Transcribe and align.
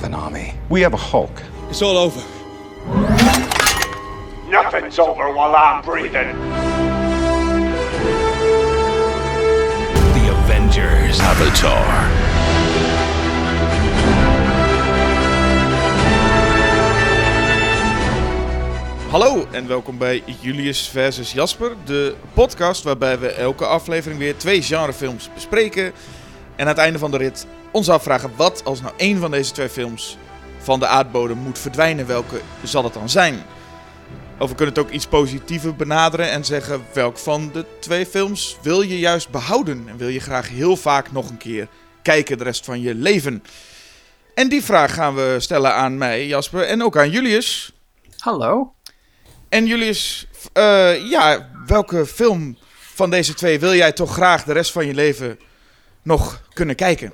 have 0.00 0.12
an 0.12 0.18
army. 0.18 0.54
We 0.68 0.80
have 0.80 0.94
a 0.94 0.96
Hulk. 0.96 1.42
It's 1.68 1.82
all 1.82 1.96
over. 1.96 2.20
Nothing's 4.48 4.98
over 4.98 5.30
while 5.32 5.54
I'm 5.54 5.82
breathing. 5.82 6.36
The 10.14 10.30
Avengers 10.30 11.20
Avatar. 11.20 12.08
Hallo 19.10 19.46
en 19.50 19.66
welkom 19.66 19.98
bij 19.98 20.22
Julius 20.40 20.88
versus 20.88 21.32
Jasper, 21.32 21.72
de 21.84 22.14
podcast 22.34 22.82
waarbij 22.82 23.18
we 23.18 23.28
elke 23.28 23.64
aflevering 23.64 24.18
weer 24.18 24.36
twee 24.36 24.62
genrefilms 24.62 25.30
bespreken. 25.34 25.84
En 25.84 25.92
aan 26.56 26.66
het 26.66 26.78
einde 26.78 26.98
van 26.98 27.10
de 27.10 27.16
rit 27.16 27.46
ons 27.70 27.88
afvragen 27.88 28.30
wat 28.36 28.64
als 28.64 28.80
nou 28.80 28.94
één 28.96 29.18
van 29.18 29.30
deze 29.30 29.52
twee 29.52 29.68
films 29.68 30.16
van 30.58 30.80
de 30.80 30.86
aardbodem 30.86 31.38
moet 31.38 31.58
verdwijnen, 31.58 32.06
welke 32.06 32.40
zal 32.62 32.84
het 32.84 32.94
dan 32.94 33.08
zijn? 33.08 33.42
Of 34.38 34.48
we 34.48 34.54
kunnen 34.54 34.74
het 34.74 34.84
ook 34.84 34.90
iets 34.90 35.06
positiever 35.06 35.76
benaderen 35.76 36.30
en 36.30 36.44
zeggen 36.44 36.84
welk 36.92 37.18
van 37.18 37.50
de 37.52 37.64
twee 37.80 38.06
films 38.06 38.56
wil 38.62 38.82
je 38.82 38.98
juist 38.98 39.30
behouden 39.30 39.84
en 39.88 39.96
wil 39.96 40.08
je 40.08 40.20
graag 40.20 40.48
heel 40.48 40.76
vaak 40.76 41.12
nog 41.12 41.28
een 41.28 41.36
keer 41.36 41.68
kijken 42.02 42.38
de 42.38 42.44
rest 42.44 42.64
van 42.64 42.80
je 42.80 42.94
leven. 42.94 43.42
En 44.34 44.48
die 44.48 44.64
vraag 44.64 44.94
gaan 44.94 45.14
we 45.14 45.36
stellen 45.38 45.74
aan 45.74 45.98
mij, 45.98 46.26
Jasper, 46.26 46.62
en 46.62 46.82
ook 46.82 46.96
aan 46.96 47.10
Julius. 47.10 47.72
Hallo. 48.18 48.74
En 49.48 49.66
Julius, 49.66 50.26
eh, 50.52 51.10
ja, 51.10 51.50
welke 51.66 52.06
film 52.06 52.58
van 52.94 53.10
deze 53.10 53.34
twee 53.34 53.60
wil 53.60 53.74
jij 53.74 53.92
toch 53.92 54.12
graag 54.12 54.44
de 54.44 54.52
rest 54.52 54.72
van 54.72 54.86
je 54.86 54.94
leven 54.94 55.38
nog 56.02 56.42
kunnen 56.52 56.76
kijken? 56.76 57.12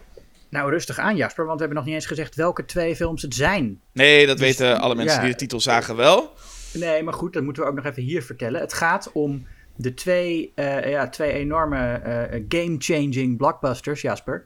Nou, 0.50 0.70
rustig 0.70 0.98
aan 0.98 1.16
Jasper, 1.16 1.44
want 1.44 1.58
we 1.58 1.64
hebben 1.64 1.76
nog 1.76 1.86
niet 1.86 1.94
eens 1.94 2.06
gezegd 2.06 2.34
welke 2.34 2.64
twee 2.64 2.96
films 2.96 3.22
het 3.22 3.34
zijn. 3.34 3.80
Nee, 3.92 4.26
dat 4.26 4.38
Dus, 4.38 4.46
weten 4.46 4.80
alle 4.80 4.94
mensen 4.94 5.16
ja. 5.16 5.22
die 5.22 5.30
de 5.30 5.38
titel 5.38 5.60
zagen 5.60 5.96
wel. 5.96 6.34
Nee, 6.72 7.02
maar 7.02 7.14
goed, 7.14 7.32
dat 7.32 7.42
moeten 7.42 7.62
we 7.62 7.68
ook 7.68 7.74
nog 7.74 7.84
even 7.84 8.02
hier 8.02 8.22
vertellen. 8.22 8.60
Het 8.60 8.72
gaat 8.72 9.10
om 9.12 9.46
de 9.76 9.94
twee, 9.94 10.52
eh, 10.54 10.90
ja, 10.90 11.08
twee 11.08 11.32
enorme 11.32 11.92
eh, 11.92 12.42
game-changing 12.48 13.36
blockbusters, 13.36 14.00
Jasper. 14.00 14.44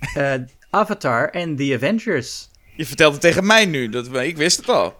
Eh, 0.14 0.34
Avatar 0.70 1.28
en 1.30 1.56
The 1.56 1.72
Avengers. 1.74 2.50
Je 2.76 2.86
vertelt 2.86 3.12
het 3.12 3.20
tegen 3.20 3.46
mij 3.46 3.66
nu, 3.66 3.88
dat, 3.88 4.14
ik 4.14 4.36
wist 4.36 4.56
het 4.56 4.68
al. 4.68 4.96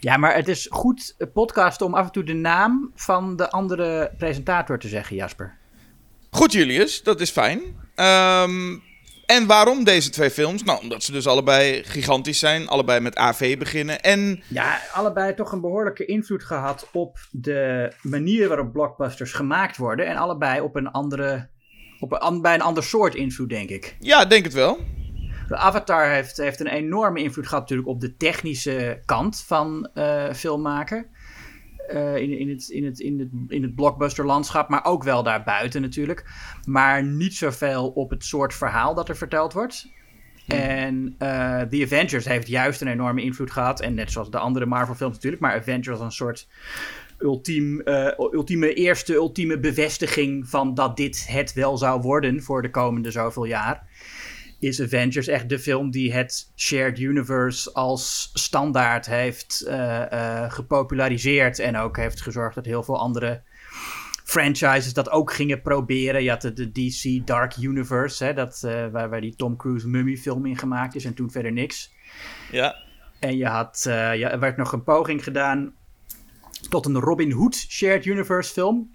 Ja, 0.00 0.16
maar 0.16 0.34
het 0.34 0.48
is 0.48 0.66
goed 0.70 1.16
podcast 1.32 1.80
om 1.80 1.94
af 1.94 2.06
en 2.06 2.12
toe 2.12 2.22
de 2.22 2.34
naam 2.34 2.92
van 2.94 3.36
de 3.36 3.50
andere 3.50 4.12
presentator 4.18 4.78
te 4.78 4.88
zeggen, 4.88 5.16
Jasper. 5.16 5.56
Goed 6.30 6.52
Julius, 6.52 7.02
dat 7.02 7.20
is 7.20 7.30
fijn. 7.30 7.60
Ehm, 7.94 8.76
en 9.26 9.46
waarom 9.46 9.84
deze 9.84 10.10
twee 10.10 10.30
films? 10.30 10.62
Nou, 10.62 10.80
omdat 10.80 11.02
ze 11.02 11.12
dus 11.12 11.26
allebei 11.26 11.82
gigantisch 11.84 12.38
zijn, 12.38 12.68
allebei 12.68 13.00
met 13.00 13.16
AV 13.16 13.58
beginnen. 13.58 14.00
En 14.02 14.42
Ja, 14.48 14.80
allebei 14.92 15.34
toch 15.34 15.52
een 15.52 15.60
behoorlijke 15.60 16.04
invloed 16.04 16.44
gehad 16.44 16.88
op 16.92 17.18
de 17.30 17.92
manier 18.02 18.48
waarop 18.48 18.72
blockbusters 18.72 19.32
gemaakt 19.32 19.76
worden. 19.76 20.06
En 20.06 20.16
allebei 20.16 20.60
op 20.60 20.76
een 20.76 20.90
andere, 20.90 21.48
op 22.00 22.22
een, 22.22 22.42
bij 22.42 22.54
een 22.54 22.60
ander 22.62 22.82
soort 22.82 23.14
invloed, 23.14 23.48
denk 23.48 23.70
ik. 23.70 23.96
ja, 24.00 24.24
denk 24.24 24.44
het 24.44 24.54
wel. 24.54 24.78
De 25.48 25.56
Avatar 25.56 26.08
heeft, 26.10 26.36
heeft 26.36 26.60
een 26.60 26.66
enorme 26.66 27.22
invloed 27.22 27.46
gehad 27.46 27.60
natuurlijk 27.60 27.88
op 27.88 28.00
de 28.00 28.16
technische 28.16 29.02
kant 29.04 29.44
van 29.46 29.88
eh 29.94 30.32
filmmaken. 30.32 31.06
Eh, 31.88 32.16
in, 32.16 32.38
in, 32.38 32.48
het, 32.48 32.68
in, 32.68 32.84
het, 32.84 33.00
in, 33.00 33.18
het, 33.18 33.28
in 33.48 33.62
het 33.62 33.74
blockbuster-landschap, 33.74 34.68
maar 34.68 34.84
ook 34.84 35.02
wel 35.02 35.22
daarbuiten 35.22 35.82
natuurlijk. 35.82 36.30
Maar 36.64 37.04
niet 37.04 37.34
zoveel 37.34 37.88
op 37.88 38.10
het 38.10 38.24
soort 38.24 38.54
verhaal 38.54 38.94
dat 38.94 39.08
er 39.08 39.16
verteld 39.16 39.52
wordt. 39.52 39.94
En 40.46 41.14
eh 41.18 41.60
The 41.60 41.82
Avengers 41.82 42.24
heeft 42.24 42.48
juist 42.48 42.80
een 42.80 42.88
enorme 42.88 43.22
invloed 43.22 43.50
gehad. 43.50 43.80
En 43.80 43.94
net 43.94 44.12
zoals 44.12 44.30
de 44.30 44.38
andere 44.38 44.66
Marvel-films 44.66 45.14
natuurlijk. 45.14 45.42
Maar 45.42 45.54
Avengers 45.54 45.88
was 45.88 46.00
een 46.00 46.10
soort 46.10 46.48
ultiem, 47.18 47.80
eh, 47.80 48.18
ultieme 48.18 48.74
eerste, 48.74 49.14
ultieme 49.14 49.58
bevestiging 49.58 50.48
van 50.48 50.74
dat 50.74 50.96
dit 50.96 51.26
het 51.28 51.52
wel 51.52 51.76
zou 51.76 52.00
worden 52.00 52.42
voor 52.42 52.62
de 52.62 52.70
komende 52.70 53.10
zoveel 53.10 53.44
jaar 53.44 53.88
is 54.58 54.82
Avengers 54.82 55.26
echt 55.26 55.48
de 55.48 55.58
film 55.58 55.90
die 55.90 56.12
het 56.12 56.52
shared 56.56 56.98
universe 56.98 57.72
als 57.72 58.30
standaard 58.32 59.06
heeft 59.06 59.60
eh, 59.60 60.12
eh, 60.12 60.52
gepopulariseerd. 60.52 61.58
En 61.58 61.76
ook 61.76 61.96
heeft 61.96 62.22
gezorgd 62.22 62.54
dat 62.54 62.64
heel 62.64 62.82
veel 62.82 62.98
andere 62.98 63.42
franchises 64.24 64.92
dat 64.92 65.10
ook 65.10 65.32
gingen 65.32 65.62
proberen. 65.62 66.22
Je 66.22 66.30
had 66.30 66.40
de, 66.40 66.52
de 66.52 66.72
DC 66.72 67.26
Dark 67.26 67.56
Universe, 67.56 68.24
hè, 68.24 68.34
dat, 68.34 68.62
eh, 68.64 68.86
waar, 68.86 69.10
waar 69.10 69.20
die 69.20 69.36
Tom 69.36 69.56
Cruise 69.56 69.88
Mummy 69.88 70.16
film 70.16 70.46
in 70.46 70.58
gemaakt 70.58 70.94
is 70.94 71.04
en 71.04 71.14
toen 71.14 71.30
verder 71.30 71.52
niks. 71.52 71.92
Ja. 72.50 72.76
En 73.18 73.36
je 73.36 73.46
had, 73.46 73.80
ja, 73.84 74.30
er 74.30 74.38
werd 74.38 74.56
nog 74.56 74.72
een 74.72 74.84
poging 74.84 75.24
gedaan 75.24 75.74
tot 76.68 76.86
een 76.86 77.00
Robin 77.00 77.30
Hood 77.30 77.54
shared 77.54 78.04
universe 78.04 78.52
film. 78.52 78.94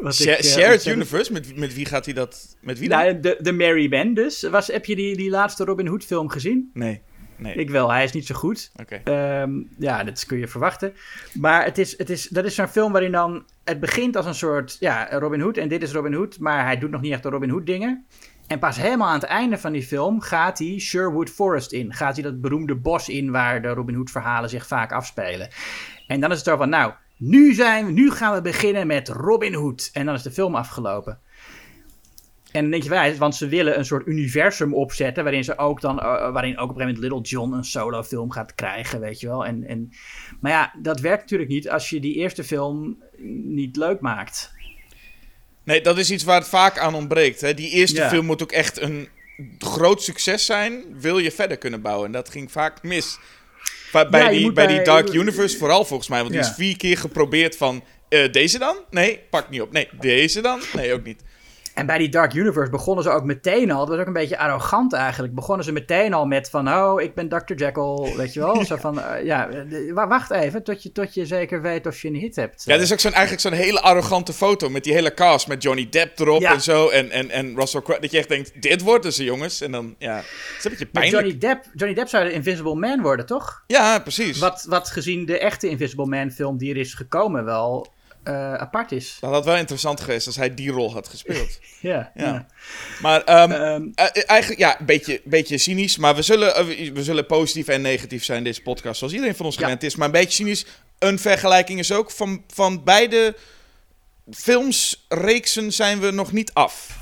Wat 0.00 0.18
ik, 0.18 0.26
eh, 0.26 0.44
Shared 0.44 0.86
Universe, 0.86 1.32
met, 1.32 1.56
met 1.56 1.74
wie 1.74 1.86
gaat 1.86 2.04
hij 2.04 2.14
dat? 2.14 2.56
Met 2.60 2.78
wie 2.78 2.88
dan? 2.88 2.98
Nou, 2.98 3.20
de, 3.20 3.36
de 3.40 3.52
Mary 3.52 3.88
Ben 3.88 4.14
dus. 4.14 4.42
Was, 4.42 4.66
heb 4.66 4.84
je 4.84 4.96
die, 4.96 5.16
die 5.16 5.30
laatste 5.30 5.64
Robin 5.64 5.86
Hood 5.86 6.04
film 6.04 6.28
gezien? 6.28 6.70
Nee, 6.74 7.00
nee. 7.36 7.54
Ik 7.54 7.70
wel, 7.70 7.92
hij 7.92 8.04
is 8.04 8.12
niet 8.12 8.26
zo 8.26 8.34
goed. 8.34 8.70
Oké. 8.76 9.00
Ehm, 9.04 9.50
ja, 9.78 10.04
dat 10.04 10.26
kun 10.26 10.38
je 10.38 10.48
verwachten. 10.48 10.94
Maar 11.32 11.64
het 11.64 11.78
is, 11.78 11.98
het 11.98 12.10
is, 12.10 12.28
dat 12.28 12.44
is 12.44 12.54
zo'n 12.54 12.68
film 12.68 12.92
waarin 12.92 13.12
dan... 13.12 13.44
Het 13.64 13.80
begint 13.80 14.16
als 14.16 14.26
een 14.26 14.34
soort, 14.34 14.76
ja, 14.80 15.08
Robin 15.10 15.40
Hood. 15.40 15.56
En 15.56 15.68
dit 15.68 15.82
is 15.82 15.92
Robin 15.92 16.14
Hood, 16.14 16.38
maar 16.38 16.64
hij 16.64 16.78
doet 16.78 16.90
nog 16.90 17.00
niet 17.00 17.12
echt 17.12 17.22
de 17.22 17.28
Robin 17.28 17.50
Hood 17.50 17.66
dingen. 17.66 18.06
En 18.46 18.58
pas 18.58 18.76
helemaal 18.76 19.08
aan 19.08 19.20
het 19.20 19.28
einde 19.28 19.58
van 19.58 19.72
die 19.72 19.82
film 19.82 20.20
gaat 20.20 20.58
hij 20.58 20.78
Sherwood 20.78 21.30
Forest 21.30 21.72
in. 21.72 21.94
Gaat 21.94 22.14
hij 22.14 22.22
dat 22.22 22.40
beroemde 22.40 22.74
bos 22.74 23.08
in 23.08 23.30
waar 23.30 23.62
de 23.62 23.68
Robin 23.68 23.94
Hood 23.94 24.10
verhalen 24.10 24.50
zich 24.50 24.66
vaak 24.66 24.92
afspelen. 24.92 25.48
En 26.06 26.20
dan 26.20 26.30
is 26.30 26.36
het 26.36 26.46
zo 26.46 26.56
van, 26.56 26.68
nou, 26.68 26.92
nu, 27.16 27.54
zijn 27.54 27.86
we, 27.86 27.92
nu 27.92 28.10
gaan 28.10 28.34
we 28.34 28.40
beginnen 28.40 28.86
met 28.86 29.08
Robin 29.08 29.54
Hood. 29.54 29.90
En 29.92 30.06
dan 30.06 30.14
is 30.14 30.22
de 30.22 30.30
film 30.30 30.54
afgelopen. 30.54 31.18
En 32.52 32.62
dan 32.62 32.70
denk 32.70 32.82
je 32.82 32.88
wijs, 32.88 33.18
want 33.18 33.34
ze 33.34 33.48
willen 33.48 33.78
een 33.78 33.84
soort 33.84 34.06
universum 34.06 34.74
opzetten. 34.74 35.22
waarin 35.24 35.44
ze 35.44 35.58
ook 35.58 35.80
dan. 35.80 36.00
eh, 36.00 36.32
waarin 36.32 36.58
ook 36.58 36.70
op 36.70 36.76
een 36.76 36.82
gegeven 36.82 36.94
moment 36.94 36.98
Little 36.98 37.20
John 37.38 37.52
een 37.52 37.64
solo-film 37.64 38.30
gaat 38.30 38.54
krijgen, 38.54 39.00
weet 39.00 39.20
je 39.20 39.26
wel. 39.26 39.46
En, 39.46 39.64
en, 39.64 39.90
maar 40.40 40.52
ja, 40.52 40.74
dat 40.82 41.00
werkt 41.00 41.20
natuurlijk 41.22 41.50
niet 41.50 41.70
als 41.70 41.90
je 41.90 42.00
die 42.00 42.14
eerste 42.14 42.44
film 42.44 43.02
niet 43.44 43.76
leuk 43.76 44.00
maakt. 44.00 44.54
Nee, 45.64 45.80
dat 45.80 45.98
is 45.98 46.10
iets 46.10 46.24
waar 46.24 46.38
het 46.38 46.48
vaak 46.48 46.78
aan 46.78 46.94
ontbreekt. 46.94 47.40
Hè? 47.40 47.54
Die 47.54 47.70
eerste 47.70 48.00
Ja. 48.00 48.08
film 48.08 48.26
moet 48.26 48.42
ook 48.42 48.52
echt 48.52 48.80
een 48.80 49.08
groot 49.58 50.02
succes 50.02 50.46
zijn. 50.46 50.84
Wil 51.00 51.18
je 51.18 51.30
verder 51.32 51.56
kunnen 51.56 51.82
bouwen. 51.82 52.06
En 52.06 52.12
dat 52.12 52.28
ging 52.28 52.52
vaak 52.52 52.82
mis. 52.82 53.18
Bij, 54.02 54.08
bij 54.08 54.20
Ja, 54.22 54.28
die, 54.28 54.52
bij 54.52 54.66
bij- 54.66 54.74
die 54.74 54.84
Dark 54.84 55.12
Universe 55.12 55.56
vooral 55.58 55.84
volgens 55.84 56.08
mij. 56.08 56.18
Want 56.20 56.30
die 56.32 56.40
is 56.40 56.52
vier 56.56 56.76
keer 56.76 56.98
geprobeerd 56.98 57.56
van... 57.56 57.84
eh, 58.08 58.32
deze 58.32 58.58
dan? 58.58 58.76
Nee, 58.90 59.20
pak 59.30 59.50
niet 59.50 59.60
op. 59.60 59.72
Nee, 59.72 59.88
deze 60.00 60.40
dan? 60.40 60.60
Nee, 60.74 60.92
ook 60.92 61.04
niet. 61.04 61.22
En 61.76 61.86
bij 61.86 61.98
die 61.98 62.08
Dark 62.08 62.34
Universe 62.34 62.70
begonnen 62.70 63.04
ze 63.04 63.10
ook 63.10 63.24
meteen 63.24 63.70
al. 63.70 63.78
Dat 63.78 63.88
was 63.88 63.98
ook 63.98 64.06
een 64.06 64.12
beetje 64.12 64.38
arrogant 64.38 64.92
eigenlijk. 64.92 65.34
Begonnen 65.34 65.64
ze 65.64 65.72
meteen 65.72 66.14
al 66.14 66.26
met 66.26 66.50
van. 66.50 66.68
Oh, 66.74 67.00
ik 67.00 67.14
ben 67.14 67.28
Dr. 67.28 67.54
Jekyll. 67.54 68.14
Weet 68.16 68.32
je 68.32 68.40
wel? 68.40 68.64
Zo 68.64 68.76
van. 68.76 69.00
eh, 69.00 69.24
ja, 69.24 69.48
eh, 69.48 69.92
wa- 69.92 70.06
wacht 70.08 70.30
even. 70.30 70.62
Tot 70.62 70.82
je, 70.82 70.92
tot 70.92 71.14
je 71.14 71.26
zeker 71.26 71.62
weet 71.62 71.86
of 71.86 72.02
je 72.02 72.08
een 72.08 72.14
hit 72.14 72.36
hebt. 72.36 72.62
Ja, 72.64 72.74
er 72.74 72.80
is 72.80 72.92
ook 72.92 72.98
zo'n, 73.00 73.12
eigenlijk 73.12 73.42
zo'n 73.42 73.52
hele 73.52 73.80
arrogante 73.80 74.32
foto 74.32 74.68
met 74.68 74.84
die 74.84 74.92
hele 74.92 75.14
cast. 75.14 75.48
Met 75.48 75.62
Johnny 75.62 75.88
Depp 75.90 76.18
erop 76.18 76.40
Ja. 76.40 76.52
en 76.52 76.60
zo. 76.60 76.88
En, 76.88 77.10
en, 77.10 77.30
en 77.30 77.54
Russell 77.56 77.82
Crowe. 77.82 78.00
Dat 78.00 78.10
je 78.10 78.18
echt 78.18 78.28
denkt, 78.28 78.62
dit 78.62 78.82
worden 78.82 79.12
ze 79.12 79.24
jongens. 79.24 79.60
En 79.60 79.70
dan, 79.72 79.94
ja, 79.98 80.16
het 80.16 80.24
is 80.58 80.64
een 80.64 80.70
beetje 80.70 80.86
pijnlijk. 80.86 81.22
Johnny 81.24 81.38
Depp, 81.40 81.64
Johnny 81.74 81.94
Depp 81.96 82.08
zou 82.08 82.24
de 82.24 82.32
Invisible 82.32 82.74
Man 82.74 83.02
worden, 83.02 83.26
toch? 83.26 83.62
Ja, 83.66 83.98
precies. 83.98 84.38
Wat, 84.38 84.64
wat 84.68 84.88
gezien 84.90 85.26
de 85.26 85.38
echte 85.38 85.68
Invisible 85.68 86.06
Man 86.06 86.30
film 86.30 86.58
die 86.58 86.70
er 86.70 86.80
is 86.80 86.94
gekomen 86.94 87.44
wel 87.44 87.94
eh, 88.26 88.54
apart 88.54 88.92
is. 88.92 89.16
Dat 89.20 89.30
had 89.32 89.44
wel 89.44 89.56
interessant 89.56 90.00
geweest 90.00 90.26
als 90.26 90.36
hij 90.36 90.54
die 90.54 90.70
rol 90.70 90.92
had 90.92 91.08
gespeeld. 91.08 91.58
Ja, 91.80 92.10
Ja. 92.14 92.24
ja. 92.24 92.46
Maar 93.00 93.22
ehm, 93.24 93.50
Ehm, 93.52 93.86
eh, 93.94 94.22
eigenlijk, 94.26 94.60
ja, 94.60 94.80
een 94.80 94.86
beetje, 94.86 95.20
beetje 95.24 95.58
cynisch. 95.58 95.96
Maar 95.96 96.14
we 96.14 96.22
zullen, 96.22 96.54
eh, 96.56 96.64
we- 96.92 97.02
zullen 97.04 97.26
positief 97.26 97.68
en 97.68 97.80
negatief 97.80 98.24
zijn 98.24 98.38
in 98.38 98.44
deze 98.44 98.62
podcast. 98.62 98.98
Zoals 98.98 99.12
iedereen 99.12 99.36
van 99.36 99.46
ons 99.46 99.54
Ja. 99.56 99.62
gewend 99.62 99.82
is. 99.82 99.96
Maar 99.96 100.06
een 100.06 100.12
beetje 100.12 100.30
cynisch. 100.32 100.66
Een 100.98 101.18
vergelijking 101.18 101.78
is 101.78 101.92
ook 101.92 102.10
van, 102.10 102.44
van 102.54 102.84
beide 102.84 103.36
filmsreeksen 104.30 105.72
zijn 105.72 106.00
we 106.00 106.10
nog 106.10 106.32
niet 106.32 106.52
af. 106.52 106.98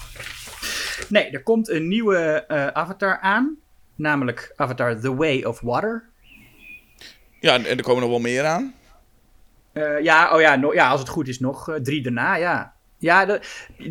nee, 1.08 1.30
er 1.30 1.42
komt 1.42 1.68
een 1.68 1.88
nieuwe 1.88 2.44
eh, 2.48 2.66
Avatar 2.66 3.18
aan. 3.20 3.56
Namelijk 3.96 4.52
Avatar 4.56 5.00
The 5.00 5.14
Way 5.14 5.42
of 5.42 5.60
Water. 5.60 6.04
Ja, 7.40 7.54
en, 7.54 7.66
en 7.66 7.76
er 7.76 7.82
komen 7.82 8.00
nog 8.00 8.10
wel 8.10 8.18
meer 8.20 8.44
aan. 8.44 8.74
Eh, 9.74 10.00
ja, 10.02 10.34
oh 10.34 10.40
ja, 10.40 10.56
no- 10.56 10.72
ja, 10.72 10.88
als 10.88 11.00
het 11.00 11.08
goed 11.08 11.28
is 11.28 11.40
nog 11.40 11.68
eh, 11.68 11.74
drie 11.74 12.02
daarna, 12.02 12.34
ja. 12.36 12.72
Ja, 12.98 13.24
de, 13.24 13.40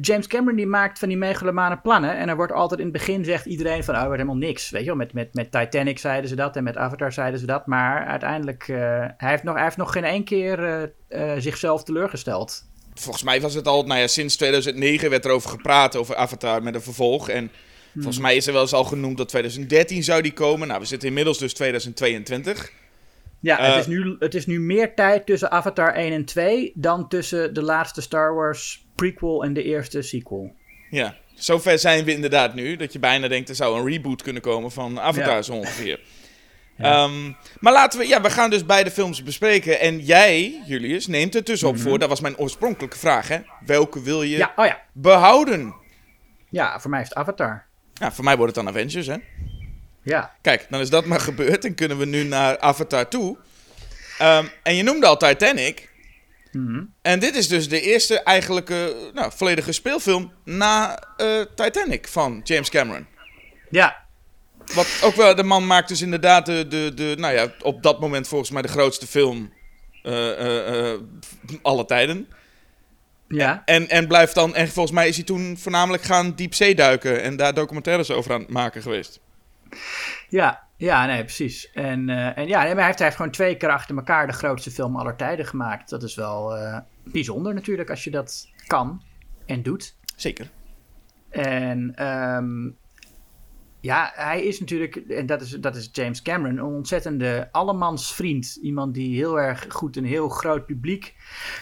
James 0.02 0.28
Cameron 0.28 0.56
die 0.56 0.68
maakt 0.68 1.00
van 1.00 1.08
die 1.08 1.18
megalomane 1.18 1.78
plannen. 1.78 2.18
En 2.18 2.30
er 2.30 2.36
wordt 2.36 2.52
altijd 2.52 2.80
in 2.80 2.86
het 2.86 2.96
begin 2.96 3.26
zegt 3.26 3.46
iedereen 3.46 3.84
van, 3.84 3.96
oh, 3.96 4.02
wordt 4.02 4.16
helemaal 4.16 4.48
niks. 4.48 4.70
Weet 4.70 4.82
je 4.82 4.88
wel, 4.88 4.96
met, 4.96 5.14
met, 5.14 5.34
met 5.34 5.52
Titanic 5.52 6.00
zeiden 6.00 6.30
ze 6.30 6.36
dat 6.36 6.56
en 6.56 6.64
met 6.64 6.78
Avatar 6.78 7.12
zeiden 7.12 7.40
ze 7.40 7.46
dat. 7.46 7.68
Maar 7.68 8.06
uiteindelijk, 8.06 8.68
eh, 8.68 8.78
hij, 9.18 9.30
heeft 9.30 9.44
nog, 9.44 9.56
hij 9.56 9.64
heeft 9.64 9.78
nog 9.78 9.92
geen 9.92 10.04
één 10.04 10.24
keer 10.24 10.92
zichzelf 11.38 11.84
teleurgesteld. 11.84 12.66
Volgens 12.94 13.24
mij 13.24 13.42
was 13.42 13.54
het 13.54 13.68
al, 13.68 13.84
nou 13.84 14.00
ja, 14.00 14.08
sinds 14.08 14.36
2009 14.36 15.10
werd 15.10 15.26
er 15.26 15.32
over 15.32 15.50
gepraat 15.50 15.96
over 15.96 16.16
Avatar 16.16 16.64
met 16.64 16.76
een 16.76 16.82
vervolg. 16.82 17.30
En 17.30 17.52
Volgens 17.94 18.20
mij 18.20 18.36
is 18.36 18.48
er 18.48 18.54
wel 18.54 18.62
eens 18.62 18.74
al 18.74 18.84
genoemd 18.84 19.18
dat 19.18 19.30
2013 19.30 20.04
zou 20.04 20.22
die 20.22 20.34
komen. 20.34 20.68
Nou, 20.68 20.80
we 20.80 20.86
zitten 20.86 21.08
inmiddels 21.08 21.38
dus 21.38 21.54
2022. 21.54 22.72
Ja, 23.44 23.60
Eh, 23.60 23.70
het, 23.70 23.80
is 23.80 23.88
nu, 23.88 24.16
het 24.20 24.34
is 24.36 24.46
nu 24.46 24.60
meer 24.60 24.96
tijd 24.96 25.26
tussen 25.26 25.52
Avatar 25.52 25.94
1 25.94 26.12
en 26.14 26.26
2 26.26 26.72
dan 26.76 27.08
tussen 27.08 27.54
de 27.54 27.62
laatste 27.62 28.02
Star 28.02 28.36
Wars 28.36 28.86
prequel 28.96 29.44
en 29.44 29.54
de 29.54 29.64
eerste 29.64 30.02
sequel. 30.02 30.56
Ja, 30.90 31.16
zover 31.36 31.80
zijn 31.80 32.06
we 32.06 32.12
inderdaad 32.14 32.54
nu. 32.54 32.76
Dat 32.76 32.94
je 32.94 33.00
bijna 33.00 33.28
denkt 33.28 33.50
er 33.50 33.56
zou 33.56 33.80
een 33.80 33.88
reboot 33.92 34.22
kunnen 34.22 34.42
komen 34.42 34.72
van 34.72 35.00
Avatar 35.00 35.36
Ja. 35.36 35.42
zo 35.42 35.54
ongeveer. 35.54 36.00
Ehm, 36.78 37.32
maar 37.60 37.74
laten 37.74 38.00
we, 38.00 38.08
ja, 38.08 38.22
we 38.22 38.30
gaan 38.30 38.50
dus 38.50 38.66
beide 38.66 38.92
films 38.92 39.24
bespreken. 39.24 39.80
En 39.80 40.00
jij, 40.00 40.62
Julius, 40.66 41.08
neemt 41.08 41.34
het 41.34 41.46
dus 41.46 41.64
op 41.64 41.78
voor. 41.80 42.00
Dat 42.00 42.10
was 42.10 42.20
mijn 42.22 42.38
oorspronkelijke 42.38 42.98
vraag, 42.98 43.28
hè? 43.28 43.38
Welke 43.66 44.02
wil 44.02 44.22
je 44.24 44.30
Mhm. 44.30 44.40
Ja, 44.40 44.54
oh 44.56 44.66
ja. 44.66 44.82
behouden? 44.94 45.74
Ja, 46.50 46.80
voor 46.80 46.90
mij 46.90 47.02
is 47.02 47.10
het 47.10 47.18
Avatar. 47.18 47.66
Nou, 48.00 48.14
voor 48.14 48.24
mij 48.24 48.38
wordt 48.38 48.56
het 48.56 48.66
dan 48.66 48.74
Avengers, 48.76 49.08
hè? 49.08 49.16
Ja. 50.04 50.36
Kijk, 50.42 50.68
dan 50.70 50.80
is 50.80 50.90
dat 50.90 51.06
maar 51.06 51.20
gebeurd 51.30 51.66
en 51.66 51.76
kunnen 51.76 51.98
we 51.98 52.06
nu 52.06 52.24
naar 52.24 52.60
Avatar 52.60 53.08
toe. 53.08 53.38
Ehm, 54.18 54.46
en 54.64 54.76
je 54.76 54.84
noemde 54.84 55.06
al 55.06 55.18
Titanic. 55.18 55.92
Mhm. 56.52 56.84
En 57.02 57.20
dit 57.20 57.36
is 57.36 57.48
dus 57.48 57.70
de 57.70 57.82
eerste 57.82 58.20
eigenlijke, 58.20 58.96
nou, 59.14 59.32
volledige 59.36 59.72
speelfilm 59.72 60.32
na 60.44 61.04
eh, 61.18 61.42
Titanic 61.56 62.08
van 62.08 62.42
James 62.44 62.70
Cameron. 62.70 63.08
Ja, 63.70 64.04
Wat 64.74 65.00
ook 65.04 65.16
wel, 65.16 65.36
de 65.36 65.44
man 65.44 65.68
maakt 65.68 65.88
dus 65.88 66.02
inderdaad 66.02 66.46
de, 66.46 66.68
de, 66.68 66.92
de 66.96 67.16
nou 67.18 67.34
ja, 67.34 67.54
op 67.62 67.84
dat 67.84 68.00
moment 68.00 68.28
volgens 68.28 68.52
mij 68.52 68.62
de 68.62 68.68
grootste 68.68 69.08
film 69.08 69.54
eh, 70.04 70.94
alle 71.62 71.86
tijden. 71.86 72.28
ja. 73.28 73.62
En, 73.66 73.90
en 73.90 74.08
blijft 74.08 74.36
dan, 74.36 74.56
en 74.56 74.68
volgens 74.68 74.96
mij 74.96 75.08
is 75.08 75.16
hij 75.16 75.26
toen 75.26 75.58
voornamelijk 75.58 76.04
gaan 76.04 76.36
diepzee 76.36 76.76
duiken 76.76 77.22
en 77.22 77.36
daar 77.36 77.54
documentaires 77.54 78.12
over 78.12 78.34
aan 78.34 78.40
het 78.40 78.50
maken 78.50 78.82
geweest. 78.82 79.20
Ja, 80.30 80.68
ja, 80.78 81.06
nee, 81.06 81.24
precies. 81.24 81.72
En, 81.72 82.10
eh, 82.10 82.38
en 82.38 82.48
ja, 82.48 82.60
nee, 82.64 82.68
maar 82.68 82.76
hij 82.76 82.86
heeft, 82.86 82.98
hij 82.98 83.08
heeft 83.08 83.16
gewoon 83.16 83.32
twee 83.32 83.58
keer 83.58 83.70
achter 83.70 83.96
elkaar 83.96 84.28
de 84.28 84.34
grootste 84.34 84.72
film 84.72 84.96
aller 84.96 85.16
tijden 85.16 85.46
gemaakt. 85.46 85.90
Dat 85.90 86.04
is 86.04 86.16
wel 86.16 86.58
eh, 86.58 86.80
bijzonder 87.04 87.54
natuurlijk 87.54 87.90
als 87.90 88.04
je 88.04 88.12
dat 88.12 88.50
kan 88.68 89.02
en 89.46 89.64
doet. 89.64 89.96
Zeker. 90.16 90.50
En 91.30 91.96
ehm, 91.96 92.70
ja, 93.80 94.12
hij 94.16 94.44
is 94.44 94.60
natuurlijk, 94.60 94.96
en 94.96 95.26
dat 95.26 95.42
is, 95.42 95.50
dat 95.50 95.76
is 95.76 95.90
James 95.92 96.22
Cameron, 96.22 96.58
een 96.58 96.64
ontzettende 96.64 97.50
allemansvriend. 97.52 98.60
Iemand 98.62 98.94
die 98.94 99.16
heel 99.16 99.40
erg 99.40 99.66
goed 99.70 99.98
een 99.98 100.06
heel 100.06 100.30
groot 100.30 100.66
publiek 100.66 101.16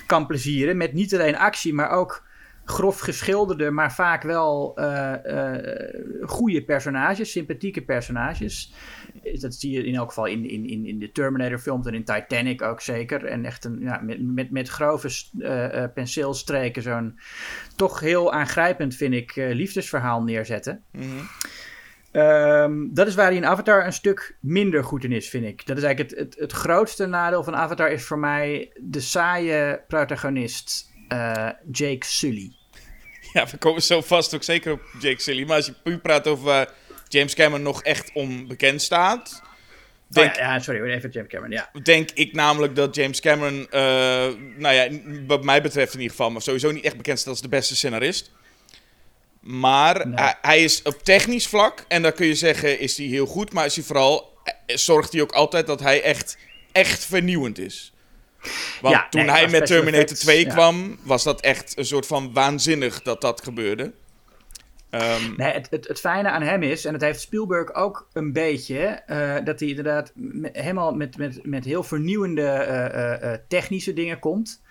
kan 0.05 0.27
plezieren. 0.27 0.77
Met 0.77 0.93
niet 0.93 1.13
alleen 1.13 1.37
actie, 1.37 1.73
maar 1.73 1.89
ook 1.89 2.29
grof 2.71 3.00
geschilderde, 3.00 3.71
maar 3.71 3.94
vaak 3.94 4.23
wel 4.23 4.75
eh, 4.75 5.53
eh, 5.53 5.94
goede 6.21 6.63
personages, 6.63 7.31
sympathieke 7.31 7.81
personages. 7.81 8.73
Dat 9.39 9.53
zie 9.53 9.71
je 9.71 9.83
in 9.83 9.95
elk 9.95 10.07
geval 10.07 10.25
in, 10.25 10.50
in, 10.50 10.69
in, 10.69 10.85
in 10.85 11.00
de 11.00 11.12
Terminator-films 11.12 11.88
en 11.88 11.94
in 11.94 12.03
Titanic 12.03 12.62
ook 12.62 12.81
zeker. 12.81 13.25
En 13.25 13.45
echt 13.45 13.65
een, 13.65 13.79
ja, 13.79 14.01
met, 14.03 14.21
met, 14.21 14.51
met 14.51 14.69
grove 14.69 15.09
eh, 15.39 15.83
eh, 15.83 15.91
penseelstreken 15.94 16.81
zo'n 16.81 17.19
toch 17.75 18.00
heel 18.00 18.33
aangrijpend, 18.33 18.95
vind 18.95 19.13
ik, 19.13 19.35
eh, 19.35 19.53
liefdesverhaal 19.53 20.23
neerzetten. 20.23 20.83
Mhm. 20.91 21.06
Ehm, 22.12 22.88
dat 22.94 23.07
is 23.07 23.15
waar 23.15 23.25
hij 23.25 23.35
in 23.35 23.45
Avatar 23.45 23.85
een 23.85 23.94
stuk 23.94 24.38
minder 24.39 24.83
goed 24.83 25.03
in 25.03 25.12
is, 25.12 25.29
vind 25.29 25.45
ik. 25.45 25.65
Dat 25.65 25.77
is 25.77 25.83
eigenlijk 25.83 26.15
het, 26.15 26.19
het, 26.19 26.39
het 26.39 26.51
grootste 26.51 27.06
nadeel 27.06 27.44
van 27.44 27.56
Avatar 27.56 27.91
is 27.91 28.03
voor 28.03 28.19
mij 28.19 28.71
de 28.77 29.00
saaie 29.00 29.83
protagonist 29.88 30.91
eh, 31.07 31.50
Jake 31.71 32.06
Sully. 32.06 32.51
Ja, 33.33 33.48
we 33.48 33.57
komen 33.57 33.81
zo 33.81 34.01
vast 34.01 34.36
ook 34.36 34.44
zeker 34.44 34.72
op 34.72 34.81
Jake 35.00 35.22
Sully. 35.22 35.44
Maar 35.44 35.56
als 35.56 35.66
je 35.66 35.74
puur 35.83 36.00
praat 36.00 36.28
over 36.28 36.44
waar 36.44 36.69
James 37.07 37.33
Cameron 37.33 37.62
nog 37.62 37.83
echt 37.83 38.12
onbekend 38.13 38.81
staat... 38.81 39.42
Denk, 40.07 40.31
Oh 40.31 40.36
ja, 40.38 40.54
ja, 40.54 40.60
sorry, 40.60 40.92
even 40.92 41.10
James 41.10 41.30
Cameron, 41.30 41.51
ja. 41.51 41.69
denk 41.83 42.12
ik 42.12 42.33
namelijk 42.33 42.75
dat 42.75 42.95
James 42.95 43.19
Cameron, 43.19 43.68
eh, 43.69 43.81
nou 44.57 44.74
ja, 44.75 44.88
wat 45.28 45.44
mij 45.44 45.62
betreft 45.62 45.94
in 45.94 46.00
ieder 46.00 46.16
geval, 46.16 46.31
maar 46.31 46.42
sowieso 46.42 46.72
niet 46.72 46.83
echt 46.83 46.98
bekend 46.98 47.19
staat 47.19 47.30
als 47.30 47.42
de 47.42 47.48
beste 47.48 47.75
scenarist. 47.75 48.31
Maar 49.39 50.07
Nee. 50.07 50.16
hij, 50.19 50.36
hij 50.42 50.63
is 50.63 50.81
op 50.81 51.04
technisch 51.04 51.48
vlak, 51.48 51.86
en 51.88 52.01
dan 52.01 52.13
kun 52.13 52.25
je 52.28 52.36
zeggen, 52.36 52.80
is 52.80 52.98
hij 52.98 53.06
heel 53.06 53.25
goed, 53.25 53.54
maar 53.54 53.66
is 53.66 53.75
hij 53.75 53.83
vooral, 53.86 54.38
eh, 54.44 54.75
zorgt 54.78 55.12
hij 55.12 55.22
ook 55.22 55.31
altijd 55.31 55.68
dat 55.68 55.80
hij 55.80 56.01
echt, 56.01 56.38
echt 56.72 57.06
vernieuwend 57.06 57.60
is. 57.60 57.94
Want 58.81 58.95
Ja, 58.95 59.07
toen 59.09 59.21
nee, 59.21 59.29
hij 59.31 59.47
met 59.49 59.65
Terminator 59.65 60.01
effects, 60.01 60.19
2 60.21 60.45
ja. 60.45 60.53
kwam, 60.53 60.97
was 61.03 61.23
dat 61.23 61.41
echt 61.41 61.77
een 61.77 61.85
soort 61.85 62.05
van 62.07 62.33
waanzinnig 62.33 63.01
dat 63.01 63.21
dat 63.21 63.43
gebeurde. 63.43 63.91
Ehm, 64.89 65.35
Nee, 65.38 65.51
het, 65.51 65.67
het, 65.69 65.88
het 65.88 65.99
fijne 65.99 66.29
aan 66.29 66.41
hem 66.41 66.63
is, 66.63 66.85
en 66.85 66.91
dat 66.91 67.01
heeft 67.01 67.19
Spielberg 67.21 67.73
ook 67.73 68.07
een 68.13 68.33
beetje, 68.33 68.77
eh, 68.77 69.35
dat 69.43 69.59
hij 69.59 69.69
inderdaad 69.69 70.11
me- 70.15 70.49
helemaal 70.53 70.93
met, 70.95 71.17
met, 71.17 71.39
met 71.45 71.65
heel 71.65 71.83
vernieuwende 71.83 72.41
eh, 72.47 73.33
eh, 73.33 73.39
technische 73.47 73.93
dingen 73.93 74.19
komt. 74.19 74.61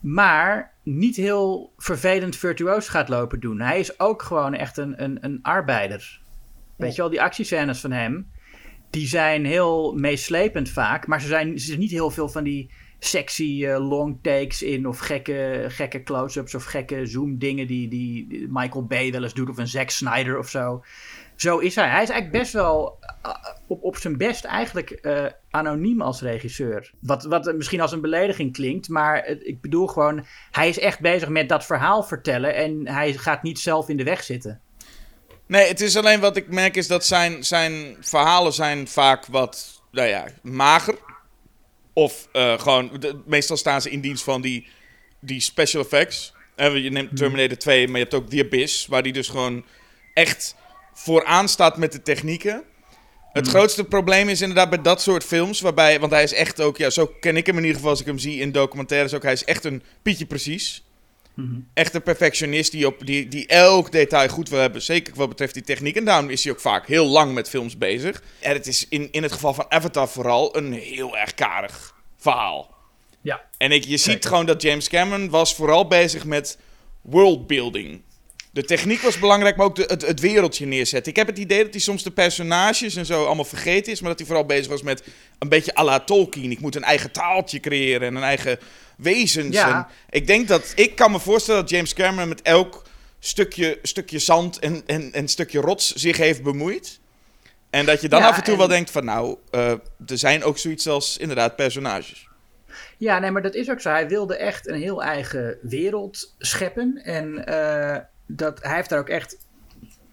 Maar 0.00 0.72
niet 0.82 1.16
heel 1.16 1.72
vervelend 1.76 2.36
virtuoos 2.36 2.88
gaat 2.88 3.08
lopen 3.08 3.40
doen. 3.40 3.60
Hij 3.60 3.78
is 3.80 4.00
ook 4.00 4.22
gewoon 4.22 4.54
echt 4.54 4.76
een, 4.76 5.02
een, 5.02 5.18
een 5.20 5.38
arbeider. 5.42 6.20
Weet 6.76 6.94
je 6.94 7.00
wel, 7.00 7.10
die 7.10 7.22
actiescènes 7.22 7.80
van 7.80 7.90
hem, 7.92 8.30
die 8.90 9.06
zijn 9.06 9.44
heel 9.44 9.94
meeslepend 9.94 10.68
vaak. 10.70 11.06
Maar 11.06 11.20
ze 11.20 11.26
zijn, 11.26 11.52
er 11.52 11.58
zitten 11.60 11.78
niet 11.78 11.90
heel 11.90 12.10
veel 12.10 12.28
van 12.28 12.44
die 12.44 12.70
sexy 13.06 13.66
eh, 13.66 13.88
long 13.88 14.18
takes 14.22 14.62
in. 14.62 14.86
Of 14.86 14.98
gekke, 14.98 15.64
gekke 15.68 16.02
close-ups 16.02 16.54
of 16.54 16.64
gekke 16.64 17.06
zoom 17.06 17.38
dingen 17.38 17.66
die, 17.66 17.88
die, 17.88 18.46
Michael 18.50 18.86
Bay 18.86 19.12
wel 19.12 19.22
eens 19.22 19.34
doet. 19.34 19.48
Of 19.48 19.58
een 19.58 19.68
Zack 19.68 19.90
Snyder 19.90 20.38
of 20.38 20.48
zo. 20.48 20.84
Zo 21.34 21.58
is 21.58 21.74
hij. 21.74 21.88
Hij 21.88 22.02
is 22.02 22.08
eigenlijk 22.08 22.42
best 22.42 22.52
wel 22.52 22.98
eh, 23.22 23.34
op, 23.66 23.82
op 23.82 23.96
zijn 23.96 24.16
best 24.16 24.44
eigenlijk 24.44 24.90
eh, 24.90 25.24
anoniem 25.50 26.00
als 26.00 26.20
regisseur. 26.20 26.92
Wat, 27.00 27.24
wat 27.24 27.54
misschien 27.54 27.80
als 27.80 27.92
een 27.92 28.00
belediging 28.00 28.52
klinkt. 28.52 28.88
Maar 28.88 29.26
ik 29.26 29.60
bedoel 29.60 29.86
gewoon, 29.86 30.26
hij 30.50 30.68
is 30.68 30.78
echt 30.78 31.00
bezig 31.00 31.28
met 31.28 31.48
dat 31.48 31.66
verhaal 31.66 32.02
vertellen. 32.02 32.54
En 32.54 32.88
hij 32.88 33.12
gaat 33.12 33.42
niet 33.42 33.58
zelf 33.58 33.88
in 33.88 33.96
de 33.96 34.04
weg 34.04 34.22
zitten. 34.22 34.60
Nee, 35.46 35.68
het 35.68 35.80
is 35.80 35.96
alleen 35.96 36.20
wat 36.20 36.36
ik 36.36 36.48
merk 36.48 36.76
is 36.76 36.86
dat 36.86 37.04
zijn, 37.04 37.44
zijn 37.44 37.96
verhalen 38.00 38.52
zijn 38.52 38.88
vaak 38.88 39.26
wat, 39.26 39.82
nou 39.90 40.08
ja, 40.08 40.26
mager. 40.42 40.94
Of 41.98 42.28
eh, 42.32 42.58
gewoon, 42.58 42.90
de- 43.00 43.20
meestal 43.26 43.56
staan 43.56 43.82
ze 43.82 43.90
in 43.90 44.00
dienst 44.00 44.24
van 44.24 44.40
die, 44.40 44.66
die 45.20 45.40
special 45.40 45.82
effects. 45.82 46.32
En 46.54 46.82
je 46.82 46.90
neemt 46.90 47.16
Terminator 47.16 47.56
2, 47.56 47.86
maar 47.88 47.96
je 47.96 48.02
hebt 48.02 48.14
ook 48.14 48.30
The 48.30 48.40
Abyss, 48.44 48.86
waar 48.86 49.02
die 49.02 49.12
dus 49.12 49.28
gewoon 49.28 49.64
echt 50.14 50.54
vooraan 50.94 51.48
staat 51.48 51.76
met 51.76 51.92
de 51.92 52.02
technieken. 52.02 52.62
Het 53.32 53.48
grootste 53.48 53.84
probleem 53.84 54.28
is 54.28 54.40
inderdaad 54.40 54.70
bij 54.70 54.82
dat 54.82 55.02
soort 55.02 55.24
films, 55.24 55.60
waarbij, 55.60 56.00
want 56.00 56.12
hij 56.12 56.22
is 56.22 56.32
echt 56.32 56.60
ook, 56.60 56.76
ja, 56.76 56.90
zo 56.90 57.06
ken 57.20 57.36
ik 57.36 57.46
hem 57.46 57.54
in 57.56 57.60
ieder 57.60 57.76
geval 57.76 57.90
als 57.90 58.00
ik 58.00 58.06
hem 58.06 58.18
zie 58.18 58.40
in 58.40 58.52
documentaires 58.52 59.14
ook, 59.14 59.22
hij 59.22 59.32
is 59.32 59.44
echt 59.44 59.64
een 59.64 59.82
pietje 60.02 60.26
precies. 60.26 60.84
Echt 61.74 61.94
een 61.94 62.02
perfectionist 62.02 62.72
die, 62.72 62.86
op, 62.86 63.06
die, 63.06 63.28
die 63.28 63.46
elk 63.46 63.92
detail 63.92 64.28
goed 64.28 64.48
wil 64.48 64.60
hebben. 64.60 64.82
Zeker 64.82 65.14
wat 65.14 65.28
betreft 65.28 65.54
die 65.54 65.62
techniek. 65.62 65.96
En 65.96 66.04
daarom 66.04 66.30
is 66.30 66.44
hij 66.44 66.52
ook 66.52 66.60
vaak 66.60 66.86
heel 66.86 67.06
lang 67.06 67.34
met 67.34 67.48
films 67.48 67.78
bezig. 67.78 68.22
En 68.40 68.52
het 68.52 68.66
is 68.66 68.88
in, 68.88 69.08
in 69.12 69.22
het 69.22 69.32
geval 69.32 69.54
van 69.54 69.66
Avatar 69.68 70.08
vooral 70.08 70.56
een 70.56 70.72
heel 70.72 71.16
erg 71.16 71.34
karig 71.34 71.94
verhaal. 72.16 72.74
Ja. 73.20 73.44
En 73.58 73.72
ik, 73.72 73.84
je 73.84 73.90
ziet 73.90 74.00
Zeker. 74.00 74.28
gewoon 74.28 74.46
dat 74.46 74.62
James 74.62 74.88
Cameron 74.88 75.30
was 75.30 75.54
vooral 75.54 75.86
bezig 75.86 76.24
met 76.24 76.58
worldbuilding. 77.00 78.02
De 78.56 78.64
techniek 78.64 79.00
was 79.00 79.18
belangrijk, 79.18 79.56
maar 79.56 79.66
ook 79.66 79.76
de, 79.76 79.84
het, 79.86 80.06
het 80.06 80.20
wereldje 80.20 80.66
neerzetten. 80.66 81.10
Ik 81.12 81.18
heb 81.18 81.26
het 81.26 81.38
idee 81.38 81.62
dat 81.62 81.72
hij 81.72 81.80
soms 81.80 82.02
de 82.02 82.10
personages 82.10 82.96
en 82.96 83.06
zo 83.06 83.24
allemaal 83.24 83.44
vergeten 83.44 83.92
is. 83.92 84.00
Maar 84.00 84.08
dat 84.08 84.18
hij 84.18 84.26
vooral 84.26 84.46
bezig 84.46 84.66
was 84.66 84.82
met 84.82 85.02
een 85.38 85.48
beetje 85.48 85.76
à 85.78 85.84
la 85.84 86.00
Tolkien. 86.00 86.50
Ik 86.50 86.60
moet 86.60 86.74
een 86.74 86.82
eigen 86.84 87.10
taaltje 87.10 87.60
creëren 87.60 88.08
en 88.08 88.14
een 88.16 88.22
eigen 88.22 88.58
wezens. 88.96 89.56
Ja. 89.56 89.88
Ik 90.10 90.26
denk 90.26 90.48
dat, 90.48 90.72
ik 90.74 90.94
kan 90.96 91.10
me 91.10 91.20
voorstellen 91.20 91.60
dat 91.60 91.70
James 91.70 91.94
Cameron 91.94 92.28
met 92.28 92.42
elk 92.42 92.82
stukje, 93.18 93.78
stukje 93.82 94.18
zand 94.18 94.58
en, 94.58 94.82
en, 94.86 95.12
en 95.12 95.28
stukje 95.28 95.60
rots 95.60 95.92
zich 95.94 96.16
heeft 96.16 96.42
bemoeid. 96.42 97.00
En 97.70 97.86
dat 97.86 98.00
je 98.00 98.08
dan 98.08 98.20
Ja, 98.20 98.28
af 98.28 98.36
en 98.36 98.42
toe 98.44 98.52
en- 98.52 98.58
wel 98.58 98.68
denkt 98.68 98.90
van 98.90 99.04
nou, 99.04 99.36
eh, 99.50 99.70
er 100.06 100.18
zijn 100.18 100.44
ook 100.44 100.58
zoiets 100.58 100.88
als 100.88 101.16
inderdaad 101.16 101.56
personages. 101.56 102.28
Ja, 102.98 103.18
nee, 103.18 103.30
maar 103.30 103.42
dat 103.42 103.54
is 103.54 103.70
ook 103.70 103.80
zo. 103.80 103.90
Hij 103.90 104.08
wilde 104.08 104.36
echt 104.36 104.68
een 104.68 104.80
heel 104.80 105.02
eigen 105.02 105.58
wereld 105.62 106.34
scheppen. 106.38 107.00
En 107.04 107.46
eh, 107.46 108.02
dat, 108.26 108.62
hij 108.62 108.74
heeft 108.74 108.88
daar 108.88 108.98
ook 108.98 109.08
echt... 109.08 109.44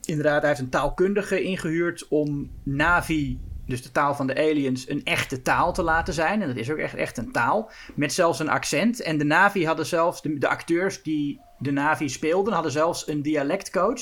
Inderdaad, 0.06 0.40
hij 0.40 0.50
heeft 0.50 0.62
een 0.62 0.70
taalkundige 0.70 1.42
ingehuurd 1.42 2.08
om 2.08 2.52
Navi, 2.64 3.40
dus 3.66 3.82
de 3.82 3.92
taal 3.92 4.16
van 4.16 4.28
de 4.28 4.36
aliens, 4.36 4.90
een 4.90 5.04
echte 5.04 5.42
taal 5.42 5.74
te 5.74 5.84
laten 5.84 6.14
zijn. 6.14 6.42
En 6.42 6.48
dat 6.48 6.58
is 6.58 6.72
ook 6.72 6.78
echt, 6.78 6.96
echt 6.96 7.18
een 7.18 7.32
taal. 7.32 7.72
Met 7.96 8.14
zelfs 8.14 8.40
een 8.40 8.50
accent. 8.50 9.02
En 9.02 9.18
de 9.18 9.24
Navi 9.24 9.66
hadden 9.66 9.86
zelfs, 9.86 10.22
de, 10.22 10.38
de 10.38 10.48
acteurs 10.48 11.04
die 11.04 11.42
de 11.58 11.72
Navi 11.72 12.10
speelden, 12.10 12.54
hadden 12.54 12.72
zelfs 12.72 13.08
een 13.08 13.22
dialectcoach. 13.22 14.02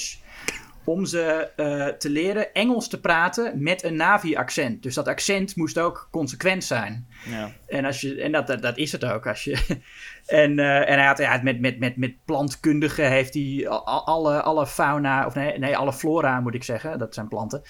Om 0.84 1.06
ze 1.06 1.52
eh, 1.56 1.88
te 1.88 2.10
leren 2.10 2.54
Engels 2.54 2.88
te 2.88 3.00
praten 3.00 3.64
met 3.64 3.84
een 3.84 3.96
Navi-accent. 3.96 4.84
Dus 4.84 4.96
dat 4.96 5.08
accent 5.08 5.56
moest 5.56 5.80
ook 5.80 6.08
consequent 6.12 6.64
zijn. 6.64 7.08
Ja. 7.30 7.52
En, 7.68 7.86
als 7.86 8.02
je, 8.02 8.22
en 8.22 8.32
dat, 8.32 8.48
dat, 8.48 8.62
dat 8.62 8.78
is 8.78 8.92
het 8.92 9.06
ook. 9.06 9.28
Als 9.28 9.44
je, 9.44 9.58
en, 10.26 10.60
eh, 10.60 10.90
en 10.90 10.98
hij 10.98 11.06
had 11.06 11.18
ja, 11.18 11.40
met, 11.44 11.60
met, 11.60 11.80
met, 11.80 11.98
met 11.98 12.16
plantkundigen 12.26 13.10
heeft 13.10 13.34
hij 13.34 13.66
al- 13.68 13.86
al- 13.86 14.06
alle, 14.06 14.42
alle 14.42 14.68
fauna, 14.68 15.26
of 15.26 15.36
nee, 15.36 15.58
nee, 15.58 15.78
alle 15.78 15.94
flora 15.94 16.40
moet 16.40 16.56
ik 16.56 16.64
zeggen, 16.64 17.00
dat 17.00 17.14
zijn 17.14 17.28
planten. 17.28 17.62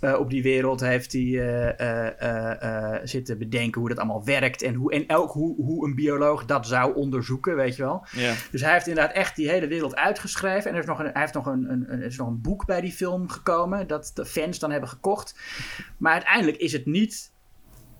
Eh, 0.00 0.18
op 0.18 0.30
die 0.30 0.42
wereld 0.42 0.80
heeft 0.80 1.12
hij 1.12 1.22
eh, 1.22 2.92
eh, 2.94 3.00
zitten 3.04 3.38
bedenken 3.38 3.80
hoe 3.80 3.88
dat 3.88 3.98
allemaal 3.98 4.24
werkt. 4.24 4.62
En, 4.62 4.74
hoe, 4.74 4.92
en 4.92 5.04
ook 5.16 5.30
hoe, 5.32 5.54
hoe 5.64 5.86
een 5.86 5.94
bioloog 5.94 6.44
dat 6.44 6.66
zou 6.66 6.94
onderzoeken, 6.94 7.56
weet 7.56 7.76
je 7.76 7.82
wel. 7.82 8.06
Ja. 8.12 8.34
Dus 8.50 8.60
hij 8.60 8.72
heeft 8.72 8.86
inderdaad 8.86 9.14
echt 9.14 9.36
die 9.36 9.48
hele 9.50 9.66
wereld 9.66 9.96
uitgeschreven. 9.96 10.70
En 10.70 10.74
er 10.76 10.82
is 10.82 10.86
nog 10.88 10.98
een, 10.98 11.10
hij 11.12 11.20
heeft 11.20 11.34
nog 11.34 11.46
een, 11.46 11.70
een, 11.70 11.92
een- 11.92 12.02
is 12.02 12.16
nog 12.16 12.28
een 12.28 12.40
boek 12.40 12.66
bij 12.66 12.80
die 12.80 12.92
film 12.92 13.28
gekomen. 13.28 13.86
Dat 13.86 14.10
de 14.14 14.26
fans 14.26 14.58
dan 14.58 14.70
hebben 14.70 14.88
gekocht. 14.88 15.38
Maar 15.98 16.12
uiteindelijk 16.12 16.56
is 16.56 16.72
het 16.72 16.86
niet 16.86 17.34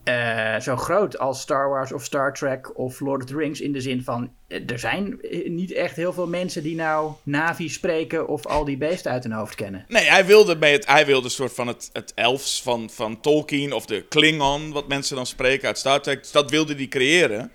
eh, 0.07 0.61
zo 0.61 0.77
groot 0.77 1.19
als 1.19 1.41
Star 1.41 1.69
Wars 1.69 1.93
of 1.93 2.05
Star 2.05 2.35
Trek 2.35 2.79
of 2.79 3.01
Lord 3.01 3.23
of 3.23 3.29
the 3.29 3.37
Rings. 3.37 3.61
In 3.61 3.73
de 3.73 3.81
zin 3.81 4.03
van, 4.03 4.31
eh, 4.49 4.71
er 4.71 4.79
zijn 4.79 5.21
eh, 5.23 5.51
niet 5.51 5.73
echt 5.73 5.97
heel 5.97 6.13
veel 6.13 6.27
mensen 6.27 6.63
die 6.63 6.75
nou 6.75 7.13
Navi 7.23 7.69
spreken 7.69 8.29
of 8.29 8.47
al 8.47 8.65
die 8.65 8.77
beesten 8.77 9.11
uit 9.11 9.23
hun 9.23 9.33
hoofd 9.33 9.55
kennen. 9.55 9.85
Nee, 9.89 10.05
hij 10.05 10.27
wilde, 10.27 10.57
bij 10.57 10.73
het, 10.73 10.87
hij 10.87 11.07
wilde 11.07 11.25
een 11.25 11.31
soort 11.31 11.55
van 11.55 11.67
het, 11.67 11.91
het 11.93 12.13
elfs 12.15 12.63
van, 12.63 12.91
van 12.91 13.21
Tolkien 13.21 13.73
of 13.73 13.87
de 13.87 14.03
Klingon, 14.09 14.73
wat 14.73 14.89
mensen 14.89 15.17
dan 15.17 15.27
spreken 15.27 15.67
uit 15.69 15.79
Star 15.79 16.01
Trek. 16.03 16.23
Dus 16.23 16.33
dat 16.33 16.51
wilde 16.51 16.75
hij 16.75 16.89
creëren. 16.89 17.53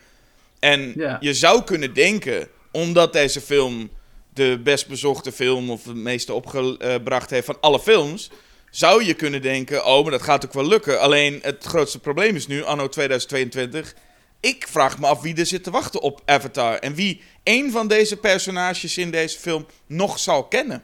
En 0.59 0.93
Ja. 0.95 1.17
je 1.19 1.33
zou 1.33 1.63
kunnen 1.63 1.93
denken, 1.93 2.47
omdat 2.71 3.13
deze 3.13 3.41
film 3.41 3.89
de 4.33 4.59
best 4.63 4.87
bezochte 4.87 5.31
film 5.31 5.69
of 5.69 5.83
de 5.83 5.93
meeste 5.93 6.33
opgebracht 6.33 7.29
heeft 7.29 7.45
van 7.45 7.57
alle 7.61 7.79
films, 7.79 8.29
zou 8.71 9.03
je 9.03 9.13
kunnen 9.13 9.41
denken, 9.41 9.85
oh, 9.85 10.01
maar 10.01 10.11
dat 10.11 10.21
gaat 10.21 10.45
ook 10.45 10.53
wel 10.53 10.67
lukken. 10.67 10.99
Alleen 10.99 11.39
het 11.41 11.63
grootste 11.63 11.99
probleem 11.99 12.35
is 12.35 12.47
nu, 12.47 12.63
anno 12.63 12.87
2022, 12.87 13.95
ik 14.39 14.67
vraag 14.67 14.99
me 14.99 15.07
af 15.07 15.21
wie 15.21 15.35
er 15.35 15.45
zit 15.45 15.63
te 15.63 15.71
wachten 15.71 16.01
op 16.01 16.21
Avatar 16.25 16.75
en 16.75 16.93
wie 16.93 17.21
een 17.43 17.71
van 17.71 17.87
deze 17.87 18.17
personages 18.17 18.97
in 18.97 19.11
deze 19.11 19.39
film 19.39 19.65
nog 19.87 20.19
zal 20.19 20.47
kennen. 20.47 20.83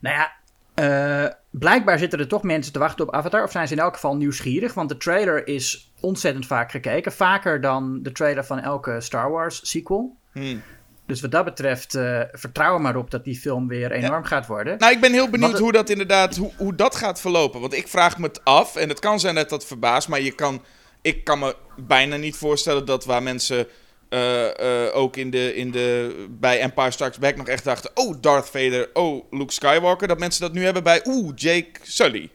Nou 0.00 0.16
ja, 0.16 0.32
eh, 0.74 1.32
blijkbaar 1.50 1.98
zitten 1.98 2.18
er 2.18 2.28
toch 2.28 2.42
mensen 2.42 2.72
te 2.72 2.78
wachten 2.78 3.06
op 3.06 3.14
Avatar. 3.14 3.42
Of 3.42 3.50
zijn 3.50 3.68
ze 3.68 3.74
in 3.74 3.80
elk 3.80 3.94
geval 3.94 4.16
nieuwsgierig. 4.16 4.74
Want 4.74 4.88
de 4.88 4.96
trailer 4.96 5.46
is 5.46 5.92
ontzettend 6.00 6.46
vaak 6.46 6.70
gekeken. 6.70 7.12
Vaker 7.12 7.60
dan 7.60 8.02
de 8.02 8.12
trailer 8.12 8.44
van 8.44 8.58
elke 8.58 9.00
Star 9.00 9.30
Wars 9.30 9.70
sequel. 9.70 10.16
Hmm. 10.32 10.62
Dus 11.08 11.20
wat 11.20 11.30
dat 11.30 11.44
betreft, 11.44 11.94
eh 11.94 12.20
vertrouw 12.32 12.74
er 12.74 12.80
maar 12.80 12.96
op 12.96 13.10
dat 13.10 13.24
die 13.24 13.36
film 13.36 13.68
weer 13.68 13.92
enorm 13.92 14.24
gaat 14.24 14.46
worden. 14.46 14.78
Nou, 14.78 14.92
ik 14.92 15.00
ben 15.00 15.12
heel 15.12 15.30
benieuwd 15.30 15.58
hoe 15.58 15.72
dat 15.72 15.90
inderdaad, 15.90 16.36
hoe, 16.36 16.52
hoe 16.56 16.74
dat 16.74 16.96
gaat 16.96 17.20
verlopen. 17.20 17.60
Want 17.60 17.74
ik 17.74 17.88
vraag 17.88 18.18
me 18.18 18.26
het 18.26 18.44
af, 18.44 18.76
en 18.76 18.88
het 18.88 18.98
kan 18.98 19.20
zijn 19.20 19.34
dat 19.34 19.48
dat 19.48 19.66
verbaast, 19.66 20.08
maar 20.08 20.20
je 20.20 20.32
kan, 20.32 20.62
ik 21.02 21.24
kan 21.24 21.38
me 21.38 21.56
bijna 21.76 22.16
niet 22.16 22.36
voorstellen 22.36 22.84
dat 22.86 23.04
waar 23.04 23.22
mensen 23.22 23.66
eh, 24.08 24.86
eh, 24.86 24.96
ook 24.96 25.16
in 25.16 25.30
de, 25.30 25.54
in 25.54 25.70
de, 25.70 26.26
bij 26.30 26.60
Empire 26.60 26.90
Strikes 26.90 27.18
Back 27.18 27.36
nog 27.36 27.48
echt 27.48 27.64
dachten, 27.64 27.90
oh, 27.94 28.16
Darth 28.20 28.48
Vader, 28.48 28.90
oh, 28.92 29.24
Luke 29.30 29.52
Skywalker, 29.52 30.08
dat 30.08 30.18
mensen 30.18 30.40
dat 30.40 30.52
nu 30.52 30.64
hebben 30.64 30.82
bij, 30.82 31.00
oeh, 31.04 31.32
Jake 31.34 31.70
Sully. 31.82 32.30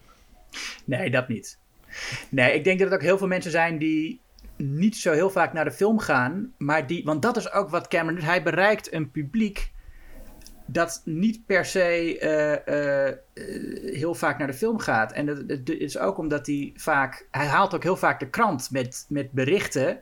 Nee, 0.86 1.10
dat 1.10 1.28
niet. 1.28 1.58
Nee, 2.30 2.54
ik 2.54 2.64
denk 2.64 2.80
dat 2.80 2.88
er 2.88 2.94
ook 2.94 3.02
heel 3.02 3.18
veel 3.18 3.28
mensen 3.28 3.52
zijn 3.52 3.78
die 3.78 4.22
niet 4.64 4.98
zo 4.98 5.12
heel 5.12 5.30
vaak 5.30 5.54
naar 5.54 5.66
de 5.66 5.72
film 5.72 6.00
gaan. 6.00 6.54
Maar 6.58 6.88
die, 6.88 7.04
want 7.04 7.22
dat 7.22 7.38
is 7.38 7.52
ook 7.52 7.70
wat 7.70 7.88
Cameron. 7.88 8.22
Hij 8.22 8.44
bereikt 8.44 8.94
een 8.94 9.12
publiek 9.12 9.72
dat 10.66 11.02
niet 11.06 11.46
per 11.46 11.66
se 11.66 12.18
eh, 12.20 13.08
eh, 13.08 13.16
heel 13.94 14.16
vaak 14.16 14.38
naar 14.38 14.48
de 14.48 14.54
film 14.54 14.80
gaat. 14.80 15.12
En 15.12 15.26
dat, 15.26 15.70
is 15.70 15.98
ook 15.98 16.18
omdat 16.18 16.48
hij 16.48 16.74
vaak... 16.76 17.28
Hij 17.32 17.46
haalt 17.46 17.76
ook 17.76 17.84
heel 17.84 17.98
vaak 17.98 18.20
de 18.20 18.30
krant 18.30 18.72
met, 18.72 19.06
met 19.10 19.32
berichten. 19.32 20.00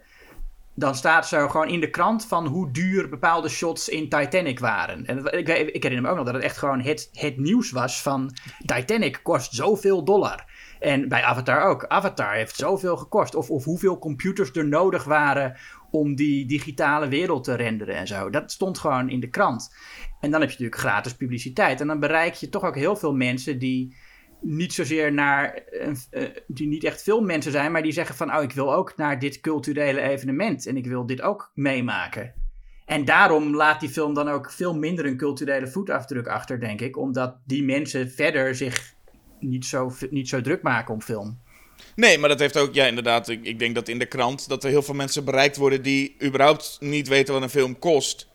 Dan 0.73 0.95
staat 0.95 1.27
zo 1.27 1.47
gewoon 1.47 1.67
in 1.67 1.79
de 1.79 1.89
krant 1.89 2.25
van 2.25 2.47
hoe 2.47 2.71
duur 2.71 3.09
bepaalde 3.09 3.49
shots 3.49 3.89
in 3.89 4.09
Titanic 4.09 4.59
waren. 4.59 5.05
En 5.05 5.25
ik, 5.25 5.47
ik 5.47 5.83
herinner 5.83 6.01
me 6.01 6.09
ook 6.09 6.15
nog 6.15 6.25
dat 6.25 6.33
het 6.33 6.43
echt 6.43 6.57
gewoon 6.57 6.81
het, 6.81 7.09
het 7.13 7.37
nieuws 7.37 7.71
was 7.71 8.01
van... 8.01 8.33
Titanic 8.65 9.19
kost 9.23 9.53
zoveel 9.53 10.03
dollar. 10.03 10.50
En 10.81 11.07
bij 11.07 11.23
Avatar 11.23 11.61
ook. 11.61 11.85
Avatar 11.87 12.33
heeft 12.33 12.55
zoveel 12.55 12.97
gekost. 12.97 13.35
Of, 13.35 13.49
of 13.49 13.63
hoeveel 13.63 13.99
computers 13.99 14.51
er 14.51 14.67
nodig 14.67 15.03
waren 15.03 15.57
om 15.91 16.15
die 16.15 16.45
digitale 16.45 17.07
wereld 17.07 17.43
te 17.43 17.55
renderen 17.55 17.95
en 17.95 18.07
zo. 18.07 18.29
Dat 18.29 18.51
stond 18.51 18.79
gewoon 18.79 19.09
in 19.09 19.19
de 19.19 19.29
krant. 19.29 19.75
En 20.19 20.31
dan 20.31 20.41
heb 20.41 20.49
je 20.49 20.55
natuurlijk 20.55 20.81
gratis 20.81 21.15
publiciteit. 21.15 21.81
En 21.81 21.87
dan 21.87 21.99
bereik 21.99 22.33
je 22.33 22.49
toch 22.49 22.63
ook 22.63 22.75
heel 22.75 22.95
veel 22.95 23.13
mensen 23.13 23.59
die 23.59 23.95
niet 24.39 24.73
zozeer 24.73 25.13
naar. 25.13 25.53
eh, 25.53 26.23
die 26.47 26.67
niet 26.67 26.83
echt 26.83 27.03
veel 27.03 27.21
mensen 27.21 27.51
zijn, 27.51 27.71
maar 27.71 27.83
die 27.83 27.91
zeggen 27.91 28.15
van. 28.15 28.35
Oh, 28.35 28.43
ik 28.43 28.51
wil 28.51 28.73
ook 28.73 28.97
naar 28.97 29.19
dit 29.19 29.39
culturele 29.39 30.01
evenement. 30.01 30.65
En 30.65 30.77
ik 30.77 30.85
wil 30.85 31.05
dit 31.05 31.21
ook 31.21 31.51
meemaken. 31.53 32.33
En 32.85 33.05
daarom 33.05 33.55
laat 33.55 33.79
die 33.79 33.89
film 33.89 34.13
dan 34.13 34.29
ook 34.29 34.51
veel 34.51 34.77
minder 34.77 35.05
een 35.05 35.17
culturele 35.17 35.67
voetafdruk 35.67 36.27
achter, 36.27 36.59
denk 36.59 36.81
ik. 36.81 36.97
Omdat 36.97 37.37
die 37.45 37.63
mensen 37.63 38.11
verder 38.11 38.55
zich 38.55 38.99
niet 39.41 39.65
zo, 39.65 39.93
niet 40.09 40.29
zo 40.29 40.41
druk 40.41 40.61
maken 40.61 40.93
om 40.93 41.01
film. 41.01 41.39
Nee, 41.95 42.17
maar 42.17 42.29
dat 42.29 42.39
heeft 42.39 42.57
ook, 42.57 42.73
ja, 42.73 42.85
inderdaad, 42.85 43.29
ik, 43.29 43.39
ik 43.43 43.59
denk 43.59 43.75
dat 43.75 43.87
in 43.87 43.99
de 43.99 44.05
krant 44.05 44.47
dat 44.49 44.63
er 44.63 44.69
heel 44.69 44.81
veel 44.83 44.93
mensen 44.93 45.25
bereikt 45.25 45.57
worden 45.57 45.81
die 45.81 46.15
überhaupt 46.23 46.77
niet 46.79 47.07
weten 47.07 47.33
wat 47.33 47.43
een 47.43 47.49
film 47.49 47.79
kost. 47.79 48.29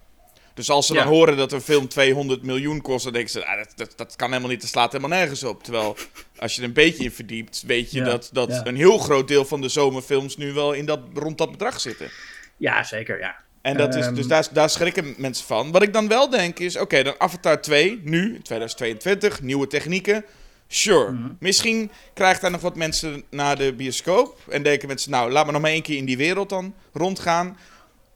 Dus 0.54 0.70
als 0.70 0.86
ze 0.86 0.94
Ja. 0.94 1.02
dan 1.02 1.12
horen 1.12 1.36
dat 1.36 1.52
een 1.52 1.60
film 1.60 1.88
200 1.88 2.42
miljoen 2.42 2.80
kost, 2.80 3.04
dan 3.04 3.12
denken 3.12 3.30
ze, 3.30 3.46
ah, 3.46 3.56
dat, 3.58 3.72
dat, 3.76 3.92
dat 3.96 4.16
kan 4.16 4.28
helemaal 4.28 4.50
niet, 4.50 4.60
dat 4.60 4.70
slaat 4.70 4.92
helemaal 4.92 5.18
nergens 5.18 5.44
op. 5.44 5.62
Terwijl, 5.62 5.96
als 6.38 6.54
je 6.54 6.60
er 6.62 6.66
een 6.68 6.72
beetje 6.74 7.04
in 7.04 7.10
verdiept, 7.12 7.62
weet 7.66 7.90
je 7.90 7.98
Ja, 7.98 8.04
dat, 8.04 8.30
dat 8.32 8.48
ja. 8.50 8.66
een 8.66 8.76
heel 8.76 8.98
groot 8.98 9.28
deel 9.28 9.44
van 9.44 9.60
de 9.60 9.68
zomerfilms 9.68 10.36
nu 10.36 10.52
wel 10.52 10.72
in 10.72 10.86
dat, 10.86 11.00
rond 11.14 11.38
dat 11.38 11.50
bedrag 11.50 11.80
zitten. 11.80 12.10
Ja, 12.56 12.84
zeker, 12.84 13.18
ja. 13.18 13.36
En 13.62 13.76
dat 13.76 13.94
is, 13.94 14.04
Ehm. 14.06 14.14
dus 14.14 14.26
daar, 14.26 14.48
daar 14.52 14.70
schrikken 14.70 15.14
mensen 15.16 15.46
van. 15.46 15.72
Wat 15.72 15.82
ik 15.82 15.92
dan 15.92 16.08
wel 16.08 16.30
denk 16.30 16.58
is, 16.58 16.76
oké, 16.78 17.02
dan 17.02 17.14
Avatar 17.18 17.60
2, 17.62 18.00
nu, 18.04 18.34
in 18.34 18.42
2022, 18.42 19.42
nieuwe 19.42 19.66
technieken. 19.66 20.24
Sure. 20.68 21.12
Mhm. 21.12 21.28
Misschien 21.38 21.90
krijgt 22.14 22.40
daar 22.40 22.50
nog 22.50 22.60
wat 22.60 22.76
mensen 22.76 23.24
naar 23.30 23.56
de 23.56 23.72
bioscoop. 23.72 24.38
En 24.48 24.62
denken 24.62 24.88
mensen, 24.88 25.10
nou, 25.10 25.30
laat 25.30 25.46
me 25.46 25.52
nog 25.52 25.60
maar 25.60 25.70
één 25.70 25.82
keer 25.82 25.96
in 25.96 26.04
die 26.04 26.16
wereld 26.16 26.48
dan 26.48 26.74
rondgaan. 26.92 27.56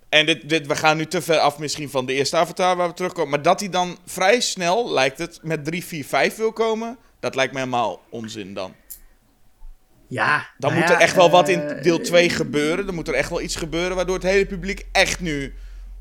En 0.09 0.27
dit, 0.27 0.49
dit, 0.49 0.67
we 0.67 0.77
gaan 0.77 0.97
nu 0.97 1.07
te 1.07 1.23
ver 1.23 1.39
af 1.39 1.59
misschien 1.59 1.91
van 1.91 2.07
de 2.07 2.13
eerste 2.13 2.37
Avatar 2.37 2.77
waar 2.77 2.89
we 2.89 2.95
terugkomen. 2.95 3.31
Maar 3.31 3.43
dat 3.43 3.61
hij 3.61 3.69
dan 3.69 3.99
vrij 4.07 4.41
snel, 4.41 4.93
lijkt 4.93 5.19
het, 5.19 5.39
met 5.43 5.65
3, 5.65 5.85
4, 5.85 6.05
5 6.05 6.37
wil 6.37 6.53
komen... 6.53 6.99
Dat 7.21 7.35
lijkt 7.35 7.53
me 7.53 7.59
helemaal 7.59 8.01
onzin 8.09 8.55
dan. 8.55 8.75
Ja, 10.07 10.47
Dan 10.59 10.71
nou 10.71 10.81
moet 10.81 10.91
ja, 10.91 10.95
er 10.95 11.01
echt 11.01 11.15
wel 11.15 11.31
wat 11.31 11.49
in 11.49 11.61
eh, 11.61 11.83
deel 11.83 12.01
2 12.01 12.29
gebeuren. 12.29 12.87
Dan 12.87 12.95
moet 12.95 13.09
er 13.09 13.15
echt 13.15 13.31
wel 13.31 13.41
iets 13.41 13.57
gebeuren 13.57 13.97
waardoor 13.97 14.15
het 14.15 14.25
hele 14.25 14.47
publiek 14.47 14.87
echt 14.93 15.21
nu 15.21 15.55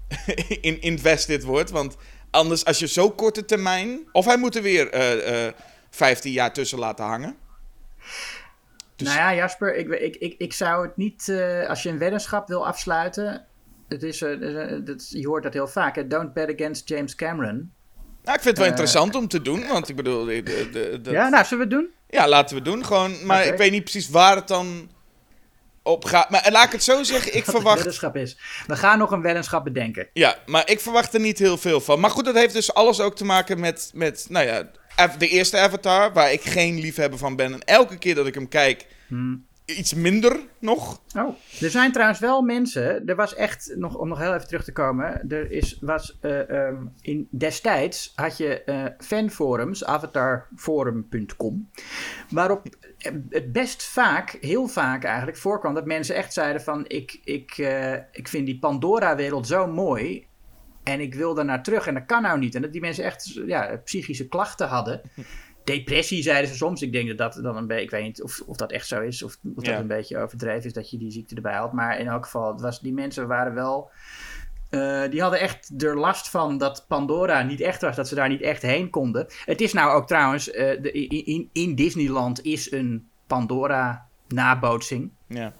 in 0.62 0.82
invested 0.82 1.44
wordt. 1.44 1.70
Want 1.70 1.96
anders, 2.32 2.65
als 2.65 2.79
je 2.79 2.88
zo 2.88 3.10
korte 3.10 3.46
termijn. 3.46 4.00
Of 4.12 4.25
hij 4.25 4.38
moet 4.38 4.56
er 4.56 4.62
weer 4.62 4.89
eh 4.89 5.46
eh 5.46 5.53
15 5.89 6.31
jaar 6.31 6.53
tussen 6.53 6.79
laten 6.79 7.05
hangen. 7.05 7.36
Dus- 8.96 9.08
Nou 9.08 9.19
ja, 9.19 9.34
Jasper, 9.36 9.75
ik, 9.75 9.88
ik, 9.89 10.15
ik, 10.15 10.36
ik 10.38 10.53
zou 10.53 10.86
het 10.88 10.98
niet... 10.98 11.29
eh, 11.29 11.67
als 11.69 11.84
je 11.84 11.89
een 11.89 11.98
weddenschap 11.98 12.48
wil 12.48 12.67
afsluiten... 12.67 13.46
Het 13.88 14.03
is, 14.03 14.22
eh, 14.22 14.72
eh, 14.74 14.86
dat, 14.86 15.10
je 15.10 15.27
hoort 15.27 15.43
dat 15.43 15.53
heel 15.53 15.67
vaak. 15.67 15.96
hè, 15.96 16.08
Don't 16.08 16.34
bet 16.34 16.53
against 16.53 16.89
James 16.89 17.15
Cameron. 17.15 17.72
Nou, 18.24 18.38
ik 18.38 18.43
vind 18.43 18.46
het 18.46 18.58
wel 18.58 18.67
interessant 18.67 19.15
om 19.15 19.27
te 19.27 19.41
doen. 19.41 19.67
Want 19.67 19.89
ik 19.89 19.96
bedoel, 19.96 20.25
de, 20.25 20.43
de, 20.43 20.69
de- 20.72 21.00
dat- 21.01 21.13
Ja, 21.13 21.29
nou, 21.29 21.46
zullen 21.46 21.67
we 21.69 21.75
het 21.75 21.84
doen? 21.84 21.93
ja, 22.10 22.27
laten 22.27 22.55
we 22.55 22.62
doen. 22.62 22.86
Gewoon, 22.86 23.25
maar 23.25 23.46
ik 23.46 23.58
weet 23.58 23.72
niet 23.72 23.84
precies 23.84 24.10
waar 24.10 24.36
het 24.36 24.48
dan 24.48 24.89
op 25.84 26.05
gaat. 26.05 26.29
Maar 26.29 26.48
laat 26.51 26.65
ik 26.65 26.72
het 26.72 26.84
zo 26.84 27.03
zeggen, 27.03 27.36
ik 27.36 27.43
verwacht 27.55 27.75
weddenschap 27.75 28.15
is. 28.15 28.38
We 28.67 28.75
gaan 28.75 28.98
nog 28.98 29.12
een 29.12 29.22
weddenschap 29.22 29.63
bedenken. 29.63 30.08
Ja, 30.13 30.36
maar 30.46 30.69
ik 30.69 30.79
verwacht 30.79 31.13
er 31.13 31.19
niet 31.19 31.39
heel 31.39 31.58
veel 31.58 31.81
van. 31.81 32.00
Maar 32.00 32.10
goed, 32.10 32.25
dat 32.25 32.36
heeft 32.36 32.53
dus 32.53 32.74
alles 32.74 33.00
ook 33.01 33.15
te 33.15 33.25
maken 33.25 33.60
met, 33.60 33.91
met 33.93 34.25
nou 34.29 34.46
ja, 34.46 34.69
de 35.08 35.27
eerste 35.27 35.58
Avatar, 35.58 36.13
waar 36.13 36.32
ik 36.32 36.41
geen 36.41 36.79
liefhebber 36.79 37.20
van 37.20 37.36
ben. 37.36 37.53
En 37.53 37.63
elke 37.63 37.98
keer 37.98 38.15
dat 38.15 38.27
ik 38.27 38.34
hem 38.34 38.48
kijk, 38.48 38.86
Hmm. 39.08 39.46
iets 39.65 39.94
minder 39.94 40.39
nog. 40.60 41.01
Oh, 41.18 41.36
er 41.62 41.70
zijn 41.70 41.91
trouwens 41.91 42.20
wel 42.20 42.41
mensen. 42.41 43.08
Er 43.08 43.15
was 43.15 43.36
echt, 43.36 43.74
nog, 43.75 43.96
om 43.96 44.08
nog 44.08 44.18
heel 44.20 44.34
even 44.34 44.48
terug 44.48 44.63
te 44.63 44.72
komen. 44.72 45.29
Er 45.29 45.51
is, 45.51 45.77
was, 45.82 46.18
eh, 46.22 46.50
ehm, 46.50 46.86
in, 47.01 47.27
destijds 47.32 48.12
had 48.15 48.38
je 48.38 48.63
eh, 48.63 48.86
fanforums, 48.98 49.86
avatarforum.com. 49.86 51.70
Waarop 52.29 52.63
het 53.29 53.51
best 53.51 53.84
vaak, 53.84 54.38
heel 54.41 54.68
vaak 54.68 55.03
eigenlijk, 55.03 55.38
voorkwam 55.38 55.74
dat 55.74 55.86
mensen 55.86 56.15
echt 56.15 56.34
zeiden: 56.34 56.62
van 56.62 56.86
ik, 56.88 57.20
ik, 57.24 57.58
eh, 57.58 57.94
ik 57.94 58.27
vind 58.27 58.46
die 58.46 58.60
Pandora-wereld 58.60 59.48
zo 59.48 59.68
mooi. 59.68 60.27
En 60.89 61.00
ik 61.00 61.15
wil 61.15 61.34
daar 61.34 61.46
naar 61.46 61.63
terug 61.63 61.88
en 61.88 61.93
dat 61.93 62.05
kan 62.05 62.22
nou 62.22 62.39
niet. 62.39 62.55
En 62.55 62.62
dat 62.62 62.72
die 62.72 62.81
mensen 62.81 63.03
echt 63.03 63.41
ja, 63.46 63.81
psychische 63.84 64.27
klachten 64.27 64.67
hadden. 64.67 65.01
Depressie 65.63 66.24
zeiden 66.24 66.50
ze 66.50 66.55
soms. 66.55 66.81
Ik 66.81 66.91
denk 66.91 67.08
dat 67.08 67.17
dat 67.17 67.43
dan 67.43 67.58
een 67.58 67.67
beetje. 67.67 67.84
Ik 67.84 67.89
weet 67.89 68.03
niet 68.03 68.24
of, 68.24 68.41
of 68.46 68.58
dat 68.58 68.72
echt 68.72 68.88
zo 68.88 69.01
is. 69.01 69.24
Of, 69.24 69.38
of 69.55 69.65
Ja. 69.65 69.72
dat 69.72 69.79
een 69.81 69.88
beetje 69.88 70.17
overdreven 70.17 70.63
is 70.65 70.74
dat 70.74 70.89
je 70.89 70.98
die 70.98 71.12
ziekte 71.12 71.36
erbij 71.36 71.55
had. 71.55 71.74
Maar 71.74 72.00
in 72.00 72.08
elk 72.08 72.24
geval, 72.24 72.60
was, 72.60 72.79
die 72.79 72.93
mensen 72.93 73.27
waren 73.27 73.53
wel 73.53 73.91
Eh, 74.69 75.03
die 75.10 75.22
hadden 75.22 75.39
echt 75.39 75.84
er 75.84 75.98
last 75.98 76.29
van 76.29 76.58
dat 76.58 76.86
Pandora 76.88 77.41
niet 77.41 77.62
echt 77.62 77.81
was, 77.81 77.96
dat 77.96 78.08
ze 78.08 78.15
daar 78.15 78.29
niet 78.29 78.41
echt 78.41 78.62
heen 78.62 78.89
konden. 78.89 79.27
Het 79.46 79.62
is 79.62 79.74
nou 79.74 79.91
ook 79.91 80.08
trouwens, 80.08 80.51
eh, 80.51 80.81
de, 80.81 80.91
in, 80.91 81.25
in, 81.25 81.50
in 81.53 81.75
Disneyland 81.75 82.43
is 82.43 82.72
een 82.72 83.08
Pandora-nabootsing. 83.27 85.12
Ja. 85.27 85.53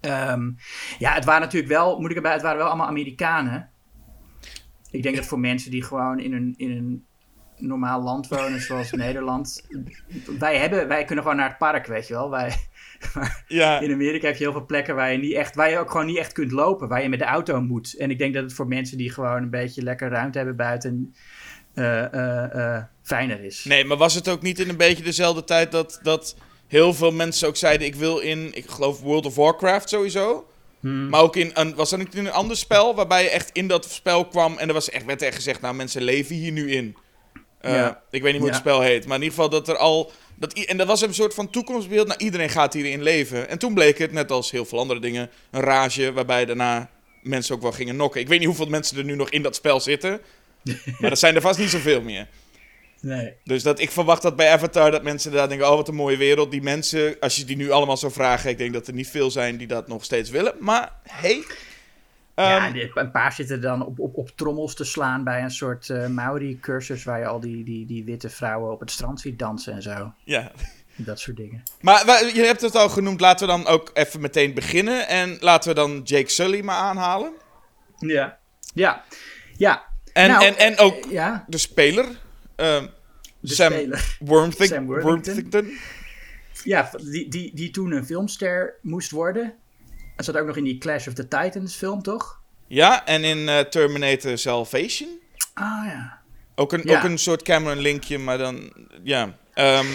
Ehm, 0.00 0.50
ja, 0.98 1.12
het 1.12 1.24
waren 1.24 1.40
natuurlijk 1.40 1.72
wel, 1.72 2.00
moet 2.00 2.10
ik 2.10 2.16
erbij, 2.16 2.32
het 2.32 2.42
waren 2.42 2.58
wel 2.58 2.66
allemaal 2.66 2.86
Amerikanen. 2.86 3.70
Ik 4.94 5.02
denk 5.02 5.16
dat 5.16 5.26
voor 5.26 5.40
mensen 5.40 5.70
die 5.70 5.82
gewoon 5.82 6.20
in 6.20 6.32
een, 6.32 6.54
in 6.56 6.70
een 6.70 7.04
normaal 7.56 8.02
land 8.02 8.28
wonen, 8.28 8.60
zoals 8.60 8.90
Nederland. 9.06 9.66
Wij, 10.38 10.58
hebben, 10.58 10.88
wij 10.88 11.04
kunnen 11.04 11.24
gewoon 11.24 11.38
naar 11.38 11.48
het 11.48 11.58
park, 11.58 11.86
weet 11.86 12.06
je 12.06 12.14
wel. 12.14 12.30
Wij, 12.30 12.56
Ja. 13.48 13.80
in 13.80 13.92
Amerika 13.92 14.26
heb 14.26 14.36
je 14.36 14.42
heel 14.42 14.52
veel 14.52 14.66
plekken 14.66 14.94
waar 14.94 15.12
je, 15.12 15.18
niet 15.18 15.32
echt, 15.32 15.54
waar 15.54 15.70
je 15.70 15.78
ook 15.78 15.90
gewoon 15.90 16.06
niet 16.06 16.16
echt 16.16 16.32
kunt 16.32 16.52
lopen, 16.52 16.88
waar 16.88 17.02
je 17.02 17.08
met 17.08 17.18
de 17.18 17.24
auto 17.24 17.60
moet. 17.60 17.96
En 17.96 18.10
ik 18.10 18.18
denk 18.18 18.34
dat 18.34 18.42
het 18.42 18.52
voor 18.52 18.66
mensen 18.66 18.98
die 18.98 19.10
gewoon 19.10 19.42
een 19.42 19.50
beetje 19.50 19.82
lekker 19.82 20.08
ruimte 20.08 20.38
hebben 20.38 20.56
buiten, 20.56 21.14
eh, 21.74 22.12
eh, 22.12 22.76
eh, 22.76 22.84
fijner 23.02 23.44
is. 23.44 23.64
Nee, 23.64 23.84
maar 23.84 23.96
was 23.96 24.14
het 24.14 24.28
ook 24.28 24.42
niet 24.42 24.58
in 24.58 24.68
een 24.68 24.76
beetje 24.76 25.04
dezelfde 25.04 25.44
tijd 25.44 25.72
dat, 25.72 26.00
dat 26.02 26.36
heel 26.66 26.94
veel 26.94 27.12
mensen 27.12 27.48
ook 27.48 27.56
zeiden: 27.56 27.86
ik 27.86 27.94
wil 27.94 28.18
in, 28.18 28.50
ik 28.52 28.66
geloof 28.66 29.00
World 29.00 29.26
of 29.26 29.34
Warcraft 29.34 29.88
sowieso. 29.88 30.46
Hmm. 30.84 31.08
Maar 31.08 31.20
ook 31.20 31.36
in 31.36 31.50
een, 31.54 31.74
was 31.74 31.90
dat 31.90 31.98
niet 31.98 32.14
in 32.14 32.26
een 32.26 32.32
ander 32.32 32.56
spel 32.56 32.94
waarbij 32.94 33.22
je 33.22 33.28
echt 33.28 33.50
in 33.52 33.68
dat 33.68 33.84
spel 33.90 34.24
kwam 34.26 34.58
en 34.58 34.68
er 34.68 34.74
was 34.74 34.90
echt, 34.90 35.04
werd 35.04 35.22
echt 35.22 35.34
gezegd: 35.34 35.60
nou, 35.60 35.74
mensen 35.74 36.02
leven 36.02 36.36
hier 36.36 36.52
nu 36.52 36.72
in. 36.72 36.96
Eh, 37.60 37.72
Ja. 37.74 38.02
Ik 38.10 38.22
weet 38.22 38.32
niet 38.32 38.40
hoe 38.40 38.50
het 38.50 38.58
Ja. 38.64 38.70
spel 38.70 38.80
heet, 38.80 39.06
maar 39.06 39.16
in 39.16 39.22
ieder 39.22 39.34
geval 39.36 39.50
dat 39.50 39.68
er 39.68 39.76
al. 39.76 40.12
Dat, 40.36 40.52
en 40.52 40.76
dat 40.76 40.86
was 40.86 41.00
een 41.00 41.14
soort 41.14 41.34
van 41.34 41.50
toekomstbeeld. 41.50 42.06
Nou, 42.06 42.18
iedereen 42.24 42.48
gaat 42.48 42.72
hierin 42.72 43.02
leven. 43.02 43.48
En 43.48 43.58
toen 43.58 43.74
bleek 43.74 43.98
het, 43.98 44.12
net 44.12 44.30
als 44.30 44.50
heel 44.50 44.64
veel 44.64 44.78
andere 44.78 45.00
dingen, 45.00 45.30
een 45.50 45.60
rage 45.60 46.12
waarbij 46.12 46.44
daarna 46.44 46.90
mensen 47.22 47.54
ook 47.54 47.62
wel 47.62 47.72
gingen 47.72 47.96
nokken. 47.96 48.20
Ik 48.20 48.28
weet 48.28 48.38
niet 48.38 48.48
hoeveel 48.48 48.66
mensen 48.66 48.98
er 48.98 49.04
nu 49.04 49.14
nog 49.14 49.30
in 49.30 49.42
dat 49.42 49.54
spel 49.54 49.80
zitten. 49.80 50.20
maar 51.00 51.10
dat 51.10 51.18
zijn 51.18 51.34
er 51.34 51.40
vast 51.40 51.58
niet 51.58 51.70
zoveel 51.70 52.00
meer. 52.02 52.26
Nee. 53.04 53.34
Dus 53.44 53.62
dat, 53.62 53.80
ik 53.80 53.90
verwacht 53.90 54.22
dat 54.22 54.36
bij 54.36 54.50
Avatar 54.50 54.90
dat 54.90 55.02
mensen 55.02 55.32
daar 55.32 55.48
denken: 55.48 55.70
oh, 55.70 55.76
wat 55.76 55.88
een 55.88 55.94
mooie 55.94 56.16
wereld. 56.16 56.50
Die 56.50 56.62
mensen, 56.62 57.16
als 57.20 57.36
je 57.36 57.44
die 57.44 57.56
nu 57.56 57.70
allemaal 57.70 57.96
zou 57.96 58.12
vragen, 58.12 58.50
ik 58.50 58.58
denk 58.58 58.72
dat 58.72 58.86
er 58.86 58.94
niet 58.94 59.08
veel 59.08 59.30
zijn 59.30 59.56
die 59.56 59.66
dat 59.66 59.88
nog 59.88 60.04
steeds 60.04 60.30
willen. 60.30 60.54
Maar 60.60 60.92
hey. 61.02 61.44
ja, 62.34 62.74
Ehm, 62.74 62.88
een 62.94 63.10
paar 63.10 63.32
zitten 63.32 63.60
dan 63.60 63.86
op, 63.86 63.98
op, 63.98 64.16
op 64.16 64.30
trommels 64.34 64.74
te 64.74 64.84
slaan 64.84 65.24
bij 65.24 65.42
een 65.42 65.50
soort 65.50 65.90
eh 65.90 66.06
Maori-cursus 66.06 67.04
waar 67.04 67.18
je 67.18 67.26
al 67.26 67.40
die, 67.40 67.64
die, 67.64 67.86
die 67.86 68.04
witte 68.04 68.30
vrouwen 68.30 68.72
op 68.72 68.80
het 68.80 68.90
strand 68.90 69.20
ziet 69.20 69.38
dansen 69.38 69.72
en 69.72 69.82
zo. 69.82 70.12
ja. 70.24 70.52
Dat 70.96 71.20
soort 71.20 71.36
dingen. 71.36 71.62
Maar 71.80 72.26
je 72.34 72.42
hebt 72.42 72.60
het 72.60 72.74
al 72.74 72.88
genoemd, 72.88 73.20
laten 73.20 73.46
we 73.46 73.52
dan 73.52 73.66
ook 73.66 73.90
even 73.94 74.20
meteen 74.20 74.54
beginnen. 74.54 75.08
En 75.08 75.36
laten 75.40 75.68
we 75.68 75.74
dan 75.74 76.00
Jake 76.04 76.30
Sully 76.30 76.60
maar 76.60 76.76
aanhalen. 76.76 77.32
Ja. 77.98 78.38
Ja. 78.74 79.02
Ja. 79.56 79.84
En, 80.12 80.28
Nou, 80.28 80.44
en, 80.44 80.56
en 80.56 80.78
ook 80.78 81.04
eh, 81.04 81.10
ja, 81.10 81.44
de 81.46 81.58
speler, 81.58 82.06
ehm, 82.56 82.86
Sam. 83.42 83.72
Wormthing- 84.18 84.68
Sam 84.68 84.86
Worthington. 84.86 85.02
Worthington. 85.02 85.78
Ja, 86.64 86.90
die, 87.10 87.28
die, 87.28 87.50
die 87.54 87.70
toen 87.70 87.92
een 87.92 88.06
filmster 88.06 88.74
moest 88.82 89.10
worden. 89.10 89.54
Hij 90.16 90.24
zat 90.24 90.36
ook 90.36 90.46
nog 90.46 90.56
in 90.56 90.64
die 90.64 90.78
Clash 90.78 91.06
of 91.06 91.14
the 91.14 91.28
Titans 91.28 91.74
film, 91.76 92.02
toch? 92.02 92.40
Ja, 92.66 93.06
en 93.06 93.24
in 93.24 93.48
eh, 93.48 93.58
Terminator 93.60 94.38
Salvation. 94.38 95.08
Ah 95.54 95.84
ja. 95.86 96.18
Ook 96.54 96.72
een, 96.72 96.80
Ja. 96.84 96.96
ook 96.98 97.04
een 97.04 97.18
soort 97.18 97.42
Cameron 97.42 97.78
linkje, 97.78 98.18
maar 98.18 98.38
dan, 98.38 98.72
ja. 99.02 99.36
Ehm, 99.54 99.86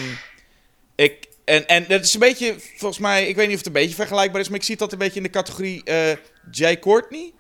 ik, 0.96 1.26
en, 1.46 1.68
en 1.68 1.86
dat 1.88 2.04
is 2.04 2.14
een 2.14 2.20
beetje, 2.20 2.56
volgens 2.60 3.00
mij, 3.00 3.28
ik 3.28 3.36
weet 3.36 3.46
niet 3.48 3.58
of 3.58 3.64
het 3.64 3.68
een 3.76 3.82
beetje 3.82 3.96
vergelijkbaar 3.96 4.42
is, 4.42 4.50
maar 4.50 4.58
ik 4.60 4.64
zie 4.66 4.78
dat 4.78 4.92
een 4.92 4.98
beetje 4.98 5.18
in 5.18 5.24
de 5.24 5.30
categorie 5.30 5.84
eh 5.84 6.16
Jay 6.52 6.80
Courtney. 6.80 7.34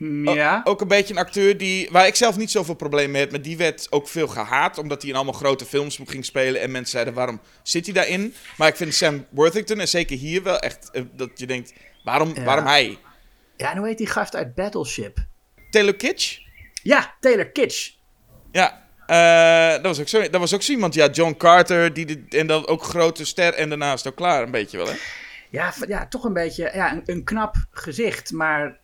O-. 0.00 0.60
Ook 0.64 0.80
een 0.80 0.88
beetje 0.88 1.14
een 1.14 1.20
acteur 1.20 1.58
die, 1.58 1.88
waar 1.90 2.06
ik 2.06 2.14
zelf 2.14 2.36
niet 2.36 2.50
zoveel 2.50 2.74
probleem 2.74 3.10
mee 3.10 3.20
heb, 3.20 3.30
maar 3.30 3.42
die 3.42 3.56
werd 3.56 3.86
ook 3.90 4.08
veel 4.08 4.28
gehaat, 4.28 4.78
omdat 4.78 5.00
hij 5.00 5.10
in 5.10 5.16
allemaal 5.16 5.34
grote 5.34 5.64
films 5.64 6.00
ging 6.04 6.24
spelen 6.24 6.60
en 6.60 6.70
mensen 6.70 6.90
zeiden, 6.90 7.14
waarom 7.14 7.40
zit 7.62 7.84
hij 7.84 7.94
daarin? 7.94 8.34
Maar 8.56 8.68
ik 8.68 8.76
vind 8.76 8.94
Sam 8.94 9.26
Worthington, 9.30 9.80
en 9.80 9.88
zeker 9.88 10.16
hier 10.16 10.42
wel 10.42 10.58
echt, 10.58 10.90
eh, 10.90 11.02
dat 11.12 11.30
je 11.34 11.46
denkt, 11.46 11.72
waarom, 12.04 12.32
Ja. 12.34 12.44
waarom 12.44 12.66
hij? 12.66 12.98
Ja, 13.56 13.70
en 13.70 13.76
hoe 13.78 13.86
heet 13.86 13.98
die 13.98 14.06
gast 14.06 14.36
uit 14.36 14.54
Battleship? 14.54 15.18
Taylor 15.70 15.94
Kitsch? 15.96 16.38
Ja, 16.82 17.14
Taylor 17.20 17.50
Kitsch. 17.50 17.90
Ja, 18.52 18.82
eh, 19.06 19.72
dat, 19.72 19.82
was 19.82 20.00
ook 20.00 20.08
zo, 20.08 20.20
dat 20.28 20.40
was 20.40 20.54
ook 20.54 20.62
zo 20.62 20.72
iemand. 20.72 20.94
Ja, 20.94 21.08
John 21.08 21.34
Carter, 21.36 21.92
die 21.92 22.06
de, 22.06 22.38
en 22.38 22.46
dan 22.46 22.66
ook 22.66 22.82
grote 22.82 23.24
ster 23.24 23.54
en 23.54 23.68
daarnaast 23.68 24.06
ook 24.06 24.16
klaar, 24.16 24.42
een 24.42 24.50
beetje 24.50 24.76
wel, 24.76 24.86
hè? 24.86 24.94
Ja, 25.50 25.74
ja 25.88 26.06
toch 26.08 26.24
een 26.24 26.32
beetje 26.32 26.70
ja, 26.74 26.92
een, 26.92 27.02
een 27.04 27.24
knap 27.24 27.54
gezicht, 27.70 28.32
maar 28.32 28.78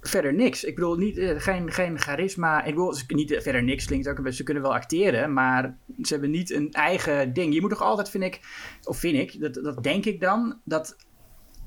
verder 0.00 0.34
niks. 0.34 0.64
Ik 0.64 0.74
bedoel, 0.74 0.96
niet, 0.96 1.18
eh, 1.18 1.40
geen, 1.40 1.72
geen 1.72 1.98
charisma. 1.98 2.64
Ik 2.64 2.74
bedoel, 2.74 2.94
niet, 3.08 3.30
eh, 3.30 3.40
verder 3.40 3.62
niks 3.62 3.84
klinkt 3.84 4.08
ook 4.08 4.16
een 4.16 4.22
beetje. 4.22 4.38
Ze 4.38 4.44
kunnen 4.44 4.62
wel 4.62 4.74
acteren, 4.74 5.32
maar 5.32 5.76
ze 6.02 6.12
hebben 6.12 6.30
niet 6.30 6.50
een 6.50 6.72
eigen 6.72 7.32
ding. 7.32 7.54
Je 7.54 7.60
moet 7.60 7.70
toch 7.70 7.82
altijd, 7.82 8.10
vind 8.10 8.24
ik, 8.24 8.40
of 8.84 8.98
vind 8.98 9.16
ik, 9.16 9.40
dat, 9.40 9.54
dat 9.54 9.82
denk 9.82 10.04
ik 10.04 10.20
dan, 10.20 10.60
dat 10.64 10.96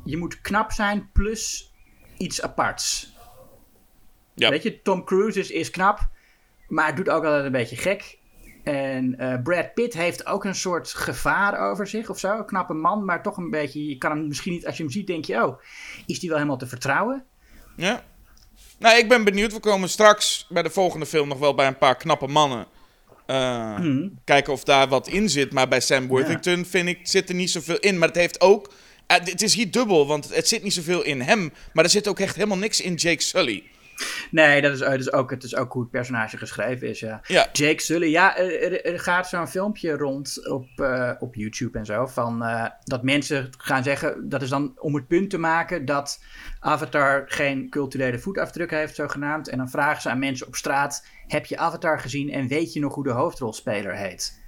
je 0.03 0.17
moet 0.17 0.41
knap 0.41 0.71
zijn 0.71 1.09
plus 1.13 1.73
iets 2.17 2.41
aparts. 2.41 3.15
Ja. 4.35 4.49
Weet 4.49 4.63
je, 4.63 4.81
Tom 4.81 5.03
Cruise 5.03 5.39
is, 5.39 5.51
is 5.51 5.69
knap, 5.69 6.07
maar 6.67 6.95
doet 6.95 7.09
ook 7.09 7.23
altijd 7.23 7.45
een 7.45 7.51
beetje 7.51 7.75
gek. 7.75 8.21
En 8.63 9.17
eh, 9.17 9.41
Brad 9.41 9.73
Pitt 9.73 9.93
heeft 9.93 10.25
ook 10.25 10.45
een 10.45 10.55
soort 10.55 10.93
gevaar 10.93 11.69
over 11.69 11.87
zich 11.87 12.09
of 12.09 12.19
zo. 12.19 12.37
Een 12.37 12.45
knappe 12.45 12.73
man, 12.73 13.05
maar 13.05 13.23
toch 13.23 13.37
een 13.37 13.49
beetje. 13.49 13.85
Je 13.85 13.97
kan 13.97 14.11
hem 14.11 14.27
misschien 14.27 14.53
niet, 14.53 14.65
als 14.65 14.77
je 14.77 14.83
hem 14.83 14.91
ziet, 14.91 15.07
denk 15.07 15.25
je: 15.25 15.45
oh, 15.45 15.61
is 16.05 16.19
die 16.19 16.29
wel 16.29 16.37
helemaal 16.37 16.59
te 16.59 16.67
vertrouwen? 16.67 17.25
Ja. 17.75 18.03
Nou, 18.83 18.97
ik 18.97 19.07
ben 19.07 19.23
benieuwd. 19.23 19.53
We 19.53 19.59
komen 19.59 19.89
straks 19.89 20.45
bij 20.49 20.63
de 20.63 20.69
volgende 20.69 21.05
film 21.05 21.27
nog 21.27 21.37
wel 21.39 21.53
bij 21.55 21.67
een 21.67 21.77
paar 21.77 21.95
knappe 21.97 22.27
mannen. 22.27 22.65
Eh, 23.25 23.75
Kijken 24.23 24.53
of 24.53 24.63
daar 24.63 24.87
wat 24.87 25.07
in 25.07 25.29
zit. 25.29 25.51
Maar 25.51 25.67
bij 25.67 25.79
Sam 25.79 26.07
Worthington 26.07 26.65
vind 26.65 26.87
ik, 26.87 26.99
zit 27.03 27.29
er 27.29 27.35
niet 27.35 27.49
zoveel 27.51 27.77
in. 27.79 27.97
Maar 27.97 28.07
het 28.07 28.17
heeft 28.17 28.41
ook... 28.41 28.73
eh, 29.07 29.17
het 29.23 29.41
is 29.41 29.53
hier 29.53 29.71
dubbel, 29.71 30.07
want 30.07 30.35
het 30.35 30.47
zit 30.47 30.63
niet 30.63 30.73
zoveel 30.73 31.01
in 31.03 31.21
hem. 31.21 31.53
Maar 31.73 31.83
er 31.83 31.89
zit 31.89 32.07
ook 32.07 32.19
echt 32.19 32.35
helemaal 32.35 32.57
niks 32.57 32.81
in 32.81 32.93
Jake 32.93 33.23
Sully. 33.23 33.63
Nee, 34.31 34.61
dat 34.61 34.71
is, 34.73 34.79
dat 34.79 34.99
is 34.99 35.11
ook, 35.11 35.29
het 35.31 35.43
is 35.43 35.55
ook 35.55 35.73
hoe 35.73 35.81
het 35.81 35.91
personage 35.91 36.37
geschreven 36.37 36.87
is. 36.87 36.99
Ja. 36.99 37.21
Ja. 37.27 37.47
Jake 37.51 37.81
Sully, 37.81 38.09
ja, 38.09 38.37
er, 38.37 38.85
er- 38.85 38.99
gaat 38.99 39.29
zo'n 39.29 39.47
filmpje 39.47 39.91
rond 39.97 40.49
op, 40.49 40.67
eh, 40.75 41.11
op 41.19 41.35
YouTube 41.35 41.77
en 41.77 41.85
zo. 41.85 42.05
Van, 42.05 42.43
eh, 42.43 42.65
dat 42.83 43.03
mensen 43.03 43.49
gaan 43.57 43.83
zeggen, 43.83 44.29
dat 44.29 44.41
is 44.41 44.49
dan 44.49 44.79
om 44.79 44.95
het 44.95 45.07
punt 45.07 45.29
te 45.29 45.37
maken 45.37 45.85
dat 45.85 46.23
Avatar 46.59 47.23
geen 47.25 47.69
culturele 47.69 48.19
voetafdruk 48.19 48.71
heeft, 48.71 48.95
zogenaamd. 48.95 49.49
En 49.49 49.57
dan 49.57 49.69
vragen 49.69 50.01
ze 50.01 50.09
aan 50.09 50.19
mensen 50.19 50.47
op 50.47 50.55
straat: 50.55 51.05
heb 51.27 51.45
je 51.45 51.57
Avatar 51.57 51.99
gezien 51.99 52.29
en 52.31 52.47
weet 52.47 52.73
je 52.73 52.79
nog 52.79 52.95
hoe 52.95 53.03
de 53.03 53.11
hoofdrolspeler 53.11 53.95
heet? 53.95 54.41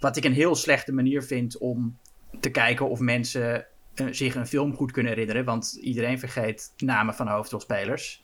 Wat 0.00 0.16
ik 0.16 0.24
een 0.24 0.32
heel 0.32 0.54
slechte 0.54 0.92
manier 0.92 1.22
vind 1.22 1.58
om 1.58 1.98
te 2.40 2.50
kijken 2.50 2.88
of 2.88 2.98
mensen 2.98 3.66
eh, 3.94 4.06
zich 4.10 4.34
een 4.34 4.46
film 4.46 4.74
goed 4.74 4.92
kunnen 4.92 5.12
herinneren. 5.12 5.44
Want 5.44 5.78
iedereen 5.80 6.18
vergeet 6.18 6.72
namen 6.76 7.14
van 7.14 7.28
hoofdrolspelers. 7.28 8.22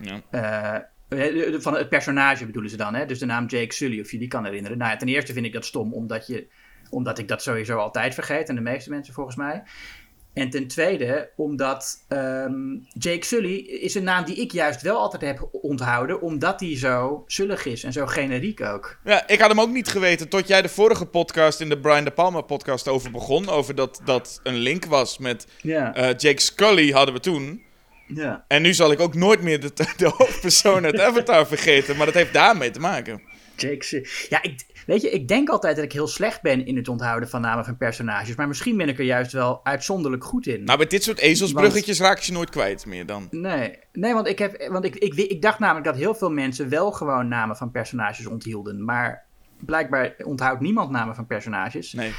Ja. 0.00 0.22
Eh, 1.08 1.46
eh, 1.54 1.60
van 1.60 1.74
het 1.74 1.88
personage 1.88 2.46
bedoelen 2.46 2.70
ze 2.70 2.76
dan, 2.76 2.94
hè? 2.94 3.06
Dus 3.06 3.18
de 3.18 3.26
naam 3.26 3.46
Jake 3.46 3.74
Sully, 3.74 4.00
of 4.00 4.10
je 4.10 4.18
die 4.18 4.28
kan 4.28 4.44
herinneren. 4.44 4.78
Nou 4.78 4.90
ja, 4.90 4.96
ten 4.96 5.08
eerste 5.08 5.32
vind 5.32 5.46
ik 5.46 5.52
dat 5.52 5.64
stom, 5.64 5.94
omdat, 5.94 6.26
je, 6.26 6.46
omdat 6.90 7.18
ik 7.18 7.28
dat 7.28 7.42
sowieso 7.42 7.78
altijd 7.78 8.14
vergeet. 8.14 8.48
En 8.48 8.54
de 8.54 8.60
meeste 8.60 8.90
mensen 8.90 9.14
volgens 9.14 9.36
mij. 9.36 9.62
En 10.32 10.50
ten 10.50 10.66
tweede, 10.66 11.30
omdat 11.36 12.04
ehm, 12.08 12.74
Jake 12.92 13.24
Sully 13.24 13.54
is 13.56 13.94
een 13.94 14.04
naam 14.04 14.24
die 14.24 14.36
ik 14.36 14.52
juist 14.52 14.82
wel 14.82 14.98
altijd 14.98 15.22
heb 15.22 15.48
onthouden. 15.52 16.20
Omdat 16.20 16.60
hij 16.60 16.76
zo 16.76 17.24
zullig 17.26 17.64
is 17.64 17.84
en 17.84 17.92
zo 17.92 18.06
generiek 18.06 18.60
ook. 18.60 18.98
Ja, 19.04 19.28
ik 19.28 19.40
had 19.40 19.48
hem 19.48 19.60
ook 19.60 19.70
niet 19.70 19.88
geweten 19.88 20.28
tot 20.28 20.48
jij 20.48 20.62
de 20.62 20.68
vorige 20.68 21.06
podcast 21.06 21.60
in 21.60 21.68
de 21.68 21.78
Brian 21.78 22.04
De 22.04 22.10
Palma 22.10 22.40
podcast 22.40 22.88
over 22.88 23.10
begon. 23.10 23.48
Over 23.48 23.74
dat 23.74 24.00
dat 24.04 24.40
een 24.42 24.54
link 24.56 24.84
was 24.84 25.18
met 25.18 25.46
Ja. 25.62 25.94
eh, 25.94 26.14
Jake 26.16 26.40
Scully 26.40 26.90
hadden 26.90 27.14
we 27.14 27.20
toen. 27.20 27.64
Ja. 28.06 28.44
En 28.48 28.62
nu 28.62 28.74
zal 28.74 28.92
ik 28.92 29.00
ook 29.00 29.14
nooit 29.14 29.42
meer 29.42 29.60
de, 29.60 29.72
de 29.96 30.12
hoofdpersoon 30.16 30.84
uit 30.84 31.00
Avatar 31.00 31.46
vergeten. 31.46 31.96
Maar 31.96 32.06
dat 32.06 32.14
heeft 32.14 32.32
daarmee 32.32 32.70
te 32.70 32.80
maken. 32.80 33.22
Jake. 33.56 34.08
Ja, 34.28 34.42
ik, 34.42 34.66
weet 34.86 35.02
je, 35.02 35.10
ik 35.10 35.28
denk 35.28 35.48
altijd 35.48 35.76
dat 35.76 35.84
ik 35.84 35.92
heel 35.92 36.06
slecht 36.06 36.42
ben 36.42 36.66
in 36.66 36.76
het 36.76 36.88
onthouden 36.88 37.28
van 37.28 37.40
namen 37.40 37.64
van 37.64 37.76
personages. 37.76 38.36
Maar 38.36 38.48
misschien 38.48 38.76
ben 38.76 38.88
ik 38.88 38.98
er 38.98 39.04
juist 39.04 39.32
wel 39.32 39.64
uitzonderlijk 39.64 40.24
goed 40.24 40.46
in. 40.46 40.64
Nou, 40.64 40.78
bij 40.78 40.86
dit 40.86 41.02
soort 41.02 41.18
ezelsbruggetjes 41.18 42.00
raak 42.00 42.18
je 42.18 42.32
nooit 42.32 42.50
kwijt 42.50 42.86
meer 42.86 43.06
dan. 43.06 43.28
Nee, 43.30 43.78
nee 43.92 44.14
want, 44.14 44.28
ik, 44.28 44.38
heb, 44.38 44.68
want 44.70 44.84
ik, 44.84 44.96
ik, 44.96 45.14
ik 45.14 45.42
dacht 45.42 45.58
namelijk 45.58 45.86
dat 45.86 45.96
heel 45.96 46.14
veel 46.14 46.30
mensen 46.30 46.68
wel 46.68 46.92
gewoon 46.92 47.28
namen 47.28 47.56
van 47.56 47.70
personages 47.70 48.26
onthielden. 48.26 48.84
Maar 48.84 49.24
blijkbaar 49.64 50.14
onthoudt 50.24 50.60
niemand 50.60 50.90
namen 50.90 51.14
van 51.14 51.26
personages. 51.26 51.92
Nee. 51.92 52.12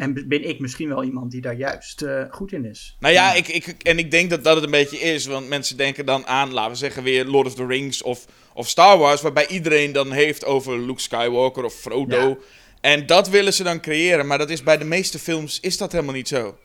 En 0.00 0.28
ben 0.28 0.48
ik 0.48 0.58
misschien 0.58 0.88
wel 0.88 1.04
iemand 1.04 1.30
die 1.30 1.40
daar 1.40 1.54
juist 1.54 2.02
eh, 2.02 2.24
goed 2.30 2.52
in 2.52 2.64
is. 2.64 2.96
Nou 3.00 3.14
ja, 3.14 3.34
ik, 3.34 3.48
ik, 3.48 3.66
en 3.66 3.98
ik 3.98 4.10
denk 4.10 4.30
dat 4.30 4.44
dat 4.44 4.54
het 4.54 4.64
een 4.64 4.70
beetje 4.70 4.98
is. 4.98 5.26
Want 5.26 5.48
mensen 5.48 5.76
denken 5.76 6.06
dan 6.06 6.26
aan, 6.26 6.52
laten 6.52 6.70
we 6.70 6.76
zeggen, 6.76 7.02
weer 7.02 7.24
Lord 7.24 7.46
of 7.46 7.54
the 7.54 7.66
Rings 7.66 8.02
of, 8.02 8.26
of 8.54 8.68
Star 8.68 8.98
Wars. 8.98 9.20
Waarbij 9.20 9.46
iedereen 9.48 9.92
dan 9.92 10.12
heeft 10.12 10.44
over 10.44 10.78
Luke 10.78 11.00
Skywalker 11.00 11.64
of 11.64 11.74
Frodo. 11.74 12.28
Ja. 12.28 12.36
En 12.80 13.06
dat 13.06 13.28
willen 13.28 13.52
ze 13.52 13.62
dan 13.62 13.80
creëren. 13.80 14.26
Maar 14.26 14.38
dat 14.38 14.50
is 14.50 14.62
bij 14.62 14.78
de 14.78 14.84
meeste 14.84 15.18
films 15.18 15.60
is 15.60 15.76
dat 15.76 15.92
helemaal 15.92 16.14
niet 16.14 16.28
zo. 16.28 16.58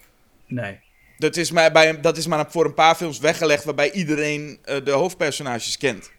Nee. 0.48 0.80
Dat 1.17 1.38
is 1.38 1.52
maar, 1.52 1.71
bij, 1.71 2.02
dat 2.02 2.17
is 2.17 2.28
maar 2.28 2.52
voor 2.52 2.65
een 2.65 2.74
paar 2.74 2.95
films 2.95 3.19
weggelegd 3.19 3.63
waarbij 3.63 3.91
iedereen 3.91 4.60
eh, 4.63 4.78
de 4.84 4.91
hoofdpersonages 4.91 5.78
kent. 5.78 6.12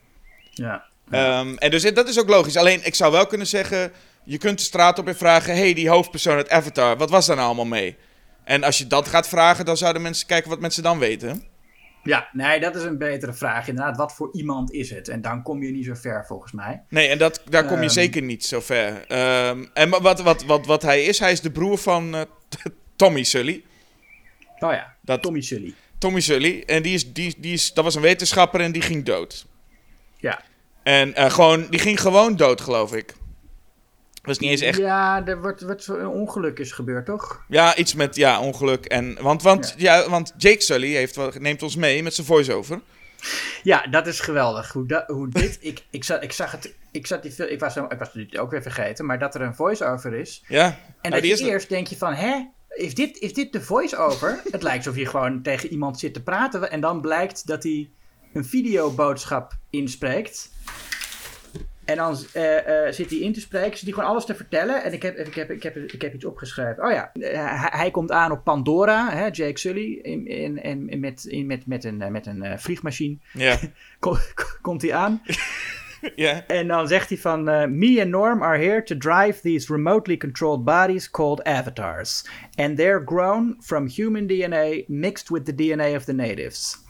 Ja. 0.50 0.84
Ehm, 1.10 1.56
en 1.56 1.70
dus 1.70 1.82
dat 1.94 2.08
is 2.08 2.20
ook 2.20 2.28
logisch. 2.28 2.56
Alleen, 2.56 2.80
ik 2.84 2.94
zou 2.94 3.12
wel 3.12 3.26
kunnen 3.26 3.46
zeggen, 3.46 3.92
je 4.26 4.38
kunt 4.38 4.58
de 4.58 4.64
straat 4.64 4.98
op 4.98 5.08
en 5.08 5.16
vragen... 5.16 5.56
hey, 5.56 5.74
die 5.74 5.88
hoofdpersoon 5.88 6.36
uit 6.36 6.50
Avatar, 6.50 6.96
wat 6.96 7.10
was 7.10 7.26
daar 7.26 7.36
nou 7.36 7.48
allemaal 7.48 7.64
mee? 7.66 7.96
En 8.44 8.62
als 8.64 8.78
je 8.78 8.86
dat 8.86 9.08
gaat 9.08 9.28
vragen, 9.28 9.64
dan 9.64 9.76
zouden 9.76 10.02
mensen 10.02 10.26
kijken 10.26 10.50
wat 10.50 10.60
mensen 10.60 10.82
dan 10.82 10.98
weten. 10.98 11.42
Ja, 12.02 12.28
nee, 12.32 12.60
dat 12.60 12.76
is 12.76 12.82
een 12.82 12.98
betere 12.98 13.34
vraag. 13.34 13.68
Inderdaad, 13.68 13.96
wat 13.96 14.14
voor 14.14 14.28
iemand 14.32 14.72
is 14.72 14.90
het? 14.90 15.08
En 15.08 15.22
dan 15.22 15.42
kom 15.42 15.62
je 15.62 15.70
niet 15.72 15.84
zo 15.84 15.94
ver, 15.94 16.24
volgens 16.26 16.52
mij. 16.52 16.82
Nee, 16.88 17.08
en 17.08 17.18
dat, 17.18 17.42
daar 17.48 17.64
kom 17.64 17.76
je 17.76 17.82
Ehm. 17.84 17.92
zeker 17.92 18.22
niet 18.22 18.44
zo 18.44 18.60
ver. 18.60 19.04
Ehm, 19.06 19.64
en 19.74 19.88
wat, 19.90 20.20
wat, 20.22 20.44
wat, 20.44 20.66
wat 20.66 20.82
hij 20.82 21.04
is, 21.04 21.18
hij 21.18 21.32
is 21.32 21.40
de 21.40 21.50
broer 21.50 21.78
van 21.78 22.14
eh, 22.14 22.20
Tommy 22.96 23.22
Sully. 23.24 23.64
Oh 24.58 24.72
ja, 24.72 24.94
Dat- 25.02 25.22
Tommy 25.22 25.40
Sully. 25.40 25.74
Tommy 25.98 26.20
Sully. 26.20 26.62
En 26.66 26.82
die 26.82 26.94
is, 26.94 27.12
die, 27.12 27.34
die 27.38 27.52
is, 27.52 27.72
dat 27.72 27.84
was 27.84 27.94
een 27.94 28.02
wetenschapper 28.02 28.60
en 28.60 28.72
die 28.72 28.82
ging 28.82 29.04
dood. 29.04 29.46
Ja. 30.16 30.40
En 30.82 31.14
eh, 31.14 31.30
gewoon, 31.30 31.66
die 31.70 31.80
ging 31.80 32.00
gewoon 32.00 32.36
dood, 32.36 32.60
geloof 32.60 32.94
ik. 32.94 33.14
Dat 34.26 34.34
is 34.34 34.38
niet 34.38 34.50
eens 34.50 34.60
echt. 34.60 34.78
Ja, 34.78 35.26
er 35.26 35.40
wordt, 35.40 35.62
wordt 35.62 35.82
zo'n 35.82 36.06
ongeluk 36.06 36.58
is 36.58 36.72
gebeurd, 36.72 37.06
toch? 37.06 37.44
Ja, 37.48 37.76
iets 37.76 37.94
met 37.94 38.16
ja, 38.16 38.40
ongeluk. 38.40 38.84
En, 38.84 39.18
want, 39.20 39.42
want, 39.42 39.74
ja. 39.76 40.08
want 40.08 40.34
Jake 40.36 40.62
Sully 40.62 40.94
heeft, 40.94 41.38
neemt 41.38 41.62
ons 41.62 41.76
mee 41.76 42.02
met 42.02 42.14
zijn 42.14 42.26
voice-over. 42.26 42.80
Ja, 43.62 43.86
dat 43.86 44.06
is 44.06 44.20
geweldig. 44.20 44.72
Hoe, 44.72 45.04
hoe 45.06 45.28
dit... 45.28 45.58
ik, 45.70 45.84
ik, 45.90 46.04
zag, 46.04 46.20
ik 46.20 46.32
zag 46.32 46.52
het... 46.52 46.74
Ik, 46.90 47.06
zat 47.06 47.22
die 47.22 47.32
film, 47.32 47.48
ik, 47.48 47.60
was, 47.60 47.76
ik 47.76 47.98
was 47.98 48.12
het 48.12 48.38
ook 48.38 48.50
weer 48.50 48.62
vergeten, 48.62 49.06
maar 49.06 49.18
dat 49.18 49.34
er 49.34 49.40
een 49.40 49.54
voice-over 49.54 50.14
is. 50.14 50.44
Ja, 50.48 50.64
En 50.64 50.74
Nou, 51.02 51.12
dat 51.12 51.22
die 51.22 51.36
je 51.36 51.44
er. 51.44 51.50
eerst 51.50 51.68
denk 51.68 51.86
je 51.86 51.96
van, 51.96 52.14
hè? 52.14 52.44
Is 52.68 52.94
dit, 52.94 53.18
is 53.18 53.32
dit 53.32 53.52
de 53.52 53.60
voice-over? 53.60 54.40
het 54.50 54.62
lijkt 54.62 54.86
alsof 54.86 55.00
je 55.00 55.06
gewoon 55.06 55.42
tegen 55.42 55.70
iemand 55.70 55.98
zit 55.98 56.14
te 56.14 56.22
praten. 56.22 56.70
En 56.70 56.80
dan 56.80 57.00
blijkt 57.00 57.46
dat 57.46 57.62
hij 57.62 57.90
een 58.32 58.44
videoboodschap 58.44 59.52
inspreekt. 59.70 60.50
En 61.86 61.96
dan 61.96 62.16
eh, 62.32 62.86
eh, 62.86 62.92
zit 62.92 63.10
hij 63.10 63.18
in 63.18 63.32
te 63.32 63.40
spreken, 63.40 63.76
zit 63.76 63.82
hij 63.82 63.92
gewoon 63.92 64.08
alles 64.08 64.24
te 64.24 64.34
vertellen. 64.34 64.84
En 64.84 64.92
ik 64.92 65.02
heb, 65.02 65.18
ik 65.18 65.34
heb, 65.34 65.50
ik 65.50 65.62
heb, 65.62 65.76
ik 65.76 66.02
heb 66.02 66.14
iets 66.14 66.24
opgeschreven. 66.24 66.84
Oh 66.84 66.90
ja, 66.90 67.12
eh, 67.12 67.60
hij, 67.60 67.68
hij 67.78 67.90
komt 67.90 68.10
aan 68.10 68.30
op 68.30 68.44
Pandora, 68.44 69.10
hè, 69.10 69.24
Jake 69.24 69.58
Sully, 69.58 69.98
in, 70.02 70.26
in, 70.62 71.00
met, 71.00 71.24
in, 71.24 71.46
met, 71.46 71.66
met 71.66 71.84
een, 71.84 72.12
met 72.12 72.26
een 72.26 72.58
vliegmachine. 72.58 73.16
ja, 73.32 73.58
Kom- 73.98 74.18
komt 74.62 74.82
hij 74.82 74.94
aan. 74.94 75.22
ja. 76.14 76.46
En 76.46 76.68
dan 76.68 76.88
zegt 76.88 77.08
hij 77.08 77.18
van... 77.18 77.44
Me 77.78 78.00
and 78.00 78.10
Norm 78.10 78.42
are 78.42 78.58
here 78.58 78.82
to 78.82 78.96
drive 78.96 79.40
these 79.40 79.72
remotely 79.72 80.16
controlled 80.16 80.64
bodies 80.64 81.10
called 81.10 81.44
avatars. 81.44 82.28
And 82.54 82.76
they're 82.76 83.02
grown 83.04 83.56
from 83.60 83.88
human 83.88 84.26
DNA 84.26 84.82
mixed 84.86 85.28
with 85.28 85.44
the 85.44 85.54
DNA 85.54 85.96
of 85.96 86.04
the 86.04 86.12
natives. 86.14 86.84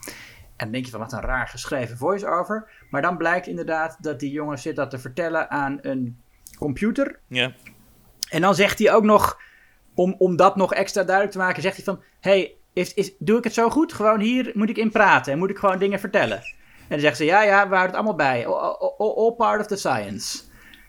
En 0.57 0.65
dan 0.65 0.71
denk 0.71 0.85
je 0.85 0.91
van, 0.91 0.99
wat 0.99 1.13
een 1.13 1.21
raar 1.21 1.47
geschreven 1.47 1.97
voice-over. 1.97 2.69
Maar 2.89 3.01
dan 3.01 3.17
blijkt 3.17 3.47
inderdaad 3.47 3.97
dat 4.01 4.19
die 4.19 4.31
jongen 4.31 4.59
zit 4.59 4.75
dat 4.75 4.89
te 4.89 4.97
vertellen 4.99 5.49
aan 5.51 5.77
een 5.81 6.21
computer. 6.57 7.19
ja. 7.27 7.53
En 8.29 8.41
dan 8.41 8.55
zegt 8.55 8.79
hij 8.79 8.93
ook 8.93 9.03
nog, 9.03 9.39
om, 9.95 10.15
om 10.17 10.35
dat 10.35 10.55
nog 10.55 10.73
extra 10.73 11.03
duidelijk 11.03 11.35
te 11.35 11.41
maken, 11.41 11.61
zegt 11.61 11.75
hij 11.75 11.85
van... 11.85 12.01
Hey, 12.19 12.55
is, 12.73 12.93
is, 12.93 13.13
doe 13.19 13.37
ik 13.37 13.43
het 13.43 13.53
zo 13.53 13.69
goed? 13.69 13.93
Gewoon 13.93 14.19
hier 14.19 14.51
moet 14.53 14.69
ik 14.69 14.77
in 14.77 14.91
praten 14.91 15.31
en 15.33 15.37
moet 15.37 15.49
ik 15.49 15.57
gewoon 15.57 15.79
dingen 15.79 15.99
vertellen. 15.99 16.37
En 16.37 16.43
dan 16.87 16.99
zeggen 16.99 17.17
ze, 17.17 17.25
ja, 17.25 17.43
ja, 17.43 17.69
we 17.69 17.75
houden 17.75 17.85
het 17.85 17.93
allemaal 17.95 18.15
bij. 18.15 18.47
All, 18.47 18.75
all- 18.97 19.15
all 19.15 19.31
part 19.31 19.59
of 19.61 19.67
the 19.67 19.75
science. 19.75 20.43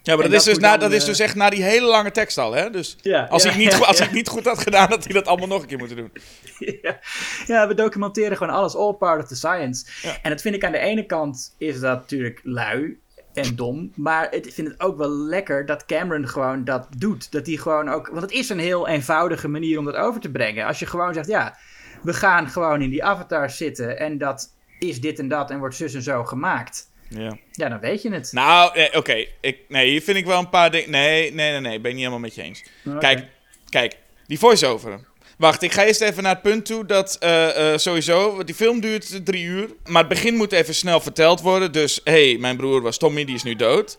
Ja, 0.08 0.16
maar 0.16 0.24
dat, 0.28 0.32
is, 0.32 0.44
dus 0.44 0.52
moet 0.52 0.62
na, 0.62 0.70
dan, 0.70 0.80
dat 0.80 0.92
is 0.92 1.02
eh, 1.02 1.08
dus 1.08 1.18
echt 1.18 1.34
na 1.34 1.50
die 1.50 1.62
hele 1.62 1.86
lange 1.86 2.10
tekst 2.10 2.38
al, 2.38 2.52
hè? 2.52 2.70
Dus 2.70 2.96
Ja, 3.00 3.24
als, 3.24 3.42
ja, 3.42 3.50
ik, 3.50 3.56
niet, 3.56 3.74
als 3.74 4.00
ik 4.06 4.12
niet 4.12 4.28
goed 4.28 4.44
had 4.44 4.58
gedaan, 4.58 4.88
had 4.88 5.04
hij 5.04 5.12
dat 5.12 5.26
allemaal 5.26 5.48
nog 5.48 5.62
een 5.62 5.68
keer 5.68 5.78
moeten 5.78 5.96
doen. 5.96 6.12
ja. 6.82 6.98
ja, 7.46 7.68
we 7.68 7.74
documenteren 7.74 8.36
gewoon 8.36 8.54
alles, 8.54 8.76
all 8.76 8.92
part 8.92 9.22
of 9.22 9.28
the 9.28 9.36
science. 9.36 9.86
En 10.22 10.30
dat 10.30 10.40
vind 10.40 10.54
ik 10.54 10.64
aan 10.64 10.72
de 10.72 10.78
ene 10.78 11.06
kant 11.06 11.54
is 11.58 11.80
dat 11.80 11.98
natuurlijk 11.98 12.40
lui 12.42 13.00
en 13.34 13.56
dom. 13.56 13.92
Maar 13.94 14.34
ik 14.34 14.52
vind 14.52 14.68
het 14.68 14.80
ook 14.80 14.96
wel 14.96 15.10
lekker 15.10 15.66
dat 15.66 15.86
Cameron 15.86 16.28
gewoon 16.28 16.64
dat 16.64 16.86
doet. 16.96 17.32
Dat 17.32 17.46
hij 17.46 17.56
gewoon 17.56 17.88
ook. 17.88 18.08
Want 18.08 18.22
het 18.22 18.32
is 18.32 18.48
een 18.48 18.58
heel 18.58 18.88
eenvoudige 18.88 19.48
manier 19.48 19.78
om 19.78 19.84
dat 19.84 19.94
over 19.94 20.20
te 20.20 20.30
brengen. 20.30 20.66
Als 20.66 20.78
je 20.78 20.86
gewoon 20.86 21.14
zegt, 21.14 21.28
ja, 21.28 21.58
we 22.02 22.12
gaan 22.12 22.48
gewoon 22.48 22.82
in 22.82 22.90
die 22.90 23.04
avatar 23.04 23.50
zitten. 23.50 23.98
En 23.98 24.18
dat 24.18 24.54
is 24.78 25.00
dit 25.00 25.18
en 25.18 25.28
dat 25.28 25.50
en 25.50 25.58
wordt 25.58 25.76
zus 25.76 25.94
en 25.94 26.02
zo 26.02 26.24
gemaakt. 26.24 26.87
Ja. 27.08 27.38
Ja, 27.52 27.68
dan 27.68 27.80
weet 27.80 28.02
je 28.02 28.12
het. 28.12 28.32
Nou, 28.32 28.76
nee, 28.76 28.94
oké. 28.96 29.24
Ik- 29.40 29.58
Nee, 29.68 29.90
hier 29.90 30.02
vind 30.02 30.16
ik 30.16 30.26
wel 30.26 30.38
een 30.38 30.48
paar 30.48 30.70
dingen... 30.70 30.90
Nee, 30.90 31.32
nee, 31.32 31.50
nee, 31.50 31.60
nee. 31.60 31.80
Ben 31.80 31.90
ik 31.90 31.96
niet 31.96 31.96
helemaal 32.06 32.18
met 32.18 32.34
je 32.34 32.42
eens. 32.42 32.64
Kijk, 32.98 33.24
kijk. 33.68 33.96
Die 34.26 34.38
voice-over. 34.38 35.00
Wacht, 35.38 35.62
ik 35.62 35.72
ga 35.72 35.84
eerst 35.84 36.00
even 36.00 36.22
naar 36.22 36.32
het 36.32 36.42
punt 36.42 36.64
toe 36.66 36.86
dat 36.86 37.16
eh, 37.20 37.72
eh, 37.72 37.78
sowieso... 37.78 38.44
Die 38.44 38.54
film 38.54 38.80
duurt 38.80 39.24
drie 39.24 39.44
uur. 39.44 39.68
Maar 39.86 40.00
het 40.00 40.08
begin 40.08 40.34
moet 40.34 40.52
even 40.52 40.74
snel 40.74 41.00
verteld 41.00 41.40
worden. 41.40 41.72
Dus, 41.72 42.00
hé, 42.04 42.28
hey, 42.30 42.38
mijn 42.38 42.56
broer 42.56 42.82
was 42.82 42.98
Tommy, 42.98 43.24
die 43.24 43.34
is 43.34 43.42
nu 43.42 43.56
dood. 43.56 43.98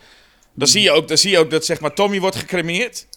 Dan 0.54 0.67
zie 0.67 0.82
je 0.82 0.91
ook, 0.91 1.08
dan 1.08 1.17
zie 1.17 1.32
je 1.32 1.38
ook 1.39 1.50
dat, 1.52 1.65
zeg 1.65 1.80
maar, 1.80 1.93
Tommy 1.93 2.19
wordt 2.19 2.36
gecremeerd. 2.36 3.08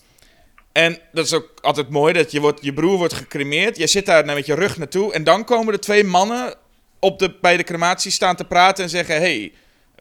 En 0.73 0.99
dat 1.13 1.25
is 1.25 1.33
ook 1.33 1.49
altijd 1.61 1.89
mooi, 1.91 2.13
dat 2.13 2.31
je, 2.31 2.41
wordt, 2.41 2.63
je 2.65 2.73
broer 2.73 2.97
wordt 2.97 3.13
gecremeerd. 3.15 3.77
Je 3.77 3.87
zit 3.87 4.07
daar 4.07 4.25
met 4.25 4.47
je 4.47 4.55
rug 4.55 4.77
naartoe. 4.77 5.13
En 5.13 5.25
dan 5.25 5.45
komen 5.45 5.73
de 5.73 5.79
twee 5.79 6.05
mannen 6.05 6.55
op 6.99 7.19
de, 7.19 7.35
bij 7.41 7.57
de 7.57 7.63
crematie 7.65 8.11
staan 8.11 8.37
te 8.37 8.45
praten 8.45 8.85
en 8.85 8.91
zeggen... 8.91 9.17
Hey, 9.17 9.53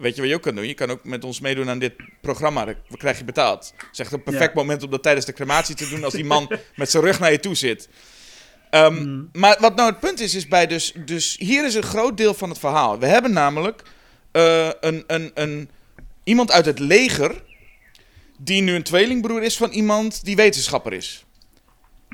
weet 0.01 0.15
je 0.15 0.21
wat 0.21 0.29
je 0.29 0.35
ook 0.35 0.41
kan 0.41 0.55
doen? 0.55 0.67
Je 0.67 0.73
kan 0.73 0.89
ook 0.89 1.03
met 1.03 1.23
ons 1.23 1.39
meedoen 1.39 1.69
aan 1.69 1.79
dit 1.79 1.93
programma. 2.21 2.65
Dan 2.65 2.75
krijg 2.97 3.17
je 3.17 3.23
betaald. 3.23 3.73
Dat 3.77 3.87
is 3.91 3.99
echt 3.99 4.11
een 4.11 4.23
perfect 4.23 4.53
Ja. 4.53 4.59
moment 4.59 4.83
om 4.83 4.89
dat 4.89 5.03
tijdens 5.03 5.25
de 5.25 5.33
crematie 5.33 5.75
te 5.75 5.89
doen... 5.89 6.03
als 6.03 6.13
die 6.13 6.25
man 6.25 6.51
met 6.75 6.89
zijn 6.91 7.03
rug 7.03 7.19
naar 7.19 7.31
je 7.31 7.39
toe 7.39 7.55
zit. 7.55 7.89
Ehm, 8.69 9.21
Maar 9.33 9.57
wat 9.59 9.75
nou 9.75 9.89
het 9.89 9.99
punt 9.99 10.19
is, 10.19 10.35
is 10.35 10.47
bij 10.47 10.67
dus... 10.67 10.93
Dus 11.05 11.35
hier 11.39 11.65
is 11.65 11.75
een 11.75 11.83
groot 11.83 12.17
deel 12.17 12.33
van 12.33 12.49
het 12.49 12.59
verhaal. 12.59 12.99
We 12.99 13.05
hebben 13.05 13.33
namelijk 13.33 13.83
eh, 14.31 14.69
een, 14.79 15.03
een, 15.07 15.31
een, 15.33 15.69
iemand 16.23 16.51
uit 16.51 16.65
het 16.65 16.79
leger... 16.79 17.43
die 18.37 18.61
nu 18.61 18.73
een 18.75 18.83
tweelingbroer 18.83 19.43
is 19.43 19.57
van 19.57 19.69
iemand 19.71 20.25
die 20.25 20.35
wetenschapper 20.35 20.93
is. 20.93 21.25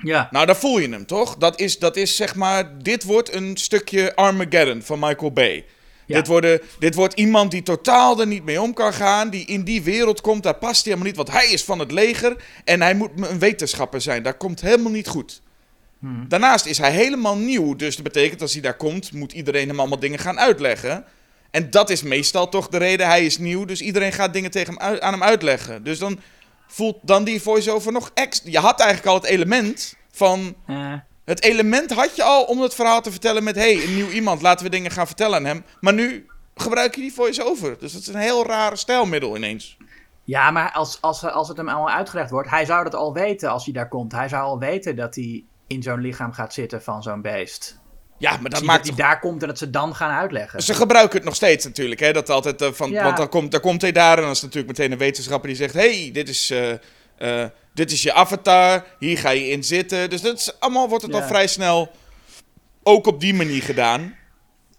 Ja, 0.04 0.28
Nou, 0.32 0.46
daar 0.46 0.58
voel 0.58 0.80
je 0.80 0.90
hem, 0.90 1.06
toch? 1.06 1.38
Dat 1.38 1.60
is, 1.60 1.80
dat 1.80 1.96
is 1.96 2.16
zeg 2.16 2.36
maar... 2.36 2.78
Dit 2.84 3.04
wordt 3.04 3.34
een 3.34 3.58
stukje 3.58 4.16
Armageddon 4.16 4.82
van 4.82 5.00
Michael 5.00 5.32
Bay. 5.32 5.66
Ja. 6.08 6.16
Dit, 6.16 6.28
worden, 6.28 6.62
dit 6.80 6.96
wordt 6.96 7.14
iemand 7.14 7.52
die 7.52 7.64
totaal 7.64 8.20
er 8.20 8.28
niet 8.28 8.44
mee 8.44 8.62
om 8.62 8.74
kan 8.74 8.94
gaan. 8.94 9.30
Die 9.30 9.46
in 9.46 9.64
die 9.64 9.82
wereld 9.84 10.22
komt, 10.22 10.44
daar 10.44 10.56
past 10.56 10.84
hij 10.86 10.94
helemaal 10.94 11.06
niet. 11.06 11.16
Want 11.16 11.32
hij 11.32 11.48
is 11.52 11.64
van 11.64 11.80
het 11.80 11.92
leger 11.92 12.36
en 12.64 12.82
hij 12.82 12.94
moet 12.96 13.10
een 13.16 13.40
wetenschapper 13.40 14.02
zijn. 14.02 14.24
Dat 14.24 14.38
komt 14.38 14.62
helemaal 14.62 14.92
niet 14.92 15.08
goed. 15.08 15.42
Daarnaast 16.28 16.66
is 16.66 16.78
hij 16.78 16.92
helemaal 16.92 17.38
nieuw. 17.38 17.76
Dus 17.76 17.96
dat 17.96 18.04
betekent 18.04 18.42
als 18.42 18.54
hij 18.54 18.62
daar 18.62 18.78
komt, 18.78 19.12
moet 19.12 19.32
iedereen 19.34 19.68
hem 19.68 19.80
allemaal 19.80 20.00
dingen 20.00 20.20
gaan 20.20 20.40
uitleggen. 20.40 21.06
En 21.52 21.70
dat 21.70 21.90
is 21.90 22.02
meestal 22.04 22.50
toch 22.50 22.68
de 22.68 22.78
reden. 22.78 23.08
Hij 23.08 23.26
is 23.26 23.38
nieuw, 23.38 23.66
dus 23.66 23.82
iedereen 23.82 24.12
gaat 24.14 24.34
dingen 24.34 24.52
tegen 24.52 24.74
hem 24.74 24.82
uit- 24.82 25.02
aan 25.02 25.14
hem 25.14 25.24
uitleggen. 25.24 25.84
Dus 25.84 26.00
dan 26.00 26.20
voelt 26.68 26.98
dan 27.02 27.24
die 27.24 27.42
voice-over 27.42 27.92
nog 27.92 28.12
extra... 28.14 28.52
Je 28.52 28.60
had 28.60 28.80
eigenlijk 28.80 29.10
al 29.10 29.16
het 29.16 29.26
element 29.32 29.96
van... 30.12 30.56
eh, 30.68 30.94
Het 31.28 31.44
element 31.44 31.92
had 31.92 32.16
je 32.16 32.24
al 32.24 32.44
om 32.44 32.62
het 32.62 32.76
verhaal 32.76 33.02
te 33.02 33.12
vertellen 33.12 33.44
met... 33.44 33.56
hey, 33.56 33.84
een 33.84 33.96
nieuw 33.96 34.10
iemand, 34.10 34.42
laten 34.42 34.66
we 34.66 34.72
dingen 34.72 34.92
gaan 34.92 35.08
vertellen 35.08 35.38
aan 35.38 35.46
hem. 35.46 35.64
Maar 35.80 35.94
nu 35.94 36.26
gebruik 36.56 36.96
je 36.96 37.02
die 37.02 37.14
voice-over. 37.14 37.76
Dus 37.80 37.94
dat 37.94 38.02
is 38.02 38.08
een 38.08 38.16
heel 38.16 38.46
rare 38.46 38.76
stijlmiddel 38.76 39.36
ineens. 39.36 39.78
ja 40.24 40.52
maar 40.52 40.72
als, 40.72 40.98
als, 41.02 41.24
als 41.24 41.48
het 41.48 41.58
hem 41.58 41.70
allemaal 41.70 41.96
uitgelegd 41.96 42.30
wordt, 42.30 42.50
hij 42.50 42.66
zou 42.66 42.84
dat 42.84 42.96
al 42.96 43.14
weten 43.14 43.50
als 43.50 43.64
hij 43.64 43.74
daar 43.74 43.88
komt. 43.88 44.12
Hij 44.12 44.28
zou 44.28 44.44
al 44.44 44.60
weten 44.60 44.96
dat 44.96 45.16
hij 45.16 45.44
in 45.68 45.84
zo'n 45.84 46.02
lichaam 46.02 46.34
gaat 46.34 46.54
zitten 46.54 46.84
van 46.84 47.04
zo'n 47.04 47.22
beest. 47.22 47.80
Ja, 48.18 48.38
maar 48.38 48.50
dat 48.50 48.64
maakt 48.64 48.86
dat 48.86 48.98
hij 48.98 49.06
daar 49.06 49.20
komt 49.20 49.42
en 49.42 49.48
dat 49.48 49.58
ze 49.58 49.70
dan 49.70 49.96
gaan 49.96 50.12
uitleggen. 50.12 50.62
Ze 50.62 50.74
gebruiken 50.74 51.16
het 51.16 51.26
nog 51.26 51.36
steeds 51.36 51.66
natuurlijk. 51.66 52.00
Hè? 52.00 52.14
Dat 52.14 52.30
altijd, 52.30 52.62
eh, 52.62 52.72
van, 52.72 52.90
Ja. 52.90 53.04
Want 53.04 53.18
dan 53.18 53.30
komt, 53.30 53.52
dan 53.52 53.62
komt 53.62 53.82
hij 53.82 53.92
daar 53.92 54.18
en 54.18 54.24
dan 54.24 54.32
is 54.32 54.42
natuurlijk 54.42 54.78
meteen 54.78 54.92
een 54.92 54.98
wetenschapper 54.98 55.48
die 55.48 55.58
zegt... 55.58 55.74
hey, 55.74 56.10
dit 56.14 56.30
is, 56.30 56.50
eh, 56.50 56.72
eh, 57.18 57.50
dit 57.78 57.92
is 57.92 58.04
je 58.04 58.14
avatar, 58.14 58.86
hier 59.00 59.18
ga 59.18 59.30
je 59.30 59.48
in 59.50 59.64
zitten. 59.64 60.10
Dus 60.10 60.22
dat 60.22 60.38
is, 60.38 60.60
allemaal 60.60 60.90
wordt 60.90 61.04
het 61.04 61.14
Ja. 61.14 61.22
al 61.22 61.28
vrij 61.28 61.48
snel 61.48 61.92
ook 62.84 63.08
op 63.08 63.20
die 63.20 63.34
manier 63.34 63.62
gedaan. 63.62 64.16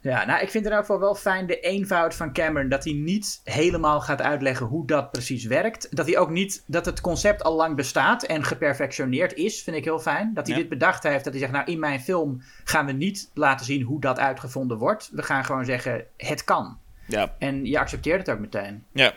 Ja, 0.01 0.25
nou, 0.25 0.43
ik 0.43 0.51
vind 0.51 0.65
in 0.67 0.71
elk 0.71 0.81
geval 0.81 1.01
wel 1.01 1.15
fijn 1.15 1.47
de 1.47 1.61
eenvoud 1.61 2.15
van 2.15 2.33
Cameron. 2.33 2.69
Dat 2.69 2.85
hij 2.85 2.93
niet 2.93 3.41
helemaal 3.45 4.01
gaat 4.01 4.21
uitleggen 4.23 4.67
hoe 4.67 4.87
dat 4.87 5.11
precies 5.11 5.45
werkt. 5.45 5.97
Dat 5.97 6.07
hij 6.07 6.19
ook 6.19 6.31
niet, 6.31 6.63
dat 6.67 6.87
het 6.87 7.01
concept 7.01 7.43
al 7.43 7.55
lang 7.57 7.77
bestaat 7.77 8.23
en 8.23 8.45
geperfectioneerd 8.45 9.35
is, 9.35 9.63
vind 9.63 9.77
ik 9.77 9.85
heel 9.85 9.99
fijn. 9.99 10.35
Dat 10.35 10.47
hij 10.47 10.57
Ja. 10.57 10.61
dit 10.61 10.71
bedacht 10.71 11.03
heeft. 11.03 11.25
Dat 11.25 11.33
hij 11.33 11.43
zegt, 11.43 11.53
nou, 11.53 11.71
in 11.71 11.79
mijn 11.79 12.01
film 12.01 12.43
gaan 12.65 12.87
we 12.87 12.93
niet 12.93 13.31
laten 13.35 13.67
zien 13.67 13.83
hoe 13.83 14.01
dat 14.01 14.19
uitgevonden 14.19 14.79
wordt. 14.79 15.09
We 15.13 15.23
gaan 15.23 15.45
gewoon 15.45 15.65
zeggen, 15.65 16.05
het 16.17 16.45
kan. 16.45 16.79
Ja, 17.07 17.35
En 17.39 17.65
je 17.65 17.79
accepteert 17.79 18.19
het 18.27 18.31
ook 18.31 18.41
meteen. 18.41 18.85
ja. 18.93 19.13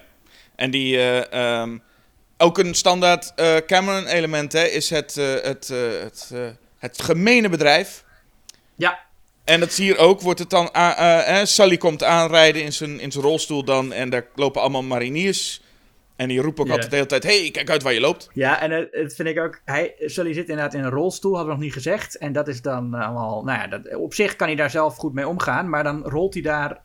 En 0.56 0.72
die... 0.72 0.98
eh, 0.98 1.62
ehm, 1.62 1.78
ook 2.42 2.58
een 2.58 2.74
standaard 2.74 3.34
eh, 3.36 3.56
Cameron-element 3.66 4.52
hè, 4.54 4.64
is 4.64 4.90
het, 4.90 5.18
eh, 5.18 5.34
het, 5.42 5.70
eh, 5.70 5.78
het, 6.04 6.32
het 6.78 7.02
gemene 7.02 7.50
bedrijf. 7.50 8.04
Ja, 8.76 9.00
En 9.44 9.60
dat 9.60 9.74
zie 9.74 9.86
je 9.86 9.92
hier 9.92 10.02
ook, 10.02 10.22
wordt 10.22 10.40
het 10.40 10.50
dan... 10.50 10.72
eh, 10.72 11.44
Sally 11.44 11.78
komt 11.78 12.04
aanrijden 12.04 12.64
in 12.64 12.74
zijn, 12.74 13.00
in 13.00 13.12
zijn 13.12 13.24
rolstoel 13.24 13.64
dan... 13.66 13.94
en 13.94 14.10
daar 14.10 14.26
lopen 14.36 14.62
allemaal 14.62 14.84
mariniers 14.84 15.62
En 16.16 16.28
die 16.28 16.42
roept 16.42 16.60
ook 16.60 16.70
altijd 16.70 16.90
de 16.90 16.96
hele 16.96 17.08
tijd: 17.08 17.24
hey, 17.24 17.50
kijk 17.52 17.70
uit 17.70 17.84
waar 17.84 17.94
je 17.94 18.00
loopt. 18.00 18.30
Ja, 18.34 18.62
en 18.62 18.72
het, 18.72 19.16
vind 19.16 19.28
ik 19.28 19.40
ook. 19.40 19.62
Hij, 19.66 19.94
Sully 20.00 20.34
zit 20.34 20.50
inderdaad 20.50 20.74
in 20.74 20.84
een 20.84 20.90
rolstoel, 20.90 21.36
hadden 21.36 21.50
we 21.50 21.56
nog 21.56 21.66
niet 21.66 21.74
gezegd. 21.74 22.18
En 22.18 22.34
dat 22.34 22.48
is 22.48 22.62
dan 22.62 22.94
allemaal. 22.94 23.44
Nou 23.44 23.60
ja, 23.60 23.68
dat, 23.68 23.96
op 23.96 24.14
zich 24.14 24.36
kan 24.36 24.48
hij 24.48 24.56
daar 24.56 24.70
zelf 24.70 24.96
goed 24.96 25.14
mee 25.14 25.28
omgaan. 25.28 25.70
Maar 25.70 25.84
dan 25.84 26.04
rolt 26.04 26.34
hij 26.34 26.44
daar 26.44 26.82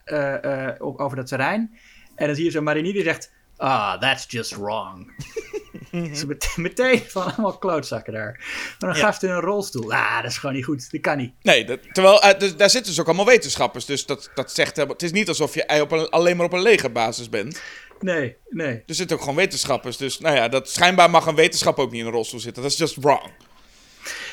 op, 0.78 0.98
over 0.98 1.16
dat 1.16 1.26
terrein. 1.26 1.78
En 2.14 2.26
dan 2.26 2.36
zie 2.36 2.44
je 2.44 2.50
zo'n 2.50 2.64
marinier 2.64 2.92
die 2.92 3.02
zegt. 3.02 3.34
Ah, 3.56 4.00
that's 4.00 4.24
just 4.28 4.56
wrong. 4.56 5.12
dus 5.90 6.24
met- 6.24 6.52
meteen 6.56 7.02
van 7.08 7.22
allemaal 7.22 7.58
klootzakken 7.58 8.12
daar. 8.12 8.44
Maar 8.78 8.90
een 8.90 8.96
Ja. 8.96 9.02
gast 9.02 9.22
in 9.22 9.30
een 9.30 9.40
rolstoel. 9.40 9.92
Ah, 9.92 10.22
dat 10.22 10.30
is 10.30 10.38
gewoon 10.38 10.54
niet 10.54 10.64
goed. 10.64 10.90
Dat 10.90 11.00
kan 11.00 11.16
niet. 11.16 11.32
Nee, 11.42 11.64
dat- 11.64 11.80
terwijl 11.92 12.22
eh, 12.22 12.38
dus 12.38 12.56
daar 12.56 12.70
zitten 12.70 12.90
dus 12.90 13.00
ook 13.00 13.06
allemaal 13.06 13.26
wetenschappers. 13.26 13.84
Dus 13.84 14.06
dat, 14.06 14.30
dat 14.34 14.52
zegt 14.52 14.76
Het 14.76 15.02
is 15.02 15.12
niet 15.12 15.28
alsof 15.28 15.54
je 15.54 15.80
op 15.80 15.92
een, 15.92 16.08
alleen 16.08 16.36
maar 16.36 16.46
op 16.46 16.52
een 16.52 16.62
legerbasis 16.62 17.28
bent. 17.28 17.60
Nee, 18.00 18.36
nee. 18.50 18.82
Er 18.86 18.94
zitten 18.94 19.16
ook 19.16 19.22
gewoon 19.22 19.36
wetenschappers. 19.38 19.96
Dus 19.96 20.18
nou 20.18 20.36
ja, 20.36 20.48
dat, 20.48 20.70
schijnbaar 20.70 21.10
mag 21.10 21.26
een 21.26 21.34
wetenschap 21.34 21.78
ook 21.78 21.90
niet 21.90 22.00
in 22.00 22.06
een 22.06 22.12
rolstoel 22.12 22.40
zitten. 22.40 22.62
Dat 22.62 22.72
is 22.72 22.78
just 22.78 22.96
wrong. 22.96 23.30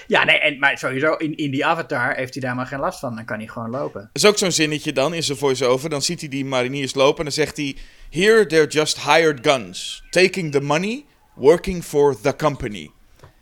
Ja, 0.08 0.24
nee, 0.24 0.40
en, 0.40 0.60
maar 0.60 0.78
sowieso 0.78 1.14
in, 1.14 1.36
in 1.38 1.52
die 1.52 1.66
avatar 1.66 2.16
heeft 2.16 2.34
hij 2.34 2.42
daar 2.44 2.56
maar 2.56 2.66
geen 2.66 2.80
last 2.80 3.00
van. 3.00 3.16
Dan 3.16 3.26
kan 3.26 3.38
hij 3.38 3.48
gewoon 3.48 3.70
lopen. 3.70 4.02
Dat 4.02 4.24
is 4.24 4.26
ook 4.30 4.38
zo'n 4.38 4.52
zinnetje 4.52 4.94
dan 4.94 5.14
in 5.14 5.24
zijn 5.24 5.38
voice-over. 5.38 5.90
Dan 5.90 6.02
ziet 6.02 6.20
hij 6.20 6.30
die 6.30 6.46
mariniers 6.46 6.94
lopen 6.94 7.18
en 7.18 7.24
dan 7.24 7.34
zegt 7.34 7.58
hij... 7.58 7.76
Here 8.10 8.46
they're 8.46 8.68
just 8.68 9.00
hired 9.02 9.40
guns. 9.48 10.04
Taking 10.10 10.52
the 10.52 10.62
money, 10.62 11.06
working 11.36 11.84
for 11.84 12.22
the 12.22 12.36
company. 12.36 12.92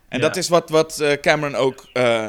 En 0.08 0.18
Ja. 0.20 0.26
dat 0.26 0.36
is 0.36 0.48
wat, 0.48 0.70
wat 0.70 1.00
eh, 1.00 1.12
Cameron 1.12 1.54
ook... 1.54 1.88
eh, 1.92 2.28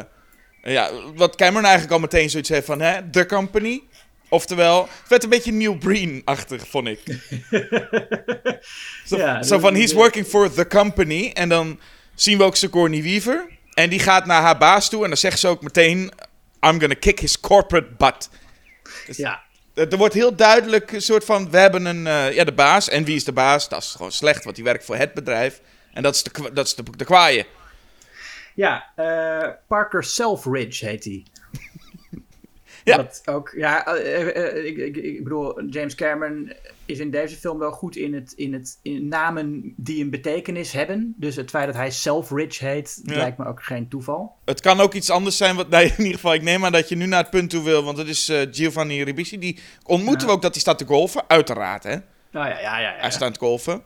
ja, 0.64 0.90
wat 1.16 1.36
Cameron 1.36 1.64
eigenlijk 1.64 1.94
al 1.94 2.00
meteen 2.00 2.30
zoiets 2.30 2.50
heeft 2.50 2.66
van... 2.66 2.82
Hè, 2.82 3.10
the 3.10 3.26
company. 3.26 3.84
Oftewel, 4.30 4.82
het 4.82 5.10
werd 5.10 5.24
een 5.24 5.30
beetje 5.30 5.52
Neil 5.52 5.78
Breen-achtig, 5.78 6.68
vond 6.68 6.88
ik. 6.88 7.00
Zo, 9.06 9.18
Ja, 9.18 9.44
zo 9.44 9.60
van, 9.60 9.76
he's 9.76 9.94
working 9.94 10.26
for 10.26 10.52
the 10.54 10.68
company. 10.68 11.32
En 11.34 11.50
dan 11.50 11.80
zien 12.16 12.38
we 12.38 12.44
ook 12.44 12.56
Sigourney 12.56 13.02
Weaver. 13.04 13.48
En 13.74 13.90
die 13.90 14.00
gaat 14.00 14.26
naar 14.26 14.42
haar 14.42 14.58
baas 14.58 14.90
toe. 14.90 15.02
En 15.04 15.08
dan 15.08 15.18
zegt 15.18 15.40
ze 15.40 15.48
ook 15.48 15.62
meteen... 15.62 16.12
I'm 16.66 16.80
gonna 16.80 16.96
kick 17.00 17.20
his 17.20 17.40
corporate 17.40 17.90
butt. 17.98 18.30
Ja, 19.06 19.42
Er 19.74 19.98
wordt 19.98 20.14
heel 20.14 20.36
duidelijk 20.36 20.92
een 20.92 21.02
soort 21.02 21.26
van... 21.26 21.50
We 21.52 21.58
hebben 21.58 21.86
een... 21.86 22.08
eh, 22.08 22.34
ja, 22.34 22.44
de 22.44 22.54
baas. 22.54 22.90
En 22.90 23.04
wie 23.04 23.16
is 23.16 23.24
de 23.24 23.32
baas? 23.32 23.70
Dat 23.70 23.82
is 23.82 23.92
gewoon 23.92 24.12
slecht, 24.12 24.44
want 24.44 24.56
die 24.56 24.66
werkt 24.66 24.86
voor 24.86 24.96
het 24.96 25.14
bedrijf. 25.14 25.62
En 25.94 26.04
dat 26.04 26.16
is 26.16 26.24
de, 26.24 26.50
dat 26.54 26.66
is 26.66 26.76
de, 26.76 26.84
de 26.98 27.06
kwaaie. 27.06 27.46
Ja, 28.56 28.86
eh, 28.96 29.50
Parker 29.68 30.04
Selfridge 30.04 30.86
heet 30.86 31.04
hij. 31.04 31.26
Ja. 32.84 32.98
Dat 32.98 33.22
ook, 33.26 33.54
ja, 33.58 33.86
eh, 33.86 34.22
eh, 34.22 34.58
eh, 34.58 34.66
ik, 34.66 34.78
ik, 34.78 34.96
ik 34.98 35.24
bedoel, 35.24 35.62
James 35.64 35.96
Cameron 35.96 36.54
is 36.86 37.00
in 37.00 37.12
deze 37.12 37.36
film 37.36 37.60
wel 37.60 37.72
goed 37.72 37.96
in, 37.96 38.14
het, 38.14 38.34
in, 38.36 38.54
het, 38.54 38.80
in 38.82 39.08
namen 39.08 39.74
die 39.78 40.04
een 40.04 40.10
betekenis 40.10 40.72
hebben. 40.72 41.14
Dus 41.18 41.36
het 41.36 41.50
feit 41.50 41.66
dat 41.66 41.76
hij 41.76 41.92
Selfridge 41.92 42.66
heet, 42.66 43.02
Ja. 43.04 43.16
lijkt 43.16 43.38
me 43.38 43.46
ook 43.46 43.64
geen 43.64 43.88
toeval. 43.90 44.36
Het 44.46 44.62
kan 44.62 44.80
ook 44.80 44.94
iets 44.94 45.10
anders 45.10 45.38
zijn. 45.38 45.56
Wat, 45.56 45.70
nee, 45.76 45.86
in 45.86 45.98
ieder 45.98 46.14
geval, 46.14 46.34
ik 46.34 46.42
neem 46.42 46.66
aan 46.66 46.72
dat 46.72 46.90
je 46.90 46.96
nu 46.96 47.06
naar 47.06 47.22
het 47.22 47.30
punt 47.30 47.50
toe 47.50 47.64
wil. 47.64 47.84
Want 47.84 47.98
dat 47.98 48.08
is 48.08 48.30
eh, 48.30 48.42
Giovanni 48.52 49.04
Ribisi. 49.04 49.40
Die 49.40 49.60
ontmoeten 49.84 50.22
Ja. 50.22 50.28
we 50.28 50.32
ook 50.34 50.42
dat 50.42 50.52
hij 50.52 50.62
staat 50.62 50.78
te 50.78 50.86
golfen. 50.86 51.24
Uiteraard, 51.28 51.84
hè. 51.84 51.96
Nou 52.32 52.48
ja, 52.48 52.60
ja, 52.60 52.80
ja. 52.80 52.80
ja. 52.80 53.00
Hij 53.00 53.10
staat 53.10 53.22
aan 53.22 53.28
het 53.28 53.38
golfen. 53.38 53.82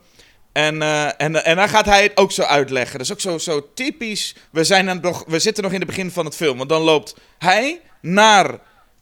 En, 0.52 0.82
eh, 0.82 1.04
en, 1.06 1.44
en 1.44 1.56
dan 1.56 1.68
gaat 1.68 1.84
hij 1.86 2.02
het 2.02 2.16
ook 2.16 2.32
zo 2.32 2.42
uitleggen. 2.42 2.98
Dat 2.98 3.06
is 3.06 3.12
ook 3.12 3.20
zo, 3.20 3.38
zo 3.38 3.72
typisch. 3.74 4.36
We, 4.50 4.64
zijn 4.64 4.88
aan 4.88 5.00
we 5.26 5.38
zitten 5.38 5.62
nog 5.62 5.72
in 5.72 5.78
het 5.78 5.88
begin 5.88 6.10
van 6.10 6.24
het 6.24 6.36
film. 6.36 6.56
Want 6.56 6.68
dan 6.68 6.82
loopt 6.82 7.16
hij 7.38 7.80
naar... 8.00 8.58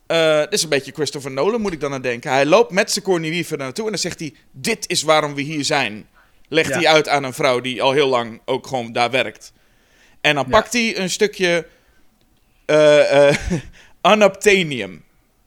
eh 0.06 0.38
dit 0.40 0.52
is 0.52 0.62
een 0.62 0.68
beetje 0.68 0.92
Christopher 0.92 1.30
Nolan, 1.30 1.60
moet 1.60 1.72
ik 1.72 1.80
dan 1.80 1.92
aan 1.92 2.02
denken. 2.02 2.30
Hij 2.30 2.46
loopt 2.46 2.70
met 2.70 2.90
Sigourney 2.90 3.30
Weaver 3.30 3.58
naartoe 3.58 3.84
en 3.84 3.90
dan 3.90 4.00
zegt 4.00 4.18
hij... 4.20 4.34
Dit 4.52 4.88
is 4.90 5.02
waarom 5.02 5.34
we 5.34 5.42
hier 5.42 5.64
zijn. 5.64 6.06
Legt 6.48 6.68
Ja. 6.68 6.74
hij 6.76 6.86
uit 6.88 7.08
aan 7.08 7.24
een 7.24 7.32
vrouw 7.32 7.60
die 7.60 7.82
al 7.82 7.92
heel 7.92 8.08
lang 8.08 8.40
ook 8.44 8.66
gewoon 8.66 8.92
daar 8.92 9.10
werkt. 9.10 9.52
En 10.20 10.34
dan 10.34 10.44
Ja. 10.44 10.50
pakt 10.50 10.72
hij 10.72 10.98
een 10.98 11.10
stukje... 11.10 11.66
eh 12.66 13.28
eh 13.28 13.36
unobtainium. 14.12 15.04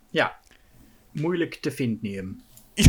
Ja. 0.09 0.37
Moeilijk 1.11 1.55
te 1.55 1.71
vinden. 1.71 2.41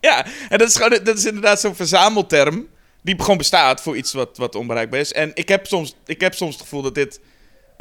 Ja, 0.00 0.26
en 0.48 0.58
dat 0.58 0.68
is, 0.68 0.76
gewoon, 0.76 1.04
dat 1.04 1.18
is 1.18 1.24
inderdaad 1.24 1.60
zo'n 1.60 1.74
verzamelterm. 1.74 2.68
Die 3.02 3.20
gewoon 3.20 3.36
bestaat 3.36 3.82
voor 3.82 3.96
iets 3.96 4.12
wat, 4.12 4.36
wat 4.36 4.54
onbereikbaar 4.54 5.00
is. 5.00 5.12
En 5.12 5.30
ik 5.34 5.48
heb, 5.48 5.66
soms, 5.66 5.96
ik 6.06 6.20
heb 6.20 6.34
soms 6.34 6.52
het 6.52 6.62
gevoel 6.62 6.82
dat 6.82 6.94
dit 6.94 7.20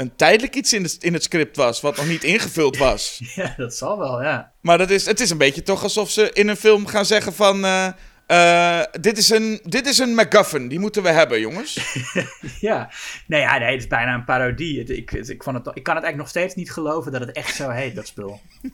een 0.01 0.15
tijdelijk 0.15 0.55
iets 0.55 0.73
in, 0.73 0.83
de, 0.83 0.95
in 0.99 1.13
het 1.13 1.23
script 1.23 1.55
was. 1.55 1.81
Wat 1.81 1.95
nog 1.95 2.07
niet 2.07 2.23
ingevuld 2.23 2.77
was. 2.77 3.19
Ja, 3.35 3.53
dat 3.57 3.75
zal 3.75 3.97
wel, 3.99 4.21
ja. 4.23 4.51
Maar 4.61 4.77
dat 4.77 4.89
is, 4.89 5.05
het 5.05 5.19
is 5.19 5.29
een 5.29 5.37
beetje 5.37 5.63
toch 5.63 5.83
alsof 5.83 6.09
ze 6.11 6.29
in 6.33 6.47
een 6.47 6.57
film 6.57 6.85
gaan 6.85 7.05
zeggen 7.05 7.33
van... 7.33 7.65
eh, 7.65 7.87
eh, 8.27 8.85
dit, 9.01 9.17
is 9.17 9.29
een, 9.29 9.59
dit 9.63 9.87
is 9.87 9.97
een 9.97 10.15
MacGuffin, 10.15 10.67
die 10.67 10.79
moeten 10.79 11.03
we 11.03 11.09
hebben, 11.09 11.39
jongens. 11.39 11.77
Ja, 12.59 12.89
nee, 13.27 13.41
ja, 13.41 13.57
nee, 13.57 13.71
het 13.71 13.81
is 13.81 13.87
bijna 13.87 14.13
een 14.13 14.25
parodie. 14.25 14.79
Het- 14.79 14.89
ik, 14.89 15.09
het- 15.09 15.29
ik, 15.29 15.43
vond 15.43 15.55
het, 15.65 15.75
ik 15.75 15.83
kan 15.83 15.95
het 15.95 16.03
eigenlijk 16.03 16.17
nog 16.17 16.27
steeds 16.29 16.55
niet 16.55 16.71
geloven 16.71 17.11
dat 17.11 17.21
het 17.21 17.31
echt 17.31 17.55
zo 17.55 17.69
heet, 17.69 17.95
dat 17.95 18.07
spul. 18.07 18.41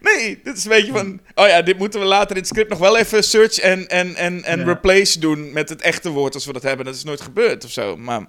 Nee, 0.00 0.40
dit 0.42 0.56
is 0.56 0.64
een 0.64 0.70
beetje 0.70 0.92
van... 0.92 1.20
Oh 1.34 1.48
ja, 1.48 1.62
dit 1.62 1.78
moeten 1.78 2.00
we 2.00 2.06
later 2.06 2.30
in 2.30 2.36
het 2.36 2.46
script 2.46 2.70
nog 2.70 2.78
wel 2.78 2.96
even 2.98 3.24
search 3.24 3.58
en, 3.58 3.88
en, 3.88 4.14
en, 4.16 4.44
en 4.44 4.58
Ja. 4.58 4.64
replace 4.64 5.18
doen 5.18 5.52
met 5.52 5.68
het 5.68 5.80
echte 5.82 6.08
woord 6.10 6.34
als 6.34 6.46
we 6.46 6.52
dat 6.52 6.62
hebben. 6.62 6.86
Dat 6.86 6.94
is 6.94 7.04
nooit 7.04 7.20
gebeurd 7.20 7.64
of 7.64 7.70
zo. 7.70 7.96
Maar 7.96 8.26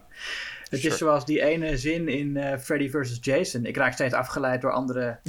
Het 0.76 0.82
Sure. 0.84 0.94
is 0.94 1.00
zoals 1.00 1.26
die 1.26 1.42
ene 1.42 1.78
zin 1.78 2.08
in 2.08 2.38
eh, 2.38 2.60
Freddy 2.60 2.90
vs. 2.90 3.18
Jason. 3.22 3.66
Ik 3.66 3.78
raak 3.78 3.94
steeds 3.94 4.14
afgeleid 4.14 4.62
door 4.62 4.72
andere 4.72 5.20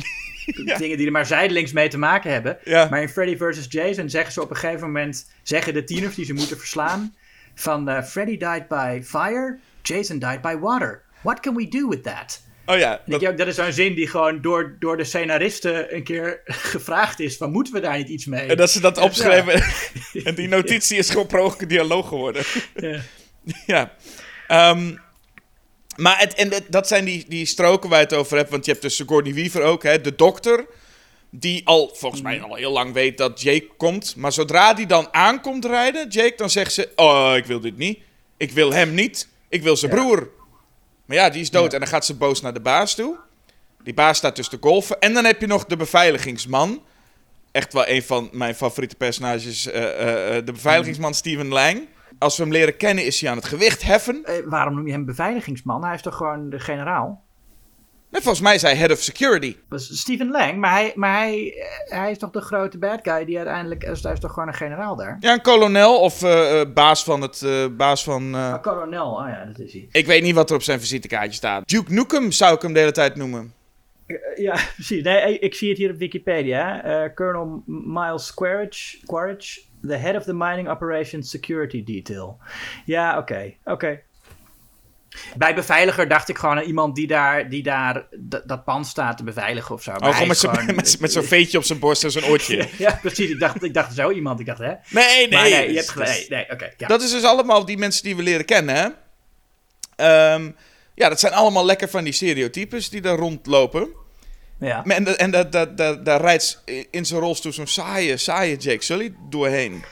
dingen 0.79 0.97
die 0.97 1.07
er 1.07 1.13
maar 1.13 1.27
zijdelings 1.27 1.73
mee 1.73 1.89
te 1.89 1.99
maken 1.99 2.33
hebben. 2.33 2.59
Ja. 2.65 2.89
Maar 2.91 3.03
in 3.03 3.09
Freddy 3.09 3.37
vs. 3.37 3.67
Jason 3.69 4.11
zeggen 4.11 4.33
ze 4.33 4.43
op 4.43 4.51
een 4.51 4.57
gegeven 4.57 4.87
moment... 4.87 5.31
zeggen 5.43 5.75
de 5.75 5.85
tieners 5.85 6.15
die 6.15 6.25
ze 6.25 6.33
moeten 6.33 6.59
verslaan... 6.59 7.15
van 7.55 7.89
eh, 7.89 8.03
Freddy 8.03 8.37
died 8.37 8.69
by 8.69 9.01
fire, 9.05 9.59
Jason 9.83 10.19
died 10.19 10.41
by 10.41 10.57
water. 10.61 11.03
What 11.23 11.41
can 11.41 11.55
we 11.57 11.69
do 11.69 11.89
with 11.89 12.03
that? 12.03 12.45
Oh 12.69 12.79
ja, 12.79 13.01
dat, 13.07 13.47
is 13.47 13.55
zo'n 13.55 13.73
zin 13.73 13.95
die 13.95 14.07
gewoon 14.09 14.41
door, 14.41 14.77
door 14.79 14.97
de 14.97 15.05
scenaristen 15.05 15.95
een 15.95 16.03
keer 16.05 16.41
gevraagd 16.73 17.21
is... 17.21 17.37
van 17.37 17.51
moeten 17.51 17.73
we 17.73 17.81
daar 17.81 17.97
niet 17.97 18.09
iets 18.09 18.27
mee? 18.27 18.47
en 18.49 18.57
dat 18.57 18.71
ze 18.71 18.81
dat 18.81 18.97
Ja. 18.97 19.03
opschrijven. 19.03 19.63
en 20.25 20.35
die 20.35 20.49
notitie 20.49 20.99
is 20.99 21.11
gewoon 21.11 21.27
ongeluk 21.41 21.69
dialoog 21.69 22.09
geworden. 22.09 22.43
Ja. 22.75 23.01
ja. 23.67 23.93
Ehm, 24.47 24.97
maar 25.97 26.19
het, 26.19 26.35
en 26.35 26.53
dat 26.69 26.89
zijn 26.89 27.05
die, 27.05 27.25
die 27.29 27.47
stroken 27.47 27.89
waar 27.91 27.99
je 27.99 28.05
het 28.05 28.15
over 28.15 28.37
hebt. 28.37 28.51
Want 28.51 28.65
je 28.65 28.71
hebt 28.71 28.83
dus 28.83 28.97
Sigourney 28.97 29.35
Weaver 29.35 29.63
ook, 29.63 29.83
hè, 29.83 30.01
de 30.01 30.15
dokter. 30.15 30.67
Die 31.31 31.67
al, 31.67 31.91
volgens 31.95 32.23
mij 32.23 32.43
al 32.43 32.55
heel 32.55 32.73
lang 32.73 32.93
weet 32.93 33.19
dat 33.19 33.41
Jake 33.43 33.69
komt. 33.77 34.17
Maar 34.17 34.33
zodra 34.33 34.75
die 34.75 34.87
dan 34.87 35.09
aankomt 35.11 35.65
rijden, 35.65 36.09
Jake, 36.09 36.33
dan 36.37 36.51
zegt 36.51 36.73
ze... 36.73 36.89
Oh, 36.97 37.33
ik 37.37 37.45
wil 37.47 37.61
dit 37.61 37.77
niet. 37.77 37.99
Ik 38.37 38.51
wil 38.51 38.73
hem 38.73 38.95
niet. 38.95 39.29
Ik 39.49 39.63
wil 39.63 39.77
zijn 39.77 39.91
Ja. 39.95 39.97
broer. 39.97 40.31
Maar 41.05 41.17
ja, 41.17 41.31
die 41.31 41.41
is 41.41 41.51
dood. 41.51 41.67
Ja. 41.67 41.73
En 41.73 41.79
dan 41.79 41.89
gaat 41.89 42.05
ze 42.07 42.15
boos 42.15 42.41
naar 42.41 42.55
de 42.55 42.61
baas 42.61 42.95
toe. 42.95 43.17
Die 43.83 43.95
baas 43.95 44.17
staat 44.17 44.37
dus 44.37 44.49
te 44.49 44.59
golfen. 44.61 45.01
En 45.01 45.15
dan 45.15 45.25
heb 45.25 45.41
je 45.41 45.47
nog 45.47 45.65
de 45.65 45.77
beveiligingsman. 45.77 46.83
Echt 47.53 47.73
wel 47.73 47.89
een 47.89 48.03
van 48.03 48.29
mijn 48.33 48.55
favoriete 48.55 48.97
personages. 48.97 49.67
eh, 49.67 49.83
eh, 49.85 50.37
eh, 50.37 50.47
de 50.47 50.53
beveiligingsman 50.53 51.15
Steven 51.15 51.49
Lang. 51.49 51.87
Als 52.19 52.37
we 52.37 52.43
hem 52.43 52.53
leren 52.53 52.77
kennen, 52.77 53.05
is 53.05 53.21
hij 53.21 53.31
aan 53.31 53.37
het 53.37 53.45
gewicht 53.47 53.83
heffen. 53.83 54.25
Eh, 54.25 54.35
waarom 54.45 54.75
noem 54.75 54.87
je 54.87 54.93
hem 54.93 55.05
beveiligingsman? 55.05 55.85
Hij 55.85 55.95
is 55.95 56.03
toch 56.03 56.17
gewoon 56.17 56.51
de 56.51 56.59
generaal? 56.61 57.25
En 58.11 58.23
volgens 58.23 58.43
mij 58.45 58.55
is 58.55 58.63
hij 58.63 58.77
head 58.77 58.91
of 58.91 58.99
security. 59.03 59.57
Dat 59.69 59.81
is 59.81 60.01
Stephen 60.01 60.31
Lang, 60.31 60.57
maar 60.59 60.71
hij, 60.73 60.93
maar 60.95 61.17
hij, 61.19 61.55
eh, 61.89 61.99
hij 62.01 62.11
is 62.11 62.19
toch 62.19 62.31
de 62.31 62.41
grote 62.41 62.79
bad 62.79 62.99
guy 63.03 63.25
die 63.25 63.37
uiteindelijk... 63.37 63.83
Hij 63.83 63.93
is, 63.93 64.03
hij 64.03 64.13
is 64.13 64.21
toch 64.21 64.33
gewoon 64.33 64.49
een 64.49 64.55
generaal 64.55 64.97
daar? 64.97 65.17
Ja, 65.21 65.33
een 65.33 65.41
kolonel 65.43 66.01
of 66.01 66.23
eh, 66.23 66.61
eh, 66.61 66.73
baas 66.75 67.05
van 67.05 67.21
het... 67.21 67.43
eh, 67.43 67.67
baas 67.77 68.05
van... 68.05 68.35
eh, 68.35 68.53
Ah, 68.53 68.63
kolonel, 68.63 69.11
oh 69.13 69.29
ja, 69.29 69.45
dat 69.45 69.59
is 69.59 69.73
hij. 69.73 69.89
ik 69.93 70.07
weet 70.07 70.23
niet 70.23 70.35
wat 70.35 70.51
er 70.51 70.57
op 70.57 70.63
zijn 70.63 70.81
visitekaartje 70.81 71.33
staat. 71.37 71.69
Duke 71.69 71.93
Nukem 71.93 72.33
zou 72.33 72.55
ik 72.55 72.63
hem 72.63 72.73
de 72.73 72.79
hele 72.79 72.93
tijd 72.93 73.17
noemen. 73.17 73.53
Eh, 74.07 74.17
ja, 74.37 74.59
precies. 74.75 75.03
Nee, 75.03 75.35
ik, 75.35 75.41
ik 75.41 75.55
zie 75.55 75.69
het 75.69 75.79
hier 75.79 75.91
op 75.91 75.99
Wikipedia. 75.99 76.83
Eh, 76.85 77.15
Colonel 77.15 77.63
Miles 77.67 78.35
Quaritch, 78.35 78.97
Quaritch, 79.05 79.59
the 79.87 79.96
head 79.96 80.16
of 80.16 80.25
the 80.25 80.35
mining 80.35 80.68
operations 80.68 81.31
security 81.31 81.85
detail. 81.85 82.38
Ja, 82.85 83.18
oké, 83.18 83.55
oké. 83.64 84.01
Bij 85.37 85.55
beveiliger 85.55 86.09
dacht 86.09 86.29
ik 86.29 86.38
gewoon 86.38 86.57
aan 86.57 86.64
iemand 86.64 86.94
die 86.94 87.07
daar, 87.07 87.49
die 87.49 87.62
daar 87.62 88.07
dat 88.46 88.64
pand 88.64 88.87
staat 88.87 89.16
te 89.16 89.25
beveiligen 89.25 89.75
of 89.75 89.83
zo. 89.83 89.90
Maar 89.92 90.09
Oh, 90.09 90.14
gewoon 90.14 90.29
met, 90.29 90.77
met, 90.77 91.01
met 91.01 91.12
zo'n 91.12 91.22
veetje 91.22 91.59
op 91.59 91.64
zijn 91.64 91.79
borst 91.79 92.05
en 92.05 92.11
zo'n 92.11 92.25
oortje. 92.25 92.68
Ja, 92.79 92.99
precies. 93.03 93.31
Ik 93.31 93.40
dacht, 93.40 93.62
ik 93.62 93.75
dacht 93.75 93.94
zo 93.94 94.11
iemand. 94.11 94.40
Ik 94.40 94.46
dacht, 94.46 94.59
hè? 94.59 94.72
Nee, 94.88 95.07
nee. 95.16 95.29
Maar 95.29 95.42
nee, 95.42 95.68
je 95.70 95.77
hebt 95.77 95.90
gelijk. 95.90 96.11
Nee, 96.11 96.29
nee 96.29 96.51
oké. 96.51 96.70
ja. 96.77 96.87
Dat 96.87 97.03
is 97.03 97.11
dus 97.11 97.25
allemaal 97.25 97.64
die 97.64 97.79
mensen 97.79 98.03
die 98.03 98.16
we 98.16 98.22
leren 98.22 98.44
kennen, 98.44 98.75
hè? 98.75 98.88
Ehm, 99.96 100.51
ja, 100.94 101.09
dat 101.09 101.20
zijn 101.20 101.33
allemaal 101.33 101.64
lekker 101.64 101.88
van 101.88 102.05
die 102.05 102.12
stereotypes 102.12 102.88
die 102.90 103.01
daar 103.01 103.16
rondlopen. 103.16 103.88
Ja. 104.59 104.85
En, 104.85 105.19
en 105.19 105.31
da- 105.31 105.45
da- 105.45 105.66
da- 105.66 105.95
daar 105.95 106.21
rijdt 106.21 106.62
in 106.90 107.07
zijn 107.07 107.21
rolstoel 107.21 107.53
zo'n 107.53 107.66
saaie, 107.66 108.16
saaie 108.16 108.57
Jake 108.57 108.83
Sully 108.85 109.14
doorheen. 109.29 109.85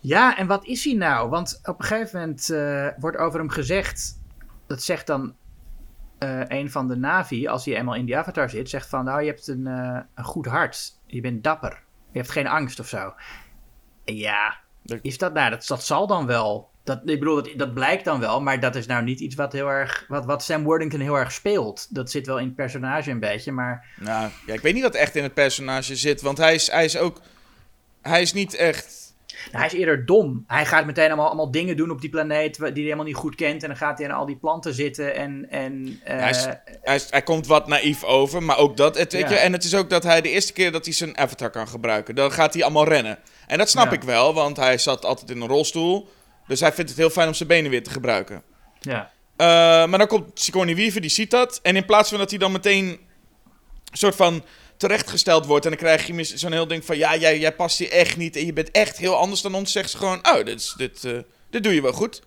Ja, 0.00 0.36
en 0.36 0.46
wat 0.46 0.64
is 0.66 0.84
hij 0.84 0.94
nou? 0.94 1.28
Want 1.28 1.60
op 1.64 1.78
een 1.80 1.84
gegeven 1.84 2.20
moment 2.20 2.50
eh, 2.50 2.88
wordt 2.98 3.16
over 3.16 3.38
hem 3.38 3.48
gezegd. 3.48 4.20
Dat 4.66 4.82
zegt 4.82 5.06
dan 5.06 5.34
eh, 6.18 6.40
een 6.48 6.70
van 6.70 6.88
de 6.88 6.96
Navi, 6.96 7.46
als 7.46 7.64
hij 7.64 7.76
eenmaal 7.76 7.94
in 7.94 8.04
die 8.04 8.16
avatar 8.16 8.50
zit, 8.50 8.68
zegt 8.70 8.88
van: 8.88 9.04
Nou, 9.04 9.20
je 9.22 9.26
hebt 9.26 9.46
een, 9.48 9.66
eh, 9.66 10.00
een 10.14 10.24
goed 10.24 10.46
hart. 10.46 10.98
Je 11.06 11.20
bent 11.20 11.44
dapper. 11.44 11.82
Je 12.12 12.18
hebt 12.18 12.30
geen 12.30 12.46
angst 12.46 12.80
of 12.80 12.88
zo. 12.88 13.14
Ja, 14.04 14.56
Is 15.02 15.18
dat, 15.18 15.34
nou, 15.34 15.50
dat, 15.50 15.66
dat 15.66 15.84
zal 15.84 16.06
dan 16.06 16.26
wel. 16.26 16.70
Dat, 16.84 17.00
ik 17.04 17.18
bedoel, 17.18 17.34
dat, 17.34 17.50
dat 17.56 17.74
blijkt 17.74 18.04
dan 18.04 18.20
wel, 18.20 18.40
maar 18.40 18.60
dat 18.60 18.74
is 18.74 18.86
nou 18.86 19.04
niet 19.04 19.20
iets 19.20 19.34
wat 19.34 19.52
heel 19.52 19.68
erg. 19.68 20.04
Wat, 20.08 20.24
wat 20.24 20.42
Sam 20.42 20.62
Worthington 20.64 21.00
heel 21.00 21.14
erg 21.18 21.32
speelt. 21.32 21.86
Dat 21.90 22.10
zit 22.10 22.26
wel 22.26 22.38
in 22.38 22.46
het 22.46 22.54
personage 22.54 23.10
een 23.10 23.20
beetje, 23.20 23.52
maar. 23.52 23.84
Nou, 24.00 24.30
ja, 24.46 24.52
ik 24.54 24.60
weet 24.60 24.74
niet 24.74 24.82
wat 24.82 24.94
echt 24.94 25.16
in 25.16 25.22
het 25.22 25.34
personage 25.34 25.96
zit, 25.96 26.20
want 26.20 26.38
hij 26.38 26.54
is, 26.54 26.70
hij 26.70 26.84
is 26.84 26.96
ook. 26.98 27.20
Hij 28.02 28.22
is 28.22 28.32
niet 28.32 28.54
echt. 28.54 29.02
Nou, 29.44 29.56
hij 29.64 29.66
is 29.66 29.72
eerder 29.72 30.06
dom. 30.06 30.44
Hij 30.46 30.66
gaat 30.66 30.86
meteen 30.86 31.06
allemaal, 31.06 31.26
allemaal 31.26 31.50
dingen 31.50 31.76
doen 31.76 31.90
op 31.90 32.00
die 32.00 32.10
planeet 32.10 32.54
die 32.56 32.64
hij 32.72 32.82
helemaal 32.82 33.04
niet 33.04 33.14
goed 33.14 33.34
kent. 33.34 33.62
En 33.62 33.68
dan 33.68 33.76
gaat 33.76 33.98
hij 33.98 34.08
aan 34.10 34.16
al 34.16 34.26
die 34.26 34.36
planten 34.36 34.74
zitten 34.74 35.14
en... 35.14 35.46
en 35.50 36.00
eh, 36.04 36.18
hij, 36.18 36.30
is, 36.30 36.44
hij, 36.82 36.94
is- 36.94 37.06
hij 37.10 37.22
komt 37.22 37.46
wat 37.46 37.66
naïef 37.68 38.04
over, 38.04 38.42
maar 38.42 38.58
ook 38.58 38.76
dat. 38.76 38.98
Het, 38.98 39.12
Ja. 39.12 39.26
en 39.30 39.52
het 39.52 39.64
is 39.64 39.74
ook 39.74 39.90
dat 39.90 40.02
hij 40.02 40.20
de 40.20 40.28
eerste 40.30 40.52
keer 40.52 40.72
dat 40.72 40.84
hij 40.84 40.94
zijn 40.94 41.18
avatar 41.18 41.50
kan 41.50 41.68
gebruiken, 41.68 42.14
dan 42.14 42.32
gaat 42.32 42.54
hij 42.54 42.62
allemaal 42.62 42.88
rennen. 42.88 43.18
En 43.46 43.58
dat 43.58 43.68
snap 43.70 43.86
Ja. 43.86 43.92
ik 43.92 44.02
wel, 44.02 44.34
want 44.34 44.56
hij 44.56 44.78
zat 44.78 45.04
altijd 45.04 45.30
in 45.30 45.40
een 45.40 45.48
rolstoel. 45.48 46.08
Dus 46.46 46.60
hij 46.60 46.72
vindt 46.72 46.90
het 46.90 46.98
heel 46.98 47.10
fijn 47.10 47.28
om 47.28 47.34
zijn 47.34 47.48
benen 47.48 47.70
weer 47.70 47.82
te 47.82 47.90
gebruiken. 47.90 48.42
ja. 48.80 49.12
Eh, 49.36 49.46
maar 49.88 49.98
dan 49.98 50.06
komt 50.06 50.40
Sigourney 50.40 50.74
Weaver, 50.76 51.00
die 51.00 51.10
ziet 51.10 51.30
dat. 51.30 51.58
En 51.62 51.76
in 51.76 51.84
plaats 51.84 52.08
van 52.08 52.18
dat 52.18 52.30
hij 52.30 52.38
dan 52.38 52.52
meteen 52.52 52.86
een 52.86 52.98
soort 53.98 54.14
van 54.16 54.44
terechtgesteld 54.76 55.46
wordt... 55.46 55.64
en 55.64 55.70
dan 55.70 55.80
krijg 55.80 56.06
je 56.06 56.24
zo'n 56.24 56.52
heel 56.52 56.66
ding 56.66 56.84
van... 56.84 56.96
ja, 56.96 57.16
jij, 57.16 57.38
jij 57.38 57.54
past 57.54 57.78
hier 57.78 57.90
echt 57.90 58.16
niet 58.16 58.36
en 58.36 58.46
je 58.46 58.52
bent 58.52 58.70
echt 58.70 58.96
heel 58.98 59.16
anders 59.16 59.40
dan 59.40 59.54
ons... 59.54 59.72
zegt 59.72 59.90
ze 59.90 59.96
gewoon, 59.96 60.18
oh, 60.28 60.44
dit, 60.44 60.60
is- 60.60 60.74
dit, 60.76 61.02
dit 61.50 61.62
doe 61.62 61.74
je 61.74 61.82
wel 61.82 61.92
goed. 61.92 62.22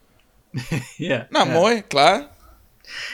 ja. 0.97 1.27
Nou, 1.29 1.47
ja. 1.47 1.53
mooi, 1.53 1.81
klaar. 1.87 2.27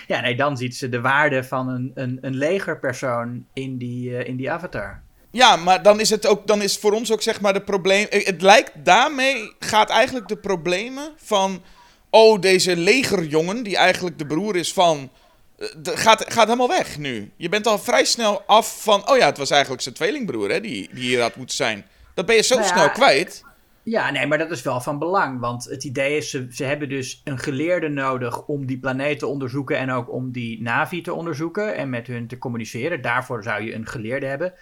Ja, 0.07 0.19
nee, 0.21 0.35
dan 0.35 0.57
ziet 0.57 0.75
ze 0.75 0.89
de 0.89 1.01
waarde 1.01 1.43
van 1.43 1.67
een, 1.69 1.91
een, 1.93 2.17
een 2.21 2.35
legerpersoon 2.35 3.45
in 3.53 3.77
die, 3.77 4.17
eh, 4.17 4.27
in 4.27 4.35
die 4.35 4.51
avatar. 4.51 5.02
Ja, 5.33 5.55
maar 5.55 5.83
dan 5.83 5.99
is 5.99 6.09
het 6.09 6.27
ook, 6.27 6.47
dan 6.47 6.61
is 6.61 6.77
voor 6.77 6.91
ons 6.91 7.11
ook 7.11 7.21
zeg 7.21 7.41
maar 7.41 7.53
de 7.53 7.61
probleem. 7.61 8.05
eh, 8.07 8.25
Het 8.25 8.41
lijkt 8.41 8.71
daarmee 8.85 9.53
gaat 9.59 9.89
eigenlijk 9.89 10.27
de 10.27 10.37
problemen 10.37 11.11
van. 11.17 11.61
Oh, 12.09 12.41
deze 12.41 12.75
legerjongen, 12.77 13.63
die 13.63 13.77
eigenlijk 13.77 14.17
de 14.17 14.25
broer 14.25 14.55
is 14.55 14.73
van. 14.73 15.09
eh, 15.57 15.67
de- 15.77 15.97
gaat, 15.97 16.31
gaat 16.33 16.45
helemaal 16.45 16.67
weg 16.67 16.97
nu. 16.97 17.31
Je 17.37 17.49
bent 17.49 17.67
al 17.67 17.79
vrij 17.79 18.05
snel 18.05 18.41
af 18.45 18.81
van. 18.83 19.09
Oh 19.09 19.17
ja, 19.17 19.25
het 19.25 19.37
was 19.37 19.49
eigenlijk 19.51 19.81
zijn 19.81 19.95
tweelingbroer, 19.95 20.49
hè, 20.51 20.59
die, 20.61 20.89
die 20.93 21.03
hier 21.03 21.21
had 21.21 21.35
moeten 21.35 21.55
zijn. 21.55 21.85
Dat 22.13 22.25
ben 22.25 22.35
je 22.35 22.41
zo 22.43 22.55
Nou 22.55 22.67
ja, 22.67 22.73
snel 22.73 22.89
kwijt. 22.89 23.43
Ja, 23.83 24.11
nee, 24.11 24.27
maar 24.27 24.37
dat 24.37 24.51
is 24.51 24.61
wel 24.61 24.81
van 24.81 24.99
belang. 24.99 25.39
Want 25.39 25.63
het 25.65 25.83
idee 25.83 26.17
is, 26.17 26.29
ze, 26.29 26.47
ze 26.51 26.63
hebben 26.63 26.89
dus 26.89 27.21
een 27.23 27.39
geleerde 27.39 27.89
nodig 27.89 28.45
om 28.45 28.65
die 28.65 28.79
planeet 28.79 29.19
te 29.19 29.27
onderzoeken 29.27 29.77
en 29.77 29.91
ook 29.91 30.11
om 30.11 30.31
die 30.31 30.61
Navi 30.61 31.01
te 31.01 31.13
onderzoeken 31.13 31.75
en 31.75 31.89
met 31.89 32.07
hun 32.07 32.27
te 32.27 32.37
communiceren. 32.37 33.01
Daarvoor 33.01 33.43
zou 33.43 33.63
je 33.63 33.73
een 33.73 33.87
geleerde 33.87 34.25
hebben. 34.25 34.53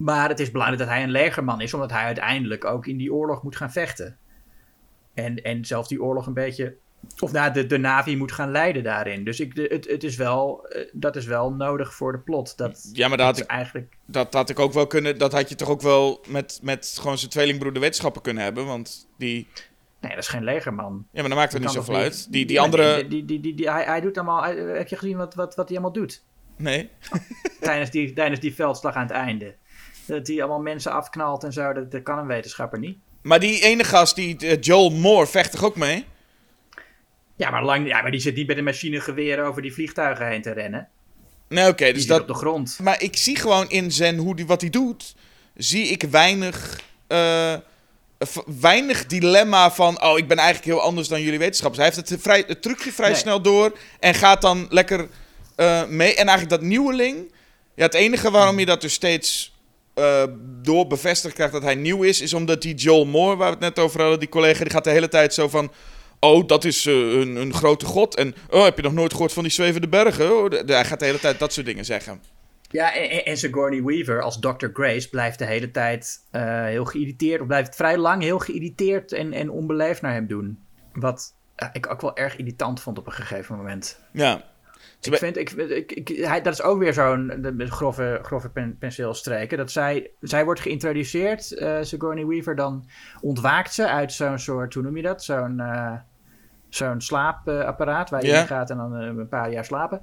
Maar 0.00 0.28
het 0.28 0.40
is 0.40 0.50
belangrijk 0.50 0.80
dat 0.82 0.90
hij 0.90 1.02
een 1.02 1.10
legerman 1.10 1.60
is, 1.60 1.74
omdat 1.74 1.90
hij 1.90 2.02
uiteindelijk 2.02 2.64
ook 2.64 2.86
in 2.86 2.96
die 2.96 3.12
oorlog 3.12 3.42
moet 3.42 3.56
gaan 3.56 3.72
vechten. 3.72 4.16
En, 5.14 5.36
en 5.42 5.64
zelfs 5.64 5.88
die 5.88 6.02
oorlog 6.02 6.26
een 6.26 6.34
beetje. 6.34 6.76
Of 7.18 7.32
nou, 7.32 7.52
de, 7.52 7.66
de 7.66 7.78
Navi 7.78 8.16
moet 8.16 8.32
gaan 8.32 8.50
leiden 8.50 8.82
daarin. 8.82 9.24
Dus 9.24 9.40
ik, 9.40 9.56
het, 9.56 9.88
het 9.88 10.04
is 10.04 10.16
wel, 10.16 10.66
eh, 10.66 10.88
dat 10.92 11.16
is 11.16 11.26
wel 11.26 11.52
nodig 11.52 11.94
voor 11.94 12.12
de 12.12 12.18
plot. 12.18 12.56
Dat, 12.56 12.90
Ja, 12.92 13.08
maar 13.08 13.16
dat 13.16 13.26
had, 13.26 13.38
ik, 13.38 13.46
eigenlijk. 13.46 13.96
dat 14.06 14.34
had 14.34 14.50
ik 14.50 14.58
ook 14.58 14.72
wel 14.72 14.86
kunnen. 14.86 15.18
Dat 15.18 15.32
had 15.32 15.48
je 15.48 15.54
toch 15.54 15.68
ook 15.68 15.80
wel 15.80 16.24
met, 16.28 16.58
met 16.62 16.96
gewoon 17.00 17.18
zijn 17.18 17.30
tweelingbroer 17.30 17.72
de 17.72 17.80
wetenschappen 17.80 18.22
kunnen 18.22 18.42
hebben. 18.42 18.66
Want 18.66 19.08
die. 19.18 19.48
Nee, 20.00 20.10
dat 20.10 20.20
is 20.20 20.28
geen 20.28 20.44
legerman. 20.44 21.06
Ja, 21.12 21.20
maar 21.20 21.30
dat 21.30 21.38
maakt 21.38 21.54
er 21.54 21.60
niet 21.60 21.70
zoveel 21.70 21.94
uit. 21.94 22.32
Die, 22.32 22.46
die 22.46 22.60
andere. 22.60 23.06
Die, 23.06 23.24
die, 23.24 23.40
die, 23.40 23.54
die- 23.54 23.70
hij, 23.70 23.84
hij 23.84 24.00
doet 24.00 24.16
allemaal. 24.16 24.44
heb 24.54 24.88
je 24.88 24.96
gezien 24.96 25.16
wat, 25.16 25.34
wat, 25.34 25.54
wat 25.54 25.68
hij 25.68 25.76
allemaal 25.78 25.94
doet? 25.94 26.24
Nee. 26.56 26.90
tijdens, 27.60 27.90
die, 27.90 28.12
tijdens 28.12 28.40
die 28.40 28.54
veldslag 28.54 28.94
aan 28.94 29.02
het 29.02 29.10
einde. 29.10 29.54
Dat 30.10 30.26
hij 30.26 30.38
allemaal 30.38 30.60
mensen 30.60 30.92
afknalt 30.92 31.44
en 31.44 31.52
zo. 31.52 31.72
Dat, 31.72 31.90
dat 31.90 32.02
kan 32.02 32.18
een 32.18 32.26
wetenschapper 32.26 32.78
niet. 32.78 32.98
Maar 33.22 33.40
die 33.40 33.62
ene 33.62 33.84
gast, 33.84 34.14
die 34.14 34.36
eh, 34.36 34.56
Joel 34.60 34.90
Moore, 34.90 35.26
vecht 35.26 35.50
toch 35.50 35.64
ook 35.64 35.76
mee? 35.76 36.04
Ja 37.36 37.50
maar, 37.50 37.64
lang, 37.64 37.86
ja, 37.86 38.02
maar 38.02 38.10
die 38.10 38.20
zit 38.20 38.34
niet 38.34 38.46
met 38.46 38.56
een 38.56 38.64
machinegeweer 38.64 39.44
over 39.44 39.62
die 39.62 39.72
vliegtuigen 39.72 40.26
heen 40.26 40.42
te 40.42 40.50
rennen. 40.52 40.88
Nee, 41.48 41.68
oké, 41.68 41.92
dus 41.92 42.06
dat. 42.06 42.20
op 42.20 42.26
de 42.26 42.34
grond. 42.34 42.78
Maar 42.82 43.02
ik 43.02 43.16
zie 43.16 43.36
gewoon 43.36 43.68
in 43.70 43.92
Zen 43.92 44.16
hoe 44.16 44.36
die, 44.36 44.46
wat 44.46 44.60
hij 44.60 44.70
doet, 44.70 45.14
zie 45.56 45.86
ik 45.86 46.02
weinig, 46.02 46.80
eh, 47.06 47.54
weinig 48.60 49.06
dilemma 49.06 49.70
van, 49.70 50.02
oh, 50.02 50.18
ik 50.18 50.28
ben 50.28 50.36
eigenlijk 50.36 50.66
heel 50.66 50.80
anders 50.86 51.08
dan 51.08 51.22
jullie 51.22 51.38
wetenschappers. 51.38 51.82
Hij 51.82 51.92
heeft 51.94 52.10
het, 52.10 52.22
vrij, 52.22 52.44
het 52.46 52.62
trucje 52.62 52.92
vrij 52.92 53.08
Nee. 53.10 53.18
snel 53.18 53.42
door 53.42 53.78
en 54.00 54.14
gaat 54.14 54.42
dan 54.42 54.66
lekker 54.70 55.08
eh, 55.56 55.86
mee. 55.86 56.14
En 56.14 56.26
eigenlijk 56.28 56.60
dat 56.60 56.68
nieuweling, 56.68 57.32
ja, 57.74 57.84
het 57.84 57.94
enige 57.94 58.30
waarom 58.30 58.58
je 58.58 58.66
dat 58.66 58.80
dus 58.80 58.92
steeds 58.92 59.58
eh, 59.94 60.22
door 60.62 60.86
bevestigd 60.86 61.34
krijgt 61.34 61.52
dat 61.52 61.62
hij 61.62 61.74
nieuw 61.74 62.02
is, 62.02 62.20
is 62.20 62.34
omdat 62.34 62.62
die 62.62 62.74
Joel 62.74 63.06
Moore, 63.06 63.36
waar 63.36 63.46
we 63.48 63.64
het 63.64 63.74
net 63.76 63.84
over 63.84 64.00
hadden, 64.00 64.18
die 64.18 64.28
collega, 64.28 64.62
die 64.64 64.72
gaat 64.72 64.84
de 64.84 64.90
hele 64.90 65.08
tijd 65.08 65.34
zo 65.34 65.48
van... 65.48 65.72
Oh, 66.20 66.46
dat 66.46 66.64
is 66.64 66.86
eh, 66.86 66.94
een, 66.94 67.36
een 67.36 67.54
grote 67.54 67.84
god. 67.86 68.14
En 68.16 68.34
oh, 68.50 68.64
heb 68.64 68.76
je 68.76 68.82
nog 68.82 68.92
nooit 68.92 69.12
gehoord 69.12 69.32
van 69.32 69.42
die 69.42 69.52
zwevende 69.52 69.88
bergen? 69.88 70.36
Oh, 70.36 70.50
de- 70.50 70.64
de- 70.64 70.72
hij 70.72 70.84
gaat 70.84 70.98
de 70.98 71.04
hele 71.04 71.18
tijd 71.18 71.38
dat 71.38 71.52
soort 71.52 71.66
dingen 71.66 71.84
zeggen. 71.84 72.22
Ja, 72.70 72.94
en, 72.94 73.24
en- 73.24 73.36
Sigourney 73.36 73.82
Weaver 73.82 74.22
als 74.22 74.38
Dr. 74.40 74.66
Grace 74.72 75.08
blijft 75.08 75.38
de 75.38 75.44
hele 75.44 75.70
tijd 75.70 76.20
eh, 76.30 76.64
heel 76.64 76.84
geïrriteerd. 76.84 77.40
Of 77.40 77.46
blijft 77.46 77.76
vrij 77.76 77.96
lang 77.96 78.22
heel 78.22 78.38
geïrriteerd 78.38 79.12
en, 79.12 79.32
en 79.32 79.50
onbeleefd 79.50 80.02
naar 80.02 80.12
hem 80.12 80.26
doen. 80.26 80.58
Wat 80.92 81.34
ik 81.72 81.90
ook 81.90 82.00
wel 82.00 82.16
erg 82.16 82.36
irritant 82.36 82.80
vond 82.80 82.98
op 82.98 83.06
een 83.06 83.12
gegeven 83.12 83.56
moment. 83.56 84.00
Ja. 84.12 84.44
Ik 85.00 85.16
vind, 85.16 85.36
ik, 85.36 85.50
ik, 85.50 85.92
ik, 85.92 86.08
hij, 86.08 86.42
dat 86.42 86.52
is 86.52 86.62
ook 86.62 86.78
weer 86.78 86.92
zo'n 86.92 87.40
met 87.56 87.68
grove, 87.68 88.18
grove 88.22 88.50
pen, 88.50 88.76
penseelstreken. 88.78 89.58
Dat 89.58 89.70
zij, 89.70 90.10
zij 90.20 90.44
wordt 90.44 90.60
geïntroduceerd, 90.60 91.52
eh 91.52 91.78
Sigourney 91.80 92.26
Weaver, 92.26 92.56
dan 92.56 92.88
ontwaakt 93.20 93.74
ze 93.74 93.88
uit 93.88 94.12
zo'n 94.12 94.38
soort, 94.38 94.74
hoe 94.74 94.82
noem 94.82 94.96
je 94.96 95.02
dat? 95.02 95.24
Zo'n 95.24 95.60
eh, 95.60 95.92
zo'n 96.68 97.00
slaapapparaat 97.00 98.10
waar 98.10 98.24
je 98.24 98.32
in 98.32 98.46
gaat 98.46 98.70
en 98.70 98.76
dan 98.76 98.96
eh, 98.96 99.06
een 99.06 99.28
paar 99.28 99.52
jaar 99.52 99.64
slapen. 99.64 100.02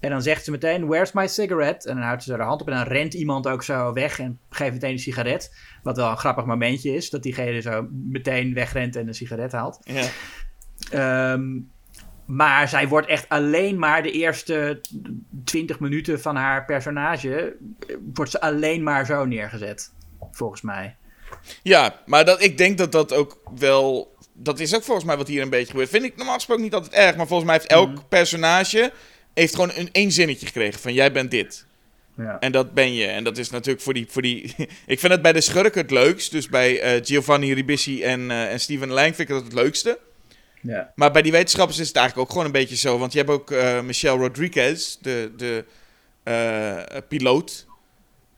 En 0.00 0.10
dan 0.10 0.22
zegt 0.22 0.44
ze 0.44 0.50
meteen, 0.50 0.86
where's 0.86 1.12
my 1.12 1.26
cigarette? 1.26 1.88
En 1.88 1.94
dan 1.94 2.04
houdt 2.04 2.22
ze 2.22 2.32
haar 2.32 2.40
hand 2.40 2.60
op 2.60 2.68
en 2.68 2.74
dan 2.74 2.86
rent 2.86 3.14
iemand 3.14 3.48
ook 3.48 3.62
zo 3.62 3.92
weg 3.92 4.18
en 4.18 4.38
geeft 4.50 4.72
meteen 4.72 4.90
een 4.90 4.98
sigaret. 4.98 5.56
Wat 5.82 5.96
wel 5.96 6.10
een 6.10 6.16
grappig 6.16 6.44
momentje 6.44 6.94
is, 6.94 7.10
dat 7.10 7.22
diegene 7.22 7.60
zo 7.60 7.88
meteen 7.90 8.54
wegrent 8.54 8.96
en 8.96 9.08
een 9.08 9.14
sigaret 9.14 9.52
haalt. 9.52 9.78
Ja. 9.82 10.08
Ehm, 10.90 11.60
maar 12.24 12.68
zij 12.68 12.88
wordt 12.88 13.06
echt 13.06 13.28
alleen 13.28 13.78
maar 13.78 14.02
de 14.02 14.10
eerste 14.10 14.80
20 15.44 15.80
minuten 15.80 16.20
van 16.20 16.36
haar 16.36 16.64
personage. 16.64 17.56
eh, 17.88 17.96
wordt 18.14 18.30
ze 18.30 18.40
alleen 18.40 18.82
maar 18.82 19.06
zo 19.06 19.24
neergezet. 19.24 19.92
Volgens 20.30 20.60
mij. 20.60 20.96
ja, 21.62 22.00
maar 22.06 22.24
dat, 22.24 22.42
ik 22.42 22.58
denk 22.58 22.78
dat 22.78 22.92
dat 22.92 23.12
ook 23.12 23.40
wel... 23.58 24.16
Dat 24.32 24.60
is 24.60 24.74
ook 24.74 24.82
volgens 24.82 25.06
mij 25.06 25.16
wat 25.16 25.28
hier 25.28 25.42
een 25.42 25.50
beetje 25.50 25.70
gebeurt. 25.70 25.88
Vind 25.88 26.04
ik 26.04 26.16
normaal 26.16 26.34
gesproken 26.34 26.62
niet 26.62 26.74
altijd 26.74 26.92
erg. 26.92 27.16
Maar 27.16 27.26
volgens 27.26 27.48
mij 27.48 27.58
heeft 27.58 27.70
elk 27.70 28.08
personage... 28.08 28.92
Heeft 29.34 29.54
gewoon 29.54 29.70
een 29.74 29.88
één 29.92 30.12
zinnetje 30.12 30.46
gekregen 30.46 30.80
van 30.80 30.92
jij 30.92 31.12
bent 31.12 31.30
dit. 31.30 31.66
Ja. 32.16 32.38
En 32.40 32.52
dat 32.52 32.74
ben 32.74 32.94
je. 32.94 33.06
En 33.06 33.24
dat 33.24 33.38
is 33.38 33.50
natuurlijk 33.50 33.84
voor 33.84 33.94
die... 33.94 34.06
Voor 34.08 34.22
die 34.22 34.54
ik 34.86 35.00
vind 35.00 35.12
het 35.12 35.22
bij 35.22 35.32
de 35.32 35.40
schurken 35.40 35.80
het 35.80 35.90
leukst. 35.90 36.30
Dus 36.30 36.48
bij 36.48 36.80
eh, 36.80 37.04
Giovanni 37.04 37.52
Ribisi 37.52 38.02
en, 38.02 38.30
eh, 38.30 38.52
en 38.52 38.60
Steven 38.60 38.88
Lang 38.88 39.16
vind 39.16 39.28
ik 39.28 39.34
dat 39.34 39.44
het 39.44 39.52
leukste. 39.52 39.98
Ja. 40.62 40.92
Maar 40.94 41.10
bij 41.12 41.22
die 41.22 41.32
wetenschappers 41.32 41.78
is 41.78 41.88
het 41.88 41.96
eigenlijk 41.96 42.26
ook 42.28 42.32
gewoon 42.32 42.46
een 42.46 42.60
beetje 42.60 42.76
zo. 42.76 42.98
Want 42.98 43.12
je 43.12 43.18
hebt 43.18 43.30
ook 43.30 43.50
eh, 43.50 43.80
Michelle 43.82 44.18
Rodriguez, 44.18 44.96
de, 45.00 45.32
de 45.36 45.64
eh, 46.22 46.98
piloot. 47.08 47.66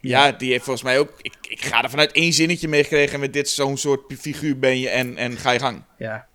Ja, 0.00 0.32
die 0.32 0.50
heeft 0.50 0.64
volgens 0.64 0.84
mij 0.84 0.98
ook... 0.98 1.10
Ik, 1.22 1.34
ik 1.48 1.64
ga 1.64 1.82
er 1.82 1.90
vanuit 1.90 2.12
één 2.12 2.32
zinnetje 2.32 2.68
meegekregen 2.68 3.20
met 3.20 3.32
dit 3.32 3.48
zo'n 3.48 3.76
soort 3.76 4.12
figuur 4.18 4.58
ben 4.58 4.80
je 4.80 4.88
en, 4.88 5.16
en 5.16 5.37
ga 5.37 5.50
je 5.50 5.58
gang. 5.58 5.82
ja. 5.98 6.26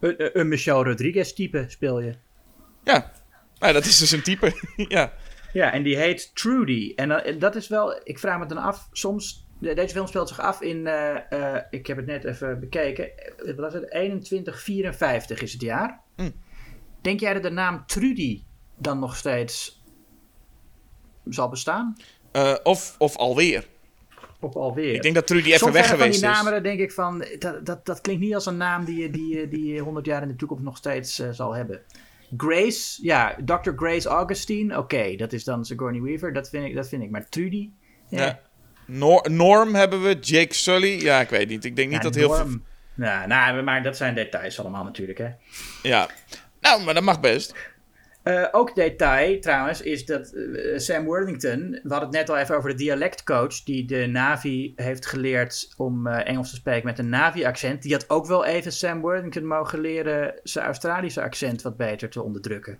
Een, 0.00 0.14
een- 0.24 0.40
een 0.40 0.48
Michelle 0.48 0.84
Rodriguez 0.84 1.32
type 1.32 1.64
speel 1.68 2.00
je. 2.00 2.14
Ja, 2.84 3.12
nou, 3.58 3.72
dat 3.72 3.84
is 3.84 3.98
dus 3.98 4.10
een 4.10 4.22
type. 4.22 4.52
ja. 4.88 5.12
Ja, 5.52 5.72
en 5.72 5.82
die 5.82 5.96
heet 5.96 6.30
Trudy. 6.34 6.92
En 6.96 7.38
dat 7.38 7.56
is 7.56 7.68
wel, 7.68 8.00
ik 8.04 8.18
vraag 8.18 8.38
me 8.38 8.46
dan 8.46 8.58
af, 8.58 8.88
soms, 8.92 9.43
deze 9.72 9.94
film 9.94 10.06
speelt 10.06 10.28
zich 10.28 10.40
af 10.40 10.60
in, 10.60 10.86
eh, 10.86 11.32
eh, 11.32 11.62
ik 11.70 11.86
heb 11.86 11.96
het 11.96 12.06
net 12.06 12.24
even 12.24 12.60
bekeken, 12.60 13.18
eh, 13.18 13.46
wat 13.46 13.56
was 13.56 13.72
het, 13.72 13.90
2154 13.90 15.42
is 15.42 15.52
het 15.52 15.62
jaar. 15.62 16.00
Hm. 16.16 16.30
Denk 17.00 17.20
jij 17.20 17.34
dat 17.34 17.42
de 17.42 17.50
naam 17.50 17.86
Trudy 17.86 18.42
dan 18.76 18.98
nog 18.98 19.16
steeds 19.16 19.82
zal 21.24 21.48
bestaan? 21.48 21.96
Of, 22.62 22.94
of 22.98 23.16
alweer. 23.16 23.66
Of 24.40 24.56
alweer? 24.56 24.94
Ik 24.94 25.02
denk 25.02 25.14
dat 25.14 25.26
Trudy 25.26 25.46
even 25.46 25.58
Soms 25.58 25.72
weg 25.72 25.88
geweest 25.88 26.20
die 26.20 26.30
is. 26.30 26.36
namen, 26.36 26.62
denk 26.62 26.80
ik 26.80 26.92
van, 26.92 27.24
dat, 27.38 27.66
dat, 27.66 27.86
dat 27.86 28.00
klinkt 28.00 28.22
niet 28.22 28.34
als 28.34 28.46
een 28.46 28.56
naam 28.56 28.84
die 28.84 29.02
je 29.02 29.10
die, 29.10 29.48
die 29.48 29.72
je 29.72 29.80
100 29.80 30.06
jaar 30.06 30.22
in 30.22 30.28
de 30.28 30.36
toekomst 30.36 30.64
nog 30.64 30.76
steeds 30.76 31.22
zal 31.30 31.54
hebben. 31.54 31.82
Grace, 32.36 32.98
ja, 33.02 33.36
Dr. 33.44 33.70
Grace 33.76 34.08
Augustine, 34.08 34.78
oké, 34.78 35.16
dat 35.16 35.32
is 35.32 35.44
dan 35.44 35.64
Sigourney 35.64 36.00
Weaver, 36.00 36.32
dat 36.32 36.48
vind 36.48 36.64
ik, 36.64 36.74
dat 36.74 36.88
vind 36.88 37.02
ik. 37.02 37.10
Maar 37.10 37.28
Trudy, 37.28 37.70
ja, 38.08 38.24
Ja. 38.24 38.40
Nor- 38.86 39.30
Norm 39.30 39.74
hebben 39.74 40.02
we, 40.02 40.18
Jake 40.20 40.54
Sully. 40.54 41.02
Ja, 41.02 41.20
ik 41.20 41.28
weet 41.28 41.48
niet. 41.48 41.64
Ik 41.64 41.76
denk 41.76 41.88
niet 41.88 41.96
Ja, 41.96 42.02
dat 42.02 42.14
heel 42.14 42.34
veel... 42.34 42.46
Ja, 42.96 43.26
nou, 43.26 43.62
maar 43.62 43.82
dat 43.82 43.96
zijn 43.96 44.14
details 44.14 44.60
allemaal 44.60 44.84
natuurlijk, 44.84 45.18
hè. 45.18 45.28
Ja. 45.82 46.08
Nou, 46.60 46.82
maar 46.82 46.94
dat 46.94 47.02
mag 47.02 47.20
best. 47.20 47.54
Eh, 48.22 48.44
ook 48.52 48.74
detail 48.74 49.40
trouwens 49.40 49.80
is 49.80 50.04
dat 50.04 50.32
eh, 50.32 50.78
Sam 50.78 51.04
Worthington, 51.04 51.70
we 51.70 51.88
hadden 51.88 52.08
het 52.08 52.18
net 52.18 52.30
al 52.30 52.36
even 52.36 52.56
over 52.56 52.70
de 52.70 52.76
dialectcoach 52.76 53.62
die 53.62 53.84
de 53.84 54.06
Navi 54.06 54.72
heeft 54.76 55.06
geleerd 55.06 55.74
om 55.76 56.06
eh, 56.06 56.28
Engels 56.28 56.50
te 56.50 56.56
spreken 56.56 56.86
met 56.86 56.98
een 56.98 57.08
Navi-accent. 57.08 57.82
Die 57.82 57.92
had 57.92 58.10
ook 58.10 58.26
wel 58.26 58.44
even 58.44 58.72
Sam 58.72 59.00
Worthington 59.00 59.46
mogen 59.46 59.80
leren 59.80 60.40
zijn 60.42 60.64
Australische 60.66 61.22
accent 61.22 61.62
wat 61.62 61.76
beter 61.76 62.08
te 62.08 62.22
onderdrukken. 62.22 62.78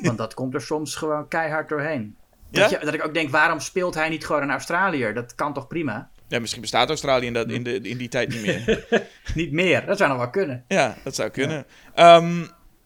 Want 0.00 0.18
dat 0.18 0.34
komt 0.34 0.54
er 0.54 0.60
soms 0.62 0.94
gewoon 0.94 1.28
keihard 1.28 1.68
doorheen. 1.68 2.16
Dat, 2.50 2.70
Ja? 2.70 2.78
je- 2.78 2.84
dat 2.84 2.94
ik 2.94 3.04
ook 3.06 3.14
denk, 3.14 3.30
waarom 3.30 3.60
speelt 3.60 3.94
hij 3.94 4.08
niet 4.08 4.26
gewoon 4.26 4.42
een 4.42 4.50
Australiër? 4.50 5.14
Dat 5.14 5.34
kan 5.34 5.52
toch 5.54 5.66
prima? 5.66 6.10
Ja, 6.28 6.40
misschien 6.40 6.60
bestaat 6.60 6.88
Australië 6.88 7.26
in, 7.26 7.32
dat, 7.32 7.50
in, 7.50 7.62
de, 7.62 7.80
in 7.80 7.96
die 7.96 8.08
tijd 8.08 8.28
niet 8.28 8.42
meer. 8.42 8.86
Niet 9.34 9.52
meer, 9.52 9.86
dat 9.86 9.96
zou 9.98 10.10
nog 10.10 10.18
wel 10.18 10.30
kunnen. 10.30 10.64
ja, 10.68 10.96
dat 11.04 11.14
zou 11.14 11.30
kunnen. 11.30 11.66
Ehm, 11.94 12.44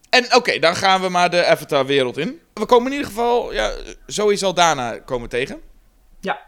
en 0.09 0.35
oké, 0.35 0.59
dan 0.59 0.75
gaan 0.75 1.01
we 1.01 1.09
maar 1.09 1.29
de 1.29 1.45
Avatar-wereld 1.45 2.17
in. 2.17 2.39
We 2.53 2.65
komen 2.65 2.85
in 2.87 2.91
ieder 2.91 3.07
geval, 3.07 3.53
ja, 3.53 3.71
Zoe 4.05 4.35
Saldana 4.35 4.97
komen 4.99 5.29
tegen. 5.29 5.61
Ja, 6.19 6.39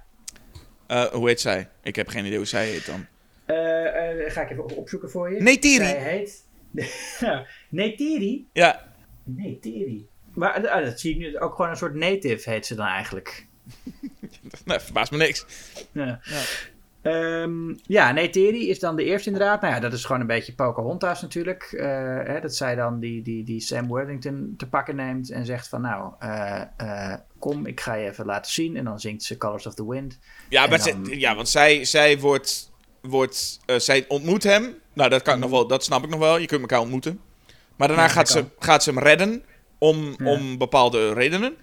Eh, 0.88 1.04
hoe 1.06 1.28
heet 1.28 1.42
zij? 1.42 1.70
Ik 1.84 1.96
heb 1.96 2.08
geen 2.08 2.26
idee 2.26 2.38
hoe 2.38 2.46
zij 2.48 2.68
heet 2.68 2.86
dan. 2.86 3.06
Eh, 3.46 4.26
eh, 4.26 4.32
ga 4.32 4.42
ik 4.42 4.50
even 4.52 4.64
op- 4.64 4.78
opzoeken 4.78 5.10
voor 5.10 5.34
je. 5.34 5.42
Neytiri. 5.42 5.86
Zij 5.86 6.00
heet... 6.00 6.46
Neytiri? 7.70 8.48
Ja, 8.54 8.84
Neytiri. 9.24 10.08
Maar 10.38 10.64
eh, 10.64 10.86
dat 10.86 11.00
zie 11.00 11.12
ik 11.12 11.18
nu 11.18 11.40
ook 11.40 11.56
gewoon 11.56 11.72
een 11.72 11.78
soort 11.78 11.96
native 11.96 12.50
heet 12.50 12.66
ze 12.66 12.76
dan 12.76 12.86
eigenlijk. 12.86 13.48
nou, 14.66 14.82
verbaast 14.82 15.12
me 15.12 15.18
niks. 15.18 15.46
Ja. 15.92 16.20
Ehm, 17.02 17.74
ja, 17.84 18.12
Neytiri 18.12 18.70
is 18.70 18.80
dan 18.80 18.96
de 18.96 19.04
eerste 19.04 19.30
inderdaad. 19.30 19.62
Nou 19.62 19.74
ja, 19.74 19.80
dat 19.80 19.94
is 19.94 20.06
gewoon 20.06 20.22
een 20.22 20.28
beetje 20.28 20.54
Pocahontas 20.54 21.22
natuurlijk. 21.22 21.64
Eh, 21.64 21.86
hè, 22.24 22.40
dat 22.42 22.56
zij 22.56 22.76
dan 22.76 23.00
die, 23.00 23.22
die, 23.22 23.44
die 23.44 23.60
Sam 23.60 23.88
Worthington 23.88 24.54
te 24.58 24.68
pakken 24.70 24.96
neemt 24.96 25.32
en 25.32 25.46
zegt 25.46 25.68
van 25.68 25.82
nou, 25.82 26.14
eh, 26.20 27.14
kom, 27.40 27.66
ik 27.66 27.80
ga 27.82 27.94
je 27.94 28.10
even 28.10 28.26
laten 28.26 28.52
zien. 28.52 28.78
En 28.78 28.84
dan 28.84 29.00
zingt 29.00 29.24
ze 29.24 29.38
Colors 29.38 29.66
of 29.66 29.74
the 29.74 29.90
Wind. 29.90 30.20
Ja, 30.50 30.68
maar 30.68 30.78
dan- 30.86 31.06
zij- 31.06 31.18
ja 31.18 31.36
want 31.36 31.50
zij, 31.50 31.86
zij 31.86 32.20
wordt, 32.20 32.72
wordt 33.02 33.60
zij 33.78 34.06
ontmoet 34.08 34.44
hem. 34.44 34.76
Nou, 34.94 35.10
dat 35.10 35.22
kan 35.22 35.40
nog 35.40 35.50
wel, 35.50 35.68
dat 35.68 35.84
snap 35.84 36.04
ik 36.04 36.10
nog 36.10 36.20
wel. 36.20 36.38
Je 36.38 36.48
kunt 36.48 36.62
elkaar 36.62 36.80
ontmoeten. 36.80 37.20
Maar 37.76 37.88
daarna 37.88 38.04
Mhm. 38.04 38.12
Ja, 38.14 38.18
gaat, 38.20 38.30
ze, 38.30 38.40
kan. 38.40 38.52
gaat 38.60 38.84
ze 38.84 38.90
hem 38.90 39.00
redden 39.00 39.44
om, 39.78 40.16
Ja. 40.18 40.32
om 40.32 40.58
bepaalde 40.58 41.14
redenen. 41.14 41.54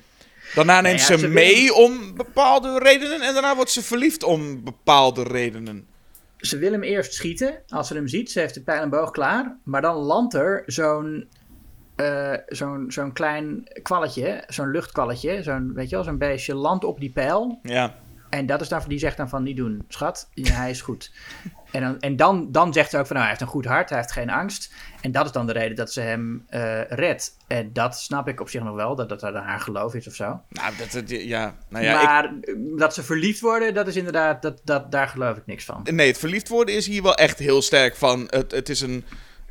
Daarna 0.55 0.81
neemt 0.81 1.01
ja, 1.01 1.07
ze 1.07 1.19
ze 1.19 1.29
mee 1.29 1.75
om 1.75 2.15
bepaalde 2.17 2.79
redenen. 2.79 3.21
En 3.21 3.33
daarna 3.33 3.55
wordt 3.57 3.71
ze 3.71 3.83
verliefd 3.83 4.23
om 4.23 4.65
bepaalde 4.65 5.23
redenen. 5.23 5.87
Ze 6.37 6.59
wil 6.59 6.73
hem 6.73 6.83
eerst 6.83 7.15
schieten. 7.15 7.63
Als 7.69 7.89
ze 7.89 7.95
hem 7.95 8.09
ziet, 8.09 8.31
ze 8.31 8.41
heeft 8.41 8.55
de 8.55 8.63
pijl 8.63 8.83
en 8.83 8.91
boog 8.91 9.11
klaar. 9.11 9.57
Maar 9.65 9.83
dan 9.83 9.97
landt 9.97 10.35
er 10.35 10.63
zo'n 10.67 11.29
eh, 11.97 12.33
zo'n 12.47 12.85
zo'n 12.89 13.13
klein 13.13 13.69
kwalletje, 13.83 14.45
zo'n 14.47 14.71
luchtkwalletje, 14.71 15.43
zo'n, 15.43 15.73
weet 15.75 15.89
je 15.89 15.95
wel, 15.97 16.05
zo'n 16.05 16.19
beestje 16.19 16.55
landt 16.55 16.85
op 16.85 17.01
die 17.01 17.11
pijl. 17.11 17.59
Ja, 17.63 17.95
En 18.35 18.47
dat 18.47 18.61
is 18.61 18.69
dan, 18.69 18.81
die 18.89 18.99
zegt 18.99 19.17
dan 19.17 19.29
van 19.29 19.43
niet 19.43 19.57
doen, 19.57 19.85
schat, 19.89 20.29
ja, 20.33 20.53
hij 20.55 20.71
is 20.71 20.81
goed. 20.81 21.13
En, 21.71 21.81
dan, 21.81 22.01
en 22.01 22.17
dan, 22.17 22.53
dan 22.53 22.73
zegt 22.73 22.91
ze 22.91 22.99
ook 22.99 23.07
van 23.07 23.17
nou, 23.17 23.29
hij 23.29 23.29
heeft 23.29 23.41
een 23.41 23.55
goed 23.61 23.65
hart, 23.65 23.89
hij 23.89 23.99
heeft 23.99 24.13
geen 24.13 24.31
angst. 24.31 24.73
En 25.01 25.13
dat 25.13 25.27
is 25.27 25.33
dan 25.33 25.47
de 25.47 25.53
reden 25.53 25.77
dat 25.77 25.93
ze 25.93 26.01
hem 26.01 26.45
eh 26.49 26.81
redt. 26.89 27.37
En 27.47 27.73
dat 27.73 28.01
snap 28.01 28.29
ik 28.29 28.41
op 28.41 28.49
zich 28.49 28.63
nog 28.63 28.75
wel, 28.75 28.95
dat 28.97 29.09
dat 29.09 29.21
haar 29.23 29.61
geloof 29.61 29.95
is 29.95 30.07
of 30.07 30.15
zo. 30.15 30.41
nou, 30.49 30.73
dat, 30.79 30.91
dat- 30.93 31.11
ja, 31.11 31.55
nou 31.69 31.85
ja, 31.85 32.03
maar 32.03 32.25
eh, 32.25 32.55
dat 32.77 32.95
ze 32.95 33.03
verliefd 33.03 33.41
worden, 33.41 33.75
dat 33.75 33.87
is 33.89 33.97
inderdaad, 33.97 34.43
dat, 34.43 34.61
dat, 34.65 34.91
daar 34.93 35.09
geloof 35.09 35.37
ik 35.37 35.47
niks 35.47 35.65
van. 35.65 35.87
nee, 35.91 36.07
het 36.09 36.19
verliefd 36.19 36.49
worden 36.49 36.75
is 36.75 36.87
hier 36.87 37.03
wel 37.03 37.15
echt 37.15 37.39
heel 37.39 37.63
sterk 37.63 37.97
van. 37.97 38.27
Het, 38.31 38.51
het 38.51 38.69
is 38.69 38.81
een, 38.81 39.05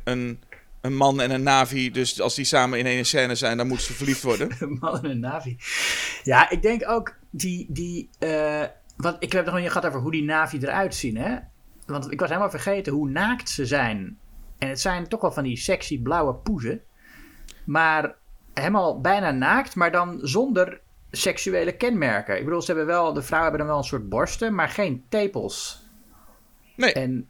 een, 0.04 0.42
een 0.80 0.96
man 0.96 1.20
en 1.20 1.30
een 1.30 1.42
navi, 1.42 1.90
dus 1.90 2.20
als 2.20 2.34
die 2.34 2.44
samen 2.44 2.78
in 2.78 2.86
één 2.86 3.04
scène 3.04 3.34
zijn, 3.34 3.56
dan 3.56 3.66
moeten 3.68 3.86
ze 3.86 3.92
verliefd 3.92 4.22
worden. 4.22 4.48
Een 4.60 4.76
man 4.80 5.02
en 5.04 5.10
een 5.10 5.20
Navi. 5.20 5.56
Ja, 6.22 6.50
ik 6.50 6.62
denk 6.62 6.88
ook 6.88 7.14
die. 7.36 7.66
die 7.68 8.10
eh, 8.18 8.62
want 8.96 9.16
ik 9.18 9.32
heb 9.32 9.46
nog 9.46 9.58
niet 9.58 9.68
gehad 9.68 9.86
over 9.86 10.00
hoe 10.00 10.10
die 10.10 10.24
Navi 10.24 10.58
eruit 10.58 10.94
zien, 10.94 11.16
hè? 11.16 11.38
Want 11.86 12.12
ik 12.12 12.20
was 12.20 12.28
helemaal 12.28 12.50
vergeten 12.50 12.92
hoe 12.92 13.10
naakt 13.10 13.48
ze 13.48 13.66
zijn. 13.66 14.18
En 14.58 14.68
het 14.68 14.80
zijn 14.80 15.08
toch 15.08 15.20
wel 15.20 15.32
van 15.32 15.44
die 15.44 15.56
sexy 15.56 16.02
blauwe 16.02 16.34
poezen. 16.34 16.80
Maar 17.64 18.14
helemaal 18.52 19.00
bijna 19.00 19.30
naakt, 19.30 19.74
maar 19.74 19.92
dan 19.92 20.18
zonder 20.22 20.80
seksuele 21.10 21.76
kenmerken. 21.76 22.38
Ik 22.38 22.44
bedoel, 22.44 22.62
ze 22.62 22.66
hebben 22.66 22.86
wel, 22.86 23.12
de 23.12 23.22
vrouwen 23.22 23.50
hebben 23.50 23.66
dan 23.66 23.76
wel 23.76 23.84
een 23.84 23.90
soort 23.90 24.08
borsten, 24.08 24.54
maar 24.54 24.68
geen 24.68 25.04
tepels. 25.08 25.86
Nee. 26.76 26.92
En 26.92 27.28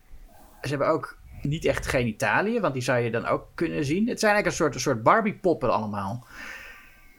ze 0.63 0.69
hebben 0.69 0.89
ook 0.89 1.19
niet 1.43 1.65
echt 1.65 1.87
genitaliën, 1.87 2.61
want 2.61 2.75
die 2.75 2.83
zou 2.83 2.99
je 2.99 3.11
dan 3.11 3.27
ook 3.27 3.47
kunnen 3.55 3.85
zien. 3.85 4.09
Het 4.09 4.21
zijn 4.21 4.33
eigenlijk 4.33 4.47
een 4.47 4.65
soort, 4.65 4.75
een 4.75 4.81
soort 4.81 5.03
Barbie-poppen 5.03 5.73
allemaal. 5.73 6.27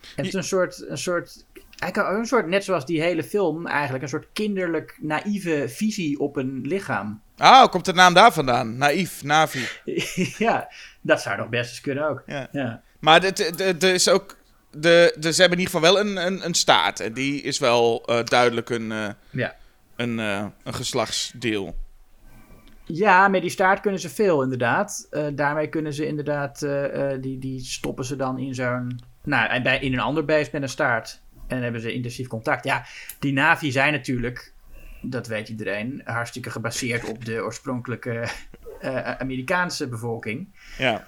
En 0.01 0.09
het 0.15 0.25
is 0.25 0.33
een 0.33 0.43
soort, 0.43 0.85
een 0.87 0.97
soort, 0.97 1.45
eigenlijk 1.79 2.17
een 2.17 2.25
soort, 2.25 2.47
net 2.47 2.63
zoals 2.63 2.85
die 2.85 3.01
hele 3.01 3.23
film 3.23 3.67
eigenlijk, 3.67 4.03
een 4.03 4.09
soort 4.09 4.27
kinderlijk 4.33 4.97
naïeve 5.01 5.65
visie 5.69 6.19
op 6.19 6.35
een 6.35 6.61
lichaam. 6.63 7.21
Ah, 7.37 7.67
komt 7.69 7.85
de 7.85 7.93
naam 7.93 8.13
daar 8.13 8.33
vandaan? 8.33 8.77
Naïef, 8.77 9.23
Navi. 9.23 9.67
ja, 10.45 10.71
dat 11.01 11.21
zou 11.21 11.37
nog 11.37 11.49
best 11.49 11.69
eens 11.69 11.81
kunnen 11.81 12.09
ook. 12.09 12.23
Ja. 12.25 12.47
Ja. 12.51 12.81
Maar 12.99 13.23
het 13.23 13.83
is 13.83 14.09
ook. 14.09 14.37
De, 14.71 15.15
de, 15.19 15.33
ze 15.33 15.41
hebben 15.41 15.59
in 15.59 15.65
ieder 15.65 15.79
geval 15.79 15.93
wel 15.93 16.05
een, 16.05 16.25
een, 16.25 16.45
een 16.45 16.53
staart. 16.53 16.99
En 16.99 17.13
die 17.13 17.41
is 17.41 17.59
wel 17.59 18.03
eh, 18.05 18.23
duidelijk 18.23 18.69
een, 18.69 18.91
eh, 18.91 19.09
Ja. 19.29 19.55
een, 19.95 20.19
eh, 20.19 20.45
een 20.63 20.73
geslachtsdeel. 20.73 21.75
Ja, 22.83 23.27
met 23.27 23.41
die 23.41 23.49
staart 23.51 23.79
kunnen 23.79 23.99
ze 23.99 24.09
veel, 24.09 24.43
inderdaad. 24.43 25.07
Daarmee 25.33 25.67
kunnen 25.67 25.93
ze 25.93 26.07
inderdaad, 26.07 26.59
die, 27.21 27.39
die 27.39 27.59
stoppen 27.59 28.05
ze 28.05 28.15
dan 28.15 28.39
in 28.39 28.55
zo'n, 28.55 28.99
nou, 29.23 29.49
en 29.49 29.63
bij, 29.63 29.79
in 29.79 29.93
een 29.93 29.99
ander 29.99 30.25
beest 30.25 30.51
met 30.51 30.61
een 30.61 30.69
staart. 30.69 31.21
En 31.47 31.63
hebben 31.63 31.81
ze 31.81 31.93
intensief 31.93 32.27
contact. 32.27 32.63
Ja, 32.63 32.85
die 33.19 33.33
Navi 33.33 33.71
zijn 33.71 33.93
natuurlijk, 33.93 34.53
dat 35.01 35.27
weet 35.27 35.49
iedereen, 35.49 36.01
hartstikke 36.03 36.49
gebaseerd 36.49 37.09
op 37.09 37.25
de 37.25 37.43
oorspronkelijke 37.43 38.27
eh, 38.79 39.11
Amerikaanse 39.11 39.87
bevolking. 39.87 40.47
Ja. 40.77 41.07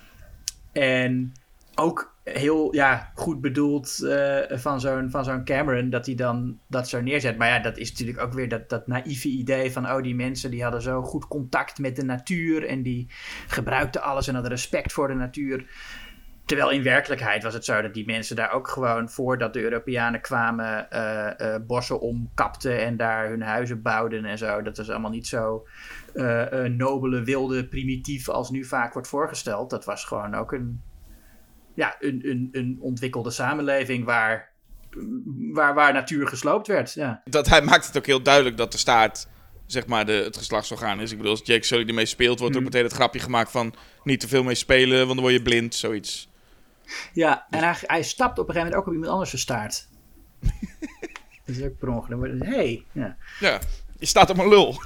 En 0.71 1.33
ook 1.75 2.15
heel 2.23 2.75
ja, 2.75 3.11
goed 3.15 3.41
bedoeld 3.41 4.03
eh, 4.03 4.37
van 4.49 4.79
zo'n 4.79 5.09
van 5.09 5.23
zo'n 5.23 5.43
Cameron 5.43 5.89
dat 5.89 6.05
hij 6.05 6.15
dan 6.15 6.59
dat 6.67 6.89
zo 6.89 7.01
neerzet. 7.01 7.37
Maar 7.37 7.47
ja, 7.47 7.59
dat 7.59 7.77
is 7.77 7.89
natuurlijk 7.89 8.19
ook 8.19 8.33
weer 8.33 8.49
dat, 8.49 8.69
dat 8.69 8.87
naïeve 8.87 9.27
idee 9.27 9.71
van... 9.71 9.91
oh, 9.91 10.01
die 10.01 10.15
mensen 10.15 10.51
die 10.51 10.63
hadden 10.63 10.81
zo 10.81 11.01
goed 11.01 11.27
contact 11.27 11.79
met 11.79 11.95
de 11.95 12.03
natuur... 12.03 12.65
en 12.65 12.81
die 12.81 13.07
gebruikten 13.47 14.01
alles 14.01 14.27
en 14.27 14.33
hadden 14.33 14.51
respect 14.51 14.93
voor 14.93 15.07
de 15.07 15.13
natuur. 15.13 15.65
Terwijl 16.47 16.69
in 16.69 16.83
werkelijkheid 16.83 17.43
was 17.43 17.53
het 17.53 17.65
zo 17.65 17.81
dat 17.81 17.93
die 17.93 18.05
mensen 18.05 18.35
daar 18.35 18.51
ook 18.51 18.67
gewoon... 18.67 19.09
voordat 19.09 19.53
de 19.53 19.61
Europeanen 19.61 20.21
kwamen, 20.21 20.91
eh, 20.91 21.55
bossen 21.67 21.99
omkapten... 21.99 22.79
en 22.79 22.97
daar 22.97 23.29
hun 23.29 23.41
huizen 23.41 23.81
bouwden 23.81 24.25
en 24.25 24.37
zo. 24.37 24.61
Dat 24.61 24.77
is 24.77 24.89
allemaal 24.89 25.11
niet 25.11 25.27
zo 25.27 25.67
eh, 26.13 26.63
nobele, 26.63 27.23
wilde, 27.23 27.67
primitief 27.67 28.29
als 28.29 28.49
nu 28.49 28.65
vaak 28.65 28.93
wordt 28.93 29.07
voorgesteld. 29.07 29.69
Dat 29.69 29.85
was 29.85 30.05
gewoon 30.05 30.35
ook 30.35 30.51
een 30.51 30.81
ja, 31.77 31.95
een, 31.99 32.29
een, 32.29 32.49
een 32.51 32.77
ontwikkelde 32.81 33.31
samenleving 33.31 34.05
waar, 34.05 34.49
waar, 35.51 35.73
waar 35.73 35.93
natuur 35.93 36.27
gesloopt 36.27 36.67
werd. 36.67 36.93
Ja. 36.93 37.21
Dat, 37.25 37.47
hij 37.47 37.61
maakt 37.61 37.87
het 37.87 37.97
ook 37.97 38.05
heel 38.05 38.21
duidelijk 38.21 38.57
dat 38.57 38.71
de 38.71 38.77
staart. 38.77 39.27
Zeg 39.65 39.87
maar 39.87 40.05
de, 40.05 40.11
het 40.11 40.37
geslachtsorgaan 40.37 40.99
is. 40.99 41.11
Ik 41.11 41.17
bedoel, 41.17 41.31
als 41.31 41.41
Jake 41.43 41.65
Sully 41.65 41.87
ermee 41.87 42.05
speelt, 42.05 42.39
wordt 42.39 42.55
er 42.55 42.59
ook 42.61 42.67
meteen 42.67 42.83
het 42.83 42.93
grapje 42.93 43.19
gemaakt 43.19 43.51
van. 43.51 43.73
Niet 44.03 44.19
te 44.19 44.27
veel 44.27 44.43
mee 44.43 44.55
spelen, 44.55 44.97
want 44.97 45.09
dan 45.09 45.19
word 45.19 45.33
je 45.33 45.41
blind, 45.41 45.75
zoiets. 45.75 46.29
Ja, 47.13 47.45
en 47.49 47.63
hij, 47.63 47.75
hij 47.81 48.03
stapt 48.03 48.39
op 48.39 48.47
een 48.47 48.53
gegeven 48.53 48.71
moment 48.71 48.75
ook 48.75 48.87
op 48.87 48.93
iemand 48.93 49.11
anders 49.11 49.41
staart. 49.41 49.87
dat 51.45 51.55
is 51.55 51.61
ook 51.63 51.77
per 51.77 51.89
ongeluk. 51.89 52.39
Het, 52.41 52.49
hey, 52.49 52.83
ja. 52.91 53.17
Ja, 53.39 53.59
je 53.99 54.05
staat 54.05 54.29
op 54.29 54.37
een 54.37 54.49
lul. 54.49 54.81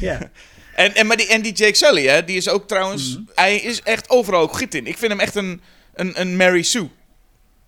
ja. 0.00 0.18
En, 0.76 0.94
en, 0.94 1.06
maar 1.06 1.16
die, 1.16 1.26
en 1.26 1.42
die 1.42 1.52
Jake 1.52 1.74
Sully, 1.74 2.06
hè, 2.06 2.24
die 2.24 2.36
is 2.36 2.48
ook 2.48 2.68
trouwens. 2.68 3.18
Hij 3.34 3.56
is 3.56 3.82
echt 3.82 4.10
overal 4.10 4.40
ook 4.40 4.56
goed 4.56 4.74
in. 4.74 4.86
Ik 4.86 4.98
vind 4.98 5.12
hem 5.12 5.20
echt 5.20 5.34
een, 5.34 5.60
een, 5.94 6.20
een 6.20 6.36
Mary 6.36 6.62
Sue. 6.62 6.90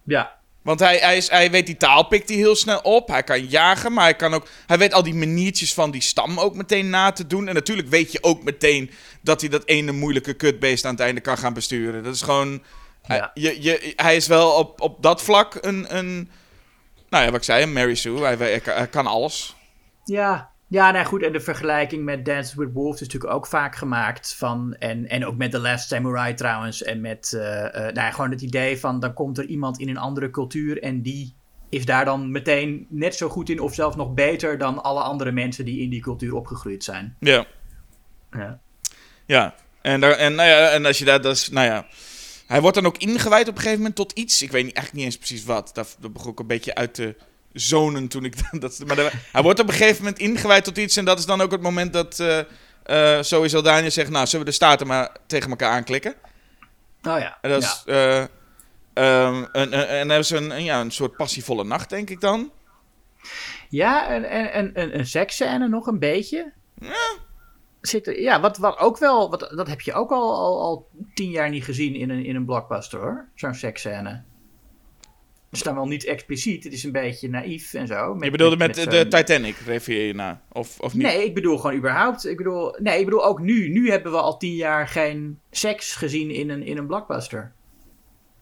ja, 0.04 0.38
Want 0.62 0.80
hij, 0.80 0.96
hij, 0.96 1.16
is, 1.16 1.30
hij 1.30 1.50
weet 1.50 1.66
die 1.66 1.76
taal, 1.76 2.06
pikt 2.06 2.28
hij 2.28 2.38
heel 2.38 2.56
snel 2.56 2.78
op. 2.78 3.08
Hij 3.08 3.22
kan 3.22 3.46
jagen, 3.46 3.92
maar 3.92 4.04
hij 4.04 4.16
kan 4.16 4.34
ook. 4.34 4.48
Hij 4.66 4.78
weet 4.78 4.92
al 4.92 5.02
die 5.02 5.14
maniertjes 5.14 5.74
van 5.74 5.90
die 5.90 6.00
stam 6.00 6.38
ook 6.38 6.54
meteen 6.54 6.90
na 6.90 7.12
te 7.12 7.26
doen. 7.26 7.48
En 7.48 7.54
natuurlijk 7.54 7.88
weet 7.88 8.12
je 8.12 8.22
ook 8.22 8.42
meteen 8.44 8.90
dat 9.22 9.40
hij 9.40 9.50
dat 9.50 9.66
ene 9.66 9.92
moeilijke 9.92 10.34
kutbeest 10.34 10.84
aan 10.84 10.92
het 10.92 11.00
einde 11.00 11.20
kan 11.20 11.38
gaan 11.38 11.54
besturen. 11.54 12.02
Dat 12.04 12.14
is 12.14 12.22
gewoon. 12.22 12.62
Ja. 13.16 13.30
Je, 13.34 13.62
je, 13.62 13.92
hij 13.96 14.16
is 14.16 14.26
wel 14.26 14.50
op, 14.50 14.80
op 14.80 15.02
dat 15.02 15.22
vlak 15.22 15.58
een, 15.60 15.96
een. 15.96 16.30
Nou 17.08 17.24
ja, 17.24 17.30
wat 17.30 17.38
ik 17.38 17.44
zei, 17.44 17.62
een 17.62 17.72
Mary 17.72 17.94
Sue. 17.94 18.20
Hij, 18.22 18.34
hij, 18.36 18.60
kan- 18.60 18.76
hij 18.76 18.88
kan 18.88 19.06
alles. 19.06 19.56
Ja, 20.04 20.50
ja 20.66 20.90
nou 20.90 21.06
goed. 21.06 21.22
En 21.22 21.32
de 21.32 21.40
vergelijking 21.40 22.04
met 22.04 22.24
Dances 22.24 22.54
with 22.54 22.72
Wolves 22.72 23.00
is 23.00 23.06
natuurlijk 23.06 23.32
ook 23.34 23.46
vaak 23.46 23.76
gemaakt. 23.76 24.34
Van, 24.38 24.76
en, 24.78 25.08
en 25.08 25.26
ook 25.26 25.36
met 25.36 25.50
The 25.50 25.58
Last 25.58 25.88
Samurai 25.88 26.34
trouwens. 26.34 26.82
En 26.82 27.00
met 27.00 27.32
eh, 27.32 27.64
eh, 27.66 27.72
nou 27.74 27.94
ja, 27.94 28.10
gewoon 28.10 28.30
het 28.30 28.40
idee 28.42 28.78
van 28.78 29.00
dan 29.00 29.14
komt 29.14 29.38
er 29.38 29.44
iemand 29.44 29.78
in 29.78 29.88
een 29.88 29.98
andere 29.98 30.30
cultuur. 30.30 30.82
En 30.82 31.02
die 31.02 31.34
is 31.68 31.84
daar 31.84 32.04
dan 32.04 32.30
meteen 32.30 32.86
net 32.88 33.14
zo 33.14 33.28
goed 33.28 33.48
in. 33.48 33.60
Of 33.60 33.74
zelfs 33.74 33.96
nog 33.96 34.14
beter 34.14 34.58
dan 34.58 34.82
alle 34.82 35.00
andere 35.00 35.32
mensen 35.32 35.64
die 35.64 35.80
in 35.80 35.90
die 35.90 36.00
cultuur 36.00 36.34
opgegroeid 36.34 36.84
zijn. 36.84 37.16
Ja. 37.20 37.46
Ja. 38.30 38.60
Ja. 39.26 39.54
En, 39.82 40.00
daar, 40.00 40.12
en, 40.12 40.34
nou 40.34 40.48
ja, 40.48 40.68
en 40.70 40.86
als 40.86 40.98
je 40.98 41.04
dat. 41.04 41.22
dat 41.22 41.36
is, 41.36 41.48
nou 41.48 41.66
ja. 41.66 41.86
Hij 42.48 42.60
wordt 42.60 42.76
dan 42.76 42.86
ook 42.86 42.98
ingewijd 42.98 43.48
op 43.48 43.54
een 43.54 43.60
gegeven 43.60 43.78
moment 43.78 43.96
tot 43.96 44.12
iets. 44.12 44.42
Ik 44.42 44.50
weet 44.50 44.64
niet, 44.64 44.74
eigenlijk 44.74 45.04
niet 45.04 45.14
eens 45.14 45.26
precies 45.26 45.44
wat. 45.44 45.70
Dat, 45.74 45.96
begon 46.12 46.32
ik 46.32 46.38
een 46.38 46.46
beetje 46.46 46.74
uit 46.74 46.94
te 46.94 47.16
zonen 47.52 48.08
toen 48.08 48.24
ik 48.24 48.34
dat... 48.60 48.78
Maar 48.86 49.26
hij 49.32 49.42
wordt 49.42 49.60
op 49.60 49.68
een 49.68 49.74
gegeven 49.74 50.02
moment 50.02 50.18
ingewijd 50.18 50.64
tot 50.64 50.78
iets. 50.78 50.96
En 50.96 51.04
dat 51.04 51.18
is 51.18 51.26
dan 51.26 51.40
ook 51.40 51.50
het 51.50 51.60
moment 51.60 51.92
dat 51.92 52.18
uh, 52.18 52.38
uh, 52.86 53.22
sowieso 53.22 53.62
Daniel 53.62 53.90
zegt... 53.90 54.10
Nou, 54.10 54.26
zullen 54.26 54.44
we 54.44 54.50
de 54.50 54.56
staarten 54.56 54.86
maar 54.86 55.16
tegen 55.26 55.50
elkaar 55.50 55.70
aanklikken? 55.70 56.14
Oh 57.02 57.18
ja. 57.18 57.38
En 57.40 57.50
dat 57.50 57.62
is... 57.62 57.82
eh, 57.86 58.22
ehm, 58.92 59.44
en 59.52 59.72
hebben 59.72 60.24
ze 60.24 60.36
een, 60.36 60.50
een, 60.50 60.64
ja, 60.64 60.80
een 60.80 60.90
soort 60.90 61.16
passievolle 61.16 61.64
nacht, 61.64 61.90
denk 61.90 62.10
ik 62.10 62.20
dan. 62.20 62.50
Ja, 63.68 64.08
en, 64.08 64.24
en, 64.24 64.52
en, 64.52 64.74
en 64.74 64.98
een 64.98 65.06
seksscène 65.06 65.68
nog 65.68 65.86
een 65.86 65.98
beetje. 65.98 66.52
Ja. 66.80 67.26
Zit 67.80 68.06
er, 68.06 68.20
ja, 68.20 68.40
wat, 68.40 68.58
wat 68.58 68.78
ook 68.78 68.98
wel, 68.98 69.30
wat, 69.30 69.52
dat 69.56 69.68
heb 69.68 69.80
je 69.80 69.92
ook 69.92 70.10
al, 70.10 70.34
al, 70.34 70.60
al 70.60 70.88
tien 71.14 71.30
jaar 71.30 71.50
niet 71.50 71.64
gezien 71.64 71.94
in 71.94 72.10
een, 72.10 72.24
in 72.24 72.36
een 72.36 72.44
blockbuster 72.44 73.00
hoor. 73.00 73.28
Zo'n 73.34 73.54
seksscène. 73.54 74.22
Het 75.48 75.58
is 75.58 75.62
dan 75.62 75.74
wel 75.74 75.86
niet 75.86 76.04
expliciet, 76.04 76.64
het 76.64 76.72
is 76.72 76.84
een 76.84 76.92
beetje 76.92 77.28
naïef 77.28 77.74
en 77.74 77.86
zo. 77.86 78.14
Met, 78.14 78.24
je 78.24 78.30
bedoelde 78.30 78.56
met, 78.56 78.76
met, 78.76 78.84
met 78.84 79.10
de 79.10 79.16
Titanic, 79.16 79.56
refereer 79.66 80.06
je 80.06 80.14
naar? 80.14 80.40
Of, 80.52 80.80
of 80.80 80.94
niet? 80.94 81.02
Nee, 81.02 81.24
ik 81.24 81.34
bedoel 81.34 81.58
gewoon 81.58 81.76
überhaupt. 81.76 82.26
Ik 82.26 82.36
bedoel, 82.36 82.74
nee, 82.78 82.98
ik 82.98 83.04
bedoel 83.04 83.24
ook 83.24 83.40
nu. 83.40 83.68
Nu 83.68 83.90
hebben 83.90 84.12
we 84.12 84.18
al 84.18 84.36
tien 84.36 84.54
jaar 84.54 84.88
geen 84.88 85.40
seks 85.50 85.94
gezien 85.94 86.30
in 86.30 86.50
een, 86.50 86.62
in 86.62 86.76
een 86.76 86.86
blockbuster. 86.86 87.52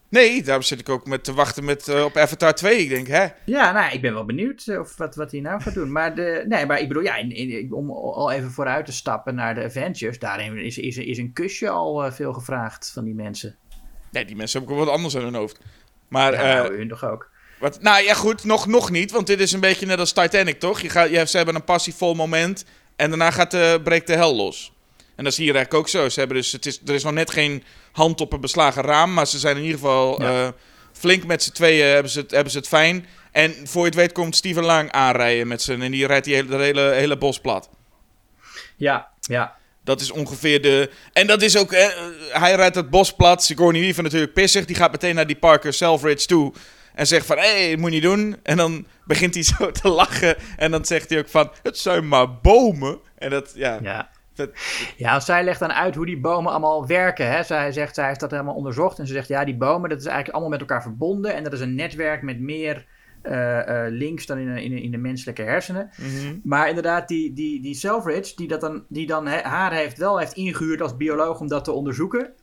Nee, 0.08 0.42
daarom 0.42 0.62
zit 0.62 0.80
ik 0.80 0.88
ook 0.88 1.06
met 1.06 1.24
te 1.24 1.34
wachten 1.34 1.64
met, 1.64 1.88
uh, 1.88 2.04
op 2.04 2.16
Avatar 2.16 2.54
2. 2.54 2.78
Ik 2.78 2.88
denk, 2.88 3.06
hè? 3.06 3.26
Ja, 3.44 3.72
nou, 3.72 3.92
ik 3.92 4.00
ben 4.00 4.12
wel 4.12 4.24
benieuwd 4.24 4.78
of 4.78 4.96
wat, 4.96 5.14
wat 5.14 5.30
hij 5.30 5.40
nou 5.40 5.60
gaat 5.60 5.74
doen. 5.74 5.92
Maar, 5.92 6.14
de, 6.14 6.44
nee, 6.48 6.66
maar 6.66 6.80
ik 6.80 6.88
bedoel, 6.88 7.02
ja, 7.02 7.16
in, 7.16 7.30
in, 7.30 7.72
om 7.72 7.90
al 7.90 8.30
even 8.30 8.50
vooruit 8.50 8.86
te 8.86 8.92
stappen 8.92 9.34
naar 9.34 9.54
de 9.54 9.64
Avengers. 9.64 10.18
Daarin 10.18 10.58
is, 10.58 10.78
is, 10.78 10.96
is 10.96 11.18
een 11.18 11.32
kusje 11.32 11.68
al 11.68 12.04
uh, 12.04 12.12
veel 12.12 12.32
gevraagd 12.32 12.90
van 12.94 13.04
die 13.04 13.14
mensen. 13.14 13.56
Nee, 14.10 14.24
die 14.24 14.36
mensen 14.36 14.58
hebben 14.58 14.78
ook 14.78 14.84
wat 14.84 14.94
anders 14.94 15.16
aan 15.16 15.22
hun 15.22 15.34
hoofd. 15.34 15.58
Maar, 16.08 16.32
ja, 16.32 16.54
nou, 16.54 16.72
uh, 16.72 16.78
hun 16.78 16.88
toch 16.88 17.04
ook. 17.04 17.30
Wat, 17.58 17.82
nou 17.82 18.02
ja, 18.02 18.14
goed, 18.14 18.44
nog, 18.44 18.66
nog 18.66 18.90
niet. 18.90 19.10
Want 19.10 19.26
dit 19.26 19.40
is 19.40 19.52
een 19.52 19.60
beetje 19.60 19.86
net 19.86 19.98
als 19.98 20.12
Titanic, 20.12 20.60
toch? 20.60 20.80
Je 20.80 20.88
gaat, 20.88 21.10
je, 21.10 21.26
ze 21.26 21.36
hebben 21.36 21.54
een 21.54 21.64
passievol 21.64 22.14
moment. 22.14 22.64
En 22.96 23.08
daarna 23.08 23.30
gaat 23.30 23.50
de, 23.50 23.80
breekt 23.84 24.06
de 24.06 24.16
hel 24.16 24.36
los. 24.36 24.72
En 25.16 25.24
dat 25.24 25.32
is 25.32 25.38
hier 25.38 25.54
eigenlijk 25.54 25.74
ook 25.74 25.88
zo. 25.88 26.08
Ze 26.08 26.18
hebben 26.18 26.36
dus, 26.36 26.52
het 26.52 26.66
is, 26.66 26.80
er 26.86 26.94
is 26.94 27.04
nog 27.04 27.12
net 27.12 27.30
geen 27.30 27.62
hand 27.96 28.20
op 28.20 28.32
een 28.32 28.40
beslagen 28.40 28.82
raam. 28.82 29.12
Maar 29.12 29.26
ze 29.26 29.38
zijn 29.38 29.56
in 29.56 29.62
ieder 29.62 29.78
geval 29.78 30.22
ja. 30.22 30.44
uh, 30.44 30.48
flink 30.92 31.24
met 31.24 31.42
z'n 31.42 31.52
tweeën 31.52 31.86
hebben 31.86 32.12
ze, 32.12 32.20
het, 32.20 32.30
hebben 32.30 32.52
ze 32.52 32.58
het 32.58 32.68
fijn. 32.68 33.06
En 33.32 33.54
voor 33.64 33.80
je 33.80 33.88
het 33.88 33.94
weet 33.94 34.12
komt 34.12 34.36
Steven 34.36 34.64
Lang 34.64 34.90
aanrijden 34.90 35.48
met 35.48 35.62
zijn. 35.62 35.82
En 35.82 35.90
die 35.90 36.06
rijdt 36.06 36.24
die 36.24 36.34
hele, 36.34 36.56
hele, 36.56 36.80
hele 36.80 37.18
bos 37.18 37.40
plat. 37.40 37.70
Ja, 38.76 39.08
ja. 39.20 39.56
Dat 39.84 40.00
is 40.00 40.10
ongeveer 40.10 40.62
de. 40.62 40.90
En 41.12 41.26
dat 41.26 41.42
is 41.42 41.56
ook. 41.56 41.72
Eh, 41.72 41.88
hij 42.30 42.54
rijdt 42.54 42.74
het 42.74 42.90
bos 42.90 43.12
plat. 43.12 43.44
Sigourney 43.44 43.80
Weaver 43.80 44.02
natuurlijk 44.02 44.32
pissig. 44.32 44.64
Die 44.64 44.76
gaat 44.76 44.90
meteen 44.90 45.14
naar 45.14 45.26
die 45.26 45.36
Parker 45.36 45.72
Selfridge 45.72 46.26
toe. 46.26 46.52
En 46.94 47.06
zegt 47.06 47.26
van, 47.26 47.36
hé, 47.36 47.66
hey, 47.66 47.76
moet 47.76 47.92
je 47.92 47.94
niet 47.94 48.02
doen. 48.02 48.36
En 48.42 48.56
dan 48.56 48.86
begint 49.04 49.34
hij 49.34 49.42
zo 49.42 49.70
te 49.70 49.88
lachen. 49.88 50.36
En 50.56 50.70
dan 50.70 50.84
zegt 50.84 51.10
hij 51.10 51.18
ook 51.18 51.28
van, 51.28 51.50
het 51.62 51.78
zijn 51.78 52.08
maar 52.08 52.38
bomen. 52.40 52.98
En 53.18 53.30
dat, 53.30 53.52
ja... 53.54 53.78
Ja, 53.82 54.10
dat, 54.36 54.50
ja 54.96 55.20
zij 55.20 55.44
legt 55.44 55.60
dan 55.60 55.72
uit 55.72 55.94
hoe 55.94 56.06
die 56.06 56.20
bomen 56.20 56.50
allemaal 56.50 56.86
werken. 56.86 57.30
Hè. 57.30 57.42
Zij 57.42 57.72
zegt, 57.72 57.94
zij 57.94 58.06
heeft 58.06 58.20
dat 58.20 58.30
helemaal 58.30 58.54
onderzocht. 58.54 58.98
En 58.98 59.06
ze 59.06 59.12
zegt, 59.12 59.28
ja, 59.28 59.44
die 59.44 59.56
bomen, 59.56 59.88
dat 59.88 59.98
is 59.98 60.04
eigenlijk 60.04 60.34
allemaal 60.34 60.58
met 60.58 60.60
elkaar 60.60 60.82
verbonden. 60.82 61.34
En 61.34 61.44
dat 61.44 61.52
is 61.52 61.60
een 61.60 61.74
netwerk 61.74 62.22
met 62.22 62.40
meer 62.40 62.86
uh, 63.22 63.32
uh, 63.32 63.84
links 63.88 64.26
dan 64.26 64.38
in, 64.38 64.56
in, 64.56 64.72
in, 64.72 64.90
de 64.90 64.96
menselijke 64.96 65.42
hersenen. 65.42 65.90
Mhm. 65.96 66.10
Mm 66.10 66.18
-hmm. 66.18 66.40
Maar 66.44 66.68
inderdaad, 66.68 67.08
die, 67.08 67.32
die, 67.32 67.62
die 67.62 67.74
Selfridge, 67.74 68.36
die, 68.36 68.48
dat 68.48 68.60
dan, 68.60 68.84
die 68.88 69.06
dan 69.06 69.26
he, 69.26 69.40
haar 69.42 69.72
heeft, 69.72 69.98
wel 69.98 70.18
heeft 70.18 70.32
ingehuurd 70.32 70.80
als 70.80 70.96
bioloog 70.96 71.40
om 71.40 71.48
dat 71.48 71.64
te 71.64 71.72
onderzoeken 71.72 72.34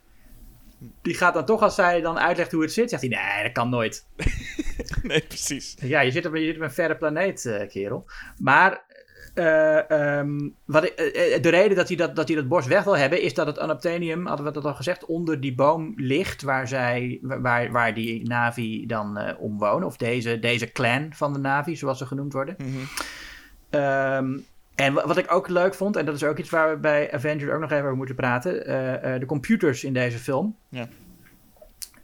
die 1.01 1.13
gaat 1.13 1.33
dan 1.33 1.45
toch, 1.45 1.61
als 1.61 1.75
zij 1.75 2.01
dan 2.01 2.19
uitlegt 2.19 2.51
hoe 2.51 2.61
het 2.61 2.73
zit, 2.73 2.89
zegt 2.89 3.01
hij: 3.01 3.11
Nee, 3.11 3.43
dat 3.43 3.51
kan 3.51 3.69
nooit. 3.69 4.07
nee, 5.03 5.21
precies. 5.21 5.75
Ja, 5.79 5.99
je 5.99 6.11
zit 6.11 6.25
op, 6.25 6.35
je 6.35 6.45
zit 6.45 6.55
op 6.55 6.61
een 6.61 6.71
verre 6.71 6.97
planeet, 6.97 7.45
uh, 7.45 7.67
kerel. 7.67 8.09
Maar 8.37 8.85
uh, 9.35 10.17
um, 10.17 10.55
wat 10.65 10.83
ik, 10.83 10.91
uh, 10.91 11.41
de 11.41 11.49
reden 11.49 11.77
dat 11.77 11.87
hij 11.87 11.97
dat, 11.97 12.15
dat 12.15 12.27
hij 12.27 12.37
dat 12.37 12.47
bos 12.47 12.67
weg 12.67 12.83
wil 12.83 12.97
hebben, 12.97 13.21
is 13.21 13.33
dat 13.33 13.47
het 13.47 13.59
anoptenium, 13.59 14.27
hadden 14.27 14.45
we 14.45 14.51
dat 14.51 14.65
al 14.65 14.73
gezegd, 14.73 15.05
onder 15.05 15.39
die 15.39 15.55
boom 15.55 15.93
ligt 15.95 16.41
waar, 16.41 16.67
zij, 16.67 17.19
waar, 17.21 17.71
waar 17.71 17.93
die 17.93 18.27
Navi 18.27 18.85
dan 18.85 19.35
omwonen. 19.37 19.87
Of 19.87 19.97
deze, 19.97 20.39
deze 20.39 20.71
clan 20.71 21.07
van 21.13 21.33
de 21.33 21.39
Navi, 21.39 21.75
zoals 21.75 21.97
ze 21.97 22.05
genoemd 22.05 22.33
worden. 22.33 22.55
Mm 22.57 22.73
-hmm. 22.73 23.79
um, 23.81 24.45
en 24.75 24.93
wat 24.93 25.17
ik 25.17 25.31
ook 25.31 25.47
leuk 25.47 25.73
vond, 25.73 25.95
en 25.95 26.05
dat 26.05 26.15
is 26.15 26.23
ook 26.23 26.37
iets 26.37 26.49
waar 26.49 26.69
we 26.69 26.77
bij 26.77 27.11
Avengers 27.11 27.51
ook 27.51 27.59
nog 27.59 27.71
even 27.71 27.83
over 27.83 27.97
moeten 27.97 28.15
praten. 28.15 28.69
Uh, 28.69 29.13
uh, 29.13 29.19
de 29.19 29.25
computers 29.25 29.83
in 29.83 29.93
deze 29.93 30.17
film. 30.17 30.55
Ja. 30.69 30.87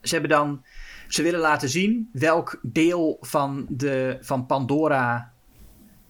Ze 0.01 0.13
hebben 0.13 0.29
dan. 0.29 0.63
Ze 1.07 1.23
willen 1.23 1.39
laten 1.39 1.69
zien 1.69 2.09
welk 2.13 2.59
deel 2.61 3.17
van, 3.21 3.65
de, 3.69 4.17
van 4.21 4.45
Pandora. 4.45 5.33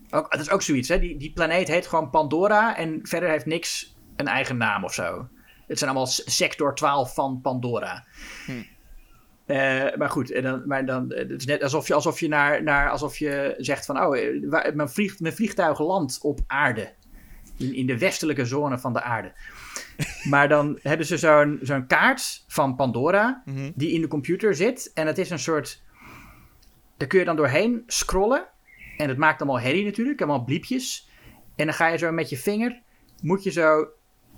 Ook, 0.10 0.32
dat 0.32 0.40
is 0.40 0.50
ook 0.50 0.62
zoiets, 0.62 0.90
hè? 0.90 1.00
Die, 1.00 1.18
die 1.18 1.34
planeet 1.34 1.68
heet 1.68 1.88
gewoon 1.88 2.10
Pandora. 2.10 2.78
En 2.78 3.00
verder 3.04 3.30
heeft 3.30 3.46
niks 3.46 3.96
een 4.16 4.28
eigen 4.28 4.58
naam 4.58 4.84
of 4.84 4.94
zo. 4.94 5.28
Het 5.68 5.78
zijn 5.78 5.90
allemaal 5.90 6.12
sector 6.12 6.76
12 6.76 7.14
van 7.14 7.42
Pandora. 7.42 8.06
Hm. 8.46 8.52
Uh, 9.50 9.96
maar 9.96 10.10
goed, 10.10 10.32
en 10.32 10.44
dan, 10.44 10.64
maar 10.66 10.86
dan, 10.86 11.14
het 11.14 11.32
is 11.32 11.46
net 11.46 11.64
alsof 11.64 11.88
je, 11.88 11.94
alsof 11.94 12.20
je, 12.20 12.28
naar, 12.28 12.64
naar, 12.64 12.90
alsof 12.90 13.18
je 13.18 13.56
zegt 13.58 13.86
van... 13.86 13.98
oh, 13.98 14.18
waar, 14.50 14.76
mijn, 14.76 14.90
vlieg, 14.90 15.20
mijn 15.20 15.34
vliegtuig 15.34 15.80
landt 15.80 16.20
op 16.22 16.40
aarde. 16.48 16.94
In, 17.58 17.74
in 17.74 17.86
de 17.86 17.98
westelijke 17.98 18.46
zone 18.46 18.80
van 18.80 18.94
de 18.94 19.02
aarde. 19.02 19.34
maar 20.30 20.48
dan 20.50 20.80
hebben 20.82 21.06
ze 21.06 21.18
zo'n 21.18 21.60
zo'n 21.62 21.88
kaart 21.88 22.44
van 22.48 22.76
Pandora... 22.76 23.42
Mm 23.46 23.56
-hmm. 23.56 23.72
die 23.76 23.92
in 23.92 24.02
de 24.02 24.08
computer 24.08 24.56
zit. 24.56 24.92
En 24.94 25.08
het 25.08 25.18
is 25.18 25.30
een 25.30 25.40
soort... 25.40 25.84
daar 26.98 27.08
kun 27.08 27.20
je 27.20 27.26
dan 27.26 27.36
doorheen 27.36 27.84
scrollen. 27.88 28.48
En 29.00 29.10
het 29.10 29.18
maakt 29.18 29.42
allemaal 29.42 29.60
herrie 29.60 29.86
natuurlijk, 29.86 30.22
allemaal 30.22 30.44
bliepjes. 30.44 31.10
En 31.56 31.66
dan 31.66 31.74
ga 31.74 31.88
je 31.88 31.98
zo 31.98 32.12
met 32.12 32.30
je 32.30 32.38
vinger... 32.38 32.82
moet 33.22 33.44
je 33.44 33.52
zo 33.52 33.88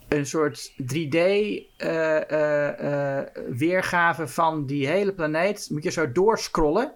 een 0.07 0.25
soort 0.25 0.71
3D 0.71 1.15
uh, 1.15 1.61
uh, 1.77 2.69
uh, 2.81 3.19
weergave 3.49 4.27
van 4.27 4.65
die 4.65 4.87
hele 4.87 5.13
planeet. 5.13 5.67
Moet 5.69 5.83
je 5.83 5.91
zo 5.91 6.11
doorscrollen. 6.11 6.93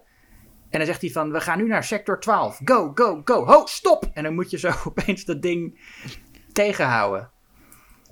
En 0.70 0.78
dan 0.78 0.86
zegt 0.86 1.00
hij 1.00 1.10
van, 1.10 1.32
we 1.32 1.40
gaan 1.40 1.58
nu 1.58 1.66
naar 1.66 1.84
sector 1.84 2.20
12. 2.20 2.60
Go, 2.64 2.92
go, 2.94 3.20
go. 3.24 3.44
Ho, 3.44 3.66
stop! 3.66 4.10
En 4.12 4.22
dan 4.22 4.34
moet 4.34 4.50
je 4.50 4.58
zo 4.58 4.72
opeens 4.88 5.24
dat 5.24 5.42
ding 5.42 5.80
tegenhouden. 6.52 7.30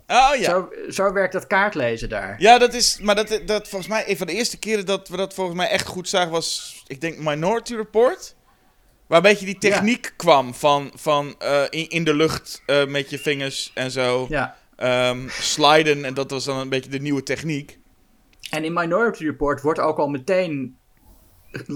Oh 0.06 0.30
ja. 0.38 0.50
Zo, 0.50 0.68
zo 0.88 1.12
werkt 1.12 1.32
dat 1.32 1.46
kaartlezen 1.46 2.08
daar. 2.08 2.34
Ja, 2.38 2.58
dat 2.58 2.74
is, 2.74 2.98
maar 3.00 3.14
dat, 3.14 3.40
dat 3.46 3.68
volgens 3.68 3.90
mij, 3.90 4.08
een 4.08 4.16
van 4.16 4.26
de 4.26 4.32
eerste 4.32 4.58
keren 4.58 4.86
dat 4.86 5.08
we 5.08 5.16
dat 5.16 5.34
volgens 5.34 5.56
mij 5.56 5.68
echt 5.68 5.86
goed 5.86 6.08
zagen 6.08 6.30
was, 6.30 6.82
ik 6.86 7.00
denk 7.00 7.18
Minority 7.18 7.74
Report. 7.74 8.36
Waar 9.06 9.18
een 9.18 9.30
beetje 9.30 9.46
die 9.46 9.58
techniek 9.58 10.04
ja. 10.04 10.10
kwam 10.16 10.54
van, 10.54 10.90
van 10.94 11.34
uh, 11.42 11.62
in, 11.70 11.88
in 11.88 12.04
de 12.04 12.14
lucht 12.14 12.62
uh, 12.66 12.86
met 12.86 13.10
je 13.10 13.18
vingers 13.18 13.70
en 13.74 13.90
zo. 13.90 14.26
Ja. 14.28 14.56
Um, 15.10 15.26
sliden 15.28 16.04
en 16.04 16.14
dat 16.14 16.30
was 16.30 16.44
dan 16.44 16.58
een 16.58 16.68
beetje 16.68 16.90
de 16.90 17.00
nieuwe 17.00 17.22
techniek. 17.22 17.78
En 18.50 18.64
in 18.64 18.72
Minority 18.72 19.24
Report 19.24 19.60
wordt 19.60 19.78
ook 19.78 19.98
al 19.98 20.08
meteen. 20.08 20.76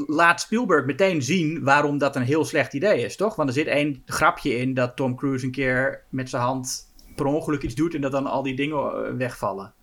Laat 0.06 0.40
Spielberg 0.40 0.86
meteen 0.86 1.22
zien 1.22 1.64
waarom 1.64 1.98
dat 1.98 2.16
een 2.16 2.22
heel 2.22 2.44
slecht 2.44 2.72
idee 2.72 3.04
is, 3.04 3.16
toch? 3.16 3.36
Want 3.36 3.48
er 3.48 3.54
zit 3.54 3.66
één 3.66 4.02
grapje 4.06 4.56
in 4.56 4.74
dat 4.74 4.96
Tom 4.96 5.16
Cruise 5.16 5.44
een 5.44 5.52
keer 5.52 6.04
met 6.10 6.28
zijn 6.30 6.42
hand 6.42 6.92
per 7.16 7.26
ongeluk 7.26 7.62
iets 7.62 7.74
doet 7.74 7.94
en 7.94 8.00
dat 8.00 8.12
dan 8.12 8.26
al 8.26 8.42
die 8.42 8.54
dingen 8.54 9.16
wegvallen. 9.16 9.74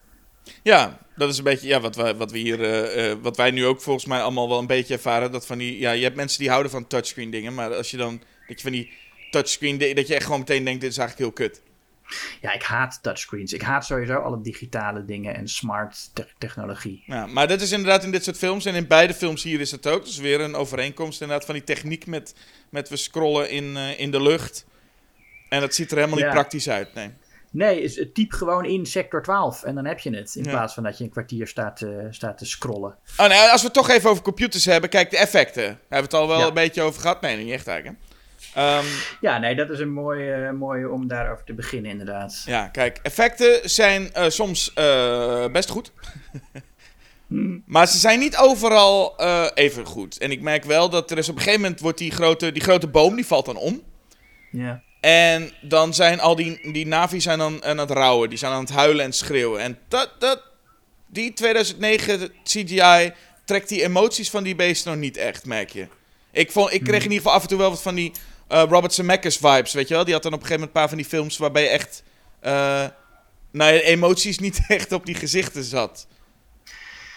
Ja, 0.64 1.00
dat 1.16 1.30
is 1.30 1.38
een 1.38 1.44
beetje 1.44 1.68
ja, 1.68 1.80
wat, 1.80 1.96
wij, 1.96 2.16
wat 2.16 2.32
we 2.32 2.38
hier, 2.38 2.60
uh, 2.60 3.10
uh, 3.10 3.16
wat 3.22 3.38
wij 3.38 3.52
nu 3.52 3.66
ook 3.66 3.82
volgens 3.82 4.06
mij 4.06 4.22
allemaal 4.22 4.50
wel 4.50 4.60
een 4.60 4.68
beetje 4.68 4.94
ervaren. 4.94 5.32
Dat 5.32 5.46
van 5.46 5.58
die, 5.58 5.80
ja, 5.80 5.92
je 5.92 6.04
hebt 6.04 6.16
mensen 6.16 6.40
die 6.40 6.50
houden 6.50 6.72
van 6.72 6.88
touchscreen 6.88 7.30
dingen, 7.30 7.54
maar 7.54 7.76
als 7.76 7.92
je 7.92 7.98
dan, 7.98 8.22
dat 8.48 8.58
je 8.58 8.64
van 8.64 8.72
die 8.72 8.92
touchscreen, 9.32 9.78
dat 9.96 10.08
je 10.08 10.16
echt 10.16 10.24
gewoon 10.24 10.40
meteen 10.40 10.64
denkt, 10.64 10.82
dit 10.82 10.92
is 10.92 10.98
eigenlijk 10.98 11.38
heel 11.38 11.48
kut. 11.48 11.62
Ja, 12.42 12.54
ik 12.54 12.64
haat 12.64 13.00
touchscreens. 13.02 13.54
Ik 13.54 13.62
haat 13.62 13.86
sowieso 13.86 14.16
alle 14.16 14.42
digitale 14.42 15.06
dingen 15.06 15.36
en 15.36 15.48
smart 15.48 16.10
te 16.14 16.28
technologie. 16.38 17.04
Ja, 17.06 17.26
maar 17.26 17.48
dat 17.48 17.62
is 17.62 17.72
inderdaad 17.72 18.04
in 18.04 18.12
dit 18.12 18.24
soort 18.24 18.38
films. 18.38 18.66
En 18.66 18.76
in 18.76 18.88
beide 18.88 19.14
films 19.14 19.44
hier 19.44 19.60
is 19.60 19.72
het 19.72 19.88
ook. 19.88 20.06
Dus 20.06 20.18
weer 20.18 20.42
een 20.42 20.56
overeenkomst 20.56 21.22
inderdaad 21.22 21.46
van 21.46 21.56
die 21.56 21.64
techniek 21.64 22.06
met, 22.06 22.36
met 22.70 22.90
we 22.90 22.96
scrollen 22.96 23.50
in, 23.50 23.64
uh, 23.64 24.00
in 24.00 24.12
de 24.12 24.22
lucht. 24.22 24.66
En 25.50 25.60
dat 25.60 25.76
ziet 25.76 25.92
er 25.92 25.98
helemaal 25.98 26.20
ja. 26.20 26.26
niet 26.26 26.34
praktisch 26.34 26.70
uit, 26.70 26.94
nee. 26.94 27.10
Nee, 27.56 28.12
typ 28.12 28.32
gewoon 28.32 28.66
in 28.66 28.86
sector 28.86 29.22
12 29.22 29.64
en 29.64 29.76
dan 29.76 29.86
heb 29.86 30.00
je 30.00 30.16
het. 30.16 30.36
In 30.36 30.44
ja. 30.44 30.50
plaats 30.50 30.74
van 30.74 30.84
dat 30.84 30.98
je 30.98 31.04
een 31.04 31.10
kwartier 31.10 31.48
staat, 31.48 31.82
uh, 31.82 32.06
staat 32.10 32.38
te 32.38 32.46
scrollen. 32.46 32.96
Oh, 33.18 33.28
nee, 33.28 33.38
als 33.38 33.62
we 33.62 33.68
het 33.68 33.76
toch 33.76 33.90
even 33.90 34.10
over 34.10 34.24
computers 34.24 34.66
hebben, 34.66 34.90
kijk, 34.90 35.10
de 35.10 35.18
effecten. 35.18 35.64
Daar 35.64 35.78
hebben 35.90 35.90
we 35.90 35.96
het 35.96 36.14
al 36.14 36.28
wel 36.28 36.40
ja. 36.40 36.48
een 36.48 36.54
beetje 36.54 36.82
over 36.82 37.02
gehad. 37.02 37.22
Nee, 37.22 37.38
niet 37.38 37.54
echt 37.54 37.68
eigenlijk. 37.68 37.98
Um, 38.58 38.86
ja, 39.22 39.38
nee, 39.38 39.56
dat 39.56 39.70
is 39.70 39.80
een 39.80 39.94
mooie, 39.94 40.38
uh, 40.38 40.52
mooie 40.52 40.90
om 40.90 41.08
daarover 41.08 41.46
te 41.46 41.54
beginnen, 41.54 41.92
inderdaad. 41.92 42.44
Ja, 42.46 42.68
kijk, 42.68 43.00
effecten 43.02 43.70
zijn 43.70 44.10
uh, 44.18 44.30
soms 44.30 44.74
best 45.52 45.70
goed. 45.70 45.92
hmm. 47.28 47.64
Maar 47.66 47.88
ze 47.88 47.98
zijn 47.98 48.20
niet 48.20 48.38
overal 48.38 49.20
even 49.54 49.86
goed. 49.86 50.18
En 50.18 50.32
ik 50.32 50.42
merk 50.42 50.64
wel 50.64 50.90
dat 50.90 51.12
er 51.12 51.18
is 51.18 51.30
op 51.30 51.36
een 51.36 51.42
gegeven 51.42 51.62
moment 51.62 51.80
wordt 51.80 51.98
die 51.98 52.12
grote, 52.12 52.52
die 52.52 52.64
grote 52.64 52.88
boom, 52.88 53.16
die 53.16 53.26
valt 53.26 53.46
dan 53.46 53.58
om. 53.58 53.82
Ja. 54.52 54.84
En 55.06 55.52
dan 55.62 55.94
zijn 55.94 56.20
al 56.20 56.36
die, 56.36 56.72
die 56.72 56.88
Navi 56.88 57.22
zijn 57.22 57.38
dan 57.40 57.64
aan 57.64 57.78
het 57.78 57.92
rouwen. 57.92 58.30
Die 58.30 58.38
zijn 58.38 58.52
aan 58.52 58.60
het 58.64 58.70
huilen 58.70 59.06
en 59.06 59.14
schreeuwen. 59.14 59.62
En 59.62 59.80
dat, 59.88 60.10
dat, 60.20 60.42
die 61.08 61.34
2009 61.34 62.32
CGI 62.44 63.14
trekt 63.46 63.70
die 63.70 63.84
emoties 63.84 64.30
van 64.30 64.44
die 64.44 64.56
beesten 64.56 64.92
nog 64.92 65.00
niet 65.00 65.18
echt, 65.18 65.46
merk 65.46 65.70
je. 65.70 65.88
Ik, 66.32 66.52
vond, 66.52 66.74
ik 66.74 66.84
kreeg 66.84 67.04
in 67.04 67.12
ieder 67.12 67.18
geval 67.18 67.34
af 67.34 67.42
en 67.42 67.48
toe 67.48 67.58
wel 67.58 67.70
wat 67.70 67.82
van 67.82 67.96
die 67.96 68.12
eh, 68.48 68.64
Robert 68.70 68.94
Zemeckis 68.94 69.38
vibes, 69.38 69.74
weet 69.74 69.88
je 69.88 69.94
wel. 69.94 70.04
Die 70.04 70.14
had 70.14 70.24
dan 70.24 70.34
op 70.34 70.40
een 70.42 70.46
gegeven 70.46 70.68
moment 70.68 70.76
een 70.76 70.82
paar 70.82 70.90
van 70.90 70.98
die 70.98 71.20
films 71.20 71.38
waarbij 71.38 71.62
je 71.64 71.70
echt... 71.70 72.04
nou, 73.52 73.74
ja, 73.74 73.80
emoties 73.80 74.40
niet 74.40 74.60
echt 74.68 74.92
op 74.92 75.06
die 75.06 75.16
gezichten 75.16 75.64
zat. 75.64 76.08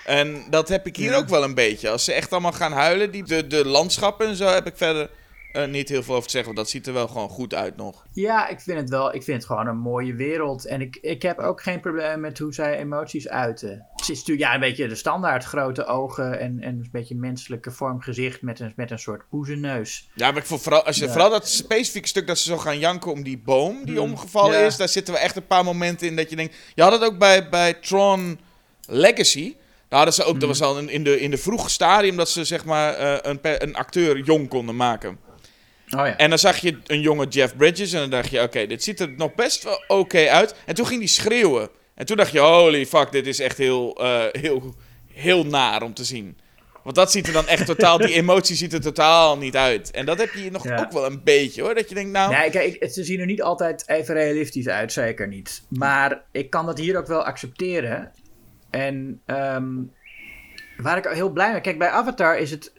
En 0.04 0.44
dat 0.50 0.68
heb 0.68 0.86
ik 0.86 0.96
hier 0.96 1.10
Ja. 1.10 1.16
ook 1.16 1.28
wel 1.28 1.42
een 1.44 1.54
beetje. 1.54 1.90
Als 1.90 2.04
ze 2.04 2.12
echt 2.12 2.32
allemaal 2.32 2.52
gaan 2.52 2.72
huilen, 2.72 3.10
die, 3.10 3.22
de, 3.22 3.46
de 3.46 3.64
landschappen 3.66 4.26
en 4.26 4.36
zo, 4.36 4.46
heb 4.46 4.66
ik 4.66 4.76
verder 4.76 5.10
eh, 5.52 5.66
niet 5.66 5.88
heel 5.88 6.02
veel 6.02 6.14
over 6.14 6.26
te 6.26 6.30
zeggen. 6.36 6.54
Want 6.54 6.64
dat 6.64 6.74
ziet 6.74 6.86
er 6.86 6.92
wel 6.92 7.08
gewoon 7.08 7.28
goed 7.28 7.54
uit 7.54 7.76
nog. 7.76 8.06
Ja, 8.12 8.48
ik 8.48 8.60
vind 8.60 8.78
het 8.80 8.88
wel. 8.88 9.14
Ik 9.14 9.22
vind 9.22 9.36
het 9.36 9.46
gewoon 9.46 9.66
een 9.66 9.76
mooie 9.78 10.14
wereld. 10.14 10.66
En 10.66 10.80
ik, 10.80 10.98
ik 11.00 11.22
heb 11.22 11.38
ook 11.38 11.62
geen 11.62 11.80
probleem 11.80 12.20
met 12.20 12.38
hoe 12.38 12.54
zij 12.54 12.78
emoties 12.78 13.28
uiten. 13.28 13.86
Het 13.96 14.08
is 14.08 14.18
natuurlijk 14.18 14.48
ja, 14.48 14.54
een 14.54 14.60
beetje 14.60 14.88
de 14.88 14.94
standaard 14.94 15.44
grote 15.44 15.84
ogen 15.86 16.40
en, 16.40 16.60
en 16.60 16.74
een 16.74 16.88
beetje 16.92 17.14
menselijke 17.14 17.70
vorm 17.70 18.00
gezicht 18.00 18.42
met 18.42 18.60
een, 18.60 18.72
met 18.76 18.90
een 18.90 18.98
soort 18.98 19.28
poezenneus. 19.28 20.08
Ja, 20.14 20.28
maar 20.30 20.40
ik 20.40 20.46
vond 20.46 20.62
vooral, 20.62 20.82
als 20.84 20.96
je, 20.96 21.04
Ja. 21.04 21.10
vooral 21.10 21.30
dat 21.30 21.48
specifieke 21.48 22.08
stuk 22.08 22.26
dat 22.26 22.38
ze 22.38 22.48
zo 22.48 22.56
gaan 22.58 22.78
janken 22.78 23.12
om 23.12 23.22
die 23.22 23.38
boom 23.38 23.84
die 23.84 23.94
Hmm, 23.98 24.10
omgevallen 24.10 24.58
ja. 24.58 24.66
is, 24.66 24.76
daar 24.76 24.88
zitten 24.88 25.14
we 25.14 25.20
echt 25.20 25.36
een 25.36 25.46
paar 25.46 25.64
momenten 25.64 26.06
in 26.06 26.16
dat 26.16 26.30
je 26.30 26.36
denkt. 26.36 26.56
Je 26.74 26.82
had 26.82 26.92
het 26.92 27.04
ook 27.04 27.18
bij, 27.18 27.48
bij 27.48 27.74
Tron 27.74 28.38
Legacy. 28.86 29.56
Daar 29.88 29.98
hadden 29.98 30.14
ze 30.14 30.22
ook, 30.22 30.30
Hmm. 30.30 30.38
dat 30.38 30.48
was 30.48 30.62
al 30.62 30.78
in, 30.78 30.88
in, 30.88 31.04
de, 31.04 31.20
in 31.20 31.30
de 31.30 31.38
vroege 31.38 31.70
stadium 31.70 32.16
dat 32.16 32.28
ze 32.28 32.44
zeg 32.44 32.64
maar 32.64 32.94
eh, 32.94 33.16
een, 33.32 33.38
een 33.42 33.74
acteur 33.76 34.18
jong 34.20 34.48
konden 34.48 34.76
maken. 34.76 35.18
Oh 35.96 36.06
ja. 36.06 36.16
En 36.16 36.28
dan 36.28 36.38
zag 36.38 36.56
je 36.56 36.78
een 36.86 37.00
jonge 37.00 37.26
Jeff 37.26 37.56
Bridges 37.56 37.92
en 37.92 38.00
dan 38.00 38.10
dacht 38.10 38.30
je, 38.30 38.42
oké, 38.42 38.66
dit 38.66 38.82
ziet 38.82 39.00
er 39.00 39.10
nog 39.16 39.34
best 39.34 39.62
wel 39.64 39.84
oké 39.86 40.28
uit. 40.28 40.54
En 40.66 40.74
toen 40.74 40.86
ging 40.86 40.98
hij 40.98 41.08
schreeuwen. 41.08 41.68
En 41.94 42.06
toen 42.06 42.16
dacht 42.16 42.32
je, 42.32 42.38
holy 42.40 42.86
fuck, 42.86 43.12
dit 43.12 43.26
is 43.26 43.40
echt 43.40 43.58
heel, 43.58 43.96
eh, 44.02 44.24
heel, 44.42 44.74
heel 45.12 45.44
naar 45.46 45.82
om 45.82 45.94
te 45.94 46.04
zien. 46.04 46.38
Want 46.82 46.96
dat 46.96 47.10
ziet 47.12 47.26
er 47.26 47.32
dan 47.32 47.46
echt 47.48 47.66
totaal, 47.66 47.98
die 47.98 48.14
emotie 48.14 48.56
ziet 48.56 48.72
er 48.72 48.80
totaal 48.80 49.38
niet 49.38 49.56
uit. 49.56 49.90
En 49.90 50.06
dat 50.06 50.18
heb 50.18 50.32
je 50.32 50.40
hier 50.40 50.50
nog 50.50 50.64
Ja. 50.64 50.78
ook 50.80 50.92
wel 50.92 51.06
een 51.06 51.20
beetje 51.24 51.62
hoor. 51.62 51.74
Dat 51.74 51.88
je 51.88 51.94
denkt, 51.94 52.10
nou, 52.10 52.34
Nee, 52.34 52.50
kijk, 52.50 52.74
ik- 52.80 52.90
ze 52.90 53.04
zien 53.04 53.20
er 53.20 53.26
niet 53.26 53.42
altijd 53.42 53.88
even 53.88 54.14
realistisch 54.14 54.68
uit, 54.68 54.92
zeker 54.92 55.28
niet. 55.28 55.62
Maar 55.68 56.22
ik 56.32 56.50
kan 56.50 56.66
dat 56.66 56.78
hier 56.78 56.96
ook 56.98 57.06
wel 57.06 57.24
accepteren. 57.24 58.10
En 58.70 59.20
ehm, 59.26 59.76
waar 60.82 60.96
ik 60.96 61.04
heel 61.04 61.30
blij 61.30 61.52
mee... 61.52 61.60
Kijk, 61.60 61.78
bij 61.78 61.88
Avatar 61.88 62.38
is 62.38 62.50
het... 62.50 62.72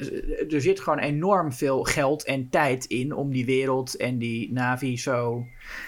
Er 0.49 0.61
zit 0.61 0.79
gewoon 0.79 0.99
enorm 0.99 1.53
veel 1.53 1.83
geld 1.83 2.23
en 2.23 2.49
tijd 2.49 2.85
in... 2.85 3.13
om 3.13 3.31
die 3.31 3.45
wereld 3.45 3.95
en 3.95 4.17
die 4.17 4.53
Navi 4.53 4.97
zo 4.97 5.45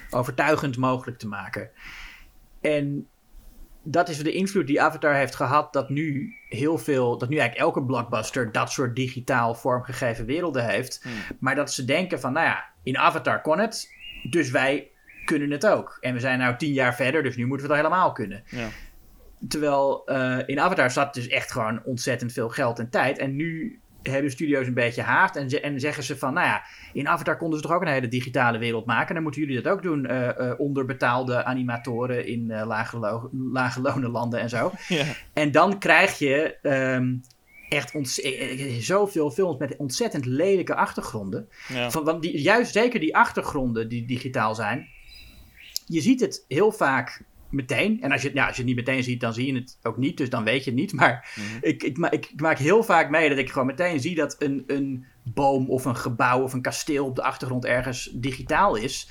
overtuigend 0.10 0.78
mogelijk 0.78 1.18
te 1.18 1.28
maken. 1.28 1.70
En 2.62 3.08
dat 3.84 4.10
is 4.10 4.18
de 4.18 4.32
invloed 4.32 4.68
die 4.68 4.82
Avatar 4.82 5.14
heeft 5.14 5.36
gehad... 5.36 5.74
dat 5.74 5.90
nu 5.90 6.36
heel 6.50 6.78
veel... 6.78 7.18
dat 7.18 7.30
nu 7.30 7.38
eigenlijk 7.38 7.68
elke 7.68 7.86
blockbuster... 7.86 8.52
dat 8.52 8.72
soort 8.72 8.96
digitaal 8.96 9.56
vormgegeven 9.56 10.26
werelden 10.26 10.66
heeft. 10.66 11.06
Maar 11.40 11.56
dat 11.56 11.72
ze 11.72 11.86
denken 11.86 12.20
van... 12.20 12.34
nou 12.34 12.46
ja, 12.46 12.66
in 12.84 12.98
Avatar 12.98 13.42
kon 13.42 13.60
het... 13.60 13.94
dus 14.30 14.50
wij 14.50 14.90
kunnen 15.26 15.52
het 15.52 15.68
ook. 15.68 15.98
En 16.02 16.14
we 16.14 16.20
zijn 16.20 16.40
nou 16.40 16.58
tien 16.58 16.74
jaar 16.74 16.96
verder... 16.96 17.24
dus 17.24 17.36
nu 17.36 17.46
moeten 17.46 17.68
we 17.68 17.74
het 17.74 17.84
helemaal 17.84 18.12
kunnen. 18.12 18.44
Ja. 18.46 18.68
Terwijl 19.48 20.06
eh, 20.06 20.38
in 20.46 20.60
Avatar 20.60 20.92
zat 20.92 21.14
dus 21.14 21.28
echt 21.28 21.52
gewoon 21.52 21.82
ontzettend 21.86 22.32
veel 22.34 22.50
geld 22.50 22.80
en 22.80 22.90
tijd. 22.90 23.18
En 23.18 23.36
nu 23.36 23.80
hebben 24.02 24.32
studio's 24.32 24.68
een 24.68 24.74
beetje 24.74 25.02
haast 25.02 25.36
en, 25.36 25.50
ze- 25.50 25.60
en 25.60 25.80
zeggen 25.80 26.04
ze 26.04 26.18
van, 26.18 26.34
nou 26.34 26.48
ja, 26.48 26.64
in 26.94 27.08
Avatar 27.08 27.38
konden 27.38 27.60
ze 27.60 27.66
toch 27.66 27.76
ook 27.76 27.82
een 27.82 27.88
hele 27.88 28.08
digitale 28.08 28.58
wereld 28.58 28.86
maken. 28.86 29.14
Dan 29.14 29.24
moeten 29.24 29.42
jullie 29.42 29.62
dat 29.62 29.74
ook 29.74 29.82
doen, 29.82 30.06
eh, 30.06 30.30
eh, 30.50 30.60
onderbetaalde 30.60 31.44
animatoren 31.44 32.26
in 32.26 32.52
eh 32.52 32.66
lage, 32.68 32.98
lo- 33.00 33.30
lage 33.52 33.82
lonen 33.82 34.10
landen 34.10 34.40
en 34.40 34.50
zo. 34.50 34.72
ja. 34.88 35.04
En 35.34 35.52
dan 35.52 35.80
krijg 35.80 36.18
je 36.20 36.58
ehm, 36.62 37.16
echt 37.70 37.94
zoveel 38.80 39.32
films 39.32 39.58
met 39.60 39.76
ontzettend 39.78 40.26
lelijke 40.26 40.76
achtergronden. 40.76 41.48
Ja. 41.68 41.92
Van, 41.92 42.04
want 42.04 42.22
die, 42.22 42.42
juist 42.42 42.74
zeker 42.74 43.00
die 43.00 43.16
achtergronden 43.16 43.90
die 43.90 44.06
digitaal 44.06 44.56
zijn. 44.56 44.88
Je 45.88 46.02
ziet 46.02 46.20
het 46.22 46.46
heel 46.48 46.72
vaak 46.72 47.24
meteen. 47.52 48.02
En 48.02 48.12
als 48.12 48.22
je, 48.22 48.28
het- 48.28 48.38
ja, 48.38 48.46
als 48.48 48.56
je 48.56 48.62
het 48.64 48.76
niet 48.76 48.86
meteen 48.86 49.04
ziet, 49.04 49.20
dan 49.20 49.34
zie 49.34 49.46
je 49.54 49.60
het 49.60 49.78
ook 49.84 49.98
niet. 49.98 50.18
Dus 50.18 50.30
dan 50.30 50.44
weet 50.44 50.64
je 50.64 50.70
het 50.72 50.80
niet. 50.80 50.94
Maar 50.94 51.30
ik, 51.62 51.84
ik, 51.84 51.98
ma- 51.98 52.12
ik, 52.12 52.26
ik 52.26 52.42
maak 52.42 52.58
heel 52.58 52.84
vaak 52.84 53.10
mee 53.10 53.30
dat 53.30 53.38
ik 53.38 53.52
gewoon 53.52 53.68
meteen 53.68 54.00
zie 54.00 54.16
dat 54.16 54.36
een, 54.40 54.64
een 54.68 55.06
boom 55.24 55.70
of 55.70 55.86
een 55.86 55.96
gebouw 55.96 56.42
of 56.44 56.54
een 56.54 56.62
kasteel 56.62 57.06
op 57.06 57.16
de 57.16 57.24
achtergrond 57.24 57.66
ergens 57.66 58.10
digitaal 58.14 58.76
is. 58.76 59.10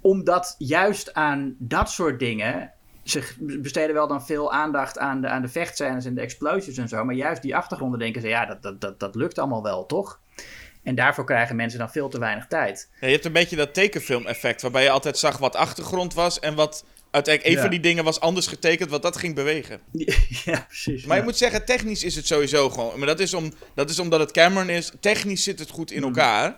Omdat 0.00 0.54
juist 0.58 1.14
aan 1.14 1.54
dat 1.58 1.90
soort 1.90 2.18
dingen. 2.18 2.72
Ze 3.02 3.34
besteden 3.60 3.94
wel 3.94 4.08
dan 4.08 4.26
veel 4.26 4.52
aandacht 4.52 4.98
aan 4.98 5.20
de, 5.20 5.28
aan 5.28 5.42
de 5.42 5.48
vechtscènes 5.48 6.04
en 6.04 6.14
de 6.14 6.20
explosies 6.20 6.76
en 6.76 6.88
zo. 6.88 7.04
Maar 7.04 7.14
juist 7.14 7.42
die 7.42 7.56
achtergronden 7.56 7.98
denken 7.98 8.20
ze, 8.20 8.28
ja, 8.28 8.46
dat, 8.46 8.62
dat, 8.62 8.80
dat, 8.80 9.00
dat 9.00 9.14
lukt 9.14 9.38
allemaal 9.38 9.62
wel, 9.62 9.86
toch? 9.86 10.20
En 10.82 10.94
daarvoor 10.94 11.24
krijgen 11.24 11.56
mensen 11.56 11.78
dan 11.78 11.90
veel 11.90 12.08
te 12.08 12.18
weinig 12.18 12.46
tijd. 12.46 12.90
Ja, 13.00 13.06
je 13.06 13.12
hebt 13.12 13.24
een 13.24 13.32
beetje 13.32 13.56
dat 13.56 13.74
tekenfilm-effect, 13.74 14.62
waarbij 14.62 14.82
je 14.82 14.90
altijd 14.90 15.18
zag 15.18 15.38
wat 15.38 15.56
achtergrond 15.56 16.14
was 16.14 16.40
en 16.40 16.54
wat 16.54 16.84
uiteindelijk 17.10 17.44
een 17.44 17.52
Ja. 17.52 17.60
van 17.60 17.70
die 17.70 17.80
dingen 17.80 18.04
was 18.04 18.20
anders 18.20 18.46
getekend, 18.46 18.90
wat 18.90 19.02
dat 19.02 19.16
ging 19.16 19.34
bewegen. 19.34 19.80
ja, 20.44 20.64
precies. 20.68 21.04
Maar 21.04 21.16
ja. 21.16 21.22
je 21.22 21.28
moet 21.28 21.36
zeggen, 21.38 21.64
technisch 21.64 22.04
is 22.04 22.14
het 22.14 22.26
sowieso 22.26 22.70
gewoon. 22.70 22.98
Maar 22.98 23.06
dat 23.06 23.20
is, 23.20 23.34
om, 23.34 23.52
dat 23.74 23.90
is 23.90 23.98
omdat 23.98 24.20
het 24.20 24.30
Cameron 24.30 24.68
is. 24.68 24.90
Technisch 25.00 25.42
zit 25.42 25.58
het 25.58 25.70
goed 25.70 25.90
in 25.90 26.02
elkaar. 26.02 26.56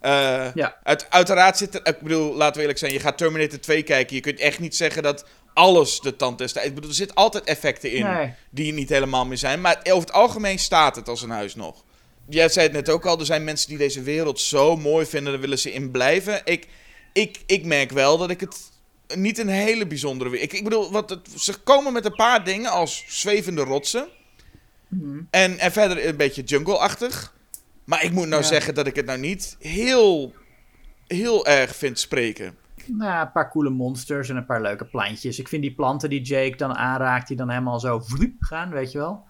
Eh, 0.00 0.46
Ja. 0.54 0.76
uit, 0.82 1.06
uiteraard 1.10 1.56
zit 1.56 1.74
er. 1.74 1.86
Ik 1.86 2.00
bedoel, 2.00 2.34
laten 2.34 2.54
we 2.54 2.60
eerlijk 2.60 2.78
zijn. 2.78 2.92
Je 2.92 3.00
gaat 3.00 3.18
Terminator 3.18 3.60
2 3.60 3.82
kijken. 3.82 4.14
Je 4.16 4.22
kunt 4.22 4.38
echt 4.38 4.58
niet 4.58 4.76
zeggen 4.76 5.02
dat 5.02 5.24
alles 5.54 6.00
de 6.00 6.16
tand 6.16 6.38
tijds- 6.38 6.52
Ik 6.52 6.74
bedoel, 6.74 6.90
er 6.90 6.96
zitten 6.96 7.16
altijd 7.16 7.44
effecten 7.44 7.92
in 7.92 8.06
Nee. 8.06 8.32
die 8.50 8.72
niet 8.72 8.88
helemaal 8.88 9.26
meer 9.26 9.38
zijn. 9.38 9.60
Maar 9.60 9.78
over 9.82 10.00
het 10.06 10.12
algemeen 10.12 10.58
staat 10.58 10.96
het 10.96 11.08
als 11.08 11.22
een 11.22 11.30
huis 11.30 11.54
nog. 11.54 11.84
Jij 12.28 12.48
zei 12.48 12.66
het 12.66 12.74
net 12.74 12.88
ook 12.90 13.06
al. 13.06 13.18
Er 13.18 13.26
zijn 13.26 13.44
mensen 13.44 13.68
die 13.68 13.78
deze 13.78 14.02
wereld 14.02 14.40
zo 14.40 14.76
mooi 14.76 15.06
vinden. 15.06 15.32
Daar 15.32 15.40
willen 15.40 15.58
ze 15.58 15.72
in 15.72 15.90
blijven. 15.90 16.40
Ik, 16.44 16.66
ik, 17.12 17.40
ik 17.46 17.64
merk 17.64 17.90
wel 17.90 18.18
dat 18.18 18.30
ik 18.30 18.40
het 18.40 18.56
niet 19.14 19.38
een 19.38 19.48
hele 19.48 19.86
bijzondere... 19.86 20.30
we- 20.30 20.40
Ik, 20.40 20.52
ik 20.52 20.64
bedoel, 20.64 20.92
wat 20.92 21.10
het, 21.10 21.28
ze 21.36 21.58
komen 21.58 21.92
met 21.92 22.04
een 22.04 22.14
paar 22.14 22.44
dingen 22.44 22.70
als 22.70 23.04
zwevende 23.08 23.62
rotsen. 23.62 24.08
En, 25.30 25.58
en 25.58 25.72
verder 25.72 26.06
een 26.06 26.16
beetje 26.16 26.42
jungle-achtig. 26.42 27.34
Maar 27.84 28.04
ik 28.04 28.10
moet 28.12 28.28
nou 28.28 28.42
Ja. 28.42 28.48
zeggen 28.48 28.74
dat 28.74 28.86
ik 28.86 28.96
het 28.96 29.06
nou 29.06 29.18
niet 29.18 29.56
heel, 29.58 30.34
heel 31.06 31.46
erg 31.46 31.76
vind 31.76 31.98
spreken. 31.98 32.56
Nou, 32.86 33.26
een 33.26 33.32
paar 33.32 33.50
coole 33.50 33.70
monsters 33.70 34.28
en 34.28 34.36
een 34.36 34.46
paar 34.46 34.62
leuke 34.62 34.84
plantjes. 34.84 35.38
Ik 35.38 35.48
vind 35.48 35.62
die 35.62 35.74
planten 35.74 36.08
die 36.10 36.20
Jake 36.20 36.56
dan 36.56 36.74
aanraakt, 36.74 37.28
die 37.28 37.36
dan 37.36 37.48
helemaal 37.50 37.80
zo 37.80 38.00
vloep 38.00 38.32
gaan, 38.38 38.70
weet 38.70 38.92
je 38.92 38.98
wel. 38.98 39.24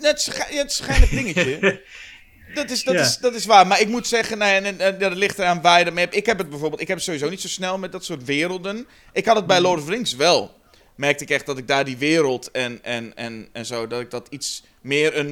Het, 0.00 0.20
scha- 0.20 0.68
schijnend 0.68 1.10
dingetje. 1.10 1.58
Dat 2.54 2.70
is, 2.70 2.84
dat, 2.84 2.94
Ja. 2.94 3.00
is, 3.00 3.18
dat 3.18 3.34
is 3.34 3.44
waar. 3.46 3.66
Maar 3.66 3.80
ik 3.80 3.88
moet 3.88 4.06
zeggen, 4.06 4.38
nou, 4.38 4.52
en, 4.54 4.64
en, 4.64 4.80
en 4.80 4.98
dat 4.98 5.14
ligt 5.14 5.38
eraan 5.38 5.60
waar 5.60 5.78
je 5.78 5.84
ermee 5.84 6.04
hebt. 6.04 6.16
Ik 6.16 6.26
heb 6.26 6.38
het 6.38 6.48
bijvoorbeeld, 6.50 6.80
ik 6.80 6.88
heb 6.88 6.96
het 6.96 7.06
sowieso 7.06 7.28
niet 7.28 7.40
zo 7.40 7.48
snel 7.48 7.78
met 7.78 7.92
dat 7.92 8.04
soort 8.04 8.24
werelden. 8.24 8.86
Ik 9.12 9.26
had 9.26 9.36
het 9.36 9.46
bij 9.46 9.60
Lord 9.60 9.78
of 9.78 9.84
the 9.84 9.90
Rings 9.90 10.14
wel. 10.16 10.58
Merkte 10.94 11.24
ik 11.24 11.30
echt 11.30 11.46
dat 11.46 11.58
ik 11.58 11.68
daar 11.68 11.84
die 11.84 11.96
wereld 11.96 12.50
en, 12.50 12.84
en, 12.84 13.16
en, 13.16 13.48
en 13.52 13.66
zo, 13.66 13.86
dat 13.86 14.00
ik 14.00 14.10
dat 14.10 14.26
iets 14.30 14.64
meer 14.80 15.16
een... 15.18 15.28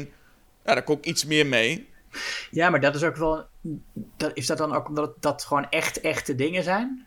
Ja, 0.65 0.75
daar 0.75 0.83
kom 0.83 0.97
ik 0.99 1.05
iets 1.07 1.25
meer 1.25 1.47
mee. 1.47 1.89
Ja, 2.51 2.71
maar 2.71 2.81
dat 2.81 2.95
is 2.95 3.03
ook 3.03 3.17
wel. 3.17 3.47
Dat, 4.17 4.31
is 4.35 4.47
dat 4.47 4.59
dan 4.59 4.75
ook 4.75 4.89
omdat 4.89 5.13
dat 5.21 5.45
gewoon 5.45 5.67
echt 5.71 6.01
echte 6.01 6.35
dingen 6.35 6.63
zijn? 6.63 7.07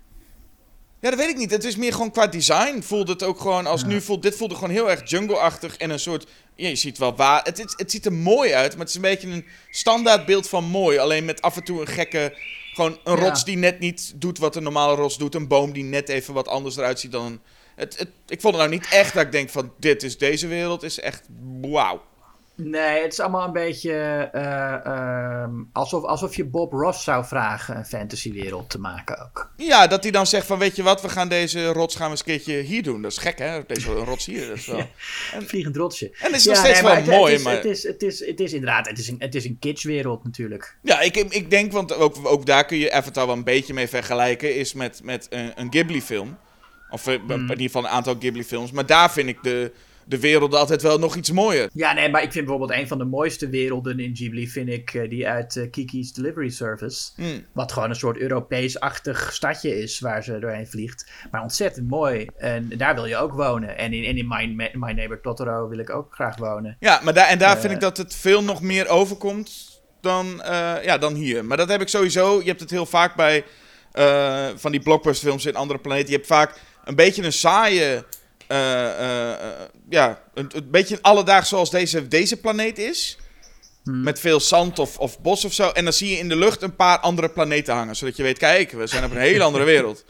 Ja, 1.02 1.10
dat 1.10 1.20
weet 1.20 1.30
ik 1.30 1.38
niet. 1.38 1.52
Het 1.52 1.64
is 1.64 1.76
meer 1.76 1.92
gewoon 1.92 2.12
qua 2.12 2.28
design 2.28 2.82
voelde 2.82 3.12
het 3.12 3.24
ook 3.24 3.40
gewoon 3.40 3.66
als 3.66 3.84
nu 3.84 4.02
voelt. 4.02 4.22
Dit 4.22 4.36
voelde 4.36 4.56
gewoon 4.56 4.70
heel 4.70 4.90
erg 4.90 5.10
jungle-achtig 5.10 5.78
en 5.78 5.90
een 5.90 6.00
soort. 6.00 6.26
Ja, 6.56 6.68
je 6.68 6.76
ziet 6.76 6.98
wel 6.98 7.16
waar. 7.16 7.44
Het, 7.44 7.74
het 7.78 7.92
ziet 7.92 8.06
er 8.06 8.14
mooi 8.14 8.54
uit, 8.54 8.72
maar 8.72 8.80
het 8.80 8.90
is 8.90 8.96
een 8.96 9.02
beetje 9.02 9.28
een 9.28 9.46
standaardbeeld 9.70 10.50
van 10.50 10.64
mooi. 10.64 10.98
Alleen 10.98 11.26
met 11.26 11.42
af 11.42 11.56
en 11.56 11.64
toe 11.64 11.82
een 11.82 11.88
gekke. 11.88 12.34
Gewoon 12.74 12.98
een 13.04 13.16
Ja. 13.18 13.22
rots 13.22 13.44
die 13.46 13.58
net 13.58 13.80
niet 13.80 14.14
doet 14.16 14.38
wat 14.38 14.56
een 14.56 14.64
normale 14.64 14.96
rots 14.96 15.18
doet. 15.18 15.36
Een 15.36 15.48
boom 15.48 15.74
die 15.74 15.84
net 15.84 16.10
even 16.10 16.34
wat 16.34 16.48
anders 16.48 16.78
eruit 16.78 17.00
ziet 17.00 17.12
dan 17.12 17.26
een. 17.26 17.42
Het, 17.76 17.98
het, 17.98 18.10
ik 18.28 18.42
vond 18.42 18.56
het 18.56 18.64
nou 18.64 18.76
niet 18.80 18.88
echt 18.92 19.14
dat 19.14 19.26
ik 19.26 19.32
denk 19.32 19.50
van 19.50 19.74
dit 19.80 20.04
is 20.04 20.18
deze 20.18 20.48
wereld. 20.48 20.84
Is 20.84 21.00
echt 21.00 21.28
wauw. 21.62 22.02
Nee, 22.64 23.02
het 23.02 23.12
is 23.12 23.20
allemaal 23.20 23.46
een 23.46 23.54
beetje 23.54 23.94
eh, 24.32 24.86
ehm, 24.86 25.52
alsof, 25.74 26.04
alsof 26.04 26.36
je 26.36 26.46
Bob 26.46 26.72
Ross 26.72 27.04
zou 27.04 27.26
vragen 27.26 27.78
een 27.78 27.86
fantasywereld 27.86 28.70
te 28.70 28.80
maken 28.80 29.24
ook. 29.24 29.52
Ja, 29.58 29.88
dat 29.88 30.04
hij 30.04 30.12
dan 30.12 30.28
zegt 30.28 30.46
van 30.46 30.60
weet 30.60 30.76
je 30.76 30.84
wat, 30.84 31.02
we 31.02 31.10
gaan 31.10 31.30
deze 31.30 31.66
rots 31.66 31.96
gaan 31.96 32.06
we 32.06 32.12
eens 32.12 32.20
een 32.20 32.26
keertje 32.26 32.54
hier 32.54 32.84
doen. 32.84 33.02
Dat 33.02 33.12
is 33.12 33.18
gek 33.18 33.40
hè, 33.40 33.62
deze 33.68 33.92
rots 33.92 34.26
hier. 34.26 34.48
Dat 34.48 34.58
is 34.58 34.66
wel... 34.66 34.78
Een 35.36 35.48
vliegend 35.48 35.76
rotsje. 35.76 36.06
En 36.06 36.32
het 36.32 36.36
is 36.36 36.46
nog 36.46 36.56
steeds 36.56 36.82
wel 36.82 36.96
het, 36.96 37.06
mooi, 37.06 37.32
Het 37.32 37.40
is, 37.40 37.46
maar- 37.46 37.54
het, 37.54 37.66
is, 37.66 37.84
het, 37.84 38.02
is, 38.04 38.26
het 38.26 38.40
is 38.40 38.54
inderdaad, 38.54 38.88
het 38.88 39.00
is 39.00 39.08
een, 39.08 39.16
het 39.20 39.36
is 39.36 39.46
een 39.46 39.60
kidswereld 39.60 40.24
natuurlijk. 40.24 40.78
Ja, 40.82 41.00
ik, 41.00 41.16
ik 41.18 41.50
denk, 41.50 41.72
want 41.72 41.94
ook, 41.94 42.16
ook 42.24 42.46
daar 42.46 42.66
kun 42.66 42.78
je 42.78 42.92
Avatar 42.92 43.26
wel 43.26 43.36
een 43.36 43.44
beetje 43.44 43.74
mee 43.74 43.88
vergelijken, 43.88 44.56
is 44.56 44.74
met, 44.74 45.00
met 45.04 45.28
een, 45.30 45.52
een 45.56 45.68
Ghibli-film. 45.70 46.38
Of 46.90 47.08
eh, 47.08 47.14
in 47.14 47.40
ieder 47.40 47.58
geval 47.58 47.84
een 47.84 47.90
aantal 47.90 48.16
Ghibli-films. 48.20 48.72
Maar 48.72 48.86
daar 48.86 49.12
vind 49.12 49.30
ik 49.30 49.38
de, 49.44 49.72
de 50.06 50.20
werelden 50.20 50.60
altijd 50.60 50.82
wel 50.82 51.00
nog 51.00 51.16
iets 51.16 51.32
mooier. 51.32 51.70
Ja, 51.74 51.94
nee, 51.94 52.10
maar 52.10 52.24
ik 52.24 52.32
vind 52.32 52.46
bijvoorbeeld 52.46 52.80
een 52.80 52.88
van 52.88 52.98
de 52.98 53.04
mooiste 53.04 53.50
werelden 53.50 54.00
in 54.00 54.16
Ghibli, 54.16 54.48
vind 54.48 54.70
ik 54.70 54.94
eh, 54.94 55.10
die 55.10 55.28
uit 55.28 55.56
eh, 55.56 55.70
Kiki's 55.70 56.14
Delivery 56.14 56.50
Service. 56.50 57.12
Hmm. 57.16 57.46
Wat 57.52 57.72
gewoon 57.72 57.90
een 57.90 57.96
soort 57.96 58.18
Europees-achtig 58.18 59.34
stadje 59.34 59.82
is 59.82 60.00
waar 60.00 60.24
ze 60.24 60.40
doorheen 60.40 60.68
vliegt. 60.68 61.12
Maar 61.32 61.42
ontzettend 61.42 61.90
mooi. 61.90 62.28
En 62.38 62.70
daar 62.78 62.96
wil 62.96 63.06
je 63.06 63.18
ook 63.18 63.34
wonen. 63.34 63.78
En 63.78 63.94
in, 63.94 64.04
en 64.04 64.18
in 64.18 64.28
My, 64.28 64.72
My 64.74 64.92
Neighbor 64.92 65.22
Totoro 65.22 65.68
wil 65.70 65.78
ik 65.80 65.90
ook 65.90 66.14
graag 66.14 66.38
wonen. 66.38 66.78
Ja, 66.80 67.00
maar 67.04 67.14
daar, 67.14 67.28
en 67.28 67.38
daar 67.38 67.56
Eh. 67.56 67.62
vind 67.62 67.74
ik 67.74 67.80
dat 67.80 67.98
het 67.98 68.16
veel 68.16 68.44
nog 68.44 68.62
meer 68.62 68.88
overkomt 68.88 69.80
dan, 70.02 70.42
eh, 70.42 70.74
ja, 70.84 70.98
dan 70.98 71.14
hier. 71.14 71.46
Maar 71.46 71.58
dat 71.58 71.70
heb 71.70 71.82
ik 71.82 71.88
sowieso. 71.88 72.40
Je 72.40 72.48
hebt 72.48 72.60
het 72.60 72.70
heel 72.70 72.86
vaak 72.86 73.16
bij 73.16 73.44
eh, 73.92 74.48
van 74.56 74.72
die 74.72 74.82
blockbusterfilms 74.82 75.46
in 75.46 75.56
andere 75.56 75.80
planeten. 75.80 76.10
Je 76.10 76.16
hebt 76.16 76.28
vaak 76.28 76.60
een 76.84 76.96
beetje 76.96 77.24
een 77.24 77.34
saaie. 77.34 78.04
eh, 78.48 78.86
eh, 78.86 79.32
eh, 79.32 79.38
ja, 79.92 80.22
een, 80.34 80.50
een 80.56 80.70
beetje 80.72 81.00
alledaags 81.02 81.50
zoals 81.50 81.70
deze, 81.70 82.08
deze 82.08 82.40
planeet 82.40 82.78
is. 82.78 83.18
Met 83.84 84.20
veel 84.20 84.40
zand 84.40 84.80
of, 84.80 84.98
of 84.98 85.22
bos 85.22 85.46
of 85.46 85.54
zo. 85.54 85.70
En 85.70 85.84
dan 85.84 85.94
zie 85.94 86.10
je 86.10 86.18
in 86.18 86.30
de 86.30 86.36
lucht 86.36 86.62
een 86.62 86.76
paar 86.76 87.00
andere 87.00 87.30
planeten 87.30 87.74
hangen. 87.74 87.96
Zodat 87.96 88.16
je 88.16 88.24
weet, 88.24 88.38
kijk, 88.38 88.72
we 88.72 88.88
zijn 88.88 89.04
op 89.04 89.12
een 89.12 89.18
hele 89.18 89.44
andere 89.44 89.64
wereld. 89.64 90.06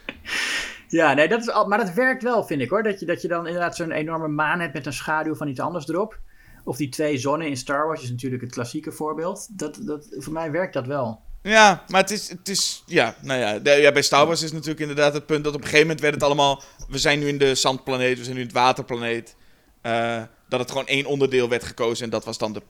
Ja, 0.87 1.13
nee, 1.13 1.27
dat 1.27 1.41
is 1.41 1.49
al, 1.49 1.67
maar 1.67 1.77
dat 1.77 1.93
werkt 1.93 2.23
wel, 2.23 2.43
vind 2.43 2.61
ik 2.61 2.69
hoor. 2.69 2.83
Dat 2.83 2.99
je, 2.99 3.05
dat 3.05 3.21
je 3.21 3.27
dan 3.27 3.47
inderdaad 3.47 3.75
zo'n 3.75 3.91
enorme 3.91 4.27
maan 4.27 4.59
hebt 4.59 4.73
met 4.73 4.85
een 4.85 4.93
schaduw 4.93 5.35
van 5.35 5.47
iets 5.47 5.59
anders 5.59 5.87
erop. 5.87 6.19
Of 6.63 6.77
die 6.77 6.89
twee 6.89 7.17
zonnen 7.17 7.47
in 7.47 7.57
Star 7.57 7.87
Wars 7.87 8.03
is 8.03 8.09
natuurlijk 8.09 8.41
het 8.41 8.51
klassieke 8.51 8.91
voorbeeld. 8.91 9.47
Dat, 9.51 9.77
dat, 9.81 10.07
voor 10.17 10.33
mij 10.33 10.51
werkt 10.51 10.73
dat 10.73 10.85
wel. 10.87 11.21
Ja, 11.41 11.83
maar 11.87 12.01
het 12.01 12.11
is, 12.11 12.29
het 12.29 12.49
is 12.49 12.83
ja, 12.85 13.15
nou 13.21 13.39
ja, 13.39 13.59
de- 13.59 13.69
ja, 13.71 13.91
bij 13.91 14.01
Star 14.01 14.25
Wars 14.25 14.41
is 14.41 14.51
natuurlijk 14.51 14.79
inderdaad 14.79 15.13
het 15.13 15.25
punt 15.25 15.43
dat 15.43 15.53
op 15.53 15.59
een 15.59 15.65
gegeven 15.65 15.85
moment 15.85 16.01
werd 16.01 16.13
het 16.13 16.23
allemaal, 16.23 16.63
we 16.89 16.97
zijn 16.97 17.19
nu 17.19 17.27
in 17.27 17.37
de 17.37 17.55
zandplaneet, 17.55 18.17
we 18.17 18.23
zijn 18.23 18.35
nu 18.35 18.41
in 18.41 18.47
het 18.47 18.55
waterplaneet, 18.55 19.35
Eh, 19.81 20.21
dat 20.49 20.59
het 20.59 20.71
gewoon 20.71 20.87
één 20.87 21.05
onderdeel 21.05 21.49
werd 21.49 21.63
gekozen 21.63 22.03
en 22.05 22.09
dat 22.09 22.25
was 22.25 22.37
dan 22.37 22.53
de, 22.53 22.61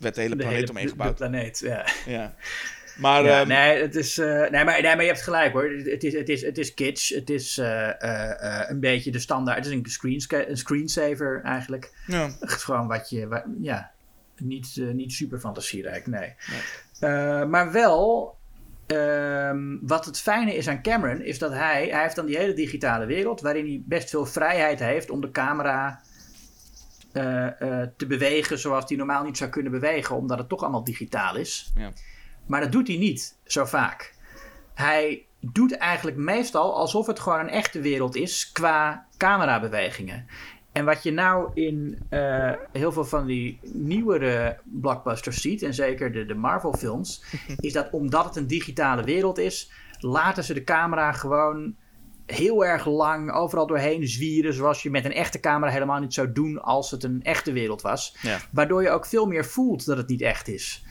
werd 0.00 0.14
de 0.14 0.20
hele 0.20 0.36
De 0.36 0.40
planeet 0.40 0.58
hele 0.58 0.70
omheen 0.70 0.84
de 0.84 0.90
gebouwd. 0.90 1.14
planeet, 1.16 1.58
ja. 1.58 1.86
Ja. 2.06 2.34
Maar, 2.96 3.24
Ja, 3.24 3.40
ehm, 3.40 3.48
nee, 3.48 3.82
het 3.82 3.94
is, 3.96 4.18
eh, 4.18 4.26
nee, 4.50 4.64
maar, 4.64 4.82
nee, 4.82 4.94
maar 4.94 5.00
je 5.00 5.06
hebt 5.10 5.22
gelijk 5.22 5.52
hoor. 5.52 5.70
Het 5.84 6.04
is, 6.04 6.12
het 6.12 6.28
is, 6.28 6.42
het 6.42 6.58
is 6.58 6.74
kitsch. 6.74 7.14
Het 7.14 7.30
is 7.30 7.58
eh, 7.58 8.64
een 8.68 8.80
beetje 8.80 9.10
de 9.10 9.18
standaard. 9.18 9.56
Het 9.64 9.66
is 9.66 9.72
een, 9.72 10.56
screensaver 10.56 11.40
eigenlijk. 11.44 11.92
ja. 12.06 12.30
Gewoon 12.40 12.86
wat 12.86 13.10
je. 13.10 13.42
ja, 13.60 13.90
niet, 14.36 14.80
niet 14.92 15.12
super 15.12 15.38
fantasierijk, 15.38 16.06
nee. 16.06 16.34
Maar 17.46 17.72
wel. 17.72 18.36
ehm, 18.86 19.76
wat 19.80 20.04
het 20.04 20.20
fijne 20.20 20.56
is 20.56 20.68
aan 20.68 20.82
Cameron 20.82 21.20
is 21.22 21.38
dat 21.38 21.52
hij, 21.52 21.88
hij 21.90 22.02
heeft 22.02 22.16
dan 22.16 22.26
die 22.26 22.36
hele 22.38 22.52
digitale 22.54 23.06
wereld 23.06 23.40
waarin 23.40 23.66
hij 23.66 23.82
best 23.84 24.10
veel 24.10 24.26
vrijheid 24.26 24.78
heeft 24.78 25.10
om 25.10 25.20
de 25.20 25.30
camera 25.30 26.00
te 27.96 28.06
bewegen 28.06 28.58
zoals 28.58 28.84
hij 28.88 28.96
normaal 28.96 29.24
niet 29.24 29.36
zou 29.36 29.50
kunnen 29.50 29.72
bewegen, 29.72 30.16
omdat 30.16 30.38
het 30.38 30.48
toch 30.48 30.62
allemaal 30.62 30.84
digitaal 30.84 31.36
is. 31.36 31.72
Ja. 31.74 31.92
Maar 32.46 32.60
dat 32.60 32.72
doet 32.72 32.88
hij 32.88 32.96
niet 32.96 33.38
zo 33.44 33.64
vaak. 33.64 34.14
Hij 34.74 35.26
doet 35.40 35.76
eigenlijk 35.76 36.16
meestal 36.16 36.76
alsof 36.76 37.06
het 37.06 37.20
gewoon 37.20 37.40
een 37.40 37.48
echte 37.48 37.80
wereld 37.80 38.16
is 38.16 38.52
qua 38.52 39.06
camerabewegingen. 39.16 40.26
En 40.72 40.84
wat 40.84 41.02
je 41.02 41.12
nou 41.12 41.50
in 41.54 41.98
eh, 42.08 42.52
heel 42.72 42.92
veel 42.92 43.04
van 43.04 43.26
die 43.26 43.58
nieuwere 43.62 44.58
blockbusters 44.64 45.40
ziet, 45.40 45.62
en 45.62 45.74
zeker 45.74 46.12
de, 46.12 46.26
de 46.26 46.34
Marvel-films, 46.34 47.24
is 47.56 47.72
dat 47.72 47.90
omdat 47.90 48.24
het 48.24 48.36
een 48.36 48.46
digitale 48.46 49.02
wereld 49.02 49.38
is, 49.38 49.70
laten 49.98 50.44
ze 50.44 50.54
de 50.54 50.64
camera 50.64 51.12
gewoon 51.12 51.76
heel 52.32 52.64
erg 52.64 52.86
lang 52.86 53.32
overal 53.32 53.66
doorheen 53.66 54.08
zwieren, 54.08 54.54
zoals 54.54 54.82
je 54.82 54.90
met 54.90 55.04
een 55.04 55.12
echte 55.12 55.40
camera 55.40 55.72
helemaal 55.72 56.00
niet 56.00 56.14
zou 56.14 56.32
doen 56.32 56.62
als 56.62 56.90
het 56.90 57.04
een 57.04 57.22
echte 57.22 57.52
wereld 57.52 57.82
was. 57.82 58.16
Ja. 58.22 58.38
Waardoor 58.52 58.82
je 58.82 58.90
ook 58.90 59.06
veel 59.06 59.26
meer 59.26 59.44
voelt 59.44 59.86
dat 59.86 59.96
het 59.96 60.08
niet 60.08 60.20
echt 60.20 60.48
is. 60.48 60.84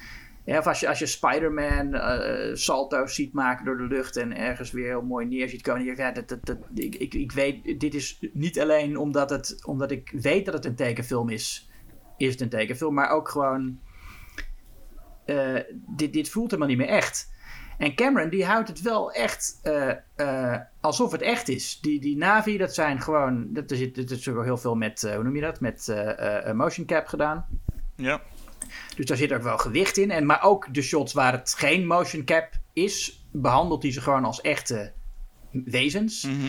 Ja, 0.46 0.58
of 0.58 0.68
als 0.68 0.80
je, 0.80 0.88
als 0.88 1.00
je 1.00 1.06
Spider-Man 1.06 1.94
eh, 1.94 2.56
salto's 2.56 3.16
ziet 3.16 3.34
maken 3.34 3.66
door 3.66 3.78
de 3.78 3.88
lucht 3.88 4.18
en 4.18 4.38
ergens 4.38 4.72
weer 4.72 4.86
heel 4.86 5.02
mooi 5.02 5.26
neer 5.26 5.50
ziet 5.50 5.62
komen. 5.62 5.96
Ja, 5.96 6.12
dat, 6.12 6.28
dat, 6.28 6.46
dat, 6.46 6.58
ik, 6.74 6.96
ik, 6.96 7.14
ik 7.14 7.32
weet, 7.32 7.80
dit 7.80 7.94
is 7.94 8.20
niet 8.34 8.60
alleen 8.60 8.98
omdat, 8.98 9.30
het, 9.30 9.66
omdat 9.66 9.92
ik 9.92 10.12
weet 10.22 10.46
dat 10.46 10.54
het 10.54 10.66
een 10.66 10.76
tekenfilm 10.76 11.30
is, 11.30 11.70
is 12.18 12.32
het 12.32 12.42
een 12.42 12.50
tekenfilm, 12.50 12.94
maar 12.94 13.10
ook 13.10 13.30
gewoon, 13.30 13.80
eh, 15.26 15.60
dit, 15.96 16.14
dit 16.14 16.30
voelt 16.30 16.52
helemaal 16.52 16.70
niet 16.70 16.78
meer 16.78 16.96
echt. 16.96 17.36
En 17.78 17.95
Cameron 17.95 18.30
die 18.30 18.45
houdt 18.45 18.67
het 18.67 18.82
wel 18.82 19.11
echt 19.11 19.59
eh, 19.63 19.91
eh, 20.15 20.61
alsof 20.82 21.11
het 21.11 21.21
echt 21.21 21.49
is. 21.49 21.80
Die, 21.82 21.99
die 21.99 22.17
Navi, 22.17 22.57
dat 22.57 22.73
zijn 22.73 23.01
gewoon, 23.01 23.47
dat, 23.53 23.63
zit, 23.67 23.97
er 23.97 24.11
is 24.11 24.30
ook 24.30 24.43
heel 24.43 24.57
veel 24.57 24.75
met, 24.75 25.03
eh, 25.03 25.13
hoe 25.13 25.23
noem 25.23 25.36
je 25.36 25.41
dat, 25.41 25.59
met 25.59 25.93
motion 26.53 26.86
cap 26.86 27.07
gedaan. 27.07 27.45
ja. 27.95 28.21
Dus 28.95 29.05
daar 29.05 29.17
zit 29.17 29.34
ook 29.34 29.41
wel 29.41 29.57
gewicht 29.57 29.97
in. 29.97 30.11
En, 30.11 30.25
maar 30.25 30.43
ook 30.43 30.73
de 30.73 30.82
shots 30.82 31.13
waar 31.13 31.32
het 31.32 31.53
geen 31.57 31.86
motion 31.86 32.23
cap 32.23 32.49
is, 32.73 33.25
behandelt 33.32 33.84
hij 33.84 33.91
ze 33.91 34.01
gewoon 34.01 34.25
als 34.25 34.41
echte 34.41 34.93
wezens. 35.51 36.23
Mhm. 36.23 36.47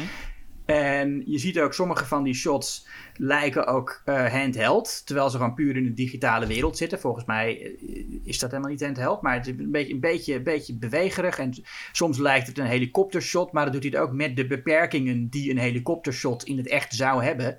En 0.69 1.23
je 1.27 1.39
ziet 1.39 1.61
ook 1.61 1.75
sommige 1.75 2.05
van 2.05 2.23
die 2.23 2.35
shots 2.35 2.87
lijken 3.15 3.67
ook 3.67 4.03
eh, 4.05 4.33
handheld. 4.33 5.07
Terwijl 5.07 5.31
ze 5.31 5.37
gewoon 5.37 5.55
puur 5.55 5.77
in 5.77 5.85
de 5.85 5.95
digitale 5.95 6.47
wereld 6.47 6.77
zitten. 6.77 7.01
Volgens 7.01 7.25
mij 7.25 7.77
eh, 7.81 8.05
is 8.25 8.39
dat 8.39 8.51
helemaal 8.51 8.71
niet 8.71 8.85
handheld. 8.85 9.23
Maar 9.23 9.35
het 9.35 9.47
is 9.47 9.53
een 9.59 9.71
beetje, 9.71 9.95
een 9.95 10.01
beetje, 10.01 10.35
een 10.35 10.43
beetje 10.43 10.79
bewegerig. 10.79 11.39
En 11.39 11.63
soms 11.93 12.19
lijkt 12.19 12.47
het 12.47 12.59
een 12.59 12.67
helikoptershot. 12.67 13.53
Maar 13.53 13.65
dat 13.65 13.73
doet 13.73 13.83
hij 13.83 13.93
het 13.93 14.01
ook 14.01 14.15
met 14.15 14.37
de 14.37 14.47
beperkingen 14.47 15.29
die 15.29 15.51
een 15.51 15.59
helikoptershot 15.59 16.45
in 16.45 16.57
het 16.57 16.69
echt 16.69 16.95
zou 16.95 17.25
hebben. 17.25 17.57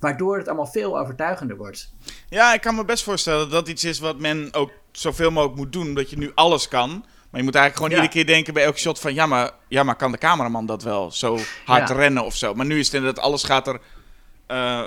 Waardoor 0.00 0.38
het 0.38 0.46
allemaal 0.46 0.66
veel 0.66 0.98
overtuigender 0.98 1.56
wordt. 1.56 1.94
Ja, 2.28 2.54
ik 2.54 2.60
kan 2.60 2.74
me 2.74 2.84
best 2.84 3.04
voorstellen 3.04 3.40
dat 3.40 3.50
dat 3.50 3.68
iets 3.68 3.84
is 3.84 3.98
wat 3.98 4.18
men 4.18 4.48
ook 4.52 4.72
zoveel 4.92 5.30
mogelijk 5.30 5.58
moet 5.58 5.72
doen. 5.72 5.86
Omdat 5.86 6.10
je 6.10 6.18
nu 6.18 6.30
alles 6.34 6.68
kan. 6.68 7.04
Maar 7.30 7.40
je 7.40 7.46
moet 7.46 7.54
eigenlijk 7.54 7.76
gewoon 7.76 7.90
Ja. 7.90 7.96
iedere 7.96 8.12
keer 8.12 8.34
denken 8.34 8.54
bij 8.54 8.64
elke 8.64 8.78
shot 8.78 8.98
van... 9.00 9.14
Ja 9.14 9.26
maar, 9.26 9.50
ja, 9.68 9.82
maar 9.82 9.96
kan 9.96 10.12
de 10.12 10.18
cameraman 10.18 10.66
dat 10.66 10.82
wel 10.82 11.10
zo 11.10 11.38
hard 11.64 11.88
Ja. 11.88 11.94
rennen 11.94 12.24
of 12.24 12.36
zo? 12.36 12.54
Maar 12.54 12.66
nu 12.66 12.78
is 12.78 12.86
het 12.86 12.94
inderdaad, 12.94 13.24
alles 13.24 13.42
gaat 13.42 13.66
er... 13.66 13.80
eh, 14.46 14.84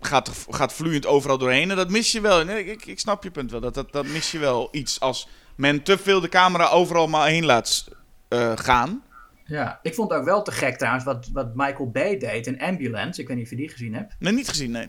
gaat, 0.00 0.30
gaat 0.50 0.72
vloeiend 0.72 1.06
overal 1.06 1.38
doorheen. 1.38 1.70
En 1.70 1.76
dat 1.76 1.90
mis 1.90 2.12
je 2.12 2.20
wel. 2.20 2.44
Nee, 2.44 2.64
ik, 2.64 2.86
ik 2.86 2.98
snap 3.00 3.22
je 3.22 3.30
punt 3.30 3.50
wel. 3.50 3.60
Dat, 3.60 3.74
dat, 3.74 3.92
dat 3.92 4.06
mis 4.06 4.30
je 4.30 4.38
wel 4.38 4.68
iets 4.72 5.00
als 5.00 5.28
men 5.54 5.82
te 5.82 5.98
veel 5.98 6.20
de 6.20 6.28
camera 6.28 6.68
overal 6.68 7.08
maar 7.08 7.28
heen 7.28 7.44
laat 7.44 7.88
eh, 8.28 8.52
gaan. 8.54 9.02
Ja, 9.44 9.78
ik 9.82 9.94
vond 9.94 10.12
ook 10.12 10.24
wel 10.24 10.42
te 10.42 10.52
gek 10.52 10.76
trouwens 10.78 11.04
wat, 11.04 11.28
wat 11.32 11.54
Michael 11.54 11.90
Bay 11.90 12.18
deed 12.18 12.46
in 12.46 12.60
Ambulance. 12.60 13.20
Ik 13.20 13.26
weet 13.28 13.36
niet 13.36 13.44
of 13.44 13.50
je 13.50 13.56
die 13.56 13.68
gezien 13.68 13.94
hebt. 13.94 14.14
Nee, 14.18 14.32
niet 14.32 14.48
gezien, 14.48 14.70
nee. 14.70 14.88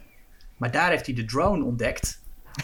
Maar 0.56 0.70
daar 0.70 0.90
heeft 0.90 1.06
hij 1.06 1.14
de 1.14 1.24
drone 1.24 1.64
ontdekt. 1.64 2.22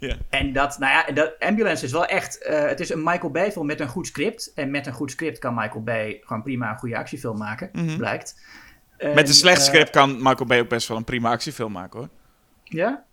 Ja. 0.00 0.16
En 0.28 0.52
dat, 0.52 0.78
nou 0.78 0.92
ja, 0.92 1.12
dat 1.12 1.34
Ambulance 1.38 1.84
is 1.84 1.92
wel 1.92 2.06
echt. 2.06 2.42
eh, 2.42 2.66
het 2.66 2.80
is 2.80 2.90
een 2.90 3.02
Michael 3.02 3.30
Bay 3.30 3.52
film 3.52 3.66
met 3.66 3.80
een 3.80 3.88
goed 3.88 4.06
script. 4.06 4.52
En 4.54 4.70
met 4.70 4.86
een 4.86 4.92
goed 4.92 5.10
script 5.10 5.38
kan 5.38 5.54
Michael 5.54 5.82
Bay 5.82 6.20
gewoon 6.24 6.42
prima 6.42 6.70
een 6.70 6.78
goede 6.78 6.96
actiefilm 6.96 7.38
maken, 7.38 7.70
blijkt. 7.96 8.40
En, 8.96 9.14
Met 9.14 9.28
een 9.28 9.34
slecht 9.34 9.58
eh, 9.58 9.64
script 9.64 9.90
kan 9.90 10.16
Michael 10.16 10.46
Bay 10.46 10.60
ook 10.60 10.68
best 10.68 10.88
wel 10.88 10.96
een 10.96 11.04
prima 11.04 11.30
actiefilm 11.30 11.72
maken 11.72 11.98
hoor. 11.98 12.08
ja? 12.64 13.04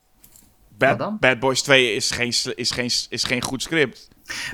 Bad, 0.78 0.89
Wat 0.89 0.99
dan? 0.99 1.18
Bad 1.20 1.39
Boys 1.39 1.61
2 1.61 1.93
is 1.95 2.11
geen, 2.11 2.34
is, 2.55 2.72
geen, 2.72 2.89
is 3.09 3.24
geen 3.24 3.41
goed 3.41 3.61
script. 3.61 4.07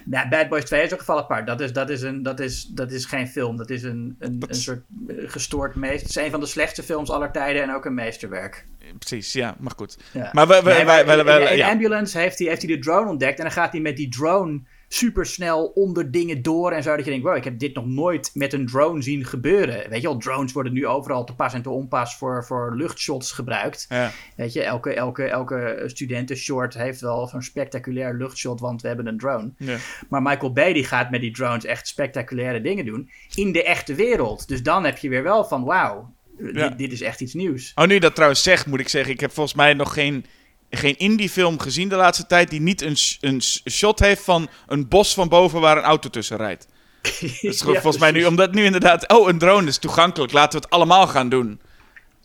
Nou, 0.06 0.30
Bad 0.30 0.50
Boys 0.50 0.66
2 0.66 0.82
is 0.84 0.94
ook 0.94 1.00
geval 1.00 1.18
apart. 1.18 1.48
Dat 1.48 1.62
is, 1.62 1.74
dat 1.74 1.90
is, 1.90 2.02
een, 2.02 2.24
dat 2.24 2.40
is, 2.40 2.64
dat 2.66 2.92
is 2.92 3.06
geen 3.06 3.28
film. 3.28 3.58
Dat 3.58 3.70
is 3.70 3.84
een, 3.84 4.16
een, 4.20 4.44
een 4.48 4.56
soort 4.56 4.82
eh, 5.08 5.16
gestoord 5.26 5.76
meester. 5.76 6.00
Het 6.08 6.10
is 6.18 6.24
een 6.24 6.32
van 6.32 6.40
de 6.40 6.46
slechtste 6.46 6.84
films 6.84 7.10
aller 7.10 7.32
tijden 7.32 7.62
en 7.64 7.74
ook 7.76 7.86
een 7.86 7.94
meesterwerk. 7.94 8.66
Precies, 9.00 9.34
ja, 9.34 9.56
maar 9.60 9.74
goed. 9.76 9.98
Ja. 10.12 10.30
Maar 10.34 10.48
we, 10.48 10.62
we, 10.64 10.70
Nee, 10.74 10.86
wij, 10.86 11.06
maar 11.06 11.26
wij- 11.26 11.52
in- 11.52 11.58
ja. 11.58 11.70
Ambulance 11.70 12.18
heeft 12.18 12.40
hij, 12.40 12.48
heeft 12.48 12.62
hij 12.62 12.76
de 12.76 12.80
drone 12.82 13.10
ontdekt. 13.10 13.38
En 13.38 13.44
dan 13.44 13.54
gaat 13.54 13.72
hij 13.72 13.82
met 13.82 13.98
die 13.98 14.10
drone 14.10 14.62
supersnel 14.94 15.66
onder 15.66 16.12
dingen 16.12 16.42
door. 16.42 16.72
En 16.72 16.84
zo 16.84 16.96
dat 16.96 17.06
je 17.06 17.12
denkt, 17.12 17.26
wow, 17.26 17.36
ik 17.36 17.44
heb 17.44 17.60
dit 17.60 17.76
nog 17.76 17.86
nooit 17.86 18.32
met 18.34 18.54
een 18.54 18.68
drone 18.68 19.02
zien 19.02 19.26
gebeuren. 19.26 19.90
Weet 19.90 20.02
je 20.02 20.08
wel, 20.08 20.18
drones 20.18 20.52
worden 20.52 20.74
nu 20.74 20.88
overal 20.88 21.24
te 21.24 21.36
pas 21.36 21.54
en 21.54 21.62
te 21.62 21.70
onpas 21.70 22.18
voor, 22.18 22.46
voor 22.46 22.76
luchtshots 22.76 23.32
gebruikt. 23.32 23.86
Ja. 23.90 24.12
Weet 24.36 24.54
je, 24.54 24.64
elke, 24.64 24.94
elke, 24.94 25.24
elke 25.24 25.84
studentenshort 25.86 26.74
heeft 26.74 27.02
wel 27.02 27.28
zo'n 27.28 27.42
spectaculair 27.42 28.14
luchtshot, 28.14 28.60
want 28.60 28.82
we 28.82 28.88
hebben 28.88 29.08
een 29.08 29.18
drone. 29.18 29.52
Ja. 29.58 29.78
Maar 30.10 30.22
Michael 30.22 30.54
Bay 30.54 30.74
die 30.74 30.84
gaat 30.86 31.10
met 31.12 31.22
die 31.22 31.32
drones 31.34 31.66
echt 31.66 31.88
spectaculaire 31.88 32.62
dingen 32.62 32.86
doen 32.86 33.10
in 33.36 33.52
de 33.52 33.64
echte 33.64 33.96
wereld. 33.96 34.48
Dus 34.48 34.64
dan 34.64 34.86
heb 34.86 34.98
je 34.98 35.10
weer 35.10 35.24
wel 35.24 35.44
van, 35.46 35.64
wauw, 35.64 36.14
Ja. 36.38 36.68
dit, 36.68 36.78
dit 36.78 36.92
is 36.92 37.02
echt 37.02 37.22
iets 37.22 37.34
nieuws. 37.34 37.72
Oh, 37.76 37.86
nu 37.86 37.94
je 37.94 38.00
dat 38.00 38.16
trouwens 38.16 38.44
zegt, 38.44 38.66
moet 38.66 38.80
ik 38.80 38.90
zeggen, 38.90 39.14
ik 39.14 39.20
heb 39.20 39.32
volgens 39.32 39.56
mij 39.56 39.74
nog 39.74 39.94
geen, 39.94 40.26
geen 40.80 40.98
indie-film 40.98 41.60
gezien 41.60 41.90
de 41.90 41.96
laatste 41.96 42.26
tijd 42.26 42.50
die 42.50 42.62
niet 42.62 42.82
een, 42.82 42.98
een 43.22 43.42
shot 43.72 44.00
heeft 44.00 44.24
van 44.24 44.50
een 44.68 44.88
bos 44.88 45.14
van 45.14 45.30
boven 45.30 45.60
waar 45.62 45.78
een 45.78 45.84
auto 45.84 46.10
tussen 46.10 46.38
rijdt. 46.38 46.68
Dat 47.02 47.12
is 47.42 47.60
Ja, 47.60 47.66
volgens 47.66 47.98
mij 47.98 48.12
nu, 48.12 48.26
omdat 48.26 48.54
nu 48.54 48.64
inderdaad, 48.66 49.12
oh, 49.14 49.28
een 49.30 49.38
drone 49.38 49.68
is 49.68 49.78
toegankelijk, 49.78 50.32
laten 50.32 50.60
we 50.60 50.66
het 50.66 50.74
allemaal 50.74 51.08
gaan 51.08 51.30
doen. 51.30 51.62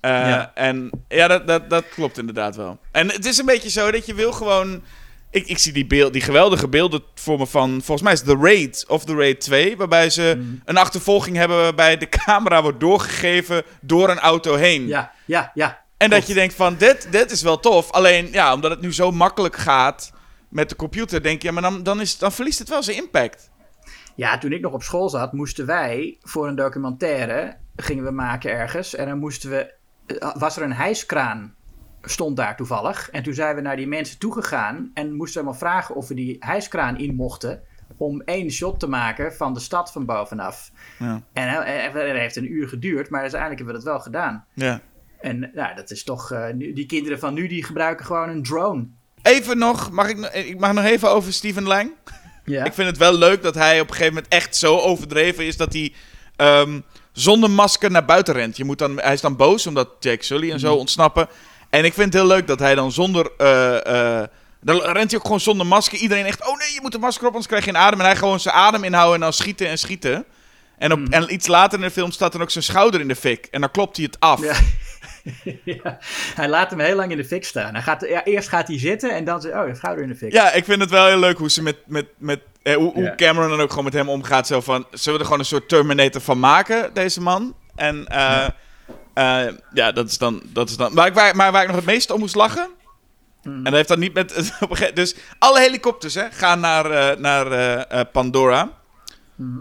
Eh, 0.01 0.11
Ja. 0.11 0.51
En 0.55 0.91
ja, 1.09 1.29
dat, 1.29 1.47
dat, 1.47 1.71
dat 1.71 1.85
klopt 1.89 2.19
inderdaad 2.19 2.57
wel. 2.57 2.79
En 2.93 3.11
het 3.11 3.25
is 3.27 3.39
een 3.39 3.47
beetje 3.47 3.71
zo 3.71 3.91
dat 3.91 4.07
je 4.07 4.15
wil 4.15 4.33
gewoon. 4.33 4.83
Ik, 5.31 5.47
ik 5.47 5.59
zie 5.59 5.73
die, 5.73 5.87
beeld, 5.87 6.13
die 6.13 6.23
geweldige 6.23 6.69
beelden 6.69 7.03
voor 7.15 7.39
me 7.39 7.47
van. 7.47 7.71
Volgens 7.71 8.03
mij 8.03 8.13
is 8.13 8.21
The 8.23 8.37
Raid 8.41 8.85
of 8.89 9.05
The 9.05 9.15
Raid 9.15 9.41
2. 9.41 9.77
Waarbij 9.77 10.11
ze 10.11 10.35
Mm. 10.37 10.61
een 10.65 10.77
achtervolging 10.77 11.37
hebben. 11.37 11.57
Waarbij 11.59 11.97
de 11.97 12.09
camera 12.25 12.63
wordt 12.63 12.81
doorgegeven 12.81 13.63
door 13.81 14.11
een 14.11 14.19
auto 14.19 14.55
heen. 14.55 14.87
Ja, 14.87 15.13
ja, 15.25 15.51
ja. 15.55 15.85
En 15.97 16.11
dat 16.11 16.27
je 16.27 16.35
denkt 16.35 16.55
van, 16.55 16.77
dit, 16.77 17.13
dit 17.13 17.31
is 17.31 17.43
wel 17.43 17.61
tof. 17.61 17.91
Alleen, 17.91 18.29
ja, 18.33 18.55
omdat 18.55 18.71
het 18.71 18.81
nu 18.81 18.93
zo 18.93 19.11
makkelijk 19.11 19.57
gaat 19.57 20.13
met 20.49 20.69
de 20.69 20.77
computer, 20.77 21.23
denk 21.23 21.43
je, 21.43 21.49
ja, 21.49 21.55
maar 21.55 21.63
dan, 21.63 21.83
dan, 21.83 22.01
is, 22.01 22.19
dan 22.19 22.33
verliest 22.33 22.59
het 22.59 22.69
wel 22.69 22.83
zijn 22.83 22.97
impact. 22.97 23.51
Ja, 24.15 24.39
toen 24.39 24.53
ik 24.53 24.61
nog 24.61 24.73
op 24.73 24.83
school 24.83 25.09
zat, 25.09 25.33
moesten 25.33 25.67
wij 25.67 26.17
voor 26.21 26.49
een 26.49 26.55
documentaire 26.55 27.57
gingen 27.77 28.05
we 28.05 28.11
maken 28.11 28.51
ergens. 28.51 28.95
En 28.95 29.07
dan 29.09 29.19
moesten 29.19 29.51
we. 29.51 29.75
eh, 30.07 30.37
Was 30.37 30.57
er 30.57 30.63
een 30.63 30.73
hijskraan? 30.73 31.55
Stond 32.03 32.37
daar 32.37 32.57
toevallig. 32.57 33.11
En 33.11 33.23
toen 33.23 33.35
zijn 33.35 33.55
we 33.55 33.61
naar 33.61 33.77
die 33.77 33.87
mensen 33.87 34.19
toegegaan. 34.19 34.91
En 34.95 35.13
moesten 35.15 35.41
we 35.41 35.47
maar 35.49 35.57
vragen 35.59 35.95
of 35.95 36.09
we 36.09 36.15
die 36.15 36.37
hijskraan 36.39 36.99
in 36.99 37.15
mochten. 37.15 37.63
Om 37.97 38.21
één 38.21 38.51
shot 38.51 38.81
te 38.81 38.89
maken 38.89 39.35
van 39.35 39.55
de 39.55 39.61
stad 39.61 39.93
van 39.93 40.05
bovenaf. 40.07 40.71
Ja. 40.99 41.23
En 41.33 41.49
eh, 41.65 41.85
eh, 41.87 42.17
heeft 42.17 42.37
een 42.37 42.53
uur 42.53 42.69
geduurd, 42.69 43.11
maar 43.11 43.21
uiteindelijk 43.21 43.61
hebben 43.61 43.79
we 43.79 43.85
dat 43.85 43.93
wel 43.93 44.03
gedaan. 44.03 44.45
Ja. 44.55 44.81
En 45.27 45.51
nou, 45.55 45.75
dat 45.75 45.91
is 45.91 46.05
toch. 46.05 46.31
eh, 46.33 46.47
nu, 46.55 46.73
die 46.73 46.87
kinderen 46.87 47.19
van 47.19 47.35
nu 47.35 47.47
die 47.49 47.65
gebruiken 47.65 48.07
gewoon 48.07 48.29
een 48.29 48.43
drone. 48.43 48.87
Even 49.23 49.59
nog, 49.59 49.91
mag 49.91 50.09
ik, 50.09 50.17
nog- 50.17 50.33
ik 50.33 50.59
mag 50.61 50.73
nog 50.73 50.85
even 50.85 51.11
over 51.11 51.33
Steven 51.33 51.63
Lang? 51.63 51.91
Ja. 52.45 52.65
Ik 52.65 52.73
vind 52.73 52.89
het 52.89 52.97
wel 52.99 53.15
leuk 53.15 53.43
dat 53.43 53.55
hij 53.55 53.81
op 53.81 53.89
een 53.89 53.95
gegeven 53.95 54.15
moment 54.15 54.33
echt 54.33 54.57
zo 54.57 54.77
overdreven 54.79 55.45
is 55.45 55.57
dat 55.57 55.73
hij 55.73 55.93
ehm, 56.37 56.81
zonder 57.13 57.51
masker 57.51 57.91
naar 57.91 58.05
buiten 58.05 58.35
rent. 58.35 58.57
Je 58.57 58.65
moet 58.65 58.79
dan, 58.79 59.01
hij 59.01 59.13
is 59.13 59.21
dan 59.21 59.37
boos 59.37 59.67
omdat 59.67 59.89
Jake 60.01 60.25
Sully 60.25 60.51
en 60.51 60.61
zo 60.61 60.71
Mhm. 60.71 60.79
ontsnappen. 60.79 61.29
En 61.71 61.85
ik 61.85 61.93
vind 61.95 62.13
het 62.13 62.23
heel 62.23 62.27
leuk 62.31 62.47
dat 62.47 62.59
hij 62.59 62.75
dan 62.75 62.93
zonder. 62.93 63.31
eh, 63.37 64.21
eh, 64.21 64.29
dan 64.61 64.77
rent 64.81 65.11
hij 65.11 65.19
ook 65.19 65.25
gewoon 65.25 65.41
zonder 65.41 65.67
masker. 65.67 65.99
Iedereen 65.99 66.25
echt. 66.27 66.47
Oh 66.49 66.59
nee, 66.59 66.73
je 66.75 66.79
moet 66.83 66.95
een 66.95 67.01
masker 67.01 67.23
op, 67.23 67.29
anders 67.29 67.47
krijg 67.47 67.65
je 67.65 67.71
een 67.71 67.77
adem. 67.77 67.99
En 68.01 68.07
hij 68.07 68.17
gewoon 68.17 68.41
zijn 68.41 68.55
adem 68.55 68.85
inhouden 68.85 69.15
en 69.15 69.21
dan 69.21 69.33
schieten 69.33 69.69
en 69.69 69.79
schieten. 69.79 70.25
En, 70.79 70.93
op, 70.93 70.99
Mhm. 70.99 71.13
en 71.13 71.33
iets 71.35 71.47
later 71.47 71.79
in 71.79 71.85
de 71.85 71.91
film 71.91 72.11
staat 72.11 72.33
dan 72.33 72.43
ook 72.43 72.51
zijn 72.51 72.65
schouder 72.65 73.01
in 73.01 73.09
de 73.09 73.17
fik. 73.17 73.49
En 73.51 73.61
dan 73.61 73.71
klopt 73.71 73.97
hij 73.97 74.07
het 74.07 74.21
af. 74.21 74.41
Ja. 74.43 74.55
ja. 75.65 75.99
Hij 76.35 76.49
laat 76.49 76.71
hem 76.71 76.81
heel 76.81 76.97
lang 76.97 77.11
in 77.11 77.17
de 77.17 77.25
fik 77.25 77.45
staan. 77.45 77.73
Hij 77.73 77.83
gaat, 77.83 78.07
ja, 78.09 78.25
eerst 78.25 78.49
gaat 78.49 78.69
hij 78.69 78.79
zitten 78.79 79.11
en 79.11 79.25
dan 79.25 79.41
zegt 79.41 79.55
oh, 79.55 79.67
de 79.67 79.75
schouder 79.75 80.03
in 80.03 80.09
de 80.11 80.17
fik. 80.17 80.33
Ja, 80.33 80.53
ik 80.53 80.65
vind 80.65 80.81
het 80.81 80.91
wel 80.91 81.07
heel 81.07 81.19
leuk 81.19 81.39
hoe 81.39 81.51
ze 81.51 81.63
met, 81.63 81.77
met, 81.87 82.07
met 82.19 82.41
eh, 82.63 82.75
hoe, 82.75 82.93
hoe 82.93 83.03
Ja. 83.03 83.15
Cameron 83.15 83.51
dan 83.51 83.61
ook 83.61 83.69
gewoon 83.69 83.85
met 83.85 83.93
hem 83.93 84.09
omgaat. 84.09 84.47
Zo 84.47 84.61
van, 84.61 84.87
zullen 84.91 85.13
we 85.13 85.19
er 85.19 85.25
gewoon 85.25 85.39
een 85.39 85.45
soort 85.45 85.69
Terminator 85.69 86.21
van 86.21 86.39
maken, 86.39 86.95
deze 86.95 87.21
man? 87.21 87.55
En 87.75 88.07
eh, 88.07 88.49
ja, 89.15 89.53
ja 89.73 89.93
dat 89.93 90.09
is 90.09 90.19
dan, 90.19 90.43
dat 90.53 90.69
is 90.69 90.77
dan. 90.77 90.95
Maar, 90.95 91.13
waar, 91.13 91.37
maar 91.37 91.53
waar 91.53 91.63
ik 91.63 91.69
nog 91.69 91.77
het 91.77 91.85
meest 91.85 92.11
om 92.11 92.21
moest 92.21 92.35
lachen. 92.35 92.69
En 93.43 93.65
dat 93.65 93.73
heeft 93.73 93.89
dan 93.89 93.99
niet 93.99 94.15
met. 94.15 94.53
dus 94.95 95.15
alle 95.39 95.61
helikopters 95.61 96.15
hè, 96.15 96.31
gaan 96.31 96.61
naar, 96.61 96.91
eh, 96.91 97.19
naar 97.19 97.53
eh, 97.53 98.01
eh, 98.01 98.07
Pandora. 98.13 98.71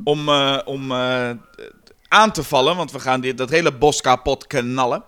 Om, 0.04 0.30
eh, 0.30 0.60
om 0.66 0.92
eh, 0.92 1.30
aan 2.08 2.32
te 2.32 2.44
vallen. 2.44 2.76
Want 2.76 2.92
we 2.92 3.00
gaan 3.00 3.22
dit, 3.22 3.38
dat 3.38 3.50
hele 3.50 3.72
bos 3.72 4.02
kapot 4.02 4.48
knallen. 4.48 5.04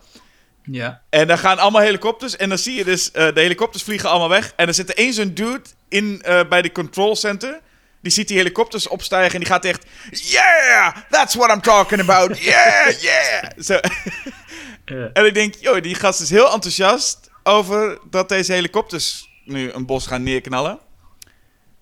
Ja. 0.72 1.02
En 1.10 1.28
dan 1.28 1.38
gaan 1.38 1.58
allemaal 1.60 1.82
helikopters. 1.82 2.36
En 2.36 2.50
dan 2.50 2.58
zie 2.58 2.76
je 2.76 2.84
dus, 2.84 3.12
eh, 3.12 3.34
de 3.34 3.40
helikopters 3.40 3.84
vliegen 3.84 4.10
allemaal 4.10 4.30
weg. 4.30 4.54
En 4.56 4.68
er 4.68 4.74
zit 4.74 4.90
er 4.90 4.98
één 4.98 5.14
zo'n 5.14 5.34
dude 5.34 5.62
in, 5.90 6.22
eh, 6.22 6.48
bij 6.50 6.62
de 6.62 6.72
control 6.72 7.16
center. 7.16 7.60
Die 8.02 8.12
ziet 8.12 8.28
die 8.28 8.38
helikopters 8.38 8.88
opstijgen 8.88 9.34
en 9.34 9.40
die 9.40 9.48
gaat 9.48 9.66
echt... 9.66 9.86
Yeah, 10.12 10.96
that's 11.10 11.36
what 11.36 11.50
I'm 11.50 11.62
talking 11.62 12.02
about. 12.02 12.38
Yeah, 12.44 13.02
yeah. 13.02 13.44
Zo. 13.60 13.80
En 15.14 15.26
ik 15.26 15.34
denk, 15.34 15.54
joh, 15.60 15.82
die 15.82 15.96
gast 15.96 16.22
is 16.22 16.30
heel 16.30 16.52
enthousiast 16.54 17.30
over 17.44 17.98
dat 18.10 18.30
deze 18.30 18.54
helikopters 18.54 19.30
nu 19.46 19.72
een 19.72 19.86
bos 19.86 20.08
gaan 20.08 20.24
neerknallen. 20.24 20.80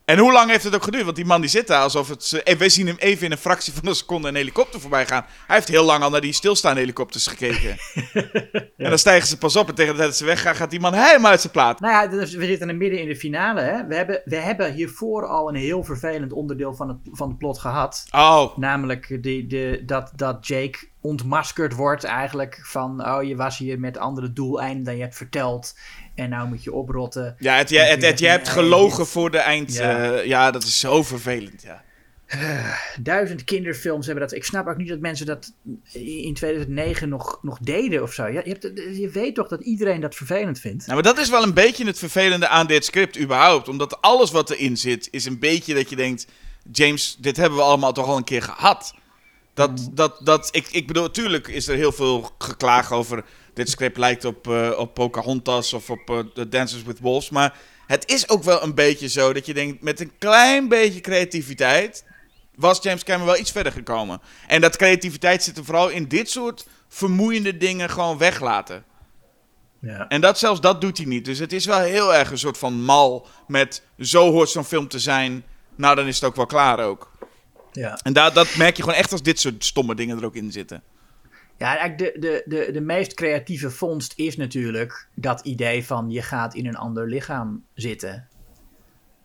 En 0.06 0.18
hoe 0.18 0.32
lang 0.32 0.49
heeft 0.49 0.64
het 0.64 0.76
ook 0.76 0.84
geduurd? 0.84 1.03
Want 1.03 1.16
die 1.16 1.26
man 1.26 1.41
die 1.41 1.49
zit 1.49 1.68
daar 1.68 1.82
alsof 1.82 2.10
het... 2.10 2.41
eh, 2.43 2.56
We 2.56 2.70
zien 2.70 2.88
hem 2.88 2.95
even 2.99 3.26
in 3.26 3.32
een 3.32 3.38
fractie 3.38 3.74
van 3.74 3.88
een 3.88 3.95
seconde 3.95 4.28
een 4.28 4.36
helikopter 4.36 4.80
voorbij 4.82 5.06
gaan. 5.06 5.26
Hij 5.47 5.56
heeft 5.56 5.68
heel 5.68 5.84
lang 5.84 6.03
al 6.03 6.10
naar 6.10 6.22
die 6.22 6.34
stilstaande 6.34 6.80
helikopters 6.80 7.28
gekeken. 7.28 7.76
En 8.78 8.89
dan 8.89 8.99
stijgen 8.99 9.28
ze 9.28 9.38
pas 9.38 9.56
op 9.56 9.68
en 9.70 9.76
tegen 9.76 9.91
de 9.91 9.97
tijd 9.97 10.10
dat 10.10 10.18
ze 10.18 10.26
weggaan 10.26 10.56
gaat 10.56 10.70
die 10.70 10.80
man 10.80 10.93
helemaal 10.93 11.32
uit 11.32 11.41
zijn 11.41 11.53
plaat. 11.53 11.80
Nou 11.80 11.93
ja, 11.93 12.18
we 12.38 12.45
zitten 12.45 12.70
er 12.70 12.76
midden 12.76 12.99
in 12.99 13.08
de 13.08 13.16
finale. 13.16 13.62
Hè? 13.62 13.86
We, 13.88 13.95
hebben, 13.95 14.22
we 14.26 14.36
hebben 14.36 14.74
hiervoor 14.74 15.28
al 15.28 15.49
een 15.49 15.56
heel 15.56 15.84
vervelend 15.84 16.32
onderdeel 16.34 16.74
van 16.74 16.88
het, 16.88 16.97
van 17.12 17.28
het 17.30 17.38
plot 17.38 17.60
gehad. 17.60 18.06
Oh, 18.12 18.58
Namelijk 18.58 19.24
die, 19.24 19.47
de, 19.47 19.84
dat, 19.86 20.12
dat 20.16 20.47
Jake 20.47 20.88
ontmaskerd 21.01 21.74
wordt 21.76 22.03
eigenlijk 22.03 22.60
van... 22.64 23.08
oh, 23.08 23.24
je 23.24 23.36
was 23.36 23.58
hier 23.58 23.80
met 23.80 23.97
andere 23.97 24.34
doeleinden 24.34 24.84
dan 24.84 24.95
je 24.95 25.01
hebt 25.01 25.16
verteld. 25.16 25.74
En 26.16 26.30
nou 26.30 26.47
moet 26.47 26.63
je 26.63 26.74
oprotten. 26.74 27.36
ja, 27.39 27.57
het, 27.57 27.70
je, 27.70 27.80
het, 27.80 28.01
het- 28.05 28.20
je 28.20 28.28
hebt 28.28 28.49
gelogen 28.49 29.05
voor 29.07 29.32
de 29.32 29.38
eind. 29.38 29.74
Ja. 29.74 30.03
Ja, 30.03 30.20
ja 30.22 30.51
dat 30.51 30.63
is 30.63 30.80
zo 30.80 31.03
vervelend, 31.03 31.61
ja. 31.61 31.84
Duizend 33.01 33.43
kinderfilms 33.43 34.05
hebben 34.05 34.24
dat. 34.28 34.34
Ik 34.38 34.43
snap 34.43 34.68
ook 34.68 34.78
niet 34.78 34.88
dat 34.88 34.99
mensen 34.99 35.26
dat 35.26 35.53
in 35.93 36.34
2009 36.34 37.09
nog, 37.09 37.39
nog 37.41 37.57
deden 37.59 38.01
of 38.03 38.13
zo. 38.13 38.28
Je, 38.28 38.41
hebt, 38.43 38.63
je 38.97 39.09
weet 39.13 39.36
toch 39.36 39.47
dat 39.47 39.61
iedereen 39.61 40.01
dat 40.01 40.16
vervelend 40.16 40.59
vindt? 40.59 40.84
Nou, 40.88 40.93
maar 40.93 41.13
dat 41.13 41.18
is 41.24 41.30
wel 41.30 41.43
een 41.43 41.53
beetje 41.53 41.86
het 41.86 41.99
vervelende 41.99 42.47
aan 42.47 42.68
dit 42.68 42.86
script 42.86 43.20
überhaupt. 43.20 43.68
Omdat 43.68 44.01
alles 44.01 44.32
wat 44.32 44.49
erin 44.49 44.78
zit, 44.78 45.07
is 45.11 45.26
een 45.26 45.39
beetje 45.39 45.74
dat 45.74 45.89
je 45.89 45.95
denkt... 45.95 46.28
James, 46.72 47.18
dit 47.20 47.38
hebben 47.38 47.57
we 47.57 47.63
allemaal 47.66 47.93
toch 47.93 48.07
al 48.07 48.18
een 48.18 48.24
keer 48.24 48.41
gehad. 48.41 48.93
Dat, 49.53 49.89
dat, 49.91 50.20
dat, 50.24 50.49
ik, 50.51 50.68
ik 50.72 50.88
bedoel, 50.88 51.03
natuurlijk 51.03 51.47
is 51.47 51.68
er 51.68 51.76
heel 51.76 51.91
veel 51.91 52.32
geklaag 52.38 52.91
over... 52.91 53.24
Dit 53.56 53.70
script 53.70 53.97
lijkt 53.97 54.26
op, 54.26 54.47
eh, 54.47 54.72
op 54.78 54.93
Pocahontas 54.93 55.74
of 55.74 55.89
op 55.89 56.10
eh, 56.10 56.20
The 56.34 56.49
Dances 56.49 56.84
with 56.84 56.99
Wolves. 56.99 57.30
Maar 57.30 57.58
het 57.88 58.12
is 58.12 58.30
ook 58.30 58.43
wel 58.43 58.64
een 58.64 58.76
beetje 58.76 59.10
zo 59.10 59.34
dat 59.34 59.45
je 59.45 59.53
denkt... 59.53 59.82
Met 59.82 59.99
een 59.99 60.12
klein 60.18 60.68
beetje 60.68 61.01
creativiteit 61.01 62.06
was 62.56 62.82
James 62.82 63.03
Cameron 63.03 63.28
wel 63.28 63.39
iets 63.39 63.51
verder 63.51 63.72
gekomen. 63.72 64.22
En 64.47 64.62
dat 64.62 64.78
creativiteit 64.78 65.43
zit 65.43 65.58
er 65.58 65.66
vooral 65.66 65.89
in 65.89 66.08
dit 66.08 66.30
soort 66.30 66.68
vermoeiende 66.88 67.58
dingen 67.58 67.89
gewoon 67.89 68.18
weglaten. 68.18 68.84
Ja. 69.82 70.08
En 70.08 70.22
dat, 70.22 70.39
zelfs 70.39 70.62
dat 70.62 70.82
doet 70.82 70.97
hij 70.97 71.06
niet. 71.06 71.26
Dus 71.26 71.39
het 71.39 71.53
is 71.53 71.66
wel 71.66 71.80
heel 71.80 72.14
erg 72.14 72.32
een 72.32 72.38
soort 72.38 72.58
van 72.58 72.74
mal 72.84 73.28
met 73.47 73.82
zo 73.99 74.32
hoort 74.32 74.49
zo'n 74.49 74.66
film 74.66 74.88
te 74.88 74.99
zijn. 74.99 75.43
Nou, 75.76 75.95
dan 75.95 76.08
is 76.08 76.16
het 76.16 76.24
ook 76.24 76.36
wel 76.36 76.45
klaar 76.45 76.80
ook. 76.80 77.12
ja. 77.72 77.99
En 78.03 78.14
dat 78.14 78.56
merk 78.56 78.78
je 78.78 78.84
gewoon 78.84 78.97
echt 78.97 79.12
als 79.12 79.22
dit 79.22 79.39
soort 79.39 79.66
stomme 79.66 79.95
dingen 79.95 80.18
er 80.18 80.26
ook 80.26 80.36
in 80.36 80.51
zitten. 80.51 80.84
Ja, 81.58 81.78
eigenlijk 81.78 81.97
de, 81.97 82.20
de, 82.20 82.43
de, 82.45 82.72
de 82.72 82.82
meest 82.82 83.14
creatieve 83.14 83.70
vondst 83.70 84.14
is 84.16 84.38
natuurlijk 84.38 85.08
dat 85.14 85.41
idee 85.41 85.86
van 85.86 86.10
je 86.10 86.22
gaat 86.22 86.56
in 86.56 86.68
een 86.68 86.76
ander 86.76 87.10
lichaam 87.10 87.64
zitten. 87.74 88.28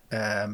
Ehm, 0.09 0.53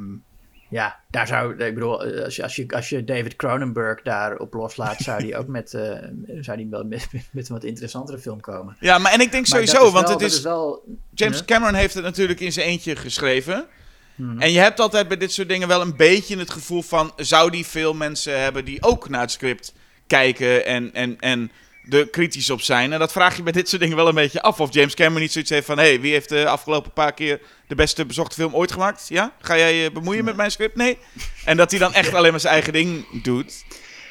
ja, 0.68 1.01
daar 1.11 1.27
zou, 1.27 1.64
ik 1.64 1.74
bedoel, 1.74 2.03
als 2.24 2.37
je, 2.37 2.43
als 2.43 2.57
je, 2.57 2.68
als 2.68 2.89
je 2.89 3.05
David 3.05 3.37
Cronenberg 3.37 4.03
daarop 4.03 4.55
loslaat, 4.55 4.99
zou 4.99 5.22
die 5.22 5.37
ook 5.37 5.47
met, 5.59 5.74
eh, 5.74 5.99
zou 6.41 6.57
die 6.57 6.66
wel 6.70 6.85
met, 6.85 7.09
met 7.31 7.49
een 7.49 7.55
wat 7.55 7.64
interessantere 7.64 8.18
film 8.18 8.41
komen. 8.41 8.77
Ja, 8.81 8.99
maar 8.99 9.12
en 9.12 9.20
ik 9.20 9.33
denk 9.33 9.47
sowieso, 9.47 9.87
is 9.87 9.93
want 9.93 10.09
het 10.09 10.18
dat 10.20 10.31
is... 10.31 10.41
wel, 10.41 10.85
James 11.14 11.39
Ja. 11.39 11.45
Cameron 11.45 11.74
heeft 11.74 11.95
het 11.95 12.05
natuurlijk 12.05 12.41
in 12.41 12.53
zijn 12.53 12.66
eentje 12.66 12.97
geschreven. 12.97 13.66
Mhm. 14.14 14.41
En 14.41 14.53
je 14.53 14.59
hebt 14.59 14.81
altijd 14.81 15.09
bij 15.09 15.16
dit 15.16 15.33
soort 15.33 15.49
dingen 15.49 15.68
wel 15.68 15.81
een 15.81 15.97
beetje 15.97 16.39
het 16.39 16.51
gevoel 16.51 16.83
van... 16.83 17.12
zou 17.16 17.51
die 17.51 17.66
veel 17.66 17.95
mensen 17.95 18.41
hebben 18.43 18.64
die 18.64 18.83
ook 18.83 19.09
naar 19.09 19.20
het 19.20 19.31
script 19.31 19.74
kijken 20.07 20.66
en, 20.66 20.95
en, 20.95 21.20
en 21.20 21.51
er 21.91 22.09
kritisch 22.09 22.51
op 22.51 22.61
zijn? 22.61 22.93
En 22.93 22.99
dat 22.99 23.12
vraag 23.12 23.37
je 23.37 23.43
bij 23.43 23.53
dit 23.53 23.68
soort 23.68 23.80
dingen 23.82 23.97
wel 23.97 24.09
een 24.09 24.14
beetje 24.14 24.43
af. 24.43 24.61
Of 24.61 24.72
James 24.74 24.95
Cameron 24.95 25.20
niet 25.20 25.32
zoiets 25.32 25.51
heeft 25.51 25.66
van... 25.66 25.78
hé, 25.78 25.84
hey, 25.84 26.01
wie 26.01 26.12
heeft 26.12 26.28
de 26.28 26.49
afgelopen 26.49 26.93
paar 26.93 27.12
keer 27.12 27.41
de 27.68 27.74
beste 27.74 28.07
bezochte 28.07 28.34
film 28.34 28.55
ooit 28.55 28.72
gemaakt? 28.72 29.09
Ja? 29.09 29.32
Ga 29.41 29.57
jij 29.57 29.74
je 29.74 29.93
bemoeien 29.93 30.24
met 30.24 30.37
mijn 30.37 30.51
script? 30.51 30.76
Nee. 30.76 30.99
En 31.45 31.57
dat 31.57 31.70
hij 31.70 31.80
dan 31.80 31.93
echt 31.95 32.14
alleen 32.14 32.30
maar 32.30 32.41
zijn 32.41 32.53
eigen 32.53 32.72
ding 32.72 33.22
doet. 33.22 33.64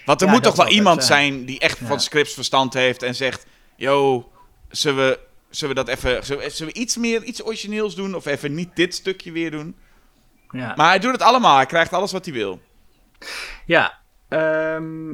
Want 0.05 0.21
er 0.21 0.27
Ja, 0.27 0.33
moet 0.33 0.43
toch 0.43 0.55
wel 0.55 0.67
iemand 0.69 1.03
zijn. 1.03 1.45
die 1.45 1.59
echt 1.59 1.79
Ja. 1.79 1.85
van 1.85 1.99
scripts 1.99 2.33
verstand 2.33 2.73
heeft 2.73 3.03
en 3.03 3.15
zegt... 3.15 3.45
yo, 3.75 4.29
zullen 4.69 5.07
we, 5.09 5.19
zullen 5.49 5.75
we 5.75 5.83
dat 5.83 5.95
even... 5.95 6.25
Zullen 6.25 6.43
we, 6.43 6.49
zullen 6.49 6.73
we 6.73 6.79
iets 6.79 6.97
meer, 6.97 7.23
iets 7.23 7.43
origineels 7.43 7.95
doen? 7.95 8.15
Of 8.15 8.25
even 8.25 8.53
niet 8.53 8.75
dit 8.75 8.95
stukje 8.95 9.31
weer 9.31 9.51
doen? 9.51 9.75
ja. 10.51 10.73
Maar 10.75 10.87
hij 10.89 10.99
doet 10.99 11.11
het 11.11 11.21
allemaal. 11.21 11.55
Hij 11.55 11.65
krijgt 11.65 11.93
alles 11.93 12.11
wat 12.11 12.25
hij 12.25 12.33
wil. 12.33 12.61
Ja, 13.65 13.99
ehm, 14.29 15.13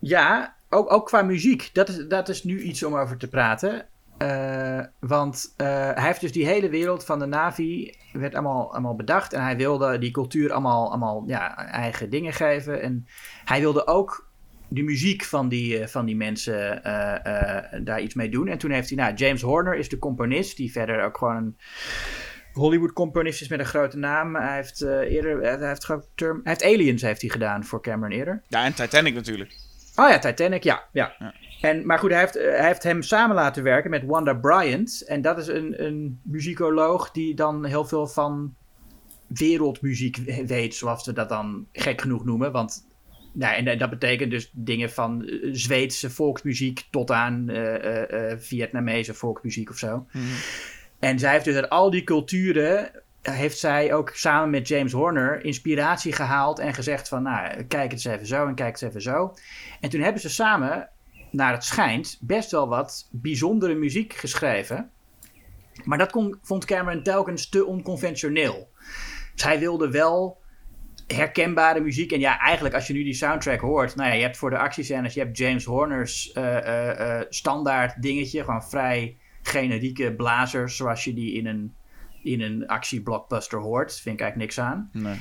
ja 0.00 0.56
ook, 0.68 0.92
ook 0.92 1.06
qua 1.06 1.22
muziek. 1.22 1.70
Dat 1.72 1.88
is, 1.88 2.06
dat 2.08 2.28
is 2.28 2.44
nu 2.44 2.60
iets 2.60 2.82
om 2.82 2.96
over 2.96 3.16
te 3.16 3.28
praten. 3.28 3.86
Eh, 4.18 4.80
want 5.00 5.54
eh, 5.56 5.66
hij 5.66 6.04
heeft 6.04 6.20
dus 6.20 6.32
die 6.32 6.46
hele 6.46 6.68
wereld 6.68 7.04
van 7.04 7.18
de 7.18 7.26
Navi 7.26 7.94
werd 8.12 8.34
allemaal, 8.34 8.72
allemaal 8.72 8.96
bedacht. 8.96 9.32
En 9.32 9.42
hij 9.42 9.56
wilde 9.56 9.98
die 9.98 10.10
cultuur 10.10 10.52
allemaal, 10.52 10.88
allemaal 10.88 11.24
ja, 11.26 11.56
eigen 11.66 12.10
dingen 12.10 12.32
geven. 12.32 12.82
En 12.82 13.06
hij 13.44 13.60
wilde 13.60 13.86
ook 13.86 14.26
de 14.68 14.82
muziek 14.82 15.24
van 15.24 15.48
die, 15.48 15.78
eh, 15.78 15.86
van 15.86 16.06
die 16.06 16.16
mensen 16.16 16.82
daar 17.84 18.00
iets 18.00 18.14
mee 18.14 18.28
doen. 18.28 18.48
En 18.48 18.58
toen 18.58 18.70
heeft 18.70 18.88
hij, 18.88 18.98
nou, 18.98 19.14
James 19.14 19.42
Horner 19.42 19.74
is 19.74 19.88
de 19.88 19.98
componist, 19.98 20.56
die 20.56 20.72
verder 20.72 21.04
ook 21.04 21.18
gewoon 21.18 21.36
een 21.36 21.56
Hollywood-componist 22.52 23.40
is 23.40 23.48
met 23.48 23.58
een 23.58 23.66
grote 23.66 23.98
naam. 23.98 24.36
Hij 24.36 24.54
heeft 24.54 24.82
eerder, 24.82 25.42
hij 25.42 25.68
heeft, 25.68 26.08
term, 26.14 26.40
heeft 26.44 26.64
Aliens 26.64 27.02
heeft 27.02 27.20
hij 27.20 27.30
gedaan 27.30 27.64
voor 27.64 27.82
Cameron 27.82 28.16
eerder. 28.16 28.42
Ja, 28.48 28.64
en 28.64 28.74
Titanic 28.74 29.14
natuurlijk. 29.14 29.67
Oh 29.98 30.08
ja, 30.08 30.18
Titanic, 30.18 30.62
ja. 30.62 30.88
ja. 30.92 31.14
Ja. 31.18 31.34
En, 31.60 31.86
maar 31.86 31.98
goed, 31.98 32.10
hij 32.10 32.20
heeft, 32.20 32.36
eh, 32.36 32.56
hij 32.56 32.66
heeft 32.66 32.82
hem 32.82 33.02
samen 33.02 33.36
laten 33.36 33.62
werken 33.62 33.90
met 33.90 34.04
Wanda 34.04 34.34
Bryant. 34.34 35.04
En 35.06 35.22
dat 35.22 35.38
is 35.38 35.46
een, 35.46 35.84
een 35.84 36.20
muzikoloog 36.24 37.10
die 37.10 37.34
dan 37.34 37.64
heel 37.64 37.84
veel 37.84 38.06
van 38.06 38.54
wereldmuziek 39.26 40.16
we- 40.16 40.46
weet, 40.46 40.74
zoals 40.74 41.06
we 41.06 41.12
dat 41.12 41.28
dan 41.28 41.66
gek 41.72 42.00
genoeg 42.00 42.24
noemen. 42.24 42.52
Want 42.52 42.86
nou, 43.32 43.54
en 43.56 43.66
eh, 43.66 43.78
dat 43.78 43.90
betekent 43.90 44.30
dus 44.30 44.50
dingen 44.54 44.90
van 44.90 45.24
eh, 45.26 45.48
Zweedse 45.52 46.10
volksmuziek 46.10 46.86
tot 46.90 47.10
aan 47.10 47.48
eh, 47.48 48.36
Vietnamese 48.38 49.14
volksmuziek 49.14 49.70
of 49.70 49.76
zo. 49.78 50.06
En 50.98 51.18
zij 51.18 51.32
heeft 51.32 51.44
dus 51.44 51.54
uit 51.54 51.68
al 51.70 51.90
die 51.90 52.04
culturen, 52.04 52.90
heeft 53.22 53.58
zij 53.58 53.94
ook 53.94 54.10
samen 54.14 54.50
met 54.50 54.68
James 54.68 54.92
Horner 54.92 55.44
inspiratie 55.44 56.12
gehaald 56.12 56.58
en 56.58 56.74
gezegd 56.74 57.08
van, 57.08 57.22
nou, 57.22 57.62
kijk 57.62 57.82
het 57.82 57.92
eens 57.92 58.04
even 58.04 58.26
zo 58.26 58.46
en 58.46 58.54
kijk 58.54 58.72
het 58.72 58.82
eens 58.82 58.90
even 58.90 59.02
zo. 59.02 59.34
En 59.80 59.90
toen 59.90 60.00
hebben 60.00 60.20
ze 60.20 60.30
samen, 60.30 60.88
naar 61.30 61.52
het 61.52 61.64
schijnt, 61.64 62.18
best 62.20 62.50
wel 62.50 62.68
wat 62.68 63.08
bijzondere 63.10 63.74
muziek 63.74 64.12
geschreven. 64.12 64.90
Maar 65.84 65.98
dat 65.98 66.10
kon, 66.10 66.38
vond 66.42 66.64
Cameron 66.64 67.02
telkens 67.02 67.48
te 67.48 67.66
onconventioneel. 67.66 68.70
Zij 69.34 69.58
wilde 69.58 69.90
wel 69.90 70.40
herkenbare 71.06 71.80
muziek. 71.80 72.12
En 72.12 72.20
ja, 72.20 72.38
eigenlijk 72.38 72.74
als 72.74 72.86
je 72.86 72.92
nu 72.92 73.04
die 73.04 73.14
soundtrack 73.14 73.60
hoort... 73.60 73.96
Nou 73.96 74.08
ja, 74.08 74.14
je 74.14 74.22
hebt 74.22 74.36
voor 74.36 74.50
de 74.50 74.58
actiescènes... 74.58 75.14
je 75.14 75.20
hebt 75.20 75.38
James 75.38 75.64
Horner's 75.64 76.32
eh, 76.32 76.56
eh, 76.56 77.20
eh, 77.20 77.26
standaard 77.28 78.02
dingetje. 78.02 78.44
Gewoon 78.44 78.64
vrij 78.64 79.16
generieke 79.42 80.14
blazers... 80.14 80.76
zoals 80.76 81.04
je 81.04 81.14
die 81.14 81.32
in 81.32 81.46
een, 81.46 81.74
in 82.28 82.40
een 82.40 82.66
actieblockbuster 82.66 83.58
hoort. 83.58 84.00
Vind 84.00 84.14
ik 84.14 84.20
eigenlijk 84.20 84.50
niks 84.50 84.68
aan. 84.68 84.90
Nee. 84.92 85.20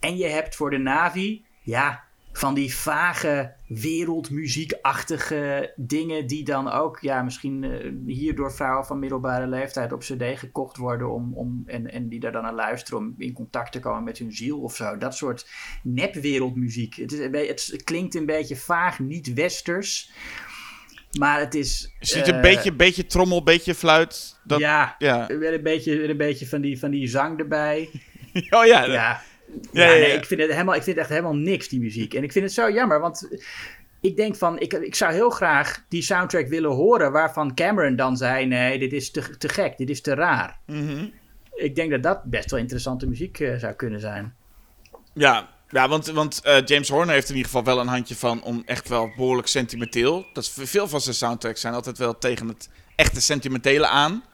En 0.00 0.16
je 0.16 0.26
hebt 0.26 0.56
voor 0.56 0.70
de 0.70 0.78
Navi... 0.78 1.44
ja, 1.62 2.04
van 2.32 2.54
die 2.54 2.74
vage 2.74 3.54
wereldmuziekachtige 3.66 5.72
dingen... 5.76 6.26
die 6.26 6.44
dan 6.44 6.70
ook 6.70 7.00
ja, 7.00 7.22
misschien 7.22 7.64
eh, 7.64 7.92
hier 8.06 8.34
door 8.34 8.52
vrouwen 8.52 8.86
van 8.86 8.98
middelbare 8.98 9.46
leeftijd... 9.46 9.92
op 9.92 10.00
cd 10.00 10.38
gekocht 10.38 10.76
worden 10.76 11.10
om, 11.10 11.34
om, 11.34 11.62
en, 11.66 11.92
en 11.92 12.08
die 12.08 12.20
daar 12.20 12.32
dan 12.32 12.42
naar 12.42 12.54
luisteren... 12.54 12.98
om 12.98 13.14
in 13.18 13.32
contact 13.32 13.72
te 13.72 13.80
komen 13.80 14.04
met 14.04 14.18
hun 14.18 14.32
ziel 14.32 14.60
of 14.60 14.76
zo. 14.76 14.98
Dat 14.98 15.16
soort 15.16 15.50
nepwereldmuziek. 15.82 16.94
Het, 16.94 17.12
is, 17.12 17.72
het 17.72 17.84
klinkt 17.84 18.14
een 18.14 18.26
beetje 18.26 18.56
vaag, 18.56 18.98
niet 18.98 19.34
westers... 19.34 20.12
Maar 21.18 21.40
het 21.40 21.54
is... 21.54 21.94
Je 21.98 22.06
ziet 22.06 22.28
een 22.28 22.34
eh, 22.34 22.40
beetje, 22.40 22.72
beetje 22.72 23.06
trommel, 23.06 23.42
beetje 23.42 23.74
fluit. 23.74 24.36
Dat, 24.44 24.58
ja, 24.58 24.94
ja. 24.98 25.26
Weer 25.26 25.54
een 25.54 25.62
beetje, 25.62 25.96
weer 25.96 26.10
een 26.10 26.16
beetje 26.16 26.46
van, 26.46 26.60
die, 26.60 26.78
van 26.78 26.90
die 26.90 27.06
zang 27.08 27.38
erbij. 27.38 27.88
Oh 28.50 28.64
ja, 28.64 28.84
Ja, 28.84 28.84
ja, 28.84 29.20
ja, 29.72 29.84
ja, 29.86 29.90
nee. 29.90 30.12
Ik, 30.12 30.24
vind 30.24 30.40
het 30.40 30.50
helemaal, 30.50 30.74
ik 30.74 30.82
vind 30.82 30.96
het 30.96 31.04
echt 31.04 31.14
helemaal 31.14 31.36
niks, 31.36 31.68
die 31.68 31.80
muziek. 31.80 32.14
En 32.14 32.22
ik 32.22 32.32
vind 32.32 32.44
het 32.44 32.54
zo 32.54 32.70
jammer, 32.70 33.00
want 33.00 33.28
ik 34.00 34.16
denk 34.16 34.36
van... 34.36 34.58
Ik, 34.58 34.72
ik 34.72 34.94
zou 34.94 35.12
heel 35.12 35.30
graag 35.30 35.84
die 35.88 36.02
soundtrack 36.02 36.48
willen 36.48 36.70
horen... 36.70 37.12
waarvan 37.12 37.54
Cameron 37.54 37.96
dan 37.96 38.16
zei... 38.16 38.46
nee, 38.46 38.78
dit 38.78 38.92
is 38.92 39.10
te, 39.10 39.36
te 39.38 39.48
gek, 39.48 39.76
dit 39.76 39.90
is 39.90 40.00
te 40.00 40.14
raar. 40.14 40.58
Mhm. 40.66 41.06
Ik 41.54 41.74
denk 41.74 41.90
dat 41.90 42.02
dat 42.02 42.24
best 42.24 42.50
wel 42.50 42.60
interessante 42.60 43.08
muziek 43.08 43.40
eh, 43.40 43.56
zou 43.56 43.74
kunnen 43.74 44.00
zijn. 44.00 44.34
ja. 45.14 45.54
Ja, 45.70 45.88
want, 45.88 46.06
want 46.06 46.40
eh, 46.40 46.64
James 46.64 46.88
Horner 46.88 47.14
heeft 47.14 47.28
in 47.28 47.36
ieder 47.36 47.50
geval 47.50 47.64
wel 47.64 47.80
een 47.80 47.86
handje 47.88 48.14
van 48.16 48.42
om 48.42 48.62
echt 48.66 48.88
wel 48.88 49.12
behoorlijk 49.16 49.48
sentimenteel. 49.48 50.26
Dat 50.32 50.42
is, 50.44 50.68
veel 50.68 50.88
van 50.88 51.00
zijn 51.00 51.14
soundtracks 51.14 51.60
zijn 51.60 51.74
altijd 51.74 51.98
wel 51.98 52.18
tegen 52.18 52.48
het 52.48 52.68
echte 52.96 53.20
sentimentele 53.20 53.86
aan. 53.86 54.24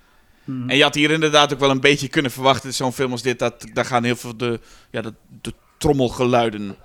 Mhm. 0.45 0.71
En 0.71 0.77
je 0.77 0.83
had 0.83 0.95
hier 0.95 1.11
inderdaad 1.11 1.53
ook 1.53 1.59
wel 1.59 1.71
een 1.71 1.81
beetje 1.81 2.09
kunnen 2.09 2.31
verwachten, 2.31 2.75
zo'n 2.75 2.93
film 2.93 3.11
als 3.13 3.23
dit, 3.23 3.39
dat 3.39 3.67
daar 3.73 3.85
gaan 3.85 4.05
heel 4.05 4.17
veel 4.17 4.37
de, 4.37 4.61
ja, 4.91 5.01
de, 5.01 5.15
de 5.41 5.55
trommelgeluiden. 5.79 6.77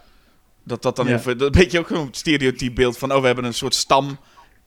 Dat 0.63 0.81
dat 0.81 0.95
dan 0.95 1.05
Ja. 1.05 1.11
heel 1.11 1.21
veel, 1.21 1.37
dat 1.37 1.55
een 1.55 1.61
beetje 1.61 1.79
ook 1.79 1.89
een 1.89 2.07
stereotyp 2.11 2.75
beeld 2.75 2.97
van, 2.97 3.13
oh, 3.13 3.19
we 3.19 3.25
hebben 3.25 3.45
een 3.45 3.53
soort 3.53 3.75
stam. 3.75 4.19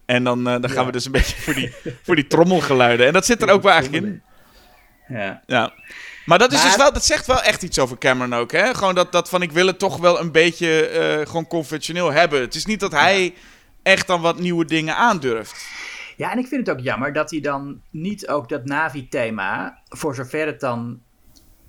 En 0.05 0.24
dan, 0.24 0.39
eh, 0.49 0.53
dan 0.61 0.70
gaan 0.70 0.81
Ja. 0.81 0.87
we 0.87 0.93
dus 0.93 1.05
een 1.05 1.12
beetje 1.12 1.37
voor 1.37 1.55
die, 1.55 1.72
voor 2.03 2.14
die 2.14 2.26
trommelgeluiden. 2.26 3.07
En 3.07 3.12
dat 3.12 3.26
zit 3.26 3.43
er 3.43 3.49
ook 3.51 3.62
wel 3.62 3.72
eigenlijk 3.78 4.05
in. 4.05 4.22
Ja. 5.09 5.43
Ja. 5.47 5.72
Maar 6.27 6.39
dat, 6.39 6.53
is 6.53 6.59
Maar- 6.59 6.66
dus 6.66 6.77
wel, 6.77 6.93
dat 6.93 7.05
zegt 7.05 7.27
wel 7.27 7.43
echt 7.43 7.62
iets 7.62 7.79
over 7.79 7.99
Cameron 7.99 8.35
ook. 8.35 8.53
Hè? 8.53 8.75
Gewoon 8.75 8.95
dat, 8.95 9.12
dat 9.12 9.29
van 9.29 9.43
ik 9.43 9.53
wil 9.53 9.66
het 9.66 9.79
toch 9.79 9.97
wel 9.97 10.21
een 10.21 10.33
beetje 10.33 10.87
eh, 10.87 11.27
gewoon 11.27 11.47
conventioneel 11.47 12.12
hebben. 12.12 12.41
Het 12.41 12.55
is 12.55 12.66
niet 12.66 12.81
dat 12.81 12.93
hij 12.93 13.35
echt 13.83 14.07
dan 14.07 14.21
wat 14.21 14.39
nieuwe 14.39 14.64
dingen 14.64 14.97
aandurft. 14.97 15.66
Ja, 16.16 16.33
en 16.33 16.39
ik 16.39 16.47
vind 16.47 16.66
het 16.66 16.77
ook 16.77 16.85
jammer 16.85 17.12
dat 17.12 17.31
hij 17.31 17.41
dan 17.41 17.81
niet 17.91 18.29
ook 18.29 18.49
dat 18.49 18.64
Navi-thema, 18.64 19.81
voor 19.89 20.14
zover 20.14 20.47
het 20.47 20.61
dan 20.61 21.01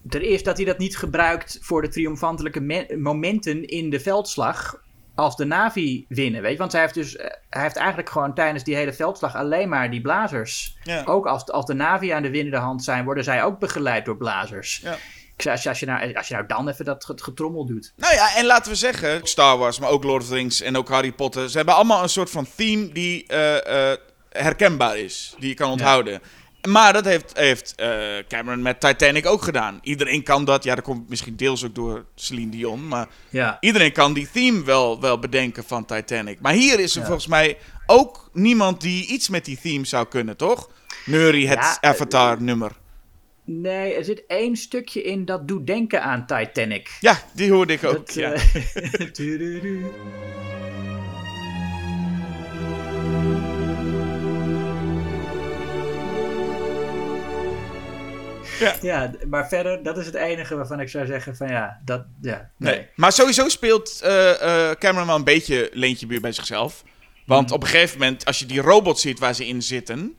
er 0.09 0.21
is, 0.21 0.43
dat 0.43 0.57
hij 0.57 0.65
dat 0.65 0.77
niet 0.77 0.97
gebruikt 0.97 1.57
voor 1.61 1.81
de 1.81 1.87
triomfantelijke 1.87 2.59
me- 2.59 2.97
momenten 2.99 3.65
in 3.67 3.89
de 3.89 3.99
veldslag 3.99 4.81
als 5.21 5.35
de 5.35 5.45
Navi 5.45 6.05
winnen, 6.09 6.41
weet 6.41 6.51
je? 6.51 6.57
Want 6.57 6.71
hij 6.71 6.81
heeft 6.81 6.93
dus, 6.93 7.15
eh, 7.15 7.25
hij 7.49 7.61
heeft 7.61 7.75
eigenlijk 7.75 8.09
gewoon 8.09 8.33
tijdens 8.33 8.63
die 8.63 8.75
hele 8.75 8.93
veldslag 8.93 9.35
alleen 9.35 9.69
maar 9.69 9.91
die 9.91 10.01
blazers. 10.01 10.77
Ja. 10.83 11.03
Ook 11.05 11.25
als, 11.25 11.51
als 11.51 11.65
de 11.65 11.73
Navi 11.73 12.09
aan 12.09 12.21
de 12.21 12.29
winnende 12.29 12.57
hand 12.57 12.83
zijn, 12.83 13.05
worden 13.05 13.23
zij 13.23 13.43
ook 13.43 13.59
begeleid 13.59 14.05
door 14.05 14.17
blazers. 14.17 14.79
Ja. 14.83 14.97
Ik 15.35 15.41
zei, 15.41 15.53
als 15.55 15.63
je, 15.63 15.69
als, 15.69 15.79
je 15.79 15.85
nou, 15.85 16.13
als 16.13 16.27
je 16.27 16.33
nou 16.33 16.45
dan 16.47 16.69
even 16.69 16.85
dat 16.85 17.05
get- 17.05 17.21
getrommel 17.21 17.65
doet. 17.65 17.93
Nou 17.95 18.13
ja, 18.13 18.35
en 18.35 18.45
laten 18.45 18.71
we 18.71 18.77
zeggen, 18.77 19.19
Star 19.27 19.57
Wars, 19.57 19.79
maar 19.79 19.89
ook 19.89 20.03
Lord 20.03 20.21
of 20.21 20.27
the 20.27 20.33
Rings 20.33 20.61
en 20.61 20.77
ook 20.77 20.89
Harry 20.89 21.11
Potter. 21.11 21.49
Ze 21.49 21.57
hebben 21.57 21.75
allemaal 21.75 22.03
een 22.03 22.09
soort 22.09 22.29
van 22.29 22.47
theme 22.55 22.91
die 22.91 23.27
eh, 23.27 23.91
eh, 23.91 23.97
herkenbaar 24.29 24.97
is. 24.97 25.35
Die 25.39 25.49
je 25.49 25.55
kan 25.55 25.71
onthouden. 25.71 26.21
Maar 26.67 26.93
dat 26.93 27.05
heeft, 27.05 27.37
heeft 27.37 27.73
eh, 27.75 27.89
Cameron 28.27 28.61
met 28.61 28.79
Titanic 28.79 29.25
ook 29.25 29.41
gedaan. 29.41 29.79
Iedereen 29.81 30.23
kan 30.23 30.45
dat. 30.45 30.63
Ja, 30.63 30.75
dat 30.75 30.83
komt 30.83 31.09
misschien 31.09 31.35
deels 31.35 31.65
ook 31.65 31.75
door 31.75 32.05
Celine 32.15 32.51
Dion. 32.51 32.87
Maar 32.87 33.07
Ja. 33.29 33.57
iedereen 33.59 33.91
kan 33.91 34.13
die 34.13 34.29
theme 34.31 34.63
wel, 34.63 35.01
wel 35.01 35.19
bedenken 35.19 35.63
van 35.63 35.85
Titanic. 35.85 36.39
Maar 36.41 36.53
hier 36.53 36.79
is 36.79 36.93
er 36.93 36.99
Ja. 36.99 37.05
volgens 37.05 37.27
mij 37.27 37.57
ook 37.85 38.29
niemand 38.33 38.81
die 38.81 39.05
iets 39.07 39.29
met 39.29 39.45
die 39.45 39.59
theme 39.61 39.85
zou 39.85 40.07
kunnen, 40.07 40.37
toch? 40.37 40.69
Neurie, 41.05 41.47
het 41.47 41.57
Ja, 41.59 41.77
eh, 41.81 41.89
Avatar-nummer. 41.89 42.71
Nee, 43.45 43.93
er 43.93 44.03
zit 44.03 44.23
één 44.27 44.55
stukje 44.55 45.03
in 45.03 45.25
dat 45.25 45.47
doet 45.47 45.67
denken 45.67 46.03
aan 46.03 46.25
Titanic. 46.25 46.97
Ja, 46.99 47.17
die 47.33 47.51
hoorde 47.51 47.73
ik 47.73 47.83
ook. 47.83 47.93
Dat, 47.93 48.13
ja. 48.13 48.31
eh, 48.31 48.41
Ja. 58.61 58.75
ja, 58.81 59.11
maar 59.29 59.47
verder, 59.47 59.83
dat 59.83 59.97
is 59.97 60.05
het 60.05 60.15
enige 60.15 60.55
waarvan 60.55 60.79
ik 60.79 60.89
zou 60.89 61.05
zeggen 61.05 61.35
van 61.35 61.47
ja, 61.47 61.79
dat, 61.85 62.03
ja, 62.21 62.49
nee. 62.57 62.75
Nee. 62.75 62.87
Maar 62.95 63.11
sowieso 63.11 63.49
speelt 63.49 63.99
eh, 64.01 64.71
Cameron 64.71 65.07
wel 65.07 65.15
een 65.15 65.23
beetje 65.23 65.69
leentje 65.73 66.05
buur 66.07 66.21
bij 66.21 66.31
zichzelf. 66.31 66.83
Want 67.25 67.45
Mhm. 67.45 67.53
op 67.55 67.61
een 67.63 67.69
gegeven 67.69 67.99
moment, 67.99 68.25
als 68.25 68.39
je 68.39 68.45
die 68.45 68.61
robot 68.61 68.99
ziet 68.99 69.19
waar 69.19 69.33
ze 69.33 69.47
in 69.47 69.61
zitten. 69.61 70.15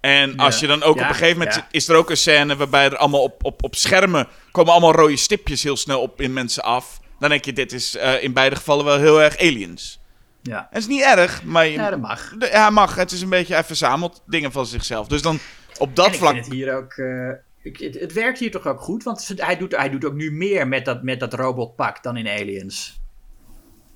En 0.00 0.36
als 0.36 0.54
Ja. 0.54 0.60
je 0.60 0.66
dan 0.66 0.82
ook 0.82 0.96
Ja, 0.96 1.02
op 1.02 1.08
een 1.08 1.14
gegeven 1.14 1.38
moment. 1.38 1.56
ja. 1.56 1.66
Is 1.70 1.88
er 1.88 1.96
ook 1.96 2.10
een 2.10 2.16
scène 2.16 2.56
waarbij 2.56 2.84
er 2.84 2.96
allemaal 2.96 3.22
op, 3.22 3.44
op, 3.44 3.62
op 3.64 3.74
schermen. 3.76 4.28
komen 4.50 4.72
allemaal 4.72 4.92
rode 4.94 5.16
stipjes 5.16 5.62
heel 5.62 5.76
snel 5.76 6.00
op 6.00 6.20
in 6.20 6.32
mensen 6.32 6.62
af. 6.62 7.00
Dan 7.18 7.28
denk 7.30 7.44
je, 7.44 7.52
dit 7.52 7.72
is 7.72 7.96
eh, 7.96 8.22
in 8.22 8.32
beide 8.32 8.56
gevallen 8.56 8.84
wel 8.84 8.98
heel 8.98 9.22
erg 9.22 9.38
aliens. 9.38 10.00
Ja, 10.42 10.58
En 10.58 10.66
het 10.70 10.78
is 10.82 10.86
niet 10.86 11.02
erg, 11.02 11.42
maar 11.44 11.66
je, 11.66 11.72
ja 11.72 11.90
dat 11.90 12.00
mag. 12.00 12.34
ja, 12.52 12.70
mag. 12.70 12.94
Het 12.94 13.12
is 13.12 13.20
een 13.22 13.28
beetje, 13.28 13.54
hij 13.54 13.64
verzamelt 13.64 14.22
dingen 14.26 14.52
van 14.52 14.66
zichzelf. 14.66 15.06
Dus 15.06 15.22
dan 15.22 15.38
op 15.80 15.96
dat 15.96 16.06
en 16.06 16.12
ik 16.12 16.18
vlak. 16.18 16.32
vind 16.32 16.44
het 16.44 16.54
hier 16.54 16.76
ook, 16.76 16.92
eh, 16.92 17.30
ik, 17.62 17.76
het, 17.78 18.00
het 18.00 18.12
werkt 18.12 18.38
hier 18.38 18.50
toch 18.50 18.66
ook 18.66 18.80
goed, 18.80 19.02
want 19.02 19.32
hij 19.36 19.56
doet, 19.56 19.76
hij 19.76 19.90
doet 19.90 20.04
ook 20.04 20.14
nu 20.14 20.32
meer 20.32 20.68
met 20.68 20.84
dat, 20.84 21.02
met 21.02 21.20
dat 21.20 21.34
robotpak 21.34 22.02
dan 22.02 22.16
in 22.16 22.28
Aliens. 22.28 23.00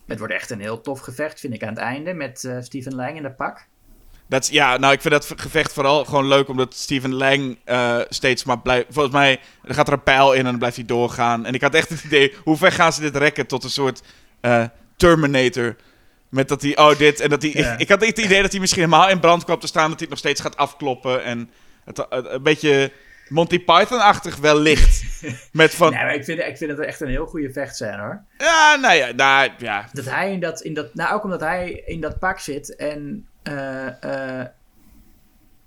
Het 0.07 0.19
wordt 0.19 0.35
echt 0.35 0.51
een 0.51 0.61
heel 0.61 0.81
tof 0.81 1.01
gevecht, 1.01 1.41
vind 1.41 1.55
ik, 1.55 1.63
aan 1.63 1.69
het 1.69 1.79
einde 1.79 2.13
met 2.13 2.45
eh 2.45 2.57
Steven 2.61 2.95
Lang 2.95 3.17
in 3.17 3.23
dat 3.23 3.37
pak. 3.37 3.67
Dat, 4.27 4.49
ja, 4.49 4.77
nou, 4.77 4.93
ik 4.93 5.01
vind 5.01 5.15
dat 5.15 5.33
gevecht 5.37 5.73
vooral 5.73 6.05
gewoon 6.05 6.29
leuk, 6.29 6.49
omdat 6.49 6.75
Steven 6.75 7.15
Lang 7.15 7.59
eh, 7.65 8.01
steeds 8.09 8.45
maar 8.45 8.59
blijft... 8.59 8.87
Volgens 8.91 9.15
mij 9.15 9.41
er 9.65 9.75
gaat 9.75 9.87
er 9.87 9.93
een 9.93 10.03
pijl 10.03 10.33
in 10.33 10.39
en 10.39 10.45
dan 10.45 10.59
blijft 10.59 10.77
hij 10.77 10.85
doorgaan. 10.85 11.47
En 11.47 11.55
ik 11.55 11.61
had 11.61 11.75
echt 11.75 11.89
het 11.89 12.05
idee, 12.05 12.35
hoe 12.45 12.57
ver 12.57 12.73
gaan 12.73 12.93
ze 12.93 13.01
dit 13.01 13.17
rekken 13.17 13.47
tot 13.47 13.65
een 13.65 13.71
soort 13.71 14.03
eh, 14.41 14.65
Terminator... 14.97 15.77
Met 16.29 16.49
dat 16.49 16.63
hij, 16.63 16.79
oh 16.79 16.99
dit, 16.99 17.21
en 17.21 17.29
dat 17.29 17.43
hij... 17.43 17.51
Ja. 17.55 17.73
Ik, 17.73 17.81
ik 17.81 17.89
had 17.89 18.07
het 18.07 18.19
idee 18.19 18.43
dat 18.43 18.51
hij 18.51 18.61
misschien 18.61 18.83
helemaal 18.83 19.09
in 19.09 19.21
brand 19.21 19.45
kwam 19.45 19.59
te 19.59 19.67
staan, 19.67 19.91
dat 19.91 19.99
hij 19.99 20.01
het 20.01 20.09
nog 20.09 20.19
steeds 20.19 20.41
gaat 20.41 20.57
afkloppen. 20.57 21.25
En 21.25 21.51
het, 21.85 21.97
het- 22.09 22.27
een 22.31 22.43
beetje 22.43 22.93
Monty 23.29 23.65
Python-achtig 23.65 24.37
wel 24.37 24.59
licht. 24.61 25.03
Met 25.53 25.75
van, 25.75 25.91
Nee, 25.93 26.03
maar 26.03 26.15
ik 26.15 26.25
vind, 26.25 26.41
ik 26.41 26.57
vind 26.57 26.71
het 26.71 26.81
echt 26.81 27.01
een 27.01 27.09
heel 27.09 27.27
goede 27.27 27.53
vechtscène 27.53 27.99
hoor. 28.03 28.23
ja, 28.39 28.77
nou 28.81 28.95
ja, 28.95 29.13
nou, 29.13 29.51
ja. 29.59 29.89
Dat 29.93 30.05
hij 30.05 30.33
in 30.33 30.41
dat, 30.41 30.61
in 30.61 30.75
dat, 30.75 30.95
nou 30.95 31.15
ook 31.15 31.25
omdat 31.25 31.41
hij 31.41 31.71
in 31.87 32.01
dat 32.01 32.19
pak 32.19 32.39
zit 32.39 32.77
en, 32.77 33.27
eh, 33.43 34.03
eh, 34.41 34.47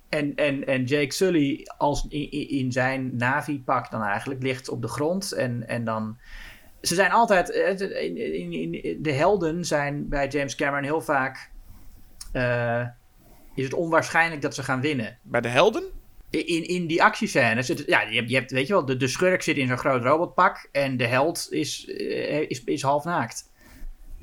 en, 0.09 0.35
en, 0.35 0.65
en 0.65 0.83
Jake 0.83 1.13
Sully 1.13 1.67
als 1.77 2.05
in, 2.09 2.31
in- 2.49 2.71
zijn 2.71 3.15
Navi-pak 3.15 3.91
dan 3.91 4.03
eigenlijk 4.03 4.43
ligt 4.43 4.69
op 4.69 4.81
de 4.81 4.87
grond 4.87 5.31
en, 5.31 5.67
en 5.67 5.83
dan... 5.83 6.17
Ze 6.81 6.95
zijn 6.95 7.11
altijd, 7.11 7.51
eh, 7.51 8.03
in, 8.05 8.17
in, 8.51 8.73
in- 8.83 9.01
de 9.03 9.11
helden 9.11 9.65
zijn 9.65 10.09
bij 10.09 10.27
James 10.27 10.55
Cameron 10.55 10.83
heel 10.83 11.01
vaak, 11.01 11.51
eh, 12.31 12.85
is 13.55 13.63
het 13.63 13.73
onwaarschijnlijk 13.73 14.41
dat 14.41 14.55
ze 14.55 14.63
gaan 14.63 14.81
winnen. 14.81 15.17
Bij 15.21 15.41
de 15.41 15.47
helden? 15.47 15.83
In, 16.29 16.67
in 16.67 16.87
die 16.87 17.03
actiescènes, 17.03 17.67
het, 17.67 17.83
ja, 17.85 18.01
je 18.01 18.15
hebt, 18.15 18.29
je 18.29 18.35
hebt, 18.35 18.51
weet 18.51 18.67
je 18.67 18.73
wel, 18.73 18.85
de, 18.85 18.97
de 18.97 19.07
schurk 19.07 19.41
zit 19.41 19.57
in 19.57 19.67
zo'n 19.67 19.77
groot 19.77 20.03
robotpak 20.03 20.69
en 20.71 20.97
de 20.97 21.05
held 21.07 21.47
is, 21.49 21.87
eh, 21.87 22.49
is, 22.49 22.63
is 22.63 22.81
half 22.81 23.03
naakt. 23.03 23.51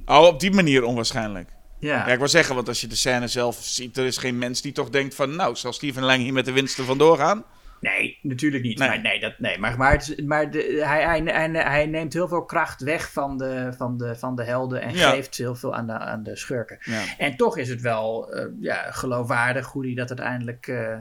Oh, 0.07 0.27
op 0.27 0.41
die 0.41 0.53
manier 0.53 0.85
onwaarschijnlijk. 0.85 1.49
Ja. 1.79 2.07
Ja, 2.07 2.13
ik 2.13 2.19
wil 2.19 2.29
zeggen, 2.29 2.55
want 2.55 2.69
als 2.69 2.81
je 2.81 2.87
de 2.87 2.97
scène 2.97 3.29
zelf 3.29 3.57
ziet, 3.61 3.97
er 3.97 4.05
is 4.05 4.17
geen 4.17 4.39
mens 4.39 4.63
die 4.63 4.73
toch 4.73 4.91
denkt 4.91 5.15
van, 5.15 5.37
nou, 5.37 5.57
zal 5.57 5.73
Steven 5.73 6.03
Lang 6.03 6.23
hier 6.23 6.33
met 6.33 6.45
de 6.45 6.53
winst 6.53 6.79
er 6.79 6.85
vandoor 6.85 7.17
gaan? 7.19 7.45
Nee, 7.81 8.19
natuurlijk 8.23 8.63
niet. 8.63 8.79
Nee. 8.79 8.89
Maar, 8.89 9.01
nee, 9.01 9.21
dat, 9.21 9.39
nee, 9.39 9.59
maar, 9.59 9.77
maar, 9.77 9.93
het 9.93 10.27
maar 10.27 10.51
de, 10.51 10.81
hij, 10.85 11.05
hij, 11.05 11.21
hij, 11.25 11.51
hij 11.51 11.87
neemt 11.87 12.13
heel 12.13 12.29
veel 12.29 12.45
kracht 12.45 12.83
weg 12.83 13.13
van 13.13 13.39
de, 13.39 13.73
van 13.77 13.99
de, 13.99 14.17
van 14.17 14.37
de 14.37 14.45
helden 14.45 14.81
en 14.81 14.95
Ja. 14.95 15.11
geeft 15.11 15.37
heel 15.37 15.55
veel 15.55 15.75
aan 15.75 15.87
de, 15.87 15.93
aan 15.93 16.23
de 16.23 16.37
schurken. 16.37 16.79
Ja. 16.81 17.03
En 17.19 17.37
toch 17.37 17.59
is 17.59 17.69
het 17.69 17.81
wel 17.81 18.33
eh, 18.33 18.47
ja, 18.61 18.91
geloofwaardig 18.91 19.67
hoe 19.67 19.85
hij 19.85 19.95
dat 19.95 20.09
uiteindelijk 20.09 20.67
eh, 20.67 20.97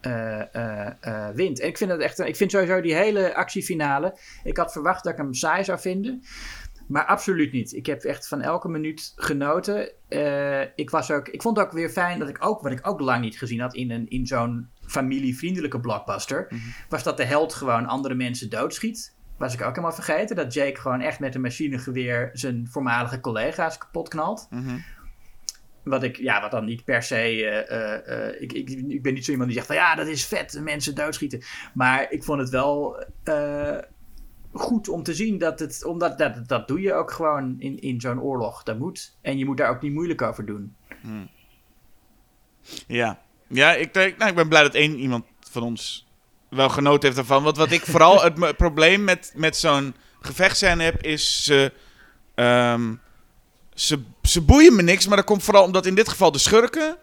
eh, 0.00 0.54
eh, 0.54 0.92
eh, 1.00 1.34
wint. 1.34 1.60
En 1.60 1.68
ik 1.68 1.76
vind, 1.76 1.90
het 1.90 2.00
echt, 2.00 2.18
ik 2.18 2.36
vind 2.36 2.50
sowieso 2.50 2.80
die 2.80 2.94
hele 2.94 3.34
actiefinale. 3.34 4.18
Ik 4.44 4.56
had 4.56 4.72
verwacht 4.72 5.04
dat 5.04 5.12
ik 5.12 5.18
hem 5.18 5.34
saai 5.34 5.64
zou 5.64 5.78
vinden. 5.78 6.22
Maar 6.88 7.04
absoluut 7.04 7.52
niet. 7.52 7.72
Ik 7.72 7.86
heb 7.86 8.02
echt 8.02 8.28
van 8.28 8.40
elke 8.40 8.68
minuut 8.68 9.12
genoten. 9.16 9.92
Ik, 10.74 10.90
was 10.90 11.10
ook, 11.10 11.28
ik 11.28 11.42
vond 11.42 11.56
het 11.56 11.66
ook 11.66 11.72
weer 11.72 11.88
fijn 11.88 12.18
dat 12.18 12.28
ik 12.28 12.44
ook, 12.44 12.62
wat 12.62 12.72
ik 12.72 12.86
ook 12.86 13.00
lang 13.00 13.20
niet 13.20 13.38
gezien 13.38 13.60
had 13.60 13.74
in, 13.74 13.90
een, 13.90 14.08
in 14.08 14.26
zo'n 14.26 14.68
familievriendelijke 14.86 15.80
blockbuster, 15.80 16.48
was 16.88 17.02
dat 17.02 17.16
de 17.16 17.24
held 17.24 17.54
gewoon 17.54 17.86
andere 17.86 18.14
mensen 18.14 18.50
doodschiet. 18.50 19.16
Was 19.38 19.54
ik 19.54 19.60
ook 19.60 19.68
helemaal 19.68 19.92
vergeten 19.92 20.36
dat 20.36 20.54
Jake 20.54 20.80
gewoon 20.80 21.00
echt 21.00 21.20
met 21.20 21.34
een 21.34 21.40
machinegeweer 21.40 22.30
zijn 22.32 22.68
voormalige 22.70 23.20
collega's 23.20 23.78
kapot 23.78 24.08
knalt. 24.08 24.46
Mhm. 24.50 24.78
Wat 25.88 26.02
ik, 26.02 26.16
ja, 26.16 26.40
wat 26.40 26.50
dan 26.50 26.64
niet 26.64 26.84
per 26.84 27.02
se. 27.02 27.14
eh, 27.14 27.70
eh, 27.70 28.28
eh, 28.28 28.42
ik, 28.42 28.52
ik, 28.52 28.68
ik 28.70 29.02
ben 29.02 29.14
niet 29.14 29.24
zo 29.24 29.30
iemand 29.30 29.48
die 29.48 29.58
zegt 29.58 29.70
van 29.72 29.82
ja, 29.82 29.94
dat 29.94 30.06
is 30.06 30.26
vet, 30.26 30.60
mensen 30.62 30.94
doodschieten. 30.94 31.42
Maar 31.74 32.10
ik 32.10 32.24
vond 32.24 32.40
het 32.40 32.50
wel 32.50 33.04
goed 34.52 34.88
om 34.88 35.02
te 35.02 35.14
zien 35.14 35.38
dat 35.38 35.58
het. 35.58 35.84
Omdat 35.84 36.18
dat, 36.18 36.48
dat 36.48 36.68
doe 36.68 36.80
je 36.80 36.94
ook 36.94 37.10
gewoon 37.10 37.56
in, 37.58 37.80
in 37.80 38.00
zo'n 38.00 38.20
oorlog. 38.20 38.62
Dat 38.62 38.78
moet. 38.78 39.16
En 39.22 39.38
je 39.38 39.44
moet 39.44 39.56
daar 39.56 39.70
ook 39.70 39.82
niet 39.82 39.92
moeilijk 39.92 40.22
over 40.22 40.46
doen. 40.46 40.74
Ja, 42.86 43.18
ja 43.46 43.74
ik, 43.74 43.94
denk, 43.94 44.16
nou, 44.16 44.30
ik 44.30 44.36
ben 44.36 44.48
blij 44.48 44.62
dat 44.62 44.74
één 44.74 44.98
iemand 44.98 45.24
van 45.50 45.62
ons 45.62 46.06
wel 46.48 46.68
genoten 46.68 47.08
heeft 47.08 47.20
ervan. 47.20 47.42
Want 47.42 47.56
wat 47.56 47.70
ik 47.70 47.82
vooral 47.94 48.22
het 48.22 48.56
probleem 48.56 49.04
met, 49.04 49.32
met 49.36 49.56
zo'n 49.56 49.94
gevechtscène 50.20 50.82
heb, 50.82 51.02
is 51.02 51.52
ehm, 52.34 52.94
ze, 53.80 53.98
ze 54.22 54.40
boeien 54.40 54.76
me 54.76 54.82
niks. 54.82 55.06
Maar 55.06 55.16
dat 55.16 55.26
komt 55.26 55.42
vooral 55.42 55.64
omdat 55.64 55.86
in 55.86 55.94
dit 55.94 56.08
geval 56.08 56.32
de 56.32 56.38
schurken... 56.38 56.96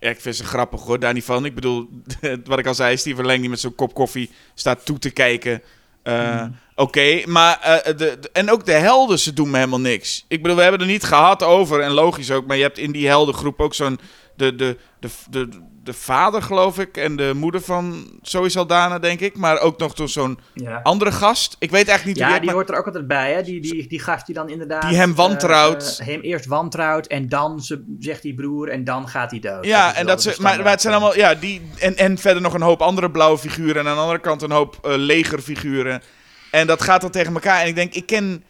Ja, 0.00 0.10
ik 0.10 0.20
vind 0.20 0.36
ze 0.36 0.44
grappig 0.44 0.80
hoor, 0.82 0.98
daar 0.98 1.12
niet 1.12 1.24
van. 1.24 1.44
Ik 1.44 1.54
bedoel, 1.54 1.88
wat 2.44 2.58
ik 2.58 2.66
al 2.66 2.74
zei, 2.74 2.96
Steven 2.96 3.26
Lang 3.26 3.40
die 3.40 3.48
met 3.50 3.60
zo'n 3.60 3.74
kop 3.74 3.94
koffie 3.94 4.30
staat 4.54 4.84
toe 4.84 4.98
te 4.98 5.10
kijken. 5.10 5.62
Eh, 6.02 6.44
Oké, 6.74 7.22
maar 7.26 7.60
eh, 7.60 7.84
de, 7.84 7.94
de- 8.20 8.30
en 8.32 8.50
ook 8.50 8.66
de 8.66 8.72
helden, 8.72 9.18
ze 9.18 9.32
doen 9.32 9.50
me 9.50 9.56
helemaal 9.56 9.80
niks. 9.80 10.24
Ik 10.28 10.42
bedoel, 10.42 10.56
we 10.56 10.62
hebben 10.62 10.80
er 10.80 10.86
niet 10.86 11.02
gehad 11.04 11.42
over, 11.42 11.80
en 11.80 11.90
logisch 11.90 12.30
ook, 12.30 12.46
maar 12.46 12.56
je 12.56 12.62
hebt 12.62 12.78
in 12.78 12.92
die 12.92 13.06
heldengroep 13.06 13.60
ook 13.60 13.74
zo'n. 13.74 14.00
De, 14.36 14.54
de, 14.54 14.76
de, 15.00 15.08
de, 15.30 15.48
de 15.90 15.96
vader, 15.96 16.42
geloof 16.42 16.78
ik, 16.78 16.96
en 16.96 17.16
de 17.16 17.32
moeder 17.34 17.60
van 17.60 18.06
Zoe 18.22 18.48
Saldana, 18.48 18.98
denk 18.98 19.20
ik. 19.20 19.36
Maar 19.36 19.58
ook 19.60 19.78
nog 19.78 19.94
door 19.94 20.08
zo'n 20.08 20.38
Ja. 20.54 20.80
andere 20.82 21.12
gast. 21.12 21.56
Ik 21.58 21.70
weet 21.70 21.88
eigenlijk 21.88 22.18
niet 22.18 22.26
Ja, 22.26 22.30
wie 22.32 22.40
die 22.40 22.48
het 22.48 22.56
hoort 22.58 22.70
er 22.70 22.76
ook 22.78 22.86
altijd 22.86 23.06
bij, 23.06 23.32
hè? 23.32 23.42
Die, 23.42 23.60
die, 23.60 23.86
die 23.88 23.98
gast 24.00 24.26
die 24.26 24.34
dan 24.34 24.48
inderdaad. 24.48 24.88
Die 24.88 24.96
hem 24.96 25.14
wantrouwt. 25.14 25.96
eh, 26.00 26.06
eh, 26.06 26.12
hem 26.12 26.20
eerst 26.20 26.46
wantrouwt 26.46 27.06
en 27.06 27.28
dan 27.28 27.60
ze, 27.60 27.84
zegt 27.98 28.22
die 28.22 28.34
broer 28.34 28.68
en 28.68 28.84
dan 28.84 29.08
gaat 29.08 29.30
hij 29.30 29.40
dood. 29.40 29.64
Ja, 29.64 29.94
en 29.94 30.06
dat 30.06 30.22
ze, 30.22 30.36
maar, 30.40 30.62
maar 30.62 30.70
het 30.70 30.80
zijn 30.80 30.94
allemaal, 30.94 31.16
ja, 31.16 31.34
die, 31.34 31.60
en, 31.78 31.96
en 31.96 32.18
verder 32.18 32.42
nog 32.42 32.54
een 32.54 32.62
hoop 32.62 32.80
andere 32.82 33.10
blauwe 33.10 33.38
figuren. 33.38 33.76
En 33.82 33.86
aan 33.88 33.94
de 33.94 34.00
andere 34.02 34.20
kant 34.20 34.42
een 34.42 34.50
hoop 34.50 34.78
eh, 34.82 34.92
legerfiguren. 34.96 36.02
En 36.50 36.66
dat 36.66 36.82
gaat 36.82 37.00
dan 37.00 37.10
tegen 37.10 37.32
elkaar. 37.34 37.60
En 37.60 37.66
ik 37.68 37.74
denk, 37.74 37.94
ik 37.94 38.06
ken, 38.06 38.44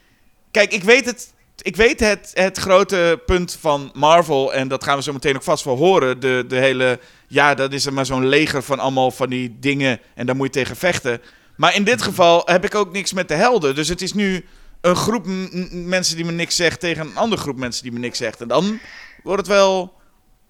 kijk, 0.50 0.72
ik 0.72 0.82
weet 0.82 1.04
het, 1.06 1.32
ik 1.62 1.76
weet 1.76 2.00
het, 2.00 2.30
het 2.34 2.58
grote 2.58 3.22
punt 3.26 3.56
van 3.60 3.90
Marvel. 3.94 4.54
En 4.54 4.68
dat 4.68 4.84
gaan 4.84 4.96
we 4.96 5.02
zo 5.02 5.12
meteen 5.12 5.36
ook 5.36 5.42
vast 5.42 5.64
wel 5.64 5.76
horen. 5.76 6.20
De, 6.20 6.44
de 6.48 6.56
hele, 6.56 7.00
ja, 7.28 7.54
dat 7.54 7.72
is 7.72 7.86
er 7.86 7.92
maar 7.92 8.06
zo'n 8.06 8.26
leger 8.28 8.62
van 8.62 8.78
allemaal 8.78 9.10
van 9.10 9.28
die 9.28 9.56
dingen. 9.60 10.00
En 10.14 10.26
daar 10.26 10.36
moet 10.36 10.46
je 10.46 10.60
tegen 10.60 10.76
vechten. 10.76 11.20
Maar 11.56 11.74
in 11.74 11.84
dit 11.84 12.02
geval 12.02 12.42
heb 12.44 12.64
ik 12.64 12.74
ook 12.74 12.92
niks 12.92 13.12
met 13.12 13.28
de 13.28 13.34
helden. 13.34 13.74
Dus 13.74 13.88
het 13.88 14.02
is 14.02 14.12
nu 14.12 14.44
een 14.80 14.96
groep 14.96 15.26
mensen 15.72 16.16
die 16.16 16.24
me 16.24 16.32
niks 16.32 16.56
zegt 16.56 16.80
tegen 16.80 17.06
een 17.06 17.16
andere 17.16 17.42
groep 17.42 17.56
mensen 17.56 17.82
die 17.82 17.92
me 17.92 17.98
niks 17.98 18.18
zegt. 18.18 18.40
En 18.40 18.48
dan 18.48 18.78
wordt 19.22 19.46
het 19.46 19.56
wel 19.56 19.92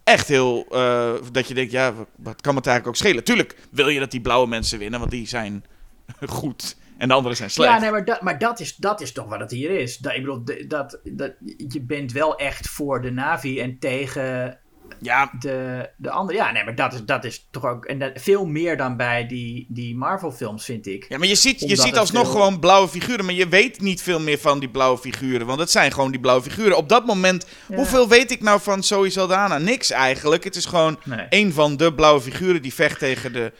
echt 0.04 0.28
heel. 0.28 0.66
eh, 0.70 1.12
dat 1.32 1.48
je 1.48 1.54
denkt, 1.54 1.72
ja, 1.72 1.94
wat, 2.16 2.40
kan 2.40 2.56
het 2.56 2.66
eigenlijk 2.66 2.86
ook 2.86 3.06
schelen? 3.06 3.24
Tuurlijk 3.24 3.56
wil 3.70 3.88
je 3.88 3.98
dat 3.98 4.10
die 4.10 4.20
blauwe 4.20 4.48
mensen 4.48 4.78
winnen, 4.78 4.98
want 4.98 5.10
die 5.10 5.28
zijn 5.28 5.64
goed. 6.40 6.76
En 7.00 7.08
de 7.08 7.14
anderen 7.14 7.36
zijn 7.36 7.50
slecht. 7.50 7.72
Ja, 7.72 7.78
nee, 7.78 7.90
maar, 7.90 8.04
dat, 8.04 8.20
maar 8.22 8.38
dat, 8.38 8.60
is, 8.60 8.76
dat 8.76 9.00
is 9.00 9.12
toch 9.12 9.28
wat 9.28 9.40
het 9.40 9.50
hier 9.50 9.70
is. 9.70 9.96
Dat, 9.98 10.12
ik 10.14 10.20
bedoel, 10.20 10.44
dat, 10.68 11.00
dat, 11.04 11.34
je 11.68 11.80
bent 11.82 12.12
wel 12.12 12.36
echt 12.36 12.68
voor 12.68 13.02
de 13.02 13.10
Navi 13.10 13.60
en 13.60 13.78
tegen 13.78 14.58
Ja, 15.00 15.30
de, 15.38 15.88
de 15.96 16.10
andere. 16.10 16.38
Ja, 16.38 16.50
nee, 16.52 16.64
maar 16.64 16.74
dat 16.74 16.92
is, 16.92 17.04
dat 17.04 17.24
is 17.24 17.46
toch 17.50 17.64
ook. 17.66 17.84
En 17.84 17.98
dat, 17.98 18.10
veel 18.14 18.46
meer 18.46 18.76
dan 18.76 18.96
bij 18.96 19.26
die, 19.26 19.66
die 19.68 19.96
Marvel-films, 19.96 20.64
vind 20.64 20.86
ik. 20.86 21.06
ja, 21.08 21.18
maar 21.18 21.26
je 21.28 21.34
ziet, 21.34 21.60
je 21.60 21.76
ziet 21.76 21.96
alsnog 21.96 22.22
veel- 22.22 22.32
gewoon 22.32 22.60
blauwe 22.60 22.88
figuren. 22.88 23.24
Maar 23.24 23.34
je 23.34 23.48
weet 23.48 23.80
niet 23.80 24.02
veel 24.02 24.20
meer 24.20 24.38
van 24.38 24.58
die 24.58 24.70
blauwe 24.70 24.98
figuren. 24.98 25.46
Want 25.46 25.60
het 25.60 25.70
zijn 25.70 25.92
gewoon 25.92 26.10
die 26.10 26.20
blauwe 26.20 26.42
figuren. 26.42 26.76
Op 26.76 26.88
dat 26.88 27.06
moment, 27.06 27.46
Ja. 27.68 27.76
hoeveel 27.76 28.08
weet 28.08 28.30
ik 28.30 28.42
nou 28.42 28.60
van 28.60 28.82
Zoe 28.84 29.10
Saldana? 29.10 29.58
Niks 29.58 29.90
eigenlijk. 29.90 30.44
Het 30.44 30.56
is 30.56 30.64
gewoon 30.64 30.98
Nee. 31.04 31.26
een 31.30 31.52
van 31.52 31.76
de 31.76 31.94
blauwe 31.94 32.20
figuren 32.20 32.62
die 32.62 32.74
vecht 32.74 32.98
tegen 32.98 33.32
de, 33.32 33.52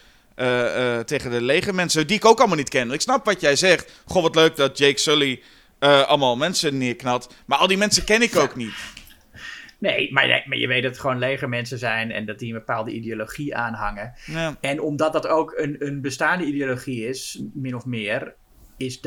tegen 1.04 1.30
de 1.30 1.42
legermensen. 1.42 2.06
Die 2.06 2.16
ik 2.16 2.24
ook 2.24 2.38
allemaal 2.38 2.56
niet 2.56 2.68
ken. 2.68 2.90
Ik 2.90 3.00
snap 3.00 3.24
wat 3.24 3.40
jij 3.40 3.56
zegt. 3.56 4.02
Goh, 4.04 4.22
wat 4.22 4.34
leuk 4.34 4.56
dat 4.56 4.78
Jake 4.78 4.98
Sully 4.98 5.42
eh, 5.78 6.02
allemaal 6.02 6.36
mensen 6.36 6.78
neerknalt. 6.78 7.34
Maar 7.46 7.58
al 7.58 7.66
die 7.66 7.76
mensen 7.76 8.04
ken 8.04 8.22
ik 8.22 8.36
ook 8.36 8.56
niet. 8.56 8.74
Nee, 9.78 10.12
maar, 10.12 10.42
maar 10.46 10.58
je 10.58 10.66
weet 10.66 10.82
dat 10.82 10.90
het 10.90 11.00
gewoon 11.00 11.18
legermensen 11.18 11.78
zijn 11.78 12.10
en 12.10 12.26
dat 12.26 12.38
die 12.38 12.52
een 12.52 12.58
bepaalde 12.58 12.90
ideologie 12.90 13.56
aanhangen. 13.56 14.12
Ja. 14.26 14.56
En 14.60 14.80
omdat 14.80 15.12
dat 15.12 15.26
ook 15.26 15.52
een, 15.56 15.76
een 15.78 16.00
bestaande 16.00 16.44
ideologie 16.44 17.08
is, 17.08 17.42
min 17.54 17.74
of 17.74 17.84
meer, 17.84 18.34
is, 18.76 19.00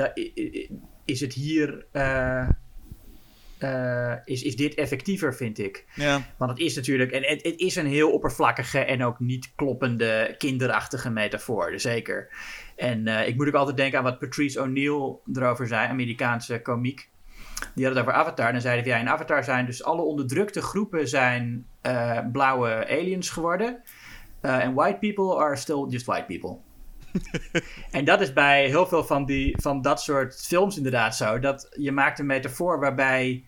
is 1.06 1.20
het 1.20 1.34
hier. 1.34 1.86
eh, 1.92 2.50
eh, 3.64 4.14
is, 4.26 4.44
is 4.44 4.56
dit 4.56 4.74
effectiever, 4.74 5.36
vind 5.36 5.60
ik. 5.60 5.86
Ja. 5.96 6.22
Want 6.38 6.52
het 6.52 6.60
is 6.60 6.76
natuurlijk. 6.76 7.12
En 7.12 7.24
het, 7.24 7.44
het 7.44 7.60
is 7.60 7.76
een 7.76 7.86
heel 7.86 8.12
oppervlakkige 8.12 8.80
en 8.80 9.04
ook 9.04 9.20
niet 9.20 9.52
kloppende, 9.56 10.36
kinderachtige 10.38 11.10
metafoor, 11.10 11.72
dus 11.72 11.82
zeker. 11.82 12.30
En 12.76 13.08
eh, 13.08 13.28
ik 13.28 13.36
moet 13.36 13.48
ook 13.48 13.54
altijd 13.54 13.78
denken 13.78 13.98
aan 13.98 14.04
wat 14.04 14.20
Patrice 14.20 14.62
O'Neill 14.62 15.16
erover 15.34 15.68
zei, 15.68 15.88
Amerikaanse 15.88 16.62
komiek. 16.62 17.10
Die 17.76 17.86
had 17.86 17.94
het 17.94 18.04
over 18.04 18.18
Avatar. 18.18 18.46
En 18.46 18.52
dan 18.52 18.62
zeiden 18.62 18.84
van 18.84 18.94
ja, 18.94 19.00
in 19.00 19.10
Avatar 19.10 19.44
zijn 19.44 19.66
dus 19.66 19.84
alle 19.84 20.02
onderdrukte 20.02 20.62
groepen 20.62 21.08
zijn 21.08 21.66
eh, 21.82 22.20
blauwe 22.32 22.88
aliens 22.90 23.30
geworden. 23.30 23.82
En 24.42 24.74
white 24.74 24.98
people 25.00 25.36
are 25.36 25.56
still 25.56 25.86
just 25.90 26.06
white 26.06 26.26
people. 26.26 26.58
en 27.92 28.06
dat 28.06 28.22
is 28.22 28.34
bij 28.34 28.68
heel 28.68 28.88
veel 28.88 29.04
van, 29.04 29.26
die, 29.26 29.58
van 29.62 29.82
dat 29.82 30.02
soort 30.02 30.46
films 30.46 30.78
inderdaad 30.78 31.16
zo. 31.16 31.40
Dat 31.40 31.68
je 31.80 31.92
maakt 31.92 32.20
een 32.20 32.26
metafoor 32.26 32.80
waarbij 32.80 33.44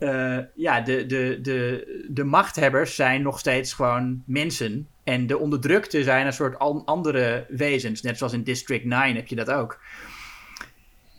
eh, 0.00 0.38
ja, 0.54 0.80
de, 0.80 1.06
de, 1.06 1.38
de, 1.42 1.86
de 2.10 2.24
machthebbers 2.24 2.94
zijn 2.94 3.22
nog 3.22 3.38
steeds 3.38 3.72
gewoon 3.72 4.22
mensen. 4.26 4.88
En 5.04 5.26
de 5.26 5.38
onderdrukte 5.38 6.02
zijn 6.02 6.26
een 6.26 6.32
soort 6.32 6.58
an- 6.58 6.82
andere 6.84 7.46
wezens. 7.48 8.02
Net 8.02 8.18
zoals 8.18 8.32
in 8.32 8.42
District 8.42 8.84
9 8.84 9.14
heb 9.16 9.26
je 9.26 9.36
dat 9.36 9.50
ook. 9.50 9.80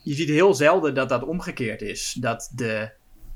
Je 0.04 0.14
ziet 0.14 0.30
heel 0.30 0.54
zelden 0.54 0.94
dat 0.94 1.10
dat 1.10 1.24
omgekeerd 1.24 1.82
is. 1.82 2.18
Dat 2.20 2.52
de, 2.56 2.90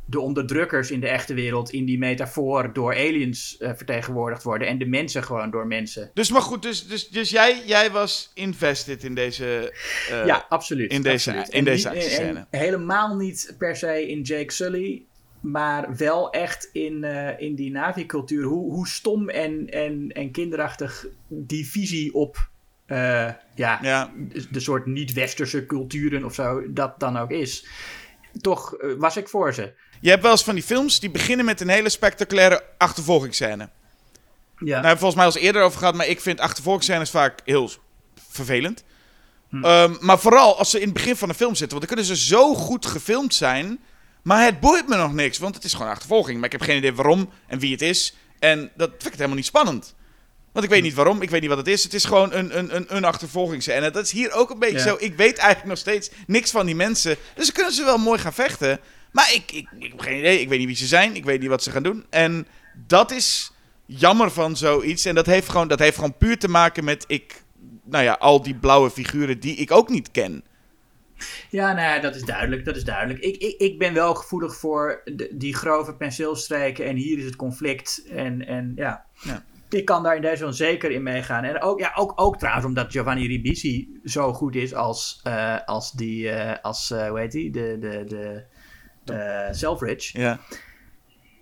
de 0.05 0.19
onderdrukkers 0.19 0.91
in 0.91 0.99
de 0.99 1.07
echte 1.07 1.33
wereld 1.33 1.69
in 1.69 1.85
die 1.85 1.97
metafoor 1.97 2.73
door 2.73 2.93
aliens 2.95 3.57
eh, 3.57 3.71
vertegenwoordigd 3.75 4.43
worden. 4.43 4.67
En 4.67 4.77
de 4.77 4.85
mensen 4.85 5.23
gewoon 5.23 5.51
door 5.51 5.67
mensen. 5.67 6.11
Dus 6.13 6.31
maar 6.31 6.41
goed, 6.41 6.61
dus, 6.61 6.87
dus, 6.87 7.07
dus 7.09 7.29
jij, 7.29 7.61
jij 7.65 7.91
was 7.91 8.31
invested 8.33 9.03
in 9.03 9.15
deze. 9.15 9.73
eh, 10.11 10.25
ja, 10.25 10.45
absoluut. 10.49 10.91
in 10.91 11.01
deze- 11.01 11.29
absoluut. 11.29 11.49
in 11.53 11.57
En 11.59 11.63
deze 11.65 11.87
niet- 11.89 11.97
en- 11.97 12.01
actiescène. 12.03 12.47
en 12.49 12.59
helemaal 12.59 13.15
niet 13.15 13.55
per 13.57 13.75
se 13.75 14.07
in 14.07 14.21
Jake 14.21 14.51
Sully. 14.51 15.05
Maar 15.51 15.95
wel 15.95 16.31
echt 16.31 16.69
in, 16.71 17.03
eh, 17.03 17.39
in 17.39 17.55
die 17.55 17.71
Navi-cultuur. 17.71 18.43
Hoe, 18.43 18.71
hoe 18.71 18.87
stom 18.87 19.29
en, 19.29 19.69
en, 19.69 20.11
en 20.11 20.31
kinderachtig 20.31 21.05
die 21.27 21.69
visie 21.69 22.13
op 22.13 22.49
eh, 22.85 23.29
ja, 23.55 23.79
Ja. 23.81 24.11
de, 24.51 24.59
soort 24.59 24.85
niet-westerse 24.85 25.65
culturen 25.65 26.23
of 26.23 26.33
zo, 26.33 26.73
dat 26.73 26.99
dan 26.99 27.17
ook 27.17 27.31
is. 27.31 27.65
Toch 28.41 28.75
eh, 28.75 28.89
was 28.97 29.17
ik 29.17 29.27
voor 29.27 29.53
ze. 29.53 29.73
Je 30.01 30.09
hebt 30.09 30.21
wel 30.21 30.31
eens 30.31 30.43
van 30.43 30.55
die 30.55 30.63
films 30.63 30.99
die 30.99 31.09
beginnen 31.09 31.45
met 31.45 31.61
een 31.61 31.69
hele 31.69 31.89
spectaculaire 31.89 32.63
achtervolgingsscène. 32.77 33.69
Ja. 34.59 34.81
Nou, 34.81 34.97
volgens 34.97 35.15
mij 35.15 35.25
al 35.25 35.31
eens 35.31 35.41
eerder 35.41 35.61
over 35.61 35.79
gehad, 35.79 35.95
maar 35.95 36.07
ik 36.07 36.21
vind 36.21 36.39
achtervolgingsscènes 36.39 37.09
vaak 37.09 37.39
heel 37.43 37.69
vervelend. 38.29 38.83
Hm. 39.49 39.63
Ehm, 39.63 39.93
maar 39.99 40.19
vooral 40.19 40.57
als 40.57 40.69
ze 40.69 40.79
in 40.79 40.85
het 40.85 40.93
begin 40.93 41.15
van 41.15 41.27
de 41.27 41.35
film 41.35 41.55
zitten, 41.55 41.77
want 41.77 41.89
dan 41.89 41.97
kunnen 41.97 42.15
ze 42.15 42.25
zo 42.25 42.53
goed 42.55 42.85
gefilmd 42.85 43.33
zijn, 43.33 43.79
maar 44.26 44.45
het 44.45 44.59
boeit 44.59 44.88
me 44.88 44.95
nog 44.95 45.14
niks, 45.14 45.38
want 45.38 45.56
het 45.56 45.64
is 45.64 45.73
gewoon 45.73 45.91
achtervolging. 45.91 46.35
Maar 46.35 46.45
ik 46.45 46.52
heb 46.52 46.61
geen 46.61 46.77
idee 46.77 46.93
waarom 46.93 47.30
en 47.47 47.60
wie 47.60 47.72
het 47.72 47.81
is. 47.81 48.15
En 48.39 48.72
dat 48.76 48.89
vind 48.89 49.06
ik 49.06 49.14
helemaal 49.14 49.35
niet 49.35 49.45
spannend. 49.45 49.95
Want 50.52 50.65
ik 50.65 50.72
weet 50.72 50.84
niet 50.84 50.93
waarom, 50.93 51.22
ik 51.22 51.30
weet 51.30 51.41
niet 51.41 51.49
wat 51.49 51.57
het 51.57 51.68
is. 51.68 51.84
Het 51.84 51.93
is 51.93 52.06
gewoon 52.06 52.34
een, 52.34 52.57
een, 52.57 52.76
een, 52.76 52.95
een. 52.95 53.91
Dat 53.91 54.03
is 54.06 54.11
hier 54.11 54.31
ook 54.31 54.49
een 54.49 54.60
beetje 54.60 54.77
Ja. 54.77 54.84
zo. 54.84 54.95
Ik 54.99 55.15
weet 55.15 55.38
eigenlijk 55.38 55.69
nog 55.69 55.77
steeds 55.77 56.10
niks 56.27 56.52
van 56.52 56.65
die 56.65 56.76
mensen. 56.76 57.18
Dus 57.35 57.45
dan 57.45 57.53
kunnen 57.56 57.73
ze 57.73 57.84
wel 57.84 57.97
mooi 57.97 58.19
gaan 58.19 58.34
vechten. 58.34 58.80
Maar 59.11 59.34
ik, 59.34 59.52
ik, 59.52 59.68
ik 59.80 59.91
heb 59.91 59.99
geen 59.99 60.18
idee. 60.18 60.39
Ik 60.41 60.49
weet 60.49 60.57
niet 60.57 60.68
wie 60.68 60.76
ze 60.77 60.85
zijn. 60.88 61.15
Ik 61.15 61.26
weet 61.26 61.39
niet 61.39 61.49
wat 61.49 61.64
ze 61.64 61.72
gaan 61.72 61.84
doen. 61.84 62.06
En 62.10 62.47
dat 62.88 63.11
is 63.11 63.52
jammer 63.85 64.31
van 64.31 64.57
zoiets. 64.57 65.06
En 65.06 65.15
dat 65.15 65.26
heeft 65.26 65.49
gewoon, 65.49 65.68
dat 65.68 65.80
heeft 65.80 65.95
gewoon 65.95 66.18
puur 66.18 66.38
te 66.38 66.47
maken 66.47 66.84
met... 66.84 67.03
Ik 67.07 67.43
nou 67.84 68.03
ja, 68.03 68.14
al 68.19 68.41
die 68.41 68.56
blauwe 68.56 68.89
figuren 68.91 69.39
die 69.39 69.56
ik 69.56 69.72
ook 69.72 69.89
niet 69.89 70.11
ken. 70.11 70.43
Ja, 71.49 71.73
nou 71.73 71.87
ja, 71.95 71.99
dat 71.99 72.15
is 72.15 72.21
duidelijk. 72.23 72.65
Dat 72.65 72.75
is 72.75 72.83
duidelijk. 72.83 73.19
Ik, 73.19 73.35
ik, 73.37 73.59
ik 73.61 73.79
ben 73.79 73.93
wel 73.93 74.15
gevoelig 74.15 74.55
voor 74.55 75.01
de- 75.05 75.31
die 75.37 75.55
grove 75.55 75.95
penseelstreken 75.95 76.85
en 76.85 76.95
hier 76.95 77.17
is 77.17 77.25
het 77.25 77.35
conflict. 77.35 78.05
En, 78.09 78.45
en 78.47 78.71
ja, 78.75 79.05
Ja. 79.23 79.43
ik 79.69 79.85
kan 79.85 80.03
daar 80.03 80.15
in 80.15 80.21
deze 80.21 80.51
zeker 80.51 80.91
in 80.91 81.03
meegaan. 81.03 81.43
En 81.43 81.61
ook, 81.61 81.79
ja, 81.79 81.91
ook, 81.95 82.13
ook 82.15 82.37
trouwens 82.37 82.65
omdat 82.65 82.91
Giovanni 82.91 83.27
Ribisi 83.27 83.99
zo 84.03 84.33
goed 84.33 84.55
is 84.55 84.73
als, 84.73 85.19
eh, 85.23 85.57
als 85.65 85.91
die, 85.91 86.29
eh, 86.29 86.63
als, 86.63 86.91
eh, 86.91 87.07
hoe 87.07 87.19
heet 87.19 87.31
die, 87.31 87.51
de, 87.51 87.77
de, 87.79 88.43
de 89.03 89.47
Selfridge. 89.51 90.19
Ja. 90.19 90.39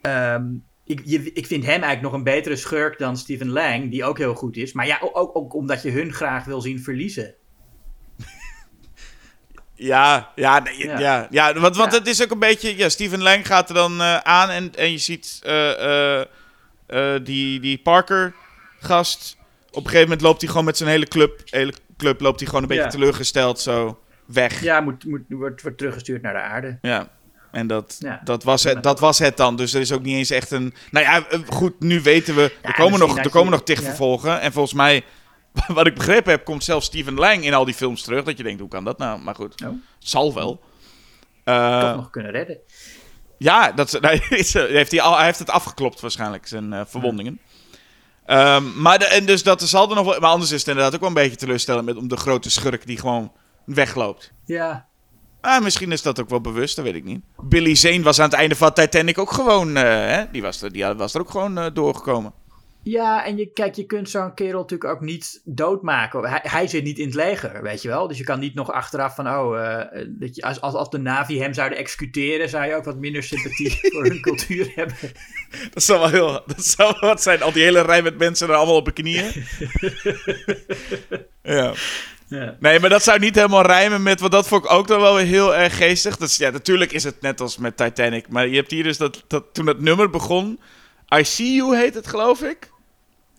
Ehm, 0.01 0.45
ik, 0.85 1.01
je, 1.05 1.31
ik 1.33 1.45
vind 1.45 1.61
hem 1.63 1.71
eigenlijk 1.71 2.01
nog 2.01 2.13
een 2.13 2.23
betere 2.23 2.55
schurk 2.55 2.97
dan 2.99 3.17
Steven 3.17 3.49
Lang, 3.49 3.91
die 3.91 4.03
ook 4.03 4.17
heel 4.17 4.33
goed 4.35 4.57
is. 4.57 4.73
Maar 4.73 4.87
ja, 4.87 4.99
ook, 5.13 5.35
ook 5.37 5.53
omdat 5.53 5.81
je 5.81 5.91
hun 5.91 6.13
graag 6.13 6.45
wil 6.45 6.61
zien 6.61 6.79
verliezen. 6.79 7.35
Ja, 9.75 10.31
ja, 10.35 10.59
nee, 10.59 10.77
ja. 10.87 10.99
Ja. 10.99 11.27
ja, 11.29 11.53
want, 11.59 11.75
want 11.75 11.91
Ja. 11.91 11.97
het 11.97 12.07
is 12.07 12.23
ook 12.23 12.31
een 12.31 12.39
beetje... 12.39 12.77
Ja, 12.77 12.89
Steven 12.89 13.21
Lang 13.21 13.47
gaat 13.47 13.69
er 13.69 13.75
dan 13.75 14.01
eh, 14.01 14.17
aan 14.17 14.49
en, 14.49 14.75
en 14.75 14.91
je 14.91 14.97
ziet 14.97 15.39
eh, 15.43 16.21
eh, 16.21 16.25
die, 17.23 17.59
die 17.59 17.77
Parker-gast... 17.77 19.37
Op 19.69 19.75
een 19.75 19.83
gegeven 19.83 20.01
moment 20.07 20.21
loopt 20.21 20.41
hij 20.41 20.49
gewoon 20.49 20.65
met 20.65 20.77
zijn 20.77 20.89
hele 20.89 21.07
club... 21.07 21.41
hele 21.45 21.73
club 21.97 22.21
loopt 22.21 22.39
hij 22.39 22.47
gewoon 22.47 22.61
een 22.63 22.67
beetje 22.69 22.83
Ja. 22.83 22.89
teleurgesteld 22.89 23.59
zo 23.59 23.99
weg. 24.25 24.61
Ja. 24.61 24.73
Ja, 24.75 24.81
moet, 24.81 25.05
moet, 25.05 25.21
wordt, 25.29 25.61
wordt 25.61 25.77
teruggestuurd 25.77 26.21
naar 26.21 26.33
de 26.33 26.39
aarde. 26.39 26.77
En 27.51 27.67
dat, 27.67 27.95
Ja. 27.99 28.21
dat, 28.23 28.43
was 28.43 28.63
het, 28.63 28.83
dat 28.83 28.99
was 28.99 29.19
het 29.19 29.37
dan. 29.37 29.55
Dus 29.55 29.73
er 29.73 29.81
is 29.81 29.91
ook 29.91 30.03
niet 30.03 30.15
eens 30.15 30.29
echt 30.29 30.51
een... 30.51 30.73
Nou 30.91 31.05
ja, 31.05 31.23
goed, 31.47 31.79
nu 31.79 32.01
weten 32.01 32.35
we... 32.35 32.41
Er 32.43 32.51
Ja, 32.63 32.71
komen 32.71 32.99
nog, 32.99 33.17
er 33.17 33.29
komen 33.29 33.51
nog 33.51 33.61
ja. 33.63 33.75
vervolgen. 33.75 34.41
En 34.41 34.51
volgens 34.51 34.73
mij... 34.73 35.03
Wat 35.67 35.87
ik 35.87 35.93
begrepen 35.95 36.31
heb, 36.31 36.45
komt 36.45 36.63
zelfs 36.63 36.85
Steven 36.85 37.13
Lang 37.13 37.43
in 37.45 37.53
al 37.53 37.65
die 37.65 37.73
films 37.73 38.01
terug. 38.01 38.23
Dat 38.23 38.37
je 38.37 38.43
denkt, 38.43 38.59
hoe 38.59 38.69
kan 38.69 38.83
dat 38.83 38.97
nou? 38.97 39.21
Maar 39.21 39.35
goed, 39.35 39.63
Oh. 39.65 39.69
zal 39.99 40.33
wel. 40.33 40.61
Eh, 41.43 41.79
Toch 41.81 41.95
nog 41.95 42.09
kunnen 42.09 42.31
redden. 42.31 42.57
Ja, 43.37 43.71
dat, 43.71 43.97
nee, 44.01 44.21
is, 44.29 44.55
eh, 44.55 44.63
heeft 44.65 44.91
hij, 44.91 45.01
al, 45.01 45.15
hij 45.15 45.25
heeft 45.25 45.39
het 45.39 45.49
afgeklopt 45.49 45.99
waarschijnlijk, 45.99 46.47
zijn 46.47 46.73
eh, 46.73 46.81
verwondingen. 46.85 47.39
Ehm, 48.25 48.81
maar 48.81 48.99
de, 48.99 49.05
en 49.05 49.25
dus 49.25 49.43
dat 49.43 49.61
zal 49.61 49.89
er 49.89 49.95
nog 49.95 50.05
wel... 50.05 50.19
Maar 50.19 50.29
anders 50.29 50.51
is 50.51 50.59
het 50.59 50.67
inderdaad 50.67 50.93
ook 50.93 50.99
wel 50.99 51.09
een 51.09 51.15
beetje 51.15 51.35
teleurstellend... 51.37 51.85
Met, 51.85 51.97
om 51.97 52.07
de 52.07 52.17
grote 52.17 52.49
schurk 52.49 52.85
die 52.85 52.97
gewoon 52.99 53.31
wegloopt. 53.65 54.31
Ja. 54.45 54.87
Ah, 55.41 55.63
misschien 55.63 55.91
is 55.91 56.01
dat 56.01 56.19
ook 56.19 56.29
wel 56.29 56.41
bewust, 56.41 56.75
dat 56.75 56.85
weet 56.85 56.95
ik 56.95 57.03
niet. 57.03 57.23
Billy 57.43 57.75
Zane 57.75 58.01
was 58.03 58.19
aan 58.19 58.29
het 58.29 58.33
einde 58.39 58.55
van 58.55 58.73
Titanic 58.73 59.17
ook 59.17 59.31
gewoon... 59.31 59.75
hè? 59.75 60.31
Die, 60.31 60.41
was 60.41 60.61
er, 60.61 60.71
die 60.71 60.85
was 60.85 61.13
er 61.13 61.19
ook 61.21 61.29
gewoon 61.29 61.73
doorgekomen. 61.73 62.33
Ja, 62.83 63.25
en 63.25 63.37
je, 63.37 63.45
kijk, 63.45 63.75
je 63.75 63.85
kunt 63.85 64.09
zo'n 64.09 64.33
kerel 64.33 64.59
natuurlijk 64.59 64.89
ook 64.89 65.01
niet 65.01 65.41
doodmaken. 65.43 66.29
Hij, 66.29 66.39
hij 66.43 66.67
zit 66.67 66.83
niet 66.83 66.97
in 66.97 67.05
het 67.05 67.15
leger, 67.15 67.61
weet 67.61 67.81
je 67.81 67.87
wel. 67.87 68.07
Dus 68.07 68.17
je 68.17 68.23
kan 68.23 68.39
niet 68.39 68.53
nog 68.53 68.71
achteraf 68.71 69.15
van, 69.15 69.27
oh, 69.27 69.75
eh, 69.75 70.05
dat 70.07 70.35
je, 70.35 70.41
als, 70.41 70.61
als, 70.61 70.73
als 70.73 70.89
de 70.89 70.97
Navi 70.97 71.39
hem 71.39 71.53
zouden 71.53 71.77
executeren, 71.77 72.49
zou 72.49 72.65
je 72.65 72.75
ook 72.75 72.83
wat 72.83 72.97
minder 72.97 73.23
sympathie 73.23 73.79
voor 73.93 74.03
hun 74.03 74.21
cultuur 74.21 74.71
hebben. 74.75 74.95
Dat 75.73 75.83
zou 75.83 75.99
wel 75.99 76.09
heel... 76.09 76.43
Dat 76.45 76.65
zou 76.65 76.95
wat 76.99 77.21
zijn, 77.21 77.41
al 77.41 77.51
die 77.51 77.63
hele 77.63 77.81
rij 77.81 78.01
met 78.01 78.17
mensen 78.17 78.49
er 78.49 78.55
allemaal 78.55 78.75
op 78.75 78.85
de 78.85 78.91
knieën. 78.91 79.31
ja. 81.41 81.73
Ja. 82.27 82.57
Nee, 82.59 82.79
maar 82.79 82.89
dat 82.89 83.03
zou 83.03 83.19
niet 83.19 83.35
helemaal 83.35 83.65
rijmen 83.65 84.03
met... 84.03 84.19
Want 84.19 84.31
dat 84.31 84.47
vond 84.47 84.63
ik 84.63 84.71
ook 84.71 84.87
dan 84.87 85.01
wel 85.01 85.15
weer 85.15 85.25
heel 85.25 85.55
erg 85.55 85.77
geestig. 85.77 86.17
Dat 86.17 86.29
is, 86.29 86.37
ja, 86.37 86.49
natuurlijk 86.49 86.91
is 86.91 87.03
het 87.03 87.21
net 87.21 87.41
als 87.41 87.57
met 87.57 87.77
Titanic. 87.77 88.27
Maar 88.29 88.47
je 88.47 88.55
hebt 88.55 88.71
hier 88.71 88.83
dus 88.83 88.97
dat, 88.97 89.23
dat 89.27 89.53
toen 89.53 89.65
dat 89.65 89.79
nummer 89.79 90.09
begon... 90.09 90.59
I 91.15 91.23
See 91.23 91.53
You 91.53 91.77
heet 91.77 91.95
het, 91.95 92.07
geloof 92.07 92.41
ik. 92.41 92.71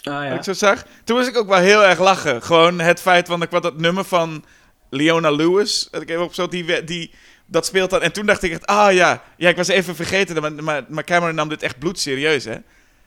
Dat 0.05 0.23
ja. 0.23 0.35
ik 0.35 0.43
zo 0.43 0.53
zag. 0.53 0.85
Toen 1.05 1.17
was 1.17 1.29
ik 1.29 1.37
ook 1.37 1.49
wel 1.49 1.59
heel 1.59 1.85
erg 1.85 1.99
lachen. 1.99 2.43
Gewoon 2.43 2.81
het 2.81 3.01
feit, 3.01 3.29
want 3.29 3.43
ik 3.43 3.51
had 3.51 3.63
dat 3.63 3.79
nummer 3.79 4.05
van 4.05 4.45
Leona 4.91 5.31
Lewis. 5.31 5.89
Dat 5.91 6.03
ik 6.03 6.11
even 6.11 6.23
op 6.25 6.35
zo 6.35 6.49
die, 6.49 6.85
die 6.85 7.15
dat 7.47 7.67
speelt 7.67 7.91
dan. 7.91 8.03
En 8.03 8.13
toen 8.13 8.27
dacht 8.27 8.43
ik 8.43 8.53
echt, 8.53 8.67
ah 8.67 8.93
ja, 8.93 9.23
ja, 9.37 9.49
ik 9.49 9.57
was 9.57 9.69
even 9.69 9.95
vergeten. 9.97 10.41
Maar, 10.43 10.53
maar, 10.53 10.85
maar 10.89 11.05
Cameron 11.05 11.35
nam 11.35 11.49
dit 11.49 11.63
echt 11.63 11.79
bloedserieus, 11.79 12.45
hè. 12.45 12.57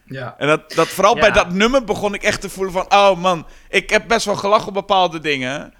ja. 0.06 0.36
En 0.38 0.48
dat, 0.48 0.72
dat 0.72 0.88
vooral 0.88 1.16
Ja. 1.16 1.22
bij 1.22 1.32
dat 1.32 1.52
nummer 1.52 1.84
begon 1.84 2.14
ik 2.14 2.24
echt 2.24 2.42
te 2.42 2.50
voelen 2.50 2.74
van... 2.74 2.86
Oh 2.94 3.18
man, 3.18 3.48
ik 3.70 3.90
heb 3.90 4.08
best 4.08 4.26
wel 4.26 4.36
gelachen 4.36 4.68
op 4.68 4.74
bepaalde 4.74 5.20
dingen. 5.20 5.74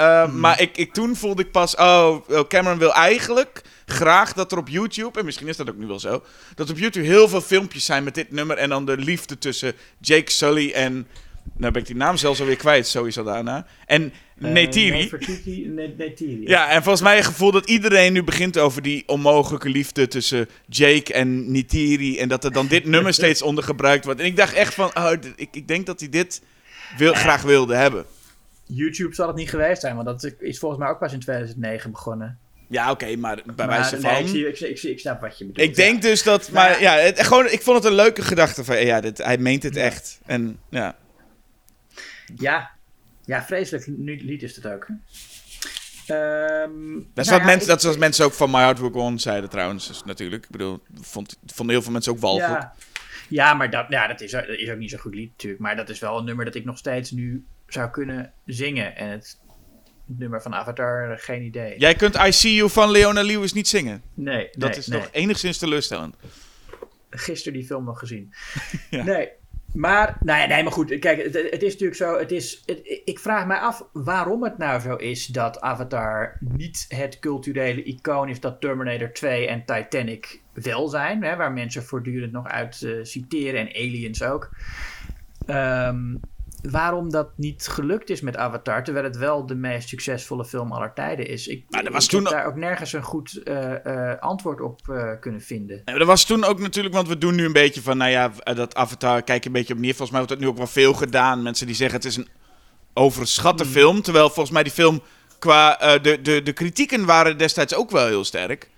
Uh, 0.00 0.32
Maar 0.32 0.60
ik, 0.60 0.76
ik, 0.76 0.92
toen 0.92 1.16
voelde 1.16 1.42
ik 1.42 1.50
pas... 1.50 1.76
Oh, 1.76 2.16
oh, 2.28 2.48
Cameron 2.48 2.78
wil 2.78 2.94
eigenlijk 2.94 3.62
graag 3.86 4.32
dat 4.32 4.52
er 4.52 4.58
op 4.58 4.68
YouTube... 4.68 5.18
En 5.18 5.24
misschien 5.24 5.48
is 5.48 5.56
dat 5.56 5.68
ook 5.68 5.76
nu 5.76 5.86
wel 5.86 6.00
zo... 6.00 6.22
Dat 6.54 6.70
op 6.70 6.78
YouTube 6.78 7.06
heel 7.06 7.28
veel 7.28 7.40
filmpjes 7.40 7.84
zijn 7.84 8.04
met 8.04 8.14
dit 8.14 8.30
nummer... 8.30 8.56
En 8.56 8.68
dan 8.68 8.86
de 8.86 8.96
liefde 8.96 9.38
tussen 9.38 9.72
Jake 10.00 10.30
Sully 10.30 10.70
en... 10.70 11.06
Nou 11.56 11.72
ben 11.72 11.82
ik 11.82 11.86
die 11.86 11.96
naam 11.96 12.16
zelfs 12.16 12.40
alweer 12.40 12.56
kwijt, 12.56 12.86
sowieso 12.86 13.22
daarna. 13.22 13.66
En 13.86 14.12
Neytiri. 14.38 15.10
Ne- 15.66 15.94
Neytiri. 15.96 16.42
Ja, 16.46 16.68
en 16.68 16.82
volgens 16.82 17.02
mij 17.02 17.16
het 17.16 17.24
gevoel 17.24 17.50
dat 17.50 17.68
iedereen 17.68 18.12
nu 18.12 18.22
begint 18.22 18.58
over 18.58 18.82
die 18.82 19.02
onmogelijke 19.06 19.68
liefde 19.68 20.08
tussen 20.08 20.48
Jake 20.66 21.12
en 21.12 21.50
Nitiri. 21.50 22.18
En 22.18 22.28
dat 22.28 22.44
er 22.44 22.52
dan 22.52 22.66
dit 22.66 22.84
nummer 22.84 23.14
steeds 23.22 23.42
onder 23.42 23.64
gebruikt 23.64 24.04
wordt. 24.04 24.20
En 24.20 24.26
ik 24.26 24.36
dacht 24.36 24.54
echt 24.54 24.74
van, 24.74 24.90
oh, 24.94 25.12
ik, 25.36 25.48
ik 25.52 25.68
denk 25.68 25.86
dat 25.86 26.00
hij 26.00 26.08
dit 26.08 26.42
wil, 26.96 27.14
graag 27.14 27.42
wilde 27.42 27.74
hebben. 27.74 28.04
YouTube 28.74 29.14
zal 29.14 29.26
het 29.26 29.36
niet 29.36 29.50
geweest 29.50 29.80
zijn, 29.80 29.94
want 29.94 30.06
dat 30.06 30.32
is 30.38 30.58
volgens 30.58 30.80
mij 30.80 30.90
ook 30.90 30.98
pas 30.98 31.12
in 31.12 31.20
2009 31.20 31.90
begonnen. 31.90 32.38
Ja, 32.68 32.90
oké, 32.90 33.16
maar 33.16 33.34
bij 33.44 33.54
Maar, 33.56 33.66
wijze 33.68 33.92
nee, 33.96 34.02
van... 34.12 34.22
ik, 34.22 34.28
zie, 34.28 34.48
ik, 34.48 34.56
zie- 34.56 34.68
ik, 34.68 34.78
zie- 34.78 34.90
ik 34.90 34.98
snap 34.98 35.20
wat 35.20 35.38
je 35.38 35.44
bedoelt. 35.46 35.68
Ik 35.68 35.74
denk 35.74 36.02
ja. 36.02 36.08
dus 36.08 36.22
dat, 36.22 36.50
Maar- 36.50 36.70
maar 36.70 36.80
ja, 36.80 36.94
het, 36.94 37.22
gewoon, 37.22 37.46
ik 37.50 37.62
vond 37.62 37.76
het 37.76 37.86
een 37.86 37.94
leuke 37.94 38.22
gedachte 38.22 38.64
van, 38.64 38.84
ja, 38.84 39.00
dit, 39.00 39.18
hij 39.18 39.38
meent 39.38 39.62
het 39.62 39.76
echt. 39.76 40.20
En 40.26 40.58
ja, 40.68 40.96
Ja, 42.36 42.70
ja 43.24 43.42
vreselijk 43.44 43.86
nu- 43.86 44.20
lied 44.24 44.42
is 44.42 44.56
het 44.56 44.66
ook. 44.66 44.86
Ehm, 46.06 46.94
dat 47.14 47.24
is, 47.24 47.30
nou 47.30 47.30
wat 47.30 47.38
ja, 47.38 47.44
mensen, 47.44 47.68
dat 47.68 47.78
is 47.78 47.84
wat 47.84 47.98
mensen 47.98 48.24
ook 48.24 48.32
van 48.32 48.50
My 48.50 48.74
Will 48.74 48.90
Go 48.90 49.00
On 49.00 49.18
zeiden 49.18 49.50
trouwens, 49.50 49.86
dus 49.88 50.02
natuurlijk. 50.04 50.44
Ik 50.44 50.50
bedoel, 50.50 50.80
vond, 51.00 51.38
vonden 51.46 51.74
heel 51.74 51.84
veel 51.84 51.92
mensen 51.92 52.12
ook 52.12 52.18
walgelijk. 52.18 52.62
Ja, 52.62 52.74
ja 53.28 53.54
maar 53.54 53.70
dat, 53.70 53.86
ja, 53.88 54.06
dat, 54.06 54.20
is, 54.20 54.30
dat 54.30 54.48
is 54.48 54.70
ook 54.70 54.78
niet 54.78 54.90
zo'n 54.90 54.98
goed 54.98 55.14
lied 55.14 55.30
natuurlijk. 55.30 55.62
Maar 55.62 55.76
dat 55.76 55.88
is 55.88 55.98
wel 55.98 56.18
een 56.18 56.24
nummer 56.24 56.44
dat 56.44 56.54
ik 56.54 56.64
nog 56.64 56.78
steeds 56.78 57.10
nu 57.10 57.44
zou 57.72 57.90
kunnen 57.90 58.32
zingen. 58.46 58.96
En 58.96 59.08
het 59.08 59.38
nummer 60.06 60.42
van 60.42 60.54
Avatar, 60.54 61.18
geen 61.18 61.42
idee. 61.42 61.78
Jij 61.78 61.94
kunt 61.94 62.16
I 62.16 62.32
See 62.32 62.54
You 62.54 62.70
van 62.70 62.90
Leona 62.90 63.22
Lewis 63.22 63.52
niet 63.52 63.68
zingen. 63.68 64.02
nee, 64.14 64.48
Dat 64.52 64.70
nee, 64.70 64.78
is 64.78 64.86
nee. 64.86 64.98
nog 64.98 65.08
enigszins 65.12 65.58
teleurstellend. 65.58 66.16
gisteren 67.10 67.58
die 67.58 67.66
film 67.66 67.84
nog 67.84 67.98
gezien. 67.98 68.32
Ja. 68.90 69.04
Nee. 69.04 69.28
Maar, 69.74 70.16
nee, 70.20 70.46
nee, 70.46 70.62
maar 70.62 70.72
goed, 70.72 70.98
kijk, 70.98 71.22
het, 71.22 71.34
het 71.50 71.62
is 71.62 71.72
natuurlijk 71.72 71.94
zo, 71.98 72.18
het 72.18 72.30
is, 72.32 72.62
het- 72.66 73.02
ik 73.04 73.18
vraag 73.18 73.46
me 73.46 73.58
af 73.58 73.84
waarom 73.92 74.42
het 74.44 74.58
nou 74.58 74.80
zo 74.80 74.96
is 74.96 75.26
dat 75.26 75.60
Avatar 75.60 76.36
niet 76.40 76.84
het 76.88 77.18
culturele 77.18 77.82
icoon 77.82 78.28
is 78.28 78.40
dat 78.40 78.60
Terminator 78.60 79.12
2 79.12 79.46
en 79.46 79.64
Titanic 79.64 80.40
wel 80.52 80.88
zijn, 80.88 81.22
hè, 81.24 81.36
waar 81.36 81.52
mensen 81.52 81.82
voortdurend 81.84 82.32
nog 82.32 82.46
uit 82.46 82.82
eh, 82.82 82.92
citeren 83.02 83.60
en 83.60 83.68
Aliens 83.68 84.22
ook. 84.22 84.50
Ehm, 85.46 86.14
waarom 86.70 87.10
dat 87.10 87.28
niet 87.36 87.66
gelukt 87.70 88.10
is 88.10 88.20
met 88.20 88.36
Avatar, 88.36 88.84
terwijl 88.84 89.04
het 89.06 89.16
wel 89.16 89.46
de 89.46 89.54
meest 89.54 89.88
succesvolle 89.88 90.44
film 90.44 90.72
aller 90.72 90.92
tijden 90.94 91.26
is. 91.26 91.46
Ik, 91.46 91.64
Maar 91.68 91.84
er 91.84 91.92
was 91.92 92.04
ik 92.04 92.10
toen- 92.10 92.22
heb 92.24 92.32
daar 92.32 92.46
ook 92.46 92.56
nergens 92.56 92.92
een 92.92 93.02
goed 93.02 93.42
eh, 93.42 94.10
eh, 94.10 94.18
antwoord 94.20 94.60
op 94.60 94.80
eh, 94.88 95.10
kunnen 95.20 95.40
vinden. 95.40 95.82
Dat 95.84 96.06
was 96.06 96.24
toen 96.24 96.44
ook 96.44 96.58
natuurlijk, 96.58 96.94
want 96.94 97.08
we 97.08 97.18
doen 97.18 97.34
nu 97.34 97.44
een 97.44 97.52
beetje 97.52 97.82
van, 97.82 97.96
nou 97.96 98.10
ja, 98.10 98.32
dat 98.54 98.74
Avatar, 98.74 99.22
kijk 99.22 99.44
een 99.44 99.52
beetje 99.52 99.72
op 99.74 99.78
neer. 99.80 99.94
Volgens 99.94 100.10
mij 100.10 100.18
wordt 100.18 100.32
dat 100.34 100.42
nu 100.42 100.48
ook 100.52 100.56
wel 100.58 100.66
veel 100.82 100.92
gedaan. 100.94 101.42
Mensen 101.42 101.66
die 101.66 101.76
zeggen 101.76 101.96
het 101.96 102.06
is 102.06 102.16
een 102.16 102.28
overschatte 102.94 103.64
film. 103.64 104.02
Terwijl 104.02 104.26
volgens 104.26 104.50
mij 104.50 104.62
die 104.62 104.72
film 104.72 105.02
qua, 105.38 105.76
de, 105.98 106.20
de, 106.22 106.42
de 106.42 106.52
kritieken 106.52 107.04
waren 107.04 107.38
destijds 107.38 107.74
ook 107.74 107.90
wel 107.90 108.06
heel 108.06 108.24
sterk. 108.24 108.70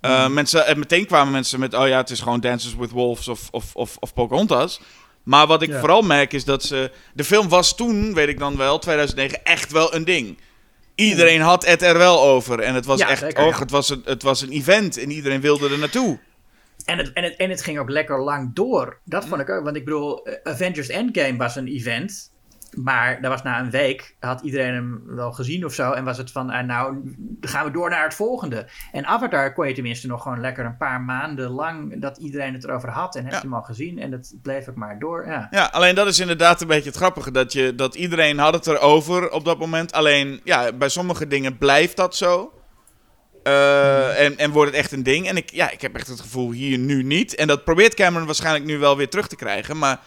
Eh, 0.00 0.28
mensen, 0.28 0.66
en 0.66 0.78
meteen 0.78 1.06
kwamen 1.06 1.32
mensen 1.32 1.60
met, 1.60 1.74
oh 1.74 1.88
ja, 1.88 1.96
het 1.96 2.10
is 2.10 2.20
gewoon 2.20 2.40
Dances 2.40 2.74
with 2.76 2.90
Wolves 2.90 3.28
of, 3.28 3.48
of, 3.50 3.74
of, 3.74 3.96
of 4.00 4.14
Pocahontas. 4.14 4.80
Maar 5.24 5.46
wat 5.46 5.62
ik 5.62 5.68
Ja. 5.68 5.78
vooral 5.78 6.02
merk 6.02 6.32
is 6.32 6.44
dat 6.44 6.62
ze... 6.62 6.90
De 7.14 7.24
film 7.24 7.48
was 7.48 7.76
toen, 7.76 8.14
weet 8.14 8.28
ik 8.28 8.38
dan 8.38 8.56
wel, 8.56 8.78
2009, 8.78 9.44
echt 9.44 9.72
wel 9.72 9.94
een 9.94 10.04
ding. 10.04 10.38
Iedereen 10.94 11.40
had 11.40 11.66
het 11.66 11.82
er 11.82 11.98
wel 11.98 12.22
over. 12.22 12.60
En 12.60 12.74
het 12.74 12.84
was 12.86 12.98
Ja, 12.98 13.08
echt, 13.08 13.22
oh, 13.22 13.30
ja. 13.30 13.58
het, 13.58 13.70
was 13.70 13.88
een, 13.90 14.02
het 14.04 14.22
was 14.22 14.40
een 14.42 14.50
event 14.50 14.96
en 14.98 15.10
iedereen 15.10 15.40
wilde 15.40 15.68
er 15.68 15.78
naartoe. 15.78 16.18
En 16.84 16.98
het, 16.98 17.12
en, 17.12 17.24
het, 17.24 17.36
en 17.36 17.50
het 17.50 17.62
ging 17.62 17.78
ook 17.78 17.90
lekker 17.90 18.22
lang 18.22 18.54
door. 18.54 19.00
Dat 19.04 19.26
vond 19.26 19.40
ik 19.40 19.50
ook. 19.50 19.64
Want 19.64 19.76
ik 19.76 19.84
bedoel, 19.84 20.26
Avengers 20.42 20.88
Endgame 20.88 21.36
was 21.36 21.56
een 21.56 21.66
event. 21.66 22.31
Maar 22.76 23.20
dat 23.20 23.30
was 23.30 23.42
na 23.42 23.60
een 23.60 23.70
week. 23.70 24.16
Had 24.20 24.40
iedereen 24.40 24.74
hem 24.74 25.02
wel 25.06 25.32
gezien 25.32 25.64
of 25.64 25.72
zo. 25.74 25.92
En 25.92 26.04
was 26.04 26.18
het 26.18 26.30
van, 26.30 26.50
ah, 26.50 26.66
nou, 26.66 26.96
dan 27.18 27.50
gaan 27.50 27.64
we 27.64 27.70
door 27.70 27.90
naar 27.90 28.04
het 28.04 28.14
volgende. 28.14 28.66
En 28.92 29.06
Avatar 29.06 29.52
kon 29.52 29.68
je 29.68 29.74
tenminste 29.74 30.06
nog 30.06 30.22
gewoon 30.22 30.40
lekker 30.40 30.64
een 30.64 30.76
paar 30.76 31.00
maanden 31.00 31.50
lang. 31.50 32.00
Dat 32.00 32.18
iedereen 32.18 32.52
het 32.54 32.64
erover 32.64 32.88
had. 32.90 33.16
En 33.16 33.22
heeft 33.22 33.34
Ja. 33.36 33.40
hem 33.42 33.54
al 33.54 33.62
gezien. 33.62 33.98
En 33.98 34.10
dat 34.10 34.34
bleef 34.42 34.68
ook 34.68 34.74
maar 34.76 34.98
door. 34.98 35.26
Ja. 35.26 35.48
Ja, 35.50 35.64
alleen 35.72 35.94
dat 35.94 36.06
is 36.06 36.18
inderdaad 36.18 36.60
een 36.60 36.66
beetje 36.66 36.88
het 36.88 36.98
grappige. 36.98 37.30
Dat, 37.30 37.52
je, 37.52 37.74
dat 37.74 37.94
iedereen 37.94 38.38
had 38.38 38.54
het 38.54 38.66
erover 38.66 39.30
op 39.30 39.44
dat 39.44 39.58
moment. 39.58 39.92
Alleen, 39.92 40.40
ja, 40.44 40.72
bij 40.72 40.88
sommige 40.88 41.26
dingen 41.26 41.58
blijft 41.58 41.96
dat 41.96 42.16
zo. 42.16 42.52
Eh, 43.42 44.24
en, 44.24 44.38
en 44.38 44.50
wordt 44.50 44.70
het 44.70 44.80
echt 44.80 44.92
een 44.92 45.02
ding. 45.02 45.28
En 45.28 45.36
ik, 45.36 45.50
ja, 45.50 45.70
ik 45.70 45.80
heb 45.80 45.94
echt 45.94 46.06
het 46.08 46.20
gevoel 46.20 46.50
hier 46.50 46.78
nu 46.78 47.02
niet. 47.02 47.34
En 47.34 47.46
dat 47.46 47.64
probeert 47.64 47.94
Cameron 47.94 48.26
waarschijnlijk 48.26 48.64
nu 48.64 48.78
wel 48.78 48.96
weer 48.96 49.08
terug 49.08 49.26
te 49.28 49.36
krijgen. 49.36 49.78
Maar 49.78 50.00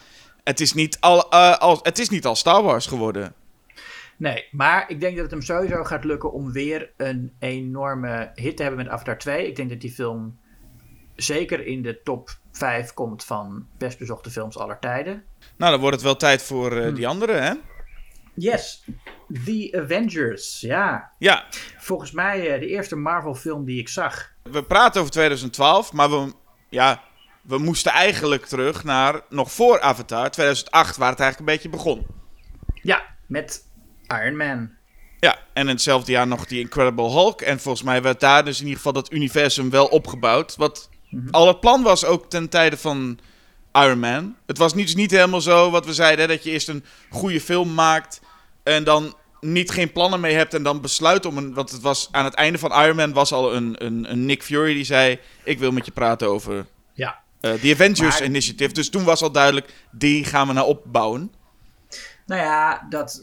het 0.46 0.60
is 0.60 0.72
niet 0.72 1.00
al, 1.00 1.30
eh, 1.30 1.56
al, 1.58 1.78
het 1.82 1.98
is 1.98 2.08
niet 2.08 2.26
al 2.26 2.34
Star 2.36 2.62
Wars 2.62 2.86
geworden. 2.86 3.34
Nee, 4.16 4.44
maar 4.50 4.90
ik 4.90 5.00
denk 5.00 5.12
dat 5.14 5.22
het 5.22 5.30
hem 5.32 5.42
sowieso 5.42 5.84
gaat 5.84 6.04
lukken 6.04 6.32
om 6.32 6.52
weer 6.52 6.90
een 6.96 7.32
enorme 7.38 8.30
hit 8.34 8.56
te 8.56 8.62
hebben 8.62 8.84
met 8.84 8.92
Avatar 8.92 9.18
2. 9.18 9.46
Ik 9.46 9.56
denk 9.56 9.68
dat 9.70 9.80
die 9.80 9.90
film 9.92 10.38
zeker 11.14 11.66
in 11.66 11.82
de 11.82 12.00
top 12.02 12.30
5 12.52 12.92
komt 12.94 13.24
van 13.24 13.66
best 13.78 13.98
bezochte 13.98 14.30
films 14.30 14.58
aller 14.58 14.78
tijden. 14.78 15.24
Nou, 15.56 15.70
dan 15.72 15.80
wordt 15.80 15.96
het 15.96 16.04
wel 16.04 16.16
tijd 16.16 16.42
voor 16.42 16.70
Hmm. 16.72 16.80
eh, 16.88 16.94
die 16.94 17.08
andere, 17.08 17.32
hè? 17.32 17.52
Yes, 18.34 18.84
The 19.44 19.78
Avengers. 19.82 20.60
Ja, 20.60 21.10
Ja, 21.18 21.44
volgens 21.78 22.10
mij 22.10 22.52
eh, 22.54 22.60
de 22.60 22.66
eerste 22.66 22.96
Marvel 22.96 23.34
film 23.34 23.64
die 23.64 23.80
ik 23.80 23.88
zag. 23.88 24.32
we 24.42 24.62
praten 24.62 25.00
over 25.00 25.12
2012, 25.12 25.92
maar 25.92 26.10
we, 26.10 26.32
ja, 26.68 27.02
we 27.46 27.58
moesten 27.58 27.92
eigenlijk 27.92 28.46
terug 28.46 28.84
naar 28.84 29.20
nog 29.28 29.52
voor 29.52 29.80
Avatar, 29.80 30.30
2008, 30.30 30.96
waar 30.96 31.10
het 31.10 31.20
eigenlijk 31.20 31.50
een 31.50 31.56
beetje 31.56 31.76
begon. 31.76 32.06
Ja, 32.82 33.02
met 33.26 33.64
Iron 34.06 34.36
Man. 34.36 34.70
Ja, 35.20 35.38
en 35.52 35.62
in 35.62 35.68
hetzelfde 35.68 36.12
jaar 36.12 36.26
nog 36.26 36.46
die 36.46 36.60
Incredible 36.60 37.10
Hulk. 37.10 37.40
En 37.40 37.60
volgens 37.60 37.84
mij 37.84 38.02
werd 38.02 38.20
daar 38.20 38.44
dus 38.44 38.56
in 38.56 38.64
ieder 38.64 38.76
geval 38.76 38.92
dat 38.92 39.12
universum 39.12 39.70
wel 39.70 39.86
opgebouwd. 39.86 40.56
Wat 40.56 40.88
al 41.30 41.46
het 41.46 41.60
plan 41.60 41.82
was 41.82 42.04
ook 42.04 42.30
ten 42.30 42.48
tijde 42.48 42.76
van 42.76 43.18
Iron 43.72 43.98
Man. 43.98 44.36
Het 44.46 44.58
was 44.58 44.74
niet, 44.74 44.96
niet 44.96 45.10
helemaal 45.10 45.40
zo 45.40 45.70
wat 45.70 45.86
we 45.86 45.94
zeiden, 45.94 46.20
hè, 46.20 46.34
dat 46.34 46.44
je 46.44 46.50
eerst 46.50 46.68
een 46.68 46.84
goede 47.10 47.40
film 47.40 47.74
maakt 47.74 48.20
en 48.62 48.84
dan 48.84 49.14
niet 49.40 49.70
geen 49.70 49.92
plannen 49.92 50.20
mee 50.20 50.34
hebt 50.34 50.54
en 50.54 50.62
dan 50.62 50.80
besluit 50.80 51.26
om 51.26 51.36
een... 51.36 51.54
Want 51.54 51.70
het 51.70 51.80
was 51.80 52.08
aan 52.10 52.24
het 52.24 52.34
einde 52.34 52.58
van 52.58 52.82
Iron 52.82 52.96
Man 52.96 53.12
was 53.12 53.32
al 53.32 53.54
een, 53.54 53.84
een, 53.84 54.10
een 54.10 54.24
Nick 54.24 54.42
Fury 54.42 54.74
die 54.74 54.84
zei... 54.84 55.18
Ik 55.44 55.58
wil 55.58 55.70
met 55.72 55.86
je 55.86 55.92
praten 55.92 56.28
over 56.28 56.66
Eh 57.52 57.60
The 57.60 57.72
Avengers 57.72 58.18
Maar- 58.18 58.24
Initiative. 58.24 58.72
Dus 58.72 58.90
toen 58.90 59.04
was 59.04 59.22
al 59.22 59.32
duidelijk, 59.32 59.72
die 59.90 60.24
gaan 60.24 60.46
we 60.46 60.52
nou 60.52 60.66
opbouwen. 60.68 61.30
Nou 62.26 62.40
ja, 62.40 62.86
dat, 62.88 63.22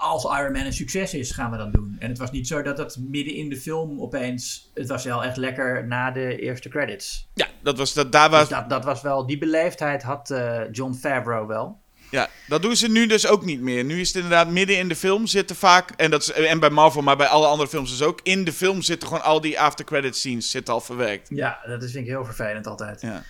als 0.00 0.24
Iron 0.24 0.52
Man 0.52 0.64
een 0.64 0.72
succes 0.72 1.14
is, 1.14 1.30
gaan 1.30 1.50
we 1.50 1.56
dat 1.56 1.72
doen. 1.72 1.96
En 1.98 2.08
het 2.08 2.18
was 2.18 2.30
niet 2.30 2.46
zo 2.46 2.62
dat 2.62 2.78
het 2.78 2.96
midden 3.08 3.34
in 3.34 3.48
de 3.48 3.56
film 3.56 4.00
opeens... 4.00 4.70
Het 4.74 4.88
was 4.88 5.04
wel 5.04 5.24
echt 5.24 5.36
lekker 5.36 5.86
na 5.86 6.10
de 6.10 6.38
eerste 6.38 6.68
credits. 6.68 7.28
Ja, 7.34 7.46
dat 7.62 7.78
was, 7.78 7.94
dat, 7.94 8.12
daar 8.12 8.30
was, 8.30 8.40
Dus 8.40 8.48
dat, 8.48 8.70
dat 8.70 8.84
was 8.84 9.02
wel... 9.02 9.26
Die 9.26 9.38
beleefdheid 9.38 10.02
had 10.02 10.30
eh, 10.30 10.60
John 10.72 10.92
Favreau 10.94 11.46
wel. 11.46 11.80
Ja, 12.10 12.28
dat 12.46 12.62
doen 12.62 12.76
ze 12.76 12.88
nu 12.88 13.06
dus 13.06 13.26
ook 13.26 13.44
niet 13.44 13.60
meer. 13.60 13.84
Nu 13.84 14.00
is 14.00 14.06
het 14.06 14.16
inderdaad 14.16 14.50
midden 14.50 14.78
in 14.78 14.88
de 14.88 14.96
film 14.96 15.26
zitten 15.26 15.56
vaak, 15.56 15.90
en, 15.90 16.10
dat 16.10 16.22
is, 16.22 16.32
en 16.32 16.60
bij 16.60 16.70
Marvel, 16.70 17.02
maar 17.02 17.16
bij 17.16 17.26
alle 17.26 17.46
andere 17.46 17.68
films 17.68 17.90
dus 17.90 18.02
ook, 18.02 18.20
in 18.22 18.44
de 18.44 18.52
film 18.52 18.82
zitten 18.82 19.08
gewoon 19.08 19.24
al 19.24 19.40
die 19.40 19.60
after 19.60 19.84
credit 19.84 20.16
scenes 20.16 20.50
zitten 20.50 20.74
al 20.74 20.80
verwerkt. 20.80 21.28
Ja, 21.30 21.58
dat 21.66 21.82
is, 21.82 21.92
vind 21.92 22.04
ik 22.04 22.10
heel 22.10 22.24
vervelend 22.24 22.66
altijd. 22.66 23.00
Ja. 23.00 23.22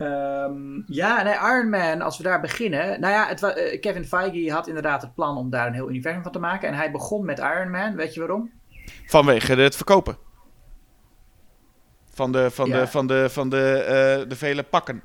Ehm, 0.00 0.82
ja, 0.86 1.22
nee, 1.22 1.34
Iron 1.34 1.68
Man, 1.70 2.00
als 2.00 2.16
we 2.16 2.22
daar 2.22 2.40
beginnen. 2.40 3.00
Nou 3.00 3.12
ja, 3.12 3.26
het 3.28 3.42
eh, 3.42 3.80
Kevin 3.80 4.04
Feige 4.04 4.52
had 4.52 4.66
inderdaad 4.68 5.02
het 5.02 5.14
plan 5.14 5.36
om 5.36 5.50
daar 5.50 5.66
een 5.66 5.74
heel 5.74 5.88
universum 5.88 6.22
van 6.22 6.32
te 6.32 6.38
maken. 6.38 6.68
En 6.68 6.74
hij 6.74 6.90
begon 6.90 7.24
met 7.24 7.38
Iron 7.38 7.70
Man. 7.70 7.94
Weet 7.96 8.14
je 8.14 8.20
waarom? 8.20 8.50
Vanwege 9.06 9.54
het 9.54 9.76
verkopen. 9.76 10.16
Van 12.14 12.32
de, 12.32 12.50
van 12.50 12.68
Ja. 12.68 12.80
de, 12.80 12.86
van 12.86 13.06
de, 13.06 13.30
van 13.30 13.48
de, 13.48 13.72
eh, 13.72 14.28
de 14.28 14.36
vele 14.36 14.62
pakken. 14.62 15.02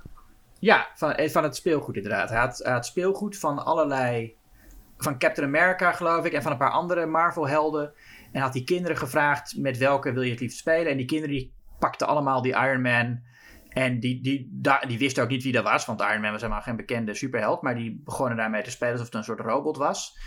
Ja, 0.59 0.87
van, 0.95 1.13
eh, 1.13 1.29
van 1.29 1.43
het 1.43 1.55
speelgoed 1.55 1.95
inderdaad. 1.95 2.29
Hij 2.29 2.39
had, 2.39 2.57
hij 2.57 2.73
had 2.73 2.85
speelgoed 2.85 3.37
van 3.37 3.65
allerlei... 3.65 4.35
Van 4.97 5.17
Captain 5.17 5.47
America, 5.47 5.91
geloof 5.91 6.25
ik, 6.25 6.33
en 6.33 6.41
van 6.41 6.51
een 6.51 6.57
paar 6.57 6.71
andere 6.71 7.05
Marvel-helden. 7.05 7.93
En 8.31 8.41
had 8.41 8.53
die 8.53 8.63
kinderen 8.63 8.97
gevraagd 8.97 9.55
met 9.57 9.77
welke 9.77 10.13
wil 10.13 10.21
je 10.21 10.31
het 10.31 10.39
liefst 10.39 10.57
spelen. 10.57 10.91
En 10.91 10.97
die 10.97 11.05
kinderen 11.05 11.35
die 11.35 11.51
pakten 11.79 12.07
allemaal 12.07 12.41
die 12.41 12.53
Iron 12.53 12.81
Man. 12.81 13.21
En 13.75 13.99
die, 13.99 14.21
die, 14.21 14.61
die 14.87 14.97
wisten 14.97 15.23
ook 15.23 15.29
niet 15.29 15.43
wie 15.43 15.51
dat 15.51 15.63
was, 15.63 15.85
want 15.85 16.01
Iron 16.01 16.21
Man 16.21 16.31
was 16.31 16.41
helemaal 16.41 16.61
geen 16.61 16.75
bekende 16.75 17.13
superheld. 17.13 17.61
Maar 17.61 17.75
die 17.75 18.01
begonnen 18.03 18.37
daarmee 18.37 18.63
te 18.63 18.71
spelen 18.71 18.93
alsof 18.93 19.07
het 19.07 19.15
een 19.15 19.23
soort 19.23 19.39
robot 19.39 19.77
was. 19.77 20.17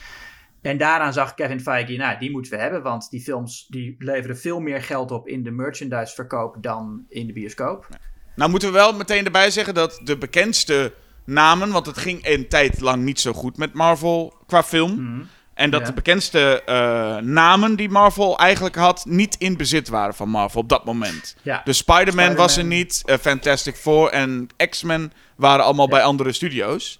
En 0.62 0.78
daaraan 0.78 1.12
zag 1.12 1.34
Kevin 1.34 1.60
Feige, 1.60 1.96
nou, 1.96 2.18
die 2.18 2.30
moeten 2.30 2.52
we 2.52 2.58
hebben. 2.58 2.82
Want 2.82 3.10
die 3.10 3.20
films 3.20 3.66
die 3.68 3.94
leveren 3.98 4.38
veel 4.38 4.60
meer 4.60 4.82
geld 4.82 5.10
op 5.10 5.28
in 5.28 5.42
de 5.42 5.50
merchandise-verkoop 5.50 6.56
dan 6.60 7.04
in 7.08 7.26
de 7.26 7.32
bioscoop. 7.32 7.88
Nou 8.36 8.50
moeten 8.50 8.68
we 8.68 8.74
wel 8.74 8.92
meteen 8.92 9.24
erbij 9.24 9.50
zeggen 9.50 9.74
dat 9.74 10.00
de 10.04 10.18
bekendste 10.18 10.94
namen, 11.24 11.70
want 11.70 11.86
het 11.86 11.98
ging 11.98 12.26
een 12.26 12.48
tijd 12.48 12.80
lang 12.80 13.02
niet 13.02 13.20
zo 13.20 13.32
goed 13.32 13.56
met 13.56 13.74
Marvel 13.74 14.34
qua 14.46 14.62
film. 14.62 15.28
En 15.58 15.70
dat 15.70 15.80
Ja. 15.80 15.86
de 15.86 15.92
bekendste 15.92 16.62
eh, 16.66 17.16
namen 17.16 17.76
die 17.76 17.88
Marvel 17.88 18.38
eigenlijk 18.38 18.74
had, 18.76 19.04
niet 19.08 19.36
in 19.38 19.56
bezit 19.56 19.88
waren 19.88 20.14
van 20.14 20.28
Marvel 20.28 20.60
op 20.60 20.68
dat 20.68 20.84
moment. 20.84 21.36
Ja. 21.42 21.60
Dus 21.64 21.76
Spider-Man 21.78 22.34
was 22.34 22.56
er 22.56 22.64
niet, 22.64 23.02
eh, 23.04 23.16
Fantastic 23.20 23.76
Four 23.76 24.10
en 24.10 24.48
X-Men 24.70 25.12
waren 25.36 25.64
allemaal 25.64 25.88
bij 25.88 26.02
andere 26.02 26.32
studio's. 26.32 26.98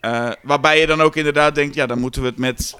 Eh, 0.00 0.30
waarbij 0.42 0.80
je 0.80 0.86
dan 0.86 1.00
ook 1.00 1.16
inderdaad 1.16 1.54
denkt, 1.54 1.74
ja, 1.74 1.86
dan 1.86 1.98
moeten 1.98 2.20
we 2.22 2.26
het 2.28 2.38
met... 2.38 2.76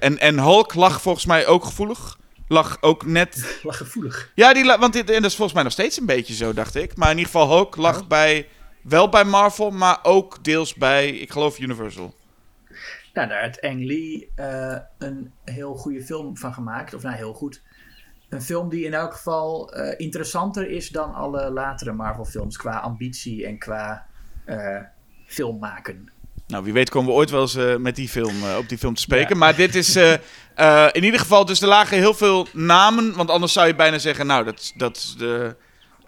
en, 0.00 0.18
en 0.18 0.38
Hulk 0.38 0.74
lag 0.74 1.00
volgens 1.02 1.26
mij 1.26 1.46
ook 1.46 1.64
gevoelig. 1.64 2.16
Lag 2.48 2.76
ook 2.80 3.06
net... 3.06 3.46
Lag 3.62 3.76
gevoelig. 3.76 4.30
Ja, 4.34 4.52
die, 4.54 4.64
want 4.64 4.92
dit, 4.92 5.10
en 5.10 5.22
dat 5.22 5.30
is 5.30 5.36
volgens 5.36 5.54
mij 5.54 5.62
nog 5.62 5.72
steeds 5.72 5.98
een 6.00 6.06
beetje 6.06 6.34
zo, 6.34 6.52
dacht 6.52 6.74
ik. 6.74 6.96
Maar 6.96 7.10
in 7.10 7.16
ieder 7.18 7.32
geval, 7.32 7.48
Hulk 7.48 7.76
lag 7.76 8.00
Oh. 8.00 8.06
bij... 8.06 8.48
Wel 8.82 9.08
bij 9.08 9.24
Marvel, 9.24 9.70
maar 9.70 9.98
ook 10.02 10.44
deels 10.44 10.74
bij, 10.74 11.08
ik 11.08 11.30
geloof, 11.32 11.58
Universal. 11.58 12.14
Nou, 13.14 13.28
daar 13.28 13.42
heeft 13.42 13.60
Ang 13.60 13.84
Lee 13.84 14.30
eh, 14.34 14.76
een 14.98 15.32
heel 15.44 15.74
goede 15.74 16.02
film 16.02 16.36
van 16.36 16.54
gemaakt. 16.54 16.94
Of 16.94 17.02
nou, 17.02 17.16
heel 17.16 17.32
goed. 17.32 17.62
Een 18.28 18.42
film 18.42 18.68
die 18.68 18.84
in 18.84 18.94
elk 18.94 19.12
geval 19.12 19.72
eh, 19.72 19.94
interessanter 19.96 20.70
is 20.70 20.88
dan 20.88 21.14
alle 21.14 21.50
latere 21.50 21.92
Marvel-films. 21.92 22.56
Qua 22.56 22.78
ambitie 22.78 23.46
en 23.46 23.58
qua 23.58 24.06
eh 24.44 24.80
film 25.26 25.58
maken. 25.58 26.12
Nou, 26.46 26.64
wie 26.64 26.72
weet 26.72 26.90
komen 26.90 27.10
we 27.10 27.16
ooit 27.16 27.30
wel 27.30 27.40
eens 27.40 27.78
met 27.78 27.96
die 27.96 28.08
film, 28.08 28.34
op 28.58 28.68
die 28.68 28.78
film 28.78 28.94
te 28.94 29.00
spreken. 29.00 29.28
Ja. 29.28 29.36
Maar 29.36 29.56
dit 29.56 29.74
is 29.74 29.96
in 30.92 31.04
ieder 31.04 31.20
geval, 31.20 31.44
dus 31.44 31.60
er 31.60 31.68
lagen 31.68 31.96
heel 31.96 32.14
veel 32.14 32.46
namen. 32.52 33.14
Want 33.14 33.30
anders 33.30 33.52
zou 33.52 33.66
je 33.66 33.74
bijna 33.74 33.98
zeggen, 33.98 34.26
nou, 34.26 34.44
dat, 34.44 34.72
dat 34.76 35.14
de... 35.18 35.56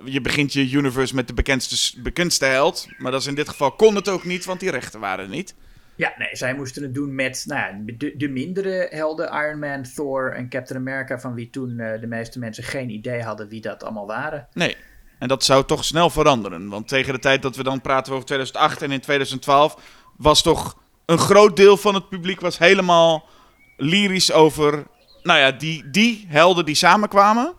Je 0.04 0.20
begint 0.20 0.52
je 0.52 0.70
universe 0.70 1.14
met 1.14 1.26
de 1.26 1.34
bekendste, 1.34 2.00
bekendste 2.00 2.44
held. 2.44 2.88
Maar 2.98 3.12
dat 3.12 3.20
is 3.20 3.26
in 3.26 3.34
dit 3.34 3.48
geval 3.48 3.72
kon 3.72 3.94
het 3.94 4.08
ook 4.08 4.24
niet, 4.24 4.44
want 4.44 4.60
die 4.60 4.70
rechten 4.70 5.00
waren 5.00 5.24
er 5.24 5.30
niet. 5.30 5.54
Ja, 5.96 6.14
nee, 6.18 6.28
zij 6.32 6.54
moesten 6.54 6.82
het 6.82 6.94
doen 6.94 7.14
met 7.14 7.44
nou, 7.46 7.60
ja, 7.60 7.92
de, 7.96 8.16
de 8.16 8.28
mindere 8.28 8.86
helden. 8.90 9.32
Iron 9.32 9.58
Man, 9.58 9.82
Thor 9.82 10.32
en 10.32 10.48
Captain 10.48 10.80
America. 10.80 11.18
Van 11.18 11.34
wie 11.34 11.50
toen 11.50 11.78
eh, 11.78 12.00
de 12.00 12.06
meeste 12.06 12.38
mensen 12.38 12.64
geen 12.64 12.90
idee 12.90 13.22
hadden 13.22 13.48
wie 13.48 13.60
dat 13.60 13.82
allemaal 13.82 14.06
waren. 14.06 14.48
Nee. 14.52 14.76
En 15.18 15.28
dat 15.28 15.44
zou 15.44 15.64
toch 15.64 15.84
snel 15.84 16.10
veranderen. 16.10 16.68
Want 16.68 16.88
tegen 16.88 17.12
de 17.12 17.18
tijd 17.18 17.42
dat 17.42 17.56
we 17.56 17.62
dan 17.62 17.80
praten 17.80 18.12
over 18.12 18.26
2008 18.26 18.82
en 18.82 18.90
in 18.90 19.00
2012... 19.00 19.76
was 20.16 20.42
toch 20.42 20.78
een 21.06 21.18
groot 21.18 21.56
deel 21.56 21.76
van 21.76 21.94
het 21.94 22.08
publiek 22.08 22.40
was 22.40 22.58
helemaal 22.58 23.28
lyrisch 23.76 24.32
over... 24.32 24.86
Nou 25.22 25.38
ja, 25.38 25.52
die, 25.52 25.90
die 25.90 26.26
helden 26.28 26.64
die 26.64 26.74
samenkwamen. 26.74 27.54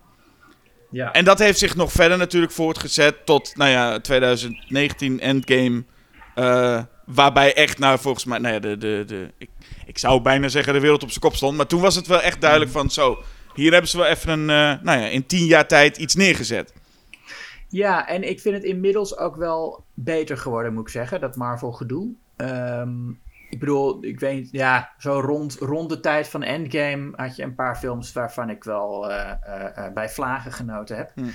Ja. 0.89 1.11
En 1.11 1.25
dat 1.25 1.39
heeft 1.39 1.59
zich 1.59 1.75
nog 1.75 1.91
verder 1.91 2.17
natuurlijk 2.17 2.51
voortgezet 2.51 3.25
tot, 3.25 3.55
nou 3.55 3.71
ja, 3.71 3.99
2019 3.99 5.19
Endgame. 5.19 5.83
eh, 6.35 6.83
waarbij 7.07 7.55
echt, 7.55 7.79
nou 7.79 7.99
volgens 7.99 8.25
mij, 8.25 8.39
nou 8.39 8.53
ja, 8.53 8.59
de, 8.59 8.77
de, 8.77 9.03
de, 9.07 9.31
ik, 9.37 9.49
ik 9.85 9.97
zou 9.97 10.21
bijna 10.21 10.47
zeggen 10.47 10.73
de 10.73 10.79
wereld 10.79 11.03
op 11.03 11.09
zijn 11.09 11.21
kop 11.21 11.35
stond. 11.35 11.57
Maar 11.57 11.67
toen 11.67 11.81
was 11.81 11.95
het 11.95 12.07
wel 12.07 12.21
echt 12.21 12.41
duidelijk 12.41 12.71
van, 12.71 12.89
zo, 12.89 13.23
hier 13.53 13.71
hebben 13.71 13.89
ze 13.89 13.97
wel 13.97 14.05
even 14.05 14.29
een, 14.29 14.49
eh, 14.49 14.83
nou 14.83 14.99
ja, 14.99 15.07
in 15.07 15.25
tien 15.25 15.45
jaar 15.45 15.67
tijd 15.67 15.97
iets 15.97 16.15
neergezet. 16.15 16.73
Ja, 17.69 18.07
en 18.07 18.29
ik 18.29 18.39
vind 18.39 18.55
het 18.55 18.63
inmiddels 18.63 19.17
ook 19.17 19.35
wel 19.35 19.83
beter 19.93 20.37
geworden, 20.37 20.73
moet 20.73 20.83
ik 20.83 20.89
zeggen, 20.89 21.21
dat 21.21 21.35
Marvel 21.35 21.71
gedoe. 21.71 22.13
Ehm, 22.35 23.09
ik 23.49 23.59
bedoel, 23.59 23.97
ik 24.03 24.19
weet 24.19 24.51
ja, 24.51 24.93
zo 24.97 25.19
rond, 25.19 25.55
rond 25.59 25.89
de 25.89 25.99
tijd 25.99 26.27
van 26.27 26.43
Endgame 26.43 27.11
had 27.15 27.35
je 27.35 27.43
een 27.43 27.55
paar 27.55 27.75
films 27.75 28.13
waarvan 28.13 28.49
ik 28.49 28.63
wel 28.63 29.11
eh, 29.11 29.31
eh, 29.85 29.93
bij 29.93 30.09
vlagen 30.09 30.51
genoten 30.51 30.97
heb. 30.97 31.11
Hm. 31.15 31.25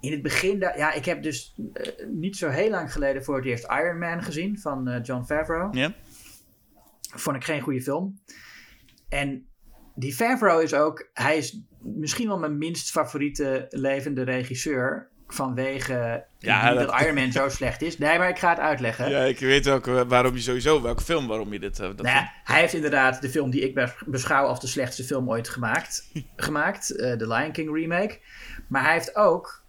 In 0.00 0.12
het 0.12 0.22
begin, 0.22 0.58
ja, 0.58 0.92
ik 0.92 1.04
heb 1.04 1.22
dus 1.22 1.54
eh, 1.72 1.92
niet 2.06 2.36
zo 2.36 2.48
heel 2.48 2.70
lang 2.70 2.92
geleden 2.92 3.24
voor 3.24 3.36
het 3.36 3.44
eerst 3.44 3.64
Iron 3.70 3.98
Man 3.98 4.22
gezien 4.22 4.58
van 4.58 4.88
eh, 4.88 5.02
John 5.02 5.24
Favreau. 5.24 5.78
Ja? 5.78 5.92
Vond 7.14 7.36
ik 7.36 7.44
geen 7.44 7.60
goede 7.60 7.82
film. 7.82 8.20
En 9.08 9.46
die 9.94 10.14
Favreau 10.14 10.62
is 10.62 10.74
ook, 10.74 11.08
hij 11.12 11.36
is 11.36 11.60
misschien 11.78 12.28
wel 12.28 12.38
mijn 12.38 12.58
minst 12.58 12.90
favoriete 12.90 13.66
levende 13.70 14.22
regisseur. 14.22 15.08
Vanwege 15.30 16.24
Ja, 16.38 16.74
dat- 16.74 16.88
dat 16.88 17.00
Iron 17.00 17.14
Man 17.14 17.32
zo 17.32 17.48
slecht 17.48 17.82
is. 17.82 17.98
Nee, 17.98 18.18
maar 18.18 18.28
ik 18.28 18.38
ga 18.38 18.48
het 18.50 18.58
uitleggen. 18.58 19.10
Ja, 19.10 19.22
ik 19.22 19.38
weet 19.38 19.68
ook 19.68 19.86
eh, 19.86 20.00
waarom 20.08 20.34
je 20.34 20.40
sowieso, 20.40 20.82
welke 20.82 21.02
film, 21.02 21.26
waarom 21.26 21.52
je 21.52 21.58
dit... 21.60 21.76
dat 21.76 22.02
Nou 22.02 22.26
hij 22.44 22.60
heeft 22.60 22.74
inderdaad 22.74 23.20
de 23.22 23.28
film 23.28 23.50
die 23.50 23.60
ik 23.60 23.74
bes- 23.74 24.02
beschouw 24.06 24.46
als 24.46 24.60
de 24.60 24.66
slechtste 24.66 25.04
film 25.04 25.30
ooit 25.30 25.48
gemaakt. 25.48 26.10
gemaakt 26.36 26.88
de 26.98 27.26
Lion 27.28 27.52
King 27.52 27.74
remake. 27.74 28.18
Maar 28.68 28.82
hij 28.84 28.92
heeft 28.92 29.16
ook 29.16 29.66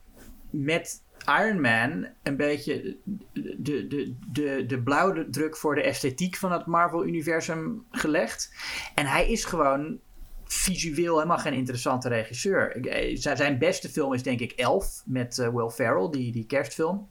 met 0.49 1.03
Iron 1.25 1.61
Man 1.61 2.07
een 2.23 2.37
beetje 2.37 2.97
de, 3.33 3.87
de, 3.87 4.15
de, 4.31 4.65
de 4.67 4.81
blauwdruk 4.83 5.57
voor 5.57 5.75
de 5.75 5.83
esthetiek 5.83 6.35
van 6.35 6.51
het 6.51 6.65
Marvel-universum 6.65 7.85
gelegd. 7.91 8.53
En 8.95 9.05
hij 9.05 9.31
is 9.31 9.45
gewoon 9.45 9.99
visueel 10.45 11.15
helemaal 11.15 11.37
geen 11.37 11.53
interessante 11.53 12.09
regisseur. 12.09 12.85
Eh, 12.87 13.17
Zijn 13.17 13.57
beste 13.57 13.89
film 13.89 14.13
is 14.13 14.23
denk 14.23 14.39
ik 14.39 14.51
Elf 14.51 15.03
met 15.05 15.39
eh, 15.39 15.49
Will 15.49 15.69
Ferrell, 15.69 16.09
die, 16.09 16.31
die 16.31 16.45
kerstfilm. 16.45 17.09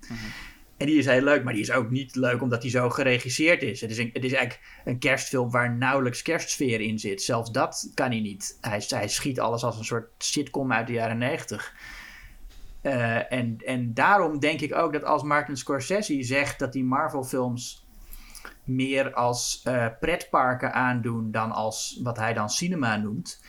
En 0.76 0.86
die 0.86 0.98
is 0.98 1.06
heel 1.06 1.22
leuk, 1.22 1.44
maar 1.44 1.52
die 1.52 1.62
is 1.62 1.70
ook 1.70 1.90
niet 1.90 2.16
leuk 2.16 2.42
omdat 2.42 2.62
hij 2.62 2.70
zo 2.70 2.90
geregisseerd 2.90 3.62
is. 3.62 3.80
Het 3.80 3.90
is, 3.90 3.98
een, 3.98 4.10
het 4.12 4.24
is 4.24 4.32
eigenlijk 4.32 4.68
een 4.84 4.98
kerstfilm 4.98 5.50
waar 5.50 5.76
nauwelijks 5.76 6.22
kerstsfeer 6.22 6.80
in 6.80 6.98
zit. 6.98 7.22
Zelfs 7.22 7.50
dat 7.50 7.90
kan 7.94 8.10
hij 8.10 8.20
niet. 8.20 8.58
Hij, 8.60 8.82
hij 8.88 9.08
schiet 9.08 9.40
alles 9.40 9.62
als 9.62 9.78
een 9.78 9.84
soort 9.84 10.10
sitcom 10.18 10.72
uit 10.72 10.86
de 10.86 10.92
jaren 10.92 11.18
negentig. 11.18 11.74
Uh, 12.82 13.32
en, 13.32 13.56
en 13.64 13.94
daarom 13.94 14.38
denk 14.38 14.60
ik 14.60 14.74
ook 14.74 14.92
dat 14.92 15.04
als 15.04 15.22
Martin 15.22 15.56
Scorsese 15.56 16.22
zegt 16.22 16.58
dat 16.58 16.72
die 16.72 16.84
Marvel-films 16.84 17.86
meer 18.64 19.14
als 19.14 19.62
uh, 19.68 19.86
pretparken 20.00 20.72
aandoen 20.72 21.30
dan 21.30 21.52
als 21.52 22.00
wat 22.02 22.16
hij 22.16 22.34
dan 22.34 22.50
cinema 22.50 22.96
noemt, 22.96 23.42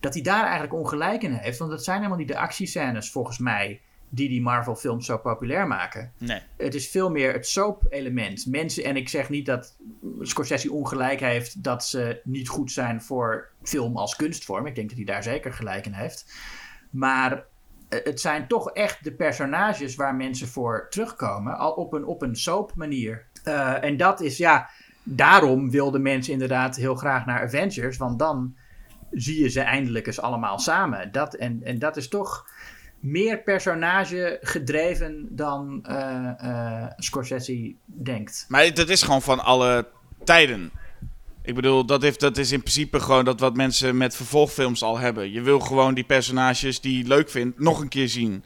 dat 0.00 0.14
hij 0.14 0.22
daar 0.22 0.42
eigenlijk 0.42 0.74
ongelijk 0.74 1.22
in 1.22 1.32
heeft. 1.32 1.58
Want 1.58 1.70
dat 1.70 1.84
zijn 1.84 1.96
helemaal 1.96 2.18
niet 2.18 2.28
de 2.28 2.38
actiescènes 2.38 3.10
volgens 3.10 3.38
mij 3.38 3.80
die 4.08 4.28
die 4.28 4.42
Marvel-films 4.42 5.06
zo 5.06 5.18
populair 5.18 5.66
maken. 5.66 6.12
Nee. 6.18 6.40
Het 6.56 6.74
is 6.74 6.88
veel 6.88 7.10
meer 7.10 7.32
het 7.32 7.46
soap-element. 7.46 8.46
Mensen, 8.46 8.84
en 8.84 8.96
ik 8.96 9.08
zeg 9.08 9.28
niet 9.28 9.46
dat 9.46 9.76
Scorsese 10.20 10.72
ongelijk 10.72 11.20
heeft 11.20 11.62
dat 11.62 11.84
ze 11.84 12.20
niet 12.24 12.48
goed 12.48 12.72
zijn 12.72 13.02
voor 13.02 13.50
film 13.62 13.96
als 13.96 14.16
kunstvorm. 14.16 14.66
Ik 14.66 14.74
denk 14.74 14.88
dat 14.88 14.96
hij 14.96 15.06
daar 15.06 15.22
zeker 15.22 15.52
gelijk 15.52 15.86
in 15.86 15.92
heeft. 15.92 16.32
Maar 16.90 17.32
eh, 17.32 17.38
het 17.90 18.20
zijn 18.20 18.48
toch 18.48 18.70
echt 18.70 19.04
de 19.04 19.12
personages 19.12 19.94
waar 19.94 20.14
mensen 20.14 20.48
voor 20.48 20.86
terugkomen, 20.90 21.58
al 21.58 21.72
op 21.72 21.92
een, 21.92 22.04
op 22.04 22.22
een 22.22 22.36
soap-manier. 22.36 23.26
Uh, 23.44 23.84
en 23.84 23.96
dat 23.96 24.20
is 24.20 24.36
ja, 24.36 24.70
daarom 25.02 25.70
wilden 25.70 26.02
mensen 26.02 26.32
inderdaad 26.32 26.76
heel 26.76 26.94
graag 26.94 27.26
naar 27.26 27.42
Avengers, 27.42 27.96
want 27.96 28.18
dan 28.18 28.54
zie 29.10 29.42
je 29.42 29.48
ze 29.48 29.60
eindelijk 29.60 30.06
eens 30.06 30.20
allemaal 30.20 30.58
samen. 30.58 31.12
Dat, 31.12 31.34
en, 31.34 31.62
en 31.62 31.78
dat 31.78 31.96
is 31.96 32.08
toch 32.08 32.46
meer 33.00 33.42
personage 33.42 34.38
gedreven 34.40 35.28
dan 35.30 35.84
uh, 35.90 36.86
Scorsese 36.96 37.74
denkt. 37.84 38.44
Maar 38.48 38.74
dat 38.74 38.88
is 38.88 39.02
gewoon 39.02 39.22
van 39.22 39.40
alle 39.40 39.88
tijden. 40.24 40.70
Ik 41.42 41.54
bedoel, 41.54 41.84
dat, 41.84 42.02
heeft, 42.02 42.20
dat 42.20 42.36
is 42.36 42.52
in 42.52 42.60
principe 42.62 43.00
gewoon 43.00 43.24
dat 43.24 43.40
wat 43.40 43.56
mensen 43.56 43.96
met 43.96 44.16
vervolgfilms 44.16 44.82
al 44.82 44.98
hebben. 44.98 45.32
Je 45.32 45.40
wil 45.40 45.60
gewoon 45.60 45.94
die 45.94 46.04
personages 46.04 46.80
die 46.80 46.98
je 46.98 47.08
leuk 47.08 47.30
vindt 47.30 47.58
nog 47.58 47.80
een 47.80 47.88
keer 47.88 48.08
zien. 48.08 48.44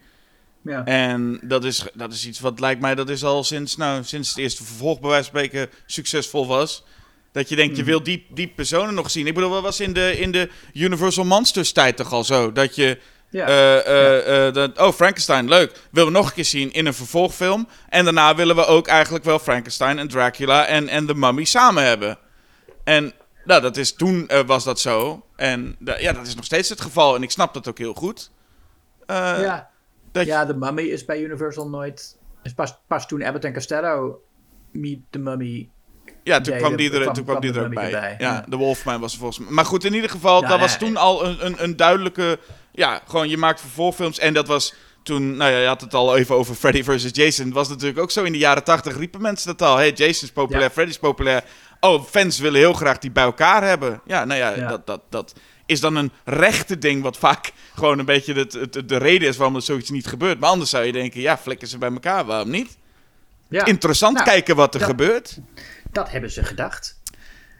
Ja. 0.62 0.84
En 0.84 1.40
dat 1.42 1.64
is, 1.64 1.86
dat 1.94 2.12
is 2.12 2.26
iets 2.26 2.40
wat 2.40 2.60
lijkt 2.60 2.80
mij, 2.80 2.94
dat 2.94 3.08
is 3.08 3.24
al 3.24 3.44
sinds, 3.44 3.76
nou, 3.76 4.04
sinds 4.04 4.28
het 4.28 4.38
eerste 4.38 4.64
vervolg 4.64 5.00
bij 5.00 5.10
wijze 5.10 5.30
van 5.30 5.40
spreken 5.40 5.68
succesvol 5.86 6.46
was. 6.46 6.84
Dat 7.32 7.48
je 7.48 7.56
denkt, 7.56 7.76
je 7.76 7.84
wil 7.84 8.02
die, 8.02 8.26
die 8.30 8.48
personen 8.48 8.94
nog 8.94 9.10
zien. 9.10 9.26
Ik 9.26 9.34
bedoel, 9.34 9.50
dat 9.50 9.62
was 9.62 9.80
in 9.80 9.92
de, 9.92 10.18
in 10.18 10.30
de 10.32 10.48
Universal 10.72 11.24
Monsters 11.24 11.72
tijd 11.72 11.96
toch 11.96 12.12
al 12.12 12.24
zo. 12.24 12.52
Dat 12.52 12.74
je, 12.74 12.98
Ja. 13.30 13.46
eh, 13.46 13.86
eh, 13.86 14.46
eh, 14.46 14.54
dat, 14.54 14.78
oh 14.78 14.92
Frankenstein, 14.92 15.48
leuk. 15.48 15.80
Willen 15.90 16.12
we 16.12 16.18
nog 16.18 16.26
een 16.28 16.34
keer 16.34 16.44
zien 16.44 16.72
in 16.72 16.86
een 16.86 16.94
vervolgfilm. 16.94 17.68
En 17.88 18.04
daarna 18.04 18.34
willen 18.34 18.56
we 18.56 18.66
ook 18.66 18.86
eigenlijk 18.86 19.24
wel 19.24 19.38
Frankenstein 19.38 19.98
en 19.98 20.08
Dracula 20.08 20.66
en, 20.66 20.88
en 20.88 21.06
The 21.06 21.14
Mummy 21.14 21.44
samen 21.44 21.84
hebben. 21.84 22.18
En 22.84 23.12
nou, 23.44 23.60
dat 23.62 23.76
is, 23.76 23.92
toen 23.94 24.28
eh, 24.28 24.40
was 24.46 24.64
dat 24.64 24.80
zo. 24.80 25.26
En 25.36 25.76
da- 25.78 25.98
ja, 25.98 26.12
dat 26.12 26.26
is 26.26 26.34
nog 26.34 26.44
steeds 26.44 26.68
het 26.68 26.80
geval. 26.80 27.14
En 27.14 27.22
ik 27.22 27.30
snap 27.30 27.54
dat 27.54 27.68
ook 27.68 27.78
heel 27.78 27.94
goed. 27.94 28.30
Eh, 29.06 29.16
ja. 29.40 29.70
dat 30.12 30.26
ja, 30.26 30.44
de 30.44 30.54
Mummy 30.54 30.82
is 30.82 31.04
bij 31.04 31.20
Universal 31.22 31.68
nooit... 31.68 32.16
Is 32.42 32.52
pas, 32.54 32.76
pas 32.86 33.06
toen 33.06 33.24
Abbott 33.24 33.44
en 33.44 33.52
Costello 33.52 34.20
Meet 34.72 34.98
the 35.10 35.18
Mummy... 35.18 35.68
Ja, 36.22 36.40
toen 36.40 36.56
kwam 36.56 36.76
die 36.76 36.92
er, 36.92 37.00
kwam- 37.00 37.14
toen 37.14 37.24
kwam 37.24 37.40
die 37.40 37.52
er 37.52 37.64
ook 37.64 37.74
bij. 37.74 37.84
erbij, 37.84 38.14
Ja, 38.18 38.32
ja. 38.32 38.44
de 38.48 38.56
Wolfman 38.56 39.00
was 39.00 39.12
er 39.12 39.18
volgens 39.18 39.38
mij. 39.38 39.50
Maar 39.50 39.64
goed, 39.64 39.84
in 39.84 39.94
ieder 39.94 40.10
geval, 40.10 40.42
Ja, 40.42 40.48
dat 40.48 40.60
was 40.60 40.78
toen 40.78 40.96
al 40.96 41.24
een, 41.26 41.46
een, 41.46 41.62
een 41.62 41.76
duidelijke... 41.76 42.38
Ja, 42.72 43.00
gewoon 43.08 43.28
je 43.28 43.36
maakt 43.36 43.60
vervolgfilms. 43.60 44.18
En 44.18 44.34
dat 44.34 44.46
was 44.46 44.74
toen... 45.02 45.36
Nou 45.36 45.50
ja, 45.52 45.58
je 45.58 45.66
had 45.66 45.80
het 45.80 45.94
al 45.94 46.16
even 46.16 46.34
over 46.34 46.54
Freddy 46.54 46.82
vs. 46.82 47.08
Jason. 47.12 47.52
was 47.52 47.68
natuurlijk 47.68 47.98
ook 47.98 48.10
zo 48.10 48.22
in 48.22 48.32
de 48.32 48.38
jaren 48.38 48.64
tachtig 48.64 48.96
riepen 48.96 49.20
mensen 49.20 49.56
dat 49.56 49.68
al. 49.68 49.76
Hey, 49.76 49.92
Jason 49.92 50.22
is 50.28 50.32
populair, 50.32 50.62
Ja. 50.64 50.70
Freddy 50.70 50.90
is 50.92 50.98
populair. 50.98 51.44
Oh, 51.84 52.04
fans 52.04 52.38
willen 52.38 52.60
heel 52.60 52.72
graag 52.72 52.98
die 52.98 53.10
bij 53.10 53.24
elkaar 53.24 53.62
hebben. 53.62 54.00
Ja, 54.06 54.24
nou 54.24 54.40
ja, 54.40 54.50
Ja. 54.56 54.68
Dat, 54.68 54.86
dat, 54.86 55.00
dat 55.10 55.32
is 55.66 55.80
dan 55.80 55.96
een 55.96 56.12
rechte 56.24 56.78
ding... 56.78 57.02
wat 57.02 57.16
vaak 57.16 57.52
gewoon 57.74 57.98
een 57.98 58.04
beetje 58.04 58.34
het, 58.34 58.52
het, 58.52 58.88
de 58.88 58.96
reden 58.96 59.28
is 59.28 59.36
waarom 59.36 59.56
er 59.56 59.62
zoiets 59.62 59.90
niet 59.90 60.06
gebeurt. 60.06 60.40
Maar 60.40 60.50
anders 60.50 60.70
zou 60.70 60.84
je 60.84 60.92
denken, 60.92 61.20
ja, 61.20 61.38
flikken 61.38 61.68
ze 61.68 61.78
bij 61.78 61.90
elkaar, 61.92 62.24
waarom 62.24 62.50
niet? 62.50 62.76
Ja, 63.48 63.64
Interessant 63.64 64.14
Nou, 64.14 64.26
kijken 64.28 64.56
wat 64.56 64.74
er 64.74 64.80
dat- 64.80 64.88
gebeurt. 64.88 65.38
dat 65.92 66.10
hebben 66.10 66.30
ze 66.30 66.44
gedacht. 66.44 67.00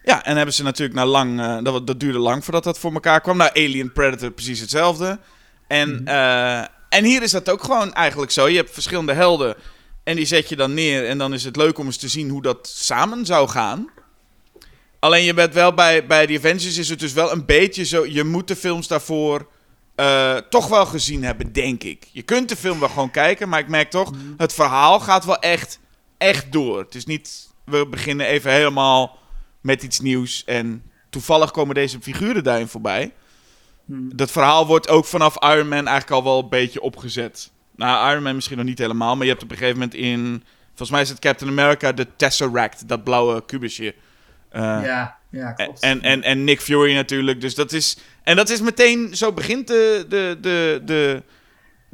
Ja, 0.05 0.24
en 0.24 0.36
hebben 0.36 0.55
ze 0.55 0.62
natuurlijk 0.62 0.98
na 0.98 1.06
lang... 1.06 1.40
eh, 1.40 1.59
dat, 1.62 1.86
dat 1.86 2.01
duurde 2.01 2.18
lang 2.18 2.44
voordat 2.44 2.64
dat 2.64 2.78
voor 2.78 2.92
elkaar 2.92 3.20
kwam. 3.20 3.36
Nou, 3.36 3.51
Alien 3.51 3.92
Predator 3.92 4.30
precies 4.30 4.60
hetzelfde. 4.60 5.18
En, 5.66 6.02
eh, 6.06 6.59
en 6.88 7.05
hier 7.05 7.22
is 7.22 7.30
dat 7.30 7.51
ook 7.51 7.62
gewoon 7.64 7.92
eigenlijk 7.94 8.32
zo. 8.32 8.48
Je 8.48 8.56
hebt 8.56 8.70
verschillende 8.70 9.12
helden. 9.12 9.55
En 10.05 10.16
die 10.16 10.24
zet 10.26 10.48
je 10.48 10.56
dan 10.56 10.74
neer. 10.74 11.06
En 11.06 11.18
dan 11.18 11.32
is 11.34 11.44
het 11.44 11.56
leuk 11.56 11.78
om 11.78 11.86
eens 11.86 11.96
te 11.96 12.09
zien 12.09 12.28
hoe 12.28 12.42
dat 12.42 12.68
samen 12.74 13.26
zou 13.26 13.48
gaan. 13.48 13.88
Alleen 15.05 15.24
je 15.24 15.35
bent 15.35 15.55
wel 15.55 15.74
bij, 15.74 16.06
bij 16.06 16.26
The 16.26 16.36
Avengers 16.36 16.76
is 16.76 16.89
het 16.89 16.98
dus 16.98 17.12
wel 17.12 17.32
een 17.32 17.44
beetje 17.44 17.85
zo... 17.85 18.06
Je 18.06 18.24
moet 18.24 18.48
de 18.48 18.56
films 18.56 18.89
daarvoor 18.89 19.48
eh, 19.94 20.36
toch 20.36 20.68
wel 20.68 20.86
gezien 20.86 21.24
hebben, 21.24 21.52
denk 21.52 21.82
ik. 21.82 22.06
Je 22.12 22.22
kunt 22.22 22.48
de 22.48 22.56
film 22.56 22.81
wel 22.81 22.89
gewoon 22.89 23.10
kijken, 23.10 23.48
maar 23.48 23.60
ik 23.60 23.68
merk 23.68 23.90
toch... 23.90 24.10
Het 24.36 24.52
verhaal 24.52 25.01
gaat 25.01 25.24
wel 25.24 25.39
echt, 25.39 25.81
echt 26.18 26.52
door. 26.52 26.78
Het 26.78 26.94
is 26.94 27.05
niet... 27.05 27.51
We 27.64 27.86
beginnen 27.86 28.26
even 28.26 28.52
helemaal 28.52 29.18
met 29.60 29.82
iets 29.82 30.01
nieuws. 30.01 30.44
En 30.44 30.82
toevallig 31.10 31.51
komen 31.51 31.74
deze 31.74 32.01
figuren 32.01 32.44
daarin 32.44 32.68
voorbij. 32.68 33.12
Dat 33.86 34.31
verhaal 34.31 34.66
wordt 34.66 34.89
ook 34.89 35.05
vanaf 35.05 35.43
Iron 35.43 35.68
Man 35.68 35.86
eigenlijk 35.86 36.10
al 36.10 36.24
wel 36.24 36.39
een 36.39 36.48
beetje 36.48 36.81
opgezet. 36.81 37.51
Nou, 37.76 38.10
Iron 38.10 38.22
Man 38.22 38.35
misschien 38.35 38.56
nog 38.56 38.66
niet 38.66 38.78
helemaal, 38.78 39.16
maar 39.16 39.24
je 39.24 39.32
hebt 39.32 39.44
op 39.44 39.51
een 39.51 39.56
gegeven 39.56 39.78
moment 39.78 39.98
in... 39.98 40.44
Volgens 40.66 40.90
mij 40.90 41.01
is 41.01 41.09
het 41.09 41.18
Captain 41.18 41.51
America 41.51 41.93
de 41.93 42.06
Tesseract, 42.16 42.89
dat 42.89 43.05
blauwe 43.05 43.44
kubusje. 43.44 43.94
Eh, 44.55 44.60
ja, 44.85 45.18
ja, 45.31 45.52
klopt. 45.52 45.81
en, 45.81 46.02
en, 46.02 46.22
en 46.22 46.44
Nick 46.44 46.60
Fury 46.60 46.94
natuurlijk. 46.94 47.40
Dus 47.40 47.55
dat 47.55 47.72
is. 47.72 47.97
En 48.22 48.36
dat 48.36 48.51
is 48.51 48.60
meteen. 48.60 49.16
Zo 49.16 49.32
begint 49.32 49.66
de. 49.66 50.05
de, 50.09 50.39
de, 50.40 50.82
de 50.85 51.22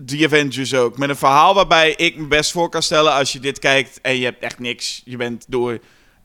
The 0.07 0.25
Avengers 0.25 0.75
ook. 0.75 0.99
Met 0.99 1.09
een 1.09 1.17
verhaal 1.17 1.55
waarbij 1.55 1.91
ik 1.93 2.17
me 2.17 2.27
best 2.27 2.53
voor 2.53 2.69
kan 2.69 2.83
stellen. 2.83 3.13
Als 3.13 3.33
je 3.33 3.41
dit 3.41 3.59
kijkt 3.59 4.01
en 4.01 4.17
je 4.17 4.25
hebt 4.25 4.43
echt 4.43 4.59
niks. 4.59 5.03
Je 5.05 5.17
bent 5.17 5.45
door 5.49 5.79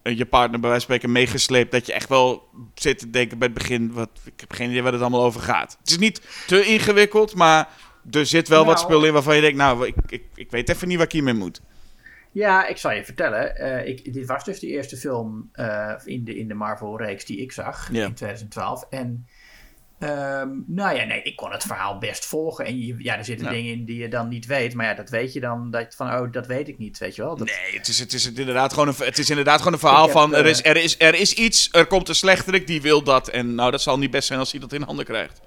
eh, 0.04 0.18
je 0.18 0.26
partner 0.26 0.60
bij 0.60 0.70
wijze 0.70 0.86
van 0.86 0.96
spreken 0.96 1.12
meegesleept. 1.12 1.72
Dat 1.72 1.86
je 1.86 1.94
echt 1.94 2.10
wel 2.10 2.50
zit 2.76 3.00
te 3.00 3.10
denken 3.10 3.38
bij 3.38 3.48
het 3.48 3.58
begin. 3.58 3.94
Wat, 3.94 4.10
ik 4.26 4.40
heb 4.40 4.54
geen 4.54 4.70
idee 4.70 4.82
waar 4.84 4.92
het 4.92 5.02
allemaal 5.02 5.24
over 5.24 5.42
gaat. 5.42 5.78
Het 5.80 5.90
is 5.90 5.98
niet 5.98 6.22
te 6.48 6.66
ingewikkeld. 6.66 7.36
Maar 7.36 7.68
er 8.12 8.26
zit 8.26 8.48
wel 8.48 8.66
wat 8.66 8.76
Nou. 8.76 8.86
spul 8.88 9.04
in 9.06 9.14
waarvan 9.14 9.36
je 9.36 9.42
denkt. 9.42 9.58
Nou, 9.58 9.88
ik, 9.88 9.96
ik, 10.08 10.24
ik 10.36 10.52
weet 10.52 10.70
even 10.70 10.88
niet 10.88 10.98
waar 10.98 11.06
ik 11.06 11.12
hiermee 11.12 11.34
moet. 11.34 11.62
Ja, 12.36 12.68
ik 12.68 12.78
zal 12.78 12.92
je 12.92 13.06
vertellen. 13.06 13.56
eh, 13.58 13.88
ik, 13.88 14.14
dit 14.14 14.26
was 14.26 14.44
dus 14.44 14.60
de 14.60 14.68
eerste 14.68 14.98
film 14.98 15.50
eh, 15.52 15.94
in 16.04 16.24
de, 16.24 16.38
in 16.38 16.48
de 16.48 16.54
Marvel-reeks 16.54 17.26
die 17.26 17.42
ik 17.42 17.52
zag 17.52 17.90
in 17.90 18.14
2012. 18.14 18.86
En 18.90 19.28
ehm, 20.00 20.50
nou 20.68 20.96
ja, 20.96 21.04
nee, 21.04 21.22
ik 21.22 21.36
kon 21.36 21.52
het 21.52 21.64
verhaal 21.64 21.98
best 21.98 22.26
volgen. 22.26 22.66
En 22.66 22.80
je, 22.80 22.96
ja, 22.98 23.18
er 23.18 23.26
zitten 23.26 23.46
Ja. 23.46 23.52
dingen 23.52 23.72
in 23.72 23.86
die 23.86 23.98
je 23.98 24.08
dan 24.08 24.28
niet 24.28 24.46
weet. 24.46 24.74
Maar 24.74 24.86
ja, 24.86 24.94
dat 24.94 25.10
weet 25.10 25.34
je 25.34 25.40
dan. 25.40 25.72
Dat 25.72 25.96
van, 25.96 26.14
oh, 26.14 26.32
dat 26.32 26.48
weet 26.48 26.68
ik 26.68 26.78
niet, 26.78 26.98
weet 26.98 27.16
je 27.16 27.22
wel. 27.22 27.36
Dat, 27.36 27.48
Nee, 27.48 27.78
het 27.78 27.88
is, 27.88 28.00
het, 28.00 28.14
is 28.14 28.34
inderdaad 28.34 28.74
gewoon 28.74 28.88
een, 28.88 28.96
het 28.98 29.18
is 29.18 29.30
inderdaad 29.30 29.58
gewoon 29.58 29.74
een 29.74 29.80
verhaal 29.80 30.04
heb, 30.04 30.12
van... 30.12 30.36
Er 30.36 30.44
eh, 30.44 30.50
is, 30.50 30.64
er, 30.66 30.78
is, 30.78 30.96
er 31.00 31.16
is 31.16 31.34
iets, 31.34 31.70
er 31.72 31.86
komt 31.86 32.10
een 32.10 32.16
slechterik, 32.16 32.68
die 32.68 32.82
wil 32.82 33.04
dat. 33.04 33.28
En 33.28 33.56
nou, 33.56 33.72
dat 33.72 33.82
zal 33.82 33.98
niet 33.98 34.12
best 34.12 34.28
zijn 34.28 34.40
als 34.40 34.52
hij 34.52 34.60
dat 34.60 34.74
in 34.74 34.82
handen 34.82 35.06
krijgt. 35.06 35.42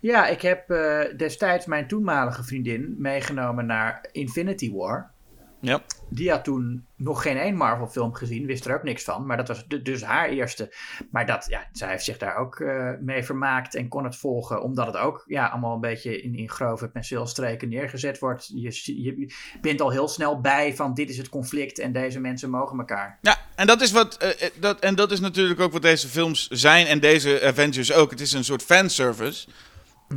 Ja, 0.00 0.26
ik 0.26 0.42
heb 0.42 0.70
eh, 0.70 1.00
destijds 1.16 1.66
mijn 1.66 1.88
toenmalige 1.88 2.44
vriendin 2.44 2.94
meegenomen 2.98 3.66
naar 3.66 4.08
Infinity 4.12 4.72
War. 4.72 5.10
Ja. 5.60 5.80
Die 6.10 6.30
had 6.30 6.44
toen 6.44 6.86
nog 6.96 7.22
geen 7.22 7.36
één 7.36 7.56
Marvel-film 7.56 8.14
gezien, 8.14 8.46
wist 8.46 8.64
er 8.66 8.74
ook 8.74 8.82
niks 8.82 9.04
van. 9.04 9.26
Maar 9.26 9.36
dat 9.36 9.48
was 9.48 9.64
du- 9.66 9.82
dus 9.82 10.02
haar 10.02 10.28
eerste. 10.28 10.74
Maar 11.10 11.26
dat, 11.26 11.46
ja, 11.48 11.68
zij 11.72 11.88
heeft 11.88 12.04
zich 12.04 12.18
daar 12.18 12.36
ook 12.36 12.60
eh, 12.60 12.90
mee 13.00 13.22
vermaakt 13.24 13.74
en 13.74 13.88
kon 13.88 14.04
het 14.04 14.16
volgen. 14.16 14.62
Omdat 14.62 14.86
het 14.86 14.96
ook 14.96 15.24
ja, 15.26 15.46
allemaal 15.46 15.74
een 15.74 15.80
beetje 15.80 16.22
in, 16.22 16.34
in 16.34 16.50
grove 16.50 16.88
penseelstreken 16.88 17.68
neergezet 17.68 18.18
wordt. 18.18 18.50
Je, 18.54 19.02
je 19.02 19.34
bent 19.60 19.80
al 19.80 19.90
heel 19.90 20.08
snel 20.08 20.40
bij 20.40 20.74
van 20.76 20.94
dit 20.94 21.10
is 21.10 21.18
het 21.18 21.28
conflict 21.28 21.78
en 21.78 21.92
deze 21.92 22.20
mensen 22.20 22.50
mogen 22.50 22.78
elkaar. 22.78 23.18
Ja, 23.20 23.36
en 23.54 23.66
dat 23.66 23.80
is, 23.80 23.90
wat, 23.92 24.16
eh, 24.16 24.28
eh, 24.42 24.50
dat, 24.60 24.80
en 24.80 24.94
dat 24.94 25.10
is 25.10 25.20
natuurlijk 25.20 25.60
ook 25.60 25.72
wat 25.72 25.82
deze 25.82 26.08
films 26.08 26.48
zijn. 26.48 26.86
En 26.86 27.00
deze 27.00 27.42
Avengers 27.42 27.92
ook. 27.92 28.10
Het 28.10 28.20
is 28.20 28.32
een 28.32 28.44
soort 28.44 28.62
fanservice. 28.62 29.48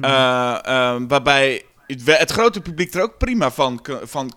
eh, 0.01 0.97
waarbij 1.07 1.63
het, 1.88 2.18
het 2.18 2.31
grote 2.31 2.61
publiek 2.61 2.93
er 2.93 3.01
ook 3.01 3.18
prima 3.18 3.51
van, 3.51 3.85
van 4.03 4.34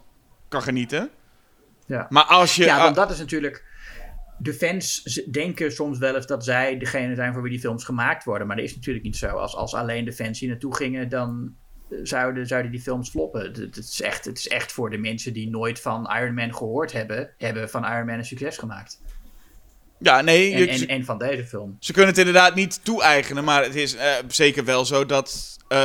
kan 0.54 0.62
genieten. 0.62 1.10
Ja. 1.86 2.06
Maar 2.08 2.24
als 2.24 2.56
je... 2.56 2.64
Ja, 2.64 2.78
want 2.78 2.96
dat 2.96 3.10
is 3.10 3.18
natuurlijk. 3.18 3.64
De 4.38 4.54
fans 4.54 5.02
denken 5.30 5.72
soms 5.72 5.98
wel 5.98 6.14
eens 6.14 6.26
dat 6.26 6.44
zij 6.44 6.78
degene 6.78 7.14
zijn 7.14 7.32
voor 7.32 7.42
wie 7.42 7.50
die 7.50 7.60
films 7.60 7.84
gemaakt 7.84 8.24
worden. 8.24 8.46
Maar 8.46 8.56
dat 8.56 8.64
is 8.64 8.74
natuurlijk 8.74 9.04
niet 9.04 9.16
zo. 9.16 9.26
Als, 9.26 9.56
als 9.56 9.74
alleen 9.74 10.04
de 10.04 10.12
fans 10.12 10.40
hier 10.40 10.48
naartoe 10.48 10.76
gingen, 10.76 11.08
dan 11.08 11.54
eh, 11.90 11.98
zouden, 12.02 12.46
zouden 12.46 12.70
die 12.70 12.80
films 12.80 13.10
floppen. 13.10 13.42
Het, 13.42 13.56
het 13.56 13.76
is 13.76 14.00
echt, 14.00 14.24
het 14.24 14.38
is 14.38 14.48
echt 14.48 14.72
voor 14.72 14.90
de 14.90 14.98
mensen 14.98 15.32
die 15.32 15.50
nooit 15.50 15.80
van 15.80 16.10
Iron 16.20 16.34
Man 16.34 16.54
gehoord 16.54 16.92
hebben, 16.92 17.30
hebben 17.38 17.70
van 17.70 17.84
Iron 17.84 18.06
Man 18.06 18.18
een 18.18 18.24
succes 18.24 18.58
gemaakt. 18.58 19.00
Ja, 20.04 20.20
nee, 20.20 20.52
En, 20.52 20.58
je- 20.58 20.66
en, 20.66 20.88
en 20.88 21.04
van 21.04 21.18
deze 21.18 21.44
film. 21.44 21.76
ze 21.80 21.92
kunnen 21.92 22.10
het 22.10 22.18
inderdaad 22.18 22.54
niet 22.54 22.80
toe-eigenen, 22.82 23.44
maar 23.44 23.62
het 23.62 23.74
is 23.74 23.94
eh, 23.94 24.12
zeker 24.28 24.64
wel 24.64 24.84
zo 24.84 25.06
dat 25.06 25.56
eh, 25.68 25.78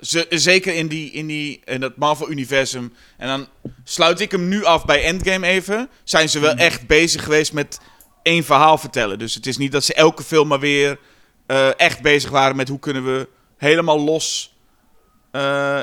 ze, 0.00 0.26
zeker 0.28 0.74
in, 0.74 0.86
die, 0.88 1.10
in, 1.10 1.26
die, 1.26 1.60
in 1.64 1.80
dat 1.80 1.96
Marvel-universum, 1.96 2.92
en 3.18 3.28
dan 3.28 3.46
sluit 3.84 4.20
ik 4.20 4.30
hem 4.30 4.48
nu 4.48 4.64
af 4.64 4.84
bij 4.84 5.02
Endgame 5.04 5.46
even, 5.46 5.88
zijn 6.04 6.28
ze 6.28 6.38
wel 6.40 6.50
Hmm. 6.50 6.58
echt 6.60 6.86
bezig 6.86 7.22
geweest 7.24 7.52
met 7.52 7.80
één 8.22 8.44
verhaal 8.44 8.78
vertellen. 8.78 9.18
Dus 9.18 9.34
het 9.34 9.46
is 9.46 9.56
niet 9.56 9.72
dat 9.72 9.84
ze 9.84 9.94
elke 9.94 10.22
film 10.22 10.48
maar 10.48 10.60
weer 10.60 10.98
eh, 11.46 11.80
echt 11.80 12.00
bezig 12.02 12.30
waren 12.30 12.56
met 12.56 12.68
hoe 12.68 12.78
kunnen 12.78 13.04
we 13.04 13.28
helemaal 13.56 14.00
los... 14.00 14.54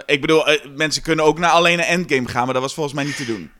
ik 0.05 0.22
bedoel, 0.22 0.43
mensen 0.76 1.01
kunnen 1.03 1.26
ook 1.26 1.39
naar 1.39 1.49
alleen 1.51 1.80
een 1.80 1.85
Endgame 1.85 2.27
gaan, 2.27 2.43
maar 2.45 2.53
dat 2.53 2.61
was 2.64 2.73
volgens 2.73 2.95
mij 2.95 3.03
niet 3.03 3.15
te 3.18 3.26
doen. 3.26 3.51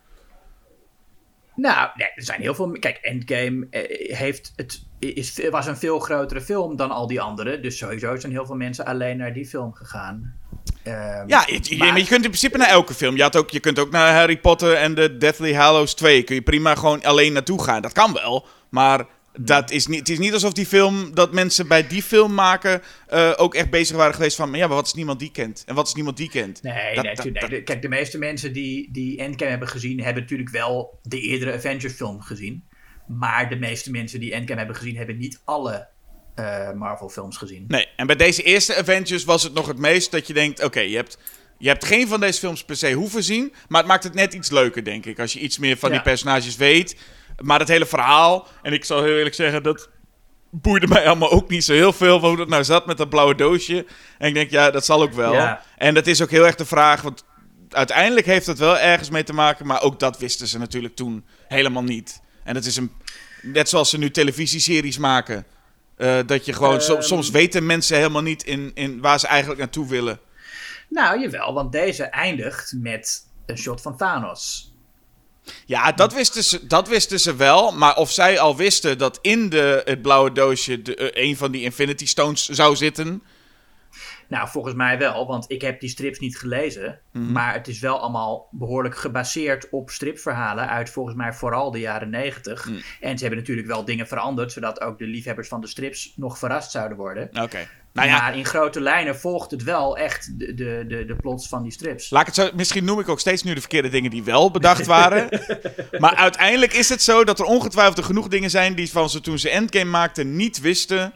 Nou, 1.56 1.90
nee, 1.96 2.08
er 2.16 2.24
zijn 2.24 2.42
heel 2.42 2.56
veel. 2.56 2.72
Kijk, 2.72 2.98
Endgame 2.98 3.68
eh, 3.70 4.18
heeft 4.18 4.54
het, 4.56 4.84
is, 5.00 5.42
was 5.50 5.68
een 5.68 5.78
veel 5.78 6.00
grotere 6.00 6.42
film 6.42 6.76
dan 6.76 6.92
al 6.92 7.08
die 7.08 7.22
andere. 7.22 7.60
Dus 7.60 7.78
sowieso 7.78 8.16
zijn 8.16 8.32
heel 8.32 8.46
veel 8.46 8.56
mensen 8.56 8.86
alleen 8.86 9.18
naar 9.18 9.34
die 9.34 9.46
film 9.46 9.74
gegaan. 9.74 10.34
Ehm, 10.84 11.28
Ja, 11.28 11.46
je, 11.46 11.78
maar 11.78 11.98
je 11.98 12.06
kunt 12.06 12.24
in 12.24 12.30
principe 12.30 12.58
naar 12.58 12.70
elke 12.70 12.94
film. 12.94 13.16
Je, 13.16 13.22
had 13.22 13.36
ook, 13.36 13.50
je 13.50 13.60
kunt 13.60 13.80
ook 13.80 13.92
naar 13.92 14.14
Harry 14.14 14.38
Potter 14.38 14.74
en 14.74 14.94
de 14.94 15.18
Deathly 15.18 15.54
Hallows 15.54 15.94
2. 15.94 16.24
Kun 16.24 16.36
je 16.36 16.42
prima 16.42 16.76
gewoon 16.76 17.04
alleen 17.04 17.34
naartoe 17.34 17.64
gaan. 17.64 17.82
Dat 17.82 17.94
kan 17.94 18.14
wel. 18.14 18.46
Maar 18.70 19.06
dat 19.40 19.72
is 19.72 19.88
niet, 19.88 20.00
het 20.00 20.10
is 20.10 20.18
niet 20.20 20.34
alsof 20.34 20.54
die 20.54 20.66
film, 20.66 21.16
dat 21.16 21.34
mensen 21.34 21.68
bij 21.68 21.88
die 21.88 22.04
film 22.04 22.34
maken 22.34 22.82
eh, 23.08 23.34
ook 23.36 23.56
echt 23.56 23.70
bezig 23.70 23.96
waren 23.96 24.14
geweest 24.14 24.36
van... 24.36 24.54
Ja, 24.54 24.68
maar 24.68 24.76
wat 24.76 24.86
is 24.86 24.94
niemand 24.94 25.20
die 25.20 25.32
kent? 25.32 25.64
En 25.66 25.76
wat 25.76 25.88
is 25.88 25.94
niemand 25.94 26.18
die 26.18 26.30
kent? 26.30 26.62
Nee, 26.62 26.96
Dat- 26.96 27.04
nee, 27.04 27.16
dat- 27.16 27.24
tu- 27.26 27.32
nee, 27.32 27.42
dat- 27.42 27.50
de- 27.50 27.64
kijk, 27.64 27.82
de 27.82 27.88
meeste 27.90 28.18
mensen 28.18 28.54
die, 28.54 28.90
die 28.92 29.18
Endgame 29.18 29.50
hebben 29.50 29.68
gezien, 29.68 30.00
hebben 30.04 30.22
natuurlijk 30.22 30.50
wel 30.50 31.00
de 31.02 31.20
eerdere 31.20 31.54
Avengers 31.54 31.94
film 31.94 32.22
gezien. 32.22 32.64
Maar 33.08 33.50
de 33.50 33.56
meeste 33.56 33.92
mensen 33.92 34.20
die 34.20 34.34
Endgame 34.34 34.58
hebben 34.60 34.76
gezien, 34.78 34.98
hebben 34.98 35.18
niet 35.18 35.42
alle 35.46 35.88
eh, 36.36 36.72
Marvel 36.72 37.10
films 37.10 37.38
gezien. 37.38 37.66
Nee, 37.68 37.88
en 37.96 38.08
bij 38.08 38.16
deze 38.16 38.44
eerste 38.44 38.76
Avengers 38.76 39.24
was 39.24 39.44
het 39.44 39.54
nog 39.54 39.68
het 39.68 39.78
meest 39.78 40.12
dat 40.12 40.28
je 40.28 40.34
denkt... 40.34 40.64
Oké, 40.64 40.80
je, 40.80 40.96
hebt, 40.96 41.18
je 41.58 41.68
hebt 41.68 41.86
geen 41.86 42.08
van 42.08 42.20
deze 42.20 42.40
films 42.40 42.64
per 42.66 42.76
se 42.76 42.92
hoeven 42.92 43.24
zien... 43.24 43.54
maar 43.68 43.80
het 43.80 43.90
maakt 43.90 44.04
het 44.04 44.14
net 44.14 44.34
iets 44.34 44.50
leuker, 44.52 44.84
denk 44.84 45.06
ik. 45.06 45.20
Als 45.20 45.34
je 45.34 45.40
iets 45.40 45.58
meer 45.58 45.78
van 45.78 45.90
Ja. 45.90 45.96
die 45.96 46.04
personages 46.04 46.56
weet. 46.56 46.96
Maar 47.44 47.60
het 47.60 47.68
hele 47.68 47.86
verhaal... 47.86 48.48
En 48.62 48.74
ik 48.74 48.86
zal 48.86 49.04
heel 49.04 49.18
eerlijk 49.18 49.36
zeggen, 49.36 49.64
dat 49.64 49.90
boeide 50.50 50.88
mij 50.88 51.08
allemaal 51.08 51.32
ook 51.32 51.50
niet 51.50 51.64
zo 51.64 51.74
heel 51.74 51.94
veel... 51.94 52.20
hoe 52.20 52.38
dat 52.38 52.48
nou 52.48 52.64
zat 52.64 52.86
met 52.86 52.98
dat 52.98 53.10
blauwe 53.10 53.36
doosje. 53.36 53.86
En 54.18 54.28
ik 54.28 54.34
denk, 54.34 54.52
ja, 54.52 54.72
dat 54.72 54.86
zal 54.86 55.02
ook 55.02 55.14
wel. 55.14 55.34
Ja. 55.34 55.64
En 55.78 55.94
dat 55.94 56.08
is 56.08 56.22
ook 56.22 56.30
heel 56.30 56.46
erg 56.46 56.56
de 56.56 56.66
vraag... 56.66 57.02
want 57.02 57.26
uiteindelijk 57.70 58.26
heeft 58.26 58.46
het 58.46 58.58
wel 58.58 58.78
ergens 58.78 59.10
mee 59.10 59.24
te 59.24 59.34
maken... 59.34 59.66
maar 59.66 59.82
ook 59.82 60.00
dat 60.00 60.18
wisten 60.18 60.48
ze 60.48 60.60
natuurlijk 60.60 60.96
toen 60.96 61.26
helemaal 61.48 61.84
niet. 61.84 62.22
En 62.44 62.54
dat 62.54 62.66
is 62.66 62.76
een... 62.76 62.92
Net 63.42 63.70
zoals 63.70 63.90
ze 63.90 63.98
nu 63.98 64.12
televisieseries 64.12 64.98
maken... 64.98 65.46
Eh, 65.98 66.20
dat 66.26 66.46
je 66.46 66.54
gewoon, 66.54 66.80
Ehm. 66.80 67.02
soms 67.02 67.30
weten 67.30 67.66
mensen 67.66 67.98
helemaal 67.98 68.22
niet 68.22 68.44
in, 68.44 68.72
in 68.74 69.02
waar 69.02 69.20
ze 69.20 69.28
eigenlijk 69.28 69.60
naartoe 69.60 69.88
willen. 69.88 70.20
Nou, 70.90 71.22
jawel, 71.22 71.54
want 71.54 71.72
deze 71.72 72.04
eindigt 72.04 72.74
met 72.78 73.28
een 73.46 73.58
shot 73.58 73.82
van 73.82 73.98
Thanos. 73.98 74.73
Ja, 75.66 75.92
dat 75.92 76.14
wisten, 76.14 76.44
ze, 76.44 76.68
dat 76.68 76.88
wisten 76.88 77.20
ze 77.20 77.36
wel. 77.36 77.72
Maar 77.72 77.96
of 77.96 78.12
zij 78.12 78.40
al 78.40 78.56
wisten 78.56 78.98
dat 78.98 79.20
in 79.22 79.50
de, 79.50 79.82
het 79.86 80.02
blauwe 80.02 80.32
doosje 80.32 80.82
de, 80.82 80.96
eh, 80.96 81.28
een 81.28 81.38
van 81.38 81.52
die 81.52 81.62
Infinity 81.62 82.06
Stones 82.06 82.50
zou 82.50 82.76
zitten. 82.76 83.24
Nou, 84.28 84.50
volgens 84.50 84.76
mij 84.76 84.98
wel, 84.98 85.28
want 85.28 85.46
ik 85.48 85.62
heb 85.62 85.80
die 85.80 85.90
strips 85.90 86.20
niet 86.20 86.38
gelezen. 86.38 87.00
Mhm. 87.12 87.32
Maar 87.32 87.54
het 87.54 87.68
is 87.68 87.80
wel 87.80 88.00
allemaal 88.00 88.48
behoorlijk 88.52 88.98
gebaseerd 88.98 89.70
op 89.70 89.90
stripverhalen 89.90 90.70
uit 90.70 90.90
volgens 90.90 91.16
mij 91.16 91.34
vooral 91.34 91.72
de 91.72 91.80
jaren 91.80 92.10
negentig. 92.10 92.66
Mhm. 92.66 92.80
En 93.00 93.18
ze 93.18 93.24
hebben 93.24 93.40
natuurlijk 93.40 93.68
wel 93.68 93.86
dingen 93.86 94.08
veranderd, 94.08 94.52
zodat 94.52 94.82
ook 94.82 94.98
de 94.98 95.06
liefhebbers 95.06 95.48
van 95.48 95.62
de 95.62 95.68
strips 95.68 96.14
nog 96.16 96.38
verrast 96.38 96.72
zouden 96.72 96.98
worden. 96.98 97.30
Oké. 97.42 97.68
Nou 97.94 98.08
ja, 98.08 98.18
Maar 98.18 98.38
in 98.38 98.46
grote 98.46 98.82
lijnen 98.82 99.20
volgt 99.20 99.52
het 99.52 99.64
wel 99.64 99.98
echt 99.98 100.40
de, 100.40 100.54
de, 100.54 100.86
de, 100.88 101.06
de 101.06 101.16
plots 101.16 101.48
van 101.48 101.64
die 101.64 101.72
strips. 101.72 102.10
laat 102.10 102.22
ik 102.22 102.28
het 102.28 102.36
zo. 102.36 102.50
Misschien 102.56 102.86
noem 102.86 103.00
ik 103.00 103.10
ook 103.10 103.20
steeds 103.20 103.44
nu 103.44 103.54
de 103.54 103.60
verkeerde 103.60 103.90
dingen 103.90 104.12
die 104.12 104.24
wel 104.24 104.52
bedacht 104.52 104.86
waren. 104.86 105.30
maar 106.00 106.16
uiteindelijk 106.16 106.74
is 106.74 106.90
het 106.90 107.02
zo 107.02 107.24
dat 107.24 107.40
er 107.40 107.46
ongetwijfeld 107.46 108.06
genoeg 108.06 108.28
dingen 108.28 108.50
zijn 108.50 108.76
die 108.76 108.92
van 108.92 109.10
ze 109.10 109.22
toen 109.22 109.40
ze 109.40 109.50
Endgame 109.50 109.90
maakten 109.90 110.36
niet 110.36 110.62
wisten. 110.62 111.14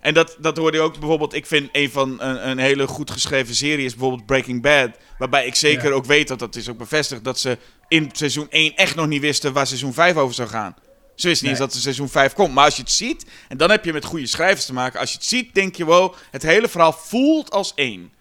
En 0.00 0.14
dat, 0.14 0.36
dat 0.40 0.56
hoorde 0.56 0.76
je 0.76 0.82
ook 0.82 0.98
bijvoorbeeld. 0.98 1.34
Ik 1.34 1.46
vind 1.46 1.68
een 1.72 1.90
van 1.90 2.20
een, 2.20 2.48
een 2.48 2.58
hele 2.58 2.86
goed 2.86 3.10
geschreven 3.10 3.54
serie 3.54 3.84
is 3.84 3.92
bijvoorbeeld 3.94 4.26
Breaking 4.26 4.62
Bad. 4.62 4.90
Waarbij 5.18 5.46
ik 5.46 5.54
zeker 5.54 5.88
Ja. 5.88 5.94
ook 5.94 6.04
weet 6.04 6.28
dat 6.28 6.38
dat 6.38 6.56
is 6.56 6.68
ook 6.68 6.78
bevestigd. 6.78 7.24
Dat 7.24 7.38
ze 7.38 7.58
in 7.88 8.10
seizoen 8.12 8.46
1 8.50 8.74
echt 8.76 8.94
nog 8.94 9.06
niet 9.06 9.20
wisten 9.20 9.52
waar 9.52 9.66
seizoen 9.66 9.92
5 9.94 10.16
over 10.16 10.34
zou 10.34 10.48
gaan. 10.48 10.74
Ze 11.18 11.28
wisten 11.28 11.30
niet 11.30 11.42
Nee. 11.42 11.50
eens 11.50 11.58
dat 11.58 11.72
er 11.74 11.80
seizoen 11.80 12.08
5 12.08 12.32
komt. 12.32 12.54
Maar 12.54 12.64
als 12.64 12.76
je 12.76 12.82
het 12.82 12.90
ziet, 12.90 13.24
en 13.48 13.56
dan 13.56 13.70
heb 13.70 13.84
je 13.84 13.92
met 13.92 14.04
goede 14.04 14.26
schrijvers 14.26 14.66
te 14.66 14.72
maken. 14.72 15.00
Als 15.00 15.10
je 15.10 15.16
het 15.16 15.26
ziet, 15.26 15.54
denk 15.54 15.76
je 15.76 15.84
wow, 15.84 16.14
het 16.30 16.42
hele 16.42 16.68
verhaal 16.68 16.92
voelt 16.92 17.50
als 17.50 17.72
één. 17.74 18.12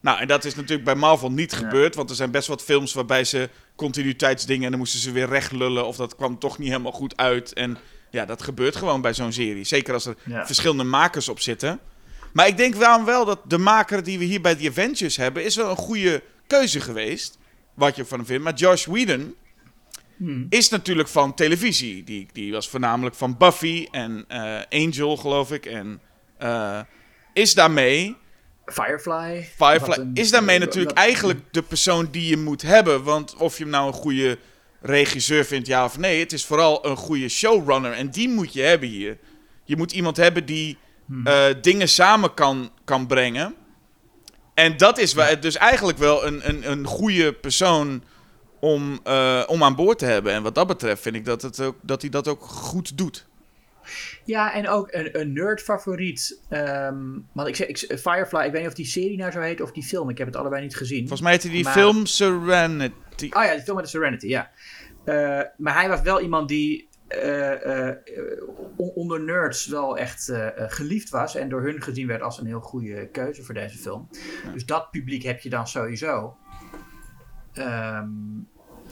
Nou, 0.00 0.20
en 0.20 0.26
dat 0.28 0.44
is 0.44 0.54
natuurlijk 0.54 0.84
bij 0.84 0.94
Marvel 0.94 1.30
niet 1.30 1.52
gebeurd. 1.52 1.94
Want 1.94 2.10
er 2.10 2.16
zijn 2.16 2.30
best 2.30 2.48
wat 2.48 2.62
films 2.62 2.92
waarbij 2.92 3.24
ze 3.24 3.48
continuïteitsdingen... 3.76 4.64
en 4.64 4.70
dan 4.70 4.78
moesten 4.78 5.00
ze 5.00 5.12
weer 5.12 5.28
recht 5.28 5.52
lullen 5.52 5.86
of 5.86 5.96
dat 5.96 6.16
kwam 6.16 6.38
toch 6.38 6.58
niet 6.58 6.68
helemaal 6.68 6.92
goed 6.92 7.16
uit. 7.16 7.52
En 7.52 7.78
ja, 8.10 8.24
dat 8.24 8.42
gebeurt 8.42 8.76
gewoon 8.76 9.00
bij 9.00 9.14
zo'n 9.14 9.32
serie. 9.32 9.64
Zeker 9.64 9.94
als 9.94 10.06
er 10.06 10.16
Ja. 10.24 10.46
verschillende 10.46 10.84
makers 10.84 11.28
op 11.28 11.40
zitten. 11.40 11.78
Maar 12.32 12.46
ik 12.46 12.56
denk 12.56 12.74
wel 12.74 13.04
wel 13.04 13.24
dat 13.24 13.38
de 13.48 13.58
maker 13.58 14.02
die 14.02 14.18
we 14.18 14.24
hier 14.24 14.40
bij 14.40 14.54
The 14.54 14.68
Avengers 14.68 15.16
hebben... 15.16 15.44
is 15.44 15.56
wel 15.56 15.70
een 15.70 15.76
goede 15.76 16.22
keuze 16.46 16.80
geweest. 16.80 17.38
Wat 17.74 17.96
je 17.96 18.04
van 18.04 18.18
hem 18.18 18.26
vindt. 18.26 18.44
Maar 18.44 18.54
Josh 18.54 18.86
Whedon 18.86 19.34
Hmm. 20.20 20.46
is 20.48 20.68
natuurlijk 20.68 21.08
van 21.08 21.34
televisie. 21.34 22.04
Die, 22.04 22.28
die 22.32 22.52
was 22.52 22.68
voornamelijk 22.68 23.14
van 23.16 23.36
Buffy 23.36 23.86
en 23.90 24.24
eh, 24.28 24.60
Angel, 24.70 25.16
geloof 25.16 25.52
ik. 25.52 25.66
En 25.66 26.00
eh, 26.38 26.80
is 27.32 27.54
daarmee... 27.54 28.16
Firefly. 28.66 29.48
Firefly 29.56 29.94
een- 29.94 30.10
is 30.14 30.30
daarmee 30.30 30.58
wat- 30.58 30.66
natuurlijk 30.66 30.96
eigenlijk 30.96 31.40
de 31.50 31.62
persoon 31.62 32.08
die 32.10 32.26
je 32.26 32.36
moet 32.36 32.62
hebben. 32.62 33.02
Want 33.02 33.34
of 33.36 33.56
je 33.56 33.62
hem 33.62 33.72
nou 33.72 33.86
een 33.86 33.92
goede 33.92 34.38
regisseur 34.80 35.44
vindt, 35.44 35.66
ja 35.66 35.84
of 35.84 35.98
nee. 35.98 36.20
Het 36.20 36.32
is 36.32 36.44
vooral 36.44 36.86
een 36.86 36.96
goede 36.96 37.28
showrunner. 37.28 37.92
En 37.92 38.10
die 38.10 38.28
moet 38.28 38.52
je 38.52 38.62
hebben 38.62 38.88
hier. 38.88 39.18
Je 39.64 39.76
moet 39.76 39.92
iemand 39.92 40.16
hebben 40.16 40.46
die 40.46 40.76
Hmm. 41.06 41.26
eh, 41.26 41.44
dingen 41.62 41.88
samen 41.88 42.34
kan, 42.34 42.70
kan 42.84 43.06
brengen. 43.06 43.54
En 44.54 44.76
dat 44.76 44.98
is 44.98 45.14
dus 45.40 45.56
eigenlijk 45.56 45.98
wel 45.98 46.26
een, 46.26 46.48
een, 46.48 46.70
een 46.70 46.84
goede 46.86 47.32
persoon 47.32 48.02
om, 48.60 49.00
eh, 49.04 49.42
om 49.46 49.62
aan 49.62 49.74
boord 49.74 49.98
te 49.98 50.04
hebben. 50.04 50.32
En 50.32 50.42
wat 50.42 50.54
dat 50.54 50.66
betreft 50.66 51.02
vind 51.02 51.14
ik 51.14 51.24
dat, 51.24 51.42
het 51.42 51.60
ook, 51.60 51.76
dat 51.82 52.00
hij 52.00 52.10
dat 52.10 52.28
ook 52.28 52.42
goed 52.42 52.98
doet. 52.98 53.28
Ja, 54.24 54.52
en 54.54 54.68
ook 54.68 54.88
een, 54.92 55.20
een 55.20 55.32
nerd-favoriet. 55.32 56.40
Ehm, 56.48 56.98
want 57.32 57.48
ik 57.48 57.56
zeg, 57.56 57.66
ik, 57.68 57.78
Firefly, 57.78 58.44
ik 58.44 58.52
weet 58.52 58.60
niet 58.60 58.70
of 58.70 58.74
die 58.74 58.86
serie 58.86 59.16
nou 59.16 59.30
zo 59.30 59.40
heet 59.40 59.60
of 59.60 59.72
die 59.72 59.82
film. 59.82 60.08
Ik 60.08 60.18
heb 60.18 60.26
het 60.26 60.36
allebei 60.36 60.62
niet 60.62 60.76
gezien. 60.76 60.98
Volgens 60.98 61.20
mij 61.20 61.32
heette 61.32 61.48
die 61.48 61.64
Maar- 61.64 61.72
film 61.72 62.06
Serenity. 62.06 63.28
Oh 63.30 63.44
ja, 63.44 63.52
die 63.54 63.62
film 63.62 63.76
met 63.76 63.84
de 63.84 63.90
Serenity, 63.90 64.26
ja. 64.26 64.50
Eh, 65.04 65.40
maar 65.56 65.74
hij 65.74 65.88
was 65.88 66.00
wel 66.00 66.20
iemand 66.20 66.48
die 66.48 66.88
eh, 67.08 67.90
on- 68.76 68.92
onder 68.94 69.20
nerds 69.20 69.66
wel 69.66 69.96
echt 69.98 70.32
geliefd 70.56 71.10
was. 71.10 71.34
En 71.34 71.48
door 71.48 71.62
hun 71.62 71.82
gezien 71.82 72.06
werd 72.06 72.22
als 72.22 72.38
een 72.40 72.46
heel 72.46 72.60
goede 72.60 73.08
keuze 73.08 73.42
voor 73.42 73.54
deze 73.54 73.78
film. 73.78 74.08
Dus 74.52 74.66
dat 74.66 74.90
publiek 74.90 75.22
heb 75.22 75.40
je 75.40 75.48
dan 75.50 75.68
sowieso. 75.68 76.36
Ehm, 77.52 78.08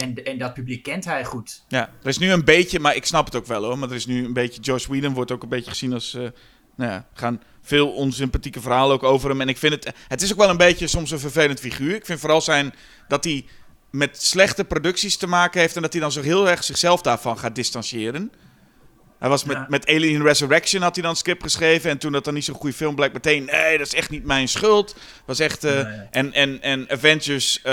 en, 0.00 0.24
en 0.24 0.38
dat 0.38 0.54
publiek 0.54 0.82
kent 0.82 1.04
hij 1.04 1.24
goed. 1.24 1.64
Ja, 1.68 1.90
er 2.02 2.08
is 2.08 2.18
nu 2.18 2.30
een 2.32 2.44
beetje, 2.44 2.80
maar 2.80 2.96
ik 2.96 3.04
snap 3.04 3.24
het 3.24 3.34
ook 3.34 3.46
wel 3.46 3.64
hoor. 3.64 3.78
Maar 3.78 3.88
er 3.88 3.94
is 3.94 4.06
nu 4.06 4.24
een 4.24 4.32
beetje, 4.32 4.60
Josh 4.60 4.86
Whedon 4.86 5.14
wordt 5.14 5.30
ook 5.30 5.42
een 5.42 5.48
beetje 5.48 5.70
gezien 5.70 5.92
als, 5.92 6.14
eh, 6.14 6.20
nou 6.76 6.90
ja, 6.90 7.06
gaan 7.14 7.42
veel 7.62 7.90
onsympathieke 7.90 8.60
verhalen 8.60 8.94
ook 8.94 9.02
over 9.02 9.30
hem. 9.30 9.40
En 9.40 9.48
ik 9.48 9.58
vind 9.58 9.72
het, 9.72 9.92
het 10.08 10.22
is 10.22 10.32
ook 10.32 10.38
wel 10.38 10.50
een 10.50 10.56
beetje 10.56 10.86
soms 10.86 11.10
een 11.10 11.18
vervelend 11.18 11.60
figuur. 11.60 11.94
Ik 11.94 12.06
vind 12.06 12.20
vooral 12.20 12.40
zijn, 12.40 12.74
dat 13.08 13.24
hij 13.24 13.46
met 13.90 14.22
slechte 14.22 14.64
producties 14.64 15.16
te 15.16 15.26
maken 15.26 15.60
heeft 15.60 15.76
en 15.76 15.82
dat 15.82 15.92
hij 15.92 16.02
dan 16.02 16.12
zo 16.12 16.22
heel 16.22 16.48
erg 16.48 16.64
zichzelf 16.64 17.00
daarvan 17.00 17.38
gaat 17.38 17.54
distancieren. 17.54 18.32
Hij 19.18 19.28
was 19.28 19.44
met, 19.44 19.56
Ja. 19.56 19.66
met 19.68 19.86
Alien 19.88 20.22
Resurrection 20.22 20.82
had 20.82 20.94
hij 20.94 21.04
dan 21.04 21.16
script 21.16 21.42
geschreven. 21.42 21.90
En 21.90 21.98
toen 21.98 22.12
dat 22.12 22.24
dan 22.24 22.34
niet 22.34 22.44
zo'n 22.44 22.54
goede 22.54 22.76
film 22.76 22.94
bleek, 22.94 23.12
meteen... 23.12 23.44
Nee, 23.44 23.78
dat 23.78 23.86
is 23.86 23.94
echt 23.94 24.10
niet 24.10 24.24
mijn 24.24 24.48
schuld. 24.48 24.96
Was 25.26 25.38
echt... 25.38 25.64
eh, 25.64 25.72
Nee. 25.72 25.84
en, 26.10 26.32
en, 26.32 26.62
en 26.62 26.90
Avengers, 26.90 27.56
eh, 27.62 27.72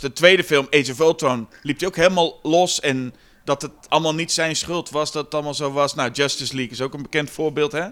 de 0.00 0.10
tweede 0.14 0.44
film, 0.44 0.66
Age 0.70 0.92
of 0.92 0.98
Ultron... 0.98 1.48
liep 1.62 1.78
hij 1.78 1.88
ook 1.88 1.96
helemaal 1.96 2.38
los. 2.42 2.80
En 2.80 3.14
dat 3.44 3.62
het 3.62 3.72
allemaal 3.88 4.14
niet 4.14 4.32
zijn 4.32 4.56
schuld 4.56 4.90
was, 4.90 5.12
dat 5.12 5.24
het 5.24 5.34
allemaal 5.34 5.54
zo 5.54 5.72
was. 5.72 5.94
Nou, 5.94 6.10
Justice 6.12 6.54
League 6.54 6.72
is 6.72 6.80
ook 6.80 6.94
een 6.94 7.02
bekend 7.02 7.30
voorbeeld, 7.30 7.72
hè? 7.72 7.86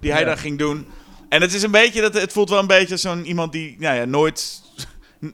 Die 0.00 0.10
hij 0.12 0.20
Ja. 0.20 0.26
dan 0.26 0.38
ging 0.38 0.58
doen. 0.58 0.86
En 1.28 1.40
het 1.40 1.52
is 1.54 1.62
een 1.62 1.70
beetje... 1.70 2.00
Dat, 2.00 2.14
het 2.14 2.32
voelt 2.32 2.48
wel 2.50 2.58
een 2.58 2.66
beetje 2.66 2.96
zo'n 2.96 3.24
iemand 3.26 3.52
die... 3.52 3.76
Nou 3.78 3.96
ja, 3.96 4.04
nooit... 4.04 4.60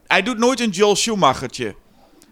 Hij 0.07 0.23
doet 0.23 0.39
nooit 0.39 0.61
een 0.61 0.70
Joel 0.70 0.97
Schumachertje. 0.97 1.75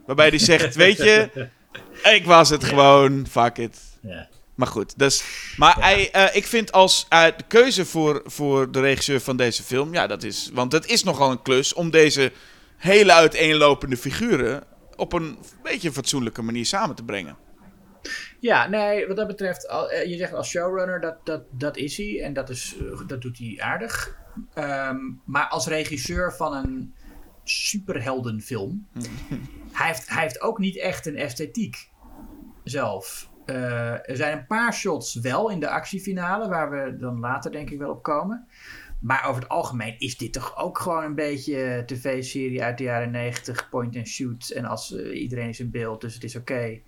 Waarbij 0.06 0.28
hij 0.28 0.38
zegt, 0.38 0.74
weet 0.74 0.97
je... 0.97 1.30
Ik 2.16 2.24
was 2.24 2.48
het 2.48 2.64
gewoon, 2.64 3.26
fuck 3.30 3.59
it. 3.59 3.78
Ja. 4.02 4.28
Maar 4.56 4.66
goed, 4.66 4.98
dus, 4.98 5.24
maar 5.56 5.76
hij, 5.80 6.10
eh, 6.10 6.36
ik 6.36 6.46
vind 6.46 6.72
als 6.72 7.06
eh, 7.08 7.24
de 7.24 7.44
keuze 7.48 7.84
voor, 7.86 8.22
voor 8.24 8.70
de 8.70 8.80
regisseur 8.80 9.20
van 9.20 9.36
deze 9.36 9.62
film, 9.62 9.92
ja, 9.92 10.06
dat 10.06 10.22
is, 10.22 10.50
want 10.52 10.72
het 10.72 10.86
is 10.86 11.02
nogal 11.04 11.30
een 11.30 11.42
klus 11.42 11.74
om 11.74 11.90
deze 11.90 12.32
hele 12.76 13.12
uiteenlopende 13.12 13.96
figuren 13.96 14.64
op 14.96 15.12
een 15.12 15.38
beetje 15.62 15.92
fatsoenlijke 15.92 16.42
manier 16.42 16.66
samen 16.66 16.96
te 16.96 17.04
brengen. 17.04 17.36
Ja, 18.40 18.68
nee, 18.68 19.06
wat 19.06 19.16
dat 19.16 19.26
betreft, 19.26 19.66
eh, 19.66 20.04
je 20.04 20.16
zegt 20.16 20.32
als 20.32 20.48
showrunner, 20.48 21.00
dat, 21.00 21.26
dat, 21.26 21.42
dat 21.50 21.76
is 21.76 21.96
hij. 21.96 22.22
En 22.22 22.32
dat, 22.32 22.50
is, 22.50 22.76
dat 23.06 23.22
doet 23.22 23.38
hij 23.38 23.56
aardig. 23.58 24.18
Ehm, 24.54 24.98
maar 25.24 25.48
als 25.48 25.66
regisseur 25.66 26.32
van 26.32 26.54
een 26.54 26.94
superheldenfilm, 27.44 28.86
hij, 29.72 29.86
heeft, 29.86 30.08
hij 30.08 30.22
heeft 30.22 30.40
ook 30.40 30.58
niet 30.58 30.78
echt 30.78 31.06
een 31.06 31.16
esthetiek 31.16 31.90
zelf. 32.64 33.28
Eh, 33.47 33.93
er 34.10 34.16
zijn 34.16 34.39
een 34.39 34.47
paar 34.47 34.74
shots 34.74 35.14
wel 35.14 35.51
in 35.51 35.60
de 35.60 35.68
actiefinale, 35.68 36.48
waar 36.48 36.70
we 36.70 36.97
dan 36.97 37.18
later 37.18 37.52
denk 37.52 37.70
ik 37.70 37.78
wel 37.78 37.90
op 37.90 38.02
komen. 38.02 38.47
Maar 39.01 39.28
over 39.28 39.43
het 39.43 39.51
algemeen 39.51 39.94
is 39.98 40.16
dit 40.16 40.32
toch 40.32 40.56
ook 40.59 40.78
gewoon 40.78 41.05
een 41.05 41.14
beetje 41.14 41.82
tv-serie 41.86 42.62
uit 42.62 42.78
de 42.78 42.85
jaren 42.85 43.10
90, 43.10 43.68
point 43.68 43.97
and 43.97 44.09
shoot. 44.09 44.51
En 44.51 44.64
als 44.64 44.97
eh, 44.97 45.20
iedereen 45.20 45.48
is 45.48 45.60
in 45.60 45.70
beeld, 45.70 46.01
dus 46.01 46.14
het 46.14 46.24
is 46.24 46.36
oké. 46.36 46.81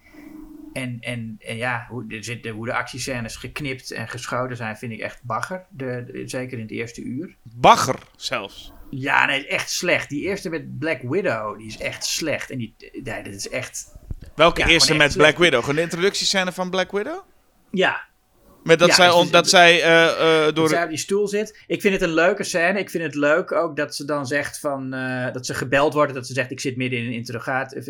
En, 0.72 0.96
en, 1.00 1.36
en 1.38 1.56
ja, 1.56 1.86
hoe 1.88 2.06
de, 2.06 2.48
hoe 2.54 2.66
de 2.66 2.74
actiescènes 2.74 3.36
geknipt 3.36 3.90
en 3.90 4.08
geschoten 4.08 4.56
zijn, 4.56 4.76
vind 4.76 4.92
ik 4.92 5.00
echt 5.00 5.22
bagger. 5.22 5.66
De, 5.70 6.04
de- 6.12 6.28
zeker 6.28 6.56
in 6.58 6.62
het 6.64 6.72
eerste 6.72 7.02
uur. 7.02 7.36
Bagger 7.42 7.98
zelfs. 8.16 8.72
Ja, 8.90 9.26
nee, 9.26 9.46
echt 9.46 9.70
slecht. 9.70 10.08
Die 10.08 10.22
eerste 10.22 10.48
met 10.50 10.78
Black 10.78 11.02
Widow, 11.02 11.58
die 11.58 11.66
is 11.66 11.78
echt 11.78 12.04
slecht. 12.04 12.50
En 12.50 12.58
die, 12.58 12.74
nee, 13.02 13.22
dit 13.22 13.34
is 13.34 13.48
echt... 13.48 13.96
Welke 14.38 14.60
Ja, 14.60 14.66
eerste 14.66 14.94
met 14.94 15.16
Black. 15.16 15.38
Widow? 15.38 15.60
Gewoon 15.60 15.74
de 15.76 15.82
introductiescène 15.82 16.52
van 16.52 16.70
Black 16.70 16.92
Widow? 16.92 17.18
Ja, 17.70 18.06
Met 18.64 18.78
dat 18.78 18.88
Ja, 18.88 18.94
zij, 18.94 19.10
dus 19.20 19.30
dat 19.30 19.48
zij 19.48 19.82
eh, 19.82 20.04
eh, 20.38 20.44
dat 20.44 20.54
door... 20.56 20.68
zij 20.68 20.82
op 20.82 20.88
die 20.88 20.98
stoel 20.98 21.28
zit. 21.28 21.62
Ik 21.66 21.80
vind 21.80 21.94
het 21.94 22.02
een 22.02 22.14
leuke 22.14 22.44
scène. 22.44 22.78
Ik 22.78 22.90
vind 22.90 23.04
het 23.04 23.14
leuk 23.14 23.52
ook 23.52 23.76
dat 23.76 23.94
ze 23.94 24.04
dan 24.04 24.26
zegt 24.26 24.58
van... 24.60 24.92
eh, 24.94 25.32
dat 25.32 25.46
ze 25.46 25.54
gebeld 25.54 25.94
wordt. 25.94 26.14
Dat 26.14 26.26
ze 26.26 26.32
zegt, 26.32 26.50
ik 26.50 26.60
zit 26.60 26.76
midden 26.76 26.98
in 26.98 27.06
een 27.06 27.12
interrogatie. 27.12 27.82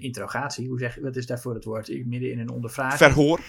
interrogatie? 0.00 0.68
Hoe 0.68 0.78
zeg, 0.78 0.96
wat 1.00 1.16
is 1.16 1.26
daarvoor 1.26 1.54
het 1.54 1.64
woord? 1.64 1.88
Midden 2.06 2.30
in 2.30 2.38
een 2.38 2.50
ondervraging. 2.50 2.98
Verhoor. 3.12 3.40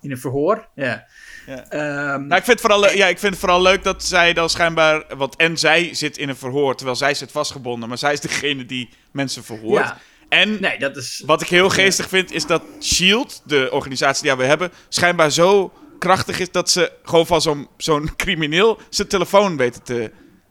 in 0.00 0.10
een 0.10 0.18
verhoor. 0.18 0.68
Ja. 0.74 1.06
Ja. 1.46 1.68
Ehm, 1.68 2.26
Nou, 2.26 2.40
ik 2.40 2.44
vind, 2.44 2.60
vooral, 2.60 2.94
ja, 2.94 3.06
ik 3.06 3.18
vind 3.18 3.32
het 3.32 3.40
vooral 3.40 3.62
leuk 3.62 3.82
dat 3.82 4.04
zij 4.04 4.32
dan 4.32 4.50
schijnbaar... 4.50 5.04
Want 5.16 5.36
en 5.36 5.56
zij 5.58 5.94
zit 5.94 6.16
in 6.18 6.28
een 6.28 6.36
verhoor, 6.36 6.74
terwijl 6.76 6.96
zij 6.96 7.14
zit 7.14 7.30
vastgebonden. 7.32 7.88
Maar 7.88 7.98
zij 7.98 8.12
is 8.12 8.20
degene 8.20 8.66
die 8.66 8.88
mensen 9.12 9.44
verhoort. 9.44 9.84
Ja. 9.84 9.98
En 10.28 10.60
nee, 10.60 10.78
dat 10.78 10.96
is... 10.96 11.22
wat 11.26 11.40
ik 11.42 11.48
heel 11.48 11.68
geestig 11.70 12.08
vind, 12.08 12.32
is 12.32 12.46
dat 12.46 12.62
S.H.I.E.L.D., 12.78 13.42
de 13.44 13.68
organisatie 13.72 14.22
die 14.22 14.34
we 14.36 14.44
hebben... 14.44 14.70
schijnbaar 14.88 15.30
zo 15.30 15.72
krachtig 15.98 16.38
is 16.40 16.50
dat 16.50 16.70
ze 16.70 16.92
gewoon 17.02 17.26
van 17.26 17.40
zo'n 17.42 17.68
zo'n 17.76 18.10
crimineel 18.16 18.78
zijn 18.90 19.08
telefoon 19.08 19.56
weten 19.56 19.82
te... 19.82 20.10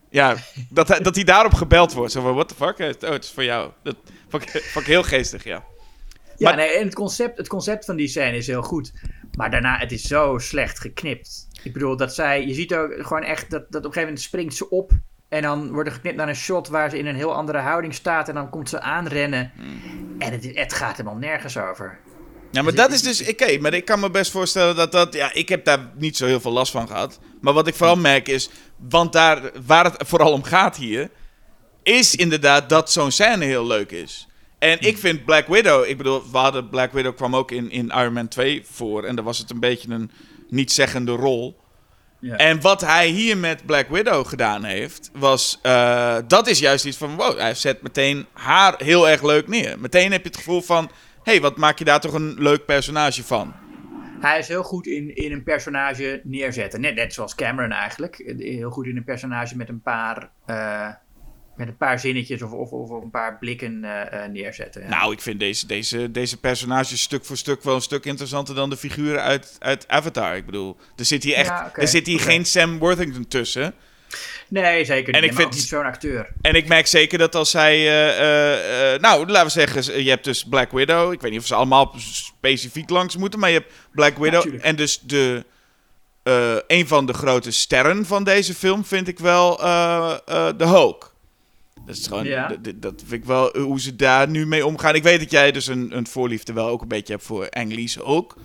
Ja, 0.09 0.35
dat, 0.69 0.87
hij- 0.87 0.99
dat 0.99 1.15
hij 1.15 1.23
daarop 1.23 1.53
gebeld 1.53 1.93
wordt. 1.93 2.11
Zo 2.11 2.21
van, 2.21 2.33
what 2.33 2.47
the 2.47 2.55
fuck? 2.55 2.79
Oh, 2.79 3.11
het 3.11 3.23
is 3.23 3.31
voor 3.31 3.43
jou. 3.43 3.71
Dat 3.83 3.95
vond 4.29 4.43
ik, 4.43 4.49
vond 4.49 4.85
ik 4.85 4.91
heel 4.91 5.03
geestig, 5.03 5.43
ja. 5.43 5.63
Ja, 6.37 6.49
Maar- 6.49 6.55
nee, 6.55 6.69
en 6.69 6.85
het 6.85 6.95
concept, 6.95 7.37
het 7.37 7.47
concept 7.47 7.85
van 7.85 7.95
die 7.95 8.07
scène 8.07 8.37
is 8.37 8.47
heel 8.47 8.61
goed. 8.61 8.91
Maar 9.31 9.51
daarna, 9.51 9.77
het 9.77 9.91
is 9.91 10.01
zo 10.01 10.37
slecht 10.37 10.79
geknipt. 10.79 11.47
Ik 11.63 11.73
bedoel, 11.73 11.97
dat 11.97 12.15
zij... 12.15 12.45
Je 12.47 12.53
ziet 12.53 12.73
ook 12.73 12.93
gewoon 12.97 13.23
echt 13.23 13.49
dat, 13.49 13.61
dat 13.61 13.67
op 13.67 13.75
een 13.75 13.81
gegeven 13.83 14.01
moment 14.01 14.21
springt 14.21 14.55
ze 14.55 14.69
op... 14.69 14.91
En 15.29 15.41
dan 15.41 15.71
wordt 15.71 15.89
er 15.89 15.95
geknipt 15.95 16.15
naar 16.15 16.27
een 16.27 16.35
shot 16.35 16.67
waar 16.67 16.89
ze 16.89 16.97
in 16.97 17.05
een 17.05 17.15
heel 17.15 17.33
andere 17.33 17.57
houding 17.57 17.93
staat. 17.93 18.29
En 18.29 18.35
dan 18.35 18.49
komt 18.49 18.69
ze 18.69 18.81
aanrennen. 18.81 19.51
En 20.19 20.31
het, 20.31 20.49
het 20.53 20.73
gaat 20.73 20.97
helemaal 20.97 21.19
nergens 21.19 21.57
over. 21.57 21.99
Ja, 22.51 22.61
maar 22.61 22.75
dat 22.75 22.91
is 22.91 23.01
dus... 23.01 23.29
Oké, 23.29 23.57
maar 23.59 23.73
ik 23.73 23.85
kan 23.85 23.99
me 23.99 24.09
best 24.09 24.31
voorstellen 24.31 24.75
dat 24.75 24.91
dat... 24.91 25.13
Ja, 25.13 25.33
ik 25.33 25.49
heb 25.49 25.65
daar 25.65 25.91
niet 25.95 26.17
zo 26.17 26.25
heel 26.25 26.39
veel 26.39 26.51
last 26.51 26.71
van 26.71 26.87
gehad. 26.87 27.19
Maar 27.41 27.53
wat 27.53 27.67
ik 27.67 27.75
vooral 27.75 27.95
merk 27.95 28.27
is... 28.27 28.49
Want 28.89 29.13
daar, 29.13 29.51
waar 29.65 29.83
het 29.85 29.95
vooral 29.97 30.31
om 30.31 30.43
gaat 30.43 30.77
hier... 30.77 31.09
Is 31.83 32.15
inderdaad 32.15 32.69
dat 32.69 32.91
zo'n 32.91 33.11
scène 33.11 33.45
heel 33.45 33.67
leuk 33.67 33.91
is. 33.91 34.27
En 34.59 34.81
ik 34.81 34.97
vind 34.97 35.25
Black 35.25 35.47
Widow... 35.47 35.85
Ik 35.89 35.97
bedoel, 35.97 36.31
we 36.31 36.37
hadden 36.37 36.69
Black 36.69 36.91
Widow 36.91 37.15
kwam 37.15 37.35
ook 37.35 37.51
in, 37.51 37.71
in 37.71 37.89
Iron 37.89 38.13
Man 38.13 38.27
2 38.27 38.63
voor. 38.65 39.03
En 39.03 39.15
daar 39.15 39.25
was 39.25 39.37
het 39.37 39.49
een 39.49 39.59
beetje 39.59 39.89
een 39.89 40.11
niet-zeggende 40.49 41.11
rol. 41.11 41.59
Ja. 42.19 42.35
En 42.35 42.61
wat 42.61 42.81
hij 42.81 43.07
hier 43.07 43.37
met 43.37 43.65
Black 43.65 43.89
Widow 43.89 44.27
gedaan 44.27 44.63
heeft, 44.63 45.09
was. 45.13 45.59
eh, 45.61 46.17
dat 46.27 46.47
is 46.47 46.59
juist 46.59 46.85
iets 46.85 46.97
van. 46.97 47.15
Wow, 47.15 47.39
hij 47.39 47.53
zet 47.53 47.81
meteen 47.81 48.25
haar 48.33 48.73
heel 48.77 49.09
erg 49.09 49.23
leuk 49.23 49.47
neer. 49.47 49.79
Meteen 49.79 50.11
heb 50.11 50.21
je 50.21 50.27
het 50.27 50.37
gevoel 50.37 50.61
van. 50.61 50.89
Hé, 51.23 51.31
hey, 51.31 51.41
wat 51.41 51.57
maak 51.57 51.79
je 51.79 51.85
daar 51.85 51.99
toch 51.99 52.13
een 52.13 52.35
leuk 52.37 52.65
personage 52.65 53.23
van? 53.23 53.53
Hij 54.19 54.39
is 54.39 54.47
heel 54.47 54.63
goed 54.63 54.87
in, 54.87 55.15
in 55.15 55.31
een 55.31 55.43
personage 55.43 56.21
neerzetten. 56.23 56.81
Net, 56.81 56.95
net 56.95 57.13
zoals 57.13 57.35
Cameron 57.35 57.71
eigenlijk. 57.71 58.33
Heel 58.37 58.69
goed 58.69 58.85
in 58.85 58.97
een 58.97 59.03
personage 59.03 59.57
met 59.57 59.69
een 59.69 59.81
paar, 59.81 60.29
eh, 60.45 60.89
met 61.57 61.67
een 61.67 61.77
paar 61.77 61.99
zinnetjes 61.99 62.41
of, 62.41 62.51
of, 62.51 62.69
of 62.71 62.89
een 62.89 63.09
paar 63.09 63.37
blikken 63.37 63.83
eh, 63.83 64.23
eh, 64.23 64.31
neerzetten. 64.31 64.81
Ja. 64.81 64.89
Nou, 64.89 65.11
ik 65.13 65.21
vind 65.21 65.39
deze, 65.39 65.65
deze, 65.65 66.11
deze 66.11 66.37
personages 66.39 67.01
stuk 67.01 67.25
voor 67.25 67.37
stuk 67.37 67.63
wel 67.63 67.75
een 67.75 67.81
stuk 67.81 68.05
interessanter 68.05 68.55
dan 68.55 68.69
de 68.69 68.77
figuren 68.77 69.21
uit, 69.21 69.55
uit 69.59 69.87
Avatar. 69.87 70.35
Ik 70.35 70.45
bedoel, 70.45 70.77
er 70.95 71.05
zit 71.05 71.23
hier 71.23 71.35
echt. 71.35 71.47
Ja, 71.49 71.71
er 71.73 71.87
zit 71.87 72.07
hier 72.07 72.19
geen 72.19 72.45
Sam 72.45 72.77
Worthington 72.79 73.27
tussen. 73.27 73.73
nee, 74.47 74.85
zeker 74.85 75.13
niet. 75.13 75.21
En 75.21 75.29
ik 75.29 75.35
vind- 75.35 75.53
niet 75.53 75.61
zo'n 75.63 75.83
acteur. 75.85 76.27
En 76.41 76.53
ik 76.55 76.67
merk 76.67 76.87
zeker 76.87 77.17
dat 77.17 77.35
als 77.35 77.51
zij. 77.51 77.75
eh, 78.93 78.99
nou, 78.99 79.25
laten 79.27 79.45
we 79.45 79.51
zeggen, 79.51 80.03
je 80.03 80.09
hebt 80.09 80.23
dus 80.23 80.43
Black 80.43 80.71
Widow. 80.71 81.11
Ik 81.13 81.21
weet 81.21 81.31
niet 81.31 81.39
of 81.39 81.45
ze 81.47 81.55
allemaal 81.55 81.93
specifiek 81.97 82.89
langs 82.89 83.17
moeten, 83.17 83.39
maar 83.39 83.49
je 83.49 83.57
hebt 83.59 83.73
Black 83.91 84.17
Widow. 84.17 84.55
en 84.61 84.75
dus 84.75 84.99
de. 84.99 85.45
een 86.67 86.87
van 86.87 87.05
de 87.05 87.13
grote 87.13 87.51
sterren 87.51 88.05
van 88.05 88.23
deze 88.23 88.53
film 88.53 88.85
vind 88.85 89.07
ik 89.07 89.19
wel 89.19 89.57
de 89.57 90.55
Hulk. 90.65 91.15
Dat 91.87 91.95
is 91.95 92.07
gewoon. 92.07 92.25
Ja. 92.25 92.55
Dat 92.75 92.93
vind 92.97 93.11
ik 93.11 93.25
wel 93.25 93.51
eh, 93.53 93.61
hoe 93.63 93.81
ze 93.81 93.95
daar 93.95 94.29
nu 94.29 94.45
mee 94.45 94.65
omgaan. 94.65 94.95
Ik 94.95 95.03
weet 95.03 95.19
dat 95.19 95.31
jij 95.31 95.51
dus 95.51 95.67
een, 95.67 95.97
een 95.97 96.07
voorliefde 96.07 96.53
wel 96.53 96.67
ook 96.67 96.81
een 96.81 96.87
beetje 96.87 97.13
hebt 97.13 97.25
voor 97.25 97.49
Ang 97.49 97.93
Hulk. 97.93 98.35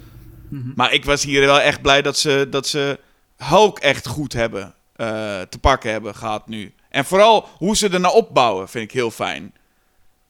Mhm. 0.48 0.70
Maar 0.74 0.93
ik 0.93 1.05
was 1.05 1.23
hier 1.23 1.40
wel 1.40 1.60
echt 1.60 1.82
blij 1.82 2.02
dat 2.02 2.19
ze, 2.19 2.47
dat 2.51 2.66
ze 2.66 2.98
Hulk 3.36 3.78
echt 3.78 4.06
goed 4.06 4.32
hebben 4.32 4.74
eh, 4.97 5.06
te 5.40 5.59
pakken 5.60 5.90
hebben 5.90 6.14
gehad 6.14 6.48
nu. 6.48 6.73
En 6.89 7.05
vooral 7.05 7.48
hoe 7.56 7.77
ze 7.77 7.89
ernaar 7.89 8.12
opbouwen 8.12 8.69
vind 8.69 8.85
ik 8.85 8.93
heel 8.93 9.10
fijn. 9.10 9.52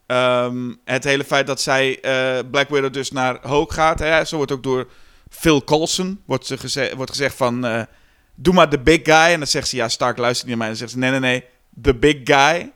Ehm, 0.05 0.73
het 0.85 1.03
hele 1.03 1.23
feit 1.23 1.47
dat 1.47 1.61
zij 1.61 1.99
eh, 2.01 2.39
Black 2.51 2.69
Widow 2.69 2.93
dus 2.93 3.11
naar 3.11 3.37
Hulk 3.41 3.71
gaat. 3.73 3.99
Hè, 3.99 4.25
zo 4.25 4.35
wordt 4.35 4.51
ook 4.51 4.63
door 4.63 4.87
Phil 5.29 5.63
Coulson 5.63 6.21
wordt, 6.25 6.45
ze 6.45 6.57
geze- 6.57 6.93
wordt 6.95 7.11
gezegd 7.11 7.35
van... 7.35 7.85
doe 8.35 8.53
maar 8.53 8.69
de 8.69 8.79
big 8.79 8.99
guy. 9.03 9.13
En 9.31 9.37
dan 9.37 9.47
zegt 9.47 9.67
ze, 9.67 9.75
ja 9.75 9.89
Stark 9.89 10.17
luistert 10.17 10.49
niet 10.49 10.57
naar 10.57 10.67
mij. 10.67 10.75
En 10.75 10.79
dan 10.79 10.89
zegt 10.89 10.91
ze, 10.91 10.97
nee 10.97 11.11
nee 11.11 11.19
nee, 11.19 11.43
the 11.81 11.95
big 11.95 12.17
guy. 12.23 12.71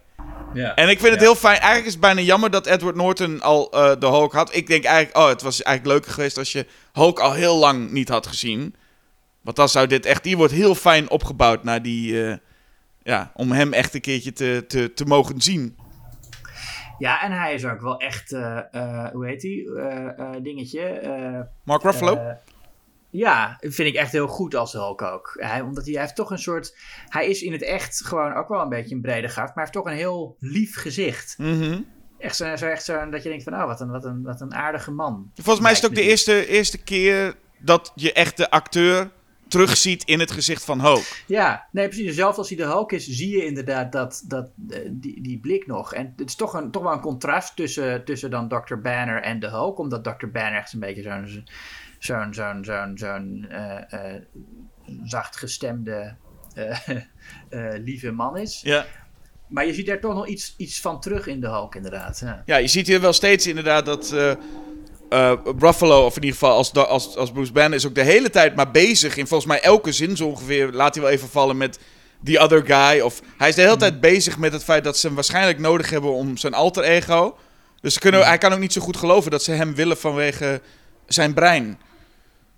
Ja. 0.58 0.76
En 0.76 0.90
ik 0.90 1.00
vind 1.00 1.12
het 1.12 1.22
heel 1.22 1.36
fijn. 1.36 1.56
Eigenlijk 1.56 1.86
is 1.86 1.92
het 1.92 2.02
bijna 2.02 2.22
jammer 2.22 2.50
dat 2.50 2.66
Edward 2.66 2.96
Norton 2.96 3.42
al 3.42 3.72
eh, 3.72 4.00
de 4.00 4.06
Hulk 4.08 4.34
had. 4.34 4.56
Ik 4.56 4.68
denk 4.68 4.84
eigenlijk, 4.84 5.18
oh, 5.18 5.28
het 5.30 5.42
was 5.42 5.62
eigenlijk 5.64 5.96
leuker 5.98 6.14
geweest 6.14 6.38
als 6.38 6.52
je 6.52 6.66
Hulk 6.94 7.20
al 7.20 7.34
heel 7.34 7.58
lang 7.58 7.92
niet 7.92 8.10
had 8.10 8.28
gezien. 8.28 8.76
Want 9.42 9.56
dan 9.56 9.70
zou 9.70 9.88
dit 9.88 10.06
echt, 10.06 10.24
die 10.24 10.38
wordt 10.38 10.54
heel 10.54 10.76
fijn 10.76 11.10
opgebouwd 11.10 11.64
naar 11.64 11.82
die, 11.82 12.26
eh, 12.28 12.36
ja, 13.04 13.32
om 13.34 13.52
hem 13.52 13.74
echt 13.74 13.94
een 13.94 14.02
keertje 14.02 14.34
te, 14.34 14.64
te, 14.68 14.94
te 14.94 15.06
mogen 15.06 15.42
zien. 15.42 15.78
Ja, 16.98 17.22
en 17.24 17.32
hij 17.32 17.54
is 17.54 17.66
ook 17.66 17.82
wel 17.82 17.98
echt, 18.00 18.32
eh, 18.32 18.58
eh, 18.72 19.12
hoe 19.12 19.26
heet 19.26 19.42
hij? 19.42 19.68
Eh, 19.76 20.20
eh, 20.20 20.44
dingetje. 20.44 20.82
eh, 20.82 21.40
Mark 21.64 21.84
Ruffalo? 21.84 22.20
Ja, 23.10 23.58
vind 23.60 23.88
ik 23.88 23.96
echt 23.96 24.12
heel 24.12 24.28
goed 24.28 24.56
als 24.56 24.74
Hulk 24.74 25.02
ook. 25.02 25.36
Hij, 25.40 25.62
omdat 25.62 25.84
hij, 25.84 25.94
hij 25.94 26.02
heeft 26.02 26.16
toch 26.16 26.32
een 26.32 26.40
soort. 26.40 26.78
Hij 27.08 27.28
is 27.28 27.42
in 27.42 27.52
het 27.52 27.62
echt 27.62 28.06
gewoon 28.06 28.34
ook 28.34 28.48
wel 28.48 28.62
een 28.62 28.70
beetje 28.70 28.96
een 28.96 29.02
brede 29.02 29.28
gast, 29.28 29.36
maar 29.38 29.54
hij 29.54 29.64
heeft 29.64 29.74
toch 29.74 29.86
een 29.86 29.98
heel 29.98 30.36
lief 30.40 30.76
gezicht. 30.76 31.38
Mhm. 31.38 31.82
Echt 32.18 32.36
zo, 32.36 32.56
zo, 32.56 32.66
echt 32.66 32.84
zo 32.84 33.10
dat 33.10 33.24
je 33.24 33.30
denkt 33.30 33.44
van, 33.44 33.54
oh, 33.54 33.66
wat 33.66 33.82
een, 33.82 33.90
wat 33.90 34.06
een, 34.06 34.24
wat 34.24 34.42
een 34.42 34.54
aardige 34.54 34.92
man. 34.92 35.32
Volgens 35.36 35.60
mij 35.60 35.72
is 35.72 35.82
het 35.82 35.90
ook 35.90 35.96
de 35.96 36.02
eerste, 36.02 36.48
eerste 36.48 36.78
keer 36.78 37.36
dat 37.60 37.92
je 37.96 38.14
echt 38.14 38.38
de 38.38 38.50
acteur 38.50 39.10
terugziet 39.48 40.04
in 40.04 40.20
het 40.20 40.32
gezicht 40.32 40.66
van 40.66 40.82
Hulk. 40.82 41.06
Ja, 41.28 41.68
nee, 41.72 41.88
precies. 41.88 42.16
Zelfs 42.16 42.38
als 42.38 42.48
hij 42.48 42.58
de 42.58 42.64
Hulk 42.64 42.92
is, 42.92 43.08
zie 43.08 43.30
je 43.30 43.46
inderdaad 43.46 43.92
dat, 43.92 44.24
dat, 44.28 44.50
eh, 44.70 44.80
die, 44.92 45.22
die 45.22 45.40
blik 45.40 45.68
nog. 45.68 45.94
En 45.94 46.14
het 46.18 46.28
is 46.28 46.36
toch, 46.36 46.54
een, 46.54 46.72
toch 46.72 46.84
wel 46.84 46.92
een 46.92 47.00
contrast 47.00 47.56
tussen, 47.56 48.06
tussen 48.06 48.30
dan 48.30 48.48
Dr. 48.48 48.76
Banner 48.76 49.22
en 49.22 49.40
de 49.40 49.48
Hulk. 49.48 49.80
Omdat 49.80 50.04
Dr. 50.04 50.28
Banner 50.28 50.60
echt 50.60 50.74
een 50.74 50.80
beetje 50.80 51.02
zo'n 51.02 51.48
zo'n 52.00 52.34
zo'n 52.34 52.64
zo'n 52.66 52.92
zo'n 52.96 53.46
eh, 53.50 54.16
eh, 54.16 54.22
zachtgestemde, 55.04 56.16
eh, 56.56 57.74
lieve 57.84 58.12
man 58.12 58.38
is. 58.38 58.62
Ja. 58.64 58.86
Maar 59.48 59.66
je 59.66 59.74
ziet 59.74 59.88
daar 59.88 60.00
toch 60.00 60.14
nog 60.14 60.28
iets, 60.28 60.54
iets 60.58 60.82
van 60.82 61.02
terug 61.02 61.28
in 61.28 61.42
de 61.42 61.48
Hulk, 61.48 61.76
inderdaad. 61.76 62.20
Ja. 62.20 62.44
Ja, 62.46 62.58
je 62.58 62.68
ziet 62.68 62.88
hier 62.88 63.02
wel 63.02 63.14
steeds 63.14 63.48
inderdaad 63.48 63.86
dat 63.86 64.16
Ruffalo, 65.60 66.06
of 66.06 66.16
in 66.16 66.24
ieder 66.24 66.40
geval 66.40 66.56
als, 66.56 66.74
als, 66.74 67.16
als 67.16 67.32
Bruce 67.32 67.52
Banner, 67.52 67.78
is 67.78 67.86
ook 67.86 67.96
de 67.96 68.04
hele 68.04 68.30
tijd 68.30 68.56
maar 68.56 68.72
bezig. 68.72 69.18
In 69.18 69.28
volgens 69.28 69.50
mij 69.50 69.62
elke 69.62 69.92
zin 69.92 70.18
zo 70.18 70.28
ongeveer 70.28 70.72
laat 70.72 70.94
hij 70.96 71.04
wel 71.04 71.12
even 71.12 71.30
vallen 71.30 71.58
met 71.58 71.80
the 72.24 72.40
other 72.40 72.66
guy. 72.66 73.00
Of 73.00 73.22
hij 73.38 73.50
is 73.50 73.56
de 73.56 73.62
hele 73.62 73.78
tijd 73.78 74.00
bezig 74.00 74.38
met 74.38 74.54
het 74.54 74.64
feit 74.64 74.84
dat 74.84 74.98
ze 74.98 75.06
hem 75.06 75.16
waarschijnlijk 75.16 75.60
nodig 75.60 75.90
hebben 75.90 76.14
om 76.14 76.38
zijn 76.38 76.54
alter 76.54 76.84
ego. 76.84 77.38
Dus 77.82 77.94
ze 77.94 78.00
kunnen, 78.00 78.26
hij 78.26 78.38
kan 78.38 78.54
ook 78.54 78.60
niet 78.60 78.74
zo 78.74 78.82
goed 78.82 78.98
geloven 78.98 79.32
dat 79.32 79.44
ze 79.44 79.52
hem 79.52 79.76
willen 79.76 79.98
vanwege 79.98 80.62
zijn 81.08 81.34
brein. 81.34 81.80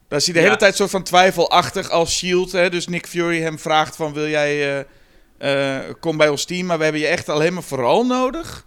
Daar 0.07 0.19
is 0.19 0.25
hij 0.25 0.33
de 0.33 0.39
Ja. 0.39 0.45
hele 0.45 0.57
tijd 0.57 0.75
soort 0.75 0.89
van 0.89 1.03
twijfelachtig 1.03 1.89
als 1.89 2.17
Shield. 2.17 2.51
Hè? 2.51 2.69
Dus 2.69 2.87
Nick 2.87 3.07
Fury 3.07 3.41
hem 3.41 3.59
vraagt 3.59 3.95
van 3.95 4.13
wil 4.13 4.27
jij 4.27 4.85
eh, 5.39 5.77
eh, 5.77 5.93
kom 5.99 6.17
bij 6.17 6.29
ons 6.29 6.45
team, 6.45 6.65
maar 6.65 6.77
we 6.77 6.83
hebben 6.83 7.01
je 7.01 7.07
echt 7.07 7.29
alleen 7.29 7.53
maar 7.53 7.63
vooral 7.63 8.05
nodig 8.05 8.65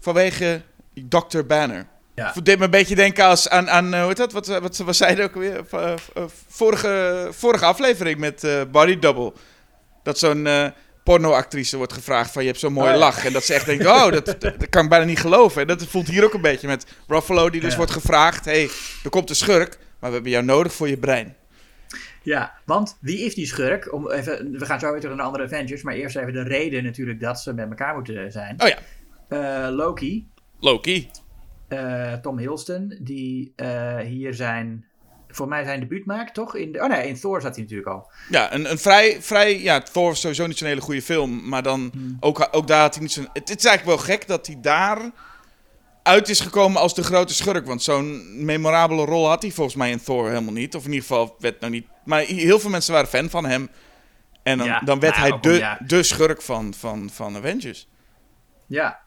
vanwege 0.00 0.62
Dr. 1.08 1.40
Banner. 1.46 1.86
Ja. 2.14 2.34
Deed 2.42 2.58
me 2.58 2.64
een 2.64 2.70
beetje 2.70 2.94
denken 2.94 3.24
als 3.24 3.48
aan, 3.48 3.70
aan 3.70 3.94
eh, 3.94 3.98
hoe 3.98 4.08
heet 4.08 4.16
dat? 4.16 4.32
Wat, 4.32 4.46
wat, 4.46 4.76
wat 4.76 4.96
zeiden 4.96 5.24
ook 5.24 5.34
weer? 5.34 5.64
Vorige, 6.48 7.28
vorige 7.30 7.64
aflevering 7.64 8.18
met 8.18 8.46
Body 8.70 8.98
Double. 8.98 9.32
Dat 10.02 10.18
zo'n 10.18 10.48
pornoactrice 11.10 11.76
wordt 11.76 11.92
gevraagd 11.92 12.30
van 12.32 12.42
je 12.42 12.48
hebt 12.48 12.60
zo'n 12.60 12.72
mooie 12.72 12.86
Oh, 12.88 12.92
ja. 12.94 12.98
lach. 12.98 13.24
En 13.24 13.32
dat 13.32 13.44
ze 13.44 13.54
echt 13.54 13.66
denkt, 13.66 13.86
oh, 13.86 14.10
dat, 14.12 14.26
dat, 14.38 14.68
kan 14.68 14.82
ik 14.84 14.90
bijna 14.90 15.04
niet 15.04 15.18
geloven. 15.20 15.60
En 15.62 15.66
dat 15.66 15.86
voelt 15.86 16.08
hier 16.08 16.24
ook 16.24 16.34
een 16.34 16.40
beetje 16.40 16.66
met 16.66 16.86
Ruffalo 17.08 17.50
die 17.50 17.60
dus 17.60 17.70
Ja. 17.70 17.76
wordt 17.76 17.92
gevraagd. 17.92 18.44
hey, 18.44 18.68
er 19.04 19.10
komt 19.10 19.30
een 19.30 19.36
schurk, 19.36 19.78
maar 19.98 20.08
we 20.08 20.14
hebben 20.14 20.32
jou 20.32 20.44
nodig 20.44 20.72
voor 20.72 20.88
je 20.88 20.96
brein. 20.98 21.36
Ja, 22.22 22.52
want 22.64 22.96
wie 23.00 23.18
is 23.24 23.34
die 23.34 23.46
schurk? 23.46 23.92
Om 23.92 24.10
even, 24.10 24.52
we 24.58 24.66
gaan 24.66 24.80
zo 24.80 24.90
weer 24.90 25.00
terug 25.00 25.16
naar 25.16 25.24
de 25.26 25.30
andere 25.32 25.44
Avengers, 25.54 25.82
maar 25.82 25.94
eerst 25.94 26.16
even 26.16 26.32
de 26.32 26.42
reden 26.42 26.84
natuurlijk 26.84 27.20
dat 27.20 27.40
ze 27.40 27.54
met 27.54 27.68
elkaar 27.68 27.94
moeten 27.94 28.32
zijn. 28.32 28.54
Oh 28.62 28.68
ja, 28.68 28.78
Eh, 29.28 29.74
Loki, 29.74 30.28
Loki. 30.60 31.10
eh, 31.68 32.12
Tom 32.12 32.38
Hiddleston, 32.38 32.96
die 33.00 33.52
eh, 33.56 33.96
hier 33.98 34.34
zijn, 34.34 34.84
voor 35.32 35.48
mij 35.48 35.64
zijn 35.64 35.80
debuut 35.80 36.04
maakt, 36.06 36.34
toch? 36.34 36.54
In 36.54 36.72
de, 36.72 36.78
oh 36.80 36.88
nee, 36.88 37.08
in 37.08 37.20
Thor 37.20 37.40
zat 37.40 37.54
hij 37.54 37.62
natuurlijk 37.62 37.88
al. 37.90 38.10
Ja, 38.30 38.54
een, 38.54 38.70
een 38.70 38.78
vrij, 38.78 39.22
vrij, 39.22 39.60
ja, 39.62 39.80
Thor 39.80 40.04
was 40.08 40.20
sowieso 40.20 40.46
niet 40.46 40.58
zo'n 40.58 40.68
hele 40.68 40.80
goede 40.80 41.02
film. 41.02 41.48
Maar 41.48 41.62
dan, 41.62 41.92
ook, 42.20 42.48
ook 42.50 42.66
daar 42.66 42.80
had 42.80 42.94
hij 42.94 43.02
niet 43.02 43.12
zo'n... 43.12 43.28
Het, 43.32 43.48
het 43.48 43.58
is 43.58 43.64
eigenlijk 43.64 43.96
wel 43.96 44.06
gek 44.16 44.26
dat 44.26 44.46
hij 44.46 44.58
daar 44.60 44.98
uit 46.02 46.28
is 46.28 46.40
gekomen 46.40 46.80
als 46.80 46.94
de 46.94 47.02
grote 47.02 47.34
schurk. 47.34 47.66
Want 47.66 47.82
zo'n 47.82 48.44
memorabele 48.44 49.04
rol 49.04 49.28
had 49.28 49.42
hij 49.42 49.50
volgens 49.50 49.76
mij 49.76 49.90
in 49.90 50.02
Thor 50.02 50.28
helemaal 50.28 50.52
niet. 50.52 50.74
Of 50.74 50.84
in 50.84 50.92
ieder 50.92 51.06
geval 51.06 51.36
werd 51.38 51.60
nou 51.60 51.72
niet... 51.72 51.86
Maar 52.04 52.20
heel 52.20 52.58
veel 52.58 52.70
mensen 52.70 52.92
waren 52.92 53.08
fan 53.08 53.30
van 53.30 53.46
hem. 53.46 53.68
En 54.42 54.58
dan, 54.58 54.66
Ja, 54.66 54.80
dan 54.80 55.00
werd 55.00 55.16
nou, 55.16 55.30
hij 55.30 55.40
de, 55.40 55.52
ja. 55.58 55.78
de 55.86 56.02
schurk 56.02 56.42
van, 56.42 56.74
van, 56.74 57.10
van 57.12 57.36
Avengers. 57.36 57.88
Ja, 58.66 59.00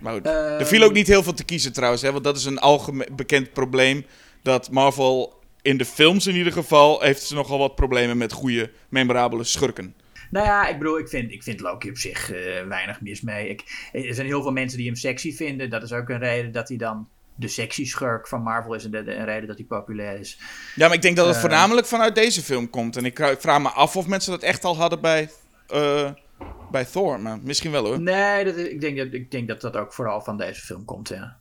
Maar 0.00 0.12
goed, 0.12 0.26
Ehm. 0.26 0.34
er 0.34 0.66
viel 0.66 0.82
ook 0.82 0.92
niet 0.92 1.06
heel 1.06 1.22
veel 1.22 1.34
te 1.34 1.44
kiezen 1.44 1.72
trouwens. 1.72 2.02
Hè, 2.02 2.12
want 2.12 2.24
dat 2.24 2.36
is 2.36 2.44
een 2.44 2.58
algemeen 2.58 3.08
bekend 3.12 3.52
probleem. 3.52 4.06
Dat 4.42 4.70
Marvel 4.70 5.35
in 5.66 5.76
de 5.78 5.84
films 5.84 6.26
in 6.26 6.34
ieder 6.36 6.52
geval... 6.52 7.00
heeft 7.00 7.22
ze 7.22 7.34
nogal 7.34 7.58
wat 7.58 7.74
problemen 7.74 8.16
met 8.18 8.32
goede, 8.32 8.70
memorabele 8.88 9.44
schurken. 9.44 9.94
Nou 10.30 10.46
ja, 10.46 10.66
ik 10.68 10.78
bedoel, 10.78 10.98
ik 10.98 11.08
vind, 11.08 11.32
ik 11.32 11.42
vind 11.42 11.60
Loki 11.60 11.88
op 11.90 11.96
zich 11.96 12.32
eh, 12.32 12.66
weinig 12.66 13.00
mis 13.00 13.20
mee. 13.20 13.48
Ik, 13.48 13.88
er 13.92 14.14
zijn 14.14 14.26
heel 14.26 14.42
veel 14.42 14.52
mensen 14.52 14.78
die 14.78 14.86
hem 14.86 14.96
sexy 14.96 15.34
vinden. 15.36 15.70
Dat 15.70 15.82
is 15.82 15.92
ook 15.92 16.08
een 16.08 16.18
reden 16.18 16.52
dat 16.52 16.68
hij 16.68 16.76
dan 16.76 17.08
de 17.34 17.48
sexy 17.48 17.84
schurk 17.86 18.28
van 18.28 18.42
Marvel 18.42 18.74
is. 18.74 18.84
En 18.84 18.90
de, 18.90 19.02
de- 19.04 19.14
een 19.14 19.24
reden 19.24 19.46
dat 19.46 19.56
hij 19.56 19.66
populair 19.66 20.18
is. 20.18 20.38
Ja, 20.74 20.86
maar 20.86 20.96
ik 20.96 21.02
denk 21.02 21.16
dat 21.16 21.26
het 21.26 21.34
Eh. 21.34 21.40
voornamelijk 21.40 21.86
vanuit 21.86 22.14
deze 22.14 22.42
film 22.42 22.70
komt. 22.70 22.96
En 22.96 23.04
ik 23.04 23.18
ik 23.18 23.40
vraag 23.40 23.60
me 23.62 23.68
af 23.68 23.96
of 23.96 24.06
mensen 24.06 24.30
dat 24.30 24.42
echt 24.42 24.64
al 24.64 24.76
hadden 24.76 25.00
bij, 25.00 25.30
eh, 25.68 26.10
bij 26.70 26.84
Thor. 26.84 27.20
Maar 27.20 27.38
misschien 27.42 27.70
wel 27.70 27.84
hoor. 27.84 28.00
Nee, 28.00 28.44
dat, 28.44 28.56
ik, 28.56 28.80
denk 28.80 28.96
dat, 28.96 29.06
ik 29.12 29.30
denk 29.30 29.48
dat 29.48 29.60
dat 29.60 29.76
ook 29.76 29.92
vooral 29.92 30.20
van 30.20 30.36
deze 30.36 30.60
film 30.60 30.84
komt, 30.84 31.08
ja. 31.08 31.36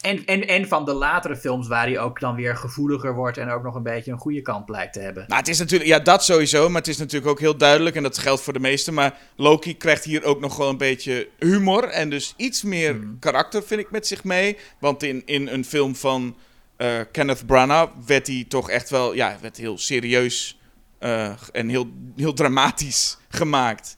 En, 0.00 0.24
en, 0.24 0.46
en 0.46 0.68
van 0.68 0.84
de 0.84 0.92
latere 0.92 1.36
films 1.36 1.68
waar 1.68 1.86
hij 1.86 1.98
ook 1.98 2.20
dan 2.20 2.34
weer 2.34 2.56
gevoeliger 2.56 3.14
wordt 3.14 3.38
en 3.38 3.50
ook 3.50 3.62
nog 3.62 3.74
een 3.74 3.82
beetje 3.82 4.12
een 4.12 4.18
goede 4.18 4.42
kant 4.42 4.66
blijkt 4.66 4.92
te 4.92 5.00
hebben. 5.00 5.24
Nou, 5.26 5.40
het 5.40 5.48
is 5.48 5.58
natuurlijk, 5.58 5.90
ja, 5.90 5.98
dat 5.98 6.24
sowieso. 6.24 6.68
Maar 6.68 6.80
het 6.80 6.90
is 6.90 6.96
natuurlijk 6.98 7.30
ook 7.30 7.40
heel 7.40 7.56
duidelijk. 7.56 7.96
En 7.96 8.02
dat 8.02 8.18
geldt 8.18 8.42
voor 8.42 8.52
de 8.52 8.60
meesten. 8.60 8.94
Maar 8.94 9.18
Loki 9.36 9.76
krijgt 9.76 10.04
hier 10.04 10.24
ook 10.24 10.40
nog 10.40 10.56
wel 10.56 10.68
een 10.68 10.76
beetje 10.76 11.28
humor. 11.38 11.84
En 11.84 12.10
dus 12.10 12.34
iets 12.36 12.62
meer 12.62 12.94
Hmm. 12.94 13.18
karakter, 13.18 13.62
vind 13.62 13.80
ik, 13.80 13.90
met 13.90 14.06
zich 14.06 14.24
mee. 14.24 14.56
Want 14.78 15.02
in, 15.02 15.22
in 15.24 15.48
een 15.48 15.64
film 15.64 15.96
van 15.96 16.36
eh, 16.76 17.00
Kenneth 17.12 17.46
Branagh 17.46 17.92
werd 18.06 18.26
hij 18.26 18.44
toch 18.48 18.70
echt 18.70 18.90
wel, 18.90 19.14
ja, 19.14 19.36
werd 19.40 19.56
heel 19.56 19.78
serieus 19.78 20.58
eh, 20.98 21.32
en 21.52 21.68
heel, 21.68 21.88
heel 22.16 22.32
dramatisch 22.32 23.18
gemaakt. 23.28 23.96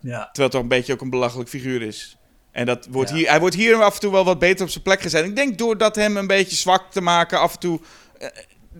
Ja. 0.00 0.24
Terwijl 0.24 0.32
het 0.34 0.50
toch 0.50 0.62
een 0.62 0.68
beetje 0.68 0.92
ook 0.92 1.00
een 1.00 1.10
belachelijk 1.10 1.48
figuur 1.48 1.82
is. 1.82 2.15
En 2.56 2.66
dat 2.66 2.86
wordt 2.90 3.10
Ja. 3.10 3.16
hier, 3.16 3.28
hij 3.28 3.40
wordt 3.40 3.54
hier 3.54 3.82
af 3.82 3.94
en 3.94 4.00
toe 4.00 4.12
wel 4.12 4.24
wat 4.24 4.38
beter 4.38 4.64
op 4.64 4.70
zijn 4.70 4.84
plek 4.84 5.00
gezet. 5.00 5.24
Ik 5.24 5.36
denk 5.36 5.58
door 5.58 5.78
dat 5.78 5.96
hem 5.96 6.16
een 6.16 6.26
beetje 6.26 6.56
zwak 6.56 6.90
te 6.90 7.00
maken, 7.00 7.40
af 7.40 7.52
en 7.52 7.58
toe 7.58 7.80
eh, 8.18 8.28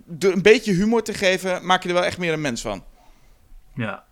door 0.06 0.32
een 0.32 0.42
beetje 0.42 0.72
humor 0.72 1.02
te 1.02 1.14
geven, 1.14 1.66
maak 1.66 1.82
je 1.82 1.88
er 1.88 1.94
wel 1.94 2.04
echt 2.04 2.18
meer 2.18 2.32
een 2.32 2.40
mens 2.40 2.60
van. 2.62 2.84
ja. 3.74 4.04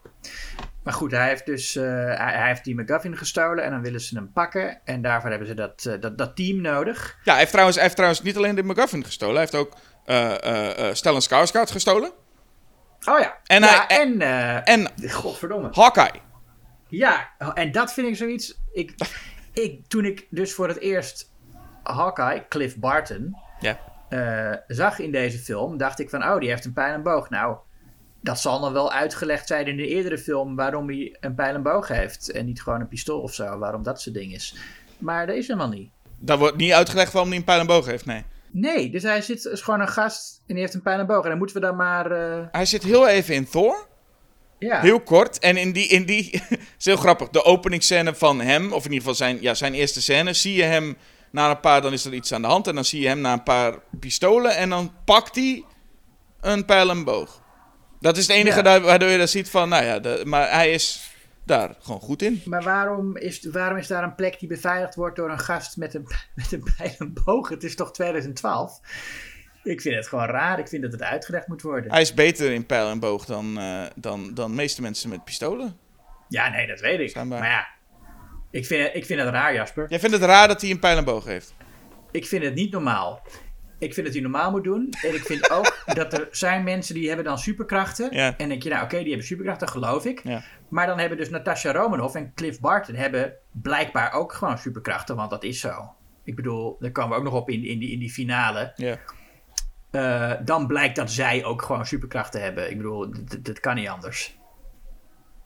Maar 0.82 0.92
goed, 0.94 1.10
hij 1.10 1.28
heeft 1.28 1.46
dus 1.46 1.76
eh, 1.76 1.82
hij, 1.84 2.16
hij 2.34 2.46
heeft 2.48 2.64
die 2.64 2.80
McGuffin 2.80 3.16
gestolen 3.16 3.64
en 3.64 3.70
dan 3.70 3.82
willen 3.82 4.00
ze 4.00 4.14
hem 4.14 4.32
pakken. 4.32 4.80
En 4.84 5.02
daarvoor 5.02 5.30
hebben 5.30 5.48
ze 5.48 5.54
dat, 5.54 5.84
eh, 5.86 6.00
dat, 6.00 6.18
dat 6.18 6.36
team 6.36 6.60
nodig. 6.60 7.16
Ja, 7.24 7.30
hij 7.30 7.38
heeft 7.38 7.50
trouwens, 7.50 7.76
hij 7.76 7.84
heeft 7.84 7.96
trouwens 7.96 8.22
niet 8.22 8.36
alleen 8.36 8.54
de 8.54 8.62
McGuffin 8.62 9.04
gestolen, 9.04 9.34
hij 9.36 9.48
heeft 9.50 9.54
ook 9.54 9.72
Stellan 10.96 11.22
Skarsgård 11.22 11.70
gestolen. 11.70 12.10
Oh 13.08 13.18
ja. 13.20 13.36
En 13.46 13.62
ja, 13.62 13.84
hij- 13.88 13.98
en... 14.00 14.20
eh, 14.20 14.74
En 14.74 15.10
Godverdomme. 15.10 15.68
Hawkeye. 15.72 16.20
Ja, 16.88 17.28
en 17.54 17.72
dat 17.72 17.92
vind 17.92 18.06
ik 18.08 18.16
zoiets. 18.16 18.60
Ik, 18.72 18.94
ik, 19.54 19.86
toen 19.88 20.04
ik 20.04 20.26
dus 20.30 20.52
voor 20.54 20.68
het 20.68 20.78
eerst 20.78 21.32
Hawkeye, 21.82 22.44
Cliff 22.48 22.76
Barton, 22.76 23.36
Ja. 23.60 23.78
eh, 24.08 24.58
zag 24.66 24.98
in 24.98 25.12
deze 25.12 25.38
film, 25.38 25.76
dacht 25.76 25.98
ik 25.98 26.10
van, 26.10 26.22
oh, 26.24 26.38
die 26.40 26.48
heeft 26.48 26.64
een 26.64 26.72
pijl 26.72 26.92
en 26.94 27.02
boog. 27.02 27.30
Nou, 27.30 27.56
dat 28.20 28.40
zal 28.40 28.60
nog 28.60 28.72
wel 28.72 28.92
uitgelegd 28.92 29.46
zijn 29.46 29.66
in 29.66 29.76
de 29.76 29.86
eerdere 29.86 30.18
film 30.18 30.56
waarom 30.56 30.88
hij 30.88 31.16
een 31.20 31.34
pijl 31.34 31.54
en 31.54 31.62
boog 31.62 31.88
heeft. 31.88 32.30
En 32.30 32.44
niet 32.46 32.62
gewoon 32.62 32.80
een 32.80 32.88
pistool 32.88 33.20
of 33.20 33.34
zo, 33.34 33.58
waarom 33.58 33.82
dat 33.82 34.00
soort 34.00 34.14
ding 34.14 34.32
is. 34.32 34.56
Maar 34.98 35.26
dat 35.26 35.36
is 35.36 35.46
helemaal 35.46 35.68
niet. 35.68 35.90
Daar 36.18 36.38
wordt 36.38 36.56
niet 36.56 36.72
uitgelegd 36.72 37.12
waarom 37.12 37.30
hij 37.30 37.38
een 37.40 37.44
pijl 37.44 37.60
en 37.60 37.66
boog 37.66 37.86
heeft, 37.86 38.06
nee. 38.06 38.24
Nee, 38.50 38.90
dus 38.90 39.02
hij 39.02 39.22
zit, 39.22 39.44
is 39.44 39.60
gewoon 39.60 39.80
een 39.80 39.88
gast 39.88 40.36
en 40.46 40.54
die 40.54 40.62
heeft 40.62 40.74
een 40.74 40.82
pijl 40.82 40.98
en 40.98 41.06
boog. 41.06 41.22
En 41.22 41.28
dan 41.28 41.38
moeten 41.38 41.56
we 41.56 41.62
dan 41.62 41.76
maar... 41.76 42.10
eh, 42.10 42.46
Hij 42.52 42.64
zit 42.66 42.82
heel 42.82 43.08
even 43.08 43.34
in 43.34 43.48
Thor, 43.48 43.86
ja. 44.58 44.80
heel 44.80 45.00
kort. 45.00 45.38
En 45.38 45.56
in 45.56 45.72
die, 45.72 45.86
in 45.88 46.04
die 46.06 46.30
is 46.78 46.84
heel 46.84 46.96
grappig, 46.96 47.28
de 47.28 47.44
openingsscène 47.44 48.14
van 48.14 48.40
hem, 48.40 48.64
of 48.72 48.84
in 48.84 48.92
ieder 48.92 48.98
geval 48.98 49.14
zijn, 49.14 49.38
ja, 49.40 49.54
zijn 49.54 49.74
eerste 49.74 50.02
scène, 50.02 50.32
zie 50.32 50.54
je 50.54 50.62
hem 50.62 50.96
na 51.30 51.50
een 51.50 51.60
paar, 51.60 51.82
dan 51.82 51.92
is 51.92 52.04
er 52.04 52.14
iets 52.14 52.32
aan 52.32 52.42
de 52.42 52.48
hand. 52.48 52.66
En 52.66 52.74
dan 52.74 52.84
zie 52.84 53.00
je 53.00 53.08
hem 53.08 53.20
na 53.20 53.32
een 53.32 53.42
paar 53.42 53.74
pistolen 54.00 54.56
en 54.56 54.68
dan 54.68 54.92
pakt 55.04 55.34
hij 55.34 55.64
een 56.40 56.64
pijl 56.64 56.90
en 56.90 57.04
boog. 57.04 57.42
Dat 58.00 58.16
is 58.16 58.26
het 58.26 58.36
enige 58.36 58.62
Ja. 58.62 58.80
waardoor 58.80 59.08
je 59.08 59.18
dat 59.18 59.30
ziet 59.30 59.50
van, 59.50 59.68
nou 59.68 59.84
ja, 59.84 59.98
de- 59.98 60.22
maar 60.24 60.50
hij 60.52 60.72
is 60.72 61.10
daar 61.46 61.74
gewoon 61.82 62.00
goed 62.00 62.22
in. 62.22 62.42
Maar 62.44 62.62
waarom 62.62 63.16
is, 63.16 63.46
waarom 63.52 63.78
is 63.78 63.86
daar 63.86 64.02
een 64.02 64.14
plek 64.14 64.38
die 64.38 64.48
beveiligd 64.48 64.94
wordt 64.94 65.16
door 65.16 65.30
een 65.30 65.38
gast 65.38 65.76
met 65.76 65.94
een, 65.94 66.06
met 66.34 66.52
een 66.52 66.74
pijl 66.76 66.94
en 66.98 67.12
boog? 67.24 67.48
Het 67.48 67.64
is 67.64 67.74
toch 67.76 67.92
2012? 67.92 68.80
Ik 69.64 69.80
vind 69.80 69.94
het 69.94 70.08
gewoon 70.08 70.26
raar. 70.26 70.58
Ik 70.58 70.68
vind 70.68 70.82
dat 70.82 70.92
het 70.92 71.02
uitgelegd 71.02 71.48
moet 71.48 71.62
worden. 71.62 71.90
Hij 71.90 72.00
is 72.00 72.14
beter 72.14 72.52
in 72.52 72.66
pijl 72.66 72.90
en 72.90 72.98
boog 72.98 73.24
dan, 73.24 73.58
eh, 73.58 73.82
dan, 73.94 74.34
dan 74.34 74.50
de 74.50 74.56
meeste 74.56 74.82
mensen 74.82 75.08
met 75.08 75.24
pistolen. 75.24 75.76
Ja, 76.28 76.48
nee, 76.50 76.66
dat 76.66 76.80
weet 76.80 77.00
ik. 77.00 77.10
Schijnbaar. 77.10 77.40
Maar 77.40 77.48
ja, 77.48 77.66
ik 78.50 78.66
vind, 78.66 78.82
het, 78.86 78.94
ik 78.94 79.04
vind 79.04 79.20
het 79.20 79.28
raar, 79.28 79.54
Jasper. 79.54 79.86
Jij 79.88 80.00
vindt 80.00 80.14
het 80.16 80.24
raar 80.24 80.48
dat 80.48 80.60
hij 80.60 80.70
een 80.70 80.78
pijl 80.78 80.96
en 80.96 81.04
boog 81.04 81.24
heeft? 81.24 81.54
Ik 82.10 82.26
vind 82.26 82.44
het 82.44 82.54
niet 82.54 82.72
normaal. 82.72 83.22
Ik 83.78 83.94
vind 83.94 84.06
dat 84.06 84.14
hij 84.14 84.24
normaal 84.24 84.50
moet 84.50 84.64
doen. 84.64 84.88
En 85.02 85.14
ik 85.14 85.22
vind 85.22 85.50
ook 85.50 85.78
dat 86.00 86.12
er 86.12 86.28
zijn 86.30 86.64
mensen 86.64 86.94
die 86.94 87.06
hebben 87.06 87.24
dan 87.24 87.38
superkrachten. 87.38 88.08
Ja. 88.14 88.36
En 88.36 88.48
denk 88.48 88.62
je, 88.62 88.68
nou 88.68 88.84
oké, 88.84 88.98
die 88.98 89.08
hebben 89.08 89.26
superkrachten, 89.26 89.68
geloof 89.68 90.04
ik. 90.04 90.20
Ja. 90.24 90.42
Maar 90.68 90.86
dan 90.86 90.98
hebben 90.98 91.18
dus 91.18 91.30
Natasha 91.30 91.72
Romanoff 91.72 92.14
en 92.14 92.32
Cliff 92.34 92.60
Barton 92.60 92.94
hebben 92.94 93.32
blijkbaar 93.50 94.12
ook 94.12 94.32
gewoon 94.32 94.58
superkrachten. 94.58 95.16
Want 95.16 95.30
dat 95.30 95.44
is 95.44 95.60
zo. 95.60 95.94
Ik 96.24 96.36
bedoel, 96.36 96.76
daar 96.78 96.90
komen 96.90 97.10
we 97.10 97.16
ook 97.16 97.24
nog 97.24 97.34
op 97.34 97.50
in, 97.50 97.64
in, 97.64 97.78
die, 97.78 97.90
in 97.90 97.98
die 97.98 98.10
finale. 98.10 98.72
Ja. 98.76 98.98
Eh, 99.94 100.32
dan 100.44 100.66
blijkt 100.66 100.96
dat 100.96 101.10
zij 101.10 101.44
ook 101.44 101.62
gewoon 101.62 101.86
superkrachten 101.86 102.42
hebben. 102.42 102.70
Ik 102.70 102.76
bedoel, 102.76 103.14
dat 103.40 103.60
kan 103.60 103.74
niet 103.74 103.88
anders. 103.88 104.36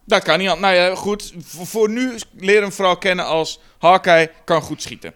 Dat 0.06 0.22
kan 0.22 0.38
niet. 0.38 0.48
an- 0.48 0.60
Nou 0.60 0.74
ja, 0.74 0.94
goed. 0.94 1.34
Voor, 1.38 1.66
voor 1.66 1.90
nu 1.90 2.12
leer 2.36 2.60
hem 2.60 2.72
vooral 2.72 2.98
kennen 2.98 3.24
als 3.24 3.60
Hawkeye 3.78 4.30
kan 4.44 4.62
goed 4.62 4.82
schieten. 4.82 5.14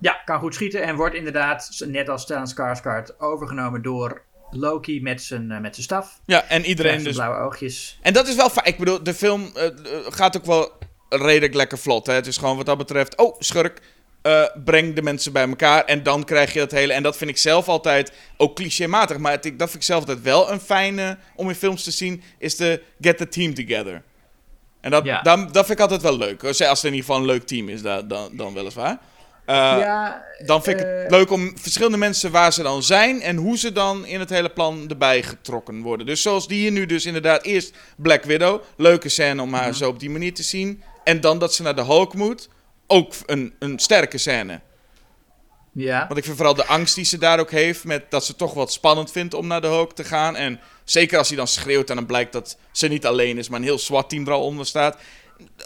Ja, 0.00 0.22
kan 0.24 0.38
goed 0.38 0.54
schieten 0.54 0.82
en 0.82 0.96
wordt 0.96 1.14
inderdaad, 1.14 1.70
net 1.86 2.08
als 2.08 2.22
Stellan 2.22 2.46
Skarsgård, 2.48 3.18
overgenomen 3.20 3.82
door 3.82 4.22
Loki 4.50 5.02
met 5.02 5.22
zijn, 5.22 5.50
eh, 5.50 5.60
met 5.60 5.74
zijn 5.74 5.86
staf. 5.86 6.20
Ja, 6.24 6.44
en 6.48 6.64
iedereen 6.64 7.04
dus. 7.04 7.14
blauwe 7.14 7.36
oogjes. 7.38 7.98
En 8.02 8.12
dat 8.12 8.28
is 8.28 8.34
wel 8.34 8.50
fijn. 8.50 8.66
Ik 8.66 8.78
bedoel, 8.78 9.02
de 9.02 9.14
film 9.14 9.50
eh, 9.54 9.66
gaat 10.08 10.36
ook 10.36 10.44
wel 10.44 10.72
redelijk 11.08 11.54
lekker 11.54 11.78
vlot. 11.78 12.06
Hè? 12.06 12.12
Het 12.12 12.26
is 12.26 12.36
gewoon 12.36 12.56
wat 12.56 12.66
dat 12.66 12.78
betreft. 12.78 13.16
Oh, 13.16 13.36
schurk. 13.38 13.80
Eh, 14.26 14.42
breng 14.64 14.94
de 14.94 15.02
mensen 15.02 15.32
bij 15.32 15.48
elkaar. 15.48 15.84
En 15.84 16.02
dan 16.02 16.24
krijg 16.24 16.52
je 16.52 16.58
dat 16.58 16.70
hele. 16.70 16.92
En 16.92 17.02
dat 17.02 17.16
vind 17.16 17.30
ik 17.30 17.36
zelf 17.38 17.68
altijd 17.68 18.12
ook 18.36 18.54
clichématig. 18.56 19.18
Maar 19.18 19.32
het, 19.32 19.44
ik- 19.44 19.58
dat 19.58 19.68
vind 19.70 19.82
ik 19.82 19.88
zelf 19.88 20.00
altijd 20.00 20.22
wel 20.22 20.50
een 20.52 20.60
fijne 20.60 21.16
om 21.34 21.48
in 21.48 21.54
films 21.54 21.82
te 21.84 21.90
zien. 21.90 22.22
Is 22.38 22.56
de 22.56 22.82
get 23.00 23.16
the 23.16 23.28
team 23.28 23.54
together. 23.54 24.02
En 24.80 24.90
dat, 24.90 25.04
Ja. 25.04 25.22
dan, 25.22 25.44
dat 25.52 25.66
vind 25.66 25.78
ik 25.78 25.80
altijd 25.80 26.02
wel 26.02 26.16
leuk. 26.18 26.44
Als 26.44 26.58
het 26.58 26.68
in 26.84 26.84
ieder 26.84 26.98
geval 27.00 27.16
een 27.16 27.24
leuk 27.26 27.46
team 27.46 27.68
is, 27.68 27.82
dan, 27.82 28.08
dan, 28.08 28.28
dan 28.32 28.54
weliswaar. 28.54 28.98
Eh, 29.46 29.54
ja, 29.56 30.24
Dan 30.46 30.62
vind 30.62 30.80
ik 30.80 30.86
eh, 30.86 30.98
het 31.02 31.10
leuk 31.10 31.30
om 31.30 31.58
verschillende 31.58 31.96
mensen 31.96 32.30
waar 32.30 32.52
ze 32.52 32.62
dan 32.62 32.82
zijn 32.82 33.20
en 33.22 33.36
hoe 33.36 33.58
ze 33.58 33.72
dan 33.72 34.06
in 34.06 34.20
het 34.20 34.30
hele 34.30 34.48
plan 34.50 34.84
erbij 34.88 35.22
getrokken 35.22 35.82
worden. 35.82 36.06
Dus 36.06 36.22
zoals 36.22 36.48
die 36.48 36.58
hier 36.60 36.70
nu 36.70 36.86
dus 36.86 37.06
inderdaad 37.06 37.44
eerst 37.44 37.76
Black 37.96 38.24
Widow, 38.24 38.62
leuke 38.76 39.08
scène 39.08 39.42
om 39.42 39.48
Mhm. 39.50 39.60
haar 39.60 39.74
zo 39.74 39.88
op 39.88 40.00
die 40.00 40.10
manier 40.10 40.34
te 40.34 40.42
zien. 40.42 40.82
En 41.04 41.20
dan 41.20 41.38
dat 41.38 41.54
ze 41.54 41.62
naar 41.62 41.76
de 41.76 41.84
Hulk 41.84 42.14
moet, 42.14 42.48
ook 42.86 43.14
een, 43.26 43.54
een 43.58 43.78
sterke 43.78 44.18
scène. 44.18 44.60
ja. 45.72 46.06
Want 46.06 46.18
ik 46.18 46.24
vind 46.24 46.36
vooral 46.36 46.54
de 46.54 46.66
angst 46.66 46.94
die 46.94 47.04
ze 47.04 47.18
daar 47.18 47.40
ook 47.40 47.50
heeft, 47.50 47.84
met 47.84 48.10
dat 48.10 48.24
ze 48.24 48.36
toch 48.36 48.54
wat 48.54 48.72
spannend 48.72 49.10
vindt 49.10 49.34
om 49.34 49.46
naar 49.46 49.60
de 49.60 49.66
Hulk 49.66 49.92
te 49.94 50.04
gaan. 50.04 50.36
En 50.36 50.60
zeker 50.84 51.18
als 51.18 51.28
hij 51.28 51.36
dan 51.36 51.46
schreeuwt 51.46 51.90
en 51.90 51.96
dan 51.96 52.06
blijkt 52.06 52.32
dat 52.32 52.58
ze 52.72 52.88
niet 52.88 53.06
alleen 53.06 53.38
is, 53.38 53.48
maar 53.48 53.58
een 53.58 53.64
heel 53.64 53.78
SWAT-team 53.78 54.26
er 54.26 54.32
al 54.32 54.44
onder 54.44 54.66
staat. 54.66 54.98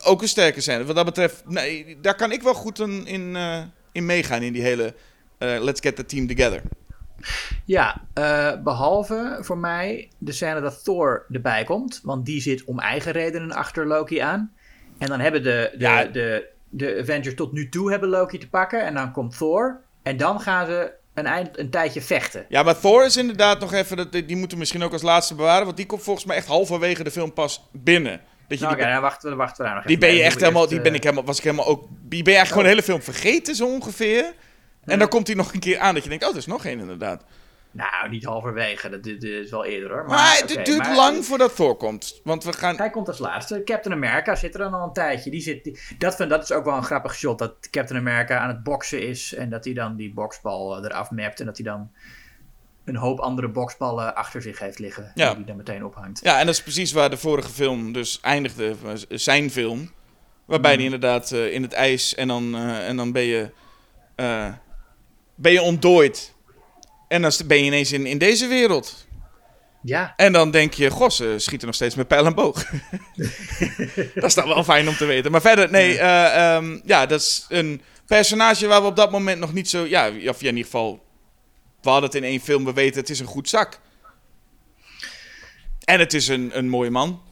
Ook 0.05 0.23
een 0.23 0.29
sterke 0.29 0.61
scène. 0.61 0.85
Wat 0.85 0.97
dat 0.97 1.05
betreft, 1.05 1.43
nee, 1.47 1.99
daar 2.01 2.15
kan 2.17 2.33
ik 2.33 2.43
wel 2.43 2.55
goed 2.55 2.79
in, 2.79 3.07
in, 3.07 3.37
eh, 3.37 3.63
in 3.93 4.07
meegaan, 4.07 4.43
in 4.43 4.53
die 4.53 4.63
hele 4.63 4.95
eh, 5.39 5.63
let's 5.63 5.81
get 5.81 5.97
the 5.97 6.05
team 6.07 6.27
together. 6.27 6.63
Ja, 7.65 8.01
eh, 8.15 8.53
behalve 8.63 9.39
voor 9.41 9.59
mij 9.59 10.09
de 10.19 10.33
scène 10.33 10.61
dat 10.61 10.85
Thor 10.85 11.27
erbij 11.31 11.65
komt. 11.65 12.01
Want 12.03 12.27
die 12.27 12.41
zit 12.41 12.65
om 12.65 12.79
eigen 12.79 13.13
redenen 13.13 13.53
achter 13.53 13.87
Loki 13.87 14.19
aan. 14.19 14.53
En 14.99 15.09
dan 15.09 15.21
hebben 15.21 15.43
de, 15.43 15.71
de, 15.73 15.79
Ja. 15.85 16.05
de, 16.05 16.49
de 16.71 16.99
Avengers 17.01 17.35
tot 17.35 17.53
nu 17.53 17.69
toe 17.69 17.91
hebben 17.91 18.09
Loki 18.09 18.39
te 18.39 18.49
pakken. 18.49 18.85
En 18.85 18.95
dan 18.95 19.13
komt 19.13 19.37
Thor. 19.37 19.81
En 20.03 20.17
dan 20.17 20.41
gaan 20.41 20.67
ze 20.67 20.93
een, 21.15 21.27
eind, 21.27 21.59
een 21.59 21.71
tijdje 21.71 22.03
vechten. 22.03 22.47
Ja, 22.49 22.63
maar 22.63 22.81
Thor 22.81 23.05
is 23.05 23.17
inderdaad 23.17 23.61
nog 23.61 23.73
even... 23.73 24.11
Die 24.11 24.37
moeten 24.37 24.51
we 24.51 24.57
misschien 24.57 24.83
ook 24.83 24.93
als 24.93 25.03
laatste 25.03 25.35
bewaren. 25.35 25.65
Want 25.65 25.77
die 25.77 25.87
komt 25.87 26.03
volgens 26.03 26.27
mij 26.27 26.37
echt 26.37 26.47
halverwege 26.47 27.05
de 27.05 27.11
film 27.11 27.33
pas 27.33 27.69
binnen. 27.73 28.21
Dat 28.49 28.59
je 28.59 28.65
Nou, 28.65 28.77
Oké, 28.77 28.91
dan 28.93 29.01
wachten 29.01 29.29
dan 29.29 29.39
wachten 29.39 29.57
we 29.57 29.65
daar 29.65 29.75
nog 29.75 29.87
die 29.87 29.97
even 29.97 30.09
ben 30.09 30.17
je 30.19 30.23
echt 30.25 30.41
helemaal... 30.41 30.69
Die 30.69 30.81
ben 30.81 30.91
eh, 30.91 30.97
ik 30.97 31.03
helemaal... 31.03 31.25
Was 31.25 31.39
ik 31.39 31.45
helemaal 31.45 31.67
ook... 31.67 31.87
Die 31.89 32.23
ben 32.23 32.33
je 32.33 32.39
eigenlijk 32.39 32.49
gewoon 32.49 32.63
de 32.63 32.69
hele 32.69 32.83
film 32.83 33.03
vergeten, 33.03 33.55
zo 33.55 33.67
ongeveer. 33.67 34.35
En 34.85 34.99
dan 34.99 35.09
komt 35.09 35.27
hij 35.27 35.37
nog 35.37 35.53
een 35.53 35.61
keer 35.61 35.79
aan 35.79 35.95
dat 35.95 36.03
je 36.03 36.09
denkt... 36.09 36.25
Oh, 36.25 36.31
er 36.31 36.37
is 36.37 36.47
nog 36.47 36.65
één 36.65 36.81
inderdaad. 36.81 37.25
Nou, 37.73 38.09
niet 38.09 38.25
halverwege. 38.25 38.89
Dat, 38.89 39.03
dit 39.03 39.21
dit 39.21 39.45
is 39.45 39.51
wel 39.51 39.65
eerder 39.65 39.91
hoor. 39.91 39.99
Maar, 40.07 40.09
Maar, 40.09 40.37
het 40.47 40.65
duurt 40.65 40.79
maar- 40.79 40.97
lang 40.97 41.25
voordat 41.25 41.57
Thor 41.57 41.77
komt. 41.77 42.21
Want 42.25 42.45
we 42.45 42.53
gaan... 42.53 42.77
Hij 42.77 42.91
komt 42.91 43.09
als 43.09 43.19
laatste. 43.19 43.63
Captain 43.65 43.95
America 43.95 44.35
zit 44.35 44.55
er 44.55 44.61
dan 44.61 44.75
al 44.75 44.87
een 44.87 44.93
tijdje. 44.93 45.31
Die 45.31 45.41
zit, 45.41 45.65
die- 45.65 45.79
dat, 45.99 46.17
vind, 46.17 46.31
dat 46.31 46.43
is 46.43 46.53
ook 46.53 46.65
wel 46.65 46.77
een 46.77 46.83
grappig 46.85 47.15
shot. 47.15 47.39
Dat 47.39 47.55
Captain 47.71 48.01
America 48.01 48.39
aan 48.39 48.49
het 48.49 48.63
boksen 48.63 49.09
is. 49.09 49.35
En 49.35 49.51
dat 49.51 49.65
hij 49.65 49.75
dan 49.75 49.97
die 49.97 50.13
boksbal 50.15 50.77
eh, 50.77 50.85
eraf 50.85 51.11
mapt. 51.11 51.41
En 51.41 51.47
dat 51.47 51.57
hij 51.57 51.67
dan 51.67 51.91
een 52.85 52.97
hoop 52.97 53.19
andere 53.21 53.49
boksballen 53.49 54.15
achter 54.15 54.43
zich 54.43 54.59
heeft 54.59 54.79
liggen. 54.79 55.13
Ja. 55.15 55.27
Die 55.27 55.37
hij 55.37 55.45
dan 55.45 55.57
meteen 55.57 55.85
ophangt. 55.85 56.21
Ja, 56.23 56.39
en 56.39 56.47
dat 56.47 56.55
is 56.55 56.63
precies 56.63 56.93
waar 56.93 57.11
de 57.11 57.17
vorige 57.17 57.51
film 57.51 57.93
dus 57.93 58.21
eindigde. 58.21 58.75
was 58.83 59.07
Zijn 59.09 59.51
film. 59.51 59.91
Waarbij 60.45 60.75
hij 60.75 60.85
inderdaad 60.85 61.33
eh, 61.33 61.53
in 61.53 61.63
het 61.63 61.73
ijs 61.73 62.15
en 62.15 62.29
dan, 62.29 62.55
eh, 62.55 62.89
en 62.89 62.97
dan 62.97 63.13
ben 63.13 63.23
je... 63.23 63.51
eh, 64.15 64.47
ben 65.35 65.53
je 65.53 65.63
ontdooid. 65.63 66.35
En 67.11 67.23
dan 67.23 67.33
ben 67.47 67.59
je 67.59 67.65
ineens 67.65 67.93
in, 67.93 68.07
in 68.07 68.19
deze 68.19 68.47
wereld. 68.47 69.07
Ja, 69.83 70.13
En 70.17 70.33
dan 70.33 70.51
denk 70.51 70.75
je, 70.75 70.91
goh, 70.91 71.11
ze 71.11 71.35
schieten 71.37 71.67
nog 71.67 71.77
steeds 71.77 71.95
met 71.95 72.09
pijl 72.09 72.27
en 72.27 72.35
boog. 72.35 72.65
dat 74.15 74.25
is 74.25 74.35
dan 74.35 74.49
wel 74.49 74.65
fijn 74.65 74.89
om 74.89 74.97
te 74.97 75.05
weten. 75.05 75.31
Maar 75.31 75.41
verder, 75.41 75.71
nee, 75.71 75.93
ja, 75.93 76.57
ehm 76.57 76.81
ja 76.85 77.07
dat 77.07 77.21
is 77.21 77.47
een 77.49 77.83
personage 78.07 78.67
waar 78.67 78.81
we 78.81 78.87
op 78.87 78.97
dat 78.97 79.11
moment 79.11 79.41
nog 79.41 79.53
niet 79.53 79.69
zo... 79.69 79.85
Ja, 79.87 80.09
of 80.09 80.41
ja, 80.41 80.49
in 80.49 80.57
ieder 80.57 80.65
geval, 80.65 81.05
we 81.83 81.91
hadden 81.91 82.11
het 82.11 82.19
in 82.19 82.25
één 82.25 82.41
film, 82.41 82.65
we 82.65 82.73
weten 82.73 83.01
het 83.01 83.11
is 83.11 83.21
een 83.21 83.27
goed 83.27 83.49
zak. 83.49 83.81
En 85.85 85.99
het 85.99 86.15
is 86.15 86.29
een, 86.29 86.51
een 86.59 86.69
mooie 86.69 86.91
man. 86.91 87.23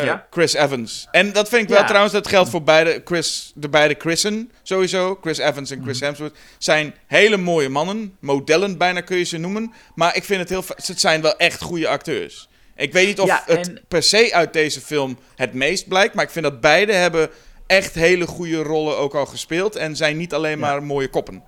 Eh, 0.00 0.04
Ja. 0.04 0.26
Chris 0.30 0.52
Evans. 0.54 1.08
En 1.10 1.32
dat 1.32 1.48
vind 1.48 1.62
ik 1.62 1.68
wel 1.68 1.78
Ja. 1.78 1.84
trouwens, 1.86 2.12
dat 2.12 2.28
geldt 2.28 2.50
voor 2.50 2.62
beide, 2.62 3.00
Chris, 3.04 3.52
de 3.54 3.68
beide 3.68 3.94
Chrisen 3.98 4.52
sowieso. 4.62 5.18
Chris 5.20 5.38
Evans 5.38 5.70
en 5.70 5.76
Mhm. 5.78 5.86
Chris 5.86 6.00
Hemsworth 6.00 6.36
zijn 6.58 6.94
hele 7.06 7.36
mooie 7.36 7.68
mannen. 7.68 8.16
Modellen 8.20 8.78
bijna 8.78 9.00
kun 9.00 9.16
je 9.16 9.24
ze 9.24 9.38
noemen. 9.38 9.72
Maar 9.94 10.16
ik 10.16 10.24
vind 10.24 10.40
het 10.40 10.48
heel... 10.48 10.64
Het 10.76 11.00
zijn 11.00 11.20
wel 11.22 11.36
echt 11.36 11.60
goede 11.62 11.88
acteurs. 11.88 12.48
Ik 12.76 12.92
weet 12.92 13.06
niet 13.06 13.20
of 13.20 13.26
Ja, 13.28 13.42
het 13.46 13.82
per 13.88 14.02
se 14.02 14.30
uit 14.34 14.52
deze 14.52 14.80
film 14.80 15.18
het 15.36 15.52
meest 15.52 15.88
blijkt. 15.88 16.14
Maar 16.14 16.24
ik 16.24 16.30
vind 16.30 16.44
dat 16.44 16.60
beide 16.60 16.92
hebben 16.92 17.30
echt 17.66 17.94
hele 17.94 18.26
goede 18.26 18.62
rollen 18.62 18.96
ook 18.98 19.14
al 19.14 19.26
gespeeld. 19.26 19.76
En 19.76 19.96
zijn 19.96 20.16
niet 20.16 20.34
alleen 20.34 20.58
maar 20.58 20.82
mooie 20.82 21.08
koppen. 21.08 21.42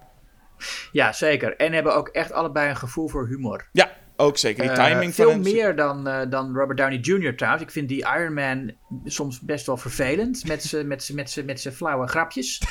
ja, 0.93 1.13
zeker. 1.13 1.57
En 1.57 1.73
hebben 1.73 1.95
ook 1.95 2.09
echt 2.09 2.33
allebei 2.33 2.69
een 2.71 2.77
gevoel 2.77 3.09
voor 3.09 3.27
humor. 3.27 3.69
Ja, 3.73 3.91
ook 4.21 4.39
zeker. 4.39 4.63
Die 4.63 4.71
Eh, 4.73 4.87
timing 4.89 5.15
veel 5.15 5.31
van 5.31 5.43
hen- 5.43 5.53
meer 5.53 5.77
dan, 5.77 6.07
eh, 6.09 6.21
dan 6.31 6.55
Robert 6.57 6.79
Downey 6.79 6.99
Jr. 6.99 7.37
trouwens. 7.37 7.65
Ik 7.65 7.71
vind 7.71 7.89
die 7.89 8.07
Iron 8.19 8.35
Man 8.35 8.73
soms 9.05 9.41
best 9.41 9.67
wel 9.67 9.77
vervelend. 9.77 10.47
Met 10.47 10.63
zijn 10.63 10.87
met 10.87 11.11
met 11.15 11.43
met 11.47 11.69
flauwe 11.73 12.07
grapjes. 12.07 12.63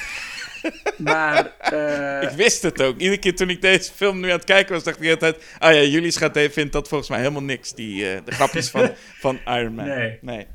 maar 0.98 1.52
eh, 1.60 2.30
Ik 2.32 2.36
wist 2.38 2.62
het 2.62 2.82
ook. 2.82 2.98
Iedere 2.98 3.20
keer 3.20 3.36
toen 3.36 3.50
ik 3.50 3.62
deze 3.62 3.92
film 3.94 4.20
nu 4.20 4.26
aan 4.30 4.36
het 4.36 4.44
kijken 4.44 4.74
was, 4.74 4.84
dacht 4.84 5.02
ik 5.02 5.10
altijd... 5.12 5.44
Ah 5.60 5.74
ja, 5.74 5.82
jullie 5.82 6.12
schat 6.12 6.36
even 6.36 6.54
vindt 6.54 6.74
dat 6.74 6.88
volgens 6.88 7.10
mij 7.10 7.20
helemaal 7.20 7.44
niks. 7.44 7.74
Die, 7.74 8.24
de 8.24 8.32
grapjes 8.32 8.70
van, 8.70 8.92
van 9.24 9.40
Iron 9.46 9.74
Man. 9.74 9.86
Nee. 9.88 10.18
nee. 10.22 10.48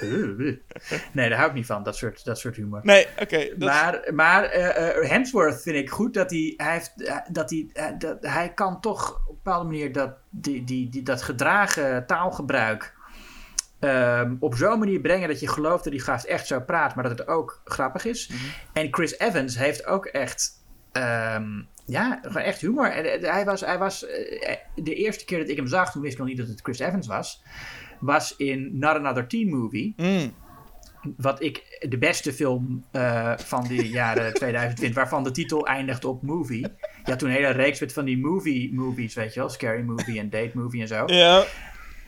Nee, 1.12 1.28
daar 1.28 1.38
hou 1.38 1.48
ik 1.48 1.54
niet 1.54 1.66
van, 1.66 1.82
dat 1.82 1.96
soort, 1.96 2.24
dat 2.24 2.38
soort 2.38 2.56
humor. 2.56 2.80
Nee, 2.82 3.06
oké. 3.20 3.48
dat 3.48 3.68
Maar, 3.68 4.10
maar 4.14 4.44
eh, 4.44 4.88
eh, 4.88 5.10
Hemsworth 5.10 5.62
vind 5.62 5.76
ik 5.76 5.90
goed 5.90 6.14
dat 6.14 6.30
hij, 6.30 6.54
hij, 6.56 6.72
heeft, 6.72 7.02
eh, 7.02 7.16
dat 7.30 7.50
hij, 7.50 7.94
dat, 7.98 8.16
hij 8.20 8.54
kan 8.54 8.80
toch 8.80 9.10
op 9.10 9.28
een 9.28 9.34
bepaalde 9.42 9.64
manier 9.64 9.92
dat, 9.92 10.12
die, 10.30 10.64
die, 10.64 10.88
die, 10.88 11.02
dat 11.02 11.22
gedragen 11.22 12.06
taalgebruik 12.06 12.94
ehm, 13.78 14.36
op 14.40 14.54
zo'n 14.54 14.78
manier 14.78 15.00
brengen 15.00 15.28
dat 15.28 15.40
je 15.40 15.48
gelooft 15.48 15.84
dat 15.84 15.92
die 15.92 16.02
gast 16.02 16.24
echt 16.24 16.46
zo 16.46 16.60
praat, 16.60 16.94
maar 16.94 17.04
dat 17.08 17.18
het 17.18 17.28
ook 17.28 17.60
grappig 17.64 18.04
is. 18.04 18.28
Mhm. 18.28 18.38
En 18.72 18.88
Chris 18.90 19.18
Evans 19.18 19.58
heeft 19.58 19.86
ook 19.86 20.06
echt, 20.06 20.50
ehm, 20.92 21.62
ja, 21.90 22.18
gewoon 22.22 22.42
echt 22.42 22.60
humor. 22.60 22.90
En, 22.90 23.22
eh, 23.22 23.32
hij 23.32 23.44
was, 23.44 23.60
hij 23.60 23.78
was 23.78 24.06
eh, 24.06 24.56
de 24.74 24.94
eerste 24.94 25.24
keer 25.24 25.38
dat 25.38 25.48
ik 25.48 25.56
hem 25.56 25.66
zag, 25.66 25.92
toen 25.92 26.02
wist 26.02 26.12
ik 26.12 26.18
nog 26.18 26.28
niet 26.28 26.38
dat 26.38 26.48
het 26.48 26.60
Chris 26.60 26.78
Evans 26.78 27.06
was, 27.06 27.42
was 28.00 28.36
in 28.36 28.78
Not 28.78 28.94
Another 28.94 29.26
Teen 29.26 29.48
Movie. 29.48 29.94
Mm. 29.96 30.34
Wat 31.16 31.42
ik 31.42 31.84
de 31.88 31.98
beste 31.98 32.32
film 32.32 32.84
eh, 32.90 33.32
van 33.36 33.66
de 33.68 33.88
jaren 34.00 34.34
2000 34.34 34.80
vind, 34.80 34.94
waarvan 34.94 35.24
de 35.24 35.30
titel 35.30 35.66
eindigt 35.66 36.04
op 36.04 36.22
movie. 36.22 36.66
Had 37.02 37.18
toen 37.18 37.28
een 37.28 37.34
hele 37.34 37.50
reeks 37.50 37.80
met 37.80 37.92
van 37.92 38.04
die 38.04 38.18
movie 38.18 38.74
movies, 38.74 39.14
weet 39.14 39.34
je 39.34 39.40
wel. 39.40 39.48
Scary 39.48 39.82
movie 39.82 40.18
en 40.18 40.30
date 40.30 40.50
movie 40.54 40.80
en 40.80 40.88
zo. 40.88 41.02
Ja. 41.06 41.44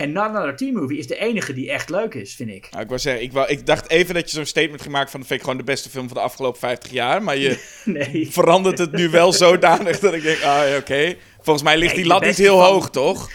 En 0.02 0.12
Not 0.12 0.24
Another 0.24 0.56
Teen 0.56 0.74
Movie 0.74 0.98
is 0.98 1.06
de 1.06 1.18
enige 1.18 1.52
die 1.52 1.70
echt 1.70 1.90
leuk 1.90 2.14
is, 2.14 2.34
vind 2.34 2.50
ik. 2.50 2.68
Nou, 2.70 2.82
ik 2.82 2.88
wou 2.88 3.00
zeggen, 3.00 3.22
ik, 3.22 3.32
wou, 3.32 3.48
ik 3.48 3.66
dacht 3.66 3.88
even 3.90 4.14
dat 4.14 4.30
je 4.30 4.36
zo'n 4.36 4.44
statement 4.46 4.82
gemaakt 4.82 5.10
van... 5.10 5.18
dat 5.20 5.28
vind 5.28 5.40
ik 5.40 5.46
gewoon 5.46 5.60
de 5.64 5.70
beste 5.70 5.90
film 5.90 6.06
van 6.08 6.16
de 6.16 6.22
afgelopen 6.22 6.60
50 6.60 6.90
jaar. 6.92 7.22
Maar 7.22 7.36
je 7.36 7.58
Nee. 7.84 8.28
verandert 8.30 8.78
het 8.78 8.92
nu 8.92 9.08
wel 9.08 9.32
zodanig 9.32 9.98
dat 9.98 10.14
ik 10.14 10.22
denk... 10.22 10.42
Ah, 10.42 10.60
oké. 10.78 11.14
Volgens 11.40 11.64
mij 11.64 11.76
ligt 11.76 11.92
Nee, 11.94 12.02
die 12.02 12.12
lat 12.12 12.24
niet 12.24 12.36
heel 12.36 12.58
van- 12.58 12.66
hoog, 12.66 12.90
toch? 12.90 13.30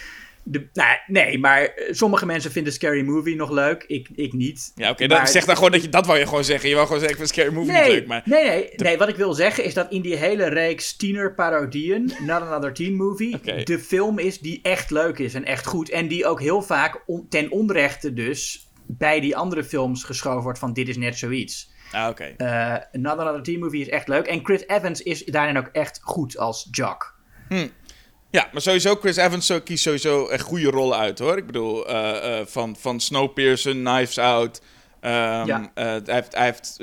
De, 0.49 0.69
nou, 0.73 0.97
nee, 1.07 1.39
maar 1.39 1.61
eh, 1.63 1.93
sommige 1.93 2.25
mensen 2.25 2.51
vinden 2.51 2.73
Scary 2.73 3.01
Movie 3.01 3.35
nog 3.35 3.51
leuk. 3.51 3.83
Ik, 3.87 4.09
ik 4.15 4.33
niet. 4.33 4.71
Ja, 4.75 4.89
oké. 4.89 5.07
dan 5.07 5.17
Maar- 5.17 5.27
zeg 5.27 5.45
dan 5.45 5.55
gewoon 5.55 5.71
dat 5.71 5.81
je... 5.81 5.89
Dat 5.89 6.05
wou 6.05 6.19
je 6.19 6.25
gewoon 6.27 6.43
zeggen. 6.43 6.69
Je 6.69 6.75
wou 6.75 6.87
gewoon 6.87 7.01
zeggen, 7.01 7.19
ik 7.21 7.25
vind 7.27 7.39
Scary 7.39 7.55
Movie 7.57 7.71
Nee, 7.71 7.83
niet 7.83 7.91
leuk. 7.91 8.07
Maar 8.07 8.21
nee, 8.25 8.43
nee, 8.47 8.69
nee. 8.75 8.97
Wat 8.97 9.09
ik 9.09 9.15
wil 9.15 9.33
zeggen 9.33 9.63
is 9.63 9.73
dat 9.73 9.91
in 9.91 10.01
die 10.01 10.15
hele 10.15 10.47
reeks 10.47 10.95
tienerparodieën, 10.95 12.11
Not 12.27 12.41
Another 12.41 12.73
TeenMovie, 12.73 13.35
Oké. 13.35 13.63
de 13.63 13.79
film 13.79 14.19
is 14.19 14.39
die 14.39 14.59
echt 14.63 14.91
leuk 14.91 15.17
is 15.19 15.33
en 15.33 15.45
echt 15.45 15.65
goed. 15.65 15.89
En 15.89 16.07
die 16.07 16.25
ook 16.25 16.39
heel 16.41 16.61
vaak 16.61 17.03
on- 17.05 17.25
ten 17.29 17.51
onrechte 17.51 18.13
dus 18.13 18.67
bij 18.87 19.19
die 19.19 19.35
andere 19.35 19.63
films 19.63 20.03
geschoven 20.03 20.43
wordt 20.43 20.59
van 20.59 20.73
dit 20.73 20.87
is 20.89 20.97
net 20.97 21.17
zoiets. 21.17 21.71
Ah, 21.91 22.09
oké. 22.09 22.23
Eh 22.37 22.75
Not 22.91 23.17
Another 23.17 23.43
Teen 23.43 23.59
Movie 23.59 23.81
is 23.81 23.89
echt 23.89 24.07
leuk. 24.07 24.25
En 24.27 24.45
Chris 24.45 24.67
Evans 24.67 25.01
is 25.01 25.25
daarin 25.25 25.57
ook 25.57 25.69
echt 25.71 25.99
goed 26.03 26.37
als 26.37 26.67
Jock. 26.71 27.15
Ja, 28.37 28.49
maar 28.51 28.61
sowieso, 28.61 28.95
Chris 28.95 29.15
Evans 29.17 29.45
zo, 29.45 29.59
kiest 29.61 29.83
sowieso 29.83 30.27
echt 30.27 30.41
goede 30.43 30.69
rollen 30.69 30.97
uit, 30.97 31.19
hoor. 31.19 31.37
Ik 31.37 31.45
bedoel, 31.45 31.87
eh, 31.87 32.45
van, 32.45 32.75
van 32.79 32.99
Snowpiercer, 32.99 33.71
Knives 33.73 34.17
Out. 34.17 34.61
ehm, 34.99 35.13
Ja. 35.47 35.71
eh, 35.73 35.83
hij 35.85 36.01
heeft, 36.05 36.35
hij 36.35 36.45
heeft 36.45 36.77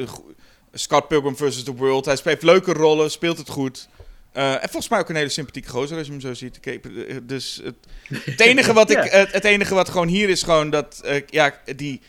Scott 0.73 1.09
Pilgrim 1.09 1.37
vs. 1.37 1.63
The 1.63 1.75
World. 1.75 2.05
Hij 2.05 2.17
speelt 2.17 2.43
leuke 2.43 2.73
rollen, 2.73 3.11
speelt 3.11 3.39
het 3.39 3.49
goed. 3.49 3.89
En 4.33 4.59
volgens 4.61 4.89
mij 4.89 4.99
ook 4.99 5.09
een 5.09 5.17
hele 5.17 5.29
sympathieke 5.29 5.69
gozer 5.69 5.97
als 5.97 6.07
je 6.07 6.13
hem 6.13 6.21
zo 6.21 6.35
ziet. 6.35 6.59
Ik- 6.67 7.29
Dus 7.29 7.61
het, 7.65 7.75
het, 8.25 8.41
enige 8.41 8.73
wat 8.73 8.91
ik, 8.97 8.99
het, 9.03 9.33
het 9.33 9.45
enige 9.45 9.75
wat 9.75 9.89
gewoon 9.89 10.09
hier 10.09 10.29
is 10.29 10.43
gewoon 10.43 10.71
dat... 10.71 11.03
ja, 11.27 11.55
die 11.77 12.01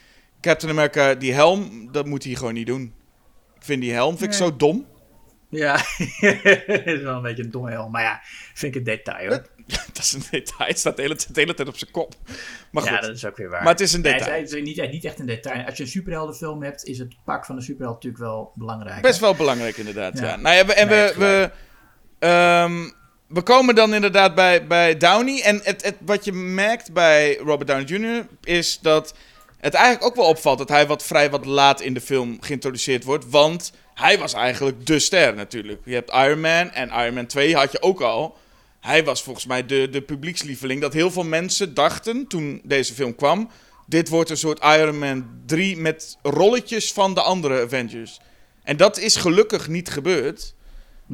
Captain 0.41 0.71
America, 0.71 1.13
die 1.13 1.33
helm, 1.33 1.91
dat 1.91 2.05
moet 2.05 2.23
hij 2.23 2.33
gewoon 2.35 2.53
niet 2.53 2.67
doen. 2.67 2.93
Ik 3.55 3.61
vind 3.63 3.81
die 3.81 3.91
helm 3.93 4.17
vind 4.17 4.33
ik 4.33 4.39
Nee. 4.39 4.49
zo 4.49 4.55
dom. 4.57 4.85
Ja, 5.55 5.75
is 6.85 7.01
wel 7.01 7.15
een 7.15 7.21
beetje 7.21 7.43
een 7.43 7.51
domme 7.51 7.71
helm. 7.71 7.91
Maar 7.91 8.01
ja, 8.01 8.21
vind 8.53 8.75
ik 8.75 8.79
een 8.79 8.85
detail 8.85 9.27
hoor. 9.29 9.45
dat 9.93 9.97
is 9.97 10.13
een 10.13 10.23
detail. 10.31 10.69
Het 10.69 10.79
staat 10.79 10.95
de 10.95 11.01
hele, 11.01 11.15
de 11.15 11.23
hele 11.33 11.53
tijd 11.53 11.67
op 11.67 11.77
zijn 11.77 11.91
kop. 11.91 12.15
Maar 12.71 12.83
goed. 12.83 12.91
Ja, 12.91 12.99
dat 13.01 13.15
is 13.15 13.25
ook 13.25 13.37
weer 13.37 13.49
waar. 13.49 13.63
Maar 13.63 13.71
het 13.71 13.81
is 13.81 13.93
een 13.93 14.01
Nee, 14.01 14.13
detail. 14.13 14.41
het 14.41 14.51
is 14.51 14.61
niet, 14.61 14.91
niet 14.91 15.05
echt 15.05 15.19
een 15.19 15.25
detail. 15.25 15.65
Als 15.65 15.77
je 15.77 15.83
een 15.83 15.89
superheldenfilm 15.89 16.63
hebt, 16.63 16.83
is 16.83 16.99
het 16.99 17.15
pak 17.25 17.45
van 17.45 17.55
de 17.55 17.61
superheld 17.61 17.93
natuurlijk 17.95 18.23
wel 18.23 18.51
belangrijk. 18.55 19.01
Best 19.01 19.19
wel 19.19 19.35
belangrijk, 19.35 19.77
inderdaad. 19.77 20.19
Ja. 20.19 20.25
Ja. 20.25 20.35
Nou 20.35 20.55
ja, 20.55 20.65
we, 20.65 20.73
en 20.73 20.87
Nee, 20.87 21.13
we, 21.13 21.19
we, 21.19 21.51
ehm, 22.19 22.89
we 23.27 23.41
komen 23.41 23.75
dan 23.75 23.93
inderdaad 23.93 24.35
bij, 24.35 24.67
bij 24.67 24.97
Downey. 24.97 25.41
En 25.43 25.59
het, 25.63 25.83
het, 25.83 25.95
wat 26.05 26.25
je 26.25 26.31
merkt 26.33 26.93
bij 26.93 27.35
Robert 27.37 27.67
Downey 27.67 27.85
Jr. 27.85 28.27
is 28.43 28.79
dat 28.81 29.13
het 29.59 29.73
eigenlijk 29.73 30.05
ook 30.05 30.15
wel 30.15 30.25
opvalt 30.25 30.57
dat 30.57 30.69
hij 30.69 30.87
wat 30.87 31.03
vrij 31.03 31.29
wat 31.29 31.45
laat 31.45 31.81
in 31.81 31.93
de 31.93 32.01
film 32.01 32.37
geïntroduceerd 32.41 33.03
wordt. 33.03 33.29
Want 33.29 33.71
hij 33.95 34.19
was 34.19 34.33
eigenlijk 34.33 34.85
de 34.85 34.99
ster 34.99 35.35
natuurlijk. 35.35 35.81
Je 35.85 35.93
hebt 35.93 36.11
Iron 36.11 36.39
Man 36.39 36.71
en 36.71 36.89
Iron 36.89 37.13
Man 37.13 37.25
2 37.25 37.55
had 37.55 37.71
je 37.71 37.81
ook 37.81 38.01
al. 38.01 38.37
Hij 38.81 39.03
was 39.03 39.23
volgens 39.23 39.45
mij 39.45 39.65
de, 39.65 39.89
de 39.89 40.01
publiekslieveling. 40.01 40.81
Dat 40.81 40.93
heel 40.93 41.11
veel 41.11 41.23
mensen 41.23 41.73
dachten 41.73 42.27
toen 42.27 42.61
deze 42.63 42.93
film 42.93 43.15
kwam. 43.15 43.49
Dit 43.87 44.09
wordt 44.09 44.29
een 44.29 44.37
soort 44.37 44.63
Iron 44.63 44.99
Man 44.99 45.27
3 45.45 45.77
met 45.77 46.17
rolletjes 46.21 46.93
van 46.93 47.13
de 47.13 47.21
andere 47.21 47.63
Avengers. 47.63 48.19
En 48.63 48.77
dat 48.77 48.97
is 48.97 49.15
gelukkig 49.15 49.67
niet 49.67 49.89
gebeurd. 49.89 50.53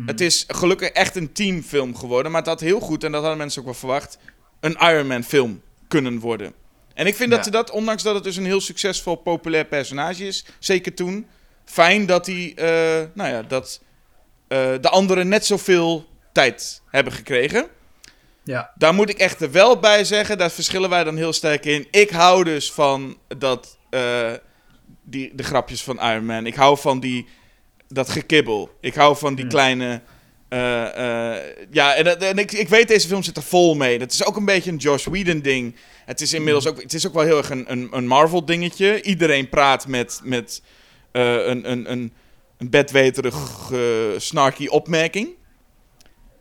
Het 0.06 0.22
is 0.22 0.46
gelukkig 0.48 0.90
echt 0.90 1.16
een 1.16 1.32
teamfilm 1.32 1.96
geworden. 1.96 2.32
Maar 2.32 2.42
het 2.42 2.50
had 2.50 2.60
heel 2.60 2.80
goed, 2.80 3.04
en 3.04 3.12
dat 3.12 3.22
hadden 3.22 3.38
mensen 3.40 3.60
ook 3.60 3.68
wel 3.68 3.76
verwacht, 3.76 4.18
een 4.60 4.78
Iron 4.80 5.08
Man 5.08 5.24
film 5.24 5.62
kunnen 5.88 6.20
worden. 6.20 6.54
En 6.94 7.08
ik 7.08 7.16
vind 7.16 7.32
dat 7.32 7.44
ze 7.44 7.52
dat, 7.52 7.72
ondanks 7.72 8.04
dat 8.04 8.16
het 8.16 8.24
dus 8.24 8.36
een 8.36 8.46
heel 8.46 8.62
succesvol, 8.62 9.16
populair 9.16 9.66
personage 9.66 10.28
is, 10.28 10.46
zeker 10.60 10.94
toen, 10.94 11.28
fijn 11.66 12.06
dat 12.06 12.26
hij, 12.26 12.54
eh, 12.56 13.08
nou 13.14 13.30
ja, 13.30 13.42
dat 13.42 13.82
eh, 14.48 14.72
de 14.82 14.90
anderen 14.90 15.28
net 15.28 15.46
zoveel 15.46 16.06
tijd 16.32 16.82
hebben 16.90 17.14
gekregen. 17.14 17.68
Ja. 18.44 18.72
Daar 18.76 18.94
moet 18.94 19.10
ik 19.10 19.18
echt 19.18 19.42
er 19.42 19.52
wel 19.52 19.80
bij 19.80 20.04
zeggen, 20.04 20.38
daar 20.38 20.52
verschillen 20.52 20.90
wij 20.90 21.04
dan 21.04 21.18
heel 21.18 21.34
sterk 21.34 21.66
in. 21.66 21.88
Ik 21.92 22.10
hou 22.10 22.44
dus 22.44 22.72
van 22.72 23.18
dat, 23.38 23.78
eh, 23.90 24.32
die, 25.04 25.36
de 25.36 25.44
grapjes 25.44 25.84
van 25.84 26.00
Iron 26.00 26.26
Man. 26.26 26.46
Ik 26.46 26.56
hou 26.56 26.78
van 26.78 27.00
die, 27.00 27.28
dat 27.88 28.10
gekibbel. 28.10 28.78
Ik 28.82 28.96
hou 28.96 29.18
van 29.18 29.36
die 29.36 29.48
kleine... 29.48 30.02
eh, 30.50 31.36
eh, 31.36 31.44
ja, 31.72 31.96
en, 31.96 32.20
en 32.20 32.38
ik, 32.38 32.52
ik 32.52 32.70
weet, 32.70 32.88
deze 32.88 33.08
film 33.08 33.24
zit 33.24 33.38
er 33.38 33.44
vol 33.44 33.76
mee. 33.76 34.00
Dat 34.00 34.12
is 34.12 34.26
ook 34.26 34.36
een 34.36 34.46
beetje 34.46 34.72
een 34.72 34.78
Josh 34.78 35.06
Whedon 35.06 35.40
ding. 35.40 35.76
Het 36.06 36.22
is 36.22 36.34
inmiddels 36.34 36.68
ook, 36.68 36.82
het 36.82 36.94
is 36.94 37.08
ook 37.08 37.14
wel 37.14 37.24
heel 37.24 37.38
erg 37.38 37.50
een, 37.50 37.72
een, 37.72 37.88
een 37.92 38.08
Marvel 38.08 38.46
dingetje. 38.46 39.02
Iedereen 39.02 39.50
praat 39.50 39.88
met, 39.88 40.20
met 40.24 40.62
eh, 41.12 41.48
een, 41.48 41.72
een, 41.72 41.92
een, 41.92 42.14
een 42.58 42.70
bedweterig, 42.70 43.72
eh, 43.72 43.80
snarky 44.18 44.68
opmerking. 44.68 45.30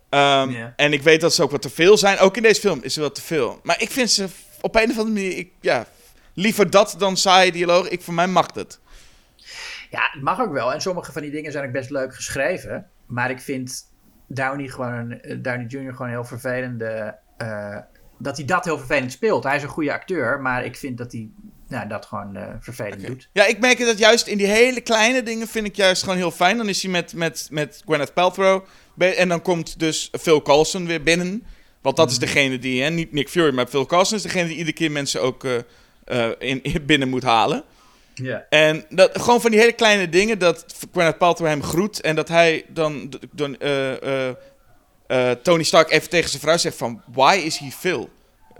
Ehm. 0.09 0.71
En 0.75 0.93
ik 0.93 1.01
weet 1.01 1.21
dat 1.21 1.33
ze 1.33 1.43
ook 1.43 1.51
wat 1.51 1.61
te 1.61 1.69
veel 1.69 1.97
zijn. 1.97 2.17
Ook 2.17 2.37
in 2.37 2.43
deze 2.43 2.61
film 2.61 2.79
is 2.81 2.95
er 2.95 3.01
wat 3.01 3.15
te 3.15 3.21
veel. 3.21 3.59
Maar 3.63 3.81
ik 3.81 3.89
vind 3.89 4.11
ze 4.11 4.27
op 4.61 4.75
een 4.75 4.89
of 4.89 4.97
andere 4.97 5.13
manier... 5.15 5.37
Ik, 5.37 5.51
ja, 5.61 5.85
liever 6.33 6.69
dat 6.69 6.95
dan 6.97 7.17
saaie 7.17 7.51
dialoog. 7.51 7.89
Ik, 7.89 8.01
voor 8.01 8.13
mij 8.13 8.27
mag 8.27 8.53
het. 8.53 8.79
Ja, 9.89 10.09
het 10.11 10.21
mag 10.21 10.39
ook 10.39 10.51
wel. 10.51 10.73
En 10.73 10.81
sommige 10.81 11.11
van 11.11 11.21
die 11.21 11.31
dingen 11.31 11.51
zijn 11.51 11.65
ook 11.65 11.71
best 11.71 11.89
leuk 11.89 12.15
geschreven. 12.15 12.87
Maar 13.05 13.29
ik 13.29 13.39
vind 13.39 13.85
Downey, 14.27 14.67
gewoon, 14.67 15.11
eh, 15.11 15.37
Downey 15.41 15.65
Jr. 15.67 15.93
gewoon 15.93 16.11
heel 16.11 16.25
vervelende... 16.25 17.17
dat 18.17 18.37
hij 18.37 18.45
dat 18.45 18.65
heel 18.65 18.77
vervelend 18.77 19.11
speelt. 19.11 19.43
Hij 19.43 19.55
is 19.55 19.63
een 19.63 19.69
goede 19.69 19.93
acteur, 19.93 20.41
maar 20.41 20.65
ik 20.65 20.75
vind 20.75 20.97
dat 20.97 21.11
hij 21.11 21.29
nou, 21.71 21.87
dat 21.87 22.05
gewoon 22.05 22.35
eh, 22.35 22.43
vervelend 22.59 23.05
doet. 23.07 23.29
Ja, 23.33 23.45
ik 23.45 23.59
merk 23.59 23.79
dat 23.79 23.97
juist 23.97 24.27
in 24.27 24.37
die 24.37 24.47
hele 24.47 24.81
kleine 24.81 25.23
dingen 25.23 25.47
vind 25.47 25.65
ik 25.65 25.75
juist 25.75 26.03
gewoon 26.03 26.17
heel 26.17 26.31
fijn. 26.31 26.57
Dan 26.57 26.69
is 26.69 26.81
hij 26.81 26.91
met, 26.91 27.13
met, 27.13 27.47
met 27.51 27.81
Gwyneth 27.85 28.13
Paltrow. 28.13 28.63
En 28.97 29.29
dan 29.29 29.41
komt 29.41 29.79
dus 29.79 30.09
Phil 30.21 30.41
Coulson 30.41 30.87
weer 30.87 31.03
binnen. 31.03 31.43
Want 31.81 31.95
dat 31.95 32.11
is 32.11 32.19
degene 32.19 32.59
die, 32.59 32.83
hè, 32.83 32.89
niet 32.89 33.11
Nick 33.11 33.29
Fury, 33.29 33.53
maar 33.53 33.67
Phil 33.67 33.85
Coulson 33.85 34.17
is 34.17 34.23
degene 34.23 34.47
die 34.47 34.57
iedere 34.57 34.75
keer 34.75 34.91
mensen 34.91 35.21
ook 35.21 35.43
eh, 35.43 35.55
eh, 36.05 36.31
in, 36.39 36.63
in 36.63 36.85
binnen 36.85 37.09
moet 37.09 37.23
halen. 37.23 37.63
Ja. 38.13 38.45
En 38.49 38.85
dat, 38.89 39.21
gewoon 39.21 39.41
van 39.41 39.51
die 39.51 39.59
hele 39.59 39.71
kleine 39.71 40.09
dingen, 40.09 40.39
dat 40.39 40.65
Gwyneth 40.91 41.17
Paltrow 41.17 41.47
hem 41.47 41.63
groet 41.63 42.01
en 42.01 42.15
dat 42.15 42.27
hij 42.27 42.65
dan, 42.67 43.13
dan 43.31 43.57
Tony 45.41 45.63
Stark 45.63 45.91
even 45.91 46.09
tegen 46.09 46.29
zijn 46.29 46.41
vrouw 46.41 46.57
zegt 46.57 46.77
van, 46.77 47.01
why 47.13 47.41
is 47.45 47.57
he 47.57 47.69
Phil? 47.69 48.09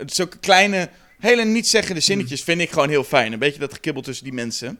Zulke 0.06 0.38
kleine, 0.38 0.88
hele 1.22 1.44
niet-zeggende 1.44 2.00
zinnetjes 2.00 2.42
vind 2.42 2.60
ik 2.60 2.70
gewoon 2.70 2.88
heel 2.88 3.04
fijn. 3.04 3.32
Een 3.32 3.38
beetje 3.38 3.58
dat 3.60 3.72
gekibbel 3.72 4.02
tussen 4.02 4.24
die 4.24 4.32
mensen. 4.34 4.78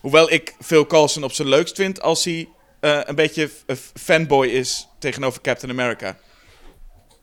Hoewel 0.00 0.32
ik 0.32 0.54
Phil 0.60 0.86
Coulson 0.86 1.24
op 1.24 1.32
zijn 1.32 1.48
leukst 1.48 1.76
vind 1.76 2.00
als 2.00 2.24
hij 2.24 2.48
eh, 2.80 3.00
een 3.04 3.14
beetje 3.14 3.50
fanboy 3.94 4.46
is 4.46 4.88
tegenover 4.98 5.40
Captain 5.40 5.72
America. 5.72 6.16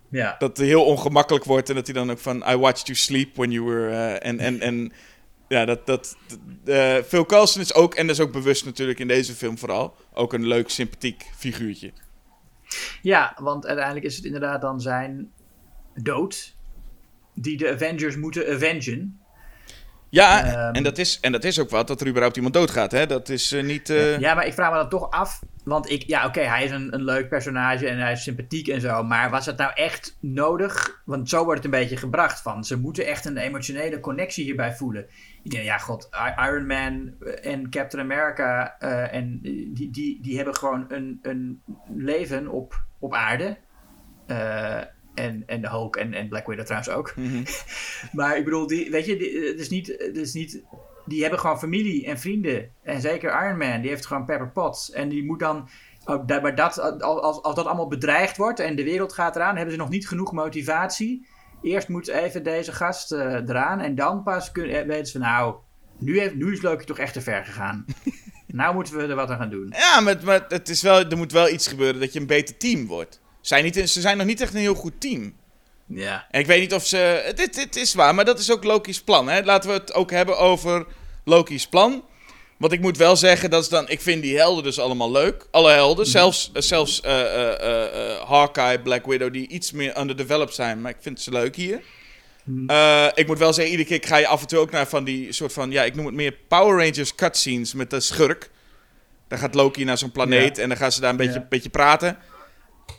ja. 0.09 0.35
Dat 0.39 0.57
het 0.57 0.67
heel 0.67 0.85
ongemakkelijk 0.85 1.45
wordt 1.45 1.69
en 1.69 1.75
dat 1.75 1.85
hij 1.85 1.93
dan 1.95 2.11
ook 2.11 2.19
van 2.19 2.43
I 2.49 2.55
watched 2.55 2.87
you 2.87 2.97
sleep 2.97 3.35
when 3.35 3.51
you 3.51 3.65
were... 3.65 3.89
eh, 3.89 4.29
En 4.29 4.39
en 4.39 4.61
en 4.61 4.91
ja, 5.47 5.65
dat... 5.65 5.85
dat 5.85 6.15
eh, 6.65 6.95
Phil 7.07 7.25
Coulson 7.25 7.61
is 7.61 7.73
ook, 7.73 7.95
en 7.95 8.07
dat 8.07 8.15
is 8.15 8.21
ook 8.21 8.31
bewust 8.31 8.65
natuurlijk 8.65 8.99
in 8.99 9.07
deze 9.07 9.33
film 9.33 9.57
vooral, 9.57 9.95
ook 10.13 10.33
een 10.33 10.47
leuk, 10.47 10.69
sympathiek 10.69 11.25
figuurtje. 11.37 11.91
Ja, 13.01 13.37
want 13.41 13.65
uiteindelijk 13.65 14.05
is 14.05 14.15
het 14.15 14.25
inderdaad 14.25 14.61
dan 14.61 14.81
zijn 14.81 15.31
dood 15.93 16.53
die 17.33 17.57
de 17.57 17.71
Avengers 17.71 18.15
moeten 18.15 18.53
avengen. 18.53 19.17
Ja, 20.09 20.45
Ehm. 20.45 20.73
en, 20.75 20.83
dat 20.83 20.97
is, 20.97 21.19
en 21.21 21.31
dat 21.31 21.43
is 21.43 21.59
ook 21.59 21.69
wat, 21.69 21.87
dat 21.87 22.01
er 22.01 22.07
überhaupt 22.07 22.35
iemand 22.35 22.53
doodgaat. 22.53 22.91
Hè? 22.91 23.05
Dat 23.05 23.29
is 23.29 23.51
eh, 23.51 23.63
niet... 23.63 23.89
eh, 23.89 24.19
Ja, 24.19 24.33
maar 24.33 24.45
ik 24.45 24.53
vraag 24.53 24.71
me 24.71 24.77
dan 24.77 24.89
toch 24.89 25.09
af. 25.11 25.39
Want 25.63 25.89
ik, 25.91 26.03
ja, 26.07 26.25
oké, 26.25 26.39
hij 26.39 26.63
is 26.63 26.71
een, 26.71 26.93
een 26.93 27.03
leuk 27.03 27.29
personage 27.29 27.87
en 27.87 27.97
hij 27.99 28.11
is 28.11 28.23
sympathiek 28.23 28.67
en 28.67 28.81
zo. 28.81 29.03
Maar 29.03 29.29
was 29.29 29.45
het 29.45 29.57
nou 29.57 29.71
echt 29.73 30.17
nodig? 30.19 31.01
Want 31.05 31.29
zo 31.29 31.43
wordt 31.43 31.63
het 31.63 31.73
een 31.73 31.79
beetje 31.79 31.97
gebracht 31.97 32.41
van. 32.41 32.63
Ze 32.63 32.79
moeten 32.79 33.05
echt 33.05 33.25
een 33.25 33.37
emotionele 33.37 33.99
connectie 33.99 34.43
hierbij 34.43 34.73
voelen. 34.73 35.05
Ik 35.43 35.51
denk, 35.51 35.63
ja, 35.63 35.77
god, 35.77 36.09
Iron 36.47 36.65
Man 36.65 37.13
en 37.41 37.69
Captain 37.69 38.03
America. 38.03 38.75
eh, 38.79 39.13
en 39.13 39.39
die, 39.73 39.89
die, 39.91 40.19
die 40.21 40.35
hebben 40.35 40.55
gewoon 40.55 40.85
een, 40.89 41.19
een 41.21 41.61
leven 41.95 42.47
op, 42.47 42.83
op 42.99 43.13
aarde. 43.13 43.57
Eh, 45.15 45.23
en, 45.25 45.43
en 45.45 45.61
de 45.61 45.69
Hulk 45.69 45.95
en, 45.95 46.13
en 46.13 46.27
Black 46.27 46.47
Widow 46.47 46.65
trouwens 46.65 46.91
ook. 46.93 47.13
Maar 48.11 48.37
ik 48.37 48.43
bedoel, 48.43 48.67
die, 48.67 48.91
weet 48.91 49.05
je, 49.05 49.17
die, 49.17 49.47
het 49.47 49.59
is 49.59 49.69
niet, 49.69 49.87
het 49.97 50.17
is 50.17 50.33
niet, 50.33 50.61
die 51.05 51.21
hebben 51.21 51.39
gewoon 51.39 51.59
familie 51.59 52.05
en 52.05 52.19
vrienden. 52.19 52.69
En 52.83 53.01
zeker 53.01 53.43
Iron 53.45 53.57
Man, 53.57 53.81
die 53.81 53.89
heeft 53.89 54.05
gewoon 54.05 54.25
Pepper 54.25 54.49
Potts. 54.51 54.91
En 54.91 55.09
die 55.09 55.23
moet 55.25 55.39
dan, 55.39 55.69
da- 56.25 56.39
maar 56.41 56.55
dat, 56.55 57.01
als, 57.01 57.41
als 57.41 57.55
dat 57.55 57.65
allemaal 57.65 57.87
bedreigd 57.87 58.37
wordt 58.37 58.59
en 58.59 58.75
de 58.75 58.83
wereld 58.83 59.13
gaat 59.13 59.35
eraan, 59.35 59.55
hebben 59.55 59.73
ze 59.73 59.79
nog 59.79 59.89
niet 59.89 60.07
genoeg 60.07 60.31
motivatie. 60.31 61.27
Eerst 61.61 61.87
moet 61.87 62.07
even 62.07 62.43
deze 62.43 62.71
gast 62.71 63.11
eh, 63.11 63.19
eraan 63.33 63.79
en 63.79 63.95
dan 63.95 64.23
pas 64.23 64.51
kunnen, 64.51 64.79
eh, 64.81 64.87
weten 64.87 65.05
ze 65.07 65.17
nou, 65.19 65.55
nu, 65.99 66.19
heeft, 66.19 66.35
nu 66.35 66.51
is 66.51 66.61
Loki 66.61 66.85
toch 66.85 66.97
echt 66.99 67.13
te 67.13 67.21
ver 67.21 67.45
gegaan. 67.45 67.85
nou 68.47 68.73
moeten 68.75 68.97
we 68.97 69.03
er 69.03 69.15
wat 69.15 69.29
aan 69.29 69.37
gaan 69.37 69.49
doen. 69.49 69.73
Ja, 69.77 69.99
maar, 69.99 70.17
maar 70.23 70.45
het 70.47 70.69
is 70.69 70.81
wel, 70.81 71.05
er 71.05 71.17
moet 71.17 71.31
wel 71.31 71.49
iets 71.49 71.67
gebeuren 71.67 71.99
dat 71.99 72.13
je 72.13 72.19
een 72.19 72.27
beter 72.27 72.57
team 72.57 72.87
wordt. 72.87 73.21
Zijn 73.43 73.63
niet, 73.63 73.89
ze 73.89 74.01
zijn 74.01 74.17
nog 74.17 74.25
niet 74.27 74.41
echt 74.41 74.53
een 74.53 74.59
heel 74.59 74.73
goed 74.73 74.93
team. 75.01 75.33
Ja. 75.87 76.27
En 76.31 76.39
ik 76.39 76.45
weet 76.45 76.59
niet 76.61 76.73
of 76.73 76.87
ze. 76.87 77.31
Dit, 77.35 77.53
dit 77.53 77.75
is 77.75 77.93
waar, 77.93 78.15
maar 78.15 78.25
dat 78.25 78.39
is 78.39 78.51
ook 78.51 78.63
Loki's 78.63 79.01
plan. 79.01 79.29
Hè? 79.29 79.41
Laten 79.43 79.69
we 79.69 79.75
het 79.75 79.93
ook 79.93 80.11
hebben 80.11 80.37
over 80.37 80.85
Loki's 81.25 81.67
plan. 81.67 82.03
Want 82.57 82.73
ik 82.73 82.81
moet 82.81 82.97
wel 82.97 83.15
zeggen, 83.15 83.49
dat 83.49 83.63
is 83.63 83.69
dan, 83.69 83.89
ik 83.89 84.01
vind 84.01 84.21
die 84.21 84.37
helden 84.37 84.63
dus 84.63 84.79
allemaal 84.79 85.11
leuk. 85.11 85.47
Alle 85.51 85.71
helden, 85.71 86.05
zelfs, 86.05 86.49
eh, 86.53 86.61
zelfs 86.61 87.01
eh, 87.01 88.11
eh, 88.13 88.21
Hawkeye, 88.29 88.79
Black 88.81 89.05
Widow, 89.05 89.33
die 89.33 89.47
iets 89.47 89.71
meer 89.71 89.99
underdeveloped 89.99 90.55
zijn. 90.55 90.81
Maar 90.81 90.91
ik 90.91 90.97
vind 90.99 91.21
ze 91.21 91.31
leuk 91.31 91.55
hier. 91.55 91.81
Eh, 92.67 93.07
ik 93.13 93.27
moet 93.27 93.37
wel 93.37 93.53
zeggen, 93.53 93.71
iedere 93.77 93.89
keer 93.99 94.07
ga 94.09 94.17
je 94.17 94.27
af 94.27 94.41
en 94.41 94.47
toe 94.47 94.59
ook 94.59 94.71
naar 94.71 94.87
van 94.87 95.03
die 95.03 95.31
soort 95.31 95.53
van, 95.53 95.71
ja, 95.71 95.83
ik 95.83 95.95
noem 95.95 96.05
het 96.05 96.15
meer 96.15 96.37
Power 96.47 96.85
Rangers 96.85 97.15
cutscenes 97.15 97.73
met 97.73 97.89
de 97.89 97.99
schurk. 97.99 98.49
Dan 99.27 99.39
gaat 99.39 99.55
Loki 99.55 99.83
naar 99.83 99.97
zo'n 99.97 100.11
planeet 100.11 100.57
en 100.57 100.67
dan 100.69 100.77
gaan 100.77 100.91
ze 100.91 101.01
daar 101.01 101.09
een 101.09 101.17
beetje, 101.17 101.39
Ja. 101.39 101.45
beetje 101.49 101.69
praten. 101.69 102.17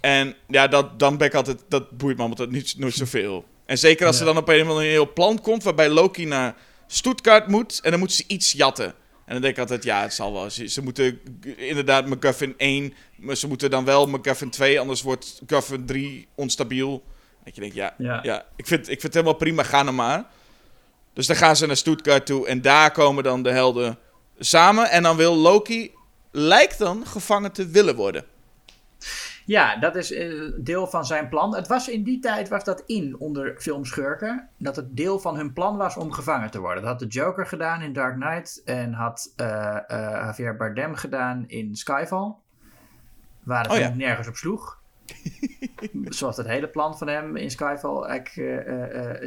En 0.01 0.35
ja, 0.49 0.69
dat, 0.69 0.99
dan 0.99 1.17
ben 1.17 1.27
ik 1.27 1.35
altijd, 1.35 1.65
dat 1.69 1.91
boeit 1.91 2.17
me 2.17 2.23
allemaal 2.25 2.47
niet, 2.47 2.75
nooit 2.79 2.95
zoveel. 2.95 3.45
En 3.67 3.79
zeker 3.79 4.07
als 4.07 4.15
Ja. 4.19 4.21
er 4.27 4.27
dan 4.35 4.43
op 4.43 4.49
een 4.49 4.63
of 4.63 4.69
andere 4.69 4.87
heel 4.87 5.13
plan 5.13 5.41
komt 5.41 5.63
waarbij 5.63 5.89
Loki 5.89 6.25
naar 6.25 6.55
Stuttgart 6.87 7.49
moet 7.49 7.81
en 7.83 7.91
dan 7.91 7.99
moeten 7.99 8.17
ze 8.17 8.25
iets 8.27 8.53
jatten. 8.53 8.95
En 9.27 9.33
dan 9.33 9.41
denk 9.41 9.55
ik 9.55 9.61
altijd, 9.61 9.85
ja, 9.85 10.03
het 10.03 10.15
zal 10.15 10.33
wel. 10.33 10.51
Ze, 10.51 10.67
ze 10.67 10.83
moeten 10.83 11.21
inderdaad 11.57 12.07
McGuffin 12.07 12.55
1, 12.57 12.95
maar 13.17 13.37
ze 13.37 13.47
moeten 13.49 13.71
dan 13.71 13.85
wel 13.85 14.07
McGuffin 14.07 14.51
2, 14.51 14.81
anders 14.81 15.03
wordt 15.03 15.41
McGuffin 15.43 15.87
3 15.87 16.29
onstabiel. 16.35 17.03
Dat 17.45 17.55
je 17.55 17.61
denkt, 17.61 17.77
ja, 17.77 17.95
ja. 17.99 18.21
Ja. 18.23 18.45
ik, 18.57 18.67
vind, 18.67 18.81
ik 18.81 18.87
vind 18.87 19.03
het 19.03 19.15
helemaal 19.15 19.35
prima, 19.35 19.63
ga 19.63 19.83
nou 19.83 19.95
maar. 19.97 20.25
Dus 21.13 21.27
dan 21.27 21.37
gaan 21.37 21.57
ze 21.57 21.67
naar 21.67 21.77
Stuttgart 21.77 22.27
toe 22.27 22.47
en 22.47 22.63
daar 22.63 22.91
komen 22.91 23.25
dan 23.25 23.43
de 23.43 23.51
helden 23.51 23.99
samen. 24.39 24.91
En 24.91 25.03
dan 25.03 25.17
wil 25.17 25.35
Loki, 25.37 25.91
lijkt 26.31 26.79
dan, 26.79 27.07
gevangen 27.07 27.53
te 27.53 27.67
willen 27.67 27.95
worden. 27.97 28.25
Ja, 29.45 29.77
dat 29.77 29.97
is 29.97 30.13
eh, 30.13 30.33
deel 30.57 30.87
van 30.87 31.07
zijn 31.07 31.29
plan. 31.29 31.55
Het 31.55 31.67
was 31.67 31.89
in 31.89 32.03
die 32.03 32.19
tijd 32.19 32.49
was 32.49 32.65
dat 32.65 32.83
in 32.87 33.19
onder 33.19 33.55
filmschurken. 33.59 34.49
Dat 34.59 34.77
het 34.77 34.97
deel 34.97 35.19
van 35.19 35.37
hun 35.37 35.53
plan 35.53 35.77
was 35.77 35.97
om 35.97 36.13
gevangen 36.13 36.51
te 36.51 36.61
worden. 36.61 36.83
Dat 36.83 36.91
had 36.91 37.01
de 37.01 37.07
Joker 37.07 37.47
gedaan 37.47 37.83
in 37.83 37.93
Dark 37.93 38.15
Knight. 38.15 38.63
En 38.65 38.93
had 38.93 39.33
eh, 39.37 39.77
eh, 39.77 39.83
Javier 39.89 40.57
Bardem 40.57 40.95
gedaan 40.95 41.45
in 41.47 41.77
Skyfall. 41.77 42.35
Waar 43.43 43.63
het 43.63 43.73
Oh 43.73 43.79
ja. 43.79 43.89
nergens 43.95 44.29
op 44.29 44.37
sloeg. 44.37 44.83
Zoals 46.05 46.37
het 46.37 46.47
hele 46.47 46.69
plan 46.69 46.99
van 46.99 47.09
hem 47.09 47.37
in 47.37 47.51
Skyfall 47.51 48.03
eigenlijk 48.03 48.59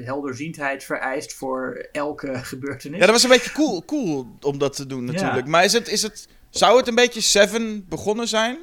helderziendheid 0.05 0.83
vereist 0.83 1.33
voor 1.33 1.87
elke 1.91 2.35
gebeurtenis. 2.53 2.99
Ja, 2.99 3.05
dat 3.05 3.13
was 3.13 3.23
een 3.23 3.29
beetje 3.29 3.51
cool, 3.51 3.85
cool 3.85 4.37
om 4.41 4.57
dat 4.57 4.75
te 4.75 4.85
doen 4.85 5.05
natuurlijk. 5.05 5.47
Maar 5.47 5.63
is 5.63 5.73
het, 5.73 5.87
is 5.87 6.01
het, 6.01 6.29
zou 6.49 6.77
het 6.77 6.87
een 6.87 6.95
beetje 6.95 7.21
Seven 7.21 7.85
begonnen 7.87 8.27
zijn? 8.27 8.57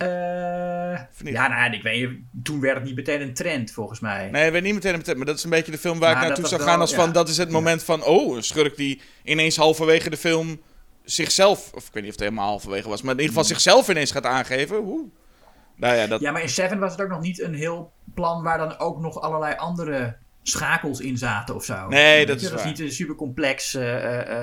Eh, 0.00 0.98
ja, 1.32 1.48
nou, 1.48 1.72
ik 1.72 1.82
weet. 1.82 2.08
Toen 2.42 2.60
werd 2.60 2.74
het 2.76 2.84
niet 2.84 2.94
meteen 2.94 3.20
een 3.20 3.34
trend 3.34 3.70
volgens 3.70 4.00
mij. 4.00 4.30
Nee, 4.30 4.46
ik 4.46 4.52
weet 4.52 4.62
niet 4.62 4.74
meteen 4.74 4.96
meteen, 4.96 5.16
maar 5.16 5.26
dat 5.26 5.36
is 5.36 5.44
een 5.44 5.50
beetje 5.50 5.72
de 5.72 5.78
film 5.78 5.98
waar 5.98 6.10
ik 6.10 6.16
naartoe 6.16 6.40
dat 6.40 6.48
zou 6.48 6.62
gaan 6.62 6.80
als 6.80 6.94
van, 6.94 7.12
dat 7.12 7.28
is 7.28 7.36
het 7.36 7.50
moment 7.50 7.84
van, 7.84 8.04
oh, 8.04 8.36
een 8.36 8.42
schurk 8.42 8.76
die 8.76 9.00
ineens 9.24 9.56
halverwege 9.56 10.10
de 10.10 10.16
film 10.16 10.60
zichzelf, 11.04 11.72
of 11.74 11.86
ik 11.86 11.92
weet 11.92 12.02
niet 12.02 12.12
of 12.12 12.18
het 12.18 12.20
helemaal 12.28 12.48
halverwege 12.48 12.88
was, 12.88 13.02
maar 13.02 13.12
in 13.14 13.20
ieder 13.20 13.34
geval 13.34 13.48
zichzelf 13.48 13.88
ineens 13.88 14.10
gaat 14.10 14.26
aangeven. 14.26 14.76
Oeh. 14.84 15.08
Nou 15.76 15.94
ja, 15.96 16.06
dat... 16.06 16.20
Ja, 16.20 16.32
maar 16.32 16.42
in 16.42 16.48
Seven 16.48 16.78
was 16.78 16.92
het 16.92 17.00
ook 17.00 17.08
nog 17.08 17.20
niet 17.20 17.40
een 17.40 17.54
heel 17.54 17.92
plan 18.14 18.42
waar 18.42 18.58
dan 18.58 18.78
ook 18.78 19.00
nog 19.00 19.20
allerlei 19.20 19.54
andere 19.56 20.16
schakels 20.42 21.00
in 21.00 21.18
zaten 21.18 21.54
of 21.54 21.64
zo. 21.64 21.88
Nee, 21.88 22.26
dat 22.26 22.40
Dat 22.40 22.50
waar. 22.50 22.72
is 22.72 22.80
niet 22.80 22.92
super 22.92 23.14
complex 23.14 23.70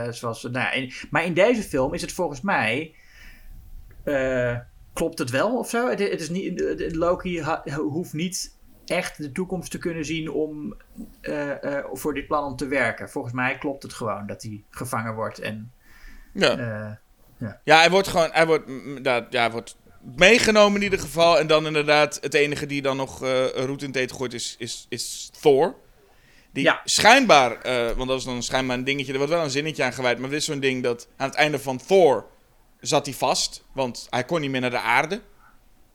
zoals... 0.09 0.41
Nou, 0.43 0.51
ja, 0.53 0.71
in- 0.71 0.93
maar 1.09 1.25
in 1.25 1.33
deze 1.33 1.61
film 1.63 1.93
is 1.93 2.01
het 2.01 2.11
volgens 2.11 2.41
mij... 2.41 2.95
klopt 4.97 5.19
het 5.19 5.29
wel 5.29 5.57
of 5.57 5.69
zo? 5.69 5.89
Het, 5.89 5.99
het 5.99 6.21
is 6.21 6.29
niet, 6.29 6.61
Loki 6.95 7.43
hoeft 7.75 8.13
niet 8.13 8.55
echt 8.85 9.17
de 9.17 9.31
toekomst 9.31 9.71
te 9.71 9.77
kunnen 9.77 10.05
zien 10.05 10.31
om 10.31 10.75
eh, 11.21 11.77
eh, 11.77 11.85
voor 11.91 12.13
dit 12.13 12.27
plan 12.27 12.43
om 12.45 12.55
te 12.55 12.67
werken. 12.67 13.09
Volgens 13.09 13.33
mij 13.33 13.57
klopt 13.57 13.83
het 13.83 13.93
gewoon 13.93 14.27
dat 14.27 14.41
hij 14.41 14.63
gevangen 14.69 15.15
wordt 15.15 15.39
en... 15.39 15.71
Ja. 16.33 16.57
Eh, 16.57 17.49
Ja, 17.63 17.77
hij 17.77 17.89
wordt 17.89 18.07
gewoon, 18.07 18.29
hij 18.31 18.45
wordt, 18.45 18.67
mm, 18.67 18.87
inderdaad, 18.87 19.25
ja, 19.29 19.41
hij 19.41 19.51
wordt 19.51 19.77
meegenomen 20.15 20.77
in 20.77 20.83
ieder 20.83 20.99
geval. 20.99 21.39
En 21.39 21.47
dan 21.47 21.65
inderdaad, 21.65 22.17
het 22.21 22.33
enige 22.33 22.65
die 22.65 22.81
dan 22.81 22.97
nog 22.97 23.19
roet 23.55 23.81
in 23.81 23.87
het 23.87 23.95
eten 23.95 24.15
gooit 24.15 24.33
is, 24.33 24.55
is, 24.59 24.85
is 24.89 25.31
Thor. 25.41 25.75
Die 26.51 26.63
Ja. 26.63 26.81
schijnbaar, 26.83 27.57
want 27.95 28.07
dat 28.09 28.17
is 28.17 28.23
dan 28.25 28.43
schijnbaar 28.43 28.77
een 28.77 28.83
dingetje, 28.83 29.11
er 29.11 29.17
wordt 29.17 29.33
wel 29.33 29.43
een 29.43 29.49
zinnetje 29.49 29.83
aan 29.83 29.93
gewijd. 29.93 30.19
Maar 30.19 30.29
dit 30.29 30.39
is 30.39 30.45
zo'n 30.45 30.59
ding 30.59 30.83
dat 30.83 31.07
aan 31.17 31.27
het 31.27 31.37
einde 31.37 31.59
van 31.59 31.77
Thor 31.77 32.25
zat 32.79 33.05
hij 33.05 33.15
vast. 33.15 33.65
Want 33.73 34.07
hij 34.09 34.23
kon 34.23 34.41
niet 34.41 34.49
meer 34.51 34.61
naar 34.61 34.69
de 34.69 34.79
aarde. 34.79 35.21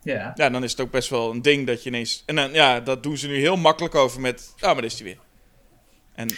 ja. 0.03 0.33
Ja, 0.35 0.51
dan 0.51 0.65
is 0.65 0.71
het 0.71 0.81
ook 0.81 0.91
best 0.91 1.09
wel 1.11 1.31
een 1.31 1.43
ding 1.43 1.67
dat 1.67 1.83
je 1.83 1.89
ineens... 1.89 2.23
En 2.27 2.35
dan, 2.37 2.53
ja, 2.53 2.81
dat 2.81 3.03
doen 3.03 3.17
ze 3.17 3.27
nu 3.27 3.37
heel 3.37 3.57
makkelijk 3.57 3.95
over 3.95 4.21
met... 4.21 4.53
Ah, 4.57 4.63
maar 4.63 4.75
daar 4.75 4.85
is 4.85 4.95
hij 4.95 5.05
weer. 5.05 5.19
En 6.15 6.29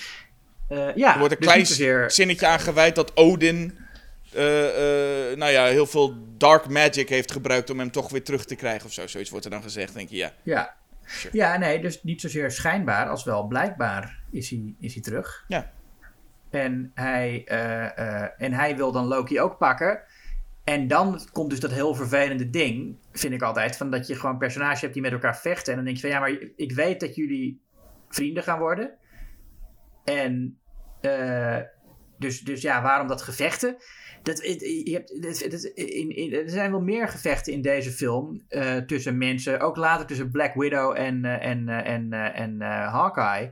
Eh, 0.69 0.97
ja, 0.97 1.13
er 1.13 1.19
wordt 1.19 1.35
een 1.35 1.41
dus 1.41 1.49
klein 1.49 1.67
zozeer- 1.67 2.11
zinnetje 2.11 2.47
aan 2.47 2.61
gewijd 2.61 2.95
dat 2.95 3.17
Odin... 3.17 3.79
eh, 4.33 5.31
eh, 5.31 5.37
nou 5.39 5.53
ja, 5.53 5.65
heel 5.65 5.87
veel 5.87 6.15
dark 6.37 6.69
magic 6.69 7.09
heeft 7.09 7.33
gebruikt 7.33 7.71
om 7.71 7.79
hem 7.79 7.91
toch 7.91 8.11
weer 8.11 8.25
terug 8.25 8.45
te 8.45 8.55
krijgen 8.55 8.87
of 8.87 8.93
zo. 8.93 9.07
Zoiets 9.07 9.31
wordt 9.31 9.45
er 9.45 9.51
dan 9.51 9.63
gezegd, 9.63 9.95
denk 9.95 10.09
je, 10.09 10.17
ja. 10.17 10.33
Ja. 10.43 10.75
ja, 11.33 11.57
nee, 11.57 11.81
dus 11.81 12.03
niet 12.03 12.21
zozeer 12.21 12.51
schijnbaar 12.51 13.09
als 13.09 13.25
wel 13.25 13.43
blijkbaar 13.47 14.19
is 14.31 14.51
hij, 14.51 14.75
is 14.81 14.93
hij 14.95 15.03
terug. 15.03 15.45
Ja. 15.49 15.71
En 16.51 16.91
hij, 16.95 17.45
en 18.39 18.53
hij 18.53 18.77
wil 18.77 18.93
dan 18.93 19.05
Loki 19.07 19.41
ook 19.41 19.59
pakken. 19.59 20.01
En 20.65 20.89
dan 20.89 21.21
komt 21.33 21.51
dus 21.51 21.61
dat 21.61 21.71
heel 21.71 21.95
vervelende 21.95 22.51
ding, 22.51 22.99
vind 23.13 23.35
ik 23.35 23.43
altijd, 23.43 23.77
van 23.77 23.91
dat 23.91 24.07
je 24.07 24.15
gewoon 24.15 24.39
personages 24.39 24.81
hebt 24.81 24.93
die 24.93 25.03
met 25.03 25.13
elkaar 25.13 25.37
vechten. 25.37 25.71
En 25.73 25.77
dan 25.77 25.85
denk 25.85 25.97
je 25.97 26.03
van 26.03 26.11
ja, 26.11 26.21
maar 26.21 26.39
ik 26.57 26.73
weet 26.73 27.01
dat 27.01 27.15
jullie 27.15 27.63
vrienden 28.09 28.43
gaan 28.43 28.59
worden. 28.59 28.95
En 30.05 30.59
eh, 31.01 31.61
dus, 32.19 32.41
dus 32.41 32.63
ja, 32.63 32.83
waarom 32.83 33.09
dat 33.09 33.23
gevechten? 33.23 33.77
Dat, 34.25 34.39
je 34.85 34.91
hebt, 34.93 35.23
dat- 35.51 35.65
in, 35.65 36.17
in, 36.17 36.33
er 36.33 36.51
zijn 36.51 36.71
wel 36.71 36.81
meer 36.81 37.09
gevechten 37.09 37.53
in 37.53 37.63
deze 37.63 37.91
film 37.91 38.43
eh, 38.49 38.77
tussen 38.77 39.19
mensen. 39.19 39.61
Ook 39.61 39.77
later 39.77 40.07
tussen 40.07 40.31
Black 40.31 40.55
Widow 40.55 40.97
en, 40.97 41.25
eh, 41.25 41.51
en, 41.51 41.69
eh, 41.69 41.93
en, 41.93 42.13
en 42.35 42.61
Hawkeye. 42.91 43.51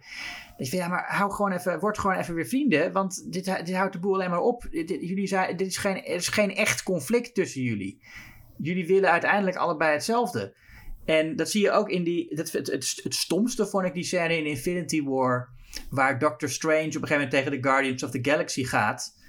Ja, 0.57 0.89
maar 0.89 1.05
hou 1.07 1.33
gewoon 1.33 1.53
even, 1.53 1.79
word 1.79 1.99
gewoon 1.99 2.17
even 2.17 2.35
weer 2.35 2.47
vrienden. 2.47 2.93
Want 2.93 3.33
dit, 3.33 3.45
dit 3.45 3.75
houdt 3.75 3.93
de 3.93 3.99
boel 3.99 4.15
alleen 4.15 4.31
maar 4.31 4.41
op. 4.41 4.67
Jullie 4.71 5.27
zijn, 5.27 5.57
dit 5.57 5.67
is 5.67 5.77
geen, 5.77 5.97
er 5.97 6.15
is 6.15 6.29
geen 6.29 6.55
echt 6.55 6.83
conflict 6.83 7.35
tussen 7.35 7.63
jullie. 7.63 8.03
Jullie 8.59 8.87
willen 8.87 9.11
uiteindelijk 9.11 9.57
allebei 9.57 9.93
hetzelfde. 9.93 10.55
En 11.05 11.37
dat 11.37 11.51
zie 11.51 11.63
je 11.63 11.71
ook 11.71 11.89
in 11.89 12.05
die. 12.05 12.35
Dat, 12.35 12.51
het, 12.51 12.67
het, 12.67 13.01
het 13.03 13.15
stomste 13.15 13.67
vond 13.67 13.85
ik 13.87 13.95
die 13.95 14.05
scène 14.05 14.37
in 14.37 14.47
Infinity 14.47 15.03
War. 15.03 15.49
Waar 15.91 16.19
Doctor 16.19 16.49
Strange 16.49 16.79
op 16.79 16.85
een 16.87 16.93
gegeven 16.93 17.15
moment 17.15 17.31
tegen 17.31 17.51
de 17.51 17.69
Guardians 17.69 18.03
of 18.03 18.11
the 18.11 18.19
Galaxy 18.23 18.65
gaat. 18.65 19.21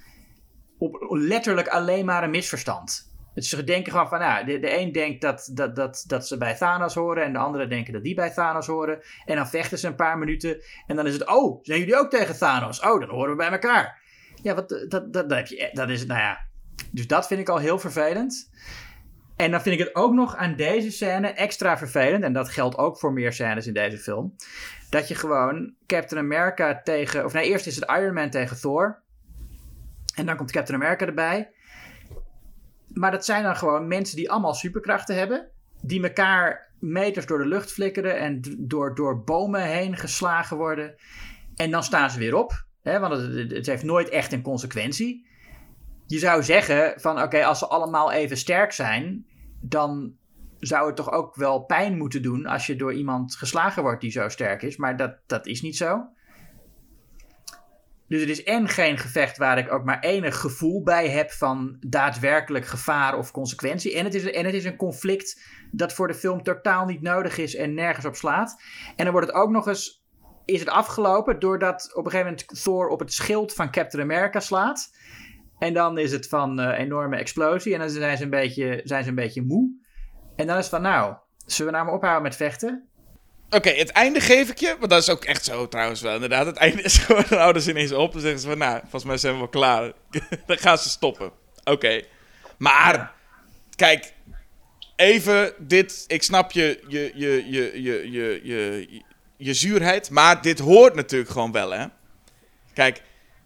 Op 0.78 1.06
letterlijk 1.08 1.68
alleen 1.68 2.04
maar 2.04 2.22
een 2.22 2.30
misverstand. 2.30 3.12
Dus 3.34 3.48
ze 3.48 3.64
denken 3.64 3.92
gewoon 3.92 4.08
van, 4.08 4.18
nou, 4.18 4.44
de, 4.44 4.58
de 4.58 4.78
een 4.78 4.92
denkt 4.92 5.20
dat, 5.20 5.50
dat, 5.52 5.76
dat, 5.76 6.04
dat 6.06 6.26
ze 6.26 6.38
bij 6.38 6.54
Thanos 6.54 6.94
horen 6.94 7.24
en 7.24 7.32
de 7.32 7.38
andere 7.38 7.66
denken 7.66 7.92
dat 7.92 8.02
die 8.02 8.14
bij 8.14 8.30
Thanos 8.30 8.66
horen. 8.66 9.02
En 9.24 9.36
dan 9.36 9.48
vechten 9.48 9.78
ze 9.78 9.86
een 9.86 9.94
paar 9.94 10.18
minuten 10.18 10.62
en 10.86 10.96
dan 10.96 11.06
is 11.06 11.12
het, 11.12 11.28
oh, 11.28 11.64
zijn 11.64 11.78
jullie 11.78 11.96
ook 11.96 12.10
tegen 12.10 12.38
Thanos? 12.38 12.80
Oh, 12.80 13.00
dan 13.00 13.08
horen 13.08 13.30
we 13.30 13.36
bij 13.36 13.50
elkaar. 13.50 14.02
Ja, 14.42 14.54
wat, 14.54 14.68
dat, 14.68 14.90
dat, 14.90 15.12
dat, 15.12 15.30
heb 15.30 15.46
je, 15.46 15.70
dat 15.72 15.88
is, 15.88 16.06
nou 16.06 16.20
ja. 16.20 16.38
Dus 16.90 17.06
dat 17.06 17.26
vind 17.26 17.40
ik 17.40 17.48
al 17.48 17.58
heel 17.58 17.78
vervelend. 17.78 18.50
En 19.36 19.50
dan 19.50 19.62
vind 19.62 19.80
ik 19.80 19.86
het 19.86 19.94
ook 19.94 20.12
nog 20.12 20.36
aan 20.36 20.56
deze 20.56 20.90
scène 20.90 21.28
extra 21.28 21.78
vervelend, 21.78 22.24
en 22.24 22.32
dat 22.32 22.48
geldt 22.48 22.78
ook 22.78 22.98
voor 22.98 23.12
meer 23.12 23.32
scènes 23.32 23.66
in 23.66 23.74
deze 23.74 23.98
film, 23.98 24.36
dat 24.90 25.08
je 25.08 25.14
gewoon 25.14 25.74
Captain 25.86 26.24
America 26.24 26.80
tegen, 26.84 27.24
of 27.24 27.32
nee, 27.32 27.48
eerst 27.48 27.66
is 27.66 27.76
het 27.76 27.90
Iron 27.90 28.14
Man 28.14 28.30
tegen 28.30 28.60
Thor. 28.60 29.02
En 30.14 30.26
dan 30.26 30.36
komt 30.36 30.52
Captain 30.52 30.82
America 30.82 31.06
erbij. 31.06 31.50
Maar 32.88 33.10
dat 33.10 33.24
zijn 33.24 33.42
dan 33.42 33.56
gewoon 33.56 33.88
mensen 33.88 34.16
die 34.16 34.30
allemaal 34.30 34.54
superkrachten 34.54 35.16
hebben. 35.16 35.48
Die 35.80 36.02
elkaar 36.02 36.72
meters 36.78 37.26
door 37.26 37.38
de 37.38 37.46
lucht 37.46 37.72
flikkeren 37.72 38.18
en 38.18 38.40
door, 38.58 38.94
door 38.94 39.24
bomen 39.24 39.62
heen 39.62 39.96
geslagen 39.96 40.56
worden. 40.56 40.94
En 41.56 41.70
dan 41.70 41.82
staan 41.82 42.10
ze 42.10 42.18
weer 42.18 42.34
op. 42.34 42.64
Hè, 42.82 42.98
want 42.98 43.12
het 43.52 43.66
heeft 43.66 43.82
nooit 43.82 44.08
echt 44.08 44.32
een 44.32 44.42
consequentie. 44.42 45.26
Je 46.06 46.18
zou 46.18 46.42
zeggen 46.42 47.00
van 47.00 47.22
oké, 47.22 47.44
als 47.44 47.58
ze 47.58 47.66
allemaal 47.66 48.12
even 48.12 48.36
sterk 48.36 48.72
zijn, 48.72 49.26
dan 49.60 50.16
zou 50.58 50.86
het 50.86 50.96
toch 50.96 51.10
ook 51.10 51.34
wel 51.34 51.60
pijn 51.60 51.96
moeten 51.96 52.22
doen 52.22 52.46
als 52.46 52.66
je 52.66 52.76
door 52.76 52.92
iemand 52.92 53.36
geslagen 53.36 53.82
wordt 53.82 54.00
die 54.00 54.10
zo 54.10 54.28
sterk 54.28 54.62
is. 54.62 54.76
Maar 54.76 54.96
dat, 54.96 55.16
dat 55.26 55.46
is 55.46 55.62
niet 55.62 55.76
zo. 55.76 56.06
Dus 58.08 58.20
het 58.20 58.30
is 58.30 58.42
en 58.42 58.68
geen 58.68 58.98
gevecht 58.98 59.36
waar 59.36 59.58
ik 59.58 59.72
ook 59.72 59.84
maar 59.84 60.00
enig 60.00 60.40
gevoel 60.40 60.82
bij 60.82 61.08
heb 61.08 61.30
van 61.30 61.76
daadwerkelijk 61.80 62.66
gevaar 62.66 63.18
of 63.18 63.30
consequentie. 63.30 63.94
En 63.94 64.04
het 64.04 64.14
is, 64.14 64.30
en 64.30 64.44
het 64.44 64.54
is 64.54 64.64
een 64.64 64.76
conflict 64.76 65.42
dat 65.70 65.92
voor 65.92 66.08
de 66.08 66.14
film 66.14 66.42
totaal 66.42 66.86
niet 66.86 67.02
nodig 67.02 67.38
is 67.38 67.56
en 67.56 67.74
nergens 67.74 68.06
op 68.06 68.14
slaat. 68.14 68.62
En 68.96 69.04
dan 69.04 69.12
wordt 69.12 69.26
het 69.26 69.36
ook 69.36 69.50
nog 69.50 69.68
eens, 69.68 70.04
is 70.44 70.60
het 70.60 70.68
afgelopen 70.68 71.38
doordat 71.38 71.90
op 71.94 72.04
een 72.04 72.10
gegeven 72.10 72.32
moment 72.32 72.62
Thor 72.62 72.88
op 72.88 72.98
het 72.98 73.12
schild 73.12 73.54
van 73.54 73.70
Captain 73.70 74.02
America 74.02 74.40
slaat. 74.40 74.96
En 75.58 75.74
dan 75.74 75.98
is 75.98 76.12
het 76.12 76.28
van 76.28 76.60
eh, 76.60 76.78
enorme 76.78 77.16
explosie 77.16 77.72
en 77.72 77.80
dan 77.80 77.90
zijn 77.90 78.16
ze, 78.16 78.24
een 78.24 78.30
beetje, 78.30 78.80
zijn 78.84 79.02
ze 79.02 79.08
een 79.08 79.14
beetje 79.14 79.42
moe. 79.42 79.82
En 80.36 80.46
dan 80.46 80.56
is 80.56 80.62
het 80.62 80.74
van 80.74 80.82
nou, 80.82 81.14
zullen 81.46 81.72
we 81.72 81.78
nou 81.78 81.88
maar 81.88 81.96
ophouden 81.98 82.22
met 82.22 82.36
vechten? 82.36 82.88
Oké, 83.54 83.70
het 83.70 83.90
einde 83.90 84.20
geef 84.20 84.50
ik 84.50 84.58
je. 84.58 84.76
Want 84.78 84.90
dat 84.90 85.02
is 85.02 85.08
ook 85.08 85.24
echt 85.24 85.44
zo 85.44 85.68
trouwens 85.68 86.00
wel. 86.00 86.14
Inderdaad, 86.14 86.46
het 86.46 86.56
einde 86.56 86.82
is 86.82 86.98
gewoon... 87.04 87.24
Houden 87.28 87.62
ze 87.62 87.70
ineens 87.70 87.92
op 87.92 88.14
en 88.14 88.20
zeggen 88.20 88.40
ze 88.40 88.46
van... 88.48 88.58
Nou, 88.58 88.80
volgens 88.80 89.04
mij 89.04 89.16
zijn 89.16 89.32
we 89.32 89.38
wel 89.38 89.48
klaar. 89.48 89.92
dan 90.46 90.58
gaan 90.58 90.78
ze 90.78 90.88
stoppen. 90.88 91.30
Oké. 91.64 92.02
Maar, 92.58 93.14
kijk... 93.76 94.12
Even 94.96 95.52
dit... 95.58 96.04
Ik 96.06 96.22
snap 96.22 96.52
je, 96.52 96.80
je, 96.88 97.12
je, 97.14 97.44
je, 97.50 97.82
je, 97.82 98.10
je, 98.12 98.40
je, 98.42 98.88
je 99.36 99.54
zuurheid. 99.54 100.10
Maar 100.10 100.42
dit 100.42 100.58
hoort 100.58 100.94
natuurlijk 100.94 101.30
gewoon 101.30 101.52
wel, 101.52 101.70
hè. 101.70 101.86
Kijk, 102.74 103.02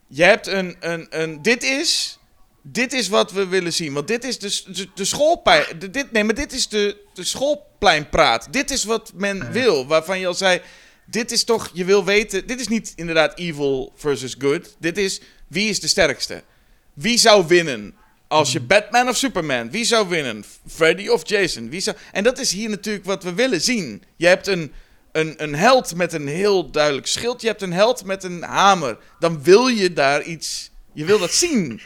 je 0.06 0.22
hebt 0.22 0.46
een... 0.46 0.76
een, 0.80 1.06
een 1.10 1.42
dit 1.42 1.62
is... 1.62 2.18
Dit 2.62 2.92
is 2.92 3.08
wat 3.08 3.32
we 3.32 3.46
willen 3.46 3.72
zien. 3.72 3.92
Want 3.92 4.08
dit 4.08 4.24
is 4.24 4.38
de, 4.38 4.72
de, 4.72 4.88
de 4.94 5.78
de- 5.78 5.90
Dit, 5.90 6.12
nee, 6.12 6.24
maar 6.24 6.34
dit 6.34 6.52
is 6.52 6.68
de, 6.68 6.96
de 7.14 7.24
schoolpleinpraat. 7.78 8.48
Dit 8.50 8.70
is 8.70 8.84
wat 8.84 9.12
men 9.14 9.52
wil. 9.52 9.86
Waarvan 9.86 10.18
je 10.18 10.26
al 10.26 10.34
zei... 10.34 10.60
Dit 11.04 11.32
is 11.32 11.44
toch... 11.44 11.70
Je 11.72 11.84
wil 11.84 12.04
weten... 12.04 12.46
Dit 12.46 12.60
is 12.60 12.68
niet 12.68 12.92
inderdaad 12.96 13.38
evil 13.38 13.92
versus 13.96 14.34
good. 14.38 14.76
Dit 14.78 14.98
is... 14.98 15.20
Wie 15.46 15.68
is 15.68 15.80
de 15.80 15.88
sterkste? 15.88 16.42
Wie 16.94 17.18
zou 17.18 17.46
winnen? 17.46 17.94
Als 18.28 18.52
je 18.52 18.60
Batman 18.60 19.08
of 19.08 19.16
Superman, 19.16 19.70
wie 19.70 19.84
zou 19.84 20.08
winnen? 20.08 20.44
Freddy 20.66 21.08
of 21.08 21.28
Jason? 21.28 21.70
Wie 21.70 21.80
zou... 21.80 21.96
En 22.12 22.24
dat 22.24 22.38
is 22.38 22.52
hier 22.52 22.68
natuurlijk 22.68 23.04
wat 23.04 23.22
we 23.22 23.34
willen 23.34 23.60
zien. 23.60 24.02
Je 24.16 24.26
hebt 24.26 24.46
een, 24.46 24.72
een, 25.12 25.34
een 25.36 25.54
held 25.54 25.94
met 25.94 26.12
een 26.12 26.28
heel 26.28 26.70
duidelijk 26.70 27.06
schild. 27.06 27.40
Je 27.40 27.46
hebt 27.46 27.62
een 27.62 27.72
held 27.72 28.04
met 28.04 28.24
een 28.24 28.42
hamer. 28.42 28.98
Dan 29.18 29.42
wil 29.42 29.66
je 29.66 29.92
daar 29.92 30.22
iets... 30.22 30.70
Je 30.92 31.04
wil 31.04 31.18
dat 31.18 31.32
zien. 31.32 31.80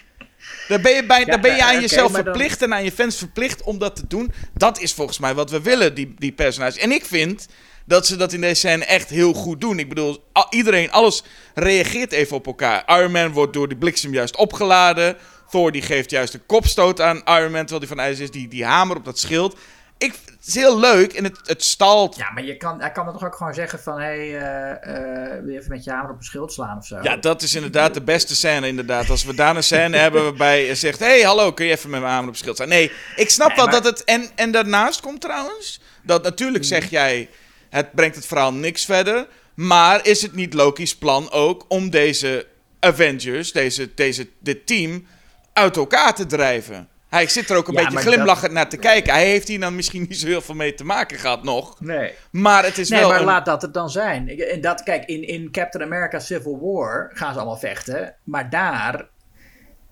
Daar 0.68 0.80
ben 0.80 0.94
je, 0.94 1.06
bij, 1.06 1.18
Ja, 1.20 1.24
daar 1.24 1.40
ben 1.40 1.56
je 1.56 1.64
aan 1.64 1.80
jezelf 1.80 2.12
dan- 2.12 2.22
verplicht 2.22 2.62
en 2.62 2.74
aan 2.74 2.84
je 2.84 2.92
fans 2.92 3.16
verplicht 3.16 3.62
om 3.62 3.78
dat 3.78 3.96
te 3.96 4.06
doen. 4.06 4.32
Dat 4.54 4.80
is 4.80 4.92
volgens 4.92 5.18
mij 5.18 5.34
wat 5.34 5.50
we 5.50 5.62
willen, 5.62 5.94
die, 5.94 6.14
die 6.18 6.32
personages. 6.32 6.76
En 6.76 6.92
ik 6.92 7.04
vind 7.04 7.46
dat 7.86 8.06
ze 8.06 8.16
dat 8.16 8.32
in 8.32 8.40
deze 8.40 8.54
scène 8.54 8.84
echt 8.84 9.08
heel 9.08 9.32
goed 9.32 9.60
doen. 9.60 9.78
Ik 9.78 9.88
bedoel, 9.88 10.24
iedereen, 10.50 10.90
alles 10.90 11.22
reageert 11.54 12.12
even 12.12 12.36
op 12.36 12.46
elkaar. 12.46 12.98
Iron 12.98 13.12
Man 13.12 13.32
wordt 13.32 13.52
door 13.52 13.68
die 13.68 13.76
bliksem 13.78 14.12
juist 14.12 14.36
opgeladen. 14.36 15.16
Thor 15.50 15.72
die 15.72 15.82
geeft 15.82 16.10
juist 16.10 16.34
een 16.34 16.46
kopstoot 16.46 17.00
aan 17.00 17.16
Iron 17.24 17.50
Man, 17.52 17.60
terwijl 17.60 17.78
die 17.78 17.88
van 17.88 17.98
ijs 18.00 18.18
is. 18.18 18.30
Die, 18.30 18.48
die 18.48 18.64
hamer 18.64 18.96
op 18.96 19.04
dat 19.04 19.18
schild. 19.18 19.56
Ik, 20.02 20.14
het 20.26 20.46
is 20.46 20.54
heel 20.54 20.78
leuk 20.78 21.12
en 21.12 21.24
het, 21.24 21.38
het 21.42 21.64
stalt. 21.64 22.16
Ja, 22.16 22.30
maar 22.30 22.44
je 22.44 22.56
kan, 22.56 22.80
hij 22.80 22.92
kan 22.92 23.04
dan 23.04 23.14
toch 23.14 23.24
ook 23.24 23.34
gewoon 23.34 23.54
zeggen 23.54 23.78
van... 23.78 24.00
hé, 24.00 24.04
hey, 24.04 24.38
eh, 24.38 25.36
eh, 25.36 25.56
even 25.56 25.70
met 25.70 25.84
je 25.84 25.90
hamer 25.90 26.10
op 26.10 26.16
een 26.16 26.24
schild 26.24 26.52
slaan 26.52 26.78
of 26.78 26.86
zo? 26.86 26.98
Ja, 27.02 27.16
dat 27.16 27.42
is 27.42 27.54
inderdaad 27.54 27.94
de 27.94 28.02
beste 28.02 28.36
scène, 28.36 28.66
inderdaad. 28.66 29.10
Als 29.10 29.24
we 29.24 29.34
daar 29.34 29.56
een 29.56 29.62
scène 29.62 29.96
hebben 30.04 30.22
waarbij 30.22 30.66
je 30.66 30.74
zegt... 30.74 30.98
Hé, 30.98 31.06
hey, 31.06 31.20
hallo, 31.20 31.52
kun 31.52 31.66
je 31.66 31.72
even 31.72 31.90
met 31.90 32.00
mijn 32.00 32.12
hamer 32.12 32.28
op 32.28 32.36
schild 32.36 32.56
staan? 32.56 32.68
Nee, 32.68 32.92
ik 33.16 33.30
snap 33.30 33.48
Nee, 33.48 33.56
wel 33.56 33.66
maar- 33.66 33.82
dat 33.82 33.84
het... 33.84 34.04
En, 34.04 34.30
en 34.34 34.50
daarnaast 34.50 35.00
komt 35.00 35.20
trouwens... 35.20 35.80
Dat 36.02 36.22
natuurlijk 36.22 36.64
zeg 36.64 36.90
jij... 36.90 37.28
Het 37.70 37.92
brengt 37.92 38.16
het 38.16 38.26
verhaal 38.26 38.52
niks 38.52 38.84
verder. 38.84 39.26
Maar 39.54 40.06
is 40.06 40.22
het 40.22 40.34
niet 40.34 40.54
Loki's 40.54 40.96
plan 40.96 41.30
ook 41.30 41.64
om 41.68 41.90
deze 41.90 42.46
Avengers, 42.80 43.52
deze, 43.52 43.94
deze, 43.94 44.28
dit 44.40 44.66
team, 44.66 45.06
uit 45.52 45.76
elkaar 45.76 46.14
te 46.14 46.26
drijven? 46.26 46.88
Hij 47.12 47.28
zit 47.28 47.50
er 47.50 47.56
ook 47.56 47.68
een 47.68 47.74
Ja, 47.74 47.78
beetje 47.80 47.94
maar 47.94 48.02
glimlachend 48.02 48.52
naar 48.52 48.68
te 48.68 48.76
kijken. 48.76 49.12
Hij 49.12 49.26
heeft 49.26 49.48
hier 49.48 49.60
dan 49.60 49.74
misschien 49.74 50.06
niet 50.08 50.18
zo 50.18 50.26
heel 50.26 50.40
veel 50.40 50.54
mee 50.54 50.74
te 50.74 50.84
maken 50.84 51.18
gehad 51.18 51.42
nog. 51.44 51.80
Nee. 51.80 52.12
Maar 52.30 52.64
het 52.64 52.78
is 52.78 52.88
Nee, 52.88 53.00
wel 53.00 53.08
maar 53.08 53.18
een- 53.18 53.24
laat 53.24 53.44
dat 53.46 53.62
het 53.62 53.74
dan 53.74 53.90
zijn. 53.90 54.28
En 54.40 54.60
dat, 54.60 54.82
kijk, 54.82 55.04
in, 55.04 55.26
in 55.26 55.50
Captain 55.50 55.84
America 55.84 56.18
Civil 56.18 56.58
War 56.60 57.10
gaan 57.14 57.32
ze 57.32 57.38
allemaal 57.38 57.58
vechten. 57.58 58.14
Maar 58.24 58.50
daar 58.50 59.08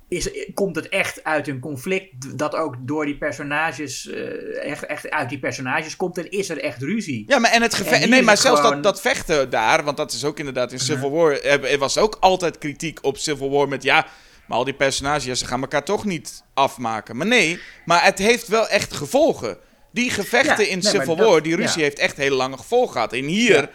is, 0.09 0.31
komt 0.55 0.77
het 0.77 0.89
echt 0.89 1.25
uit 1.25 1.49
een 1.49 1.61
conflict 1.61 2.39
dat 2.39 2.55
ook 2.55 2.77
door 2.81 3.05
die 3.05 3.19
personages, 3.19 4.09
eh, 4.11 4.71
echt, 4.71 4.87
echt 4.87 5.11
uit 5.11 5.29
die 5.29 5.39
personages 5.39 5.97
komt. 5.97 6.19
En 6.19 6.31
is 6.31 6.49
er 6.49 6.61
echt 6.63 6.83
ruzie. 6.83 7.25
Ja, 7.27 7.39
maar 7.39 7.51
en 7.51 7.63
het 7.63 7.75
gevecht. 7.75 8.09
Nee, 8.09 8.23
maar 8.23 8.37
zelfs 8.37 8.61
gewoon- 8.61 8.75
dat, 8.75 8.83
dat 8.83 9.01
vechten 9.01 9.51
daar, 9.51 9.85
want 9.85 9.97
dat 9.97 10.13
is 10.13 10.25
ook 10.25 10.39
inderdaad 10.39 10.73
in 10.73 10.79
Civil 10.79 11.11
War. 11.11 11.33
eh, 11.33 11.73
Er 11.73 11.79
was 11.79 11.99
ook 11.99 12.17
altijd 12.21 12.59
kritiek 12.59 12.99
op 13.03 13.19
Civil 13.19 13.51
War 13.51 13.69
met 13.69 13.83
ja. 13.83 14.07
Maar 14.51 14.59
al 14.59 14.64
die 14.64 14.74
personages, 14.74 15.24
ja, 15.24 15.35
ze 15.35 15.47
gaan 15.47 15.60
elkaar 15.60 15.85
toch 15.85 16.05
niet 16.05 16.43
afmaken. 16.55 17.16
Maar 17.16 17.27
nee, 17.27 17.59
maar 17.85 18.05
het 18.05 18.18
heeft 18.18 18.48
wel 18.48 18.68
echt 18.68 18.93
gevolgen. 18.94 19.59
Die 19.93 20.10
gevechten 20.10 20.64
Ja, 20.64 20.70
in 20.70 20.78
nee, 20.78 20.93
Civil 20.93 21.16
dat- 21.16 21.27
War, 21.28 21.43
die 21.43 21.56
ruzie 21.56 21.78
ja. 21.78 21.85
heeft 21.85 21.98
echt 21.98 22.16
hele 22.16 22.35
lange 22.35 22.56
gevolgen 22.56 22.93
gehad. 22.93 23.12
En 23.12 23.24
hier 23.24 23.55
Ja. 23.62 23.70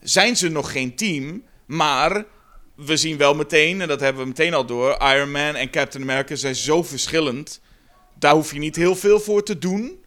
zijn 0.00 0.36
ze 0.36 0.48
nog 0.48 0.72
geen 0.72 0.96
team, 0.96 1.42
maar 1.66 2.24
we 2.76 2.96
zien 2.96 3.16
wel 3.16 3.34
meteen, 3.34 3.80
en 3.80 3.88
dat 3.88 4.00
hebben 4.00 4.22
we 4.22 4.28
meteen 4.28 4.54
al 4.54 4.66
door, 4.66 4.96
Iron 5.02 5.30
Man 5.30 5.54
en 5.54 5.70
Captain 5.70 6.02
America 6.02 6.34
zijn 6.34 6.54
zo 6.54 6.82
verschillend. 6.82 7.60
Daar 8.18 8.34
hoef 8.34 8.52
je 8.52 8.58
niet 8.58 8.76
heel 8.76 8.96
veel 8.96 9.20
voor 9.20 9.42
te 9.42 9.58
doen 9.58 10.04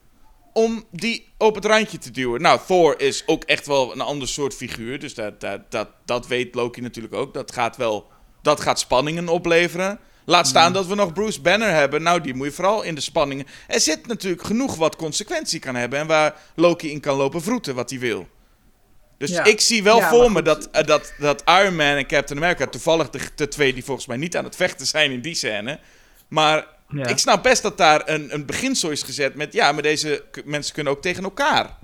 om 0.53 0.83
die 0.91 1.33
op 1.37 1.55
het 1.55 1.65
randje 1.65 1.97
te 1.97 2.11
duwen. 2.11 2.41
Nou, 2.41 2.59
Thor 2.67 2.99
is 2.99 3.23
ook 3.25 3.43
echt 3.43 3.67
wel 3.67 3.91
een 3.93 4.01
ander 4.01 4.27
soort 4.27 4.53
figuur, 4.55 4.99
dus 4.99 5.13
dat, 5.13 5.41
dat, 5.41 5.71
dat, 5.71 5.89
dat 6.05 6.27
weet 6.27 6.55
Loki 6.55 6.81
natuurlijk 6.81 7.13
ook. 7.13 7.33
Dat 7.33 7.51
gaat 7.51 7.77
wel, 7.77 8.07
dat 8.41 8.59
gaat 8.61 8.79
spanningen 8.79 9.27
opleveren. 9.27 9.99
Laat 10.29 10.47
staan 10.47 10.73
dat 10.73 10.87
we 10.87 10.95
nog 10.95 11.13
Bruce 11.13 11.41
Banner 11.41 11.69
hebben. 11.73 12.03
Nou, 12.03 12.21
die 12.21 12.33
moet 12.33 12.45
je 12.47 12.53
vooral 12.53 12.81
in 12.83 12.95
de 12.95 13.01
spanningen. 13.01 13.45
Er 13.67 13.79
zit 13.79 14.07
natuurlijk 14.07 14.43
genoeg 14.43 14.75
wat 14.75 14.95
consequentie 14.95 15.59
kan 15.59 15.75
hebben 15.75 15.99
en 15.99 16.07
waar 16.07 16.35
Loki 16.55 16.91
in 16.91 16.99
kan 16.99 17.17
lopen 17.17 17.41
vroeten 17.41 17.75
wat 17.75 17.89
hij 17.89 17.99
wil. 17.99 18.27
Dus 19.17 19.29
Ja. 19.29 19.43
ik 19.43 19.59
zie 19.61 19.83
wel 19.83 19.97
Ja, 19.97 20.09
voor 20.09 20.31
me 20.31 20.41
dat, 20.41 20.69
eh, 20.71 20.85
dat, 20.85 21.13
dat 21.19 21.43
Iron 21.45 21.75
Man 21.75 21.95
en 21.95 22.07
Captain 22.07 22.39
America, 22.39 22.67
toevallig 22.67 23.09
de, 23.09 23.19
de 23.35 23.47
twee 23.47 23.73
die 23.73 23.83
volgens 23.83 24.07
mij 24.07 24.17
niet 24.17 24.37
aan 24.37 24.43
het 24.43 24.55
vechten 24.55 24.85
zijn 24.85 25.11
in 25.11 25.21
die 25.21 25.35
scène. 25.35 25.79
Maar 26.27 26.65
Ja. 26.89 27.05
ik 27.07 27.17
snap 27.17 27.43
best 27.43 27.61
dat 27.61 27.77
daar 27.77 28.09
een, 28.09 28.33
een 28.33 28.45
beginsel 28.45 28.89
is 28.89 29.03
gezet 29.03 29.35
met, 29.35 29.53
ja, 29.53 29.71
maar 29.71 29.81
deze 29.83 30.23
mensen 30.45 30.73
kunnen 30.73 30.93
ook 30.93 31.01
tegen 31.01 31.23
elkaar 31.23 31.77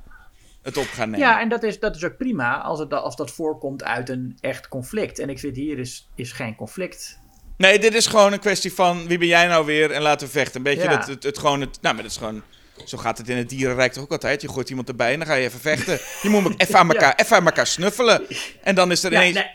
het 0.62 0.78
op 0.78 0.88
gaan 0.94 1.10
nemen. 1.10 1.28
Ja, 1.28 1.42
en 1.42 1.50
dat 1.50 1.64
is, 1.64 1.80
dat 1.80 1.96
is 1.96 2.04
ook 2.04 2.18
prima 2.18 2.62
als, 2.62 2.80
het, 2.80 2.94
als 2.94 3.16
dat 3.16 3.32
voorkomt 3.32 3.84
uit 3.84 4.10
een 4.10 4.38
echt 4.42 4.68
conflict. 4.68 5.20
En 5.20 5.30
ik 5.30 5.40
vind 5.40 5.56
hier 5.56 5.80
is, 5.80 6.10
is 6.16 6.32
geen 6.32 6.56
conflict. 6.56 7.20
Nee, 7.58 7.80
dit 7.80 7.94
is 7.94 8.08
gewoon 8.08 8.34
een 8.34 8.40
kwestie 8.40 8.74
van, 8.74 9.08
wie 9.08 9.18
ben 9.18 9.28
jij 9.28 9.48
nou 9.48 9.66
weer 9.66 9.92
en 9.92 10.02
laten 10.02 10.28
we 10.28 10.34
vechten. 10.34 10.56
Een 10.56 10.64
beetje 10.64 10.90
Ja. 10.90 10.98
dat 10.98 11.08
het, 11.08 11.24
het 11.24 11.38
gewoon, 11.38 11.62
het, 11.62 11.78
nou, 11.82 11.94
maar 11.96 12.04
dat 12.04 12.12
is 12.12 12.18
gewoon, 12.18 12.44
zo 12.86 12.98
gaat 12.98 13.18
het 13.18 13.30
in 13.30 13.38
het 13.38 13.50
dierenrijk 13.50 13.94
toch 13.94 14.04
ook 14.04 14.12
altijd. 14.12 14.42
Je 14.42 14.50
gooit 14.50 14.70
iemand 14.70 14.88
erbij 14.88 15.12
en 15.14 15.20
dan 15.20 15.28
ga 15.28 15.34
je 15.34 15.46
even 15.46 15.60
vechten. 15.60 16.00
Je 16.22 16.30
moet 16.30 16.54
even 16.58 16.80
aan 16.80 16.90
elkaar, 16.94 17.14
even 17.16 17.36
aan 17.38 17.46
elkaar 17.46 17.68
snuffelen. 17.68 18.22
En 18.64 18.76
dan 18.76 18.92
is 18.92 19.04
er 19.04 19.12
Ja, 19.12 19.18
ineens... 19.20 19.36
nee. 19.36 19.52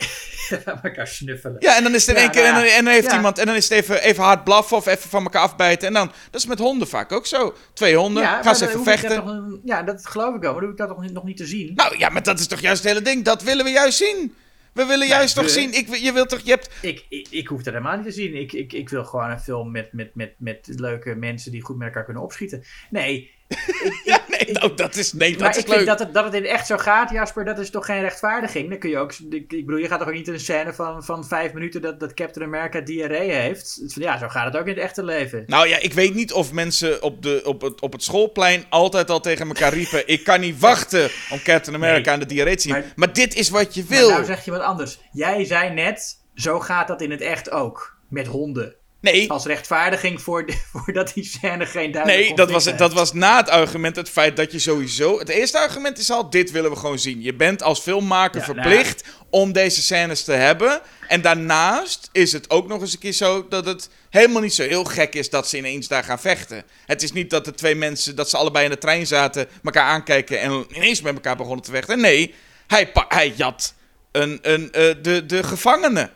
Aan 0.65 0.79
elkaar 0.83 1.07
snuffelen. 1.07 1.55
Ja, 1.59 1.77
en 1.77 1.83
dan 1.83 1.93
is 1.95 2.07
er 2.07 2.15
Ja, 2.15 2.21
één 2.21 2.31
keer. 2.31 2.45
En 2.45 2.51
nou 2.53 2.65
dan, 2.65 2.73
en 2.73 2.83
dan 2.83 2.93
heeft 2.93 3.11
iemand. 3.11 3.37
En 3.37 3.45
dan 3.45 3.55
is 3.55 3.69
het 3.69 3.77
even, 3.77 4.01
even 4.01 4.23
hard 4.23 4.43
blaffen 4.43 4.77
of 4.77 4.85
even 4.87 5.09
van 5.09 5.23
elkaar 5.23 5.41
afbijten. 5.41 5.87
En 5.87 5.93
dan. 5.93 6.11
Dat 6.31 6.41
is 6.41 6.47
met 6.47 6.59
honden 6.59 6.87
vaak 6.87 7.11
ook 7.11 7.25
zo. 7.25 7.55
Twee 7.73 7.95
honden. 7.95 8.23
gaan 8.23 8.55
ze 8.55 8.67
even 8.67 8.83
vechten. 8.83 9.61
ja, 9.65 9.83
dat 9.83 10.05
geloof 10.07 10.35
ik 10.35 10.41
wel. 10.41 10.51
Maar 10.51 10.61
dan 10.61 10.69
hoef 10.89 11.03
ik 11.03 11.07
dat 11.07 11.13
nog 11.13 11.23
niet 11.23 11.37
te 11.37 11.45
zien. 11.45 11.71
Nou 11.75 11.97
ja, 11.97 12.09
maar 12.09 12.23
dat 12.23 12.39
is 12.39 12.47
toch 12.47 12.59
juist 12.59 12.83
het 12.83 12.91
hele 12.91 13.03
ding. 13.03 13.25
Dat 13.25 13.43
willen 13.43 13.65
we 13.65 13.71
juist 13.71 13.97
zien. 13.97 14.35
We 14.73 14.85
willen 14.85 15.07
juist 15.07 15.35
toch 15.35 15.49
zien. 15.49 15.73
Ik, 15.73 15.95
je 15.95 16.11
wilt 16.11 16.29
toch. 16.29 16.39
Je 16.39 16.49
hebt. 16.49 16.69
Ik, 16.81 17.05
ik, 17.09 17.27
ik 17.29 17.47
hoef 17.47 17.63
dat 17.63 17.73
helemaal 17.73 17.95
niet 17.95 18.05
te 18.05 18.11
zien. 18.11 18.35
Ik, 18.35 18.53
ik, 18.53 18.73
ik 18.73 18.89
wil 18.89 19.05
gewoon 19.05 19.29
een 19.29 19.39
film 19.39 19.71
met, 19.71 19.93
met, 19.93 20.15
met, 20.15 20.33
met 20.37 20.67
leuke 20.75 21.15
mensen 21.15 21.51
die 21.51 21.61
goed 21.61 21.77
met 21.77 21.87
elkaar 21.87 22.05
kunnen 22.05 22.23
opschieten. 22.23 22.63
Nee, 22.89 23.31
Ja, 24.03 24.20
nee, 24.45 24.53
nou, 24.53 24.73
dat 24.75 24.95
is. 24.95 25.13
Nee, 25.13 25.29
maar 25.29 25.39
dat 25.39 25.55
is 25.55 25.57
ik 25.61 25.65
vind 25.67 25.77
leuk. 25.77 25.87
dat 25.87 25.99
het, 25.99 26.13
dat 26.13 26.23
het 26.23 26.33
in 26.33 26.45
echt 26.45 26.67
zo 26.67 26.77
gaat, 26.77 27.09
Jasper, 27.11 27.45
dat 27.45 27.59
is 27.59 27.69
toch 27.69 27.85
geen 27.85 28.01
rechtvaardiging? 28.01 28.69
Dan 28.69 28.77
kun 28.79 28.89
je 28.89 28.97
ook, 28.97 29.13
ik, 29.29 29.53
ik 29.53 29.65
bedoel, 29.65 29.77
je 29.81 29.87
gaat 29.87 29.99
toch 29.99 30.07
ook 30.07 30.13
niet 30.13 30.27
in 30.27 30.33
een 30.33 30.39
scène 30.39 30.73
van, 30.73 31.03
van 31.03 31.25
vijf 31.25 31.53
minuten 31.53 31.81
dat, 31.81 31.99
dat 31.99 32.13
Captain 32.13 32.45
America 32.45 32.79
diarree 32.81 33.31
heeft? 33.31 33.81
Ja, 33.85 34.17
zo 34.17 34.27
gaat 34.27 34.45
het 34.45 34.57
ook 34.61 34.67
in 34.67 34.73
het 34.73 34.83
echte 34.83 35.03
leven. 35.03 35.43
Nou 35.47 35.67
ja, 35.67 35.77
ik 35.77 35.93
weet 35.93 36.13
niet 36.13 36.33
of 36.33 36.51
mensen 36.51 37.01
op, 37.01 37.21
de, 37.23 37.41
op, 37.45 37.61
het, 37.61 37.81
op 37.81 37.91
het 37.91 38.03
schoolplein 38.03 38.65
altijd 38.69 39.09
al 39.09 39.19
tegen 39.19 39.47
elkaar 39.47 39.73
riepen: 39.73 40.07
Ik 40.07 40.23
kan 40.23 40.39
niet 40.39 40.59
wachten 40.59 41.09
om 41.31 41.41
Captain 41.43 41.75
America 41.75 41.99
Nee. 42.05 42.13
aan 42.13 42.19
de 42.19 42.25
diarree 42.25 42.55
te 42.55 42.61
zien. 42.61 42.71
Maar, 42.71 42.83
Maar- 42.95 43.13
dit 43.13 43.35
is 43.35 43.49
wat 43.49 43.73
je 43.73 43.83
Maar 43.89 43.97
wil. 43.97 44.09
nou 44.09 44.25
zeg 44.25 44.45
je 44.45 44.51
wat 44.51 44.61
anders. 44.61 44.99
Jij 45.11 45.45
zei 45.45 45.69
net, 45.73 46.19
zo 46.35 46.59
gaat 46.59 46.87
dat 46.87 47.01
in 47.01 47.11
het 47.11 47.21
echt 47.21 47.51
ook. 47.51 47.99
Met 48.09 48.27
honden. 48.27 48.75
Nee, 49.01 49.31
Als 49.31 49.45
rechtvaardiging 49.45 50.21
voor, 50.21 50.45
de, 50.45 50.53
voor 50.71 50.93
dat 50.93 51.13
die 51.13 51.23
scène 51.23 51.65
geen 51.65 51.91
duidelijk 51.91 52.27
Nee, 52.27 52.35
dat 52.35 52.51
was, 52.51 52.77
dat 52.77 52.93
was 52.93 53.13
na 53.13 53.37
het 53.37 53.49
argument 53.49 53.95
het 53.95 54.09
feit 54.09 54.35
dat 54.35 54.51
je 54.51 54.59
sowieso... 54.59 55.19
Het 55.19 55.29
eerste 55.29 55.59
argument 55.59 55.97
is 55.97 56.11
al, 56.11 56.29
dit 56.29 56.51
willen 56.51 56.71
we 56.71 56.77
gewoon 56.77 56.99
zien. 56.99 57.21
Je 57.21 57.33
bent 57.33 57.63
als 57.63 57.79
filmmaker 57.79 58.41
Ja, 58.41 58.53
nou 58.53 58.59
verplicht 58.59 59.03
om 59.29 59.51
deze 59.51 59.81
scènes 59.81 60.23
te 60.23 60.31
hebben. 60.31 60.81
En 61.07 61.21
daarnaast 61.21 62.09
is 62.11 62.31
het 62.31 62.49
ook 62.49 62.67
nog 62.67 62.81
eens 62.81 62.93
een 62.93 62.99
keer 62.99 63.11
zo 63.11 63.47
dat 63.47 63.65
het 63.65 63.89
helemaal 64.09 64.41
niet 64.41 64.53
zo 64.53 64.63
heel 64.63 64.83
gek 64.83 65.15
is 65.15 65.29
dat 65.29 65.47
ze 65.47 65.57
ineens 65.57 65.87
daar 65.87 66.03
gaan 66.03 66.19
vechten. 66.19 66.63
Het 66.85 67.03
is 67.03 67.11
niet 67.11 67.29
dat 67.29 67.45
de 67.45 67.53
twee 67.53 67.75
mensen, 67.75 68.15
dat 68.15 68.29
ze 68.29 68.37
allebei 68.37 68.65
in 68.65 68.71
de 68.71 68.77
trein 68.77 69.07
zaten, 69.07 69.47
elkaar 69.63 69.85
aankijken 69.85 70.39
en 70.39 70.65
ineens 70.73 71.01
met 71.01 71.13
elkaar 71.13 71.35
begonnen 71.35 71.63
te 71.63 71.71
vechten. 71.71 71.99
Nee, 71.99 72.33
hij, 72.67 72.91
hij 73.07 73.33
jat 73.35 73.73
een, 74.11 74.39
een, 74.41 74.71
eh, 74.71 74.95
de, 75.01 75.25
de 75.25 75.43
gevangenen. 75.43 76.11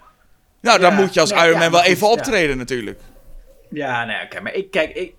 Nou, 0.65 0.79
dan 0.79 0.93
moet 0.95 1.13
je 1.13 1.19
als 1.19 1.31
nee, 1.31 1.47
Iron 1.47 1.59
Man 1.59 1.71
wel 1.71 1.83
even 1.83 2.09
optreden 2.09 2.57
natuurlijk. 2.57 2.99
Ja, 3.69 4.05
nee, 4.05 4.21
oké. 4.23 4.41
Maar 4.41 4.53
ik, 4.53 4.71
kijk, 4.71 4.95
ik, 4.95 5.13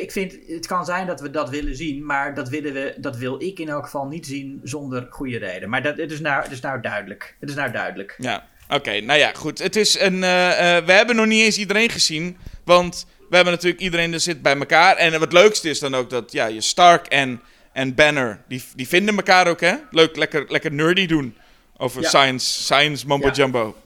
ik 0.00 0.12
vind, 0.12 0.34
het 0.46 0.66
kan 0.66 0.84
zijn 0.84 1.06
dat 1.06 1.20
we 1.20 1.30
dat 1.30 1.50
willen 1.50 1.76
zien, 1.76 2.06
maar 2.06 2.34
dat, 2.34 2.48
willen 2.48 2.72
we, 2.72 2.94
dat 2.96 3.16
wil 3.16 3.42
ik 3.42 3.58
in 3.58 3.68
elk 3.68 3.84
geval 3.84 4.06
niet 4.06 4.26
zien 4.26 4.60
zonder 4.62 5.06
goede 5.10 5.38
reden. 5.38 5.68
Maar 5.68 5.82
dat, 5.82 5.96
het, 5.96 6.12
is 6.12 6.20
nou, 6.20 6.42
het 6.42 6.52
is 6.52 6.60
nou 6.60 6.80
duidelijk. 6.80 7.36
Het 7.40 7.48
is 7.48 7.54
nou 7.54 7.70
duidelijk. 7.72 8.14
Ja, 8.18 8.46
oké. 8.68 9.00
nou 9.00 9.18
ja, 9.18 9.30
goed. 9.34 9.58
Het 9.58 9.76
is 9.76 10.00
een. 10.00 10.24
eh, 10.24 10.76
eh, 10.76 10.84
we 10.84 10.92
hebben 10.92 11.16
nog 11.16 11.26
niet 11.26 11.42
eens 11.42 11.58
iedereen 11.58 11.90
gezien. 11.90 12.36
Want 12.64 13.06
we 13.28 13.34
hebben 13.36 13.54
natuurlijk 13.54 13.82
iedereen 13.82 14.12
er 14.12 14.20
zit 14.20 14.42
bij 14.42 14.56
elkaar. 14.58 14.96
En 14.96 15.12
het 15.12 15.32
leukste 15.32 15.68
is 15.70 15.78
dan 15.78 15.94
ook 15.94 16.10
dat 16.10 16.32
ja, 16.32 16.46
je 16.46 16.60
Stark 16.60 17.06
en, 17.06 17.40
en 17.72 17.94
Banner. 17.94 18.40
Die, 18.48 18.62
die 18.76 18.88
vinden 18.88 19.16
elkaar 19.16 19.46
ook, 19.46 19.60
hè? 19.60 19.74
Leuk, 19.90 20.16
lekker, 20.16 20.44
lekker 20.48 20.72
nerdy 20.72 21.06
doen. 21.06 21.36
Over 21.76 22.02
Ja. 22.02 22.08
science, 22.08 22.62
science 22.62 23.06
mumbo 23.06 23.26
Ja. 23.26 23.32
jumbo. 23.32 23.76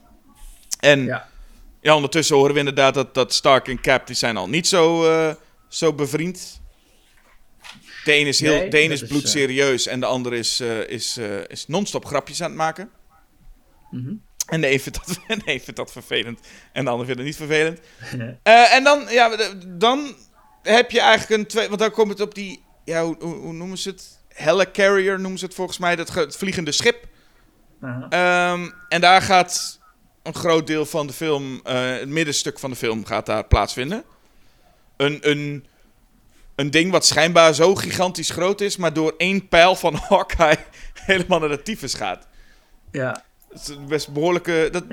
En 0.79 1.05
ja. 1.05 1.29
Ja. 1.81 1.95
ondertussen 1.95 2.37
horen 2.37 2.53
we 2.53 2.59
inderdaad 2.59 2.95
dat, 2.95 3.15
dat 3.15 3.33
Stark 3.33 3.69
en 3.69 3.81
Cap. 3.81 4.07
die 4.07 4.17
zijn 4.17 4.37
al 4.37 4.49
niet 4.49 4.67
zo, 4.67 5.11
eh, 5.11 5.35
zo 5.69 5.93
bevriend. 5.93 6.61
De 8.05 8.15
een 8.15 8.27
is, 8.27 8.41
heel, 8.41 8.53
Nee, 8.55 8.71
de 8.71 8.83
een 8.83 8.91
is 8.91 9.03
bloedserieus 9.03 9.87
en 9.87 10.01
de 10.01 10.07
ander 10.07 10.33
is, 10.35 10.61
eh, 10.61 10.89
is, 10.89 11.17
eh, 11.17 11.49
is 11.49 11.67
non-stop 11.67 12.05
grapjes 12.05 12.43
aan 12.43 12.49
het 12.49 12.57
maken. 12.59 12.91
Mhm. 13.91 14.15
En 14.47 14.61
de 14.61 14.73
een 14.73 14.81
vindt 14.81 15.07
dat, 15.07 15.15
de 15.27 15.35
een 15.53 15.61
vindt 15.61 15.77
dat 15.77 15.93
vervelend 15.93 16.41
en 16.73 16.85
de 16.85 16.91
ander 16.91 17.07
vindt 17.07 17.21
het 17.21 17.29
niet 17.29 17.37
vervelend. 17.49 17.81
En 18.43 18.85
dan, 18.85 19.07
ja, 19.09 19.37
dan 19.67 20.15
heb 20.63 20.91
je 20.91 21.01
eigenlijk 21.01 21.41
een 21.41 21.47
twee... 21.47 21.69
Want 21.69 21.81
dan 21.81 21.91
komt 21.91 22.09
het 22.11 22.21
op 22.21 22.35
die... 22.35 22.65
Ja, 22.85 23.05
hoe, 23.05 23.17
hoe, 23.19 23.53
noemen 23.53 23.79
ze 23.79 23.89
het? 23.89 24.19
Helicarrier 24.29 25.21
noemen 25.21 25.39
ze 25.39 25.45
het 25.45 25.55
volgens 25.55 25.79
mij. 25.79 25.97
Dat 25.97 26.11
ge- 26.11 26.21
het 26.21 26.37
vliegende 26.37 26.73
schip. 26.73 27.07
Ehm, 28.09 28.71
en 28.89 29.01
daar 29.01 29.23
gaat 29.23 29.79
een 30.27 30.35
groot 30.35 30.67
deel 30.67 30.87
van 30.87 31.07
de 31.07 31.13
film... 31.13 31.61
eh, 31.65 31.91
het 31.91 32.09
middenstuk 32.09 32.59
van 32.59 32.71
de 32.71 32.77
film 32.77 33.05
gaat 33.05 33.27
daar 33.27 33.45
plaatsvinden. 33.45 34.05
Een, 34.97 35.19
een, 35.31 35.67
een 36.55 36.71
ding 36.71 36.91
wat 36.91 37.07
schijnbaar 37.07 37.55
zo 37.55 37.75
gigantisch 37.75 38.31
groot 38.31 38.61
is... 38.61 38.77
maar 38.77 38.93
door 38.93 39.15
één 39.19 39.49
pijl 39.49 39.75
van 39.77 39.95
Hawkeye 40.09 40.59
helemaal 40.95 41.39
naar 41.39 41.49
de 41.49 41.63
tyfus 41.63 41.95
gaat. 41.95 42.27
Ja. 42.91 43.25
Dat 43.49 43.69
is 43.69 43.87
best 43.87 44.13
behoorlijke. 44.13 44.69
Dat, 44.73 44.85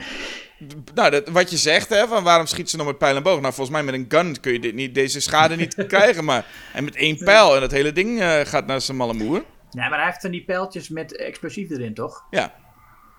nou, 0.93 1.09
dat, 1.11 1.27
wat 1.29 1.49
je 1.51 1.57
zegt, 1.57 1.89
hè, 1.89 2.07
van 2.07 2.23
waarom 2.23 2.45
schiet 2.45 2.69
ze 2.69 2.77
nog 2.77 2.85
met 2.85 2.97
pijl 2.97 3.15
en 3.15 3.23
boog? 3.23 3.41
Nou, 3.41 3.53
volgens 3.53 3.75
mij 3.75 3.83
met 3.83 3.93
een 3.93 4.05
gun 4.07 4.39
kun 4.39 4.53
je 4.53 4.59
dit 4.59 4.73
niet, 4.73 4.95
deze 4.95 5.19
schade 5.19 5.55
niet 5.55 5.75
krijgen. 5.87 6.23
Maar, 6.23 6.45
en 6.73 6.83
met 6.83 6.95
één 6.95 7.17
pijl 7.17 7.55
en 7.55 7.61
dat 7.61 7.71
hele 7.71 7.91
ding 7.91 8.21
eh, 8.21 8.39
gaat 8.43 8.65
naar 8.65 8.81
zijn 8.81 8.97
malle 8.97 9.13
moer. 9.13 9.43
ja, 9.71 9.89
maar 9.89 9.97
hij 9.97 10.07
heeft 10.07 10.21
dan 10.21 10.31
die 10.31 10.43
pijltjes 10.43 10.89
met 10.89 11.17
explosief 11.17 11.69
erin, 11.69 11.93
toch? 11.93 12.25
Ja, 12.29 12.53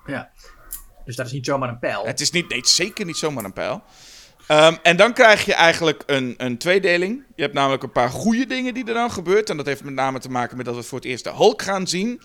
Ja. 0.06 0.30
Dus 1.04 1.16
dat 1.16 1.26
is 1.26 1.32
niet 1.32 1.46
zomaar 1.46 1.68
een 1.68 1.78
pijl. 1.78 2.06
het 2.06 2.20
is, 2.20 2.30
niet, 2.30 2.48
nee, 2.48 2.66
zeker 2.66 3.04
niet 3.04 3.16
zomaar 3.16 3.44
een 3.44 3.52
pijl. 3.52 3.82
Ehm, 4.46 4.74
en 4.82 4.96
dan 4.96 5.12
krijg 5.12 5.44
je 5.44 5.54
eigenlijk 5.54 6.02
een, 6.06 6.34
een 6.36 6.58
tweedeling. 6.58 7.22
Je 7.34 7.42
hebt 7.42 7.54
namelijk 7.54 7.82
een 7.82 7.92
paar 7.92 8.10
goede 8.10 8.46
dingen 8.46 8.74
die 8.74 8.86
er 8.86 8.94
dan 8.94 9.10
gebeurt. 9.10 9.50
En 9.50 9.56
dat 9.56 9.66
heeft 9.66 9.84
met 9.84 9.94
name 9.94 10.18
te 10.18 10.30
maken 10.30 10.56
met 10.56 10.66
dat 10.66 10.74
we 10.74 10.82
voor 10.82 10.98
het 10.98 11.06
eerst 11.06 11.24
de 11.24 11.30
Hulk 11.32 11.62
gaan 11.62 11.86
zien. 11.86 12.22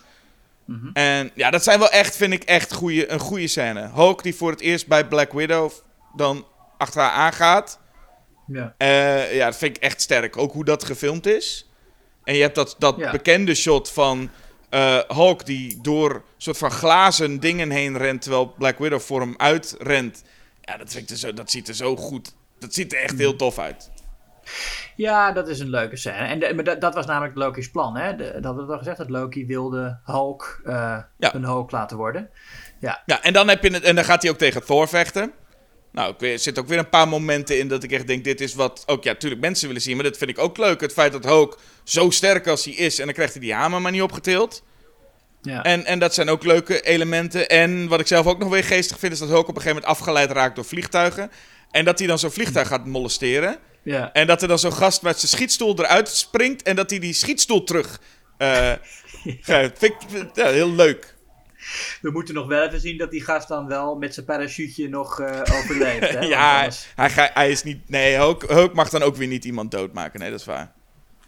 En 0.93 1.31
ja, 1.33 1.49
dat 1.49 1.63
zijn 1.63 1.79
wel 1.79 1.89
echt, 1.89 2.15
vind 2.15 2.33
ik, 2.33 2.43
echt 2.43 2.73
goeie, 2.73 3.11
een 3.11 3.19
goede 3.19 3.47
scène. 3.47 3.89
Hulk 3.93 4.23
die 4.23 4.35
voor 4.35 4.51
het 4.51 4.61
eerst 4.61 4.87
bij 4.87 5.07
Black 5.07 5.31
Widow 5.33 5.71
dan 6.15 6.45
achter 6.77 7.01
haar 7.01 7.11
aangaat. 7.11 7.79
Ja. 8.47 8.73
Eh, 8.77 9.35
ja, 9.35 9.45
dat 9.45 9.57
vind 9.57 9.77
ik 9.77 9.83
echt 9.83 10.01
sterk. 10.01 10.37
Ook 10.37 10.51
hoe 10.53 10.65
dat 10.65 10.83
gefilmd 10.83 11.25
is. 11.25 11.69
En 12.23 12.35
je 12.35 12.41
hebt 12.41 12.55
dat, 12.55 12.75
dat 12.79 12.95
Ja. 12.97 13.11
bekende 13.11 13.55
shot 13.55 13.91
van 13.91 14.29
eh, 14.69 14.97
Hulk 15.07 15.45
die 15.45 15.79
door 15.81 16.23
soort 16.37 16.57
van 16.57 16.71
glazen 16.71 17.39
dingen 17.39 17.69
heen 17.69 17.97
rent, 17.97 18.21
terwijl 18.21 18.53
Black 18.57 18.77
Widow 18.79 18.99
voor 18.99 19.19
hem 19.21 19.33
uitrent. 19.37 20.23
Ja, 20.61 20.77
dat, 20.77 20.91
vind 20.91 21.03
ik 21.03 21.09
er 21.09 21.17
zo, 21.17 21.33
dat 21.33 21.51
ziet 21.51 21.67
er 21.67 21.75
zo 21.75 21.95
goed. 21.95 22.35
Dat 22.59 22.73
ziet 22.73 22.93
er 22.93 22.99
echt 22.99 23.17
heel 23.17 23.35
tof 23.35 23.59
uit. 23.59 23.89
Ja, 24.95 25.31
dat 25.31 25.47
is 25.47 25.59
een 25.59 25.69
leuke 25.69 25.95
scène. 25.97 26.15
En 26.17 26.39
de- 26.39 26.53
maar 26.53 26.63
dat, 26.63 26.81
dat 26.81 26.93
was 26.93 27.05
namelijk 27.05 27.35
Loki's 27.35 27.71
plan, 27.71 27.97
hè? 27.97 28.15
De, 28.15 28.31
dat 28.33 28.43
hadden 28.43 28.65
we 28.65 28.71
al 28.71 28.77
gezegd, 28.77 28.97
dat 28.97 29.09
Loki 29.09 29.45
wilde 29.45 29.99
Hulk 30.03 30.61
eh, 30.65 30.97
Ja. 31.17 31.35
een 31.35 31.43
Hulk 31.43 31.71
laten 31.71 31.97
worden. 31.97 32.29
Ja, 32.79 33.01
Ja, 33.05 33.21
en 33.23 33.33
dan, 33.33 33.47
heb 33.47 33.63
je 33.63 33.71
het, 33.73 33.83
en 33.83 33.95
dan 33.95 34.03
gaat 34.05 34.21
hij 34.21 34.31
ook 34.31 34.37
tegen 34.37 34.65
Thor 34.65 34.87
vechten. 34.87 35.31
Nou, 35.91 36.15
er 36.19 36.39
zitten 36.39 36.63
ook 36.63 36.69
weer 36.69 36.77
een 36.77 36.89
paar 36.89 37.07
momenten 37.07 37.59
in 37.59 37.67
dat 37.67 37.83
ik 37.83 37.91
echt 37.91 38.07
denk, 38.07 38.23
dit 38.23 38.41
is 38.41 38.53
wat 38.53 38.83
ook, 38.85 39.03
ja, 39.03 39.11
natuurlijk 39.11 39.41
mensen 39.41 39.67
willen 39.67 39.81
zien. 39.81 39.95
Maar 39.95 40.03
dat 40.03 40.17
vind 40.17 40.29
ik 40.29 40.39
ook 40.39 40.57
leuk. 40.57 40.81
Het 40.81 40.93
feit 40.93 41.11
dat 41.11 41.23
Hulk 41.23 41.59
zo 41.83 42.09
sterk 42.09 42.47
als 42.47 42.65
hij 42.65 42.73
is 42.73 42.99
en 42.99 43.05
dan 43.05 43.13
krijgt 43.13 43.33
hij 43.33 43.41
die 43.41 43.53
hamer 43.53 43.81
maar 43.81 43.91
niet 43.91 44.01
opgetild. 44.01 44.63
ja. 45.41 45.63
En, 45.63 45.85
en 45.85 45.99
dat 45.99 46.13
zijn 46.13 46.29
ook 46.29 46.43
leuke 46.43 46.81
elementen. 46.81 47.49
En 47.49 47.87
wat 47.87 47.99
ik 47.99 48.07
zelf 48.07 48.25
ook 48.25 48.39
nog 48.39 48.49
weer 48.49 48.63
geestig 48.63 48.99
vind, 48.99 49.13
is 49.13 49.19
dat 49.19 49.29
Hulk 49.29 49.47
op 49.47 49.55
een 49.55 49.61
gegeven 49.61 49.81
moment 49.81 49.99
afgeleid 49.99 50.31
raakt 50.31 50.55
door 50.55 50.65
vliegtuigen. 50.65 51.31
En 51.71 51.85
dat 51.85 51.99
hij 51.99 52.07
dan 52.07 52.19
zo'n 52.19 52.31
vliegtuig 52.31 52.67
gaat 52.67 52.85
molesteren. 52.85 53.57
Ja. 53.83 54.13
En 54.13 54.27
dat 54.27 54.41
er 54.41 54.47
dan 54.47 54.59
zo'n 54.59 54.73
gast 54.73 55.01
met 55.01 55.19
zijn 55.19 55.31
schietstoel 55.31 55.79
eruit 55.79 56.09
springt. 56.09 56.61
En 56.61 56.75
dat 56.75 56.89
hij 56.89 56.99
die 56.99 57.13
schietstoel 57.13 57.63
terug 57.63 57.99
geeft. 59.41 59.77
Vind 59.77 59.93
ik 60.11 60.29
ja, 60.33 60.47
heel 60.47 60.71
leuk. 60.71 61.17
We 62.01 62.11
moeten 62.11 62.33
nog 62.33 62.47
wel 62.47 62.67
even 62.67 62.79
zien 62.79 62.97
dat 62.97 63.11
die 63.11 63.23
gast 63.23 63.47
dan 63.47 63.67
wel 63.67 63.95
met 63.95 64.13
zijn 64.13 64.25
parachute 64.25 64.87
nog 64.87 65.19
eh, 65.19 65.41
overleeft. 65.57 66.09
Hè? 66.09 66.19
Ja, 66.35 66.57
anders- 66.59 66.87
hij, 67.33 67.51
is 67.51 67.63
niet... 67.63 67.89
Nee, 67.89 68.15
Hulk, 68.15 68.43
Hulk 68.47 68.73
mag 68.73 68.89
dan 68.89 69.03
ook 69.03 69.15
weer 69.15 69.27
niet 69.27 69.45
iemand 69.45 69.71
doodmaken. 69.71 70.19
Nee, 70.19 70.29
dat 70.29 70.39
is 70.39 70.45
waar. 70.45 70.71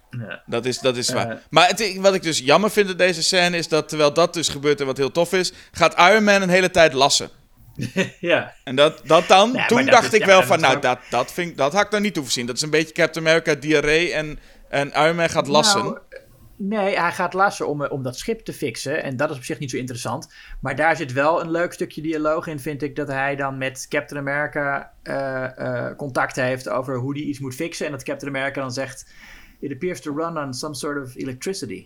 Ja. 0.10 0.42
Dat 0.46 0.66
is, 0.66 0.80
dat 0.80 0.98
is 0.98 1.10
waar. 1.10 1.42
Maar 1.50 1.68
het, 1.68 1.96
wat 1.96 2.14
ik 2.14 2.24
dus 2.24 2.40
jammer 2.40 2.72
vind 2.72 2.90
in 2.90 2.98
deze 2.98 3.24
scène 3.24 3.58
is 3.58 3.68
dat 3.68 3.90
terwijl 3.90 4.14
dat 4.14 4.34
dus 4.34 4.48
gebeurt 4.48 4.80
en 4.80 4.86
wat 4.86 4.98
heel 4.98 5.12
tof 5.12 5.34
is, 5.34 5.54
gaat 5.72 6.00
Iron 6.00 6.24
Man 6.24 6.42
een 6.42 6.50
hele 6.50 6.72
tijd 6.72 6.94
lassen. 6.94 7.30
ja. 8.20 8.54
En 8.64 8.76
dat, 8.76 9.02
dat 9.06 9.28
dan, 9.28 9.64
toen 9.68 9.86
dacht 9.86 10.08
is- 10.08 10.14
ik 10.14 10.20
ja, 10.20 10.26
wel 10.28 10.44
van, 10.44 10.60
nou, 10.60 10.76
ook- 10.76 10.82
dat, 10.82 11.00
dat, 11.10 11.32
vind, 11.32 11.58
dat 11.58 11.74
had 11.74 11.86
ik 11.86 11.92
dan 11.92 12.02
niet 12.02 12.16
hoeven 12.16 12.34
zien. 12.34 12.46
Dat 12.46 12.56
is 12.56 12.62
een 12.62 12.70
beetje 12.70 12.94
Captain 12.94 13.26
America 13.28 13.56
diarree 13.56 14.14
en, 14.14 14.40
en 14.70 14.92
Iron 14.92 15.16
Man 15.16 15.30
gaat 15.30 15.48
lassen. 15.48 15.84
Nou, 15.84 15.98
nee, 16.62 17.00
hij 17.00 17.12
gaat 17.12 17.34
lassen 17.34 17.68
om, 17.68 17.84
eh, 17.84 17.92
om 17.92 18.04
dat 18.04 18.18
schip 18.18 18.40
te 18.40 18.54
fixen. 18.54 19.04
En 19.04 19.18
dat 19.18 19.30
is 19.30 19.38
op 19.38 19.44
zich 19.44 19.60
niet 19.60 19.70
zo 19.70 19.78
interessant. 19.78 20.34
Maar 20.60 20.76
daar 20.76 20.96
zit 20.96 21.12
wel 21.14 21.42
een 21.42 21.52
leuk 21.52 21.74
stukje 21.74 22.02
dialoog 22.02 22.48
in, 22.48 22.60
vind 22.60 22.82
ik. 22.82 22.96
Dat 22.96 23.08
hij 23.08 23.36
dan 23.36 23.58
met 23.58 23.86
Captain 23.90 24.20
America 24.20 24.94
eh, 25.04 25.58
eh, 25.58 25.98
contact 25.98 26.36
heeft 26.36 26.70
over 26.70 26.98
hoe 26.98 27.14
hij 27.14 27.22
iets 27.22 27.40
moet 27.40 27.56
fixen. 27.56 27.86
En 27.86 27.92
dat 27.92 28.04
Captain 28.04 28.36
America 28.36 28.62
dan 28.62 28.72
zegt... 28.72 29.06
It 29.60 29.72
appears 29.72 30.02
to 30.02 30.16
run 30.16 30.38
on 30.38 30.54
some 30.54 30.76
sort 30.76 31.04
of 31.04 31.16
electricity. 31.16 31.86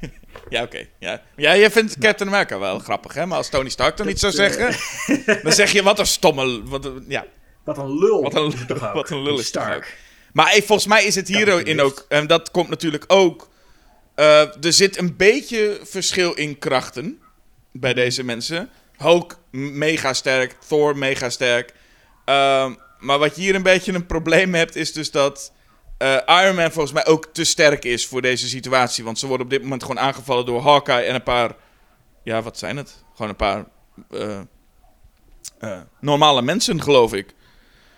Ja, 0.48 0.62
oké. 0.62 0.86
Ja. 0.98 1.22
ja, 1.36 1.52
je 1.52 1.70
vindt 1.70 1.98
Captain 1.98 2.30
America 2.30 2.58
wel 2.58 2.78
grappig, 2.78 3.14
hè? 3.14 3.26
Maar 3.26 3.36
als 3.36 3.48
Tony 3.48 3.68
Stark 3.68 3.96
dan 3.96 4.06
niet 4.06 4.18
zou 4.18 4.32
zeggen, 4.32 4.76
dan 5.42 5.52
zeg 5.52 5.72
je 5.72 5.82
wat 5.82 5.98
een 5.98 6.06
stomme... 6.06 6.62
Wat 6.64 6.84
een, 6.84 7.04
ja, 7.08 7.26
Wat 7.64 7.78
een 7.78 7.98
lul. 7.98 8.22
Wat 8.22 8.34
een, 8.34 8.42
ook? 8.70 8.92
wat 8.92 9.10
een 9.10 9.22
lul 9.22 9.38
is. 9.38 9.46
Stark. 9.46 9.98
Maar 10.32 10.50
volgens 10.52 10.86
mij 10.86 11.04
is 11.04 11.14
het 11.14 11.26
dat 11.26 11.36
hierin 11.36 11.80
ook, 11.80 12.04
en 12.08 12.26
dat 12.26 12.50
komt 12.50 12.68
natuurlijk 12.68 13.04
ook. 13.06 13.48
Eh, 14.14 14.64
er 14.64 14.72
zit 14.72 14.98
een 14.98 15.16
beetje 15.16 15.80
verschil 15.82 16.32
in 16.32 16.58
krachten 16.58 17.18
bij 17.72 17.94
deze 17.94 18.22
mensen. 18.24 18.68
Hulk 18.96 19.38
mega 19.50 20.12
sterk, 20.12 20.56
Thor 20.68 20.96
mega 20.98 21.30
sterk. 21.30 21.72
Ehm, 22.24 22.74
maar 22.98 23.18
wat 23.18 23.36
je 23.36 23.42
hier 23.42 23.54
een 23.54 23.62
beetje 23.62 23.92
een 23.92 24.06
probleem 24.06 24.54
hebt, 24.54 24.76
is 24.76 24.92
dus 24.92 25.10
dat 25.10 25.52
eh, 25.98 26.16
Iron 26.26 26.54
Man 26.54 26.70
volgens 26.72 26.92
mij 26.92 27.06
ook 27.06 27.26
te 27.32 27.44
sterk 27.44 27.84
is 27.84 28.06
voor 28.06 28.22
deze 28.22 28.48
situatie. 28.48 29.04
Want 29.04 29.18
ze 29.18 29.26
worden 29.26 29.46
op 29.46 29.52
dit 29.52 29.62
moment 29.62 29.82
gewoon 29.82 29.98
aangevallen 30.02 30.46
door 30.46 30.62
Hawkeye 30.62 31.04
en 31.04 31.14
een 31.14 31.22
paar. 31.22 31.54
Ja, 32.24 32.42
wat 32.42 32.58
zijn 32.58 32.76
het? 32.76 33.04
Gewoon 33.14 33.30
een 33.30 33.36
paar. 33.36 33.64
eh, 34.10 35.80
normale 36.00 36.42
mensen, 36.42 36.82
geloof 36.82 37.12
ik. 37.12 37.34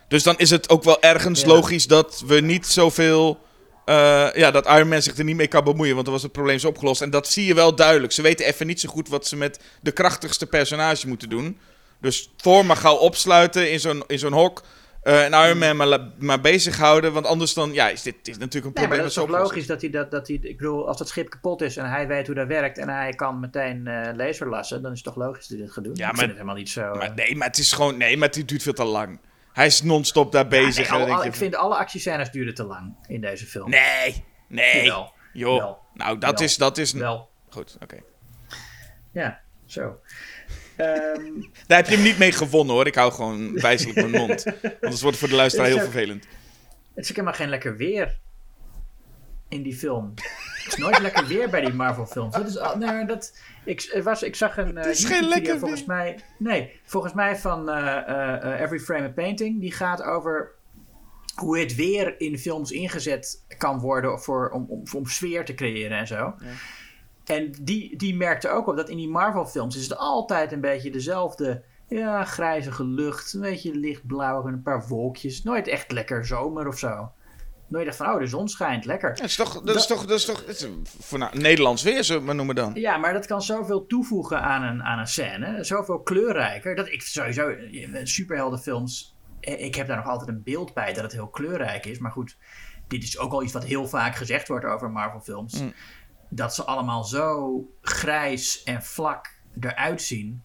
Dus 0.09 0.23
dan 0.23 0.39
is 0.39 0.51
het 0.51 0.69
ook 0.69 0.83
wel 0.85 1.03
ergens 1.03 1.41
Ja. 1.41 1.47
logisch 1.47 1.87
dat 1.87 2.23
we 2.27 2.41
niet 2.41 2.67
zoveel. 2.67 3.41
Eh 3.87 4.29
ja, 4.35 4.51
dat 4.51 4.67
Iron 4.67 4.89
Man 4.89 5.03
zich 5.03 5.19
er 5.19 5.25
niet 5.25 5.37
mee 5.37 5.47
kan 5.47 5.65
bemoeien, 5.65 5.93
want 5.95 6.05
dan 6.05 6.15
was 6.15 6.23
het 6.23 6.33
probleem 6.33 6.59
zo 6.59 6.69
opgelost. 6.69 7.03
En 7.03 7.11
dat 7.11 7.29
zie 7.29 7.47
je 7.47 7.55
wel 7.55 7.75
duidelijk. 7.75 8.13
Ze 8.13 8.23
weten 8.23 8.47
even 8.47 8.67
niet 8.67 8.81
zo 8.81 8.89
goed 8.89 9.09
wat 9.09 9.27
ze 9.27 9.37
met 9.37 9.61
de 9.83 9.93
krachtigste 9.93 10.47
personage 10.47 11.09
moeten 11.09 11.29
doen. 11.29 11.59
Dus 12.01 12.31
Thor 12.37 12.67
mag 12.67 12.81
gauw 12.81 12.97
opsluiten 12.97 13.71
in 13.73 13.81
zo'n, 13.81 14.05
in 14.07 14.19
zo'n 14.19 14.33
hok. 14.33 14.63
eh, 15.03 15.25
en 15.25 15.33
Iron 15.47 15.59
Man 15.59 15.77
maar, 15.77 16.01
maar 16.19 16.41
bezighouden, 16.41 17.13
want 17.13 17.27
anders 17.27 17.55
dan, 17.55 17.73
ja, 17.73 17.89
is 17.89 18.03
dit 18.03 18.15
is 18.23 18.39
natuurlijk 18.39 18.53
een 18.55 18.63
Nee, 18.63 18.71
probleem 18.73 18.89
maar 18.89 18.99
dat 18.99 19.07
is 19.07 19.15
toch 19.15 19.29
logisch 19.29 19.67
dat 19.67 19.81
hij 19.81 19.91
dat, 19.91 20.11
dat 20.11 20.27
hij, 20.29 20.39
ik 20.43 20.57
bedoel, 20.57 20.89
als 20.89 20.97
dat 20.99 21.09
schip 21.09 21.31
kapot 21.31 21.63
is 21.63 21.77
en 21.77 21.91
hij 21.91 22.07
weet 22.07 22.27
hoe 22.27 22.35
dat 22.35 22.47
werkt 22.47 22.79
en 22.79 22.89
hij 22.89 23.13
kan 23.13 23.41
meteen 23.41 23.87
eh 23.87 24.15
laser 24.17 24.49
lassen, 24.49 24.83
dan 24.83 24.93
is 24.93 24.97
het 25.05 25.15
toch 25.15 25.25
logisch 25.25 25.47
dat 25.47 25.57
hij 25.59 25.67
dit 25.67 25.75
gaat 25.75 25.85
doen. 25.85 25.95
Ja, 25.95 26.01
ik 26.05 26.07
maar- 26.07 26.17
vind 26.19 26.27
het 26.31 26.37
helemaal 26.41 26.59
niet 26.59 26.71
zo. 26.71 26.95
Maar 26.95 27.13
nee, 27.15 27.37
maar 27.37 27.47
het 27.47 27.59
is 27.59 27.73
gewoon, 27.73 27.97
nee, 27.97 28.17
maar 28.17 28.29
het 28.29 28.49
duurt 28.49 28.63
veel 28.63 28.73
te 28.73 28.85
lang. 28.85 29.21
Hij 29.57 29.67
is 29.67 29.83
non-stop 29.83 30.33
daar 30.33 30.43
ja, 30.43 30.49
bezig. 30.49 30.91
nee, 30.91 31.01
ik 31.03 31.09
van- 31.09 31.33
vind 31.33 31.57
alle 31.57 31.75
actiescènes 31.77 32.31
duren 32.31 32.55
te 32.55 32.65
lang 32.65 32.95
in 33.07 33.21
deze 33.21 33.47
film. 33.47 33.71
Nee, 33.71 34.25
nee, 34.49 34.83
Jawel. 34.85 35.13
joh. 35.33 35.59
Wel. 35.59 35.79
Nou, 35.95 36.19
dat 36.19 36.33
Wel. 36.39 36.43
is, 36.49 36.57
dat 36.57 36.79
is, 36.79 36.93
Wel, 36.93 37.29
goed, 37.49 37.77
oké. 37.83 37.97
ja, 39.13 39.41
zo. 39.67 40.01
Ehm, 40.77 41.23
Daar 41.67 41.79
heb 41.79 41.87
je 41.89 41.95
hem 41.95 42.03
niet 42.05 42.19
mee 42.19 42.33
gewonnen 42.33 42.75
hoor. 42.75 42.87
Ik 42.87 42.95
hou 42.95 43.13
gewoon 43.13 43.53
wijselijk 43.61 43.97
mijn 43.97 44.11
mond. 44.27 44.45
Anders 44.63 45.03
wordt 45.03 45.03
het 45.03 45.17
voor 45.17 45.29
de 45.29 45.35
luisteraar 45.35 45.67
heel 45.67 45.79
vervelend. 45.81 46.27
het 46.95 47.05
is 47.05 47.09
helemaal 47.09 47.33
geen 47.33 47.49
lekker 47.49 47.77
weer 47.77 48.19
in 49.49 49.63
die 49.63 49.75
film. 49.77 50.13
Het 50.15 50.73
is 50.73 50.77
nooit 50.77 50.99
lekker 50.99 51.27
weer 51.27 51.51
bij 51.51 51.61
die 51.61 51.73
Marvel 51.73 52.07
films. 52.07 52.35
Dat 52.35 52.47
is, 52.47 52.59
al- 52.59 52.79
nou, 52.79 53.07
dat, 53.07 53.39
ik, 53.65 54.01
was, 54.05 54.23
ik 54.23 54.37
zag 54.37 54.57
een 54.57 54.79
eh 54.79 54.95
YouTube-video 54.95 55.59
volgens 55.59 55.85
mij. 55.85 56.19
Nee, 56.39 56.81
volgens 56.85 57.13
mij 57.13 57.37
van 57.37 57.69
eh, 57.69 58.53
eh, 58.55 58.61
Every 58.61 58.79
Frame 58.79 59.07
a 59.07 59.11
Painting. 59.11 59.61
Die 59.61 59.73
gaat 59.73 60.03
over 60.03 60.55
hoe 61.35 61.59
het 61.59 61.75
weer 61.75 62.21
in 62.21 62.39
films 62.39 62.71
ingezet 62.71 63.45
kan 63.59 63.79
worden 63.79 64.21
voor, 64.21 64.51
om, 64.51 64.67
om, 64.69 64.83
om 64.95 65.07
sfeer 65.07 65.45
te 65.45 65.55
creëren 65.55 65.99
en 65.99 66.07
zo. 66.07 66.35
En 67.25 67.53
die, 67.63 67.97
die 67.97 68.17
merkte 68.17 68.49
ook 68.49 68.67
op 68.67 68.77
dat 68.77 68.89
in 68.89 68.97
die 68.97 69.09
Marvel-films 69.09 69.77
is 69.77 69.83
het 69.83 69.97
altijd 69.97 70.53
een 70.53 70.61
beetje 70.61 70.91
dezelfde 70.91 71.63
ja, 71.89 72.25
grijzige 72.25 72.85
lucht. 72.85 73.33
Een 73.33 73.41
beetje 73.41 73.75
lichtblauw 73.75 74.47
en 74.47 74.53
een 74.53 74.63
paar 74.63 74.87
wolkjes. 74.89 75.43
Nooit 75.43 75.69
echt 75.69 75.93
lekker 75.93 76.27
zomer 76.27 76.67
of 76.69 76.79
zo. 76.79 77.13
Nooit 77.69 77.87
echt 77.87 77.97
van, 77.97 78.07
oh, 78.13 78.19
de 78.19 78.27
zon 78.27 78.49
schijnt, 78.49 78.85
lekker. 78.85 79.09
Ja, 79.09 79.17
dat 79.17 79.27
is 79.29 79.37
toch, 79.37 79.63
dat 79.63 79.77
is 79.77 79.87
toch, 79.87 80.07
dat 80.07 80.19
is 80.19 80.25
toch, 80.25 80.43
is 80.43 80.61
een- 80.61 80.87
voor 81.01 81.19
nou, 81.19 81.39
Nederlands 81.39 81.83
weer, 81.83 82.05
zullen 82.05 82.07
we 82.09 82.15
het 82.15 82.25
maar 82.27 82.35
noemen 82.35 82.55
dan. 82.55 82.75
Ja, 82.75 82.97
maar 82.97 83.13
dat 83.13 83.27
kan 83.27 83.43
zoveel 83.43 83.87
toevoegen 83.87 84.43
aan 84.43 84.63
een, 84.63 84.83
aan 84.83 84.99
een 84.99 85.07
scène. 85.07 85.65
Zoveel 85.65 86.01
kleurrijker. 86.01 86.75
Dat 86.75 86.89
ik 86.89 87.03
sowieso, 87.03 87.55
superheldenfilms, 88.03 89.17
eh, 89.41 89.65
ik 89.65 89.75
heb 89.75 89.87
daar 89.87 89.97
nog 89.97 90.07
altijd 90.07 90.29
een 90.29 90.43
beeld 90.43 90.75
bij 90.75 90.93
dat 90.93 91.03
het 91.03 91.13
heel 91.13 91.29
kleurrijk 91.29 91.87
is. 91.87 91.99
Maar 91.99 92.11
goed, 92.13 92.37
dit 92.89 93.03
is 93.03 93.19
ook 93.19 93.33
al 93.33 93.43
iets 93.43 93.53
wat 93.53 93.65
heel 93.65 93.89
vaak 93.89 94.17
gezegd 94.17 94.49
wordt 94.49 94.65
over 94.65 94.91
Marvel 94.91 95.21
films. 95.21 95.61
Mm. 95.61 95.73
Dat 96.29 96.55
ze 96.55 96.65
allemaal 96.65 97.05
zo 97.05 97.61
grijs 97.81 98.63
en 98.63 98.83
vlak 98.83 99.35
eruit 99.61 100.03
zien. 100.03 100.43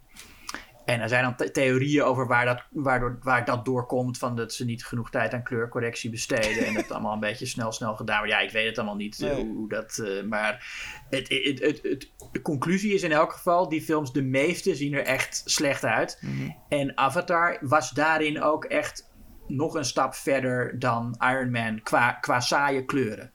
En 0.91 1.01
er 1.01 1.09
zijn 1.09 1.23
dan 1.23 1.35
the- 1.35 1.51
theorieën 1.51 2.03
over 2.03 2.27
waar 2.27 2.45
dat, 2.45 2.63
waardoor, 2.69 3.17
waar 3.21 3.45
dat 3.45 3.65
doorkomt. 3.65 4.17
Van 4.17 4.35
dat 4.35 4.53
ze 4.53 4.65
niet 4.65 4.85
genoeg 4.85 5.09
tijd 5.09 5.33
aan 5.33 5.43
kleurcorrectie 5.43 6.09
besteden. 6.09 6.65
en 6.65 6.73
dat 6.73 6.91
allemaal 6.91 7.13
een 7.13 7.19
beetje 7.19 7.45
snel, 7.45 7.71
snel 7.71 7.95
gedaan 7.95 8.17
wordt. 8.17 8.33
Ja, 8.33 8.39
ik 8.39 8.51
weet 8.51 8.65
het 8.67 8.77
allemaal 8.77 8.95
niet 8.95 9.21
eh, 9.21 9.29
Nee. 9.29 9.43
hoe, 9.45 9.55
hoe 9.55 9.69
dat. 9.69 9.97
eh, 9.97 10.23
maar 10.23 10.65
het, 11.09 11.29
het, 11.29 11.59
het, 11.59 11.79
het, 11.83 12.11
de 12.31 12.41
conclusie 12.41 12.93
is 12.93 13.03
in 13.03 13.11
elk 13.11 13.31
geval: 13.31 13.69
die 13.69 13.81
films, 13.81 14.11
de 14.13 14.23
meeste, 14.23 14.75
zien 14.75 14.93
er 14.93 15.03
echt 15.05 15.41
slecht 15.45 15.85
uit. 15.85 16.17
Mhm. 16.21 16.49
En 16.69 16.97
Avatar 16.97 17.57
was 17.61 17.89
daarin 17.91 18.41
ook 18.41 18.65
echt 18.65 19.09
nog 19.47 19.73
een 19.75 19.85
stap 19.85 20.13
verder 20.15 20.79
dan 20.79 21.15
Iron 21.19 21.51
Man 21.51 21.81
qua, 21.83 22.11
qua 22.11 22.39
saaie 22.39 22.85
kleuren. 22.85 23.31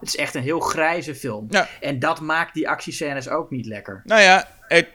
Het 0.00 0.08
is 0.08 0.16
echt 0.16 0.34
een 0.34 0.42
heel 0.42 0.60
grijze 0.60 1.14
film. 1.14 1.46
Ja. 1.48 1.68
En 1.80 1.98
dat 1.98 2.20
maakt 2.20 2.54
die 2.54 2.68
actiescènes 2.68 3.28
ook 3.28 3.50
niet 3.50 3.66
lekker. 3.66 4.02
Nou 4.04 4.20
ja, 4.20 4.48
het, 4.60 4.88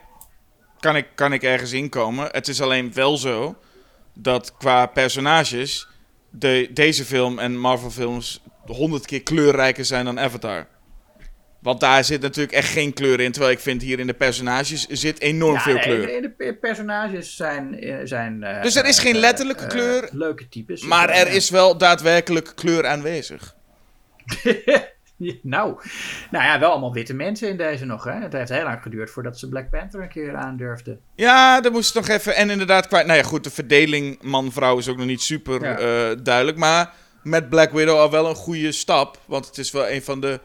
kan, 0.84 0.96
ik, 0.96 1.08
kan 1.16 1.34
ik 1.34 1.44
ergens 1.44 1.72
inkomen. 1.72 2.28
Het 2.32 2.48
is 2.48 2.62
alleen 2.62 2.94
wel 2.94 3.18
zo 3.18 3.56
dat 4.14 4.58
qua 4.58 4.86
personages 4.86 5.88
de, 6.30 6.70
deze 6.72 7.06
film 7.06 7.40
en 7.40 7.58
Marvel 7.60 7.90
films 7.92 8.44
honderd 8.66 9.06
keer 9.06 9.24
kleurrijker 9.24 9.86
zijn 9.86 10.06
dan 10.06 10.20
Avatar. 10.20 10.68
Want 11.60 11.80
daar 11.80 12.04
zit 12.04 12.22
natuurlijk 12.22 12.54
echt 12.54 12.70
geen 12.72 12.94
kleur 12.94 13.20
in. 13.20 13.32
Terwijl 13.32 13.54
ik 13.54 13.60
vind 13.60 13.82
hier 13.82 14.00
in 14.00 14.08
de 14.08 14.14
personages 14.14 14.86
zit 14.88 15.20
enorm 15.22 15.54
Ja, 15.54 15.60
veel 15.62 15.74
nee, 15.74 15.84
kleur. 15.84 16.06
De, 16.06 16.22
de 16.22 16.30
pe- 16.30 16.54
personages 16.54 17.36
zijn. 17.36 17.80
eh, 17.80 17.96
zijn 18.04 18.44
eh, 18.44 18.62
Dus 18.62 18.76
er 18.76 18.86
is 18.86 19.00
geen 19.00 19.14
eh, 19.14 19.20
letterlijke 19.20 19.68
kleur, 19.68 20.10
leuke 20.12 20.50
types. 20.50 20.82
Maar 20.84 21.10
er 21.10 21.28
is 21.28 21.50
wel 21.50 21.78
daadwerkelijk 21.78 22.52
kleur 22.56 22.86
aanwezig. 22.86 23.56
nou, 25.42 25.78
nou 26.32 26.44
ja, 26.46 26.60
wel 26.60 26.72
allemaal 26.72 26.94
witte 26.94 27.14
mensen 27.14 27.50
in 27.50 27.58
deze 27.58 27.86
nog. 27.86 28.04
Hè? 28.04 28.12
Het 28.22 28.34
heeft 28.34 28.50
heel 28.50 28.64
lang 28.64 28.82
geduurd 28.82 29.10
voordat 29.10 29.40
ze 29.40 29.50
Black 29.50 29.70
Panther 29.70 30.02
een 30.02 30.10
keer 30.10 30.36
aandurfden. 30.36 31.00
Ja, 31.16 31.62
daar 31.62 31.72
moest 31.72 31.96
nog 31.96 32.08
even. 32.08 32.36
En 32.36 32.50
inderdaad, 32.50 32.88
kwijt. 32.88 33.06
Nou 33.06 33.18
ja, 33.18 33.24
goed, 33.26 33.44
de 33.44 33.50
verdeling 33.50 34.22
man-vrouw 34.22 34.78
is 34.78 34.88
ook 34.90 34.98
nog 34.98 35.06
niet 35.06 35.22
super 35.22 35.64
Ja. 35.64 35.78
eh, 35.78 36.18
duidelijk. 36.24 36.58
Maar 36.58 36.94
met 37.24 37.50
Black 37.50 37.72
Widow 37.72 37.98
al 38.00 38.12
wel 38.12 38.30
een 38.30 38.36
goede 38.36 38.72
stap. 38.72 39.20
Want 39.26 39.46
het 39.46 39.58
is 39.58 39.72
wel 39.72 39.90
een 39.90 40.04
van 40.04 40.22
de 40.22 40.40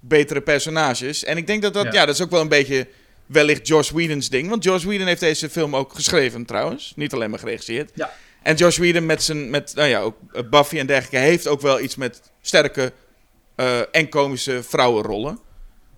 betere 0.00 0.40
personages. 0.40 1.24
En 1.24 1.36
ik 1.36 1.46
denk 1.46 1.62
dat 1.62 1.74
dat, 1.74 1.84
ja, 1.84 1.92
Ja. 1.92 2.06
dat 2.06 2.14
is 2.14 2.22
ook 2.22 2.30
wel 2.30 2.40
een 2.40 2.48
beetje 2.48 2.88
wellicht 3.26 3.66
Josh 3.68 3.90
Whedon's 3.90 4.28
ding. 4.28 4.48
Want 4.48 4.64
Josh 4.64 4.84
Whedon 4.84 5.06
heeft 5.06 5.20
deze 5.20 5.50
film 5.50 5.76
ook 5.76 5.94
geschreven 5.94 6.44
trouwens. 6.44 6.92
Niet 6.96 7.12
alleen 7.12 7.30
maar 7.30 7.38
geregisseerd. 7.38 7.90
Ja. 7.94 8.10
En 8.42 8.54
Josh 8.54 8.76
Whedon 8.78 9.06
met 9.06 9.22
zijn, 9.22 9.50
met, 9.50 9.72
nou 9.74 9.88
ja, 9.88 10.00
ook 10.00 10.16
eh, 10.32 10.42
Buffy 10.50 10.78
en 10.78 10.86
dergelijke, 10.86 11.16
heeft 11.26 11.48
ook 11.48 11.60
wel 11.60 11.80
iets 11.80 11.96
met 11.96 12.20
sterke 12.40 12.92
eh, 13.58 13.80
en 13.90 14.08
komische 14.08 14.62
vrouwenrollen. 14.62 15.38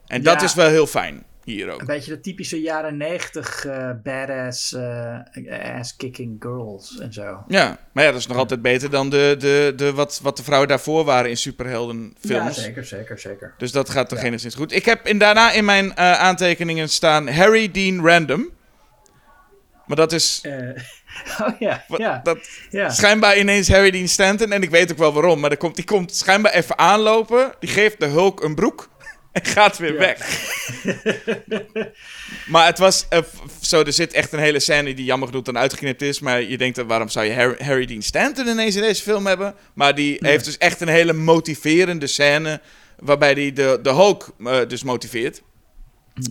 En 0.06 0.22
dat 0.22 0.40
Ja. 0.40 0.46
is 0.46 0.54
wel 0.54 0.68
heel 0.68 0.86
fijn 0.86 1.24
hier 1.44 1.70
ook. 1.72 1.80
Een 1.80 1.86
beetje 1.86 2.10
de 2.10 2.20
typische 2.20 2.60
jaren 2.60 2.96
negentig 2.96 3.64
eh, 3.64 3.90
badass 4.02 4.72
eh, 4.72 5.18
ass-kicking 5.78 6.36
girls 6.38 6.98
en 6.98 7.12
zo. 7.12 7.44
Ja, 7.48 7.78
maar 7.92 8.04
ja, 8.04 8.10
dat 8.10 8.20
is 8.20 8.26
nog 8.26 8.36
altijd 8.36 8.62
beter 8.62 8.90
dan 8.90 9.10
de, 9.10 9.34
de, 9.38 9.72
de, 9.76 9.92
wat, 9.92 10.20
wat 10.22 10.36
de 10.36 10.42
vrouwen 10.42 10.68
daarvoor 10.68 11.04
waren 11.04 11.30
in 11.30 11.36
superheldenfilms. 11.36 12.56
Ja, 12.56 12.62
zeker, 12.62 12.84
zeker, 12.84 13.18
zeker. 13.18 13.54
Dus 13.58 13.72
dat 13.72 13.90
gaat 13.90 14.08
toch 14.08 14.22
enigszins 14.22 14.54
goed. 14.54 14.72
Ik 14.72 14.84
heb 14.84 15.06
in, 15.06 15.18
daarna 15.18 15.52
in 15.52 15.64
mijn 15.64 15.96
aantekeningen 15.96 16.88
staan 16.88 17.28
Harry 17.28 17.70
Dean 17.70 18.06
Random. 18.06 18.50
Maar 19.86 19.96
dat 19.96 20.12
is... 20.12 20.40
Oh 21.42 21.58
ja, 21.58 21.84
ja. 21.96 22.20
Dat, 22.22 22.38
ja. 22.70 22.90
Schijnbaar 22.90 23.38
ineens 23.38 23.68
Harry 23.68 23.90
Dean 23.90 24.08
Stanton, 24.08 24.52
en 24.52 24.62
ik 24.62 24.70
weet 24.70 24.92
ook 24.92 24.98
wel 24.98 25.12
waarom, 25.12 25.40
maar 25.40 25.50
die 25.50 25.58
komt, 25.58 25.76
die 25.76 25.84
komt 25.84 26.14
schijnbaar 26.16 26.52
even 26.52 26.78
aanlopen. 26.78 27.52
Die 27.60 27.70
geeft 27.70 28.00
de 28.00 28.06
Hulk 28.06 28.42
een 28.42 28.54
broek 28.54 28.88
en 29.32 29.44
gaat 29.44 29.78
weer 29.78 29.92
Ja. 29.92 29.98
weg. 29.98 30.18
maar 32.46 32.66
het 32.66 32.78
was 32.78 33.06
eh, 33.08 33.18
zo, 33.60 33.82
er 33.82 33.92
zit 33.92 34.12
echt 34.12 34.32
een 34.32 34.38
hele 34.38 34.60
scène 34.60 34.94
die 34.94 35.04
jammer 35.04 35.28
genoeg 35.28 35.44
dan 35.44 35.58
uitgeknipt 35.58 36.02
is. 36.02 36.20
Maar 36.20 36.42
je 36.42 36.58
denkt, 36.58 36.82
waarom 36.86 37.08
zou 37.08 37.26
je 37.26 37.34
Harry, 37.34 37.64
Harry 37.64 37.86
Dean 37.86 38.02
Stanton 38.02 38.46
ineens 38.46 38.74
in 38.76 38.82
deze 38.82 39.02
film 39.02 39.26
hebben? 39.26 39.54
Maar 39.74 39.94
die 39.94 40.16
heeft 40.20 40.44
dus 40.44 40.58
echt 40.58 40.80
een 40.80 40.88
hele 40.88 41.12
motiverende 41.12 42.06
scène, 42.06 42.60
waarbij 42.98 43.32
hij 43.32 43.52
de, 43.52 43.78
de 43.82 43.90
Hulk 43.90 44.28
eh, 44.44 44.58
dus 44.68 44.82
motiveert. 44.82 45.42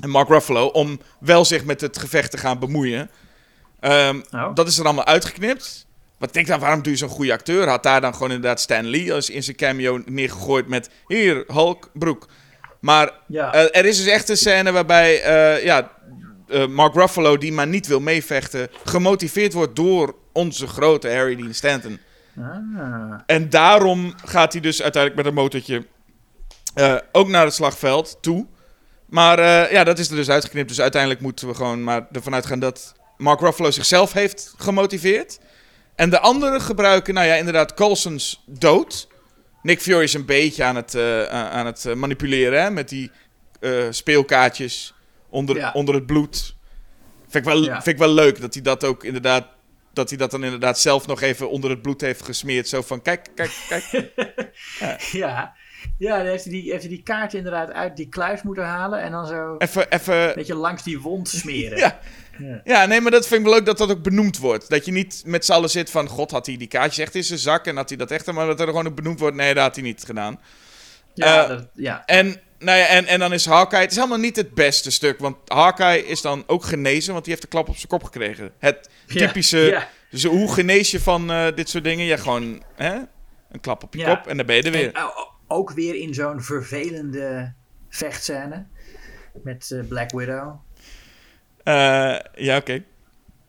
En 0.02 0.10
Mark 0.10 0.28
Ruffalo, 0.30 0.66
om 0.66 1.00
wel 1.20 1.46
zich 1.46 1.64
met 1.64 1.82
het 1.82 1.98
gevecht 1.98 2.32
te 2.32 2.38
gaan 2.38 2.60
bemoeien. 2.60 3.10
Ehm, 3.80 4.22
Oh. 4.32 4.54
Dat 4.56 4.68
is 4.68 4.78
er 4.78 4.86
allemaal 4.86 5.06
uitgeknipt. 5.06 5.88
Wat 6.18 6.34
denk 6.34 6.48
dan, 6.48 6.60
waarom 6.60 6.82
doe 6.82 6.92
je 6.92 6.98
zo'n 6.98 7.10
goede 7.10 7.32
acteur? 7.34 7.68
Had 7.68 7.84
daar 7.84 8.02
dan 8.02 8.14
gewoon 8.14 8.32
inderdaad 8.32 8.60
Stan 8.60 8.86
Lee 8.88 9.14
als 9.14 9.30
in 9.30 9.44
zijn 9.44 9.56
cameo 9.56 10.02
neergegooid 10.06 10.68
met... 10.68 10.90
Hier, 11.08 11.44
Hulk, 11.48 11.90
broek. 11.94 12.28
Maar 12.82 13.12
Ja. 13.28 13.54
eh, 13.54 13.80
er 13.80 13.86
is 13.86 13.98
dus 13.98 14.06
echt 14.06 14.30
een 14.30 14.38
scène 14.38 14.72
waarbij 14.72 15.22
eh, 15.24 15.64
ja, 15.64 15.92
eh, 16.48 16.68
Mark 16.68 16.94
Ruffalo, 16.94 17.38
die 17.38 17.52
maar 17.52 17.68
niet 17.68 17.88
wil 17.88 18.00
meevechten... 18.00 18.70
gemotiveerd 18.86 19.54
wordt 19.54 19.76
door 19.76 20.16
onze 20.34 20.68
grote 20.68 21.10
Harry 21.10 21.36
Dean 21.36 21.54
Stanton. 21.54 22.00
Ah. 22.40 23.20
En 23.26 23.50
daarom 23.50 24.14
gaat 24.26 24.52
hij 24.54 24.62
dus 24.62 24.82
uiteindelijk 24.82 25.24
met 25.24 25.32
een 25.34 25.40
motortje 25.42 25.86
ook 27.12 27.28
naar 27.28 27.46
het 27.46 27.54
slagveld 27.54 28.18
toe. 28.22 28.46
Maar 29.06 29.72
ja, 29.74 29.84
dat 29.84 30.00
is 30.00 30.10
er 30.10 30.16
dus 30.16 30.30
uitgeknipt. 30.30 30.68
Dus 30.70 30.82
uiteindelijk 30.82 31.22
moeten 31.22 31.48
we 31.48 31.54
gewoon 31.54 31.84
maar 31.84 32.08
ervan 32.12 32.34
uitgaan 32.34 32.60
dat 32.60 32.94
Mark 33.20 33.40
Ruffalo 33.40 33.72
zichzelf 33.72 34.14
heeft 34.14 34.54
gemotiveerd. 34.58 35.40
En 35.96 36.10
de 36.10 36.20
anderen 36.20 36.62
gebruiken, 36.62 37.14
nou 37.14 37.28
ja, 37.28 37.36
inderdaad, 37.36 37.74
Coulson's 37.74 38.44
dood. 38.46 39.08
Nick 39.62 39.82
Fury 39.82 40.04
is 40.04 40.14
een 40.14 40.26
beetje 40.26 40.64
aan 40.64 40.76
het, 40.76 40.96
eh, 40.96 41.24
aan 41.30 41.66
het 41.66 41.86
eh, 41.86 41.94
manipuleren 41.94 42.62
hè, 42.62 42.72
met 42.72 42.90
die 42.90 43.12
eh, 43.60 43.72
speelkaartjes 43.90 44.94
onder, 45.30 45.56
Ja. 45.56 45.72
onder 45.74 45.96
het 45.96 46.06
bloed. 46.06 46.56
Vind 47.28 47.46
ik, 47.46 47.52
wel, 47.54 47.64
Ja. 47.64 47.74
vind 47.74 47.88
ik 47.88 47.98
wel 47.98 48.14
leuk 48.14 48.42
dat 48.42 48.54
hij 48.54 48.64
dat 48.64 48.84
ook 48.84 49.04
inderdaad 49.04 49.48
dat 49.94 50.10
hij 50.10 50.18
dat 50.18 50.32
dan 50.32 50.44
inderdaad 50.44 50.80
zelf 50.80 51.08
nog 51.08 51.22
even 51.22 51.50
onder 51.50 51.70
het 51.70 51.82
bloed 51.82 52.02
heeft 52.02 52.24
gesmeerd. 52.26 52.68
Zo 52.68 52.82
van, 52.82 53.02
kijk, 53.02 53.30
kijk, 53.36 53.52
kijk. 53.70 54.12
Ja, 55.12 55.54
ja 55.98 56.18
dan 56.18 56.26
heeft 56.26 56.44
hij, 56.44 56.54
die, 56.54 56.70
heeft 56.72 56.84
hij 56.84 56.92
die 56.92 57.04
kaart 57.04 57.34
inderdaad 57.34 57.72
uit 57.72 57.98
die 57.98 58.10
kluis 58.10 58.42
moeten 58.42 58.64
halen 58.66 59.02
en 59.02 59.12
dan 59.12 59.28
zo 59.28 59.52
een 59.54 59.62
Even, 59.62 59.92
even... 59.92 60.32
beetje 60.36 60.56
langs 60.56 60.84
die 60.84 61.00
wond 61.00 61.30
smeren. 61.30 61.78
Ja. 61.88 62.00
Ja, 62.64 62.86
nee, 62.86 63.02
maar 63.02 63.12
dat 63.12 63.28
vind 63.28 63.40
ik 63.40 63.46
wel 63.46 63.56
leuk 63.56 63.66
dat 63.66 63.78
dat 63.78 63.92
ook 63.92 64.04
benoemd 64.04 64.38
wordt. 64.38 64.70
Dat 64.70 64.86
je 64.86 64.92
niet 64.92 65.22
met 65.26 65.46
z'n 65.46 65.52
allen 65.52 65.70
zit 65.70 65.90
van, 65.90 66.08
god, 66.08 66.32
had 66.32 66.46
hij 66.46 66.58
die 66.58 66.68
kaartjes 66.68 67.06
echt 67.06 67.16
in 67.16 67.24
zijn 67.24 67.40
zak 67.40 67.66
en 67.66 67.76
had 67.76 67.90
hij 67.90 67.98
dat 67.98 68.12
echt... 68.12 68.32
Maar 68.32 68.46
dat 68.46 68.60
er 68.60 68.68
gewoon 68.68 68.88
ook 68.88 68.96
benoemd 68.96 69.20
wordt, 69.20 69.36
nee, 69.36 69.54
dat 69.54 69.64
had 69.64 69.76
hij 69.76 69.84
niet 69.84 70.04
gedaan. 70.06 70.40
Ja, 71.14 71.44
Eh, 71.44 71.50
dat, 71.50 71.68
ja. 71.74 72.06
En, 72.06 72.42
nou 72.60 72.78
ja, 72.78 72.86
en, 72.86 73.06
en 73.06 73.20
dan 73.20 73.34
is 73.34 73.46
Hawkeye... 73.46 73.82
Het 73.82 73.92
is 73.92 73.98
helemaal 73.98 74.18
niet 74.18 74.36
het 74.36 74.54
beste 74.54 74.92
stuk, 74.92 75.20
want 75.20 75.36
Hawkeye 75.46 76.06
is 76.06 76.22
dan 76.22 76.44
ook 76.48 76.64
genezen, 76.64 77.12
want 77.14 77.26
die 77.26 77.34
heeft 77.34 77.46
de 77.46 77.52
klap 77.52 77.70
op 77.70 77.76
zijn 77.76 77.88
kop 77.88 78.04
gekregen. 78.04 78.52
Het 78.58 78.90
typische... 79.06 79.58
ja. 79.58 79.90
Dus 80.10 80.24
hoe 80.24 80.54
genees 80.54 80.92
je 80.92 81.00
van 81.00 81.32
eh, 81.32 81.56
dit 81.56 81.70
soort 81.70 81.84
dingen? 81.84 82.06
Ja, 82.06 82.18
gewoon 82.18 82.64
hè? 82.76 82.96
een 83.52 83.60
klap 83.60 83.84
op 83.84 83.94
je 83.94 84.04
kop 84.04 84.28
en 84.28 84.38
dan 84.38 84.46
ben 84.46 84.56
je 84.56 84.64
er 84.64 84.72
weer. 84.72 84.94
En, 84.94 85.12
ook 85.48 85.72
weer 85.72 85.96
in 85.96 86.14
zo'n 86.14 86.42
vervelende 86.42 87.54
vechtscène 87.90 88.68
met 89.44 89.72
eh, 89.72 89.88
Black 89.88 90.12
Widow. 90.12 90.60
Eh, 91.64 92.16
ja, 92.36 92.58
oké. 92.58 92.84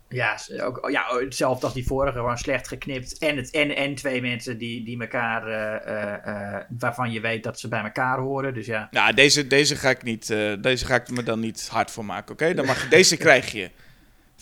Ja, 0.09 0.39
ook, 0.62 0.85
oh, 0.85 0.91
ja, 0.91 1.05
hetzelfde 1.19 1.65
als 1.65 1.74
die 1.74 1.87
vorige, 1.87 2.12
gewoon 2.19 2.39
slecht 2.39 2.69
geknipt. 2.69 3.19
En, 3.19 3.37
het, 3.37 3.51
en, 3.51 3.77
en 3.77 3.95
twee 3.95 4.20
mensen 4.20 4.59
die, 4.59 4.85
die 4.85 5.01
elkaar, 5.01 5.47
eh, 5.47 6.55
eh, 6.57 6.62
waarvan 6.78 7.12
je 7.12 7.20
weet 7.20 7.43
dat 7.43 7.61
ze 7.61 7.69
bij 7.69 7.82
elkaar 7.82 8.19
horen. 8.19 8.55
Dus 8.55 8.66
ja, 8.66 8.89
Nou, 8.91 9.15
deze, 9.15 9.47
deze, 9.47 9.77
ga 9.77 9.91
ik 9.91 10.03
niet, 10.03 10.27
deze 10.61 10.87
ga 10.87 10.95
ik 10.95 11.11
me 11.11 11.23
dan 11.23 11.41
niet 11.41 11.69
hard 11.69 11.91
voor 11.91 12.05
maken, 12.05 12.32
oké? 12.32 12.55
Dan 12.55 12.66
mag 12.66 12.82
je- 12.82 12.89
Deze 12.89 13.16
krijg 13.16 13.53
je. 13.53 13.70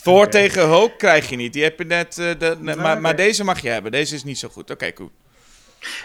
Thor 0.03 0.21
Oké. 0.21 0.31
tegen 0.31 0.63
Hulk 0.67 0.99
krijg 0.99 1.29
je 1.31 1.37
niet. 1.37 1.53
Die 1.53 1.63
heb 1.63 1.79
je 1.79 1.85
net, 1.85 2.15
de, 2.15 2.57
ne- 2.61 2.77
maar, 2.77 3.01
maar 3.01 3.17
deze 3.17 3.45
mag 3.45 3.61
je 3.61 3.69
hebben. 3.69 3.93
Deze 3.93 4.15
is 4.15 4.25
niet 4.25 4.39
zo 4.39 4.49
goed. 4.49 4.71
Oké, 4.71 4.93
cool. 4.93 5.11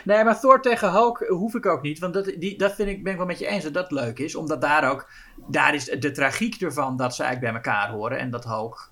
Nee, 0.03 0.23
maar 0.23 0.39
Thor 0.39 0.61
tegen 0.61 0.91
Hulk 0.91 1.25
hoef 1.27 1.55
ik 1.55 1.65
ook 1.65 1.81
niet. 1.81 1.99
Want 1.99 2.13
dat, 2.13 2.33
die, 2.37 2.57
dat 2.57 2.75
vind 2.75 2.89
ik, 2.89 3.03
ben 3.03 3.11
ik 3.11 3.17
wel 3.17 3.27
met 3.27 3.39
je 3.39 3.47
eens 3.47 3.63
dat 3.63 3.73
dat 3.73 3.91
leuk 3.91 4.19
is. 4.19 4.35
Omdat 4.35 4.61
daar 4.61 4.91
ook, 4.91 5.09
daar 5.47 5.73
is 5.73 5.85
de 5.85 6.11
tragiek 6.11 6.61
ervan 6.61 6.97
dat 6.97 7.15
ze 7.15 7.23
eigenlijk 7.23 7.53
bij 7.53 7.63
elkaar 7.63 7.89
horen. 7.89 8.17
En 8.17 8.29
dat 8.29 8.43
Hulk 8.43 8.91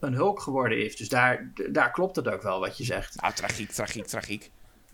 een 0.00 0.14
Hulk 0.14 0.40
geworden 0.40 0.84
is. 0.84 0.96
Dus 0.96 1.08
daar, 1.08 1.52
daar 1.70 1.90
klopt 1.90 2.16
het 2.16 2.28
ook 2.28 2.42
wel 2.42 2.60
wat 2.60 2.76
je 2.76 2.84
zegt. 2.84 3.20
Nou, 3.20 3.34
tragiek, 3.34 3.70
tragiek, 3.70 4.06
tragiek. 4.06 4.50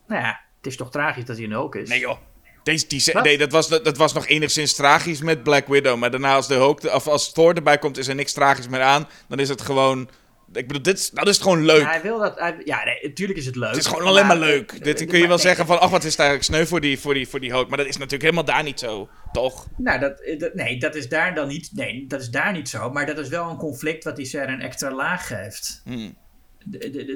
Nou 0.06 0.22
ja, 0.22 0.40
het 0.56 0.66
is 0.66 0.76
toch 0.76 0.90
tragisch 0.90 1.24
dat 1.24 1.36
hij 1.36 1.44
een 1.44 1.50
Hulk 1.50 1.74
is. 1.74 1.88
Nee 1.88 2.00
joh. 2.00 2.18
Deze, 2.62 2.86
die, 2.86 3.02
Wat? 3.12 3.24
nee, 3.24 3.38
dat 3.38 3.52
was, 3.52 3.68
dat, 3.68 3.84
dat 3.84 3.96
was 3.96 4.12
nog 4.12 4.26
enigszins 4.26 4.74
tragisch 4.74 5.20
met 5.20 5.42
Black 5.42 5.66
Widow. 5.66 5.98
Maar 5.98 6.10
daarna 6.10 6.34
als, 6.34 6.46
de 6.46 6.54
Hulk, 6.54 6.82
of 6.82 7.06
als 7.06 7.32
Thor 7.32 7.54
erbij 7.54 7.78
komt, 7.78 7.98
is 7.98 8.08
er 8.08 8.14
niks 8.14 8.32
tragisch 8.32 8.68
meer 8.68 8.82
aan. 8.82 9.08
Dan 9.28 9.38
is 9.38 9.48
het 9.48 9.60
gewoon... 9.60 10.08
Ik 10.52 10.66
bedoel, 10.66 10.82
dit, 10.82 10.98
is- 10.98 11.10
dat 11.10 11.28
is 11.28 11.39
gewoon 11.39 11.64
leuk. 11.64 11.81
Ja, 11.81 11.89
hij 11.90 12.02
wil 12.02 12.18
dat. 12.18 12.39
hij- 12.39 12.60
ja, 12.64 12.85
nee, 12.85 12.98
natuurlijk 13.02 13.39
is 13.39 13.47
het 13.47 13.56
leuk. 13.56 13.68
Het 13.68 13.78
is 13.78 13.86
gewoon 13.86 14.06
alleen 14.06 14.27
maar 14.27 14.36
leuk. 14.39 14.85
Dit 14.85 15.01
eh, 15.01 15.06
kun 15.06 15.14
je 15.14 15.20
wel 15.20 15.28
maar- 15.28 15.39
zeggen 15.39 15.66
van, 15.66 15.81
ach, 15.81 15.90
wat 15.90 16.05
is 16.05 16.10
het 16.10 16.20
eigenlijk 16.20 16.48
sneu 16.51 16.66
voor 16.66 16.81
die, 16.81 16.98
voor, 16.98 17.14
die, 17.14 17.28
voor 17.28 17.40
die 17.40 17.51
Hulk. 17.51 17.68
Maar 17.68 17.78
dat 17.78 17.86
is 17.86 17.97
natuurlijk 17.97 18.23
helemaal 18.23 18.44
daar 18.44 18.62
niet 18.62 18.78
zo, 18.81 19.09
toch? 19.32 19.66
Nou, 19.77 20.01
dat, 20.01 20.23
dat- 20.39 20.55
nee, 20.55 20.78
dat 20.78 20.94
is 20.94 21.09
daar 21.09 21.35
dan 21.35 21.48
niet. 21.48 21.70
Nee, 21.73 22.05
dat 22.09 22.20
is 22.20 22.28
daar 22.31 22.52
niet 22.52 22.68
zo. 22.68 22.90
Maar 22.90 23.06
dat 23.06 23.18
is 23.18 23.28
wel 23.28 23.51
een 23.51 23.56
conflict 23.56 24.05
wat 24.05 24.16
die 24.16 24.27
serre 24.27 24.52
een 24.52 24.60
extra 24.60 24.90
laag 24.94 25.27
geeft. 25.27 25.81
Hmm. 25.85 26.16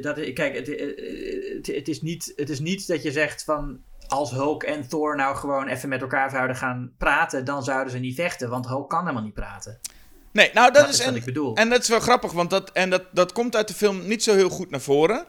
Dat, 0.01 0.32
kijk, 0.32 0.55
het, 0.57 0.69
eh, 0.74 0.86
het, 1.57 1.66
het, 1.66 1.89
is 1.89 2.01
niet, 2.01 2.32
het 2.36 2.48
is 2.51 2.61
niet 2.61 2.86
dat 2.86 3.02
je 3.02 3.12
zegt 3.12 3.44
van. 3.44 3.78
Als 4.09 4.31
Hulk 4.31 4.62
en 4.62 4.89
Thor 4.89 5.16
nou 5.16 5.36
gewoon 5.36 5.69
even 5.69 5.89
met 5.89 6.01
elkaar 6.01 6.31
zouden 6.31 6.57
gaan 6.57 6.93
praten, 6.98 7.44
dan 7.44 7.62
zouden 7.62 7.93
ze 7.93 7.98
niet 7.98 8.15
vechten. 8.15 8.48
Want 8.51 8.66
Hulk 8.66 8.90
kan 8.90 9.01
helemaal 9.01 9.23
niet 9.23 9.35
praten. 9.35 9.81
Nee, 10.32 10.51
nou 10.55 10.73
dat, 10.73 10.82
Dat 10.82 10.93
is, 10.93 10.98
is 10.98 11.05
wat 11.05 11.15
en, 11.15 11.19
ik 11.19 11.24
bedoel. 11.24 11.55
En 11.57 11.69
dat 11.69 11.82
is 11.82 11.89
wel 11.89 12.01
grappig, 12.01 12.32
want 12.32 12.51
dat, 12.51 12.70
en 12.73 12.90
dat, 12.90 13.02
dat 13.12 13.32
komt 13.32 13.57
uit 13.57 13.69
de 13.69 13.74
film 13.74 14.07
niet 14.07 14.23
zo 14.23 14.35
heel 14.35 14.48
goed 14.48 14.70
naar 14.70 14.81
voren. 14.81 15.24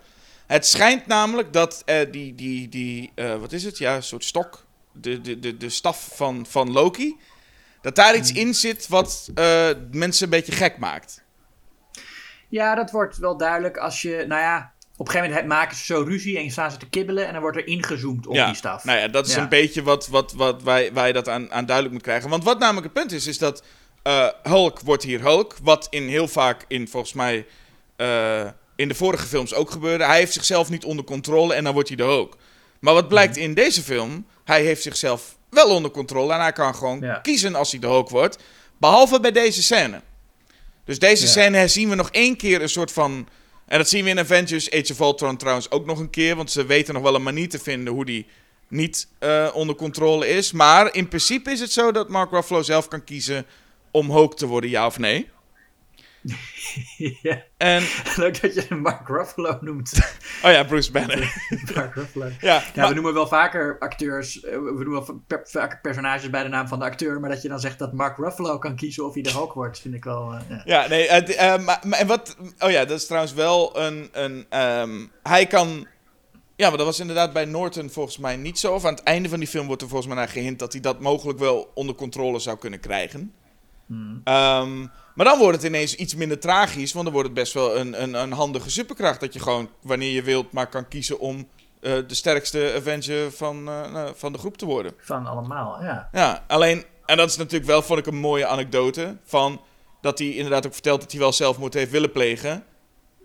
Het 0.48 0.66
schijnt 0.68 1.08
namelijk 1.08 1.54
dat 1.54 1.82
eh, 1.86 2.12
die, 2.12 2.36
die, 2.36 2.70
die 2.70 3.12
eh, 3.16 3.36
wat 3.36 3.52
is 3.52 3.64
het? 3.64 3.78
Ja, 3.78 3.96
een 3.96 4.04
soort 4.04 4.24
stok. 4.24 4.66
De, 4.94 5.22
de, 5.22 5.40
de, 5.40 5.58
de 5.58 5.70
staf 5.70 6.10
van, 6.14 6.46
van 6.50 6.72
Loki. 6.72 7.18
Dat 7.82 7.96
daar 7.96 8.10
Hmm. 8.14 8.20
iets 8.20 8.32
in 8.32 8.54
zit 8.54 8.88
wat 8.88 9.30
eh, 9.36 9.70
mensen 9.92 10.24
een 10.24 10.30
beetje 10.30 10.52
gek 10.52 10.78
maakt. 10.78 11.24
Ja, 12.50 12.76
dat 12.76 12.92
wordt 12.92 13.18
wel 13.18 13.38
duidelijk 13.38 13.78
als 13.78 14.02
je. 14.02 14.26
Nou 14.28 14.42
ja, 14.42 14.72
op 14.98 15.06
een 15.08 15.12
gegeven 15.14 15.30
moment 15.30 15.48
maken 15.48 15.78
ze 15.78 15.84
zo 15.84 16.02
ruzie 16.08 16.38
en 16.38 16.52
staan 16.52 16.72
ze 16.72 16.78
te 16.78 16.90
kibbelen. 16.90 17.26
En 17.28 17.32
dan 17.34 17.42
wordt 17.42 17.58
er 17.58 17.68
ingezoomd 17.68 18.28
op 18.28 18.36
ja, 18.36 18.46
die 18.46 18.56
staf. 18.56 18.84
Nou 18.84 19.00
ja, 19.00 19.08
dat 19.08 19.28
is 19.28 19.36
Ja. 19.36 19.42
een 19.42 19.50
beetje 19.50 19.84
wat, 19.84 20.08
wat, 20.08 20.34
wat 20.34 20.64
wij, 20.64 20.94
wij 20.94 21.12
dat 21.12 21.28
aan, 21.28 21.52
aan 21.52 21.66
duidelijk 21.66 21.96
moet 21.96 22.04
krijgen. 22.06 22.30
Want 22.30 22.44
wat 22.44 22.60
namelijk 22.60 22.86
het 22.86 22.94
punt 22.94 23.12
is, 23.12 23.28
is 23.28 23.38
dat 23.38 23.64
eh, 24.04 24.28
Hulk 24.44 24.80
wordt 24.80 25.04
hier 25.04 25.22
Hulk. 25.22 25.56
Wat 25.64 25.88
in 25.90 26.08
heel 26.08 26.28
vaak 26.28 26.66
in, 26.68 26.88
volgens 26.88 27.14
mij, 27.14 27.46
eh, 27.96 28.48
in 28.76 28.88
de 28.88 28.96
vorige 28.96 29.26
films 29.28 29.54
ook 29.54 29.72
gebeurde. 29.72 30.04
Hij 30.06 30.18
heeft 30.18 30.34
zichzelf 30.34 30.70
niet 30.70 30.84
onder 30.86 31.06
controle 31.06 31.54
en 31.54 31.64
dan 31.64 31.74
wordt 31.74 31.88
hij 31.88 31.98
de 31.98 32.04
Hulk. 32.04 32.38
Maar 32.80 32.94
wat 32.94 33.08
blijkt 33.08 33.36
Mhm. 33.36 33.44
in 33.44 33.54
deze 33.54 33.82
film, 33.82 34.26
hij 34.44 34.64
heeft 34.64 34.82
zichzelf 34.82 35.38
wel 35.50 35.70
onder 35.76 35.92
controle. 35.92 36.34
En 36.34 36.40
hij 36.40 36.52
kan 36.54 36.76
gewoon 36.76 37.00
Ja. 37.00 37.16
kiezen 37.16 37.56
als 37.56 37.72
hij 37.72 37.80
de 37.80 37.88
Hulk 37.88 38.10
wordt. 38.10 38.38
Behalve 38.78 39.20
bij 39.20 39.32
deze 39.32 39.64
scène. 39.64 40.02
Dus 40.86 41.00
deze 41.00 41.24
Ja. 41.24 41.30
scène 41.30 41.68
zien 41.68 41.90
we 41.90 41.96
nog 41.96 42.10
één 42.12 42.36
keer 42.38 42.62
een 42.62 42.70
soort 42.70 42.92
van... 42.92 43.28
En 43.66 43.78
dat 43.78 43.90
zien 43.90 44.04
we 44.04 44.10
in 44.10 44.20
Avengers 44.20 44.72
Age 44.72 44.92
of 44.92 45.00
Ultron 45.00 45.38
trouwens 45.38 45.72
ook 45.72 45.86
nog 45.86 46.00
een 46.00 46.10
keer. 46.10 46.36
Want 46.36 46.52
ze 46.52 46.66
weten 46.66 46.94
nog 46.94 47.04
wel 47.04 47.16
een 47.16 47.24
manier 47.24 47.50
te 47.50 47.60
vinden 47.60 47.94
hoe 47.94 48.06
die 48.06 48.26
niet 48.68 49.08
eh, 49.20 49.48
onder 49.54 49.76
controle 49.76 50.28
is. 50.28 50.52
Maar 50.52 50.94
in 50.96 51.08
principe 51.08 51.52
is 51.52 51.60
het 51.60 51.72
zo 51.72 51.92
dat 51.92 52.10
Mark 52.10 52.32
Ruffalo 52.32 52.62
zelf 52.62 52.88
kan 52.88 53.04
kiezen 53.04 53.46
om 53.92 54.12
Hulk 54.12 54.36
te 54.38 54.46
worden, 54.48 54.70
ja 54.70 54.86
of 54.86 55.00
nee. 55.00 55.30
ja. 57.22 57.44
En, 57.58 57.84
Leuk 58.18 58.42
dat 58.42 58.54
je 58.54 58.76
Mark 58.76 59.08
Ruffalo 59.08 59.58
noemt. 59.62 59.94
oh 60.46 60.52
ja, 60.52 60.64
Bruce 60.64 60.92
Banner. 60.92 61.34
Mark 61.76 61.96
Ruffalo. 61.96 62.26
ja, 62.26 62.32
Ja, 62.40 62.64
maar- 62.76 62.88
we 62.88 62.94
noemen 62.94 63.14
wel 63.14 63.28
vaker 63.28 63.76
acteurs, 63.80 64.40
eh, 64.44 64.52
we 64.52 64.58
noemen 64.84 64.92
wel 65.06 65.22
per- 65.28 65.42
vaker 65.44 65.80
personages 65.82 66.30
bij 66.30 66.44
de 66.44 66.50
naam 66.50 66.68
van 66.68 66.80
de 66.80 66.86
acteur, 66.86 67.20
maar 67.20 67.30
dat 67.30 67.42
je 67.42 67.48
dan 67.48 67.60
zegt 67.60 67.80
dat 67.80 67.94
Mark 67.94 68.18
Ruffalo 68.18 68.58
kan 68.58 68.76
kiezen 68.76 69.06
of 69.06 69.14
hij 69.14 69.24
de 69.24 69.32
Hulk 69.32 69.54
wordt, 69.54 69.80
vind 69.80 69.94
ik 69.94 70.04
wel. 70.04 70.34
eh, 70.34 70.40
ja. 70.50 70.62
Ja, 70.66 70.88
nee, 70.88 71.10
het, 71.10 71.36
eh, 71.36 71.58
maar, 71.58 71.80
maar 71.86 72.00
en 72.00 72.08
wat... 72.08 72.38
Oh 72.60 72.72
ja, 72.72 72.86
dat 72.86 73.00
is 73.00 73.06
trouwens 73.06 73.34
wel 73.34 73.80
een... 73.80 74.10
een 74.12 74.46
ehm, 74.50 75.06
hij 75.24 75.46
kan... 75.48 75.88
Ja, 76.56 76.68
maar 76.70 76.78
dat 76.78 76.86
was 76.88 77.00
inderdaad 77.00 77.34
bij 77.34 77.46
Norton 77.46 77.90
volgens 77.90 78.18
mij 78.18 78.36
niet 78.36 78.60
zo. 78.60 78.74
Of 78.74 78.86
aan 78.86 78.94
het 78.94 79.04
einde 79.04 79.30
van 79.30 79.40
die 79.40 79.48
film 79.48 79.68
wordt 79.68 79.82
er 79.82 79.88
volgens 79.88 80.08
mij 80.14 80.18
naar 80.18 80.30
gehint... 80.34 80.60
dat 80.60 80.72
hij 80.72 80.82
dat 80.82 81.00
mogelijk 81.00 81.40
wel 81.40 81.72
onder 81.74 81.96
controle 81.96 82.40
zou 82.40 82.58
kunnen 82.58 82.80
krijgen. 82.80 83.34
Ehm, 84.24 84.80
maar 85.16 85.26
dan 85.26 85.40
wordt 85.40 85.58
het 85.58 85.66
ineens 85.66 85.96
iets 85.96 86.16
minder 86.16 86.40
tragisch... 86.40 86.94
want 86.94 87.06
dan 87.06 87.14
wordt 87.14 87.30
het 87.30 87.38
best 87.38 87.54
wel 87.54 87.78
een, 87.78 88.02
een, 88.02 88.14
een 88.14 88.32
handige 88.32 88.70
superkracht... 88.70 89.20
dat 89.20 89.34
je 89.34 89.40
gewoon, 89.40 89.70
wanneer 89.82 90.12
je 90.12 90.24
wilt, 90.24 90.52
maar 90.52 90.68
kan 90.68 90.88
kiezen 90.88 91.20
om... 91.20 91.48
eh, 91.82 91.94
de 92.08 92.16
sterkste 92.16 92.74
Avenger 92.76 93.32
van, 93.32 93.58
eh, 93.70 93.92
nou, 93.92 94.14
van 94.16 94.32
de 94.32 94.38
groep 94.38 94.58
te 94.58 94.66
worden. 94.66 94.94
Van 94.98 95.26
allemaal, 95.26 95.84
ja. 95.84 96.10
Ja, 96.12 96.44
alleen, 96.48 96.84
en 97.06 97.18
dat 97.18 97.30
is 97.30 97.38
natuurlijk 97.38 97.72
wel, 97.72 97.82
vond 97.82 98.00
ik 98.00 98.06
een 98.06 98.16
mooie 98.20 98.46
anekdote. 98.48 99.18
Van 99.24 99.62
dat 100.02 100.20
hij 100.20 100.30
inderdaad 100.30 100.66
ook 100.66 100.74
vertelt 100.74 101.02
dat 101.02 101.12
hij 101.12 101.20
wel 101.20 101.34
zelfmoord 101.34 101.74
heeft 101.74 101.92
willen 101.92 102.12
plegen. 102.12 102.64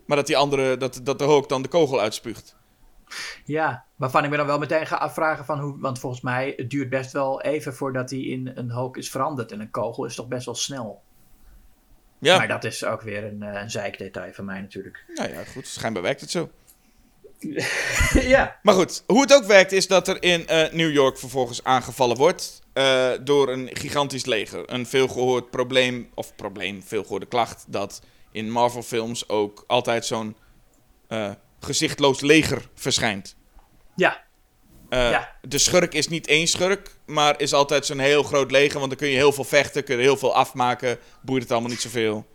Maar 0.05 0.17
dat 0.17 0.27
die 0.27 0.37
andere, 0.37 0.77
dat, 0.77 0.99
dat 1.03 1.19
de 1.19 1.25
Hulk 1.25 1.49
dan 1.49 1.61
de 1.61 1.67
kogel 1.67 1.99
uitspuugt. 1.99 2.55
Ja, 3.45 3.85
waarvan 3.95 4.23
ik 4.23 4.29
me 4.29 4.37
dan 4.37 4.45
wel 4.45 4.59
meteen 4.59 4.87
ga 4.87 4.95
afvragen 4.95 5.45
van 5.45 5.59
hoe... 5.59 5.79
Want 5.79 5.99
volgens 5.99 6.21
mij, 6.21 6.53
het 6.55 6.69
duurt 6.69 6.89
best 6.89 7.11
wel 7.11 7.41
even 7.41 7.73
voordat 7.73 8.09
hij 8.09 8.19
in 8.19 8.51
een 8.55 8.71
Hulk 8.71 8.97
is 8.97 9.09
veranderd. 9.09 9.51
En 9.51 9.59
een 9.59 9.71
kogel 9.71 10.05
is 10.05 10.15
toch 10.15 10.27
best 10.27 10.45
wel 10.45 10.55
snel. 10.55 11.01
Ja, 12.19 12.37
Maar 12.37 12.47
dat 12.47 12.63
is 12.63 12.85
ook 12.85 13.01
weer 13.01 13.23
een, 13.23 13.43
eh, 13.43 13.61
een 13.61 13.69
zeikdetail 13.69 14.33
van 14.33 14.45
mij 14.45 14.61
natuurlijk. 14.61 15.03
nou 15.13 15.29
ja, 15.29 15.43
goed. 15.43 15.67
Schijnbaar 15.67 16.03
werkt 16.03 16.21
het 16.21 16.31
zo. 16.31 16.49
ja. 18.33 18.59
Maar 18.61 18.73
goed, 18.73 19.03
hoe 19.07 19.21
het 19.21 19.33
ook 19.33 19.43
werkt 19.43 19.71
is 19.71 19.87
dat 19.87 20.07
er 20.07 20.23
in 20.23 20.47
eh, 20.47 20.73
New 20.73 20.91
York 20.91 21.17
vervolgens 21.17 21.63
aangevallen 21.63 22.17
wordt 22.17 22.61
eh, 22.73 23.11
door 23.23 23.49
een 23.49 23.69
gigantisch 23.73 24.25
leger. 24.25 24.73
Een 24.73 24.85
veelgehoord 24.85 25.49
probleem, 25.49 26.09
of 26.13 26.35
probleem, 26.35 26.83
veelgehoorde 26.83 27.25
klacht, 27.25 27.65
dat 27.67 28.01
in 28.31 28.51
Marvel 28.51 28.83
films 28.83 29.29
ook 29.29 29.63
altijd 29.67 30.05
zo'n 30.05 30.35
gezichtloos 31.59 32.21
leger 32.21 32.69
verschijnt. 32.75 33.35
Ja, 33.95 34.25
Eh, 34.89 35.09
Ja. 35.11 35.35
De 35.41 35.57
schurk 35.57 35.93
is 35.93 36.07
niet 36.07 36.27
één 36.27 36.47
schurk, 36.47 36.95
maar 37.05 37.39
is 37.41 37.53
altijd 37.53 37.85
zo'n 37.85 37.99
heel 37.99 38.23
groot 38.23 38.51
leger, 38.51 38.77
want 38.79 38.89
dan 38.89 38.99
kun 38.99 39.07
je 39.07 39.15
heel 39.15 39.31
veel 39.31 39.43
vechten, 39.43 39.83
kun 39.83 39.95
je 39.95 40.01
heel 40.01 40.17
veel 40.17 40.35
afmaken, 40.35 40.97
boeit 41.21 41.41
het 41.43 41.51
allemaal 41.51 41.69
niet 41.69 41.81
zoveel. 41.81 42.27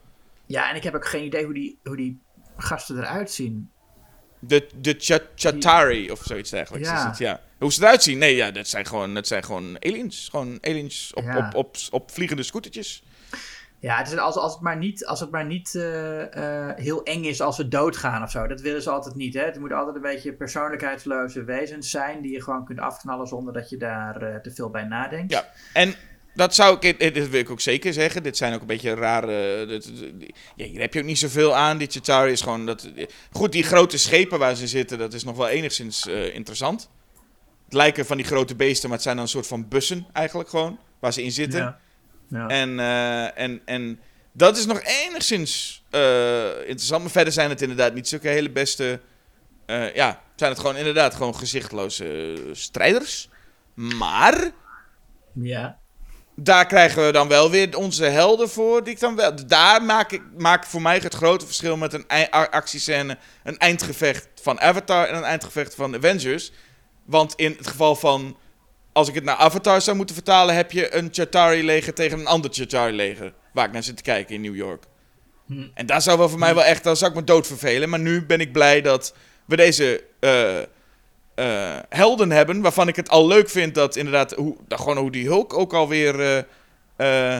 ja, 0.47 0.71
en 0.71 0.77
ik 0.77 0.83
heb 0.83 0.95
ook 0.95 1.07
geen 1.07 1.25
idee 1.25 1.45
hoe 1.45 1.55
die, 1.55 1.79
hoe 1.85 1.97
die 1.97 2.21
gasten 2.57 2.99
eruit 2.99 3.31
zien. 3.31 3.71
De, 4.39 4.69
de 4.81 4.95
Ch- 4.99 5.27
Chatari 5.35 6.11
of 6.11 6.21
zoiets 6.25 6.51
dergelijks 6.51 6.89
Ja. 6.89 6.97
is 6.99 7.03
het, 7.05 7.19
ja. 7.19 7.41
Hoe 7.59 7.73
ze 7.73 7.81
eruit 7.83 8.03
zien? 8.03 8.19
Nee, 8.19 8.37
ja, 8.37 8.51
dat 8.51 8.69
zijn 8.69 8.87
gewoon, 8.87 9.15
dat 9.15 9.27
zijn 9.27 9.45
gewoon 9.45 9.77
aliens. 9.85 10.29
Gewoon 10.31 10.59
aliens 10.61 11.11
op, 11.15 11.25
Ja. 11.25 11.37
op, 11.47 11.55
op, 11.55 11.77
op 11.91 12.11
vliegende 12.11 12.43
scootertjes. 12.43 13.03
Ja, 13.83 13.97
het 13.99 14.13
is 14.13 14.19
als, 14.19 14.37
als 14.37 14.53
het 14.53 14.63
maar 14.63 14.77
niet, 14.77 15.07
als 15.07 15.21
het 15.21 15.31
maar 15.31 15.45
niet 15.47 15.75
eh, 15.75 16.69
eh, 16.69 16.77
heel 16.77 17.03
eng 17.03 17.25
is 17.25 17.41
als 17.41 17.57
ze 17.57 17.69
doodgaan 17.69 18.23
of 18.23 18.31
zo. 18.31 18.47
Dat 18.47 18.61
willen 18.61 18.83
ze 18.83 18.91
altijd 18.91 19.15
niet. 19.15 19.35
Hè? 19.35 19.41
Het 19.45 19.59
moeten 19.59 19.79
altijd 19.79 19.97
een 19.97 20.03
beetje 20.03 20.33
persoonlijkheidsloze 20.33 21.45
wezens 21.45 21.91
zijn 21.91 22.23
die 22.23 22.33
je 22.33 22.43
gewoon 22.43 22.65
kunt 22.65 22.79
afknallen 22.81 23.27
zonder 23.27 23.53
dat 23.53 23.71
je 23.71 23.77
daar 23.77 24.23
eh, 24.23 24.37
te 24.41 24.51
veel 24.51 24.71
bij 24.71 24.85
nadenkt. 24.85 25.33
Ja, 25.33 25.49
en 25.73 25.95
dat 26.35 26.55
zou 26.55 26.77
ik, 26.81 26.99
dit 26.99 27.15
dit 27.15 27.31
wil 27.31 27.41
ik 27.41 27.51
ook 27.51 27.61
zeker 27.61 27.93
zeggen. 27.93 28.23
Dit 28.23 28.37
zijn 28.37 28.55
ook 28.55 28.61
een 28.61 28.67
beetje 28.67 28.95
rare. 28.95 29.67
dit- 29.67 29.93
dit- 30.19 30.37
ja, 30.57 30.65
hier 30.67 30.81
heb 30.81 30.95
je 30.95 31.01
ook 31.01 31.07
niet 31.07 31.19
zoveel 31.19 31.55
aan. 31.57 31.81
Chitauri 31.81 32.33
is 32.33 32.41
gewoon. 32.41 32.67
Dat, 32.67 32.91
goed, 33.33 33.53
die 33.53 33.63
grote 33.63 33.99
schepen 33.99 34.39
waar 34.39 34.55
ze 34.55 34.67
zitten, 34.67 34.99
dat 34.99 35.13
is 35.13 35.25
nog 35.25 35.37
wel 35.37 35.49
enigszins 35.49 36.07
interessant. 36.07 36.91
Het 37.65 37.75
lijken 37.75 38.07
van 38.07 38.17
die 38.17 38.27
grote 38.27 38.57
beesten, 38.57 38.85
maar 38.89 38.97
het 38.97 39.03
zijn 39.07 39.17
dan 39.17 39.25
een 39.25 39.31
soort 39.31 39.47
van 39.47 39.69
bussen 39.69 40.07
eigenlijk 40.13 40.49
gewoon. 40.49 40.79
Waar 40.99 41.13
ze 41.13 41.23
in 41.23 41.33
zitten. 41.33 41.61
Ja. 41.61 41.79
Ja. 42.33 42.49
En, 42.49 42.81
eh, 42.81 43.39
en, 43.39 43.61
en 43.65 44.01
dat 44.33 44.57
is 44.57 44.67
nog 44.67 44.83
enigszins 44.83 45.83
eh, 45.91 46.59
interessant. 46.59 47.03
Maar 47.03 47.11
verder 47.11 47.33
zijn 47.33 47.51
het 47.51 47.63
inderdaad 47.63 47.95
niet 47.95 48.09
zulke 48.09 48.29
hele 48.29 48.51
beste. 48.51 49.01
eh, 49.67 49.95
ja, 49.95 50.21
zijn 50.37 50.51
het 50.51 50.61
gewoon 50.61 50.77
inderdaad 50.77 51.15
gewoon 51.15 51.35
gezichtloze 51.35 52.37
strijders. 52.53 53.29
Maar 53.75 54.51
ja. 55.33 55.79
daar 56.37 56.67
krijgen 56.67 57.07
we 57.07 57.13
dan 57.13 57.29
wel 57.29 57.51
weer 57.51 57.77
onze 57.77 58.05
helden 58.05 58.49
voor. 58.49 58.85
Die 58.85 58.93
ik 58.93 59.01
dan 59.01 59.17
wel, 59.17 59.47
daar 59.47 59.83
maak 59.83 60.13
ik 60.13 60.23
maak 60.39 60.67
voor 60.67 60.83
mij 60.83 60.99
het 60.99 61.15
grote 61.15 61.47
verschil 61.47 61.77
met 61.77 61.93
een 61.93 62.31
actiescène, 62.31 63.19
een 63.45 63.59
eindgevecht 63.59 64.29
van 64.43 64.61
Avatar 64.61 65.07
en 65.07 65.17
een 65.17 65.25
eindgevecht 65.25 65.75
van 65.75 65.95
Avengers. 65.95 66.53
Want 67.05 67.35
in 67.35 67.55
het 67.59 67.67
geval 67.67 67.97
van, 67.97 68.37
als 68.93 69.09
ik 69.09 69.15
het 69.15 69.25
naar 69.25 69.37
Avatar 69.37 69.81
zou 69.81 69.97
moeten 69.97 70.15
vertalen, 70.15 70.55
heb 70.55 70.73
je 70.73 70.95
een 70.95 71.09
Chitauri-leger 71.13 71.95
tegen 71.95 72.19
een 72.19 72.27
ander 72.27 72.53
Chitauri-leger. 72.53 73.33
Waar 73.53 73.67
ik 73.67 73.73
naar 73.73 73.83
zit 73.83 73.97
te 73.97 74.03
kijken 74.03 74.35
in 74.35 74.41
New 74.41 74.57
York. 74.57 74.85
Hm. 75.47 75.69
En 75.75 75.87
daar 75.87 76.03
zou 76.03 76.19
wel 76.19 76.29
voor 76.29 76.39
mij 76.39 76.55
wel 76.55 76.65
echt, 76.65 76.85
dan 76.85 76.97
zou 76.97 77.11
ik 77.11 77.17
me 77.17 77.25
dood 77.25 77.47
vervelen. 77.47 77.89
Maar 77.89 78.01
nu 78.01 78.27
ben 78.27 78.41
ik 78.41 78.53
blij 78.53 78.81
dat 78.81 79.15
we 79.45 79.57
deze 79.57 80.05
eh, 80.21 80.59
eh, 81.35 81.79
helden 81.89 82.31
hebben. 82.31 82.61
Waarvan 82.61 82.89
ik 82.89 82.97
het 82.97 83.09
al 83.09 83.27
leuk 83.27 83.49
vind 83.49 83.75
dat 83.75 83.97
inderdaad, 83.97 84.33
hoe, 84.33 84.57
dat 84.69 84.81
gewoon 84.81 84.97
hoe 84.97 85.11
die 85.11 85.27
Hulk 85.27 85.53
ook 85.53 85.73
alweer 85.73 86.47
eh 86.97 87.39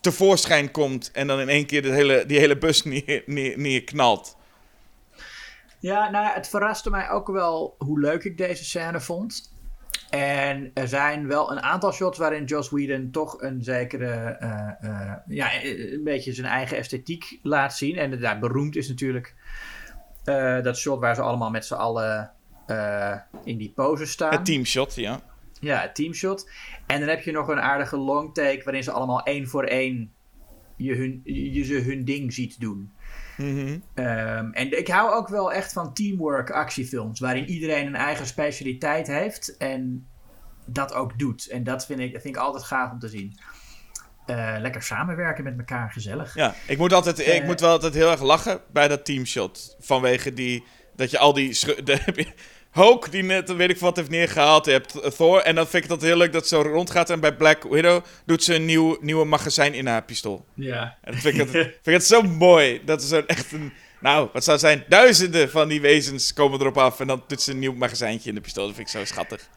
tevoorschijn 0.00 0.70
komt. 0.70 1.10
En 1.10 1.26
dan 1.26 1.40
in 1.40 1.48
één 1.48 1.66
keer 1.66 1.82
de 1.82 1.92
hele, 1.92 2.26
die 2.26 2.38
hele 2.38 2.58
bus 2.58 2.84
neer, 2.84 3.22
neer, 3.26 3.58
neerknalt. 3.58 4.36
Ja, 5.78 6.10
nou 6.10 6.24
ja, 6.24 6.32
het 6.34 6.48
verraste 6.48 6.90
mij 6.90 7.10
ook 7.10 7.28
wel 7.28 7.74
hoe 7.78 8.00
leuk 8.00 8.24
ik 8.24 8.38
deze 8.38 8.64
scène 8.64 9.00
vond. 9.00 9.51
En 10.10 10.70
er 10.74 10.88
zijn 10.88 11.26
wel 11.26 11.50
een 11.52 11.62
aantal 11.62 11.92
shots 11.92 12.18
waarin 12.18 12.44
Joss 12.44 12.70
Whedon 12.70 13.10
toch 13.10 13.42
een 13.42 13.62
zekere, 13.62 14.06
eh, 14.40 14.68
eh, 14.80 15.16
ja, 15.26 15.64
een 15.64 16.04
beetje 16.04 16.32
zijn 16.32 16.46
eigen 16.46 16.76
esthetiek 16.76 17.38
laat 17.42 17.76
zien. 17.76 17.96
En 17.96 18.20
daar 18.20 18.38
beroemd 18.38 18.76
is 18.76 18.88
natuurlijk 18.88 19.34
eh, 20.24 20.62
dat 20.62 20.78
shot 20.78 21.00
waar 21.00 21.14
ze 21.14 21.22
allemaal 21.22 21.50
met 21.50 21.66
z'n 21.66 21.74
allen 21.74 22.30
in 23.44 23.58
die 23.58 23.72
pose 23.74 24.06
staan. 24.06 24.32
Het 24.32 24.44
teamshot, 24.44 24.94
ja. 24.94 25.20
Ja, 25.60 25.80
het 25.80 25.94
teamshot. 25.94 26.50
En 26.86 27.00
dan 27.00 27.08
heb 27.08 27.20
je 27.20 27.32
nog 27.32 27.48
een 27.48 27.60
aardige 27.60 27.96
long 27.96 28.34
take 28.34 28.60
waarin 28.64 28.82
ze 28.82 28.90
allemaal 28.90 29.22
één 29.22 29.48
voor 29.48 29.64
één 29.64 30.12
je, 30.76 30.94
hun, 30.94 31.20
je 31.24 31.64
ze 31.64 31.74
hun 31.74 32.04
ding 32.04 32.32
ziet 32.32 32.60
doen. 32.60 32.92
Mhm. 33.42 33.78
Ehm, 33.94 34.50
en 34.52 34.78
ik 34.78 34.88
hou 34.88 35.12
ook 35.14 35.28
wel 35.28 35.52
echt 35.52 35.72
van 35.72 35.94
teamwork 35.94 36.50
actiefilms, 36.50 37.20
waarin 37.20 37.48
iedereen 37.48 37.86
een 37.86 37.94
eigen 37.94 38.26
specialiteit 38.26 39.06
heeft 39.06 39.56
en 39.56 40.06
dat 40.66 40.94
ook 40.94 41.18
doet. 41.18 41.46
En 41.48 41.64
dat 41.64 41.86
vind 41.86 42.00
ik, 42.00 42.12
dat 42.12 42.22
vind 42.22 42.36
ik 42.36 42.42
altijd 42.42 42.64
gaaf 42.64 42.90
om 42.92 42.98
te 42.98 43.08
zien. 43.08 43.38
Eh, 44.26 44.54
lekker 44.58 44.82
samenwerken 44.82 45.44
met 45.44 45.58
elkaar, 45.58 45.90
gezellig. 45.90 46.34
Ja, 46.34 46.54
ik 46.66 46.78
moet, 46.78 46.92
altijd, 46.92 47.18
ik 47.18 47.26
Eh. 47.26 47.44
moet 47.44 47.60
wel 47.60 47.70
altijd 47.70 47.94
heel 47.94 48.10
erg 48.10 48.20
lachen 48.22 48.60
bij 48.72 48.88
dat 48.88 49.04
teamshot. 49.04 49.76
Vanwege 49.80 50.32
die, 50.32 50.64
dat 50.96 51.10
je 51.10 51.18
al 51.18 51.32
die... 51.32 51.48
de- 51.84 51.98
heb 52.04 52.16
je 52.16 52.32
Hulk, 52.72 53.10
die 53.10 53.22
net, 53.22 53.56
weet 53.56 53.70
ik 53.70 53.78
wat, 53.78 53.96
heeft 53.96 54.10
neergehaald. 54.10 54.64
Je 54.64 54.70
hebt 54.70 55.16
Thor. 55.16 55.38
En 55.40 55.54
dan 55.54 55.66
vind 55.66 55.82
ik 55.82 55.88
dat 55.88 56.02
heel 56.02 56.16
leuk 56.16 56.32
dat 56.32 56.48
zo 56.48 56.60
rondgaat. 56.60 57.10
En 57.10 57.20
bij 57.20 57.36
Black 57.36 57.62
Widow 57.62 58.04
doet 58.26 58.44
ze 58.44 58.54
een 58.54 58.64
nieuw, 58.64 58.96
nieuwe 59.00 59.24
magazijn 59.24 59.74
in 59.74 59.86
haar 59.86 60.02
pistool. 60.02 60.44
Ja. 60.54 60.98
En 61.02 61.12
dat 61.12 61.20
vind 61.20 61.38
ik, 61.38 61.40
het, 61.40 61.50
vind 61.82 62.00
ik 62.00 62.06
zo 62.06 62.22
mooi. 62.22 62.80
Dat 62.84 63.02
is 63.02 63.08
zo 63.08 63.22
echt 63.26 63.52
een... 63.52 63.72
Nou, 64.00 64.28
wat 64.32 64.44
zou 64.44 64.56
het 64.56 64.66
zijn? 64.66 64.84
Duizenden 64.88 65.50
van 65.50 65.68
die 65.68 65.80
wezens 65.80 66.32
komen 66.32 66.60
erop 66.60 66.78
af. 66.78 67.00
En 67.00 67.06
dan 67.06 67.24
doet 67.26 67.42
ze 67.42 67.50
een 67.50 67.58
nieuw 67.58 67.74
magazijntje 67.74 68.28
in 68.28 68.34
de 68.34 68.40
pistool. 68.40 68.66
Dat 68.66 68.74
vind 68.74 68.88
ik 68.88 68.98
zo 68.98 69.04
schattig. 69.04 69.48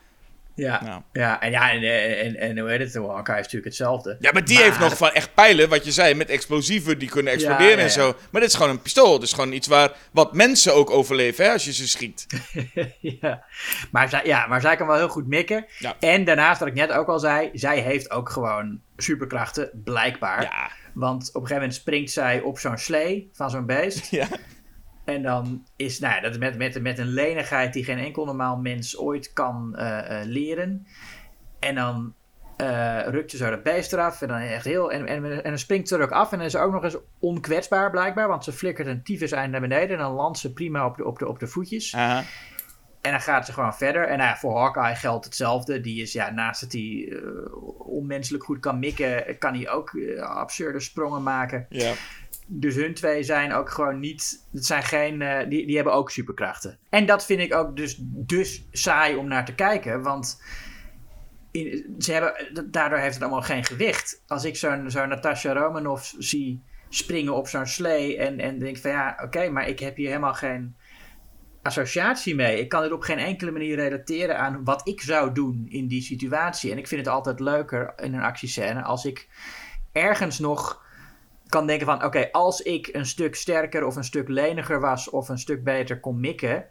Ja. 0.55 0.83
Nou. 0.83 1.01
ja, 1.11 1.41
en 1.41 1.51
ja, 1.51 1.71
en, 1.71 2.35
en, 2.35 2.59
hoe 2.59 2.69
heet 2.69 2.79
het? 2.79 2.93
Hawkeye 2.93 3.35
is 3.35 3.43
natuurlijk 3.43 3.65
hetzelfde. 3.65 4.17
Ja, 4.19 4.31
maar 4.31 4.45
die 4.45 4.57
heeft 4.57 4.79
nog 4.79 4.97
van 4.97 5.11
echt 5.11 5.33
pijlen, 5.33 5.69
wat 5.69 5.85
je 5.85 5.91
zei, 5.91 6.13
met 6.13 6.29
explosieven 6.29 6.99
die 6.99 7.09
kunnen 7.09 7.33
exploderen 7.33 7.71
Ja, 7.71 7.77
ja, 7.77 7.83
en 7.83 7.91
zo. 7.91 8.15
Maar 8.31 8.41
dit 8.41 8.49
is 8.49 8.55
gewoon 8.55 8.71
een 8.71 8.81
pistool. 8.81 9.19
Dus 9.19 9.33
gewoon 9.33 9.51
iets 9.51 9.67
waar 9.67 9.91
wat 10.11 10.33
mensen 10.33 10.73
ook 10.73 10.89
overleven 10.89 11.45
hè, 11.45 11.51
als 11.51 11.65
je 11.65 11.73
ze 11.73 11.87
schiet. 11.87 12.25
ja. 13.21 13.43
Maar, 13.91 14.09
zij, 14.09 14.21
ja, 14.25 14.47
maar 14.47 14.61
zij 14.61 14.75
kan 14.75 14.87
wel 14.87 14.95
heel 14.95 15.09
goed 15.09 15.27
mikken. 15.27 15.65
Ja. 15.79 15.95
En 15.99 16.23
daarnaast, 16.23 16.59
wat 16.59 16.67
ik 16.67 16.73
net 16.73 16.91
ook 16.91 17.07
al 17.07 17.19
zei, 17.19 17.49
zij 17.53 17.79
heeft 17.79 18.11
ook 18.11 18.29
gewoon 18.29 18.79
superkrachten, 18.97 19.69
blijkbaar. 19.83 20.41
Ja. 20.41 20.71
Want 20.93 21.27
op 21.27 21.27
een 21.27 21.41
gegeven 21.41 21.55
moment 21.55 21.73
springt 21.73 22.11
zij 22.11 22.41
op 22.41 22.59
zo'n 22.59 22.77
slee 22.77 23.29
van 23.33 23.49
zo'n 23.49 23.65
beest. 23.65 24.09
Ja. 24.15 24.27
En 25.05 25.21
dan 25.21 25.65
is, 25.75 25.99
nou 25.99 26.15
ja, 26.15 26.21
dat 26.21 26.39
met, 26.39 26.57
met, 26.57 26.81
met 26.81 26.97
een 26.97 27.13
lenigheid 27.13 27.73
die 27.73 27.83
geen 27.83 27.97
enkel 27.97 28.25
normaal 28.25 28.57
mens 28.57 28.97
ooit 28.97 29.33
kan 29.33 29.75
eh, 29.75 30.21
eh, 30.21 30.27
leren. 30.27 30.87
En 31.59 31.75
dan 31.75 32.13
eh, 32.57 33.07
rukt 33.07 33.31
ze 33.31 33.37
zo 33.37 33.49
dat 33.49 33.63
beest 33.63 33.93
eraf. 33.93 34.21
En 34.21 34.27
dan 34.27 34.37
echt 34.37 34.65
heel. 34.65 34.91
En, 34.91 35.07
en, 35.07 35.43
en 35.43 35.49
dan 35.49 35.59
springt 35.59 35.87
ze 35.87 35.95
er 35.95 36.03
ook 36.03 36.11
af. 36.11 36.31
En 36.31 36.37
dan 36.37 36.45
is 36.45 36.51
ze 36.51 36.59
ook 36.59 36.71
nog 36.71 36.83
eens 36.83 36.97
onkwetsbaar, 37.19 37.91
blijkbaar. 37.91 38.27
Want 38.27 38.43
ze 38.43 38.51
flikkert 38.51 38.87
een 38.87 39.03
tyfus 39.03 39.31
eind 39.31 39.51
naar 39.51 39.61
beneden. 39.61 39.89
En 39.89 40.03
dan 40.03 40.13
landt 40.13 40.37
ze 40.37 40.53
prima 40.53 40.85
op 40.85 40.97
de, 40.97 41.05
op 41.05 41.19
de, 41.19 41.27
op 41.27 41.39
de 41.39 41.47
voetjes. 41.47 41.93
En 43.01 43.11
dan 43.11 43.21
gaat 43.21 43.45
ze 43.45 43.53
gewoon 43.53 43.75
verder. 43.75 44.07
En 44.07 44.17
nou 44.17 44.29
ja, 44.29 44.37
voor 44.37 44.57
Hawkeye 44.57 44.95
geldt 44.95 45.25
hetzelfde. 45.25 45.81
Die 45.81 46.01
is, 46.01 46.13
ja, 46.13 46.31
naast 46.31 46.61
dat 46.61 46.71
hij 46.71 47.21
onmenselijk 47.77 48.43
goed 48.43 48.59
kan 48.59 48.79
mikken, 48.79 49.37
kan 49.37 49.53
hij 49.53 49.69
ook 49.69 49.91
absurde 50.19 50.79
sprongen 50.79 51.23
maken. 51.23 51.65
Ja. 51.69 51.93
Dus 52.45 52.75
hun 52.75 52.93
twee 52.93 53.23
zijn 53.23 53.53
ook 53.53 53.69
gewoon 53.69 53.99
niet. 53.99 54.47
Het 54.51 54.65
zijn 54.65 54.83
geen. 54.83 55.21
eh, 55.21 55.49
die, 55.49 55.65
die 55.65 55.75
hebben 55.75 55.93
ook 55.93 56.11
superkrachten. 56.11 56.79
En 56.89 57.05
dat 57.05 57.25
vind 57.25 57.39
ik 57.39 57.53
ook 57.53 57.75
dus, 57.75 57.97
dus 58.01 58.67
saai 58.71 59.15
om 59.15 59.27
naar 59.27 59.45
te 59.45 59.55
kijken. 59.55 60.01
Want. 60.01 60.43
In, 61.51 61.95
ze 61.99 62.11
hebben, 62.11 62.33
daardoor 62.71 62.99
heeft 62.99 63.13
het 63.13 63.23
allemaal 63.23 63.41
geen 63.41 63.63
gewicht. 63.63 64.23
Als 64.27 64.43
ik 64.43 64.55
zo'n 64.55 64.91
zo'n 64.91 65.09
Natasha 65.09 65.53
Romanoff 65.53 66.13
zie 66.17 66.63
springen 66.89 67.35
op 67.35 67.47
zo'n 67.47 67.67
slee. 67.67 68.17
En, 68.17 68.39
en 68.39 68.59
denk 68.59 68.77
van 68.77 68.91
ja, 68.91 69.19
oké, 69.23 69.49
maar 69.49 69.67
ik 69.67 69.79
heb 69.79 69.95
hier 69.95 70.07
helemaal 70.07 70.33
geen 70.33 70.75
associatie 71.61 72.35
mee. 72.35 72.59
Ik 72.59 72.69
kan 72.69 72.81
dit 72.81 72.91
op 72.91 73.01
geen 73.01 73.17
enkele 73.17 73.51
manier 73.51 73.75
relateren 73.75 74.39
aan 74.39 74.63
wat 74.63 74.87
ik 74.87 75.01
zou 75.01 75.31
doen 75.31 75.65
in 75.69 75.87
die 75.87 76.01
situatie. 76.01 76.71
En 76.71 76.77
ik 76.77 76.87
vind 76.87 77.05
het 77.05 77.13
altijd 77.13 77.39
leuker 77.39 77.93
in 77.95 78.13
een 78.13 78.21
actiescène 78.21 78.83
als 78.83 79.05
ik 79.05 79.27
ergens 79.91 80.39
nog 80.39 80.84
kan 81.47 81.67
denken 81.67 81.85
van... 81.85 82.03
oké, 82.03 82.31
als 82.31 82.61
ik 82.61 82.89
een 82.91 83.05
stuk 83.05 83.35
sterker 83.35 83.85
of 83.85 83.95
een 83.95 84.03
stuk 84.03 84.27
leniger 84.27 84.79
was... 84.79 85.09
of 85.09 85.29
een 85.29 85.37
stuk 85.37 85.63
beter 85.63 85.99
kon 85.99 86.19
mikken... 86.19 86.65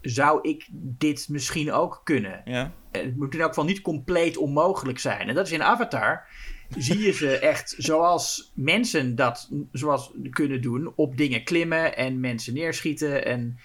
zou 0.00 0.48
ik 0.48 0.68
dit 0.72 1.28
misschien 1.28 1.72
ook 1.72 2.00
kunnen. 2.04 2.42
Ja. 2.44 2.72
Het 2.90 3.16
moet 3.16 3.34
in 3.34 3.40
elk 3.40 3.48
geval 3.48 3.64
niet 3.64 3.80
compleet 3.80 4.36
onmogelijk 4.36 4.98
zijn. 4.98 5.28
En 5.28 5.34
dat 5.34 5.46
is 5.46 5.52
in 5.52 5.62
Avatar. 5.62 6.26
zie 6.76 6.98
je 6.98 7.12
ze 7.12 7.38
echt 7.38 7.74
zoals 7.78 8.52
mensen 8.54 9.14
dat 9.14 9.50
zoals 9.72 10.12
kunnen 10.30 10.62
doen. 10.62 10.92
Op 10.96 11.16
dingen 11.16 11.44
klimmen 11.44 11.96
en 11.96 12.20
mensen 12.20 12.54
neerschieten. 12.54 13.24
En, 13.24 13.58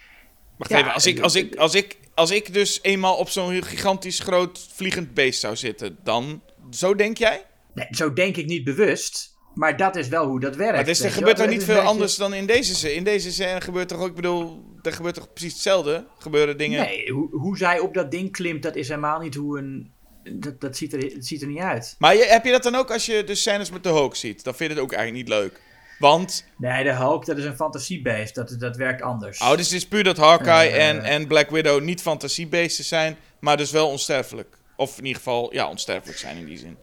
Wacht 0.56 0.70
Ja, 0.70 0.78
even, 0.78 0.92
als 0.92 1.06
ik, 1.06 1.20
als, 1.20 1.34
ik, 1.34 1.56
als, 1.56 1.74
ik, 1.74 1.98
als 2.14 2.30
ik 2.30 2.52
dus 2.52 2.82
eenmaal 2.82 3.16
op 3.16 3.28
zo'n 3.28 3.62
gigantisch 3.62 4.20
groot 4.20 4.68
vliegend 4.72 5.14
beest 5.14 5.40
zou 5.40 5.56
zitten, 5.56 5.98
dan... 6.02 6.42
Zo 6.70 6.94
denk 6.94 7.16
jij? 7.16 7.44
nee, 7.74 7.86
zo 7.90 8.12
denk 8.12 8.36
ik 8.36 8.46
niet 8.46 8.64
bewust. 8.64 9.33
Maar 9.54 9.76
dat 9.76 9.96
is 9.96 10.08
wel 10.08 10.26
hoe 10.26 10.40
dat 10.40 10.56
werkt. 10.56 10.74
Maar 10.74 10.84
dus, 10.84 11.00
er 11.00 11.10
gebeurt 11.10 11.38
er 11.38 11.48
niet 11.48 11.58
is 11.58 11.64
veel 11.64 11.74
beetje- 11.74 11.88
anders 11.88 12.16
dan 12.16 12.34
in 12.34 12.46
deze 12.46 12.74
scène. 12.74 12.94
In 12.94 13.04
deze 13.04 13.32
scène 13.32 13.60
gebeurt 13.60 13.88
toch 13.88 13.98
ook, 14.00 14.08
ik 14.08 14.14
bedoel, 14.14 14.64
er 14.82 14.92
gebeurt 14.92 15.14
toch 15.14 15.32
precies 15.32 15.52
hetzelfde? 15.52 16.06
Gebeuren 16.18 16.56
dingen... 16.56 16.80
Nee, 16.84 17.10
hoe, 17.10 17.28
hoe 17.30 17.56
zij 17.56 17.78
op 17.78 17.94
dat 17.94 18.10
ding 18.10 18.32
klimt, 18.32 18.62
dat 18.62 18.76
is 18.76 18.88
helemaal 18.88 19.20
niet 19.20 19.34
hoe 19.34 19.58
een. 19.58 19.92
Dat, 20.32 20.60
dat, 20.60 20.76
ziet, 20.76 20.92
er, 20.92 21.14
dat 21.14 21.24
ziet 21.24 21.42
er 21.42 21.48
niet 21.48 21.58
uit. 21.60 21.94
Maar 21.98 22.14
je, 22.16 22.24
heb 22.24 22.44
je 22.44 22.50
dat 22.50 22.62
dan 22.62 22.74
ook 22.74 22.90
als 22.90 23.06
je 23.06 23.24
de 23.24 23.34
scènes 23.34 23.70
met 23.70 23.82
de 23.82 23.88
Hulk 23.88 24.16
ziet? 24.16 24.44
Dan 24.44 24.54
vind 24.54 24.70
je 24.70 24.76
het 24.76 24.84
ook 24.84 24.92
eigenlijk 24.92 25.28
niet 25.28 25.36
leuk. 25.38 25.60
Want, 25.98 26.44
Nee, 26.58 26.84
de 26.84 26.92
Hulk, 26.92 27.26
dat 27.26 27.38
is 27.38 27.44
een 27.44 27.56
fantasiebeest. 27.56 28.34
Dat, 28.34 28.56
dat 28.58 28.76
werkt 28.76 29.02
anders. 29.02 29.38
oh, 29.40 29.50
dus 29.50 29.66
het 29.66 29.72
is 29.76 29.86
puur 29.88 30.04
dat 30.04 30.16
Hawkeye 30.16 30.70
Eh. 30.70 30.88
en, 30.88 31.02
en 31.02 31.26
Black 31.26 31.50
Widow 31.50 31.82
niet 31.82 32.00
fantasiebeesten 32.02 32.84
zijn, 32.84 33.16
maar 33.40 33.56
dus 33.56 33.70
wel 33.70 33.88
onsterfelijk. 33.88 34.56
Of 34.76 34.98
in 34.98 35.04
ieder 35.04 35.22
geval, 35.22 35.52
ja, 35.54 35.68
onsterfelijk 35.68 36.18
zijn 36.18 36.36
in 36.36 36.44
die 36.46 36.58
zin. 36.58 36.76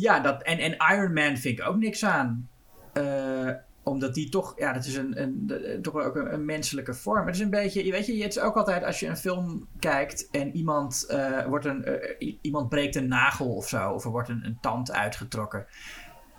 Ja, 0.00 0.20
dat, 0.20 0.42
en, 0.42 0.58
en 0.58 0.76
Iron 0.94 1.12
Man 1.12 1.36
vind 1.36 1.58
ik 1.58 1.66
ook 1.68 1.76
niks 1.76 2.04
aan. 2.04 2.48
Eh, 2.92 3.50
omdat 3.82 4.14
die 4.14 4.28
toch, 4.28 4.54
ja, 4.58 4.72
dat 4.72 4.84
is 4.84 4.96
een, 4.96 5.22
een, 5.22 5.46
de- 5.46 5.78
toch 5.82 5.94
ook 5.94 6.16
een, 6.16 6.32
een 6.32 6.44
menselijke 6.44 6.94
vorm. 6.94 7.26
Het 7.26 7.34
is 7.34 7.40
een 7.40 7.50
beetje, 7.50 7.84
je 7.84 7.90
weet 7.90 8.06
je, 8.06 8.22
het 8.22 8.36
is 8.36 8.42
ook 8.42 8.56
altijd 8.56 8.84
als 8.84 9.00
je 9.00 9.06
een 9.06 9.16
film 9.16 9.66
kijkt 9.78 10.28
en 10.30 10.56
iemand, 10.56 11.04
eh, 11.08 11.46
wordt 11.46 11.64
een, 11.64 11.84
eh, 11.84 12.34
iemand 12.40 12.68
breekt 12.68 12.94
een 12.96 13.08
nagel 13.08 13.54
of 13.54 13.68
zo, 13.68 13.90
of 13.90 14.04
er 14.04 14.10
wordt 14.10 14.28
een, 14.28 14.44
een 14.44 14.58
tand 14.60 14.92
uitgetrokken. 14.92 15.66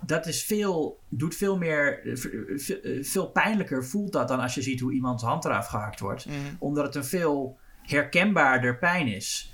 Dat 0.06 0.26
is 0.26 0.44
veel, 0.44 1.00
doet 1.10 1.36
veel 1.36 1.58
meer, 1.58 2.00
eh, 2.04 2.98
eh, 2.98 3.04
veel 3.04 3.28
pijnlijker 3.30 3.86
voelt 3.86 4.12
dat 4.14 4.28
dan 4.28 4.40
als 4.40 4.56
je 4.56 4.62
ziet 4.62 4.80
hoe 4.80 4.94
iemands 4.94 5.24
hand 5.24 5.46
eraf 5.46 5.68
gehakt 5.68 6.00
wordt. 6.00 6.26
Omdat 6.60 6.86
het 6.86 6.96
een 6.96 7.06
veel 7.06 7.58
herkenbaarder 7.82 8.78
pijn 8.78 9.08
is. 9.08 9.54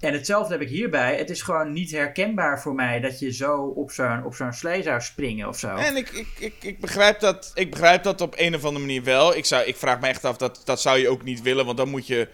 En 0.00 0.12
hetzelfde 0.12 0.52
heb 0.52 0.62
ik 0.62 0.68
hierbij. 0.68 1.16
Het 1.16 1.30
is 1.30 1.42
gewoon 1.42 1.72
niet 1.72 1.90
herkenbaar 1.90 2.60
voor 2.60 2.74
mij 2.74 3.00
dat 3.00 3.18
je 3.18 3.32
zo 3.32 3.56
op 3.62 3.90
zo'n, 3.90 4.24
op 4.24 4.34
zo'n 4.34 4.52
slee 4.52 4.82
zou 4.82 5.00
springen 5.00 5.48
of 5.48 5.58
zo. 5.58 5.74
En 5.74 5.96
ik, 5.96 6.10
ik, 6.10 6.28
ik, 6.38 6.54
ik, 6.60 6.80
begrijp 6.80 7.20
dat, 7.20 7.50
ik 7.54 7.70
begrijp 7.70 8.02
dat 8.02 8.20
op 8.20 8.34
een 8.36 8.54
of 8.54 8.64
andere 8.64 8.84
manier 8.84 9.04
wel. 9.04 9.36
Ik, 9.36 9.44
zou, 9.44 9.64
ik 9.64 9.76
vraag 9.76 10.00
me 10.00 10.06
echt 10.06 10.24
af, 10.24 10.36
dat, 10.36 10.62
dat 10.64 10.80
zou 10.80 10.98
je 10.98 11.08
ook 11.08 11.22
niet 11.22 11.42
willen, 11.42 11.64
want 11.64 11.76
dan 11.76 11.88
moet 11.88 12.06
je 12.06 12.28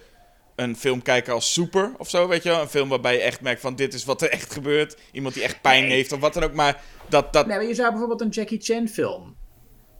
een 0.55 0.75
film 0.75 1.01
kijken 1.01 1.33
als 1.33 1.53
Super 1.53 1.91
of 1.97 2.09
zo, 2.09 2.27
weet 2.27 2.43
je 2.43 2.49
wel. 2.49 2.61
Een 2.61 2.67
film 2.67 2.89
waarbij 2.89 3.13
je 3.13 3.21
echt 3.21 3.41
merkt 3.41 3.61
van 3.61 3.75
dit 3.75 3.93
is 3.93 4.05
wat 4.05 4.21
er 4.21 4.29
echt 4.29 4.53
gebeurt. 4.53 4.97
Iemand 5.11 5.33
die 5.33 5.43
echt 5.43 5.61
pijn 5.61 5.83
Nee. 5.83 5.91
heeft 5.91 6.11
of 6.11 6.19
wat 6.19 6.33
dan 6.33 6.43
ook. 6.43 6.53
Maar 6.53 6.81
dat, 7.09 7.33
dat, 7.33 7.47
Nee, 7.47 7.57
maar 7.57 7.65
je 7.65 7.73
zou 7.73 7.89
bijvoorbeeld 7.89 8.21
een 8.21 8.29
Jackie 8.29 8.61
Chan 8.61 8.87
film. 8.87 9.35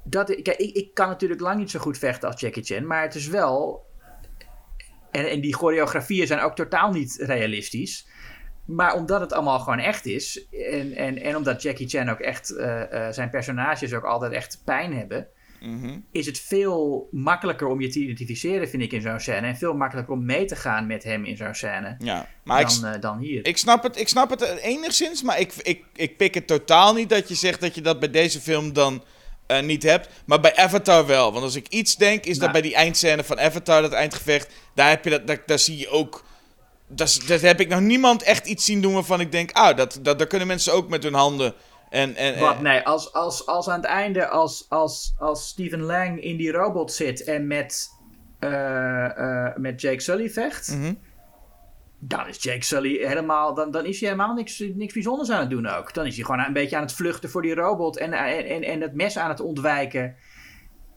Dat, 0.03 0.41
kijk, 0.41 0.57
ik, 0.57 0.75
ik 0.75 0.93
kan 0.93 1.07
natuurlijk 1.07 1.41
lang 1.41 1.59
niet 1.59 1.71
zo 1.71 1.79
goed 1.79 1.97
vechten 1.97 2.29
als 2.29 2.39
Jackie 2.41 2.63
Chan, 2.63 2.87
maar 2.87 3.01
het 3.01 3.15
is 3.15 3.27
wel. 3.27 3.85
En, 5.15 5.29
en 5.29 5.41
die 5.41 5.55
choreografieën 5.55 6.27
zijn 6.27 6.39
ook 6.39 6.55
totaal 6.55 6.91
niet 6.91 7.17
realistisch. 7.19 8.07
Maar 8.65 8.93
omdat 8.95 9.21
het 9.21 9.33
allemaal 9.33 9.59
gewoon 9.59 9.79
echt 9.79 10.05
is. 10.05 10.47
En, 10.71 10.95
en, 10.95 11.21
en 11.21 11.35
omdat 11.35 11.61
Jackie 11.61 11.87
Chan 11.87 12.09
ook 12.09 12.19
echt. 12.19 12.55
eh, 12.55 13.07
eh, 13.07 13.13
zijn 13.13 13.29
personages 13.29 13.93
ook 13.93 14.03
altijd 14.03 14.31
echt 14.31 14.61
pijn 14.65 14.93
hebben. 14.97 15.27
Mhm. 15.61 15.97
Is 16.11 16.25
het 16.25 16.39
veel 16.39 17.07
makkelijker 17.11 17.67
om 17.67 17.81
je 17.81 17.87
te 17.87 17.99
identificeren, 17.99 18.69
vind 18.69 18.83
ik, 18.83 18.91
in 18.91 19.01
zo'n 19.01 19.19
scène. 19.19 19.47
En 19.47 19.55
veel 19.57 19.73
makkelijker 19.73 20.13
om 20.13 20.25
mee 20.25 20.45
te 20.45 20.55
gaan 20.55 20.87
met 20.87 21.03
hem 21.03 21.25
in 21.25 21.37
zo'n 21.37 21.53
scène. 21.53 21.95
ja. 21.99 22.27
Maar 22.43 22.61
ik, 22.61 22.67
Dan, 22.81 22.93
eh, 22.93 23.01
dan 23.01 23.17
hier. 23.17 23.45
Ik 23.45 23.57
snap 23.57 23.83
het, 23.83 23.99
ik 23.99 24.07
snap 24.07 24.29
het 24.29 24.41
enigszins, 24.41 25.23
maar 25.23 25.39
ik, 25.39 25.53
ik, 25.61 25.83
ik 25.95 26.17
pik 26.17 26.33
het 26.33 26.47
totaal 26.47 26.93
niet 26.93 27.09
dat 27.09 27.27
je 27.27 27.35
zegt 27.35 27.61
dat 27.61 27.75
je 27.75 27.81
dat 27.81 27.99
bij 27.99 28.09
deze 28.11 28.39
film 28.41 28.73
dan 28.73 29.03
eh, 29.47 29.61
niet 29.61 29.83
hebt. 29.83 30.09
Maar 30.25 30.39
bij 30.39 30.55
Avatar 30.55 31.05
wel. 31.05 31.31
Want 31.31 31.43
als 31.43 31.55
ik 31.55 31.67
iets 31.67 31.95
denk, 31.95 32.25
is 32.25 32.39
dat 32.39 32.51
bij 32.51 32.61
die 32.61 32.75
eindscène 32.75 33.23
van 33.23 33.39
Avatar, 33.39 33.81
dat 33.81 33.91
eindgevecht, 33.91 34.53
daar, 34.73 34.89
heb 34.89 35.03
je 35.03 35.09
dat, 35.09 35.27
daar, 35.27 35.43
daar 35.45 35.59
zie 35.59 35.77
je 35.77 35.89
ook... 35.89 36.23
Dat, 36.87 37.19
dat 37.27 37.41
heb 37.41 37.59
ik 37.59 37.67
nog 37.67 37.79
niemand 37.79 38.23
echt 38.23 38.47
iets 38.47 38.65
zien 38.65 38.81
doen 38.81 38.93
waarvan 38.93 39.19
ik 39.19 39.31
denk, 39.31 39.51
ah, 39.51 39.77
dat, 39.77 39.99
dat, 40.01 40.17
daar 40.17 40.27
kunnen 40.27 40.47
mensen 40.47 40.73
ook 40.73 40.89
met 40.89 41.03
hun 41.03 41.13
handen... 41.13 41.53
En, 41.89 42.15
en, 42.15 42.39
Wat? 42.39 42.61
Nee, 42.61 42.81
als, 42.81 43.13
als, 43.13 43.45
als 43.45 43.67
aan 43.67 43.79
het 43.81 43.89
einde, 43.89 44.27
als, 44.27 44.65
als, 44.69 45.13
als 45.17 45.47
Stephen 45.47 45.81
Lang 45.81 46.21
in 46.21 46.37
die 46.37 46.51
robot 46.51 46.93
zit 46.93 47.23
en 47.23 47.47
met, 47.47 47.89
eh, 48.39 49.05
eh, 49.05 49.55
met 49.55 49.81
Jake 49.81 49.99
Sully 49.99 50.29
vecht, 50.29 50.67
Mhm. 50.67 50.93
Dan 52.07 52.27
is 52.27 52.43
Jake 52.43 52.63
Sully 52.63 53.07
helemaal, 53.07 53.53
dan, 53.53 53.71
dan 53.71 53.85
is 53.85 53.99
hij 53.99 54.09
helemaal 54.09 54.35
niks, 54.35 54.63
niks 54.73 54.93
bijzonders 54.93 55.29
aan 55.29 55.39
het 55.39 55.49
doen 55.49 55.67
ook. 55.67 55.93
Dan 55.93 56.05
is 56.05 56.15
hij 56.15 56.25
gewoon 56.25 56.45
een 56.45 56.53
beetje 56.53 56.75
aan 56.75 56.81
het 56.81 56.93
vluchten 56.93 57.29
voor 57.29 57.41
die 57.41 57.53
robot 57.53 57.97
en, 57.97 58.13
en, 58.13 58.63
en, 58.63 58.81
het 58.81 58.93
mes 58.93 59.17
aan 59.17 59.29
het 59.29 59.39
ontwijken. 59.39 60.15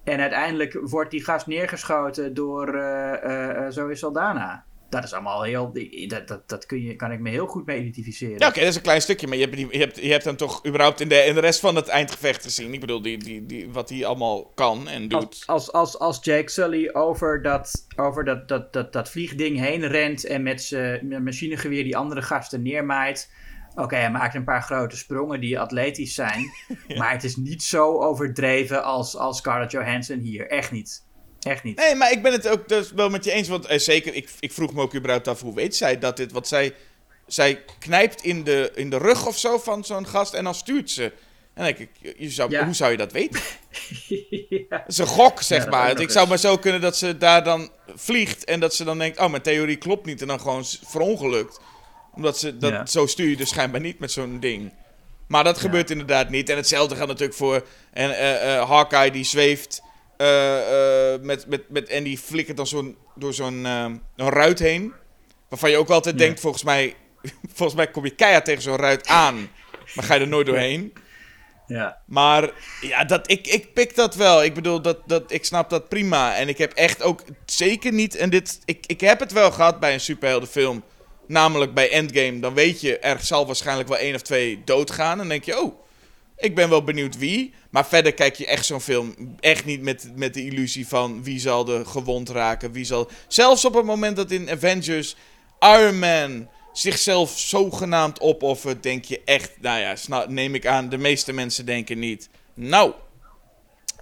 En 0.04 0.20
uiteindelijk 0.20 0.78
wordt 0.82 1.10
die 1.10 1.24
gast 1.24 1.46
neergeschoten 1.46 2.34
door 2.34 2.74
eh 2.74 3.12
eh 3.24 3.66
eh, 3.66 3.72
Zoe 3.72 3.94
Saldana. 3.94 4.64
Dat 4.90 5.04
is 5.04 5.12
allemaal 5.12 5.42
heel, 5.42 5.72
dat, 6.08 6.28
dat, 6.28 6.48
dat 6.48 6.66
kun 6.66 6.82
je, 6.82 6.96
kan 6.96 7.12
ik 7.12 7.20
me 7.20 7.30
heel 7.30 7.46
goed 7.46 7.66
mee 7.66 7.78
identificeren. 7.80 8.38
Ja, 8.38 8.48
oké, 8.48 8.58
dat 8.60 8.68
is 8.68 8.76
een 8.76 8.82
klein 8.82 9.00
stukje, 9.00 9.26
maar 9.26 9.36
je 9.36 9.44
hebt, 9.44 9.56
die- 9.56 9.68
je 9.70 9.78
hebt, 9.78 9.96
je 10.02 10.10
hebt 10.10 10.24
hem 10.24 10.36
toch 10.36 10.66
überhaupt 10.66 11.00
in 11.00 11.08
de, 11.08 11.14
in 11.24 11.34
de 11.34 11.40
rest 11.40 11.60
van 11.60 11.76
het 11.76 11.88
eindgevecht 11.88 12.42
gezien. 12.42 12.72
Ik 12.72 12.80
bedoel, 12.80 13.02
die, 13.02 13.18
die, 13.18 13.46
die, 13.46 13.70
wat 13.72 13.88
hij 13.88 14.04
allemaal 14.06 14.44
kan 14.54 14.88
en 14.88 15.08
doet. 15.08 15.22
Als, 15.22 15.46
als, 15.46 15.72
als, 15.72 15.98
als 15.98 16.18
Jake 16.22 16.50
Sully 16.50 16.90
over 16.92 17.42
dat, 17.42 17.86
over 17.96 18.24
dat, 18.24 18.48
dat, 18.48 18.72
dat, 18.72 18.92
dat 18.92 19.10
vliegding 19.10 19.58
heen 19.58 19.86
rent 19.86 20.24
en 20.24 20.42
met 20.42 20.62
zijn 20.62 21.22
machinegeweer 21.24 21.84
die 21.84 21.96
andere 21.96 22.22
gasten 22.22 22.62
neermaait. 22.62 23.30
Oké, 23.74 23.96
hij 23.96 24.10
maakt 24.10 24.34
een 24.34 24.44
paar 24.44 24.62
grote 24.62 24.96
sprongen 24.96 25.40
die 25.40 25.60
atletisch 25.60 26.14
zijn. 26.14 26.50
Maar 26.98 27.12
het 27.12 27.24
is 27.24 27.36
niet 27.36 27.62
zo 27.62 27.98
overdreven 28.02 28.84
als, 28.84 29.16
als 29.16 29.38
Scarlett 29.38 29.70
Johansson 29.70 30.18
hier. 30.18 30.46
Echt 30.50 30.72
niet. 30.72 31.06
Echt 31.42 31.62
niet. 31.62 31.76
Nee, 31.78 31.94
maar 31.94 32.12
ik 32.12 32.22
ben 32.22 32.32
het 32.32 32.48
ook 32.48 32.68
dus 32.68 32.92
wel 32.92 33.08
met 33.10 33.24
je 33.24 33.32
eens. 33.32 33.48
Want 33.48 33.66
eh, 33.66 33.78
zeker, 33.78 34.14
ik, 34.14 34.28
ik 34.40 34.52
vroeg 34.52 34.72
me 34.74 34.82
ook 34.82 34.94
überhaupt 34.94 35.28
af 35.28 35.40
hoe 35.40 35.54
weet 35.54 35.76
zij 35.76 35.98
dat 35.98 36.16
dit. 36.16 36.32
Want 36.32 36.48
zij, 36.48 36.74
zij 37.26 37.62
knijpt 37.78 38.22
in 38.22 38.44
de, 38.44 38.72
in 38.74 38.90
de 38.90 38.98
rug 38.98 39.26
of 39.26 39.38
zo 39.38 39.58
van 39.58 39.84
zo'n 39.84 40.06
gast 40.06 40.34
en 40.34 40.44
dan 40.44 40.54
stuurt 40.54 40.90
ze. 40.90 41.02
En 41.54 41.64
dan 41.64 41.74
denk 41.74 41.78
ik, 41.78 42.14
je- 42.18 42.30
zou, 42.30 42.50
Ja. 42.50 42.64
hoe 42.64 42.74
zou 42.74 42.90
je 42.90 42.96
dat 42.96 43.12
weten? 43.12 43.40
ja. 44.48 44.64
Dat 44.68 44.82
is 44.86 44.98
een 44.98 45.06
gok, 45.06 45.42
zeg 45.42 45.64
Ja, 45.64 45.70
maar. 45.70 46.00
Ik 46.00 46.10
zou 46.10 46.28
maar 46.28 46.38
zo 46.38 46.56
kunnen 46.58 46.80
dat 46.80 46.96
ze 46.96 47.18
daar 47.18 47.44
dan 47.44 47.70
vliegt 47.94 48.44
en 48.44 48.60
dat 48.60 48.74
ze 48.74 48.84
dan 48.84 48.98
denkt, 48.98 49.18
oh, 49.18 49.30
mijn 49.30 49.42
theorie 49.42 49.76
klopt 49.76 50.06
niet. 50.06 50.20
En 50.20 50.26
dan 50.26 50.40
gewoon 50.40 50.64
verongelukt. 50.86 51.60
Omdat 52.14 52.38
ze, 52.38 52.56
dat, 52.58 52.70
Ja. 52.70 52.86
zo 52.86 53.06
stuur 53.06 53.28
je 53.28 53.36
dus 53.36 53.48
schijnbaar 53.48 53.80
niet 53.80 53.98
met 53.98 54.12
zo'n 54.12 54.40
ding. 54.40 54.72
Maar 55.26 55.44
dat 55.44 55.58
gebeurt 55.58 55.90
inderdaad 55.90 56.30
niet. 56.30 56.48
En 56.48 56.56
hetzelfde 56.56 56.96
gaat 56.96 57.06
natuurlijk 57.08 57.36
voor 57.38 57.66
en, 57.92 58.10
eh, 58.18 58.56
eh, 58.56 58.68
Hawkeye, 58.68 59.10
die 59.10 59.24
zweeft 59.24 59.82
met, 61.22 61.46
met, 61.48 61.62
met, 61.68 61.88
en 61.88 62.04
die 62.04 62.18
flikkert 62.18 62.56
dan 62.56 62.66
zo'n, 62.66 62.96
door 63.14 63.34
zo'n 63.34 63.66
eh, 63.66 63.84
een 64.16 64.28
ruit 64.30 64.58
heen. 64.58 64.92
Waarvan 65.48 65.70
je 65.70 65.76
ook 65.76 65.88
altijd 65.90 66.18
Ja. 66.18 66.24
denkt, 66.24 66.40
volgens 66.40 66.64
mij, 66.64 66.94
volgens 67.54 67.74
mij 67.78 67.90
kom 67.90 68.04
je 68.04 68.10
keihard 68.10 68.44
tegen 68.44 68.62
zo'n 68.62 68.76
ruit 68.76 69.06
aan. 69.06 69.50
Maar 69.94 70.04
ga 70.04 70.14
je 70.14 70.20
er 70.20 70.28
nooit 70.28 70.46
doorheen. 70.46 70.92
ja. 71.66 71.98
Maar 72.06 72.50
ja, 72.80 73.04
dat, 73.04 73.30
ik, 73.30 73.46
ik 73.46 73.72
pik 73.72 73.94
dat 73.94 74.14
wel. 74.14 74.44
Ik 74.44 74.54
bedoel, 74.54 74.82
dat, 74.82 74.98
dat, 75.06 75.32
ik 75.32 75.44
snap 75.44 75.70
dat 75.70 75.88
prima. 75.88 76.36
En 76.36 76.48
ik 76.48 76.58
heb 76.58 76.72
echt 76.72 77.02
ook 77.02 77.22
zeker 77.46 77.92
niet... 77.92 78.14
En 78.16 78.30
dit, 78.30 78.58
ik, 78.64 78.84
ik 78.86 79.00
heb 79.00 79.20
het 79.20 79.32
wel 79.32 79.50
gehad 79.50 79.80
bij 79.80 79.92
een 79.92 80.00
superheldenfilm. 80.00 80.82
Namelijk 81.26 81.74
bij 81.74 81.90
Endgame. 81.90 82.40
Dan 82.40 82.54
weet 82.54 82.80
je, 82.80 82.98
er 82.98 83.20
zal 83.20 83.46
waarschijnlijk 83.46 83.88
wel 83.88 83.98
één 83.98 84.14
of 84.14 84.22
twee 84.22 84.62
doodgaan. 84.64 85.12
En 85.12 85.18
dan 85.18 85.28
denk 85.28 85.44
je, 85.44 85.60
oh, 85.60 85.80
ik 86.38 86.54
ben 86.54 86.68
wel 86.68 86.84
benieuwd 86.84 87.18
wie. 87.18 87.54
Maar 87.70 87.86
verder 87.86 88.14
kijk 88.14 88.34
je 88.34 88.46
echt 88.46 88.64
zo'n 88.64 88.80
film 88.80 89.14
echt 89.40 89.64
niet 89.64 89.82
met, 89.82 90.10
met 90.14 90.34
de 90.34 90.44
illusie 90.44 90.88
van... 90.88 91.22
wie 91.22 91.40
zal 91.40 91.68
er 91.68 91.86
gewond 91.86 92.28
raken, 92.28 92.72
wie 92.72 92.84
zal... 92.84 93.10
Zelfs 93.28 93.64
op 93.64 93.74
het 93.74 93.84
moment 93.84 94.16
dat 94.16 94.30
in 94.30 94.50
Avengers 94.50 95.16
Iron 95.58 95.98
Man 95.98 96.48
zichzelf 96.72 97.38
zogenaamd 97.38 98.20
opoffert... 98.20 98.82
denk 98.82 99.04
je 99.04 99.22
echt, 99.24 99.60
nou 99.60 99.78
ja, 99.80 100.24
neem 100.28 100.54
ik 100.54 100.66
aan, 100.66 100.88
de 100.88 100.98
meeste 100.98 101.32
mensen 101.32 101.66
denken 101.66 101.98
niet... 101.98 102.28
Nou, 102.54 102.92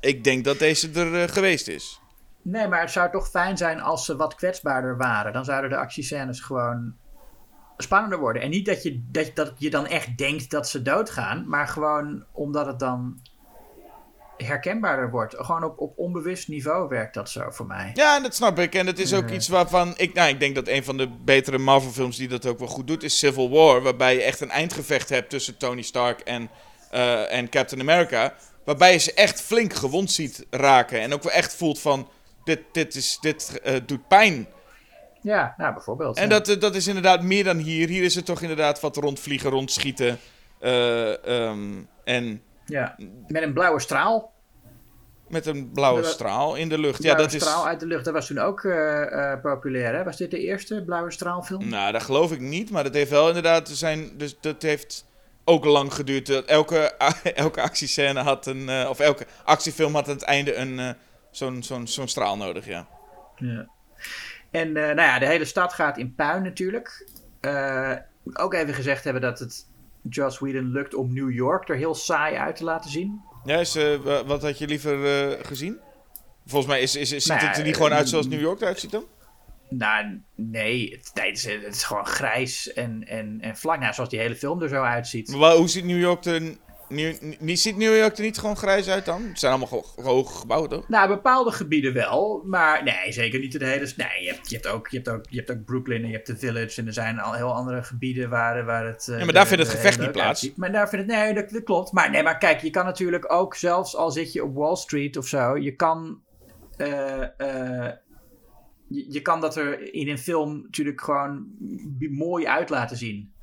ik 0.01 0.25
denk 0.25 0.45
dat 0.45 0.59
deze 0.59 0.91
er 0.95 1.23
eh, 1.23 1.29
geweest 1.29 1.69
is. 1.69 2.01
Nee, 2.43 2.69
maar 2.69 2.81
het 2.81 2.91
zou 2.91 3.11
toch 3.11 3.29
fijn 3.29 3.57
zijn 3.57 3.81
als 3.81 4.05
ze 4.05 4.17
wat 4.17 4.35
kwetsbaarder 4.35 4.97
waren. 4.97 5.33
Dan 5.33 5.45
zouden 5.45 5.71
de 5.71 5.77
actiescènes 5.77 6.41
gewoon 6.41 6.95
spannender 7.77 8.19
worden. 8.19 8.43
En 8.43 8.51
niet 8.51 8.67
dat 8.67 8.83
je, 8.83 9.03
dat, 9.11 9.31
dat 9.35 9.53
je 9.59 9.71
dan 9.71 9.87
echt 9.87 10.19
denkt 10.19 10.51
dat 10.51 10.69
ze 10.69 10.83
doodgaan, 10.83 11.49
maar 11.49 11.69
gewoon 11.69 12.25
omdat 12.33 12.67
het 12.67 12.79
dan 12.79 13.21
herkenbaarder 14.37 15.11
wordt. 15.11 15.35
Gewoon 15.39 15.65
op, 15.65 15.79
op 15.81 15.99
onbewust 15.99 16.49
niveau 16.49 16.89
werkt 16.89 17.15
dat 17.15 17.31
zo 17.31 17.51
voor 17.51 17.67
mij. 17.67 17.91
Ja, 17.95 18.21
dat 18.21 18.35
snap 18.35 18.59
ik. 18.59 18.75
En 18.75 18.87
het 18.87 18.99
is 18.99 19.15
ook 19.15 19.31
iets 19.31 19.49
waarvan 19.49 19.95
ik, 19.97 20.15
nou, 20.15 20.29
ik 20.29 20.41
denk 20.41 20.55
dat 20.55 20.69
een 20.69 20.85
van 20.85 20.97
de 20.97 21.09
betere 21.25 21.59
Marvel-films 21.59 22.17
die 22.17 22.29
dat 22.29 22.47
ook 22.47 22.59
wel 22.59 22.69
goed 22.69 22.87
doet, 22.87 23.03
is 23.03 23.19
Civil 23.19 23.51
War. 23.51 23.83
Waarbij 23.83 24.15
je 24.15 24.23
echt 24.23 24.41
een 24.41 24.51
eindgevecht 24.51 25.09
hebt 25.09 25.31
tussen 25.31 25.57
Tony 25.57 25.83
Stark 25.83 26.21
en, 26.21 26.51
eh, 26.91 27.33
en 27.33 27.49
Captain 27.49 27.81
America. 27.81 28.35
Waarbij 28.65 28.93
je 28.93 28.99
ze 28.99 29.15
echt 29.15 29.41
flink 29.41 29.75
gewond 29.75 30.11
ziet 30.11 30.47
raken. 30.51 31.01
En 31.01 31.13
ook 31.13 31.23
wel 31.23 31.33
echt 31.33 31.55
voelt 31.55 31.79
van: 31.79 32.09
dit, 32.45 32.61
dit, 32.73 32.95
is, 32.95 33.19
dit 33.21 33.61
eh, 33.61 33.75
doet 33.87 34.09
pijn. 34.09 34.47
Ja, 35.27 35.55
nou 35.57 35.73
bijvoorbeeld. 35.75 36.17
En 36.17 36.23
ja. 36.23 36.29
dat, 36.29 36.49
eh, 36.49 36.61
dat 36.61 36.75
is 36.75 36.87
inderdaad 36.87 37.23
meer 37.23 37.45
dan 37.45 37.57
hier. 37.57 37.89
Hier 37.89 38.03
is 38.03 38.15
het 38.15 38.25
toch 38.25 38.41
inderdaad 38.41 38.81
wat 38.81 38.97
rondvliegen, 38.97 39.51
rondschieten. 39.51 40.19
eh, 40.59 41.27
ehm, 41.49 41.69
en 42.05 42.43
ja. 42.67 42.97
Met 43.27 43.43
een 43.43 43.53
blauwe 43.53 43.81
straal. 43.81 44.33
met 45.29 45.47
een 45.47 45.71
blauwe 45.73 46.01
De- 46.01 46.07
straal 46.07 46.55
in 46.55 46.69
de 46.69 46.79
lucht. 46.79 47.03
Ja, 47.03 47.15
dat 47.15 47.33
is. 47.33 47.43
straal 47.43 47.67
uit 47.67 47.81
de 47.81 47.87
lucht. 47.87 48.05
Dat 48.05 48.15
was 48.15 48.27
toen 48.27 48.39
ook 48.39 48.65
eh, 48.65 49.33
populair, 49.43 49.95
hè? 49.95 50.05
Was 50.05 50.17
dit 50.17 50.31
de 50.31 50.39
eerste 50.39 50.83
blauwe 50.87 51.11
straalfilm? 51.13 51.69
Nou, 51.69 51.93
dat 51.93 52.03
geloof 52.03 52.33
ik 52.33 52.41
niet. 52.41 52.71
Maar 52.71 52.85
dat 52.85 52.95
heeft 52.95 53.11
wel 53.11 53.27
inderdaad 53.29 53.69
zijn. 53.69 54.11
Dus 54.17 54.37
dat 54.41 54.63
heeft 54.63 55.07
ook 55.45 55.65
lang 55.65 55.95
geduurd. 55.95 56.27
Dat 56.27 56.45
Elke, 56.45 56.77
elke 57.35 57.61
actiescène 57.63 58.21
had 58.21 58.47
een. 58.47 58.89
of 58.89 58.99
elke 59.01 59.27
actiefilm 59.45 59.95
had 59.95 60.09
aan 60.09 60.15
het 60.15 60.23
einde 60.25 60.55
een. 60.55 60.95
zo'n, 61.31 61.63
zo'n, 61.63 61.87
zo'n 61.87 62.09
straal 62.09 62.37
nodig, 62.37 62.67
ja. 62.67 62.87
Ja. 63.37 63.67
En 64.57 64.77
eh, 64.77 64.83
nou 64.83 65.01
ja, 65.01 65.19
de 65.19 65.27
hele 65.27 65.45
stad 65.45 65.73
gaat 65.73 65.99
in 65.99 66.15
puin 66.15 66.43
natuurlijk. 66.43 67.09
Eh, 67.41 67.93
ook 68.33 68.55
even 68.55 68.75
gezegd 68.75 69.05
hebben 69.05 69.23
dat 69.23 69.39
het 69.39 69.67
Joss 70.03 70.39
Whedon 70.39 70.71
lukt 70.71 70.95
om 70.95 71.15
New 71.15 71.31
York 71.31 71.69
er 71.69 71.77
heel 71.77 71.95
saai 71.95 72.37
uit 72.37 72.57
te 72.57 72.65
laten 72.65 72.91
zien. 72.91 73.21
Ja, 73.45 73.59
is, 73.59 73.77
eh, 73.77 73.97
wa- 73.97 74.25
wat 74.25 74.43
had 74.43 74.59
je 74.59 74.67
liever 74.67 74.99
gezien? 75.47 75.79
Volgens 76.47 76.73
mij 76.73 76.81
is, 76.83 76.97
is, 76.97 77.13
is, 77.13 77.25
ziet 77.25 77.35
Nou 77.35 77.47
het 77.49 77.59
er 77.59 77.65
niet 77.65 77.75
gewoon 77.75 77.93
uit 77.93 78.09
zoals 78.09 78.27
New 78.27 78.41
York 78.41 78.61
eruit 78.61 78.81
ziet 78.81 78.91
dan? 78.91 79.05
Nou, 79.69 80.21
nee, 80.35 80.91
het, 80.91 81.11
nee, 81.15 81.29
het, 81.29 81.37
is, 81.37 81.45
het 81.45 81.75
is 81.75 81.85
gewoon 81.85 82.07
grijs 82.07 82.73
en, 82.73 83.05
en, 83.09 83.39
en 83.41 83.57
vlak. 83.57 83.79
Nou, 83.81 83.95
zoals 83.95 84.11
die 84.11 84.19
hele 84.19 84.37
film 84.37 84.63
er 84.63 84.69
zo 84.69 84.83
uitziet. 84.83 85.37
Maar 85.37 85.55
hoe 85.55 85.69
ziet 85.69 85.85
New 85.85 86.01
York 86.01 86.25
er... 86.25 86.43
New, 86.89 87.57
ziet 87.57 87.77
New 87.77 87.97
York 87.97 88.17
er 88.17 88.23
niet 88.25 88.39
gewoon 88.39 88.57
grijs 88.57 88.89
uit 88.89 89.05
dan? 89.05 89.23
Het 89.23 89.39
zijn 89.39 89.53
allemaal 89.53 89.85
hoge 90.03 90.39
gebouwen, 90.39 90.71
toch? 90.71 90.89
Nou, 90.89 91.09
bepaalde 91.09 91.51
gebieden 91.51 91.93
wel, 91.95 92.43
maar 92.47 92.83
nee, 92.85 93.13
zeker 93.13 93.39
niet 93.41 93.59
de 93.59 93.67
hele... 93.67 93.93
Nee, 93.97 94.23
je 94.25 94.33
hebt, 94.33 94.49
je 94.51 94.55
hebt, 94.55 94.67
ook, 94.69 94.89
je 94.89 94.97
hebt, 94.97 95.09
ook, 95.09 95.25
je 95.31 95.37
hebt 95.37 95.51
ook 95.51 95.65
Brooklyn 95.65 96.03
en 96.03 96.09
je 96.09 96.15
hebt 96.15 96.27
de 96.27 96.37
Village 96.37 96.81
en 96.81 96.87
er 96.87 96.93
zijn 96.93 97.19
al 97.19 97.33
heel 97.33 97.53
andere 97.55 97.83
gebieden 97.83 98.29
waar, 98.31 98.65
waar 98.65 98.87
het... 98.87 99.09
eh, 99.09 99.19
Ja, 99.19 99.25
maar 99.25 99.35
daar 99.35 99.47
vindt 99.47 99.63
het 99.63 99.73
gevecht 99.73 99.99
niet 100.01 100.13
plaats. 100.13 100.29
uitziet. 100.29 100.57
Maar 100.57 100.73
daar 100.73 100.89
vindt 100.89 101.07
het... 101.11 101.15
Nee, 101.21 101.35
dat, 101.35 101.51
dat 101.51 101.63
klopt. 101.63 101.93
Maar 101.93 102.11
nee, 102.11 102.23
maar 102.23 102.39
kijk, 102.39 102.61
je 102.61 102.71
kan 102.71 102.85
natuurlijk 102.85 103.33
ook, 103.33 103.55
zelfs 103.55 103.97
al 103.97 104.11
zit 104.11 104.33
je 104.33 104.45
op 104.45 104.55
Wall 104.55 104.77
Street 104.77 105.17
of 105.17 105.27
zo, 105.27 105.57
je 105.57 105.75
kan... 105.75 106.21
eh, 106.77 107.23
eh, 107.41 107.93
je, 108.89 109.07
je 109.13 109.21
kan 109.23 109.41
dat 109.41 109.57
er 109.57 109.95
in 109.95 110.09
een 110.09 110.19
film 110.19 110.61
natuurlijk 110.63 111.01
gewoon 111.01 111.47
mooi 112.11 112.47
uit 112.47 112.69
laten 112.71 112.97
zien. 112.97 113.35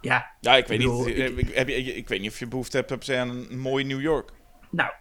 Ja, 0.00 0.30
Ja, 0.40 0.56
ik 0.56 0.66
weet, 0.66 0.80
Ik 0.80 0.86
bedoel, 0.86 1.04
niet, 1.04 1.16
eh, 1.16 1.38
ik, 1.38 1.54
heb 1.54 1.68
je, 1.68 1.74
ik 1.74 2.08
weet 2.08 2.20
niet 2.20 2.30
of 2.30 2.38
je 2.38 2.46
behoefte 2.46 2.76
hebt 2.76 3.04
se 3.04 3.16
aan 3.16 3.28
een, 3.28 3.58
mooi 3.58 3.84
New 3.84 4.00
York. 4.00 4.30
Nou, 4.70 4.92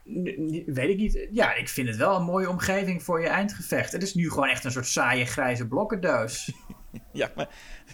weet 0.66 0.90
ik 0.90 0.98
niet. 0.98 1.28
Ja, 1.32 1.54
ik 1.54 1.70
vind 1.70 1.88
het 1.88 1.98
wel 1.98 2.16
een 2.16 2.24
mooie 2.24 2.50
omgeving 2.50 3.04
voor 3.04 3.22
je 3.22 3.28
eindgevecht. 3.28 3.92
Het 3.92 4.04
is 4.04 4.14
nu 4.14 4.30
gewoon 4.30 4.50
echt 4.50 4.64
een 4.64 4.72
soort 4.72 4.88
saaie 4.88 5.26
grijze 5.26 5.68
blokkendoos. 5.68 6.52
Ja, 7.12 7.32
maar... 7.36 7.50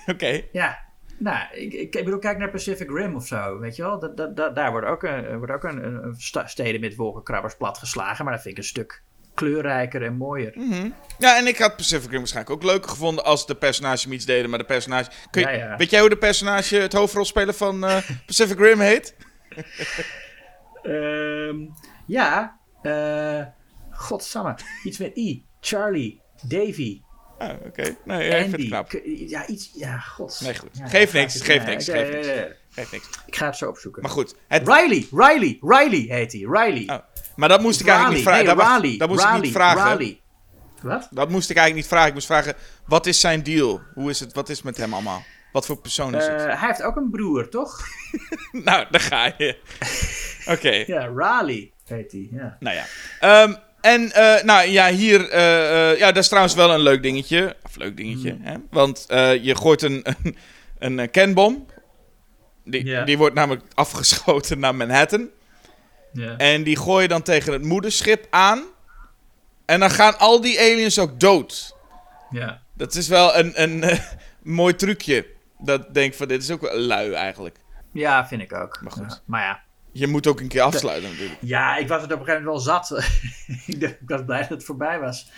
Oké. 0.06 0.42
ja, 0.52 0.80
nou, 1.18 1.56
ik, 1.56 1.74
ik, 1.74 1.92
bedoel, 1.92 2.20
kijk 2.20 2.38
naar 2.38 2.50
Pacific 2.50 2.90
Rim 2.90 3.16
of 3.16 3.28
zo, 3.28 3.60
weet 3.60 3.76
je 3.76 3.82
wel. 3.82 4.00
Dat, 4.00 4.18
dat, 4.18 4.36
dat, 4.36 4.56
daar 4.56 4.72
wordt 4.72 4.88
ook, 4.88 5.04
een, 5.04 5.38
wordt 5.38 5.52
ook 5.54 5.64
een, 5.64 6.16
steden 6.46 6.82
met 6.82 6.96
wolkenkrabbers 6.96 7.56
platgeslagen, 7.56 8.26
maar 8.26 8.34
dat 8.34 8.44
vind 8.44 8.58
ik 8.58 8.64
een 8.64 8.70
stuk 8.70 9.04
kleurrijker 9.42 10.04
en 10.04 10.18
mooier. 10.18 10.54
Ja, 11.18 11.38
en 11.38 11.48
ik 11.48 11.58
had 11.58 11.76
Pacific 11.76 12.10
Rim 12.10 12.18
waarschijnlijk 12.20 12.56
ook 12.56 12.64
leuker 12.64 12.90
gevonden 12.90 13.24
als 13.24 13.48
de 13.48 13.56
personage 13.56 14.04
hem 14.04 14.12
iets 14.12 14.26
deden. 14.26 14.50
Maar 14.50 14.60
de 14.60 14.66
personage... 14.66 15.10
Kun 15.30 15.42
je, 15.42 15.48
Ja, 15.48 15.54
ja. 15.54 15.78
Weet 15.78 15.90
jij 15.90 16.00
hoe 16.00 16.10
de 16.10 16.18
personage, 16.18 16.76
het 16.76 16.94
hoofdrolspeler 16.94 17.54
van 17.54 17.86
eh, 17.86 17.98
Pacific 18.26 18.60
Rim 18.60 18.80
heet? 18.80 19.16
Ehm, 20.82 21.56
ja, 22.06 22.60
eh 22.82 23.46
godsamme, 23.92 24.56
iets 24.84 24.98
met 24.98 25.18
I. 25.18 25.46
Charlie, 25.60 26.22
Davy, 26.48 27.02
Ah, 27.42 27.66
oké. 27.66 27.96
Nee, 28.06 28.28
ik 28.30 28.40
vind 28.50 28.52
het 28.52 28.66
knap. 28.66 28.92
Ja, 29.28 29.48
iets, 29.48 29.72
ja, 29.74 30.00
gods. 30.00 30.40
Nee, 30.40 30.58
goed. 30.58 30.70
Ja, 30.74 30.84
ja, 30.84 30.92
niks, 31.00 31.12
ja, 31.12 31.20
niks, 31.22 31.46
ja, 31.46 31.64
niks. 31.64 31.86
ja, 31.86 32.34
ja. 32.34 32.48
Geeft 32.70 32.92
niks. 32.92 33.10
Ik 33.26 33.36
ga 33.36 33.46
het 33.46 33.56
zo 33.58 33.70
opzoeken. 33.70 34.02
Maar 34.02 34.12
goed. 34.12 34.36
Het, 34.48 34.68
Riley, 34.68 35.08
Riley, 35.12 35.58
Riley 35.62 36.06
heet 36.18 36.32
hij. 36.32 36.42
Riley. 36.42 36.84
oh, 36.88 36.98
maar 37.36 37.50
dat 37.50 37.62
moest 37.62 37.80
ik 37.80 37.88
eigenlijk 37.88 38.16
niet 38.18 38.26
vragen. 38.28 38.46
Nee, 38.46 38.56
dat, 38.56 38.64
wacht, 38.64 38.76
Raleigh, 38.76 39.00
dat 39.00 39.10
moest 39.10 39.24
ik 39.26 39.42
niet 39.42 39.52
vragen. 39.52 40.20
Wat? 40.82 41.08
Dat 41.12 41.30
moest 41.30 41.50
ik 41.50 41.56
eigenlijk 41.58 41.76
niet 41.76 41.88
vragen. 41.88 42.08
Ik 42.08 42.14
moest 42.14 42.26
vragen, 42.26 42.54
wat 42.86 43.06
is 43.06 43.20
zijn 43.20 43.44
deal? 43.44 43.82
Hoe 43.94 44.10
is 44.10 44.20
het, 44.20 44.34
wat 44.34 44.50
is 44.50 44.56
het 44.56 44.66
met 44.66 44.78
hem 44.78 44.94
allemaal? 44.94 45.24
Wat 45.52 45.66
voor 45.66 45.78
persoon 45.78 46.16
is 46.16 46.26
Eh, 46.26 46.32
het? 46.36 46.42
hij 46.60 46.68
heeft 46.68 46.82
ook 46.82 46.96
een 46.96 47.10
broer, 47.10 47.50
toch? 47.50 47.80
Nou, 48.52 48.86
daar 48.90 49.02
ga 49.02 49.34
je. 49.38 49.58
Oké. 50.56 50.84
Ja, 50.88 51.08
Raleigh 51.16 51.72
heet 51.86 52.12
hij. 52.12 52.28
Ja. 52.32 52.58
Nou 52.60 52.76
ja. 52.76 52.86
Ehm, 53.20 53.54
en 53.82 54.12
eh, 54.12 54.44
nou 54.44 54.68
ja, 54.68 54.90
hier. 54.90 55.30
eh, 55.30 55.92
eh, 55.92 55.98
ja, 55.98 56.08
dat 56.12 56.24
is 56.24 56.28
trouwens 56.28 56.56
wel 56.56 56.72
een 56.74 56.80
leuk 56.80 57.04
dingetje. 57.04 57.56
Of 57.64 57.76
leuk 57.76 57.98
dingetje. 57.98 58.32
Hmm. 58.32 58.46
Hè? 58.46 58.56
Want 58.70 59.06
eh, 59.08 59.44
je 59.44 59.56
gooit 59.56 59.82
een, 59.82 60.06
een, 60.80 60.98
een 60.98 61.12
kernbom. 61.12 61.66
Die, 62.66 63.04
die 63.04 63.18
wordt 63.18 63.36
namelijk 63.36 63.64
afgeschoten 63.74 64.60
naar 64.60 64.76
Manhattan. 64.76 65.30
Ja. 66.14 66.38
En 66.38 66.64
die 66.64 66.78
gooi 66.78 67.02
je 67.02 67.08
dan 67.08 67.22
tegen 67.22 67.54
het 67.54 67.62
moederschip 67.64 68.28
aan. 68.30 68.64
En 69.66 69.80
dan 69.80 69.92
gaan 69.92 70.18
al 70.20 70.42
die 70.42 70.60
aliens 70.60 71.00
ook 71.00 71.20
dood. 71.20 71.76
ja. 72.30 72.62
Dat 72.74 72.96
is 72.96 73.08
wel 73.08 73.36
een, 73.38 73.62
een 73.62 74.00
mooi 74.60 74.76
trucje. 74.76 75.26
Dat 75.60 75.94
denk 75.94 76.12
ik 76.12 76.18
van, 76.18 76.28
dit 76.28 76.44
is 76.44 76.52
ook 76.52 76.62
wel 76.62 76.78
lui 76.78 77.12
eigenlijk. 77.14 77.56
Ja, 77.94 78.28
vind 78.28 78.42
ik 78.42 78.54
ook. 78.54 78.82
Maar 78.82 78.92
goed. 78.92 79.10
Ja, 79.10 79.20
maar 79.26 79.42
ja. 79.44 79.62
Je 79.94 80.08
moet 80.08 80.28
ook 80.28 80.40
een 80.40 80.48
keer 80.48 80.62
afsluiten 80.62 81.10
natuurlijk. 81.10 81.40
Ja, 81.42 81.78
ik 81.78 81.88
was 81.88 82.02
het 82.02 82.14
op 82.14 82.20
een 82.20 82.26
gegeven 82.26 82.46
moment 82.46 82.66
wel 82.66 82.76
zat. 82.76 83.04
ik, 83.82 84.00
was 84.06 84.22
blij 84.26 84.40
dat 84.40 84.50
het 84.50 84.64
voorbij 84.64 85.00
was. 85.00 85.30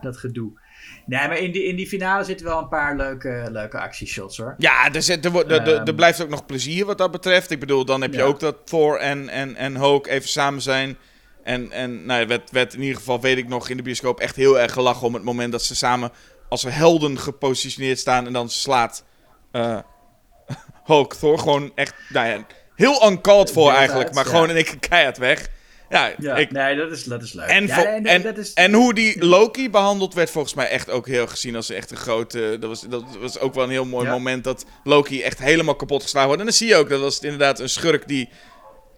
Dat 0.00 0.16
gedoe. 0.16 0.60
Nee, 1.06 1.28
maar 1.28 1.38
in 1.38 1.52
die, 1.52 1.64
in 1.64 1.76
die 1.76 1.86
finale 1.88 2.24
zitten 2.24 2.46
wel 2.46 2.58
een 2.58 2.68
paar 2.68 2.96
leuke, 2.96 3.48
leuke 3.50 3.78
actieshots 3.78 4.36
hoor. 4.36 4.54
Ja, 4.58 4.92
er, 4.92 5.02
zit, 5.02 5.24
er, 5.24 5.30
wordt- 5.30 5.50
er, 5.50 5.60
er- 5.60 5.68
er 5.74 5.86
Ehm. 5.86 5.94
blijft 5.96 6.22
ook 6.22 6.28
nog 6.28 6.46
plezier 6.46 6.84
wat 6.86 6.98
dat 6.98 7.10
betreft. 7.10 7.50
Ik 7.50 7.60
bedoel, 7.60 7.84
dan 7.84 8.00
heb 8.00 8.12
je 8.12 8.18
Ja. 8.18 8.24
ook 8.24 8.40
dat 8.40 8.56
Thor 8.66 8.98
en, 8.98 9.28
en, 9.28 9.56
en 9.56 9.76
Hulk 9.76 10.06
even 10.06 10.28
samen 10.28 10.62
zijn. 10.62 10.96
En, 11.42 11.72
en 11.72 12.06
nou, 12.06 12.26
werd, 12.26 12.50
werd 12.50 12.74
in 12.74 12.80
ieder 12.80 12.96
geval, 12.96 13.20
weet 13.20 13.38
ik 13.38 13.48
nog, 13.48 13.68
in 13.68 13.76
de 13.76 13.82
bioscoop 13.82 14.20
echt 14.20 14.36
heel 14.36 14.58
erg 14.60 14.72
gelachen 14.72 15.06
om 15.06 15.14
het 15.14 15.22
moment 15.22 15.52
dat 15.52 15.62
ze 15.62 15.76
samen 15.76 16.10
als 16.48 16.62
helden 16.62 17.18
gepositioneerd 17.18 17.98
staan. 17.98 18.26
En 18.26 18.32
dan 18.32 18.48
slaat 18.50 19.04
eh, 19.52 19.78
Hulk 20.84 21.14
Thor 21.14 21.38
gewoon 21.38 21.72
echt, 21.74 21.94
nou 22.08 22.26
ja, 22.28 22.46
heel 22.78 23.06
uncalled 23.10 23.52
voor 23.52 23.72
eigenlijk. 23.72 24.12
maar 24.14 24.24
gewoon 24.24 24.50
in 24.50 24.56
één 24.56 24.64
keer 24.64 24.78
keihard 24.78 25.18
weg. 25.18 25.48
Ja, 25.90 26.10
Ja, 26.18 26.36
ik, 26.36 26.50
nee, 26.52 26.76
dat 26.76 26.90
is, 26.90 27.04
dat 27.04 27.22
is 27.22 27.32
leuk. 27.32 27.46
en, 27.48 27.66
ja, 27.66 27.74
vo- 27.74 27.82
nee, 27.98 28.12
en, 28.12 28.22
dat 28.22 28.36
is, 28.36 28.52
en 28.52 28.72
hoe 28.72 28.94
die 28.94 29.24
Loki 29.24 29.70
behandeld 29.70 30.14
werd 30.14 30.30
volgens 30.30 30.54
mij 30.54 30.68
echt 30.68 30.90
ook 30.90 31.06
heel 31.06 31.26
gezien 31.26 31.56
als 31.56 31.70
echt 31.70 31.90
een 31.90 31.96
grote... 31.96 32.56
Dat 32.60 32.68
was, 32.68 32.80
dat 32.80 33.04
was 33.20 33.38
ook 33.38 33.54
wel 33.54 33.64
een 33.64 33.70
heel 33.70 33.84
mooi 33.84 34.06
Ja. 34.06 34.12
moment 34.12 34.44
dat 34.44 34.64
Loki 34.84 35.22
echt 35.22 35.38
helemaal 35.38 35.74
kapot 35.76 36.02
geslagen 36.02 36.26
wordt. 36.28 36.42
En 36.42 36.48
dan 36.48 36.56
zie 36.58 36.68
je 36.68 36.76
ook, 36.76 36.88
dat 36.88 37.00
was 37.00 37.14
het 37.14 37.24
inderdaad 37.24 37.60
een 37.60 37.68
schurk 37.68 38.08
die... 38.08 38.28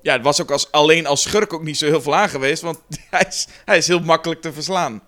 Ja, 0.03 0.13
het 0.13 0.23
was 0.23 0.41
ook 0.41 0.51
als, 0.51 0.73
alleen 0.73 1.07
als 1.07 1.23
schurk 1.23 1.53
ook 1.53 1.63
niet 1.63 1.79
zo 1.79 1.87
heel 1.87 2.03
veel 2.03 2.15
aan 2.15 2.29
geweest, 2.29 2.63
want 2.63 2.79
hij 3.11 3.25
is, 3.29 3.47
hij 3.65 3.77
is 3.77 3.87
heel 3.87 4.01
makkelijk 4.01 4.41
te 4.41 4.53
verslaan. 4.53 5.03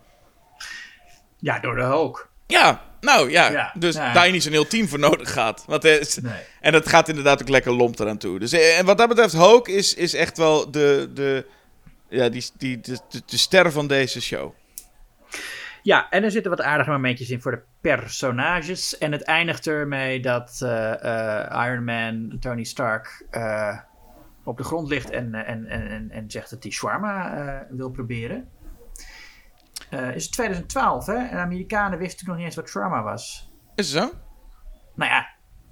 ja, 1.39 1.59
door 1.59 1.75
de 1.75 1.83
Hulk. 1.83 2.29
Ja, 2.47 2.85
nou 3.03 3.31
ja, 3.31 3.51
Ja, 3.51 3.73
dus 3.79 3.95
ja. 3.95 4.13
daar 4.13 4.27
je 4.27 4.33
niet 4.33 4.43
zo'n 4.43 4.53
heel 4.53 4.67
team 4.67 4.89
voor 4.89 4.99
nodig 4.99 5.33
gaat. 5.33 5.65
Want 5.67 5.83
hij 5.83 5.99
is- 5.99 6.17
Nee. 6.17 6.33
En 6.61 6.73
dat 6.73 6.89
gaat 6.89 7.09
inderdaad 7.09 7.43
ook 7.43 7.49
lekker 7.49 7.73
lomp 7.73 7.99
eraan 7.99 8.19
toe. 8.19 8.39
Dus 8.39 8.53
eh, 8.53 8.79
en 8.79 8.85
wat 8.85 8.99
dat 8.99 9.09
betreft, 9.09 9.33
Hulk 9.33 9.69
is, 9.69 9.95
is 9.95 10.15
echt 10.15 10.37
wel 10.37 10.71
de, 10.71 11.11
de, 11.15 11.47
ja, 12.09 12.29
die, 12.29 12.45
die, 12.59 12.81
de, 12.81 12.99
de, 13.09 13.23
de 13.27 13.37
ster 13.39 13.73
van 13.73 13.87
deze 13.87 14.21
show. 14.21 14.53
Ja, 15.83 16.07
en 16.11 16.25
er 16.25 16.31
zitten 16.31 16.51
wat 16.51 16.61
aardige 16.61 16.91
momentjes 16.91 17.31
in 17.31 17.41
voor 17.41 17.51
de 17.53 17.63
personages. 17.81 18.99
En 18.99 19.13
het 19.13 19.23
eindigt 19.23 19.67
ermee 19.67 20.21
dat 20.21 20.59
eh, 20.63 21.65
Iron 21.67 21.85
Man, 21.85 22.37
Tony 22.41 22.65
Stark, 22.65 23.25
op 24.45 24.57
de 24.57 24.65
grond 24.65 24.89
ligt 24.89 25.11
en, 25.11 25.35
en, 25.35 25.67
en, 25.67 26.11
en, 26.11 26.25
zegt 26.31 26.51
dat 26.51 26.63
hij 26.63 26.73
shawarma 26.73 27.67
wil 27.71 27.91
proberen. 27.91 28.49
Eh, 29.93 30.15
is 30.15 30.23
het 30.23 30.33
2012, 30.33 31.07
hè? 31.07 31.15
En 31.15 31.29
de 31.31 31.37
Amerikanen 31.37 31.99
wisten 31.99 32.19
toen 32.19 32.29
nog 32.29 32.37
niet 32.37 32.47
eens 32.47 32.57
wat 32.57 32.69
shawarma 32.69 33.03
was. 33.03 33.51
Is 33.75 33.93
het 33.93 34.03
zo? 34.03 34.11
Nou 34.95 35.11
ja, 35.11 35.27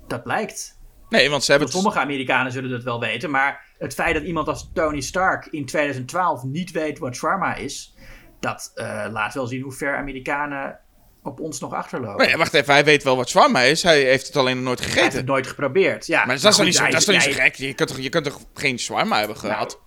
dat 0.07 0.23
blijkt. 0.23 0.79
Nee, 1.09 1.31
want 1.31 1.45
ze 1.45 1.51
hebben 1.51 1.69
Want 1.71 1.83
sommige 1.83 2.05
Amerikanen 2.05 2.53
zullen 2.53 2.71
dat 2.71 2.83
wel 2.83 3.01
weten, 3.01 3.31
maar 3.31 3.65
het 3.79 3.95
feit 3.95 4.15
dat 4.15 4.23
iemand 4.23 4.49
als 4.49 4.71
Tony 4.75 5.01
Stark 5.01 5.47
in 5.47 5.67
2012 5.67 6.43
niet 6.43 6.71
weet 6.71 6.99
wat 6.99 7.15
shawarma 7.17 7.55
is, 7.55 7.95
dat 8.41 8.71
eh, 8.75 9.07
laat 9.11 9.35
wel 9.35 9.47
zien 9.47 9.63
hoe 9.63 9.73
ver 9.73 9.97
Amerikanen 9.97 10.79
op 11.23 11.41
ons 11.41 11.61
nog 11.61 11.73
achterlopen. 11.75 12.27
Nee, 12.27 12.37
wacht 12.37 12.55
even, 12.55 12.75
hij 12.75 12.85
weet 12.85 13.03
wel 13.03 13.17
wat 13.17 13.29
shawarma 13.29 13.61
is. 13.61 13.83
Hij 13.83 14.03
heeft 14.03 14.27
het 14.27 14.37
alleen 14.37 14.57
nog 14.57 14.65
nooit 14.65 14.79
Hij 14.79 14.87
heeft 14.87 14.99
gegeten. 14.99 15.19
het 15.19 15.29
nooit 15.29 15.47
geprobeerd. 15.47 16.07
Ja, 16.07 16.19
Maar 16.25 16.35
dat 16.41 16.51
is 16.51 16.57
toch 16.57 16.65
niet 16.65 16.75
zo, 16.75 16.83
hij- 16.83 16.91
dat 16.91 17.01
is 17.01 17.07
toch 17.07 17.15
niet 17.15 17.25
zo 17.25 17.31
hij- 17.31 17.41
gek? 17.51 17.55
Je 17.55 17.75
kunt 17.75 17.89
toch, 17.89 17.99
je 17.99 18.09
kunt 18.09 18.25
toch 18.25 18.41
geen 18.55 18.79
shawarma 18.79 19.19
hebben 19.19 19.37
gehad? 19.37 19.81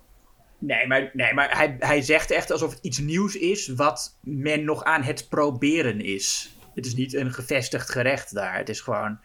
Nee, 0.66 0.88
maar, 0.88 1.10
nee, 1.14 1.34
maar 1.34 1.58
hij, 1.58 1.76
hij 1.80 2.02
zegt 2.02 2.32
echt 2.32 2.52
alsof 2.52 2.70
het 2.72 2.80
iets 2.82 2.98
nieuws 2.98 3.36
is 3.36 3.68
wat 3.68 4.18
men 4.22 4.64
nog 4.64 4.84
aan 4.84 5.02
het 5.04 5.30
proberen 5.30 6.02
is. 6.02 6.56
Het 6.76 6.86
is 6.86 6.96
niet 6.96 7.14
een 7.14 7.34
gevestigd 7.34 7.90
gerecht 7.90 8.34
daar. 8.34 8.58
Het 8.58 8.70
is 8.70 8.80
gewoon. 8.82 9.20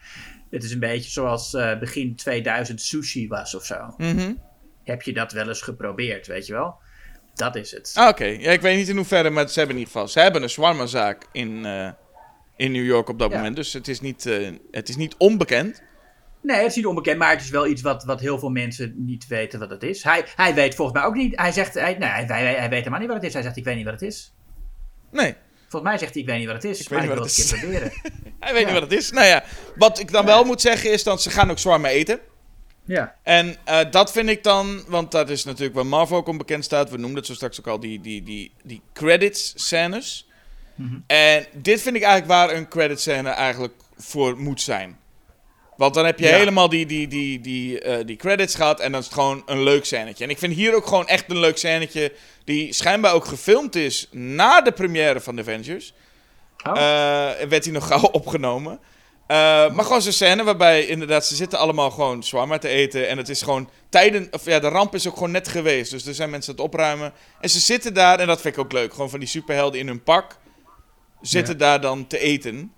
Het 0.49 0.63
is 0.63 0.71
een 0.71 0.79
beetje 0.79 1.09
zoals 1.09 1.53
eh, 1.53 1.79
begin 1.79 2.15
2000 2.15 2.81
sushi 2.81 3.27
was 3.27 3.55
of 3.55 3.65
zo. 3.65 3.93
Mhm. 3.97 4.33
Heb 4.83 5.01
je 5.01 5.13
dat 5.13 5.31
wel 5.31 5.47
eens 5.47 5.61
geprobeerd, 5.61 6.27
weet 6.27 6.45
je 6.45 6.53
wel? 6.53 6.75
Dat 7.33 7.55
is 7.55 7.71
het. 7.71 7.91
Ah, 7.95 8.07
Oké, 8.07 8.25
ja, 8.25 8.51
ik 8.51 8.61
weet 8.61 8.77
niet 8.77 8.87
in 8.89 8.95
hoeverre, 8.95 9.29
maar 9.29 9.49
ze 9.49 9.59
hebben 9.59 9.75
in 9.75 9.81
ieder 9.81 9.93
geval... 9.93 10.07
Ze 10.07 10.19
hebben 10.19 10.43
een 10.43 10.49
shawarma-zaak 10.49 11.25
in, 11.31 11.65
eh, 11.65 11.89
in 12.55 12.71
New 12.71 12.85
York 12.85 13.09
op 13.09 13.19
dat 13.19 13.31
Ja. 13.31 13.37
moment. 13.37 13.55
Dus 13.55 13.73
het 13.73 13.87
is 13.87 14.01
niet, 14.01 14.25
eh, 14.25 14.49
het 14.71 14.89
is 14.89 14.95
niet 14.95 15.15
onbekend. 15.17 15.81
Nee, 16.41 16.57
het 16.57 16.65
is 16.69 16.75
niet 16.75 16.85
onbekend, 16.85 17.17
maar 17.17 17.31
het 17.31 17.41
is 17.41 17.49
wel 17.49 17.67
iets 17.67 17.81
wat, 17.81 18.03
wat 18.03 18.19
heel 18.19 18.39
veel 18.39 18.49
mensen 18.49 18.93
niet 18.97 19.27
weten 19.27 19.59
wat 19.59 19.69
het 19.69 19.83
is. 19.83 20.03
Hij, 20.03 20.25
hij 20.35 20.53
weet 20.53 20.75
volgens 20.75 20.97
mij 20.97 21.07
ook 21.07 21.15
niet. 21.15 21.39
Hij 21.39 21.51
zegt, 21.51 21.73
hij, 21.73 21.95
nee, 21.97 22.09
hij, 22.09 22.25
hij, 22.25 22.53
hij 22.55 22.69
weet 22.69 22.77
helemaal 22.77 22.99
niet 22.99 23.07
wat 23.07 23.17
het 23.17 23.25
is. 23.25 23.33
Hij 23.33 23.41
zegt, 23.41 23.57
ik 23.57 23.63
weet 23.63 23.75
niet 23.75 23.85
wat 23.85 23.93
het 23.93 24.01
is. 24.01 24.33
Nee, 25.11 25.35
Volgens 25.67 25.91
mij 25.91 25.99
zegt 25.99 26.13
hij, 26.13 26.21
ik 26.21 26.27
weet 26.27 26.37
niet 26.37 26.47
wat 26.47 26.55
het 26.55 26.63
is, 26.63 26.81
Ik 26.81 26.89
maar 26.89 26.99
weet 26.99 27.09
ik 27.09 27.15
niet 27.15 27.35
wil 27.37 27.47
wat 27.47 27.51
het 27.51 27.51
een 27.51 27.69
het 27.69 27.81
keer 27.81 27.91
proberen. 28.01 28.37
hij 28.39 28.53
weet 28.53 28.61
Ja. 28.61 28.71
niet 28.71 28.79
wat 28.79 28.89
het 28.89 28.99
is. 28.99 29.11
Nou 29.11 29.25
ja, 29.27 29.43
wat 29.75 29.99
ik 29.99 30.11
dan 30.11 30.25
wel 30.25 30.43
moet 30.43 30.61
zeggen 30.61 30.91
is 30.91 31.03
dat 31.03 31.21
ze 31.21 31.29
gaan 31.29 31.51
ook 31.51 31.59
zwaar 31.59 31.79
mee 31.79 31.93
eten. 31.95 32.19
Ja. 32.85 33.15
En 33.23 33.55
eh, 33.65 33.79
dat 33.91 34.11
vind 34.11 34.29
ik 34.29 34.43
dan, 34.43 34.83
want 34.87 35.11
dat 35.11 35.29
is 35.29 35.43
natuurlijk 35.43 35.75
waar 35.75 35.85
Marvel 35.85 36.17
ook 36.17 36.27
onbekend 36.27 36.63
staat. 36.65 36.89
We 36.89 36.97
noemden 36.97 37.17
het 37.17 37.25
zo 37.25 37.33
straks 37.33 37.59
ook 37.59 37.67
al, 37.67 37.79
die, 37.79 38.01
die, 38.01 38.23
die, 38.23 38.51
die 38.63 38.81
credits 38.93 39.53
scènes. 39.55 40.27
En 41.07 41.45
dit 41.53 41.81
vind 41.81 41.95
ik 41.95 42.01
eigenlijk 42.01 42.31
waar 42.31 42.57
een 42.57 42.67
credit 42.67 42.99
scène 43.01 43.29
eigenlijk 43.29 43.73
voor 43.97 44.37
moet 44.39 44.61
zijn. 44.61 44.98
Want 45.79 45.93
dan 45.93 46.05
heb 46.05 46.19
je 46.19 46.25
Ja. 46.25 46.35
helemaal 46.35 46.69
die, 46.69 46.85
die, 46.85 47.07
die, 47.07 47.41
die, 47.41 47.79
eh, 47.81 48.05
die 48.05 48.15
credits 48.15 48.55
gehad 48.55 48.79
en 48.79 48.91
dan 48.91 48.99
is 48.99 49.05
het 49.05 49.15
gewoon 49.15 49.43
een 49.45 49.63
leuk 49.63 49.85
scènetje. 49.85 50.23
En 50.23 50.29
ik 50.29 50.37
vind 50.37 50.53
hier 50.53 50.75
ook 50.75 50.87
gewoon 50.87 51.07
echt 51.07 51.29
een 51.29 51.39
leuk 51.39 51.57
scènetje 51.57 52.13
die 52.43 52.73
schijnbaar 52.73 53.13
ook 53.13 53.25
gefilmd 53.25 53.75
is 53.75 54.07
na 54.11 54.61
de 54.61 54.71
première 54.71 55.19
van 55.19 55.35
The 55.35 55.41
Avengers. 55.41 55.93
Oh. 56.63 56.71
Eh, 56.71 57.47
werd 57.49 57.63
hij 57.63 57.73
nog 57.73 57.87
gauw 57.87 58.09
opgenomen. 58.21 58.79
Eh, 59.27 59.37
maar 59.73 59.85
gewoon 59.85 60.01
zo'n 60.01 60.11
scène 60.11 60.43
waarbij 60.43 60.85
inderdaad 60.85 61.25
ze 61.25 61.35
zitten 61.35 61.59
allemaal 61.59 61.91
gewoon 61.91 62.23
shawarma 62.23 62.57
te 62.57 62.67
eten. 62.67 63.07
En 63.07 63.17
het 63.17 63.29
is 63.29 63.41
gewoon 63.41 63.69
tijden, 63.89 64.27
of 64.31 64.45
ja, 64.45 64.59
de 64.59 64.67
ramp 64.67 64.95
is 64.95 65.07
ook 65.07 65.13
gewoon 65.13 65.31
net 65.31 65.47
geweest. 65.47 65.91
Dus 65.91 66.05
er 66.05 66.13
zijn 66.13 66.29
mensen 66.29 66.51
aan 66.51 66.57
het 66.57 66.65
opruimen. 66.65 67.13
En 67.41 67.49
ze 67.49 67.59
zitten 67.59 67.93
daar, 67.93 68.19
en 68.19 68.27
dat 68.27 68.41
vind 68.41 68.55
ik 68.57 68.61
ook 68.63 68.71
leuk. 68.71 68.91
Gewoon 68.93 69.09
van 69.09 69.19
die 69.19 69.27
superhelden 69.27 69.79
in 69.79 69.87
hun 69.87 70.03
pak 70.03 70.37
zitten 71.21 71.57
daar 71.57 71.81
dan 71.81 72.07
te 72.07 72.19
eten. 72.19 72.73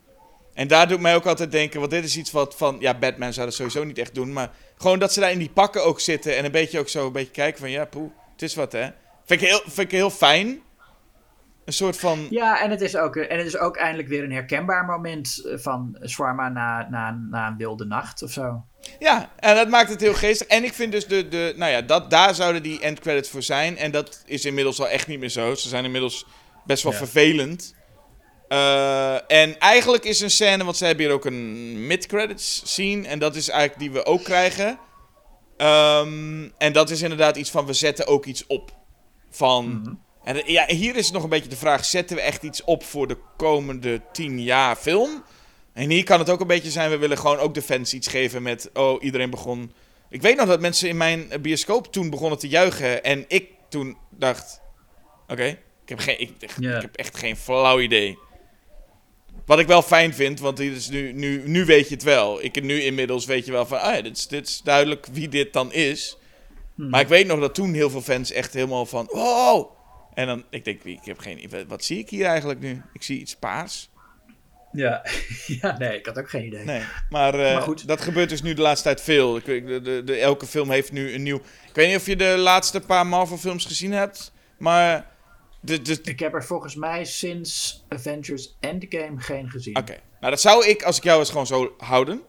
En 0.54 0.68
daar 0.68 0.88
doet 0.88 1.00
mij 1.00 1.16
ook 1.16 1.26
altijd 1.26 1.52
denken, 1.52 1.80
want 1.80 1.92
dit 1.92 2.04
is 2.04 2.18
iets 2.18 2.32
wat 2.32 2.56
van, 2.58 2.78
ja, 2.80 2.94
Batman 2.94 3.34
zou 3.34 3.46
dat 3.46 3.56
sowieso 3.56 3.84
niet 3.84 3.98
echt 3.98 4.16
doen. 4.16 4.34
Maar 4.34 4.52
gewoon 4.78 5.00
dat 5.00 5.14
ze 5.14 5.20
daar 5.20 5.32
in 5.32 5.38
die 5.40 5.50
pakken 5.50 5.84
ook 5.86 6.00
zitten 6.00 6.38
en 6.38 6.46
een 6.46 6.52
beetje 6.52 6.80
ook 6.80 6.90
zo 6.90 7.06
een 7.06 7.12
beetje 7.12 7.32
kijken 7.32 7.60
van, 7.60 7.70
ja, 7.70 7.86
poeh, 7.86 8.12
het 8.32 8.42
is 8.42 8.56
wat 8.56 8.72
hè. 8.72 8.90
Vind 9.26 9.42
ik 9.42 9.48
heel, 9.48 9.62
vind 9.64 9.80
ik 9.80 9.92
heel 9.92 10.10
fijn. 10.10 10.60
Een 11.66 11.74
soort 11.74 11.98
van, 12.00 12.28
Ja, 12.30 12.62
en 12.62 12.70
het, 12.72 12.82
is 12.82 12.96
ook, 12.96 13.16
en 13.16 13.38
het 13.38 13.48
is 13.48 13.58
ook 13.58 13.76
eindelijk 13.78 14.08
weer 14.10 14.24
een 14.24 14.32
herkenbaar 14.32 14.86
moment 14.86 15.42
eh, 15.46 15.58
van 15.58 15.98
Swarma 16.02 16.50
na, 16.50 16.88
na, 16.90 17.12
na 17.30 17.48
een 17.48 17.58
wilde 17.58 17.86
nacht 17.86 18.24
of 18.24 18.32
zo. 18.32 18.64
Ja, 19.00 19.30
en 19.40 19.56
dat 19.56 19.70
maakt 19.70 19.90
het 19.90 20.02
heel 20.02 20.14
geestig. 20.14 20.48
En 20.48 20.64
ik 20.64 20.74
vind 20.74 20.92
dus 20.92 21.08
de, 21.08 21.28
de 21.28 21.54
nou 21.58 21.72
ja, 21.72 21.82
dat, 21.82 22.10
daar 22.10 22.36
zouden 22.36 22.64
die 22.64 22.80
endcredits 22.80 23.30
voor 23.30 23.44
zijn. 23.44 23.78
En 23.78 23.92
dat 23.92 24.24
is 24.26 24.46
inmiddels 24.46 24.80
al 24.80 24.90
echt 24.90 25.08
niet 25.08 25.20
meer 25.20 25.30
zo. 25.30 25.56
Ze 25.56 25.68
zijn 25.70 25.86
inmiddels 25.86 26.26
best 26.66 26.84
wel 26.84 26.92
Ja. 26.92 26.98
vervelend. 26.98 27.76
Eh, 28.52 29.32
en 29.32 29.60
eigenlijk 29.60 30.04
is 30.04 30.20
een 30.20 30.32
scène, 30.32 30.64
want 30.64 30.78
ze 30.78 30.86
hebben 30.86 31.06
hier 31.06 31.14
ook 31.14 31.26
een 31.26 31.88
mid-credits 31.88 32.62
scene. 32.66 33.08
En 33.08 33.20
dat 33.20 33.36
is 33.36 33.50
eigenlijk 33.50 33.80
die 33.80 33.92
we 33.92 34.06
ook 34.06 34.24
krijgen. 34.24 34.80
Ehm, 35.58 36.50
en 36.58 36.74
dat 36.74 36.90
is 36.90 37.02
inderdaad 37.02 37.38
iets 37.38 37.50
van, 37.52 37.66
we 37.66 37.74
zetten 37.74 38.08
ook 38.08 38.26
iets 38.26 38.48
op. 38.48 38.72
Van... 39.30 40.00
En 40.24 40.36
eh, 40.44 40.48
ja, 40.48 40.66
hier 40.68 40.96
is 40.96 41.12
nog 41.12 41.24
een 41.24 41.30
beetje 41.30 41.50
de 41.50 41.56
vraag, 41.56 41.86
zetten 41.86 42.16
we 42.16 42.22
echt 42.22 42.44
iets 42.44 42.64
op 42.64 42.84
voor 42.84 43.08
de 43.08 43.18
komende 43.38 44.02
tien 44.12 44.42
jaar 44.44 44.76
film? 44.76 45.24
En 45.74 45.90
hier 45.90 46.04
kan 46.04 46.20
het 46.20 46.30
ook 46.30 46.40
een 46.42 46.48
beetje 46.48 46.72
zijn, 46.72 46.90
we 46.90 46.98
willen 46.98 47.18
gewoon 47.18 47.38
ook 47.38 47.54
de 47.54 47.62
fans 47.62 47.94
iets 47.94 48.08
geven 48.08 48.42
met, 48.44 48.70
oh, 48.74 49.04
iedereen 49.04 49.30
begon... 49.30 49.74
Ik 50.10 50.22
weet 50.22 50.36
nog 50.38 50.48
dat 50.48 50.60
mensen 50.62 50.90
in 50.90 50.98
mijn 50.98 51.32
bioscoop 51.42 51.92
toen 51.92 52.10
begonnen 52.10 52.40
te 52.40 52.48
juichen 52.48 53.04
en 53.04 53.26
ik 53.28 53.50
toen 53.70 53.98
dacht, 54.10 54.62
oké, 55.28 55.46
ik, 55.46 55.60
heb 55.90 56.00
geen- 56.00 56.20
ik, 56.20 56.32
ik, 56.40 56.52
Ja. 56.60 56.76
ik 56.76 56.82
heb 56.82 56.96
echt 56.96 57.18
geen 57.18 57.38
flauw 57.38 57.80
idee. 57.80 58.18
Wat 59.46 59.60
ik 59.60 59.68
wel 59.68 59.82
fijn 59.82 60.14
vind, 60.14 60.40
want 60.40 60.58
dit 60.58 60.76
is 60.76 60.90
nu, 60.90 61.12
nu, 61.14 61.42
nu 61.46 61.66
weet 61.66 61.88
je 61.88 61.94
het 61.94 62.04
wel. 62.04 62.44
Ik 62.44 62.64
nu 62.64 62.82
inmiddels 62.82 63.26
weet 63.26 63.46
je 63.46 63.52
wel 63.52 63.66
van, 63.66 63.80
ah 63.82 63.96
ja, 63.96 64.02
dit 64.02 64.18
is, 64.18 64.28
dit 64.28 64.48
is 64.48 64.62
duidelijk 64.64 65.08
wie 65.12 65.28
dit 65.30 65.54
dan 65.54 65.74
is. 65.74 66.18
Maar 66.76 67.02
ik 67.02 67.08
weet 67.08 67.28
nog 67.28 67.40
dat 67.40 67.56
toen 67.56 67.74
heel 67.74 67.90
veel 67.90 68.02
fans 68.02 68.32
echt 68.32 68.54
helemaal 68.54 68.86
van, 68.86 69.10
wow! 69.12 69.72
En 70.14 70.28
dan, 70.28 70.44
ik 70.50 70.66
denk, 70.66 70.84
ik 70.84 71.00
heb 71.04 71.20
geen 71.20 71.44
idee, 71.44 71.66
wat 71.68 71.84
zie 71.84 71.98
ik 72.00 72.10
hier 72.10 72.26
eigenlijk 72.26 72.60
nu? 72.60 72.82
Ik 72.94 73.04
zie 73.04 73.20
iets 73.20 73.36
paars. 73.36 73.90
Ja. 74.72 75.06
ja, 75.62 75.78
nee, 75.78 75.98
ik 75.98 76.06
had 76.06 76.18
ook 76.20 76.30
geen 76.30 76.46
idee. 76.46 76.64
Nee, 76.66 76.82
maar, 77.10 77.34
eh, 77.34 77.54
Maar 77.54 77.62
goed. 77.62 77.88
dat 77.88 78.02
gebeurt 78.02 78.30
dus 78.30 78.42
nu 78.42 78.54
de 78.54 78.62
laatste 78.62 78.84
tijd 78.84 79.02
veel. 79.02 79.36
Ik, 79.38 79.46
de, 79.46 79.82
de, 79.82 80.02
de- 80.06 80.16
elke 80.18 80.46
film 80.46 80.70
heeft 80.70 80.92
nu 80.92 81.14
een 81.14 81.24
nieuw... 81.24 81.38
Ik 81.68 81.76
weet 81.76 81.88
niet 81.88 81.98
of 81.98 82.06
je 82.06 82.16
de 82.16 82.38
laatste 82.38 82.80
paar 82.80 83.08
Marvel 83.08 83.38
films 83.38 83.66
gezien 83.66 83.92
hebt, 83.92 84.32
maar... 84.58 85.10
De, 85.62 85.82
de, 85.82 86.00
Ik 86.04 86.20
heb 86.20 86.34
er 86.34 86.44
volgens 86.44 86.76
mij 86.76 87.06
sinds 87.06 87.84
Avengers 87.90 88.56
Endgame 88.60 89.20
geen 89.20 89.50
gezien. 89.50 89.78
Oké, 89.78 89.98
nou 90.20 90.32
dat 90.32 90.42
zou 90.42 90.66
ik 90.68 90.84
als 90.84 90.98
ik 90.98 91.04
jou 91.04 91.18
was 91.18 91.30
gewoon 91.30 91.48
zo 91.48 91.74
houden. 91.78 92.22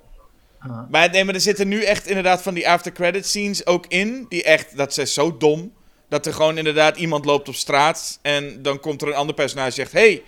Maar, 0.91 1.11
nee, 1.11 1.25
maar 1.25 1.35
er 1.35 1.41
zitten 1.41 1.69
nu 1.69 1.83
echt 1.83 2.07
inderdaad 2.07 2.43
van 2.43 2.55
die 2.55 2.69
after 2.69 2.93
credit 2.93 3.27
scenes 3.27 3.67
ook 3.67 3.87
in. 3.87 4.27
Die 4.29 4.43
echt, 4.43 4.77
dat 4.77 4.99
is 4.99 5.15
zo 5.15 5.37
dom. 5.37 5.73
Dat 6.09 6.27
er 6.27 6.33
gewoon 6.35 6.59
inderdaad 6.59 6.97
iemand 6.97 7.25
loopt 7.25 7.49
op 7.49 7.55
straat. 7.55 8.19
En 8.23 8.63
dan 8.63 8.81
komt 8.81 9.03
er 9.03 9.09
een 9.09 9.15
ander 9.15 9.35
personage 9.35 9.67
en 9.69 9.73
zegt: 9.75 9.93
Hey, 9.93 10.23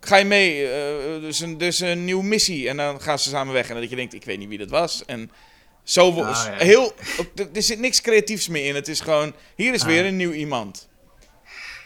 ga 0.00 0.16
je 0.16 0.24
mee? 0.24 0.64
Eh, 0.66 1.14
er, 1.14 1.24
is 1.24 1.40
een, 1.40 1.60
er 1.60 1.66
is 1.66 1.80
een 1.80 2.04
nieuwe 2.04 2.24
missie. 2.24 2.68
En 2.68 2.76
dan 2.76 3.00
gaan 3.00 3.18
ze 3.18 3.28
samen 3.28 3.52
weg. 3.54 3.68
En 3.68 3.80
dat 3.80 3.90
je 3.90 3.96
denkt: 3.96 4.14
Ik 4.14 4.24
weet 4.24 4.38
niet 4.38 4.48
wie 4.48 4.58
dat 4.58 4.70
was. 4.70 5.04
En 5.06 5.30
zo 5.82 6.08
Ah, 6.22 6.44
ja. 6.46 6.64
heel. 6.64 6.92
Er 7.34 7.48
er 7.52 7.62
zit 7.62 7.78
niks 7.78 8.00
creatiefs 8.00 8.48
meer 8.48 8.66
in. 8.66 8.74
Het 8.74 8.88
is 8.88 9.00
gewoon: 9.00 9.34
Hier 9.56 9.74
is 9.74 9.80
Ah. 9.82 9.86
weer 9.86 10.04
een 10.04 10.16
nieuw 10.16 10.32
iemand. 10.32 10.88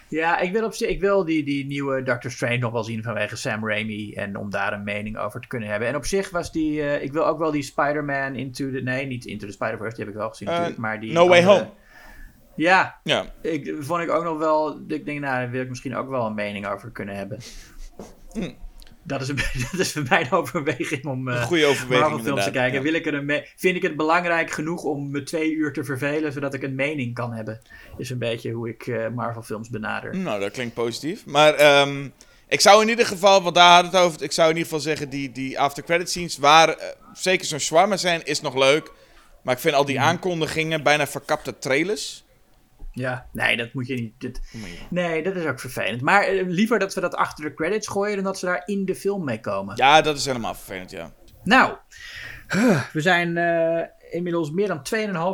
Ja, 0.09 0.39
ik 0.41 0.53
wil, 0.53 0.65
op 0.65 0.73
zich, 0.75 0.89
ik 0.89 1.01
wil 1.01 1.25
die, 1.25 1.45
die 1.45 1.67
nieuwe 1.67 2.03
Doctor 2.03 2.31
Strange 2.31 2.57
nog 2.59 2.73
wel 2.73 2.85
zien 2.85 3.03
vanwege 3.03 3.37
Sam 3.37 3.69
Raimi. 3.69 4.13
En 4.13 4.37
om 4.37 4.51
daar 4.51 4.73
een 4.73 4.85
mening 4.85 5.19
over 5.19 5.41
te 5.41 5.49
kunnen 5.49 5.69
hebben. 5.69 5.89
En 5.89 5.97
op 5.97 6.05
zich 6.05 6.31
was 6.31 6.53
die. 6.53 6.83
eh, 6.83 7.03
ik 7.03 7.13
wil 7.13 7.27
ook 7.27 7.39
wel 7.39 7.51
die 7.51 7.63
Spider-Man 7.63 8.35
Into 8.35 8.71
the. 8.71 8.81
Nee, 8.81 9.07
niet 9.07 9.25
Into 9.25 9.47
the 9.47 9.53
Spider-Verse, 9.53 9.97
die 9.97 10.05
heb 10.05 10.15
ik 10.15 10.21
wel 10.21 10.29
gezien 10.29 10.49
Eh, 10.49 10.53
natuurlijk. 10.55 10.81
Maar 10.81 11.01
die 11.01 11.13
No 11.13 11.29
Way 11.29 11.39
andere- 11.39 11.59
Home. 11.59 11.71
Ja, 12.57 13.01
Ja. 13.03 13.25
ik, 13.43 13.75
vond 13.79 14.03
ik 14.03 14.11
ook 14.11 14.25
nog 14.25 14.39
wel. 14.39 14.81
Ik 14.89 15.05
denk, 15.05 15.21
nou, 15.21 15.21
daar 15.21 15.51
wil 15.51 15.63
ik 15.63 15.69
misschien 15.69 15.97
ook 15.97 16.09
wel 16.09 16.27
een 16.27 16.35
mening 16.35 16.67
over 16.67 16.91
kunnen 16.91 17.17
hebben. 17.17 17.39
Hm. 18.33 18.51
Dat, 19.07 19.21
is 19.21 19.29
een, 19.29 19.37
dat 19.71 19.81
is 19.81 19.93
voor 19.93 20.03
mij 20.09 20.21
een 20.21 20.31
overweging 20.31 21.05
om. 21.05 21.29
eh, 21.29 21.35
Een 21.37 21.43
goede 21.43 21.67
overweging. 21.67 22.01
Marvel 22.09 22.25
films 22.25 22.45
te 22.45 22.51
kijken. 22.51 22.79
Ja. 22.79 22.83
Wil 22.85 22.95
ik 22.95 23.07
er 23.07 23.15
een 23.15 23.45
vind 23.57 23.77
ik 23.77 23.83
het 23.83 23.97
belangrijk 23.97 24.51
genoeg 24.51 24.83
om 24.83 25.11
me 25.11 25.23
twee 25.23 25.53
uur 25.53 25.73
te 25.73 25.85
vervelen, 25.85 26.33
zodat 26.33 26.55
ik 26.55 26.63
een 26.63 26.75
mening 26.75 27.15
kan 27.15 27.33
hebben. 27.33 27.61
Is 27.97 28.11
een 28.11 28.19
beetje 28.19 28.53
hoe 28.53 28.69
ik 28.69 28.87
eh, 28.87 29.09
Marvel 29.09 29.43
films 29.43 29.69
benader. 29.69 30.17
Nou, 30.17 30.41
dat 30.41 30.51
klinkt 30.53 30.75
positief. 30.75 31.27
Maar 31.27 31.55
ehm, 31.55 32.09
ik 32.49 32.61
zou 32.61 32.83
in 32.83 32.89
ieder 32.89 33.07
geval, 33.07 33.43
want 33.43 33.55
daar 33.55 33.75
had 33.83 33.93
het 33.93 34.03
over. 34.03 34.23
Ik 34.23 34.33
zou 34.33 34.49
in 34.51 34.57
ieder 34.57 34.69
geval 34.71 34.85
zeggen, 34.85 35.09
die, 35.09 35.33
die 35.33 35.61
after 35.61 35.83
credit 35.83 36.09
scenes, 36.11 36.39
waar 36.39 36.69
eh, 36.69 36.87
zeker 37.15 37.47
zo'n 37.47 37.59
shawarma 37.59 37.97
zijn, 37.97 38.25
is 38.25 38.41
nog 38.41 38.55
leuk. 38.55 38.93
Maar 39.43 39.55
ik 39.55 39.61
vind 39.61 39.75
al 39.75 39.85
die 39.85 40.01
aankondigingen 40.01 40.83
bijna 40.83 41.07
verkapte 41.07 41.59
trailers. 41.59 42.25
Ja, 42.97 43.27
nee, 43.33 43.57
dat 43.57 43.73
moet 43.73 43.87
je 43.87 43.95
niet. 43.95 44.13
dit- 44.21 44.41
nee, 44.91 45.23
dat 45.23 45.37
is 45.37 45.45
ook 45.45 45.61
vervelend. 45.61 46.01
Maar 46.01 46.23
eh, 46.23 46.47
liever 46.47 46.79
dat 46.79 46.95
we 46.95 47.01
dat 47.01 47.15
achter 47.15 47.45
de 47.45 47.55
credits 47.55 47.89
gooien 47.89 48.15
dan 48.15 48.25
dat 48.25 48.39
ze 48.39 48.47
daar 48.47 48.63
in 48.65 48.85
de 48.85 48.95
film 48.95 49.25
mee 49.25 49.41
komen. 49.41 49.77
Ja, 49.77 50.01
dat 50.01 50.17
is 50.17 50.25
helemaal 50.27 50.55
vervelend, 50.55 50.91
ja. 50.91 51.13
Nou, 51.45 51.77
we 52.93 53.01
zijn 53.01 53.37
eh, 53.37 53.85
inmiddels 54.11 54.51
meer 54.51 54.67
dan 54.69 54.83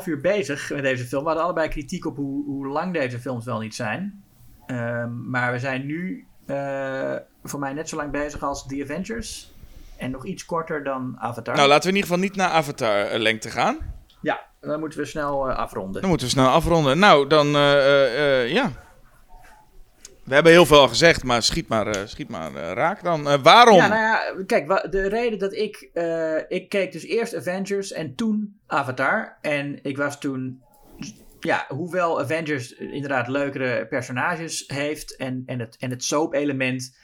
2,5 0.01 0.07
uur 0.07 0.21
bezig 0.21 0.71
met 0.71 0.83
deze 0.83 1.05
film. 1.05 1.21
We 1.23 1.27
hadden 1.27 1.45
allebei 1.45 1.69
kritiek 1.69 2.07
op 2.07 2.17
hoe, 2.17 2.45
hoe 2.45 2.67
lang 2.67 2.93
deze 2.93 3.19
films 3.21 3.45
wel 3.45 3.59
niet 3.59 3.75
zijn. 3.75 4.25
Ehm, 4.67 5.31
maar 5.31 5.53
we 5.53 5.59
zijn 5.59 5.87
nu 5.87 6.27
eh, 6.47 7.17
voor 7.45 7.61
mij 7.61 7.73
net 7.73 7.89
zo 7.89 7.97
lang 7.97 8.11
bezig 8.11 8.43
als 8.43 8.67
The 8.67 8.81
Avengers. 8.83 9.53
En 9.97 10.11
nog 10.11 10.27
iets 10.27 10.45
korter 10.45 10.85
dan 10.85 11.15
Avatar. 11.19 11.55
Nou, 11.57 11.69
laten 11.69 11.83
we 11.83 11.89
in 11.89 11.95
ieder 11.95 12.11
geval 12.11 12.25
niet 12.29 12.37
naar 12.37 12.51
Avatar-lengte 12.51 13.51
gaan. 13.51 13.92
Dan 14.63 14.81
moeten 14.81 14.99
we 14.99 15.05
snel 15.05 15.49
eh, 15.49 15.57
afronden. 15.57 16.01
Dan 16.01 16.11
moeten 16.11 16.27
we 16.27 16.33
snel 16.33 16.49
afronden. 16.49 16.99
Nou, 16.99 17.27
dan, 17.27 17.55
eh, 17.55 18.43
eh, 18.43 18.53
ja. 18.53 18.73
We 20.25 20.35
hebben 20.35 20.53
heel 20.53 20.67
veel 20.67 20.81
al 20.81 20.89
gezegd, 20.89 21.25
maar 21.25 21.43
schiet 21.43 21.69
maar, 21.69 22.09
schiet 22.09 22.29
maar 22.29 22.53
raak 22.53 23.03
dan. 23.03 23.43
Waarom? 23.43 23.77
Ja, 23.77 23.89
nou 23.89 24.01
ja, 24.01 24.45
kijk, 24.47 24.91
de 24.91 25.09
reden 25.09 25.39
dat 25.39 25.53
ik... 25.53 25.91
ik 26.49 26.69
keek 26.69 26.93
dus 26.93 27.05
eerst 27.05 27.35
Avengers 27.35 27.93
en 27.93 28.15
toen 28.15 28.61
Avatar. 28.67 29.39
En 29.41 29.79
ik 29.83 29.97
was 29.97 30.21
toen... 30.21 30.63
Ja, 31.41 31.65
hoewel 31.69 32.21
Avengers 32.21 32.73
inderdaad 32.73 33.29
leukere 33.29 33.87
personages 33.87 34.65
heeft... 34.67 35.17
en, 35.17 35.43
en 35.47 35.59
het, 35.59 35.77
en 35.79 35.91
het 35.91 36.05
soap-element 36.05 36.97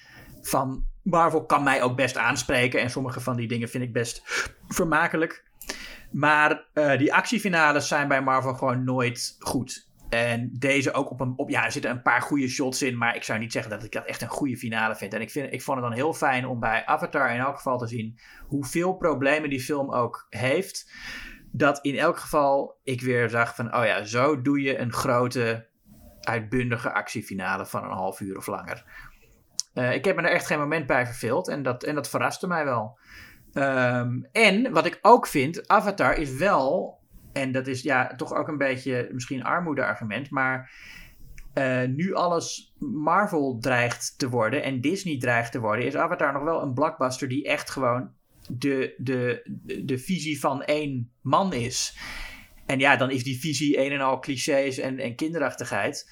van 0.42 0.84
Marvel 1.02 1.44
kan 1.44 1.62
mij 1.62 1.82
ook 1.82 1.96
best 1.96 2.16
aanspreken. 2.16 2.80
En 2.80 2.90
sommige 2.90 3.20
van 3.20 3.36
die 3.36 3.48
dingen 3.48 3.68
vind 3.68 3.84
ik 3.84 3.92
best 3.92 4.22
vermakelijk. 4.68 5.44
Maar 6.10 6.64
eh, 6.72 6.98
die 6.98 7.14
actiefinales 7.14 7.88
zijn 7.88 8.08
bij 8.08 8.22
Marvel 8.22 8.54
gewoon 8.54 8.84
nooit 8.84 9.36
goed. 9.38 9.88
En 10.08 10.50
deze 10.58 10.92
ook 10.92 11.10
op 11.10 11.20
een. 11.20 11.32
Op, 11.36 11.50
ja, 11.50 11.64
er 11.64 11.72
zitten 11.72 11.90
een 11.90 12.02
paar 12.02 12.22
goede 12.22 12.48
shots 12.48 12.82
in. 12.82 12.98
Maar 12.98 13.16
ik 13.16 13.22
zou 13.22 13.38
niet 13.38 13.52
zeggen 13.52 13.70
dat 13.70 13.84
ik 13.84 13.92
dat 13.92 14.04
echt 14.04 14.22
een 14.22 14.28
goede 14.28 14.56
finale 14.56 14.96
vind. 14.96 15.14
En 15.14 15.20
ik, 15.20 15.30
vind, 15.30 15.52
ik 15.52 15.62
vond 15.62 15.78
het 15.78 15.86
dan 15.86 15.96
heel 15.96 16.12
fijn 16.14 16.46
om 16.46 16.60
bij 16.60 16.86
Avatar 16.86 17.34
in 17.34 17.40
elk 17.40 17.56
geval 17.56 17.78
te 17.78 17.86
zien. 17.86 18.18
hoeveel 18.46 18.94
problemen 18.94 19.50
die 19.50 19.60
film 19.60 19.92
ook 19.92 20.26
heeft. 20.30 20.92
Dat 21.52 21.78
in 21.82 21.98
elk 21.98 22.18
geval 22.18 22.80
ik 22.82 23.00
weer 23.00 23.28
zag 23.28 23.54
van. 23.54 23.74
Oh 23.74 23.84
ja, 23.84 24.04
zo 24.04 24.42
doe 24.42 24.60
je 24.60 24.78
een 24.78 24.92
grote. 24.92 25.66
uitbundige 26.20 26.92
actiefinale 26.92 27.66
van 27.66 27.84
een 27.84 27.90
half 27.90 28.20
uur 28.20 28.36
of 28.36 28.46
langer. 28.46 28.84
Eh, 29.74 29.94
ik 29.94 30.04
heb 30.04 30.16
me 30.16 30.22
er 30.22 30.30
echt 30.30 30.46
geen 30.46 30.58
moment 30.58 30.86
bij 30.86 31.06
verveeld 31.06 31.48
en 31.48 31.62
dat, 31.62 31.82
en 31.82 31.94
dat 31.94 32.08
verraste 32.08 32.46
mij 32.46 32.64
wel. 32.64 32.98
Ehm, 33.58 34.20
en 34.32 34.72
wat 34.72 34.86
ik 34.86 34.98
ook 35.02 35.26
vind, 35.26 35.68
Avatar 35.68 36.18
is 36.18 36.32
wel, 36.32 36.98
en 37.32 37.52
dat 37.52 37.66
is 37.66 37.82
ja 37.82 38.14
toch 38.16 38.34
ook 38.34 38.48
een 38.48 38.58
beetje 38.58 39.08
misschien 39.12 39.44
armoede-argument, 39.44 40.30
maar 40.30 40.72
eh, 41.54 41.82
nu 41.88 42.14
alles 42.14 42.74
Marvel 42.78 43.58
dreigt 43.60 44.18
te 44.18 44.28
worden 44.28 44.62
en 44.62 44.80
Disney 44.80 45.18
dreigt 45.18 45.52
te 45.52 45.60
worden, 45.60 45.84
is 45.84 45.96
Avatar 45.96 46.32
nog 46.32 46.42
wel 46.42 46.62
een 46.62 46.74
blockbuster 46.74 47.28
die 47.28 47.44
echt 47.44 47.70
gewoon 47.70 48.10
de, 48.48 48.94
de, 48.98 49.42
de, 49.84 49.98
visie 49.98 50.40
van 50.40 50.62
één 50.62 51.10
man 51.20 51.52
is. 51.52 51.98
En 52.66 52.78
ja, 52.78 52.96
dan 52.96 53.10
is 53.10 53.24
die 53.24 53.40
visie 53.40 53.84
een 53.84 53.92
en 53.92 54.00
al 54.00 54.18
clichés 54.18 54.78
en, 54.78 54.98
en 54.98 55.14
kinderachtigheid. 55.14 56.10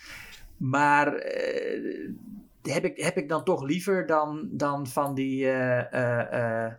Maar 0.57 1.15
eh, 1.15 2.11
heb, 2.63 2.85
ik, 2.85 2.97
heb 3.01 3.17
ik 3.17 3.29
dan 3.29 3.45
toch 3.45 3.63
liever 3.63 4.07
dan, 4.07 4.49
dan 4.53 4.87
van 4.87 5.15
die 5.15 5.49
eh, 5.49 6.73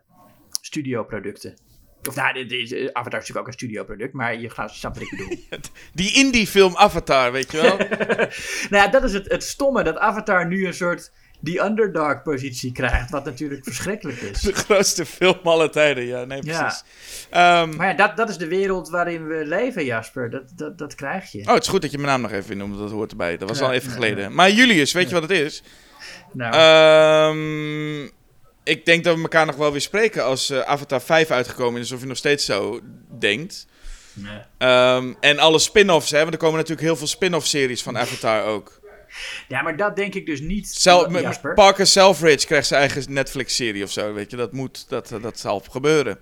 studioproducten. 0.68 1.54
Of 2.08 2.16
nou, 2.16 2.34
dit 2.34 2.52
is, 2.52 2.72
eh, 2.72 2.80
Avatar 2.86 3.06
is 3.06 3.12
natuurlijk 3.12 3.40
ook 3.40 3.48
een 3.48 3.54
studioproduct, 3.54 4.14
maar 4.14 4.40
je 4.40 4.50
gaat 4.50 4.72
snapt 4.76 4.98
wat 5.00 5.04
ik 5.12 5.18
bedoel. 5.18 5.38
Die 5.94 6.14
indie 6.14 6.48
film 6.48 6.76
Avatar, 6.76 7.32
weet 7.32 7.52
je 7.52 7.62
wel? 7.62 7.78
nou 8.70 8.84
ja, 8.84 8.88
dat 8.88 9.04
is 9.04 9.14
het, 9.14 9.32
het 9.32 9.44
stomme, 9.44 9.84
dat 9.84 9.98
Avatar 9.98 10.48
nu 10.48 10.66
een 10.68 10.74
soort 10.74 11.12
die 11.40 11.62
underdog 11.64 12.22
positie 12.22 12.72
krijgt, 12.72 13.10
wat 13.10 13.26
natuurlijk 13.26 13.64
verschrikkelijk 13.64 14.18
is. 14.22 14.42
De 14.52 14.54
grootste 14.54 15.06
film 15.06 15.40
aller 15.44 15.72
tijden, 15.72 16.04
ja, 16.04 16.24
nee, 16.26 16.40
Ja. 16.44 16.62
precies. 16.62 16.84
Ehm, 17.30 17.76
Maar 17.76 17.88
ja, 17.88 17.94
dat, 17.94 18.18
dat 18.18 18.30
is 18.30 18.38
de 18.38 18.48
wereld 18.48 18.90
waarin 18.90 19.28
we 19.28 19.46
leven, 19.46 19.86
Jasper. 19.86 20.30
Dat, 20.30 20.52
dat, 20.56 20.78
dat 20.78 20.96
krijg 20.96 21.32
je. 21.32 21.42
Oh, 21.42 21.54
het 21.54 21.64
is 21.64 21.70
goed 21.70 21.82
dat 21.82 21.92
je 21.92 21.98
mijn 21.98 22.10
naam 22.10 22.22
nog 22.22 22.32
even 22.32 22.58
noemt, 22.58 22.78
dat 22.78 22.92
hoort 22.92 23.12
erbij. 23.12 23.38
Dat 23.38 23.50
was 23.50 23.60
Ja, 23.60 23.66
al 23.66 23.72
even 23.74 23.90
ja, 23.90 23.94
geleden. 23.96 24.34
Maar 24.34 24.52
Julius, 24.52 24.92
weet 24.94 25.08
je 25.10 25.14
wat 25.20 25.30
het 25.30 25.32
is? 25.32 25.64
nou, 26.34 26.54
Ehm, 26.54 28.10
ik 28.68 28.86
denk 28.86 29.04
dat 29.04 29.16
we 29.16 29.22
elkaar 29.22 29.46
nog 29.46 29.56
wel 29.56 29.72
weer 29.72 29.82
spreken 29.82 30.24
als 30.24 30.50
eh, 30.50 30.60
Avatar 30.60 31.02
5 31.02 31.32
uitgekomen 31.32 31.82
is, 31.82 31.92
of 31.92 32.00
je 32.00 32.06
nog 32.06 32.18
steeds 32.18 32.46
zo 32.46 32.80
denkt. 33.20 33.68
nee. 34.14 34.40
Ehm, 34.58 35.14
en 35.20 35.40
alle 35.40 35.60
spin-offs, 35.60 36.12
hè, 36.12 36.20
want 36.20 36.32
er 36.34 36.38
komen 36.40 36.56
natuurlijk 36.58 36.88
heel 36.88 36.96
veel 36.96 37.08
spin-off 37.08 37.48
series 37.48 37.84
van 37.84 37.98
Avatar 37.98 38.44
ook. 38.44 38.80
Ja, 39.48 39.62
maar 39.62 39.78
dat 39.78 39.96
denk 39.96 40.14
ik 40.14 40.26
dus 40.26 40.40
niet, 40.40 40.68
Sel- 40.68 41.12
Jasper. 41.12 41.54
Parker 41.54 41.88
Selfridge 41.88 42.46
krijgt 42.48 42.68
zijn 42.68 42.80
eigen 42.82 43.14
Netflix-serie 43.14 43.84
of 43.84 43.92
zo, 43.92 44.14
weet 44.14 44.32
je. 44.32 44.38
Dat 44.38 44.52
moet, 44.52 44.90
dat, 44.90 45.12
dat 45.22 45.40
zal 45.40 45.64
gebeuren. 45.72 46.20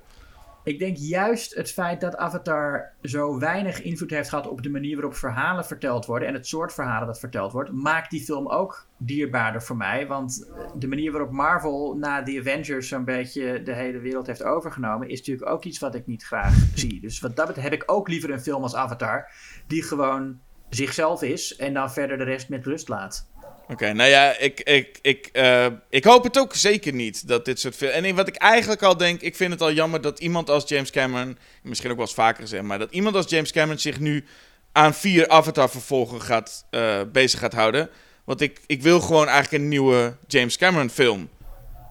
Ik 0.65 0.79
denk 0.79 0.97
juist 0.97 1.55
het 1.55 1.71
feit 1.71 2.01
dat 2.01 2.15
Avatar 2.15 2.93
zo 3.01 3.39
weinig 3.39 3.81
invloed 3.81 4.09
heeft 4.09 4.29
gehad 4.29 4.47
op 4.47 4.63
de 4.63 4.69
manier 4.69 4.95
waarop 4.95 5.15
verhalen 5.15 5.65
verteld 5.65 6.05
worden 6.05 6.27
en 6.27 6.33
het 6.33 6.47
soort 6.47 6.73
verhalen 6.73 7.07
dat 7.07 7.19
verteld 7.19 7.51
wordt, 7.51 7.71
maakt 7.71 8.11
die 8.11 8.23
film 8.23 8.47
ook 8.47 8.87
dierbaarder 8.97 9.63
voor 9.63 9.77
mij. 9.77 10.07
Want 10.07 10.51
de 10.75 10.87
manier 10.87 11.11
waarop 11.11 11.31
Marvel 11.31 11.95
na 11.97 12.23
The 12.23 12.37
Avengers 12.39 12.87
zo'n 12.87 13.05
beetje 13.05 13.63
de 13.63 13.73
hele 13.73 13.99
wereld 13.99 14.27
heeft 14.27 14.43
overgenomen, 14.43 15.09
is 15.09 15.17
natuurlijk 15.17 15.49
ook 15.49 15.63
iets 15.63 15.79
wat 15.79 15.95
ik 15.95 16.07
niet 16.07 16.23
graag 16.23 16.53
zie. 16.73 17.01
Dus 17.01 17.19
wat 17.19 17.35
dat 17.35 17.55
heb 17.55 17.73
ik 17.73 17.83
ook 17.85 18.07
liever 18.07 18.29
een 18.29 18.41
film 18.41 18.63
als 18.63 18.75
Avatar, 18.75 19.31
die 19.67 19.83
gewoon 19.83 20.39
zichzelf 20.69 21.21
is 21.21 21.55
en 21.55 21.73
dan 21.73 21.91
verder 21.91 22.17
de 22.17 22.23
rest 22.23 22.49
met 22.49 22.65
rust 22.65 22.87
laat. 22.87 23.29
Oké, 23.67 23.93
nou 23.93 24.09
ja, 24.09 24.37
ik, 24.37 24.59
ik, 24.59 24.99
ik, 25.01 25.29
eh, 25.31 25.65
ik 25.89 26.03
hoop 26.03 26.23
het 26.23 26.39
ook 26.39 26.55
zeker 26.55 26.93
niet 26.93 27.27
dat 27.27 27.45
dit 27.45 27.59
soort 27.59 27.75
film. 27.75 27.91
En 27.91 28.15
wat 28.15 28.27
ik 28.27 28.35
eigenlijk 28.35 28.83
al 28.83 28.97
denk, 28.97 29.21
ik 29.21 29.35
vind 29.35 29.51
het 29.51 29.61
al 29.61 29.71
jammer 29.71 30.01
dat 30.01 30.19
iemand 30.19 30.49
als 30.49 30.69
James 30.69 30.91
Cameron, 30.91 31.37
misschien 31.63 31.89
ook 31.89 31.97
wel 31.97 32.05
eens 32.05 32.15
vaker 32.15 32.41
gezegd, 32.41 32.63
maar 32.63 32.79
dat 32.79 32.91
iemand 32.91 33.15
als 33.15 33.29
James 33.29 33.51
Cameron 33.51 33.79
zich 33.79 33.99
nu 33.99 34.25
aan 34.71 34.93
vier 34.93 35.27
Avatar-vervolgen 35.27 36.21
gaat, 36.21 36.65
eh, 36.69 37.01
bezig 37.11 37.39
gaat 37.39 37.53
houden. 37.53 37.89
Want 38.23 38.41
ik, 38.41 38.61
ik 38.65 38.81
wil 38.81 38.99
gewoon 39.01 39.27
eigenlijk 39.27 39.63
een 39.63 39.69
nieuwe 39.69 40.17
James 40.27 40.57
Cameron 40.57 40.89
film. 40.89 41.29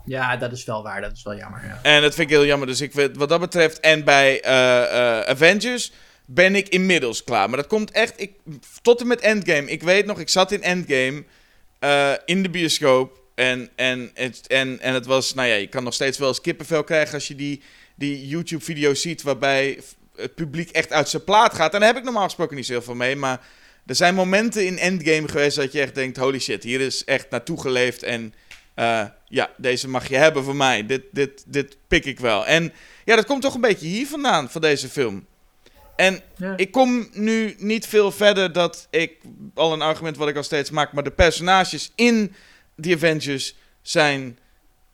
Ja, 0.04 0.36
dat 0.36 0.52
is 0.52 0.64
wel 0.64 0.82
waar. 0.82 1.00
Dat 1.00 1.12
is 1.12 1.22
wel 1.22 1.36
jammer. 1.36 1.64
Ja. 1.64 1.78
En 1.82 2.02
dat 2.02 2.14
vind 2.14 2.30
ik 2.30 2.36
heel 2.36 2.46
jammer. 2.46 2.66
Dus 2.66 2.80
ik 2.80 2.92
weet, 2.92 3.16
wat 3.16 3.28
dat 3.28 3.40
betreft, 3.40 3.80
en 3.80 4.04
bij 4.04 4.40
eh, 4.40 5.20
Avengers 5.20 5.92
ben 6.26 6.54
ik 6.54 6.68
inmiddels 6.68 7.24
klaar. 7.24 7.48
Maar 7.48 7.58
dat 7.58 7.66
komt 7.66 7.90
echt, 7.90 8.20
ik, 8.20 8.32
tot 8.82 9.00
en 9.00 9.06
met 9.06 9.20
Endgame. 9.20 9.70
Ik 9.70 9.82
weet 9.82 10.06
nog, 10.06 10.18
ik 10.18 10.28
zat 10.28 10.52
in 10.52 10.62
Endgame 10.62 11.24
eh, 11.84 12.12
in 12.24 12.42
de 12.42 12.50
bioscoop. 12.50 13.22
En, 13.34 13.70
en, 13.76 14.10
het, 14.14 14.46
en, 14.46 14.80
en 14.80 14.94
het 14.94 15.06
was, 15.06 15.34
nou 15.34 15.48
ja, 15.48 15.54
je 15.54 15.66
kan 15.66 15.84
nog 15.84 15.94
steeds 15.94 16.18
wel 16.18 16.28
eens 16.28 16.40
kippenvel 16.40 16.84
krijgen 16.84 17.14
als 17.14 17.28
je 17.28 17.34
die, 17.34 17.62
die 17.94 18.28
YouTube-video's 18.28 19.00
ziet 19.00 19.22
waarbij 19.22 19.80
het 20.16 20.34
publiek 20.34 20.70
echt 20.70 20.92
uit 20.92 21.08
zijn 21.08 21.24
plaat 21.24 21.54
gaat. 21.54 21.74
En 21.74 21.78
daar 21.78 21.88
heb 21.88 21.98
ik 21.98 22.04
normaal 22.04 22.24
gesproken 22.24 22.56
niet 22.56 22.66
zoveel 22.66 22.94
mee, 22.94 23.16
maar 23.16 23.40
er 23.86 23.94
zijn 23.94 24.14
momenten 24.14 24.66
in 24.66 24.78
Endgame 24.78 25.28
geweest 25.28 25.56
dat 25.56 25.72
je 25.72 25.80
echt 25.80 25.94
denkt, 25.94 26.16
holy 26.16 26.38
shit, 26.38 26.62
hier 26.62 26.80
is 26.80 27.04
echt 27.04 27.30
naartoe 27.30 27.60
geleefd 27.60 28.02
en 28.02 28.34
eh, 28.74 29.04
ja, 29.28 29.50
deze 29.56 29.88
mag 29.88 30.08
je 30.08 30.16
hebben 30.16 30.44
voor 30.44 30.56
mij. 30.56 30.86
Dit, 30.86 31.02
dit, 31.12 31.44
dit 31.46 31.76
pik 31.88 32.04
ik 32.04 32.20
wel. 32.20 32.46
En 32.46 32.72
ja, 33.04 33.16
dat 33.16 33.26
komt 33.26 33.42
toch 33.42 33.54
een 33.54 33.60
beetje 33.60 33.86
hier 33.86 34.06
vandaan, 34.06 34.50
van 34.50 34.60
deze 34.60 34.88
film. 34.88 35.26
En 35.96 36.20
Ja. 36.36 36.56
ik 36.56 36.70
kom 36.70 37.08
nu 37.12 37.54
niet 37.58 37.86
veel 37.86 38.12
verder 38.12 38.52
dat 38.52 38.86
ik, 38.90 39.12
al 39.54 39.72
een 39.72 39.82
argument 39.82 40.16
wat 40.16 40.28
ik 40.28 40.36
al 40.36 40.42
steeds 40.42 40.70
maak, 40.70 40.92
maar 40.92 41.04
de 41.04 41.10
personages 41.10 41.92
in 41.94 42.34
The 42.80 42.94
Avengers 42.94 43.54
zijn 43.82 44.38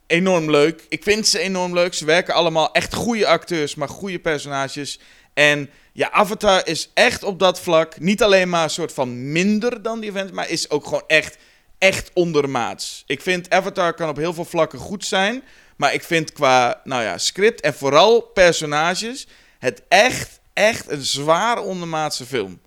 enorm 0.06 0.50
leuk. 0.50 0.86
Ik 0.88 1.02
vind 1.02 1.26
ze 1.26 1.38
enorm 1.38 1.74
leuk. 1.74 1.94
Ze 1.94 2.04
werken 2.04 2.34
allemaal 2.34 2.72
echt 2.72 2.94
goede 2.94 3.26
acteurs, 3.26 3.74
maar 3.74 3.88
goede 3.88 4.18
personages. 4.18 5.00
En 5.34 5.70
ja, 5.92 6.10
Avatar 6.10 6.66
is 6.66 6.90
echt 6.94 7.22
op 7.22 7.38
dat 7.38 7.60
vlak 7.60 8.00
niet 8.00 8.22
alleen 8.22 8.48
maar 8.48 8.62
een 8.62 8.70
soort 8.70 8.92
van 8.92 9.32
minder 9.32 9.82
dan 9.82 10.00
die 10.00 10.10
Avengers, 10.10 10.32
maar 10.34 10.48
is 10.48 10.70
ook 10.70 10.84
gewoon 10.84 11.04
echt, 11.06 11.38
echt 11.78 12.10
ondermaats. 12.14 13.02
Ik 13.06 13.20
vind 13.20 13.50
Avatar 13.50 13.94
kan 13.94 14.08
op 14.08 14.16
heel 14.16 14.34
veel 14.34 14.44
vlakken 14.44 14.78
goed 14.78 15.04
zijn, 15.04 15.42
maar 15.76 15.94
ik 15.94 16.02
vind 16.02 16.32
qua, 16.32 16.80
nou 16.84 17.02
ja, 17.02 17.18
script 17.18 17.60
en 17.60 17.74
vooral 17.74 18.20
personages 18.20 19.26
het 19.58 19.82
echt, 19.88 20.39
echt 20.60 20.90
een 20.90 21.02
zwaar 21.02 21.58
ondermaatse 21.58 22.26
film. 22.26 22.60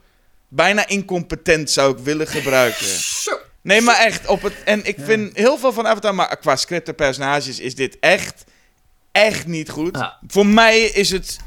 Bijna 0.48 0.88
incompetent 0.88 1.70
zou 1.70 1.98
ik 1.98 2.04
willen 2.04 2.28
gebruiken. 2.28 2.86
Zo. 2.86 3.38
Nee, 3.62 3.82
maar 3.82 4.00
echt 4.00 4.28
op 4.28 4.42
het. 4.42 4.54
En 4.64 4.86
ik 4.86 4.96
vind 5.00 5.38
heel 5.38 5.58
veel 5.58 5.74
van 5.74 5.88
Avatar, 5.88 6.16
maar 6.16 6.38
qua 6.38 6.56
script 6.56 6.88
en 6.88 6.96
personages 6.96 7.60
is 7.60 7.76
dit 7.76 7.98
echt, 8.00 8.44
echt 9.12 9.48
niet 9.48 9.70
goed. 9.70 9.98
Ja. 9.98 10.18
Voor 10.28 10.46
mij 10.46 10.80
is 10.80 11.10
het 11.10 11.40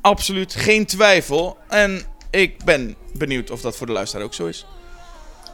absoluut 0.00 0.54
geen 0.54 0.86
twijfel. 0.86 1.58
En 1.68 2.02
ik 2.30 2.64
ben 2.64 2.96
benieuwd 3.12 3.50
of 3.50 3.60
dat 3.60 3.76
voor 3.76 3.86
de 3.86 3.92
luisteraar 3.92 4.24
ook 4.24 4.34
zo 4.34 4.46
is. 4.46 4.66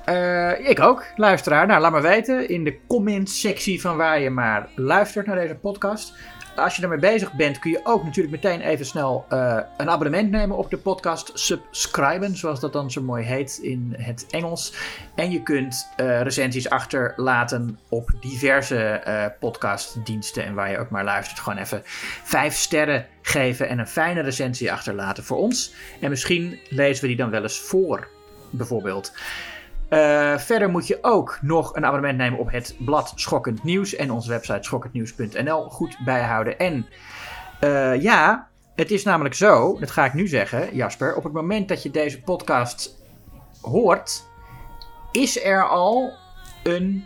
Eh, 0.04 0.68
ik 0.68 0.80
ook, 0.80 1.04
luisteraar. 1.16 1.66
Nou, 1.66 1.80
laat 1.80 1.92
maar 1.92 2.02
weten 2.02 2.48
in 2.48 2.64
de 2.64 2.78
comment-sectie 2.86 3.80
van 3.80 3.96
waar 3.96 4.20
je 4.20 4.30
maar 4.30 4.68
luistert 4.74 5.26
naar 5.26 5.36
deze 5.36 5.54
podcast. 5.54 6.12
Als 6.56 6.76
je 6.76 6.82
ermee 6.82 6.98
bezig 6.98 7.32
bent, 7.32 7.58
kun 7.58 7.70
je 7.70 7.80
ook 7.82 8.04
natuurlijk 8.04 8.42
meteen 8.42 8.60
even 8.60 8.86
snel 8.86 9.24
eh, 9.28 9.58
een 9.76 9.90
abonnement 9.90 10.30
nemen 10.30 10.56
op 10.56 10.70
de 10.70 10.76
podcast. 10.76 11.30
Subscriben, 11.34 12.36
zoals 12.36 12.60
dat 12.60 12.72
dan 12.72 12.90
zo 12.90 13.02
mooi 13.02 13.24
heet 13.24 13.58
in 13.62 13.94
het 13.98 14.26
Engels. 14.30 14.72
En 15.14 15.30
je 15.30 15.42
kunt 15.42 15.88
eh, 15.96 16.20
recensies 16.20 16.70
achterlaten 16.70 17.78
op 17.88 18.10
diverse 18.20 18.78
eh, 18.78 19.24
podcastdiensten. 19.40 20.44
En 20.44 20.54
waar 20.54 20.70
je 20.70 20.78
ook 20.78 20.90
maar 20.90 21.04
luistert, 21.04 21.40
gewoon 21.40 21.58
even 21.58 21.80
vijf 22.24 22.54
sterren 22.54 23.06
geven 23.22 23.68
en 23.68 23.78
een 23.78 23.86
fijne 23.86 24.20
recensie 24.20 24.72
achterlaten 24.72 25.24
voor 25.24 25.36
ons. 25.36 25.74
En 26.00 26.10
misschien 26.10 26.58
lezen 26.68 27.02
we 27.02 27.08
die 27.08 27.16
dan 27.16 27.30
wel 27.30 27.42
eens 27.42 27.60
voor, 27.60 28.08
bijvoorbeeld. 28.50 29.12
Eh, 29.88 30.38
verder 30.38 30.70
moet 30.70 30.86
je 30.86 30.98
ook 31.00 31.38
nog 31.42 31.76
een 31.76 31.84
abonnement 31.84 32.18
nemen 32.18 32.38
op 32.38 32.50
het 32.50 32.76
blad 32.78 33.12
Schokkend 33.14 33.64
Nieuws 33.64 33.94
en 33.94 34.10
onze 34.10 34.28
website 34.28 34.62
schokkendnieuws.nl 34.62 35.62
goed 35.62 35.98
bijhouden. 36.04 36.58
En 36.58 36.86
eh, 37.60 38.02
ja, 38.02 38.48
het 38.74 38.90
is 38.90 39.04
namelijk 39.04 39.34
zo, 39.34 39.78
dat 39.78 39.90
ga 39.90 40.04
ik 40.04 40.14
nu 40.14 40.26
zeggen, 40.26 40.76
Jasper. 40.76 41.14
Op 41.14 41.24
het 41.24 41.32
moment 41.32 41.68
dat 41.68 41.82
je 41.82 41.90
deze 41.90 42.22
podcast 42.22 43.02
hoort, 43.60 44.24
is 45.12 45.44
er 45.44 45.68
al 45.68 46.12
een 46.62 47.04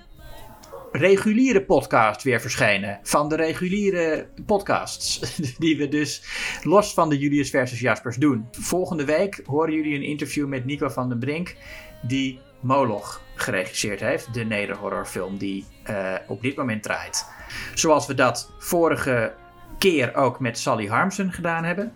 reguliere 0.92 1.62
podcast 1.62 2.23
weer 2.23 2.41
verschenen. 2.41 2.99
Van 3.02 3.28
de 3.28 3.36
reguliere 3.36 4.26
podcasts. 4.47 5.36
Die 5.59 5.76
we 5.76 5.89
dus 5.89 6.23
los 6.62 6.94
van 6.94 7.09
de 7.09 7.18
Julius 7.18 7.50
versus 7.50 7.81
Jaspers 7.81 8.17
doen. 8.17 8.49
Volgende 8.50 9.05
week 9.05 9.42
horen 9.44 9.75
jullie 9.75 9.94
een 9.94 10.02
interview 10.02 10.47
met 10.47 10.65
Nico 10.65 10.89
van 10.89 11.09
den 11.09 11.18
Brink. 11.18 11.57
Die 12.02 12.41
Moloch 12.60 13.20
geregisseerd 13.34 14.00
heeft. 14.00 14.34
De 14.34 14.44
nederhorrorfilm 14.44 15.39
die 15.39 15.66
eh, 15.82 16.14
op 16.26 16.42
dit 16.42 16.56
moment 16.56 16.82
draait. 16.82 17.26
Zoals 17.74 18.06
we 18.06 18.14
dat 18.14 18.50
vorige 18.58 19.32
keer 19.78 20.14
ook 20.14 20.40
met 20.40 20.58
Sally 20.58 20.86
Harmsen 20.86 21.32
gedaan 21.32 21.64
hebben. 21.64 21.92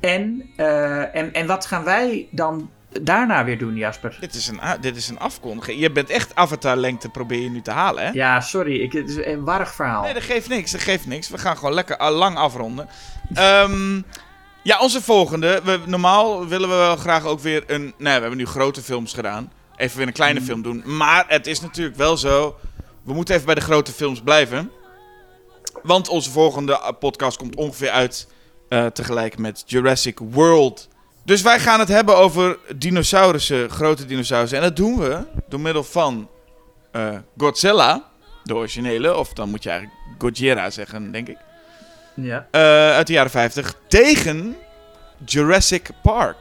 En, 0.00 0.50
eh, 0.56 1.14
en, 1.14 1.32
en 1.32 1.46
wat 1.46 1.66
gaan 1.66 1.84
wij 1.84 2.28
dan 2.30 2.70
daarna 3.02 3.44
weer 3.44 3.58
doen, 3.58 3.76
Jasper? 3.76 4.16
Dit 4.20 4.34
is 4.34 4.48
een, 4.48 4.60
dit 4.80 4.96
is 4.96 5.08
een 5.08 5.18
afkondiging. 5.18 5.80
Je 5.80 5.90
bent 5.92 6.10
echt 6.10 6.34
avatar-lengte 6.34 7.08
probeer 7.08 7.40
je 7.40 7.50
nu 7.50 7.62
te 7.62 7.70
halen, 7.70 8.04
hè? 8.04 8.10
Ja, 8.10 8.40
sorry, 8.40 8.80
ik, 8.80 8.92
het 8.92 9.08
is 9.08 9.16
een 9.26 9.44
warrig 9.44 9.74
verhaal. 9.74 10.02
Nee, 10.02 10.14
dat 10.14 10.22
geeft 10.22 10.48
niks. 10.48 10.70
Dat 10.70 10.80
geeft 10.80 11.06
niks. 11.06 11.28
We 11.28 11.38
gaan 11.38 11.56
gewoon 11.56 11.74
lekker 11.74 12.00
a- 12.00 12.10
lang 12.10 12.36
afronden. 12.36 12.88
Ehm, 13.34 14.00
ja, 14.62 14.78
onze 14.80 15.02
volgende. 15.02 15.60
We, 15.64 15.80
normaal 15.86 16.46
willen 16.46 16.68
we 16.68 16.74
wel 16.74 16.96
graag 16.96 17.24
ook 17.24 17.40
weer 17.40 17.64
een... 17.66 17.82
Nee, 17.82 18.14
we 18.14 18.20
hebben 18.20 18.36
nu 18.36 18.46
grote 18.46 18.82
films 18.82 19.12
gedaan. 19.12 19.52
Even 19.76 19.98
weer 19.98 20.06
een 20.06 20.12
kleine 20.12 20.40
film 20.40 20.62
doen. 20.62 20.82
Maar 20.84 21.24
het 21.28 21.46
is 21.46 21.60
natuurlijk 21.60 21.96
wel 21.96 22.16
zo... 22.16 22.56
we 23.02 23.12
moeten 23.12 23.34
even 23.34 23.46
bij 23.46 23.54
de 23.54 23.60
grote 23.60 23.92
films 23.92 24.20
blijven. 24.20 24.70
Want 25.82 26.08
onze 26.08 26.30
volgende 26.30 26.94
podcast 26.98 27.36
komt 27.36 27.56
ongeveer 27.56 27.90
uit 27.90 28.28
eh, 28.68 28.86
tegelijk 28.86 29.38
met 29.38 29.62
Jurassic 29.66 30.18
World. 30.18 30.88
Dus 31.24 31.42
wij 31.42 31.58
gaan 31.58 31.80
het 31.80 31.88
hebben 31.88 32.16
over 32.16 32.58
dinosaurussen, 32.76 33.70
grote 33.70 34.06
dinosaurussen. 34.06 34.58
En 34.58 34.64
dat 34.64 34.76
doen 34.76 34.98
we 34.98 35.18
door 35.48 35.60
middel 35.60 35.84
van 35.84 36.28
eh, 36.92 37.16
Godzilla, 37.36 38.04
de 38.44 38.54
originele. 38.54 39.16
Of 39.16 39.32
dan 39.32 39.48
moet 39.48 39.62
je 39.62 39.70
eigenlijk 39.70 40.00
Gojira 40.18 40.70
zeggen, 40.70 41.12
denk 41.12 41.28
ik. 41.28 41.38
Ja. 42.14 42.46
Eh, 42.50 42.60
uit 42.94 43.06
de 43.06 43.12
jaren 43.12 43.30
50. 43.30 43.74
Tegen 43.88 44.56
Jurassic 45.24 45.88
Park. 46.02 46.36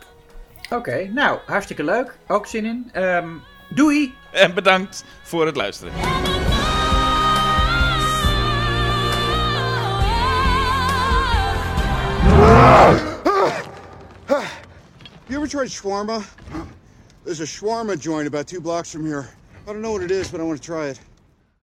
Oké, 0.69 1.10
nou, 1.14 1.40
hartstikke 1.45 1.84
leuk. 1.84 2.18
Ook 2.27 2.48
zin 2.48 2.66
in. 2.66 2.90
Ehm, 2.94 3.30
doei! 3.69 4.14
En 4.32 4.53
bedankt 4.53 5.03
voor 5.24 5.45
het 5.45 5.56
luisteren. 5.56 5.94
You 15.27 15.38
ever 15.38 15.48
tried 15.48 15.72
shawarma? 15.72 16.24
There's 17.24 17.42
a 17.42 17.45
shawarma 17.45 18.00
joint 18.00 18.27
about 18.27 18.48
two 18.48 18.61
blocks 18.61 18.92
from 18.92 19.06
here. 19.06 19.27
I 19.68 19.74
don't 19.74 19.82
know 19.82 19.92
what 19.92 20.03
it 20.03 20.11
is, 20.11 20.30
but 20.30 20.40
I 20.40 20.44
want 20.44 20.61
to 20.61 20.66
try 20.66 20.90
it. 20.90 21.00